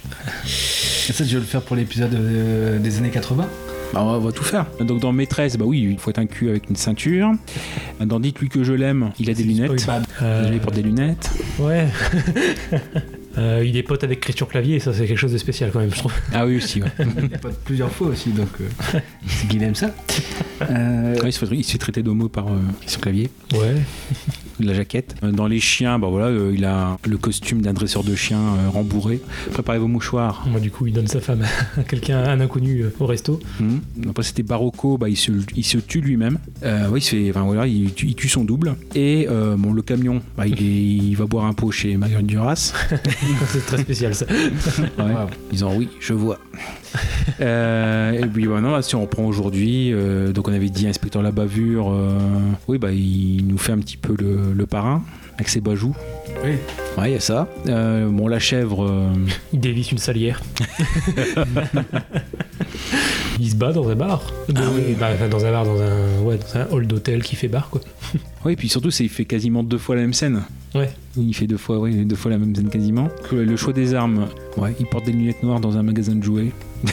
Et 1.08 1.12
ça, 1.12 1.24
tu 1.24 1.34
veux 1.34 1.40
le 1.40 1.46
faire 1.46 1.62
pour 1.62 1.76
l'épisode 1.76 2.14
euh, 2.14 2.78
des 2.78 2.96
années 2.98 3.10
80 3.10 3.46
Bah, 3.92 4.00
on 4.02 4.06
va- 4.12 4.18
on 4.18 4.20
va 4.20 4.32
tout 4.32 4.44
faire. 4.44 4.64
Donc 4.80 5.00
dans 5.00 5.12
Maîtresse, 5.12 5.56
bah 5.58 5.64
oui, 5.66 5.88
il 5.90 5.98
faut 5.98 6.08
être 6.10 6.18
un 6.20 6.26
cul 6.26 6.48
avec 6.48 6.70
une 6.70 6.76
ceinture. 6.76 7.32
Dans 8.00 8.18
Dites-lui 8.20 8.48
que 8.48 8.64
je 8.64 8.72
l'aime, 8.72 9.10
il 9.18 9.28
a 9.30 9.34
des 9.34 9.42
lunettes. 9.44 9.86
Euh, 10.22 10.50
Il 10.52 10.60
porte 10.60 10.74
des 10.74 10.82
lunettes. 10.82 11.30
Ouais. 11.58 11.86
Euh, 13.38 13.62
il 13.64 13.76
est 13.76 13.82
pote 13.84 14.02
avec 14.02 14.20
Christian 14.20 14.46
Clavier, 14.46 14.80
ça 14.80 14.92
c'est 14.92 15.06
quelque 15.06 15.16
chose 15.18 15.32
de 15.32 15.38
spécial 15.38 15.70
quand 15.72 15.78
même, 15.78 15.92
je 15.92 15.98
trouve. 15.98 16.12
Ah 16.32 16.46
oui, 16.46 16.56
aussi, 16.56 16.82
ouais. 16.82 16.88
Il 17.22 17.32
a 17.34 17.38
pas 17.38 17.50
plusieurs 17.64 17.90
fois 17.92 18.08
aussi, 18.08 18.30
donc 18.30 18.48
euh, 18.60 18.98
c'est 19.26 19.46
qu'il 19.48 19.62
aime 19.62 19.74
ça. 19.76 19.94
Euh, 20.62 21.14
Ouais, 21.22 21.28
il, 21.28 21.32
se 21.32 21.44
fait, 21.44 21.54
il 21.54 21.64
se 21.64 21.72
fait 21.72 21.78
traiter 21.78 22.02
d'homo 22.02 22.28
par 22.28 22.48
euh, 22.48 22.58
Christian 22.80 23.00
Clavier. 23.00 23.30
Ouais. 23.52 23.76
De 24.60 24.66
la 24.66 24.74
jaquette. 24.74 25.14
Euh, 25.22 25.32
Dans 25.32 25.46
les 25.46 25.58
chiens, 25.58 25.98
bah 25.98 26.08
voilà, 26.10 26.26
euh, 26.26 26.52
il 26.54 26.64
a 26.66 26.98
le 27.08 27.16
costume 27.16 27.62
d'un 27.62 27.72
dresseur 27.72 28.04
de 28.04 28.14
chiens 28.14 28.38
euh, 28.40 28.68
rembourré. 28.68 29.20
Préparez 29.52 29.78
vos 29.78 29.88
mouchoirs. 29.88 30.44
Moi, 30.50 30.60
du 30.60 30.70
coup, 30.70 30.86
il 30.86 30.92
donne 30.92 31.06
sa 31.06 31.20
femme 31.20 31.42
à 31.78 31.82
quelqu'un, 31.82 32.18
un 32.22 32.40
inconnu 32.40 32.82
euh, 32.82 32.92
au 33.00 33.06
resto. 33.06 33.40
Mhm. 33.58 33.80
Après, 34.10 34.22
c'était 34.22 34.42
Barocco, 34.42 34.98
bah, 34.98 35.08
il, 35.08 35.16
se, 35.16 35.32
il 35.56 35.64
se 35.64 35.78
tue 35.78 36.00
lui-même. 36.02 36.38
Ouais, 36.62 36.98
il, 36.98 37.02
se 37.02 37.10
fait, 37.16 37.30
enfin, 37.30 37.42
voilà, 37.42 37.66
il, 37.66 37.92
tue, 37.94 38.06
il 38.08 38.14
tue 38.14 38.28
son 38.28 38.44
double. 38.44 38.76
Et 38.94 39.26
bon, 39.56 39.72
le 39.72 39.82
camion, 39.82 40.20
bah, 40.36 40.46
il, 40.46 40.54
est- 40.54 40.56
il 41.10 41.14
va 41.14 41.24
boire 41.26 41.46
un 41.46 41.54
pot 41.54 41.70
chez 41.70 41.96
Marguerite 41.96 42.26
Duras. 42.26 42.72
c'est 43.48 43.64
très 43.66 43.78
spécial 43.78 44.14
ça. 44.14 44.26
Ouais. 44.98 45.14
Disant 45.50 45.74
oui, 45.76 45.88
je 46.00 46.12
vois. 46.12 46.38
Et 47.40 48.26
puis 48.32 48.46
bah, 48.46 48.82
si 48.82 48.94
on 48.94 49.02
reprend 49.02 49.24
aujourd'hui, 49.24 49.92
donc 50.34 50.48
on 50.48 50.52
avait 50.52 50.68
dit 50.68 50.86
inspecteur 50.86 51.22
la 51.22 51.32
bavure, 51.32 51.92
oui, 52.68 52.78
bah, 52.78 52.92
il 52.92 53.46
nous 53.46 53.58
fait 53.58 53.72
un 53.72 53.78
petit 53.78 53.96
peu 53.96 54.14
le, 54.18 54.49
le 54.54 54.66
parrain 54.66 55.02
avec 55.34 55.48
ses 55.48 55.60
bajoux. 55.60 55.94
Oui. 56.44 56.50
Ouais, 56.98 57.10
il 57.10 57.12
y 57.14 57.16
a 57.16 57.20
ça. 57.20 57.48
Euh, 57.68 58.08
bon, 58.08 58.28
la 58.28 58.38
chèvre. 58.38 58.84
euh, 58.84 59.08
Il 59.52 59.60
dévisse 59.60 59.90
une 59.92 59.98
salière. 59.98 60.42
il 63.38 63.50
se 63.50 63.56
bat 63.56 63.72
dans 63.72 63.88
un 63.88 63.94
bar. 63.94 64.22
Bah, 64.48 64.62
enfin, 65.14 65.28
dans 65.28 65.44
un 65.44 65.50
bar, 65.50 65.64
dans 65.64 65.80
un, 65.80 66.20
ouais, 66.22 66.38
dans 66.38 66.60
un 66.60 66.66
hall 66.70 66.86
d'hôtel 66.86 67.22
qui 67.22 67.36
fait 67.36 67.48
bar 67.48 67.70
quoi. 67.70 67.80
Oui, 68.44 68.56
puis 68.56 68.70
surtout, 68.70 68.90
c'est 68.90 69.04
il 69.04 69.10
fait 69.10 69.26
quasiment 69.26 69.62
deux 69.62 69.76
fois 69.76 69.96
la 69.96 70.00
même 70.00 70.14
scène. 70.14 70.42
Ouais. 70.74 70.90
Il 71.16 71.34
fait 71.34 71.46
deux 71.46 71.58
fois, 71.58 71.78
oui, 71.78 72.06
deux 72.06 72.16
fois 72.16 72.30
la 72.30 72.38
même 72.38 72.54
scène 72.56 72.70
quasiment. 72.70 73.08
Le 73.32 73.54
choix 73.56 73.74
des 73.74 73.94
armes, 73.94 74.28
ouais, 74.60 74.74
il 74.78 74.86
porte 74.86 75.06
des 75.06 75.12
lunettes 75.12 75.42
noires 75.42 75.60
dans 75.60 75.76
un 75.76 75.82
magasin 75.82 76.14
de 76.14 76.22
jouets. 76.22 76.52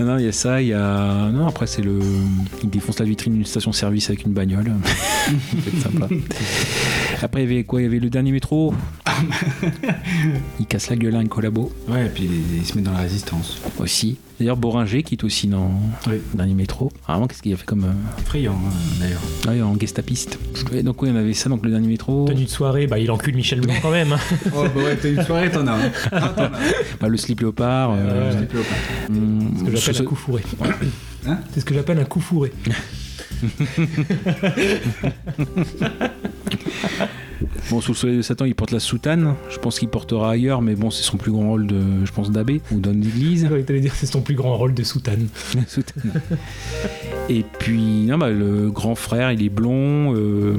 non, 0.00 0.06
non, 0.06 0.18
il 0.18 0.24
y 0.24 0.28
a 0.28 0.32
ça, 0.32 0.60
il 0.60 0.68
y 0.68 0.72
a. 0.72 1.30
Non, 1.30 1.46
après, 1.46 1.66
c'est 1.66 1.82
le. 1.82 1.98
Il 2.62 2.70
défonce 2.70 2.98
la 2.98 3.04
vitrine 3.04 3.34
d'une 3.34 3.44
station-service 3.44 4.08
avec 4.10 4.24
une 4.24 4.32
bagnole. 4.32 4.72
c'est 5.64 5.76
sympa. 5.80 6.08
Après, 7.22 7.42
il 7.42 7.50
y 7.50 7.52
avait 7.54 7.64
quoi? 7.64 7.80
Il 7.80 7.84
y 7.84 7.86
avait 7.86 8.00
le 8.00 8.10
dernier 8.10 8.32
métro. 8.32 8.74
il 10.60 10.66
casse 10.66 10.90
la 10.90 10.96
gueule 10.96 11.16
à 11.16 11.18
un 11.18 11.26
collabo. 11.26 11.72
Ouais, 11.88 12.06
et 12.06 12.08
puis 12.08 12.24
il, 12.24 12.58
il 12.58 12.66
se 12.66 12.76
met 12.76 12.82
dans 12.82 12.92
la 12.92 13.00
résistance. 13.00 13.60
Aussi. 13.78 14.18
D'ailleurs, 14.40 14.56
Boringer, 14.56 15.02
qui 15.02 15.16
est 15.16 15.22
aussi 15.24 15.48
dans 15.48 15.70
le 16.08 16.18
dernier 16.32 16.54
métro. 16.54 16.90
Vraiment, 17.06 17.26
qu'est-ce 17.26 17.42
qu'il 17.42 17.52
a 17.52 17.56
fait 17.58 17.66
comme. 17.66 17.84
euh, 17.84 17.92
Friand, 18.24 18.54
hein, 18.54 18.70
d'ailleurs. 18.98 19.20
Ah 19.46 19.50
oui, 19.52 19.60
en 19.60 19.78
gestapiste. 19.78 20.38
Ouais, 20.72 20.82
donc, 20.82 21.02
oui, 21.02 21.10
on 21.12 21.16
avait 21.16 21.34
ça, 21.34 21.50
donc 21.50 21.62
le 21.62 21.70
dernier 21.70 21.88
métro. 21.88 22.24
Tenue 22.26 22.44
de 22.46 22.48
soirée, 22.48 22.86
bah 22.86 22.98
il 22.98 23.10
encule 23.10 23.34
Michel 23.36 23.60
Blanc 23.60 23.74
quand 23.82 23.90
même. 23.90 24.14
hein. 24.14 24.18
Oh, 24.56 24.64
bah 24.74 24.80
ouais, 24.82 24.96
t'as 24.96 25.10
une 25.10 25.22
soirée, 25.22 25.50
t'en 25.50 25.66
as 25.66 25.72
un. 25.74 25.90
Bah, 27.00 27.08
le 27.08 27.18
slip 27.18 27.40
léopard. 27.40 27.90
euh, 27.94 28.30
Ouais. 28.30 28.36
slip 28.38 28.52
léopard. 28.54 28.76
hum, 29.10 29.52
C'est 29.56 29.60
ce 29.60 29.64
que 29.64 29.76
j'appelle 29.76 29.94
ce- 29.94 30.02
un 30.02 30.06
coup 30.06 30.14
fourré. 30.16 30.42
Hein? 31.26 31.38
C'est 31.52 31.60
ce 31.60 31.64
que 31.66 31.74
j'appelle 31.74 31.98
un 31.98 32.04
coup 32.06 32.20
fourré. 32.20 32.50
Bon, 37.70 37.80
sous 37.80 37.92
le 37.92 37.96
soleil 37.96 38.16
de 38.18 38.22
Satan, 38.22 38.44
il 38.44 38.54
porte 38.54 38.70
la 38.70 38.80
soutane. 38.80 39.34
Je 39.50 39.58
pense 39.58 39.78
qu'il 39.78 39.88
portera 39.88 40.30
ailleurs, 40.32 40.62
mais 40.62 40.74
bon, 40.74 40.90
c'est 40.90 41.02
son 41.02 41.16
plus 41.16 41.30
grand 41.32 41.48
rôle 41.48 41.66
de, 41.66 41.80
je 42.04 42.12
pense, 42.12 42.30
d'abbé 42.30 42.60
ou 42.72 42.80
d'homme 42.80 43.00
d'église. 43.00 43.46
Ouais, 43.50 43.62
T'allais 43.62 43.80
dire 43.80 43.94
c'est 43.94 44.06
son 44.06 44.20
plus 44.22 44.34
grand 44.34 44.56
rôle 44.56 44.74
de 44.74 44.82
soutane. 44.82 45.26
Soutane. 45.68 46.20
Et 47.28 47.44
puis, 47.58 48.04
non, 48.06 48.18
bah, 48.18 48.30
le 48.30 48.70
grand 48.70 48.94
frère, 48.94 49.30
il 49.32 49.42
est 49.44 49.48
blond, 49.50 50.14
euh, 50.16 50.54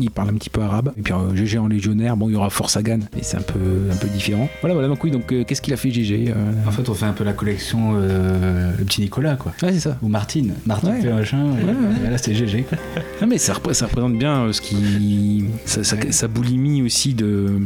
il 0.00 0.10
parle 0.10 0.30
un 0.30 0.34
petit 0.34 0.48
peu 0.50 0.62
arabe. 0.62 0.92
Et 0.96 1.02
puis, 1.02 1.12
euh, 1.12 1.34
GG 1.34 1.58
en 1.58 1.68
légionnaire, 1.68 2.16
bon, 2.16 2.28
il 2.28 2.32
y 2.32 2.36
aura 2.36 2.48
Force 2.50 2.72
Sagan, 2.72 3.00
mais 3.14 3.22
c'est 3.22 3.36
un 3.36 3.42
peu, 3.42 3.58
un 3.92 3.96
peu 3.96 4.08
différent. 4.08 4.48
Voilà, 4.62 4.74
voilà, 4.74 4.88
donc 4.88 5.02
oui, 5.04 5.10
donc 5.10 5.30
euh, 5.32 5.44
qu'est-ce 5.44 5.60
qu'il 5.60 5.74
a 5.74 5.76
fait 5.76 5.90
GG 5.90 6.30
euh, 6.34 6.52
En 6.66 6.70
fait, 6.70 6.88
on 6.88 6.94
fait 6.94 7.04
un 7.06 7.12
peu 7.12 7.24
la 7.24 7.34
collection 7.34 7.92
euh, 7.96 8.72
le 8.78 8.84
petit 8.84 9.02
Nicolas, 9.02 9.36
quoi. 9.36 9.52
Ouais, 9.62 9.72
c'est 9.72 9.80
ça. 9.80 9.98
Ou 10.02 10.08
Martine. 10.08 10.54
Martine 10.66 10.90
Ouais. 10.90 11.00
fait 11.02 11.12
machin. 11.12 11.44
Ouais, 11.52 12.06
et 12.06 12.10
là, 12.10 12.18
c'est 12.18 12.34
GG, 12.34 12.62
quoi. 12.68 12.78
Non 13.20 13.26
mais 13.26 13.38
ça, 13.38 13.52
repré- 13.54 13.74
ça 13.74 13.86
représente 13.86 14.18
bien 14.18 14.44
euh, 14.44 14.52
ce 14.52 14.60
qui 14.60 15.44
sa, 15.84 15.96
sa- 16.00 16.12
sa 16.12 16.28
boulimie 16.28 16.82
aussi 16.82 17.14
de 17.14 17.58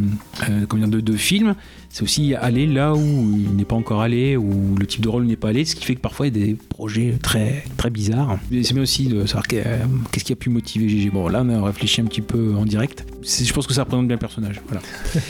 euh, 0.49 0.67
dire, 0.79 0.89
de, 0.89 1.01
de 1.01 1.17
film 1.17 1.55
c'est 1.91 2.03
aussi 2.03 2.35
aller 2.35 2.67
là 2.67 2.95
où 2.95 2.99
il 3.01 3.57
n'est 3.57 3.65
pas 3.65 3.77
encore 3.77 4.03
allé 4.03 4.37
où 4.37 4.75
le 4.79 4.87
type 4.87 5.01
de 5.01 5.09
rôle 5.09 5.25
n'est 5.25 5.37
pas 5.37 5.49
allé 5.49 5.65
ce 5.65 5.75
qui 5.75 5.85
fait 5.85 5.95
que 5.95 6.01
parfois 6.01 6.27
il 6.27 6.37
y 6.37 6.43
a 6.43 6.47
des 6.47 6.55
projets 6.55 7.17
très 7.23 7.65
très 7.77 7.91
bizarres. 7.91 8.39
C'est 8.51 8.73
bien 8.73 8.83
aussi 8.83 9.07
de 9.07 9.27
savoir 9.27 9.45
euh, 9.53 9.79
qu'est-ce 10.13 10.25
qui 10.25 10.33
a 10.33 10.37
pu 10.37 10.51
motiver 10.51 10.89
GG 10.89 11.11
bon 11.11 11.29
là 11.29 11.43
on 11.45 11.51
a 11.51 11.65
réfléchi 11.65 12.01
un 12.01 12.05
petit 12.05 12.21
peu 12.21 12.55
en 12.57 12.65
direct. 12.65 13.07
Je 13.23 13.53
pense 13.53 13.67
que 13.67 13.75
ça 13.75 13.83
représente 13.83 14.07
bien 14.07 14.17
le 14.17 14.21
personnage 14.21 14.61
voilà. 14.67 14.83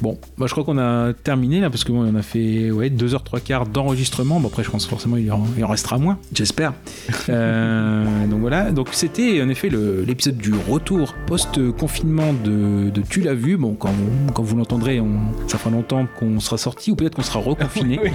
Bon 0.00 0.18
bah, 0.38 0.46
je 0.46 0.52
crois 0.52 0.64
qu'on 0.64 0.78
a 0.78 1.12
terminé 1.12 1.60
là 1.60 1.70
parce 1.70 1.84
que 1.84 1.92
bon, 1.92 2.02
on 2.02 2.14
a 2.14 2.22
fait 2.22 2.70
ouais, 2.70 2.90
2h 2.90 3.22
trois 3.24 3.40
quarts 3.40 3.66
d'enregistrement. 3.66 4.40
Bon 4.40 4.48
après 4.48 4.64
je 4.64 4.70
pense 4.70 4.86
forcément 4.86 5.16
il 5.16 5.30
en, 5.32 5.46
il 5.56 5.64
en 5.64 5.68
restera 5.68 5.98
moins. 5.98 6.18
J'espère. 6.34 6.72
Euh, 7.28 8.26
donc 8.26 8.40
voilà, 8.40 8.72
donc 8.72 8.88
c'était 8.92 9.40
en 9.42 9.48
effet 9.48 9.70
l'épisode 9.70 10.36
du 10.36 10.52
retour 10.68 11.14
post-confinement 11.26 12.32
de, 12.32 12.90
de 12.90 13.02
Tu 13.08 13.20
l'as 13.20 13.34
vu. 13.34 13.56
Bon, 13.56 13.74
quand, 13.74 13.94
quand 14.34 14.42
vous 14.42 14.56
l'entendrez, 14.56 15.00
ça 15.46 15.58
fera 15.58 15.70
longtemps 15.70 16.01
qu'on 16.06 16.40
sera 16.40 16.58
sorti 16.58 16.90
ou 16.90 16.96
peut-être 16.96 17.14
qu'on 17.16 17.22
sera 17.22 17.40
reconfiné. 17.40 17.98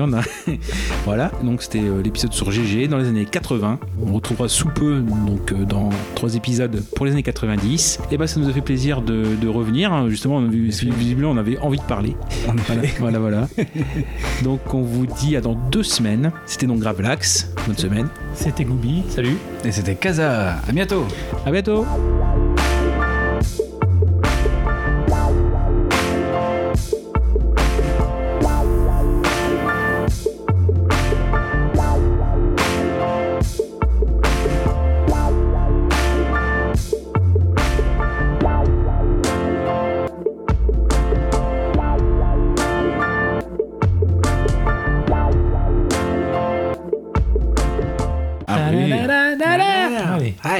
On 0.00 0.10
voilà, 1.04 1.30
donc 1.42 1.62
c'était 1.62 1.80
euh, 1.80 2.02
l'épisode 2.02 2.32
sur 2.32 2.50
GG 2.50 2.88
dans 2.88 2.98
les 2.98 3.08
années 3.08 3.24
80. 3.24 3.78
On 4.06 4.12
retrouvera 4.14 4.48
sous 4.48 4.68
peu, 4.68 5.00
donc 5.00 5.52
euh, 5.52 5.64
dans 5.64 5.90
trois 6.14 6.34
épisodes 6.34 6.82
pour 6.96 7.06
les 7.06 7.12
années 7.12 7.22
90. 7.22 8.00
Et 8.10 8.16
bah, 8.16 8.26
ça 8.26 8.40
nous 8.40 8.48
a 8.48 8.52
fait 8.52 8.60
plaisir 8.60 9.02
de, 9.02 9.24
de 9.40 9.48
revenir. 9.48 9.92
hein. 9.92 10.08
Justement, 10.08 10.36
on 10.36 10.46
a 10.46 10.48
vu- 10.50 10.68
visiblement, 10.68 11.30
on 11.30 11.36
avait 11.36 11.58
envie 11.58 11.78
de 11.78 11.82
parler. 11.84 12.16
Voilà, 12.66 12.82
voilà, 12.98 13.18
voilà. 13.18 13.48
Donc 14.42 14.74
on 14.74 14.82
vous 14.82 15.06
dit 15.06 15.36
à 15.36 15.40
dans 15.40 15.54
deux 15.54 15.82
semaines. 15.82 16.32
C'était 16.46 16.66
donc 16.66 16.80
Gravelax. 16.80 17.52
Bonne 17.66 17.76
semaine. 17.76 18.08
C'était 18.34 18.64
Goubi, 18.64 19.02
salut. 19.08 19.36
Et 19.64 19.72
c'était 19.72 19.94
Casa. 19.94 20.56
À 20.68 20.72
bientôt. 20.72 21.04
À 21.46 21.50
bientôt. 21.50 21.84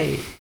Allez. 0.00 0.40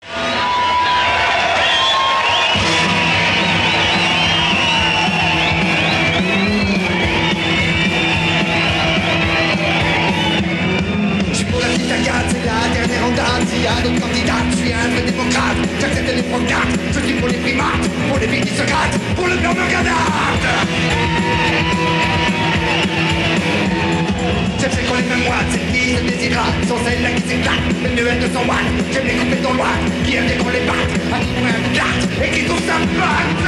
C'est 25.89 25.95
qu'on 25.97 26.09
les 26.09 26.11
mêmes 26.11 26.29
moines, 26.29 26.29
c'est 26.29 26.29
qui, 26.29 26.29
c'est 26.29 26.29
désirable. 26.29 26.35
gratte, 26.35 26.67
sans 26.67 26.85
celle-là 26.85 27.09
qui 27.11 27.23
s'éclate, 27.27 27.65
une 27.83 27.95
nouvelle 27.95 28.19
de 28.19 28.27
son 28.27 28.45
watts, 28.45 28.77
j'aime 28.93 29.07
les 29.07 29.15
couper 29.15 29.41
dans 29.41 29.53
le 29.53 29.59
watt, 29.59 29.81
qui 30.05 30.15
aime 30.15 30.29
qu'on 30.37 30.49
les 30.49 30.65
batte, 30.69 30.93
à 31.13 31.19
qui 31.19 31.31
point 31.33 31.49
un 31.49 31.73
carte, 31.73 32.05
et 32.23 32.29
qui 32.29 32.45
trouve 32.45 32.61
sa 32.61 32.77
patte. 32.77 33.41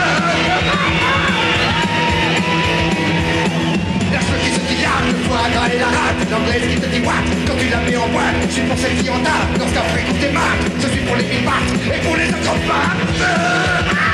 La 4.12 4.20
cheveux 4.20 4.42
qui 4.42 4.52
se 4.58 4.62
dilate, 4.74 5.06
le 5.06 5.18
foie 5.30 5.46
gras 5.54 5.70
et 5.70 5.78
la 5.78 5.86
rate. 5.86 6.22
L'anglaise 6.32 6.66
qui 6.68 6.78
te 6.82 6.88
dit 6.88 7.02
what? 7.06 7.26
Quand 7.46 7.58
tu 7.60 7.70
la 7.70 7.78
mets 7.78 7.98
en 7.98 8.08
boîte 8.08 8.36
Je 8.48 8.54
suis 8.54 8.62
pour 8.64 8.78
celle 8.78 8.96
qui 8.96 9.10
en 9.10 9.20
tape 9.20 9.86
fréquente 9.92 10.20
tes 10.20 10.32
maths 10.32 10.66
Je 10.82 10.88
suis 10.88 11.02
pour 11.02 11.16
les 11.18 11.24
pipates 11.24 11.72
et 11.94 12.00
pour 12.00 12.16
les 12.16 12.30
acrobates 12.30 14.11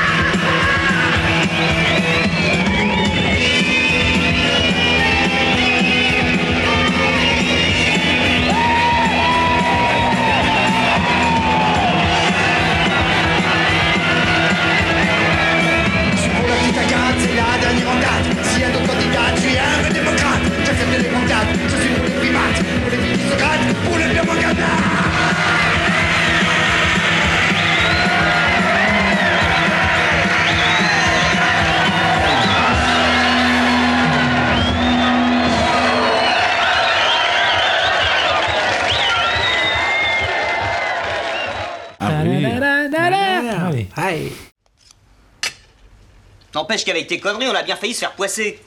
N'empêche 46.54 46.84
qu'avec 46.84 47.06
tes 47.06 47.20
conneries, 47.20 47.48
on 47.48 47.54
a 47.54 47.62
bien 47.62 47.76
failli 47.76 47.94
se 47.94 48.00
faire 48.00 48.12
poisser. 48.12 48.60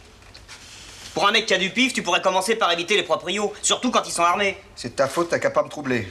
Pour 1.13 1.27
un 1.27 1.31
mec 1.31 1.45
qui 1.45 1.53
a 1.53 1.57
du 1.57 1.69
pif, 1.69 1.93
tu 1.93 2.03
pourrais 2.03 2.21
commencer 2.21 2.55
par 2.55 2.71
éviter 2.71 2.95
les 2.95 3.03
proprios, 3.03 3.51
surtout 3.61 3.91
quand 3.91 4.07
ils 4.07 4.13
sont 4.13 4.23
armés. 4.23 4.57
C'est 4.75 4.89
de 4.89 4.95
ta 4.95 5.07
faute, 5.07 5.29
t'as 5.29 5.39
qu'à 5.39 5.49
pas 5.49 5.63
me 5.63 5.69
troubler. 5.69 6.07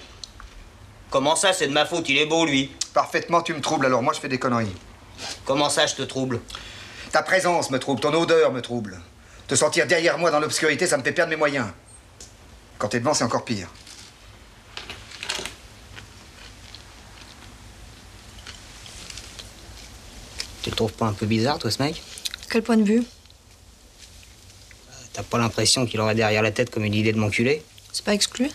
Comment 1.11 1.37
ça, 1.37 1.53
c'est 1.53 1.67
de 1.67 1.73
ma 1.73 1.87
faute 1.87 2.09
Il 2.09 2.19
est 2.19 2.27
beau, 2.27 2.45
lui. 2.45 2.71
Parfaitement, 2.93 3.41
tu 3.43 3.55
me 3.55 3.61
troubles, 3.61 3.87
alors 3.87 4.03
moi 4.03 4.13
je 4.13 4.21
fais 4.21 4.29
des 4.29 4.39
conneries. 4.39 4.75
Comment 5.45 5.71
ça, 5.71 5.87
je 5.87 5.95
te 5.95 6.03
trouble? 6.03 6.41
Ta 7.13 7.23
présence 7.23 7.71
me 7.71 7.79
trouble, 7.79 8.01
ton 8.01 8.13
odeur 8.15 8.53
me 8.53 8.61
trouble. 8.61 9.01
Te 9.49 9.55
sentir 9.55 9.87
derrière 9.87 10.19
moi 10.19 10.31
dans 10.31 10.39
l'obscurité, 10.39 10.87
ça 10.87 10.97
me 10.97 11.03
fait 11.03 11.13
perdre 11.13 11.31
mes 11.31 11.37
moyens. 11.37 11.67
Quand 12.79 12.89
t'es 12.89 13.01
devant, 13.01 13.15
c'est 13.15 13.25
encore 13.25 13.45
pire. 13.45 13.69
Tu 20.63 20.71
le 20.71 20.77
trouves 20.77 20.93
pas 20.93 21.07
un 21.07 21.13
peu 21.13 21.27
bizarre, 21.27 21.59
toi, 21.59 21.71
ce 21.71 21.83
mec? 21.83 22.03
Quel 22.51 22.63
point 22.63 22.77
de 22.77 22.85
vue? 22.85 23.03
T'as 25.13 25.23
pas 25.23 25.39
l'impression 25.39 25.87
qu'il 25.87 26.01
aurait 26.01 26.15
derrière 26.15 26.43
la 26.43 26.51
tête 26.51 26.71
comme 26.71 26.85
une 26.85 26.95
idée 26.95 27.13
de 27.13 27.19
m'enculer? 27.19 27.65
C'est 27.93 28.05
pas 28.05 28.15
exclu? 28.15 28.51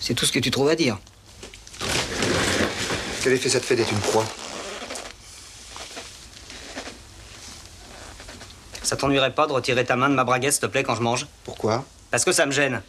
C'est 0.00 0.14
tout 0.14 0.26
ce 0.26 0.32
que 0.32 0.38
tu 0.38 0.50
trouves 0.50 0.68
à 0.68 0.74
dire. 0.74 0.98
Quel 3.22 3.32
effet 3.32 3.48
ça 3.48 3.60
te 3.60 3.64
fait 3.64 3.76
d'être 3.76 3.92
une 3.92 4.00
proie? 4.00 4.26
Ça 8.82 8.96
t'ennuierait 8.96 9.34
pas 9.34 9.46
de 9.46 9.52
retirer 9.52 9.84
ta 9.84 9.96
main 9.96 10.10
de 10.10 10.14
ma 10.14 10.24
braguette, 10.24 10.52
s'il 10.52 10.60
te 10.60 10.66
plaît, 10.66 10.82
quand 10.82 10.94
je 10.94 11.02
mange? 11.02 11.26
Pourquoi? 11.44 11.84
Parce 12.10 12.24
que 12.24 12.32
ça 12.32 12.44
me 12.44 12.52
gêne. 12.52 12.82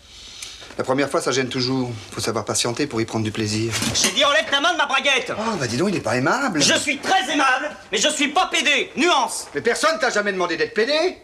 La 0.78 0.84
première 0.84 1.10
fois, 1.10 1.22
ça 1.22 1.32
gêne 1.32 1.48
toujours. 1.48 1.90
Faut 2.12 2.20
savoir 2.20 2.44
patienter 2.44 2.86
pour 2.86 3.00
y 3.00 3.06
prendre 3.06 3.24
du 3.24 3.32
plaisir. 3.32 3.72
J'ai 3.94 4.12
dit 4.12 4.26
enlève 4.26 4.50
ta 4.50 4.60
main 4.60 4.74
de 4.74 4.78
ma 4.78 4.86
braguette 4.86 5.32
Oh, 5.38 5.56
bah 5.58 5.68
dis 5.68 5.78
donc, 5.78 5.90
il 5.90 5.96
est 5.96 6.02
pas 6.02 6.18
aimable. 6.18 6.62
Je 6.62 6.74
suis 6.74 6.98
très 6.98 7.32
aimable, 7.32 7.70
mais 7.92 7.98
je 7.98 8.10
suis 8.10 8.28
pas 8.28 8.48
pédé. 8.48 8.92
Nuance 8.98 9.48
Mais 9.56 9.62
personne 9.62 9.98
t'a 10.00 10.10
jamais 10.10 10.34
demandé 10.34 10.58
d'être 10.58 10.74
pédé 10.74 11.18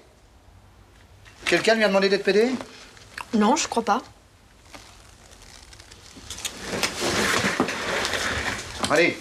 Quelqu'un 1.45 1.75
lui 1.75 1.83
a 1.83 1.87
demandé 1.89 2.07
d'être 2.07 2.23
pédé? 2.23 2.49
Non, 3.33 3.57
je 3.57 3.67
crois 3.67 3.83
pas. 3.83 4.01
Allez, 8.89 9.17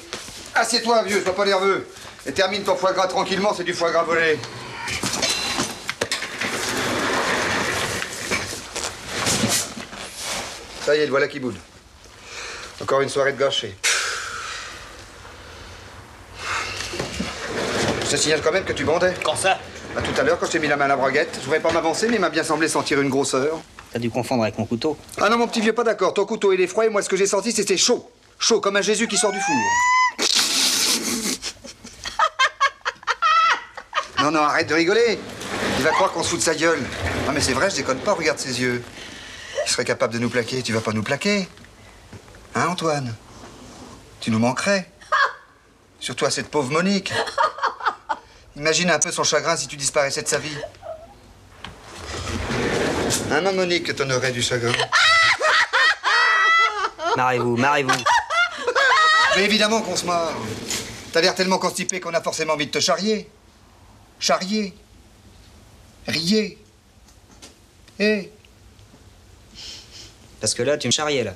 assieds-toi, 0.55 1.03
vieux, 1.05 1.23
sois 1.23 1.35
pas 1.35 1.45
nerveux. 1.45 1.89
Et 2.27 2.33
termine 2.33 2.63
ton 2.63 2.77
foie 2.77 2.93
gras 2.93 3.07
tranquillement, 3.09 3.53
c'est 3.55 3.65
du 3.65 3.73
foie 3.75 3.91
gras 3.91 4.03
volé. 4.05 4.39
Ça 10.85 10.97
y 10.97 11.01
est, 11.01 11.05
le 11.05 11.11
voilà 11.11 11.29
qui 11.29 11.41
boude. 11.41 11.57
Encore 12.81 13.03
une 13.03 13.09
soirée 13.09 13.33
de 13.33 13.39
gâchée. 13.39 13.77
Je 18.05 18.11
te 18.11 18.17
signale 18.17 18.41
quand 18.43 18.53
même 18.53 18.65
que 18.65 18.73
tu 18.73 18.85
bandais. 18.85 19.15
Quand 19.23 19.37
ça? 19.37 19.59
À 19.97 20.01
tout 20.01 20.19
à 20.19 20.23
l'heure, 20.23 20.39
quand 20.39 20.47
je 20.47 20.53
t'ai 20.53 20.59
mis 20.59 20.69
la 20.69 20.77
main 20.77 20.87
à 20.87 20.89
la 20.89 20.97
braguette. 20.97 21.37
Je 21.41 21.45
voudrais 21.45 21.61
pas 21.61 21.71
m'avancer, 21.71 22.09
mais 22.09 22.15
il 22.15 22.21
m'a 22.21 22.31
bien 22.31 22.43
semblé 22.43 22.67
sentir 22.69 23.01
une 23.01 23.09
grosseur. 23.09 23.61
T'as 23.93 23.99
dû 23.99 24.11
confondre 24.11 24.43
avec 24.43 24.57
mon 24.57 24.65
couteau. 24.65 24.97
Ah 25.21 25.29
non, 25.29 25.37
mon 25.37 25.49
petit 25.49 25.61
vieux, 25.61 25.73
pas 25.73 25.85
d'accord. 25.85 26.15
Ton 26.15 26.25
couteau, 26.25 26.53
il 26.53 26.61
est 26.61 26.67
froid 26.67 26.87
et 26.87 26.89
moi, 26.89 27.03
ce 27.03 27.09
que 27.09 27.17
j'ai 27.17 27.27
senti, 27.27 27.53
c'était 27.53 27.77
chaud. 27.77 28.11
Chaud, 28.39 28.61
comme 28.61 28.77
un 28.77 28.83
Jésus 28.83 29.07
qui 29.07 29.17
sort 29.17 29.33
du 29.33 29.41
four. 29.41 29.57
Non, 34.23 34.31
non, 34.31 34.41
arrête 34.41 34.69
de 34.69 34.75
rigoler. 34.75 35.19
Il 35.79 35.85
va 35.85 35.91
croire 35.91 36.13
qu'on 36.13 36.23
se 36.23 36.31
fout 36.31 36.39
de 36.39 36.45
sa 36.45 36.55
gueule. 36.55 36.83
Ah, 37.29 37.33
mais 37.33 37.41
c'est 37.41 37.53
vrai, 37.53 37.69
je 37.71 37.77
déconne 37.77 37.99
pas, 37.99 38.13
regarde 38.13 38.39
ses 38.39 38.61
yeux. 38.61 38.83
Il 39.71 39.75
serait 39.75 39.85
capable 39.85 40.13
de 40.13 40.19
nous 40.19 40.29
plaquer. 40.29 40.65
Tu 40.65 40.73
vas 40.73 40.81
pas 40.81 40.91
nous 40.91 41.05
plaquer 41.05 41.49
Hein, 42.57 42.67
Antoine? 42.71 43.15
Tu 44.19 44.33
nous 44.33 44.41
manquerais. 44.41 44.91
Surtout 46.01 46.25
à 46.25 46.31
cette 46.33 46.49
pauvre 46.51 46.73
Monique. 46.73 47.13
Imagine 48.57 48.91
un 48.91 48.99
peu 48.99 49.13
son 49.13 49.23
chagrin 49.23 49.57
si 49.57 49.69
tu 49.69 49.77
disparaissais 49.77 50.23
de 50.23 50.27
sa 50.27 50.39
vie. 50.39 50.59
Hein, 53.31 53.43
ma 53.43 53.53
Monique, 53.53 53.85
que 53.85 53.93
t'en 53.93 54.11
aurais 54.11 54.33
du 54.33 54.43
chagrin? 54.43 54.73
Marrez-vous, 57.17 57.57
marrez-vous. 57.57 58.03
Mais 59.37 59.45
évidemment 59.45 59.83
qu'on 59.83 59.95
se 59.95 60.05
marre. 60.05 60.33
T'as 61.13 61.21
l'air 61.21 61.37
tellement 61.37 61.59
constipé 61.59 62.01
qu'on 62.01 62.15
a 62.15 62.21
forcément 62.21 62.55
envie 62.55 62.67
de 62.67 62.73
te 62.73 62.81
charrier. 62.81 63.31
Charrier. 64.19 64.75
Rier. 66.09 66.59
Eh, 68.01 68.33
Parce 70.41 70.55
que 70.55 70.63
là, 70.63 70.79
tu 70.79 70.87
me 70.87 70.93
charriais, 70.93 71.25
là. 71.25 71.35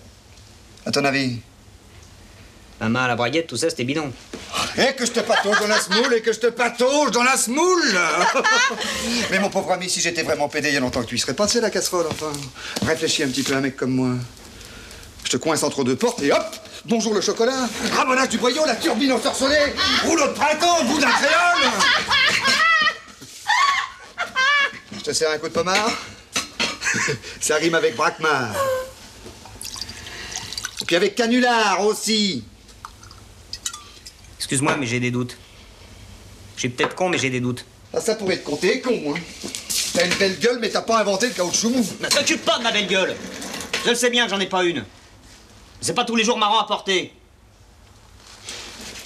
à 0.86 0.90
ton 0.90 1.04
avis 1.04 1.38
Ma 2.80 2.88
main 2.88 3.04
à 3.04 3.08
la 3.08 3.16
braguette, 3.16 3.46
tout 3.46 3.56
ça, 3.56 3.70
c'était 3.70 3.84
bidon. 3.84 4.12
Eh, 4.76 4.94
que 4.94 5.06
je 5.06 5.12
te 5.12 5.20
patauge 5.20 5.60
dans 5.60 5.68
la 5.68 5.78
smoule 5.78 6.14
et 6.14 6.22
que 6.22 6.32
je 6.32 6.40
te 6.40 6.46
patauge 6.48 7.12
dans 7.12 7.22
la 7.22 7.36
smoule 7.36 7.98
Mais 9.30 9.38
mon 9.38 9.48
pauvre 9.48 9.72
ami, 9.72 9.88
si 9.88 10.00
j'étais 10.00 10.22
vraiment 10.22 10.48
pédé 10.48 10.68
il 10.68 10.74
y 10.74 10.76
a 10.76 10.80
longtemps 10.80 11.02
que 11.02 11.06
tu 11.06 11.14
y 11.14 11.18
serais 11.18 11.34
passé 11.34 11.60
la 11.60 11.70
casserole, 11.70 12.06
enfin. 12.10 12.32
Réfléchis 12.84 13.22
un 13.22 13.28
petit 13.28 13.42
peu, 13.42 13.54
un 13.54 13.60
mec 13.60 13.76
comme 13.76 13.92
moi. 13.92 14.14
Je 15.24 15.30
te 15.30 15.36
coince 15.36 15.62
entre 15.62 15.84
deux 15.84 15.96
portes 15.96 16.22
et 16.22 16.32
hop 16.32 16.44
Bonjour 16.86 17.14
le 17.14 17.20
chocolat 17.22 17.68
Ramonage 17.92 18.28
du 18.28 18.38
boyau, 18.38 18.66
la 18.66 18.76
turbine 18.76 19.12
ensorcelée 19.12 19.72
Rouleau 20.04 20.28
de 20.28 20.32
printemps 20.32 20.84
bout 20.84 20.98
d'un 20.98 21.10
créole 21.10 21.70
Je 24.98 25.00
te 25.00 25.12
sers 25.12 25.30
un 25.30 25.38
coup 25.38 25.48
de 25.48 25.54
pommard 25.54 25.90
Ça 27.40 27.56
rime 27.56 27.74
avec 27.74 27.96
braquemar. 27.96 28.54
Et 30.84 30.86
puis 30.86 30.96
avec 30.96 31.14
canular 31.14 31.80
aussi 31.80 32.44
Excuse-moi, 34.36 34.76
mais 34.76 34.84
j'ai 34.84 35.00
des 35.00 35.10
doutes. 35.10 35.34
Je 36.56 36.60
suis 36.60 36.68
peut-être 36.68 36.94
con, 36.94 37.08
mais 37.08 37.16
j'ai 37.16 37.30
des 37.30 37.40
doutes. 37.40 37.64
Ah, 37.94 38.02
ça 38.02 38.14
pourrait 38.16 38.36
te 38.36 38.44
compter, 38.44 38.82
con, 38.82 39.14
hein. 39.16 39.18
T'as 39.94 40.04
une 40.04 40.14
belle 40.16 40.38
gueule, 40.38 40.58
mais 40.60 40.68
t'as 40.68 40.82
pas 40.82 41.00
inventé 41.00 41.28
le 41.28 41.32
caoutchouc 41.32 41.70
mou. 41.70 41.86
Ne 42.02 42.08
t'occupe 42.08 42.44
pas 42.44 42.58
de 42.58 42.64
ma 42.64 42.70
belle 42.70 42.86
gueule 42.86 43.16
Je 43.82 43.88
le 43.88 43.94
sais 43.94 44.10
bien 44.10 44.26
que 44.26 44.30
j'en 44.30 44.40
ai 44.40 44.46
pas 44.46 44.62
une. 44.62 44.84
C'est 45.80 45.94
pas 45.94 46.04
tous 46.04 46.16
les 46.16 46.24
jours 46.24 46.36
marrant 46.36 46.60
à 46.60 46.66
porter. 46.66 47.14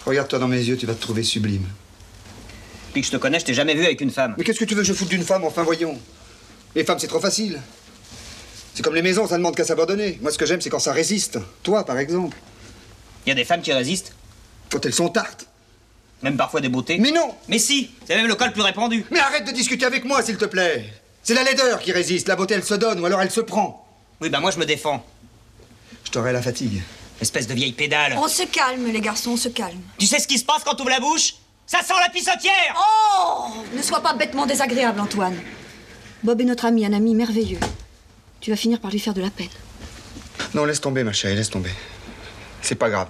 Regarde-toi 0.04 0.40
dans 0.40 0.48
mes 0.48 0.60
yeux, 0.60 0.76
tu 0.76 0.86
vas 0.86 0.94
te 0.94 1.00
trouver 1.00 1.22
sublime. 1.22 1.68
Depuis 2.88 3.02
que 3.02 3.06
je 3.06 3.12
te 3.12 3.18
connais, 3.18 3.38
je 3.38 3.44
t'ai 3.44 3.54
jamais 3.54 3.76
vu 3.76 3.84
avec 3.84 4.00
une 4.00 4.10
femme. 4.10 4.34
Mais 4.36 4.42
qu'est-ce 4.42 4.58
que 4.58 4.64
tu 4.64 4.74
veux 4.74 4.82
que 4.82 4.88
je 4.88 4.94
foute 4.94 5.10
d'une 5.10 5.22
femme, 5.22 5.44
enfin 5.44 5.62
voyons 5.62 5.96
Les 6.74 6.82
femmes, 6.82 6.98
c'est 6.98 7.06
trop 7.06 7.20
facile. 7.20 7.62
C'est 8.78 8.84
comme 8.84 8.94
les 8.94 9.02
maisons, 9.02 9.26
ça 9.26 9.34
ne 9.34 9.38
demande 9.38 9.56
qu'à 9.56 9.64
s'abandonner. 9.64 10.20
Moi, 10.22 10.30
ce 10.30 10.38
que 10.38 10.46
j'aime, 10.46 10.60
c'est 10.60 10.70
quand 10.70 10.78
ça 10.78 10.92
résiste. 10.92 11.40
Toi, 11.64 11.84
par 11.84 11.98
exemple. 11.98 12.36
Il 13.26 13.30
y 13.30 13.32
a 13.32 13.34
des 13.34 13.44
femmes 13.44 13.60
qui 13.60 13.72
résistent. 13.72 14.12
Quand 14.70 14.86
elles 14.86 14.94
sont 14.94 15.08
tartes. 15.08 15.46
Même 16.22 16.36
parfois 16.36 16.60
des 16.60 16.68
beautés. 16.68 16.96
Mais 17.00 17.10
non 17.10 17.34
Mais 17.48 17.58
si 17.58 17.90
C'est 18.06 18.14
même 18.14 18.28
le 18.28 18.36
cas 18.36 18.46
le 18.46 18.52
plus 18.52 18.62
répandu. 18.62 19.04
Mais 19.10 19.18
arrête 19.18 19.44
de 19.44 19.50
discuter 19.50 19.84
avec 19.84 20.04
moi, 20.04 20.22
s'il 20.22 20.36
te 20.36 20.44
plaît 20.44 20.84
C'est 21.24 21.34
la 21.34 21.42
laideur 21.42 21.80
qui 21.80 21.90
résiste. 21.90 22.28
La 22.28 22.36
beauté, 22.36 22.54
elle 22.54 22.62
se 22.62 22.74
donne, 22.74 23.00
ou 23.00 23.06
alors 23.06 23.20
elle 23.20 23.32
se 23.32 23.40
prend. 23.40 23.84
Oui, 24.20 24.30
bah 24.30 24.38
moi 24.38 24.52
je 24.52 24.60
me 24.60 24.64
défends. 24.64 25.04
Je 26.04 26.12
t'aurai 26.12 26.32
la 26.32 26.40
fatigue. 26.40 26.80
Espèce 27.20 27.48
de 27.48 27.54
vieille 27.54 27.72
pédale. 27.72 28.14
On 28.16 28.28
se 28.28 28.44
calme, 28.44 28.86
les 28.86 29.00
garçons, 29.00 29.32
on 29.32 29.36
se 29.36 29.48
calme. 29.48 29.80
Tu 29.98 30.06
sais 30.06 30.20
ce 30.20 30.28
qui 30.28 30.38
se 30.38 30.44
passe 30.44 30.62
quand 30.64 30.76
t'ouvres 30.76 30.90
la 30.90 31.00
bouche? 31.00 31.34
Ça 31.66 31.80
sent 31.80 31.94
la 32.00 32.10
pissotière 32.10 32.76
Oh 32.78 33.54
Ne 33.74 33.82
sois 33.82 34.04
pas 34.04 34.14
bêtement 34.14 34.46
désagréable, 34.46 35.00
Antoine. 35.00 35.36
Bob 36.22 36.40
est 36.40 36.44
notre 36.44 36.66
ami, 36.66 36.86
un 36.86 36.92
ami 36.92 37.16
merveilleux. 37.16 37.58
Tu 38.40 38.50
vas 38.50 38.56
finir 38.56 38.80
par 38.80 38.90
lui 38.90 38.98
faire 38.98 39.14
de 39.14 39.20
la 39.20 39.30
peine. 39.30 39.48
Non, 40.54 40.64
laisse 40.64 40.80
tomber, 40.80 41.04
ma 41.04 41.12
chérie, 41.12 41.34
laisse 41.36 41.50
tomber. 41.50 41.70
C'est 42.62 42.76
pas 42.76 42.90
grave. 42.90 43.08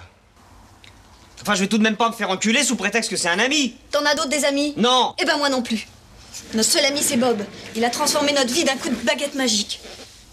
Enfin, 1.42 1.55
je 1.55 1.60
vais 1.60 1.68
tout 1.68 1.78
de 1.78 1.82
même 1.82 1.97
pas 1.97 2.08
me 2.08 2.15
faire 2.15 2.31
enculer 2.31 2.62
sous 2.62 2.76
prétexte 2.76 3.10
que 3.10 3.16
c'est 3.16 3.28
un 3.28 3.39
ami. 3.39 3.74
T'en 3.90 4.05
as 4.05 4.15
d'autres 4.15 4.28
des 4.28 4.44
amis 4.44 4.74
Non 4.76 5.15
Eh 5.20 5.24
ben 5.24 5.36
moi 5.39 5.48
non 5.48 5.62
plus. 5.62 5.86
Notre 6.55 6.68
seul 6.68 6.84
ami 6.84 7.00
c'est 7.02 7.16
Bob. 7.16 7.42
Il 7.76 7.84
a 7.84 7.90
transformé 7.90 8.32
notre 8.32 8.52
vie 8.52 8.65
d'un 8.65 8.76
coup 8.76 8.89
de 8.89 8.94
baguette 8.94 9.34
magique. 9.34 9.81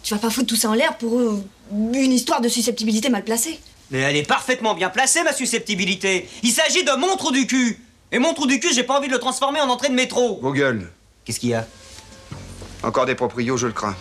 Tu 0.04 0.14
vas 0.14 0.20
pas 0.20 0.30
foutre 0.30 0.48
tout 0.48 0.56
ça 0.56 0.70
en 0.70 0.74
l'air 0.74 0.98
pour 0.98 1.20
euh, 1.20 1.44
une 1.72 2.12
histoire 2.12 2.42
de 2.42 2.50
susceptibilité 2.50 3.10
mal 3.10 3.24
placée. 3.24 3.60
Mais 3.92 4.00
elle 4.00 4.16
est 4.16 4.28
parfaitement 4.28 4.74
bien 4.74 4.90
placée, 4.90 5.24
ma 5.24 5.34
susceptibilité. 5.34 6.28
Il 6.44 6.52
s'agit 6.52 6.84
de 6.84 6.92
mon 6.98 7.16
trou 7.18 7.32
du 7.32 7.48
cul. 7.48 7.80
Et 8.12 8.20
mon 8.20 8.34
trou 8.34 8.46
du 8.48 8.60
cul, 8.60 8.74
j'ai 8.74 8.84
pas 8.84 8.98
envie 8.98 9.08
de 9.08 9.14
le 9.14 9.20
transformer 9.20 9.62
en 9.62 9.70
entrée 9.70 9.90
de 9.90 9.94
métro. 9.94 10.40
Vos 10.42 10.54
gueules. 10.54 10.92
Qu'est-ce 11.24 11.40
qu'il 11.40 11.50
y 11.50 11.54
a? 11.54 11.68
Encore 12.84 13.06
des 13.06 13.16
proprios, 13.16 13.58
je 13.58 13.68
le 13.68 13.74
crains. 13.74 13.96